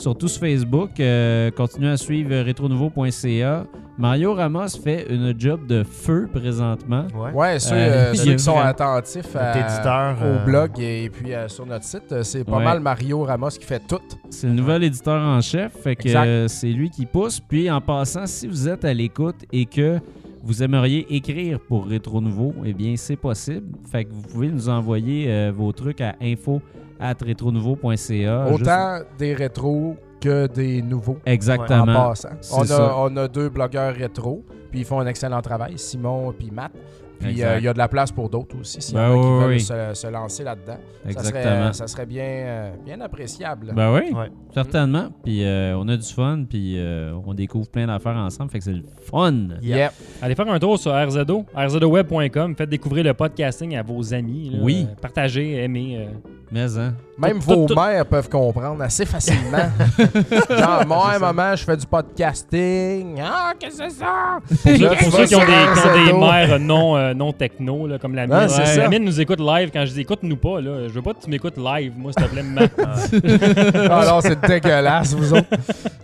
Surtout 0.00 0.28
sur 0.28 0.40
Facebook, 0.40 0.98
euh, 0.98 1.50
continuez 1.50 1.90
à 1.90 1.96
suivre 1.98 2.34
retronouveau.ca. 2.46 3.66
Mario 3.98 4.32
Ramos 4.32 4.68
fait 4.82 5.06
une 5.10 5.34
job 5.38 5.66
de 5.66 5.82
feu 5.84 6.26
présentement. 6.32 7.06
Ouais. 7.14 7.32
ouais, 7.32 7.58
ceux, 7.58 7.74
Euh, 7.74 7.76
euh, 8.12 8.14
ceux 8.14 8.32
qui 8.32 8.38
sont 8.38 8.56
attentifs 8.58 9.36
à- 9.36 9.58
éditeur, 9.58 10.16
au 10.22 10.24
euh, 10.24 10.44
blog 10.46 10.70
et, 10.80 11.10
puis 11.10 11.34
euh, 11.34 11.48
sur 11.48 11.66
notre 11.66 11.84
site, 11.84 12.10
euh, 12.12 12.22
c'est 12.22 12.44
pas 12.44 12.56
Ouais. 12.56 12.64
mal 12.64 12.80
Mario 12.80 13.24
Ramos 13.24 13.50
qui 13.50 13.66
fait 13.66 13.82
tout. 13.86 14.00
C'est 14.30 14.46
le 14.46 14.54
nouvel 14.54 14.84
éditeur 14.84 15.20
en 15.20 15.42
chef, 15.42 15.72
fait 15.82 15.96
que 15.96 16.08
euh, 16.08 16.48
c'est 16.48 16.70
lui 16.70 16.88
qui 16.88 17.04
pousse. 17.04 17.38
Puis 17.38 17.70
en 17.70 17.82
passant, 17.82 18.24
si 18.26 18.46
vous 18.46 18.68
êtes 18.68 18.86
à 18.86 18.94
l'écoute 18.94 19.44
et 19.52 19.66
que 19.66 19.98
vous 20.42 20.62
aimeriez 20.62 21.14
écrire 21.14 21.60
pour 21.60 21.86
Rétro 21.86 22.22
Nouveau, 22.22 22.54
eh 22.64 22.72
bien 22.72 22.94
c'est 22.96 23.16
possible. 23.16 23.66
Fait 23.92 24.06
que 24.06 24.12
vous 24.14 24.22
pouvez 24.22 24.48
nous 24.48 24.70
envoyer 24.70 25.26
euh, 25.28 25.52
vos 25.54 25.72
trucs 25.72 26.00
à 26.00 26.14
info 26.22 26.62
at 27.00 27.14
retronouveau.ca. 27.24 28.46
Autant 28.52 28.98
des 29.18 29.34
rétros 29.34 29.96
que 30.20 30.46
des 30.46 30.82
nouveaux. 30.82 31.18
En 31.26 31.30
Exactement. 31.30 31.86
passant. 32.10 32.28
On 32.52 32.62
a, 32.62 32.66
ça. 32.66 32.94
on 32.98 33.16
a 33.16 33.26
deux 33.28 33.48
blogueurs 33.48 33.94
rétro, 33.94 34.44
puis 34.70 34.80
ils 34.80 34.84
font 34.84 35.00
un 35.00 35.06
excellent 35.06 35.40
travail, 35.40 35.78
Simon 35.78 36.32
puis 36.38 36.50
Matt. 36.50 36.72
Puis 37.18 37.42
euh, 37.42 37.58
il 37.58 37.64
y 37.64 37.68
a 37.68 37.74
de 37.74 37.78
la 37.78 37.86
place 37.88 38.10
pour 38.10 38.30
d'autres 38.30 38.58
aussi, 38.58 38.80
s'il 38.80 38.94
y 38.94 38.96
Ben 38.96 39.10
en 39.10 39.12
a 39.12 39.22
qui 39.22 39.44
veulent 39.44 39.52
oui. 39.56 39.60
se, 39.60 39.90
se 39.92 40.06
lancer 40.06 40.42
là-dedans. 40.42 40.78
Ça 41.04 41.10
serait, 41.22 41.28
Exactement. 41.38 41.72
ça 41.74 41.86
serait 41.86 42.06
bien, 42.06 42.24
euh, 42.24 42.70
bien 42.82 42.98
appréciable. 43.02 43.72
Ben 43.76 43.92
oui, 43.92 44.10
Ouais. 44.14 44.30
certainement. 44.54 45.08
Puis 45.22 45.44
euh, 45.44 45.76
on 45.76 45.86
a 45.88 45.98
du 45.98 46.08
fun, 46.08 46.44
puis 46.48 46.76
euh, 46.78 47.12
on 47.26 47.34
découvre 47.34 47.68
plein 47.68 47.86
d'affaires 47.88 48.16
ensemble, 48.16 48.50
fait 48.50 48.58
que 48.60 48.64
c'est 48.64 48.72
le 48.72 48.84
fun. 49.02 49.34
Yeah. 49.60 49.76
Yep. 49.78 49.92
Allez 50.22 50.34
faire 50.34 50.48
un 50.50 50.58
tour 50.58 50.78
sur 50.78 50.92
RZO, 50.94 51.44
rzoweb.com. 51.54 52.56
Faites 52.56 52.70
découvrir 52.70 53.04
le 53.04 53.12
podcasting 53.12 53.76
à 53.76 53.82
vos 53.82 54.14
amis. 54.14 54.48
là. 54.54 54.58
Oui. 54.62 54.86
Partagez, 55.02 55.62
aimez. 55.62 56.08
Mais 56.52 56.76
hein. 56.78 56.94
Même 57.16 57.38
Tout- 57.38 57.44
vos 57.46 57.54
tout- 57.66 57.74
tout- 57.74 57.80
mères 57.80 58.04
peuvent 58.06 58.28
comprendre 58.28 58.82
assez 58.82 59.04
facilement. 59.04 59.58
Genre, 60.50 60.86
moi, 60.86 61.18
maman, 61.18 61.54
je 61.54 61.64
fais 61.64 61.76
du 61.76 61.86
podcasting. 61.86 63.20
Ah, 63.22 63.52
qu'est-ce 63.58 63.78
que 63.78 63.84
c'est 63.90 63.98
ça? 64.00 64.38
Pour 64.48 64.56
ceux, 64.58 64.78
Là, 64.78 64.90
tu 64.96 65.04
pour 65.04 65.12
vas 65.12 65.18
ceux 65.18 65.26
qui 65.26 65.34
ont 65.36 65.38
des, 65.40 65.44
qui 65.46 65.86
ont 65.86 66.04
des 66.04 66.10
RZO. 66.12 66.18
mères 66.20 66.58
non, 66.58 66.96
euh, 66.96 67.14
non 67.14 67.32
techno, 67.32 67.86
là, 67.86 67.98
comme 67.98 68.14
la 68.14 68.26
mienne. 68.26 68.48
c'est 68.48 68.60
Ouais, 68.60 68.66
ça. 68.66 68.76
La 68.78 68.88
mienne 68.88 69.04
nous 69.04 69.20
écoute 69.20 69.38
live. 69.38 69.70
Quand 69.72 69.84
je 69.84 69.92
dis 69.92 70.00
écoute-nous 70.00 70.36
pas, 70.38 70.60
là, 70.60 70.88
je 70.88 70.92
veux 70.92 71.02
pas 71.02 71.12
que 71.14 71.20
tu 71.22 71.30
m'écoutes 71.30 71.56
live, 71.58 71.92
moi, 71.96 72.10
s'il 72.16 72.26
te 72.26 72.30
plaît. 72.32 72.42
ma- 72.42 72.62
Ah 73.90 74.06
non, 74.08 74.20
c'est 74.20 74.40
dégueulasse, 74.40 75.14
vous 75.14 75.34
autres. 75.34 75.46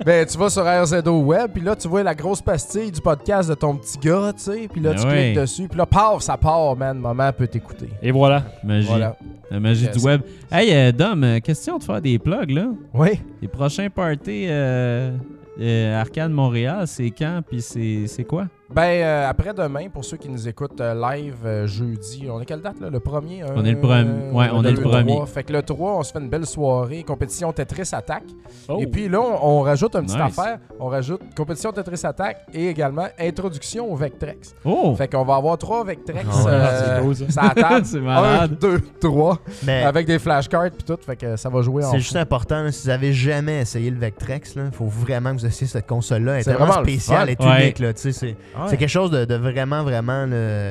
Ben, 0.05 0.27
tu 0.27 0.37
vas 0.39 0.51
sur 0.51 0.65
RZO 0.65 1.21
Web, 1.23 1.51
puis 1.55 1.63
là, 1.63 1.75
tu 1.75 1.89
vois 1.89 2.03
la 2.03 2.15
grosse 2.15 2.43
pastille 2.43 2.93
du 2.93 3.01
podcast 3.01 3.49
de 3.49 3.55
ton 3.55 3.75
petit 3.77 3.99
gars, 3.99 4.33
tu 4.37 4.43
sais. 4.45 4.69
Puis 4.71 4.81
là, 4.81 4.93
Ben 4.93 5.01
tu 5.01 5.07
ouais. 5.07 5.23
cliques 5.33 5.41
dessus, 5.41 5.67
puis 5.69 5.79
là, 5.79 5.87
paf, 5.87 6.21
ça 6.21 6.37
part, 6.37 6.77
man. 6.77 6.99
Maman 6.99 7.33
peut 7.33 7.47
t'écouter. 7.49 7.89
Et 8.03 8.11
voilà. 8.13 8.43
Magie. 8.63 8.87
Voilà. 8.89 9.17
La 9.51 9.61
magie 9.61 9.85
Yes. 9.87 9.97
du 9.97 10.05
web. 10.05 10.21
Hey, 10.51 10.73
euh, 10.73 10.93
Dom, 10.93 11.25
euh, 11.25 11.41
question 11.41 11.79
de 11.79 11.83
faire 11.83 12.01
des 12.01 12.19
plugs, 12.19 12.51
là. 12.51 12.69
Oui. 12.95 13.21
Les 13.43 13.49
prochains 13.49 13.91
parties 13.91 14.47
euh, 14.49 15.17
euh, 15.61 16.01
Arcade 16.01 16.31
Montréal, 16.31 16.87
c'est 16.87 17.11
quand, 17.11 17.43
puis 17.47 17.61
c'est 17.61 18.25
quoi? 18.25 18.47
Ben, 18.69 18.83
euh, 18.83 19.31
après-demain, 19.31 19.89
pour 19.91 20.05
ceux 20.05 20.17
qui 20.17 20.29
nous 20.29 20.49
écoutent 20.49 20.81
euh, 20.81 20.93
live 20.95 21.37
euh, 21.45 21.67
jeudi, 21.69 22.27
on 22.29 22.41
est 22.41 22.45
quelle 22.45 22.61
date 22.63 22.81
là? 22.81 22.91
Le 22.91 22.99
premier 22.99 23.45
On 23.45 23.65
est 23.65 23.71
le 23.73 23.79
premier. 23.81 24.31
Ouais, 24.33 24.49
on 24.53 24.65
est 24.65 24.73
le 24.73 24.81
premier. 24.83 25.13
3. 25.15 25.27
Fait 25.27 25.45
que 25.45 25.53
le 25.53 25.63
3, 25.63 25.93
on 25.99 26.03
se 26.03 26.11
fait 26.13 26.19
une 26.19 26.29
belle 26.29 26.47
soirée, 26.47 27.05
compétition 27.05 27.53
Tetris 27.53 27.91
Attack. 27.93 28.25
Oh. 28.69 28.79
Et 28.81 28.89
puis 28.89 29.09
là, 29.09 29.21
on, 29.21 29.59
on 29.59 29.61
rajoute 29.61 29.95
une 29.95 30.03
petite 30.07 30.19
Nice. 30.21 30.37
affaire. 30.37 30.59
On 30.81 30.89
rajoute 30.89 31.21
compétition 31.37 31.71
Tetris 31.71 32.01
Attack 32.05 32.39
et 32.53 32.69
également 32.69 33.07
introduction 33.21 33.91
au 33.91 33.95
Vectrex. 33.95 34.55
Oh! 34.65 34.95
Fait 34.97 35.07
qu'on 35.07 35.25
va 35.25 35.37
avoir 35.37 35.57
trois 35.59 35.85
Vectrex 35.85 36.27
C'est 36.29 37.01
cool, 37.03 37.15
ça. 37.31 37.51
table. 37.55 37.87
C'est 37.87 37.99
Un, 38.05 38.49
deux, 38.49 38.81
trois. 39.01 39.39
Mais 39.65 39.85
Avec 39.85 40.09
des 40.09 40.19
flashcards 40.19 40.71
puis 40.73 40.83
tout. 40.85 40.99
Fait 41.07 41.15
que 41.17 41.37
ça 41.37 41.49
va 41.49 41.63
jouer 41.63 41.85
en 41.85 41.93
c'est 41.93 41.99
juste 42.01 42.17
important, 42.17 42.63
là, 42.65 42.73
si 42.73 42.83
vous 42.85 42.91
avez 42.91 43.13
jamais 43.13 43.61
essayé 43.61 43.91
le 43.91 43.99
Vectrex, 43.99 44.55
il 44.57 44.73
faut 44.73 44.87
vraiment 44.87 45.33
que 45.35 45.41
vous 45.41 45.47
essayiez 45.47 45.69
cette 45.71 45.87
console-là. 45.87 46.33
Elle 46.35 46.41
est 46.41 46.43
C'est 46.43 46.51
vraiment 46.53 46.67
vraiment 46.73 46.83
le 46.85 46.91
spéciale, 46.91 47.29
elle 47.29 47.35
est 47.35 47.45
Ouais. 47.49 47.63
unique. 47.65 47.79
là, 47.79 47.93
tu 47.93 48.01
sais, 48.03 48.13
C'est 48.13 48.37
Ouais. 48.57 48.67
c'est 48.69 48.77
quelque 48.77 48.89
chose 48.89 49.11
de, 49.11 49.25
de 49.25 49.35
vraiment, 49.35 49.83
vraiment 49.83 50.27
là, 50.27 50.71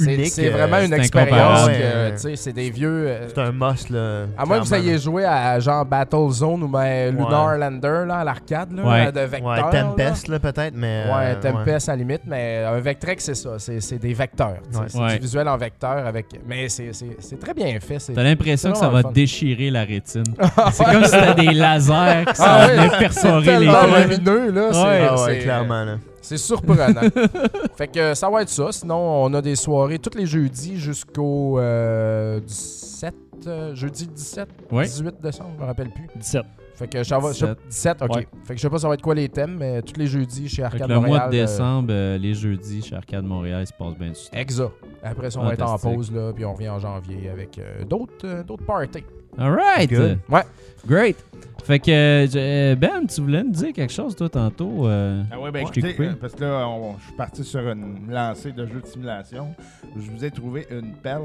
C'est- 0.00 0.14
unique. 0.14 0.26
C'est 0.28 0.46
euh, 0.46 0.52
vraiment 0.56 0.78
une 0.78 0.92
expérience. 0.92 1.62
incomparable. 1.62 1.72
que, 1.72 1.78
Ouais. 2.06 2.12
tu 2.12 2.18
sais, 2.18 2.36
C'est 2.36 2.52
des 2.52 2.70
vieux. 2.70 3.06
euh, 3.08 3.26
C'est 3.34 3.38
un 3.40 3.50
must. 3.50 3.90
Là, 3.90 4.26
À 4.38 4.44
moins 4.46 4.60
que 4.60 4.64
vous 4.64 4.74
ayez 4.74 4.96
joué 4.96 5.24
à 5.24 5.58
genre 5.58 5.84
Battle 5.84 6.30
Zone 6.30 6.62
ou 6.62 6.68
ben, 6.68 7.10
Lunar 7.16 7.48
Ouais. 7.48 7.58
Lander 7.58 8.04
là, 8.06 8.18
à 8.18 8.24
l'arcade 8.24 8.70
là, 8.76 8.84
Ouais. 8.86 9.10
de 9.10 9.18
là. 9.18 9.26
vecteurs. 9.26 9.66
Ouais. 9.72 9.80
Tempest, 9.80 10.28
là, 10.28 10.38
peut-être, 10.38 10.74
mais. 10.76 11.02
Ouais, 11.06 11.34
euh, 11.34 11.40
Tempest 11.52 11.88
à 11.88 11.92
la 11.92 11.96
limite, 11.96 12.20
mais 12.26 12.62
un 12.64 12.78
Vectrex, 12.78 13.24
c'est 13.24 13.34
ça. 13.34 13.58
C'est 13.58 13.80
c'est 13.80 13.98
des 13.98 14.14
vecteurs. 14.14 14.58
tu 14.70 14.74
sais, 14.76 14.78
Ouais. 14.78 14.84
C'est 14.88 14.98
Ouais. 15.00 15.14
du 15.14 15.18
visuel 15.18 15.48
en 15.48 15.56
vecteur. 15.56 16.06
avec. 16.06 16.26
Mais 16.46 16.68
c'est- 16.68 16.92
c'est 16.92 17.16
c'est 17.18 17.40
très 17.40 17.54
bien 17.54 17.76
fait. 17.80 17.98
c'est- 17.98 18.12
T'as 18.12 18.22
l'impression 18.22 18.70
que 18.70 18.78
ça 18.78 18.88
va 18.90 19.02
déchirer 19.02 19.70
la 19.72 19.82
rétine. 19.82 20.22
c'est 20.72 20.84
comme 20.84 21.02
si 21.04 21.10
c'était 21.10 21.34
des 21.34 21.52
lasers 21.54 22.24
qui 22.28 22.36
s'en 22.36 22.44
Ah 22.46 22.66
ouais, 22.68 22.76
venaient 22.76 22.98
perforer 23.00 23.40
les 23.40 23.66
tellement 23.66 23.96
yeux. 23.98 24.08
lumineux, 24.08 24.50
là. 24.52 24.68
c'est- 24.72 24.78
Ouais. 24.84 25.06
Ah 25.10 25.14
ouais, 25.14 25.34
c'est- 25.34 25.38
clairement. 25.40 25.84
Là. 25.84 25.94
C'est 26.28 26.36
surprenant. 26.36 27.00
fait 27.76 27.88
que 27.88 28.14
ça 28.14 28.28
va 28.30 28.42
être 28.42 28.48
ça. 28.48 28.70
Sinon, 28.72 28.96
on 29.24 29.32
a 29.34 29.40
des 29.42 29.56
soirées 29.56 29.98
tous 29.98 30.16
les 30.18 30.26
jeudis 30.26 30.76
jusqu'au 30.78 31.58
euh, 31.58 32.40
17. 32.40 33.14
euh, 33.46 33.74
jeudi 33.74 34.06
17, 34.08 34.48
Ouais. 34.72 34.84
18 34.84 35.14
décembre, 35.22 35.50
je 35.56 35.62
me 35.62 35.66
rappelle 35.66 35.90
plus. 35.90 36.06
17. 36.16 36.42
Fait 36.74 36.86
que 36.86 37.02
ça 37.02 37.18
va, 37.18 37.32
je 37.32 37.38
sais- 37.38 37.46
17. 37.46 37.58
17, 37.68 38.02
ok. 38.02 38.16
Ouais. 38.16 38.28
Fait 38.44 38.54
que 38.54 38.58
je 38.58 38.62
sais 38.62 38.70
pas 38.70 38.78
ça 38.78 38.88
va 38.88 38.94
être 38.94 39.02
quoi 39.02 39.14
les 39.14 39.28
thèmes, 39.28 39.56
mais 39.58 39.82
tous 39.82 39.98
les 39.98 40.06
jeudis 40.06 40.48
chez 40.48 40.56
Fait 40.56 40.62
que 40.62 40.74
Arcade 40.74 40.88
le 40.90 40.94
Montréal. 40.96 41.08
mois 41.18 41.28
de 41.28 41.36
euh, 41.36 41.40
décembre, 41.40 41.88
euh, 41.90 42.18
les 42.18 42.34
jeudis 42.34 42.82
chez 42.82 42.94
Arcade 42.94 43.24
Montréal, 43.24 43.62
il 43.62 43.66
se 43.66 43.72
passe 43.72 43.96
bien 43.98 44.08
du 44.08 44.14
temps. 44.14 44.36
Exa. 44.38 44.70
Après 45.02 45.30
ça, 45.30 45.40
on 45.40 45.44
va 45.44 45.54
être 45.54 45.62
en 45.62 45.66
Fantastique. 45.78 45.94
pause, 45.96 46.12
là, 46.12 46.32
puis 46.32 46.44
on 46.44 46.52
revient 46.52 46.68
en 46.68 46.78
janvier 46.78 47.30
avec 47.30 47.58
euh, 47.58 47.84
d'autres 47.84 48.12
euh, 48.26 48.42
d'autres 48.44 48.64
parties. 48.64 49.02
Alright! 49.38 49.90
Good. 49.90 50.18
Ouais. 50.28 50.42
Great! 50.86 51.16
Fait 51.64 51.78
que, 51.80 51.90
euh, 51.90 52.74
Ben, 52.76 53.06
tu 53.06 53.20
voulais 53.20 53.44
nous 53.44 53.50
dire 53.50 53.72
quelque 53.74 53.92
chose, 53.92 54.16
toi, 54.16 54.28
tantôt? 54.30 54.86
euh, 54.86 55.22
Ah 55.30 55.38
ouais, 55.38 55.50
ben 55.50 55.66
je 55.66 55.72
t'ai 55.72 55.80
écoutez, 55.80 55.94
coupé. 55.96 56.08
euh, 56.08 56.14
parce 56.18 56.34
que 56.34 56.42
là, 56.44 56.66
on- 56.66 56.96
je 56.98 57.04
suis 57.04 57.12
parti 57.12 57.44
sur 57.44 57.60
une 57.68 58.10
lancée 58.10 58.52
de 58.52 58.64
jeux 58.66 58.80
de 58.80 58.86
simulation. 58.86 59.54
Je 59.96 60.10
vous 60.10 60.24
ai 60.24 60.30
trouvé 60.30 60.66
une 60.70 60.94
pelle. 60.94 61.20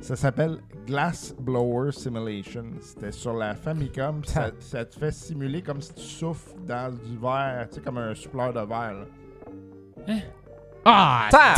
Ça 0.00 0.14
s'appelle 0.14 0.58
Glass 0.86 1.34
Blower 1.40 1.90
Simulation. 1.90 2.64
C'était 2.80 3.10
sur 3.10 3.32
la 3.34 3.54
Famicom. 3.56 4.22
Ça, 4.24 4.50
ça 4.60 4.84
te 4.84 4.96
fait 4.96 5.10
simuler 5.12 5.62
comme 5.62 5.80
si 5.80 5.92
tu 5.94 6.02
souffles 6.02 6.54
dans 6.66 6.92
du 6.92 7.18
verre, 7.20 7.66
tu 7.68 7.76
sais, 7.76 7.80
comme 7.80 7.98
un 7.98 8.14
souffleur 8.14 8.52
de 8.52 8.60
verre. 8.60 8.94
là. 10.06 10.14
Ah! 10.84 11.28
Ta- 11.30 11.54